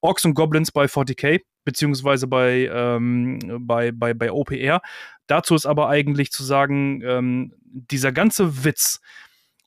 Orks 0.01 0.25
und 0.25 0.33
Goblins 0.33 0.71
bei 0.71 0.85
40k, 0.85 1.41
beziehungsweise 1.63 2.27
bei, 2.27 2.69
ähm, 2.73 3.39
bei, 3.59 3.91
bei, 3.91 4.13
bei 4.13 4.31
OPR. 4.31 4.81
Dazu 5.27 5.55
ist 5.55 5.65
aber 5.65 5.89
eigentlich 5.89 6.31
zu 6.31 6.43
sagen, 6.43 7.01
ähm, 7.03 7.53
dieser 7.63 8.11
ganze 8.11 8.63
Witz 8.63 8.99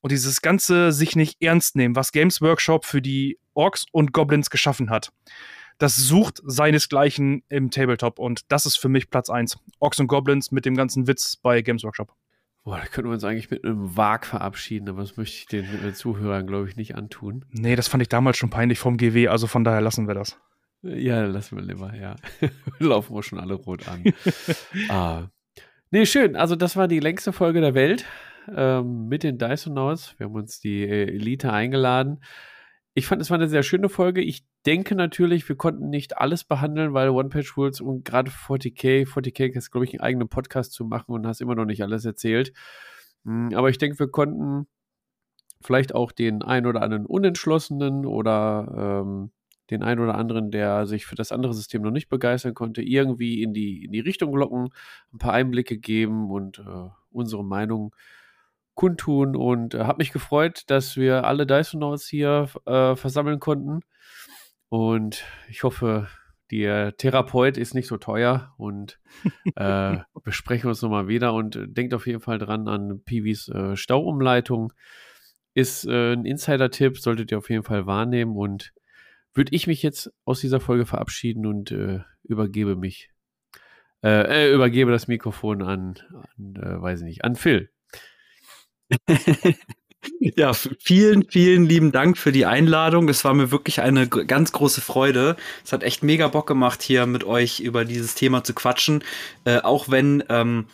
und 0.01 0.13
dieses 0.13 0.43
ganze 0.43 0.93
sich 0.93 1.17
nicht 1.17 1.41
ernst 1.43 1.77
nehmen, 1.77 1.97
was 1.97 2.13
Games 2.13 2.41
Workshop 2.43 2.85
für 2.85 3.01
die 3.01 3.39
Orks 3.55 3.87
und 3.93 4.13
Goblins 4.13 4.51
geschaffen 4.51 4.91
hat, 4.91 5.13
das 5.79 5.97
sucht 5.97 6.41
seinesgleichen 6.45 7.43
im 7.49 7.71
Tabletop 7.71 8.19
und 8.19 8.51
das 8.53 8.67
ist 8.67 8.77
für 8.77 8.89
mich 8.89 9.11
Platz 9.11 9.31
1. 9.31 9.59
Orks 9.79 9.99
und 9.99 10.07
Goblins 10.07 10.51
mit 10.51 10.65
dem 10.65 10.77
ganzen 10.77 11.07
Witz 11.07 11.37
bei 11.37 11.63
Games 11.63 11.85
Workshop. 11.85 12.13
Boah, 12.65 12.79
da 12.79 12.87
können 12.87 13.09
wir 13.09 13.13
uns 13.13 13.25
eigentlich 13.25 13.51
mit 13.51 13.65
einem 13.65 13.95
Wag 13.97 14.25
verabschieden, 14.25 14.89
aber 14.89 15.03
das 15.03 15.17
möchte 15.17 15.37
ich 15.37 15.47
den, 15.47 15.83
den 15.83 15.95
Zuhörern, 15.95 16.47
glaube 16.47 16.69
ich, 16.69 16.77
nicht 16.77 16.95
antun. 16.95 17.45
Nee, 17.51 17.77
das 17.77 17.89
fand 17.89 18.03
ich 18.03 18.09
damals 18.09 18.39
schon 18.39 18.49
peinlich 18.49 18.79
vom 18.79 18.97
GW, 18.97 19.29
also 19.29 19.47
von 19.47 19.65
daher 19.65 19.83
lassen 19.83 20.07
wir 20.07 20.15
das. 20.15 20.39
Ja, 20.85 21.25
lassen 21.25 21.57
wir 21.57 21.65
lieber, 21.65 21.95
ja. 21.95 22.17
Laufen 22.79 23.15
wir 23.15 23.23
schon 23.23 23.41
alle 23.41 23.55
rot 23.55 23.89
an. 23.89 24.05
ah. 24.91 25.29
Nee, 25.91 26.05
schön. 26.05 26.37
Also, 26.37 26.57
das 26.57 26.77
war 26.77 26.89
die 26.89 27.01
längste 27.01 27.33
Folge 27.33 27.63
der 27.63 27.75
Welt 27.75 28.05
ähm, 28.55 29.09
mit 29.09 29.23
den 29.23 29.39
Dysonauts. 29.39 30.15
Wir 30.19 30.27
haben 30.27 30.35
uns 30.35 30.61
die 30.61 30.83
äh, 30.83 31.07
Elite 31.07 31.53
eingeladen. 31.53 32.23
Ich 32.93 33.07
fand, 33.07 33.23
es 33.23 33.31
war 33.31 33.39
eine 33.39 33.49
sehr 33.49 33.63
schöne 33.63 33.89
Folge. 33.89 34.21
Ich 34.21 34.45
denke 34.67 34.95
natürlich, 34.95 35.49
wir 35.49 35.57
konnten 35.57 35.89
nicht 35.89 36.19
alles 36.19 36.45
behandeln, 36.45 36.93
weil 36.93 37.09
One-Page-Rules 37.09 37.81
und 37.81 38.05
gerade 38.05 38.31
40k, 38.31 39.09
40k 39.09 39.57
ist, 39.57 39.71
glaube 39.71 39.87
ich, 39.87 39.95
einen 39.95 40.01
eigenen 40.01 40.29
Podcast 40.29 40.73
zu 40.73 40.85
machen 40.85 41.13
und 41.13 41.27
hast 41.27 41.41
immer 41.41 41.55
noch 41.55 41.65
nicht 41.65 41.83
alles 41.83 42.05
erzählt. 42.05 42.53
Hm, 43.25 43.55
aber 43.55 43.71
ich 43.71 43.79
denke, 43.79 43.99
wir 43.99 44.09
konnten 44.09 44.67
vielleicht 45.63 45.95
auch 45.95 46.13
den 46.13 46.43
ein 46.43 46.67
oder 46.67 46.83
anderen 46.83 47.07
Unentschlossenen 47.07 48.05
oder 48.05 49.03
ähm, 49.03 49.33
den 49.71 49.83
einen 49.83 50.01
oder 50.01 50.17
anderen, 50.17 50.51
der 50.51 50.87
sich 50.87 51.07
für 51.07 51.15
das 51.15 51.33
andere 51.33 51.55
System 51.55 51.83
noch 51.83 51.91
nicht 51.91 52.09
begeistern 52.09 52.55
konnte, 52.55 52.83
irgendwie 52.83 53.43
in 53.43 53.55
die, 53.55 53.85
in 53.85 53.93
die 53.93 54.01
Richtung 54.01 54.35
locken, 54.35 54.71
ein 55.13 55.19
paar 55.19 55.33
Einblicke 55.33 55.79
geben 55.79 56.31
und 56.31 56.59
äh, 56.59 56.91
unsere 57.11 57.45
Meinung 57.45 57.95
kundtun. 58.75 59.37
Und 59.37 59.75
äh, 59.75 59.85
habe 59.85 59.99
mich 59.99 60.13
gefreut, 60.13 60.65
dass 60.67 60.97
wir 60.97 61.25
alle 61.25 61.47
Dyson 61.47 61.81
Notes 61.81 62.07
hier 62.07 62.49
äh, 62.67 62.95
versammeln 62.97 63.41
konnten. 63.41 63.81
Und 64.69 65.25
ich 65.49 65.63
hoffe, 65.63 66.09
der 66.51 66.97
Therapeut 66.97 67.57
ist 67.57 67.75
nicht 67.75 67.89
so 67.89 67.97
teuer 67.97 68.55
und 68.59 69.01
äh, 69.57 69.97
besprechen 70.25 70.69
uns 70.69 70.83
nochmal 70.83 71.09
wieder 71.09 71.33
und 71.33 71.59
denkt 71.69 71.95
auf 71.95 72.07
jeden 72.07 72.21
Fall 72.21 72.39
dran 72.39 72.69
an 72.69 73.03
Piwis 73.05 73.49
äh, 73.49 73.77
Stauumleitung. 73.77 74.73
Ist 75.55 75.87
äh, 75.87 76.13
ein 76.13 76.25
Insider-Tipp, 76.27 76.99
solltet 76.99 77.31
ihr 77.31 77.39
auf 77.39 77.49
jeden 77.49 77.63
Fall 77.63 77.87
wahrnehmen 77.87 78.37
und 78.37 78.73
würde 79.35 79.55
ich 79.55 79.67
mich 79.67 79.83
jetzt 79.83 80.13
aus 80.25 80.41
dieser 80.41 80.61
Folge 80.61 80.87
verabschieden 80.87 81.47
und 81.47 81.71
äh, 81.71 82.01
übergebe 82.23 82.77
mich, 82.77 83.11
äh, 84.03 84.47
äh, 84.49 84.55
übergebe 84.55 84.91
das 84.91 85.09
Mikrofon 85.09 85.63
an, 85.63 85.99
an 86.37 86.57
äh, 86.57 86.81
weiß 86.81 87.01
ich 87.01 87.07
nicht, 87.07 87.25
an 87.25 87.37
Phil. 87.37 87.71
Ja, 90.21 90.53
vielen, 90.53 91.29
vielen 91.29 91.65
lieben 91.65 91.93
Dank 91.93 92.19
für 92.19 92.33
die 92.33 92.47
Einladung. 92.47 93.09
Es 93.09 93.25
war 93.25 93.35
mir 93.35 93.51
wirklich 93.51 93.81
eine 93.81 94.07
ganz 94.09 94.53
große 94.53 94.81
Freude. 94.81 95.37
Es 95.65 95.73
hat 95.73 95.83
echt 95.83 96.03
mega 96.03 96.29
Bock 96.29 96.47
gemacht, 96.47 96.83
hier 96.83 97.07
mit 97.07 97.25
euch 97.25 97.61
über 97.61 97.85
dieses 97.85 98.15
Thema 98.15 98.45
zu 98.45 98.55
quatschen. 98.55 99.03
Äh, 99.45 99.61
auch 99.61 99.89
wenn, 99.89 100.23
ähm, 100.29 100.67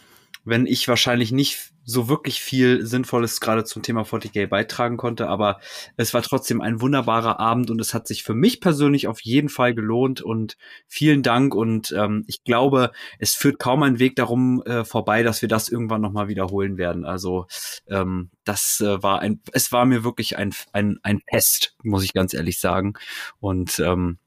wenn 0.45 0.67
ich 0.67 0.89
wahrscheinlich 0.89 1.33
nicht 1.33 1.71
so 1.91 2.09
wirklich 2.09 2.41
viel 2.41 2.87
Sinnvolles 2.87 3.41
gerade 3.41 3.65
zum 3.65 3.83
Thema 3.83 4.03
40k 4.03 4.47
beitragen 4.47 4.97
konnte, 4.97 5.29
aber 5.29 5.61
es 5.97 6.15
war 6.15 6.23
trotzdem 6.23 6.61
ein 6.61 6.81
wunderbarer 6.81 7.41
Abend 7.41 7.71
und 7.71 7.81
es 7.81 7.93
hat 7.95 8.07
sich 8.07 8.23
für 8.23 8.35
mich 8.35 8.61
persönlich 8.61 9.09
auf 9.09 9.21
jeden 9.21 9.49
Fall 9.49 9.75
gelohnt 9.75 10.23
und 10.23 10.57
vielen 10.87 11.23
Dank 11.23 11.55
und 11.55 11.93
ähm, 11.97 12.25
ich 12.27 12.45
glaube, 12.45 12.93
es 13.19 13.35
führt 13.35 13.59
kaum 13.59 13.83
ein 13.83 13.99
Weg 13.99 14.17
darum 14.17 14.63
äh, 14.63 14.85
vorbei, 14.85 15.23
dass 15.23 15.43
wir 15.43 15.49
das 15.49 15.69
irgendwann 15.69 16.01
nochmal 16.01 16.29
wiederholen 16.29 16.79
werden. 16.79 17.05
Also 17.05 17.47
ähm, 17.89 18.31
das 18.45 18.81
äh, 18.81 19.03
war 19.03 19.21
ein, 19.21 19.41
es 19.53 19.73
war 19.73 19.85
mir 19.85 20.05
wirklich 20.05 20.39
ein, 20.39 20.55
ein, 20.73 20.99
ein 21.03 21.21
Fest, 21.29 21.77
muss 21.83 22.05
ich 22.05 22.13
ganz 22.13 22.35
ehrlich 22.35 22.61
sagen 22.61 22.95
und 23.41 23.81
ähm, 23.81 24.19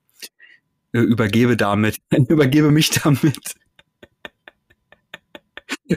übergebe 0.91 1.57
damit, 1.57 1.97
übergebe 2.27 2.71
mich 2.71 2.89
damit 2.89 3.55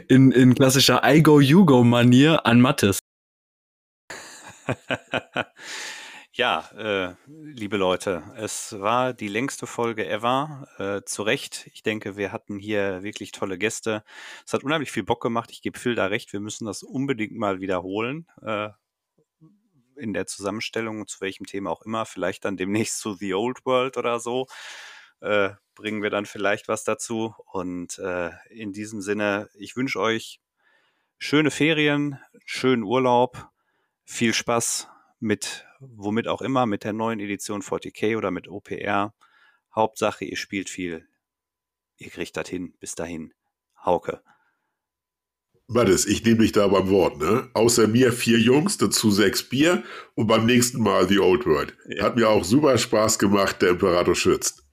in, 0.08 0.32
in 0.32 0.54
klassischer 0.54 1.02
I 1.04 1.22
go, 1.22 1.40
you 1.40 1.64
go 1.64 1.84
Manier 1.84 2.44
an 2.44 2.60
Mattes. 2.60 2.98
ja, 6.32 6.68
äh, 6.76 7.14
liebe 7.26 7.76
Leute, 7.76 8.22
es 8.36 8.78
war 8.78 9.14
die 9.14 9.28
längste 9.28 9.66
Folge 9.66 10.08
ever. 10.08 10.66
Äh, 10.78 11.02
zu 11.04 11.22
Recht. 11.22 11.70
Ich 11.72 11.82
denke, 11.82 12.16
wir 12.16 12.32
hatten 12.32 12.58
hier 12.58 13.02
wirklich 13.02 13.30
tolle 13.30 13.58
Gäste. 13.58 14.02
Es 14.44 14.52
hat 14.52 14.64
unheimlich 14.64 14.90
viel 14.90 15.04
Bock 15.04 15.22
gemacht. 15.22 15.50
Ich 15.52 15.62
gebe 15.62 15.78
Phil 15.78 15.94
da 15.94 16.06
recht. 16.06 16.32
Wir 16.32 16.40
müssen 16.40 16.66
das 16.66 16.82
unbedingt 16.82 17.36
mal 17.36 17.60
wiederholen. 17.60 18.26
Äh, 18.42 18.70
in 19.96 20.12
der 20.12 20.26
Zusammenstellung, 20.26 21.06
zu 21.06 21.20
welchem 21.20 21.46
Thema 21.46 21.70
auch 21.70 21.82
immer. 21.82 22.06
Vielleicht 22.06 22.44
dann 22.44 22.56
demnächst 22.56 22.98
zu 22.98 23.14
The 23.14 23.34
Old 23.34 23.64
World 23.64 23.96
oder 23.96 24.20
so. 24.20 24.46
Äh, 25.20 25.50
bringen 25.76 26.02
wir 26.02 26.10
dann 26.10 26.26
vielleicht 26.26 26.66
was 26.66 26.82
dazu. 26.82 27.34
Und 27.46 27.98
äh, 28.00 28.30
in 28.50 28.72
diesem 28.72 29.00
Sinne, 29.00 29.48
ich 29.54 29.76
wünsche 29.76 30.00
euch 30.00 30.40
schöne 31.18 31.52
Ferien, 31.52 32.18
schönen 32.44 32.82
Urlaub, 32.82 33.48
viel 34.04 34.34
Spaß 34.34 34.88
mit 35.20 35.66
womit 35.80 36.28
auch 36.28 36.42
immer, 36.42 36.66
mit 36.66 36.84
der 36.84 36.92
neuen 36.92 37.20
Edition 37.20 37.62
40k 37.62 38.16
oder 38.16 38.30
mit 38.30 38.48
OPR. 38.48 39.14
Hauptsache, 39.74 40.24
ihr 40.24 40.36
spielt 40.36 40.68
viel. 40.68 41.06
Ihr 41.98 42.10
kriegt 42.10 42.36
das 42.36 42.48
hin. 42.48 42.74
Bis 42.80 42.94
dahin. 42.94 43.32
Hauke. 43.84 44.22
Mattes, 45.68 46.06
ich 46.06 46.24
nehme 46.24 46.38
dich 46.38 46.52
da 46.52 46.68
beim 46.68 46.88
Wort, 46.90 47.18
ne? 47.18 47.50
Außer 47.52 47.88
mir 47.88 48.12
vier 48.12 48.38
Jungs, 48.38 48.78
dazu 48.78 49.10
sechs 49.10 49.42
Bier 49.48 49.82
und 50.14 50.28
beim 50.28 50.46
nächsten 50.46 50.80
Mal 50.80 51.08
The 51.08 51.18
Old 51.18 51.44
World. 51.44 51.76
Ja. 51.88 52.04
Hat 52.04 52.16
mir 52.16 52.28
auch 52.28 52.44
super 52.44 52.78
Spaß 52.78 53.18
gemacht, 53.18 53.60
der 53.62 53.70
Imperator 53.70 54.14
schützt. 54.14 54.65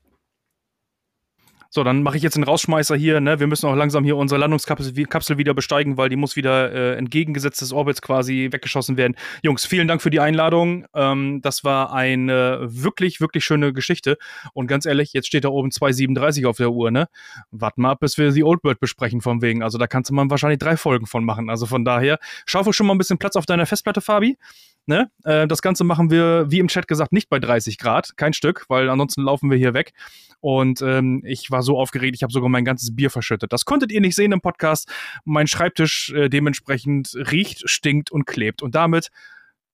So, 1.75 1.83
dann 1.83 2.03
mache 2.03 2.17
ich 2.17 2.21
jetzt 2.21 2.35
den 2.35 2.43
Rausschmeißer 2.43 2.95
hier. 2.95 3.19
Ne? 3.19 3.39
Wir 3.39 3.47
müssen 3.47 3.65
auch 3.65 3.73
langsam 3.73 4.03
hier 4.03 4.15
unsere 4.15 4.39
Landungskapsel 4.39 4.95
wieder 5.39 5.55
besteigen, 5.55 5.97
weil 5.97 6.07
die 6.07 6.15
muss 6.15 6.35
wieder 6.35 6.71
äh, 6.71 6.95
entgegengesetzt 6.97 7.61
des 7.61 7.73
Orbits 7.73 7.99
quasi 7.99 8.49
weggeschossen 8.51 8.95
werden. 8.95 9.15
Jungs, 9.41 9.65
vielen 9.65 9.87
Dank 9.87 10.03
für 10.03 10.11
die 10.11 10.19
Einladung. 10.19 10.85
Ähm, 10.93 11.41
das 11.41 11.63
war 11.63 11.91
eine 11.91 12.59
wirklich, 12.61 13.21
wirklich 13.21 13.43
schöne 13.43 13.73
Geschichte. 13.73 14.19
Und 14.53 14.67
ganz 14.67 14.85
ehrlich, 14.85 15.13
jetzt 15.13 15.25
steht 15.25 15.45
da 15.45 15.49
oben 15.49 15.69
2,37 15.69 16.45
auf 16.45 16.57
der 16.57 16.69
Uhr. 16.69 16.91
Ne? 16.91 17.07
Warten 17.49 17.81
mal 17.81 17.89
ab, 17.93 18.01
bis 18.01 18.19
wir 18.19 18.31
die 18.31 18.43
Old 18.43 18.61
Bird 18.61 18.79
besprechen 18.79 19.21
vom 19.21 19.41
wegen. 19.41 19.63
Also 19.63 19.79
da 19.79 19.87
kannst 19.87 20.11
du 20.11 20.13
mal 20.13 20.29
wahrscheinlich 20.29 20.59
drei 20.59 20.77
Folgen 20.77 21.07
von 21.07 21.25
machen. 21.25 21.49
Also 21.49 21.65
von 21.65 21.83
daher, 21.83 22.19
schaufel 22.45 22.73
schon 22.73 22.85
mal 22.85 22.93
ein 22.93 22.99
bisschen 22.99 23.17
Platz 23.17 23.35
auf 23.35 23.47
deiner 23.47 23.65
Festplatte, 23.65 24.01
Fabi. 24.01 24.37
Ne? 24.85 25.09
Äh, 25.23 25.47
das 25.47 25.61
Ganze 25.61 25.83
machen 25.83 26.11
wir, 26.11 26.45
wie 26.49 26.59
im 26.59 26.67
Chat 26.67 26.87
gesagt, 26.87 27.13
nicht 27.13 27.29
bei 27.29 27.39
30 27.39 27.77
Grad, 27.77 28.17
kein 28.17 28.33
Stück, 28.33 28.65
weil 28.67 28.89
ansonsten 28.89 29.21
laufen 29.21 29.49
wir 29.49 29.57
hier 29.57 29.73
weg. 29.73 29.93
Und 30.41 30.81
ähm, 30.81 31.21
ich 31.25 31.51
war 31.51 31.63
so 31.63 31.79
aufgeregt, 31.79 32.15
ich 32.17 32.23
habe 32.23 32.33
sogar 32.33 32.49
mein 32.49 32.65
ganzes 32.65 32.93
Bier 32.93 33.09
verschüttet. 33.09 33.53
Das 33.53 33.63
konntet 33.63 33.93
ihr 33.93 34.01
nicht 34.01 34.15
sehen 34.15 34.33
im 34.33 34.41
Podcast. 34.41 34.91
Mein 35.23 35.47
Schreibtisch 35.47 36.11
äh, 36.13 36.27
dementsprechend 36.27 37.15
riecht, 37.15 37.69
stinkt 37.69 38.11
und 38.11 38.25
klebt. 38.25 38.61
Und 38.61 38.75
damit 38.75 39.09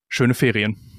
schöne 0.10 0.36
Ferien. 0.36 0.99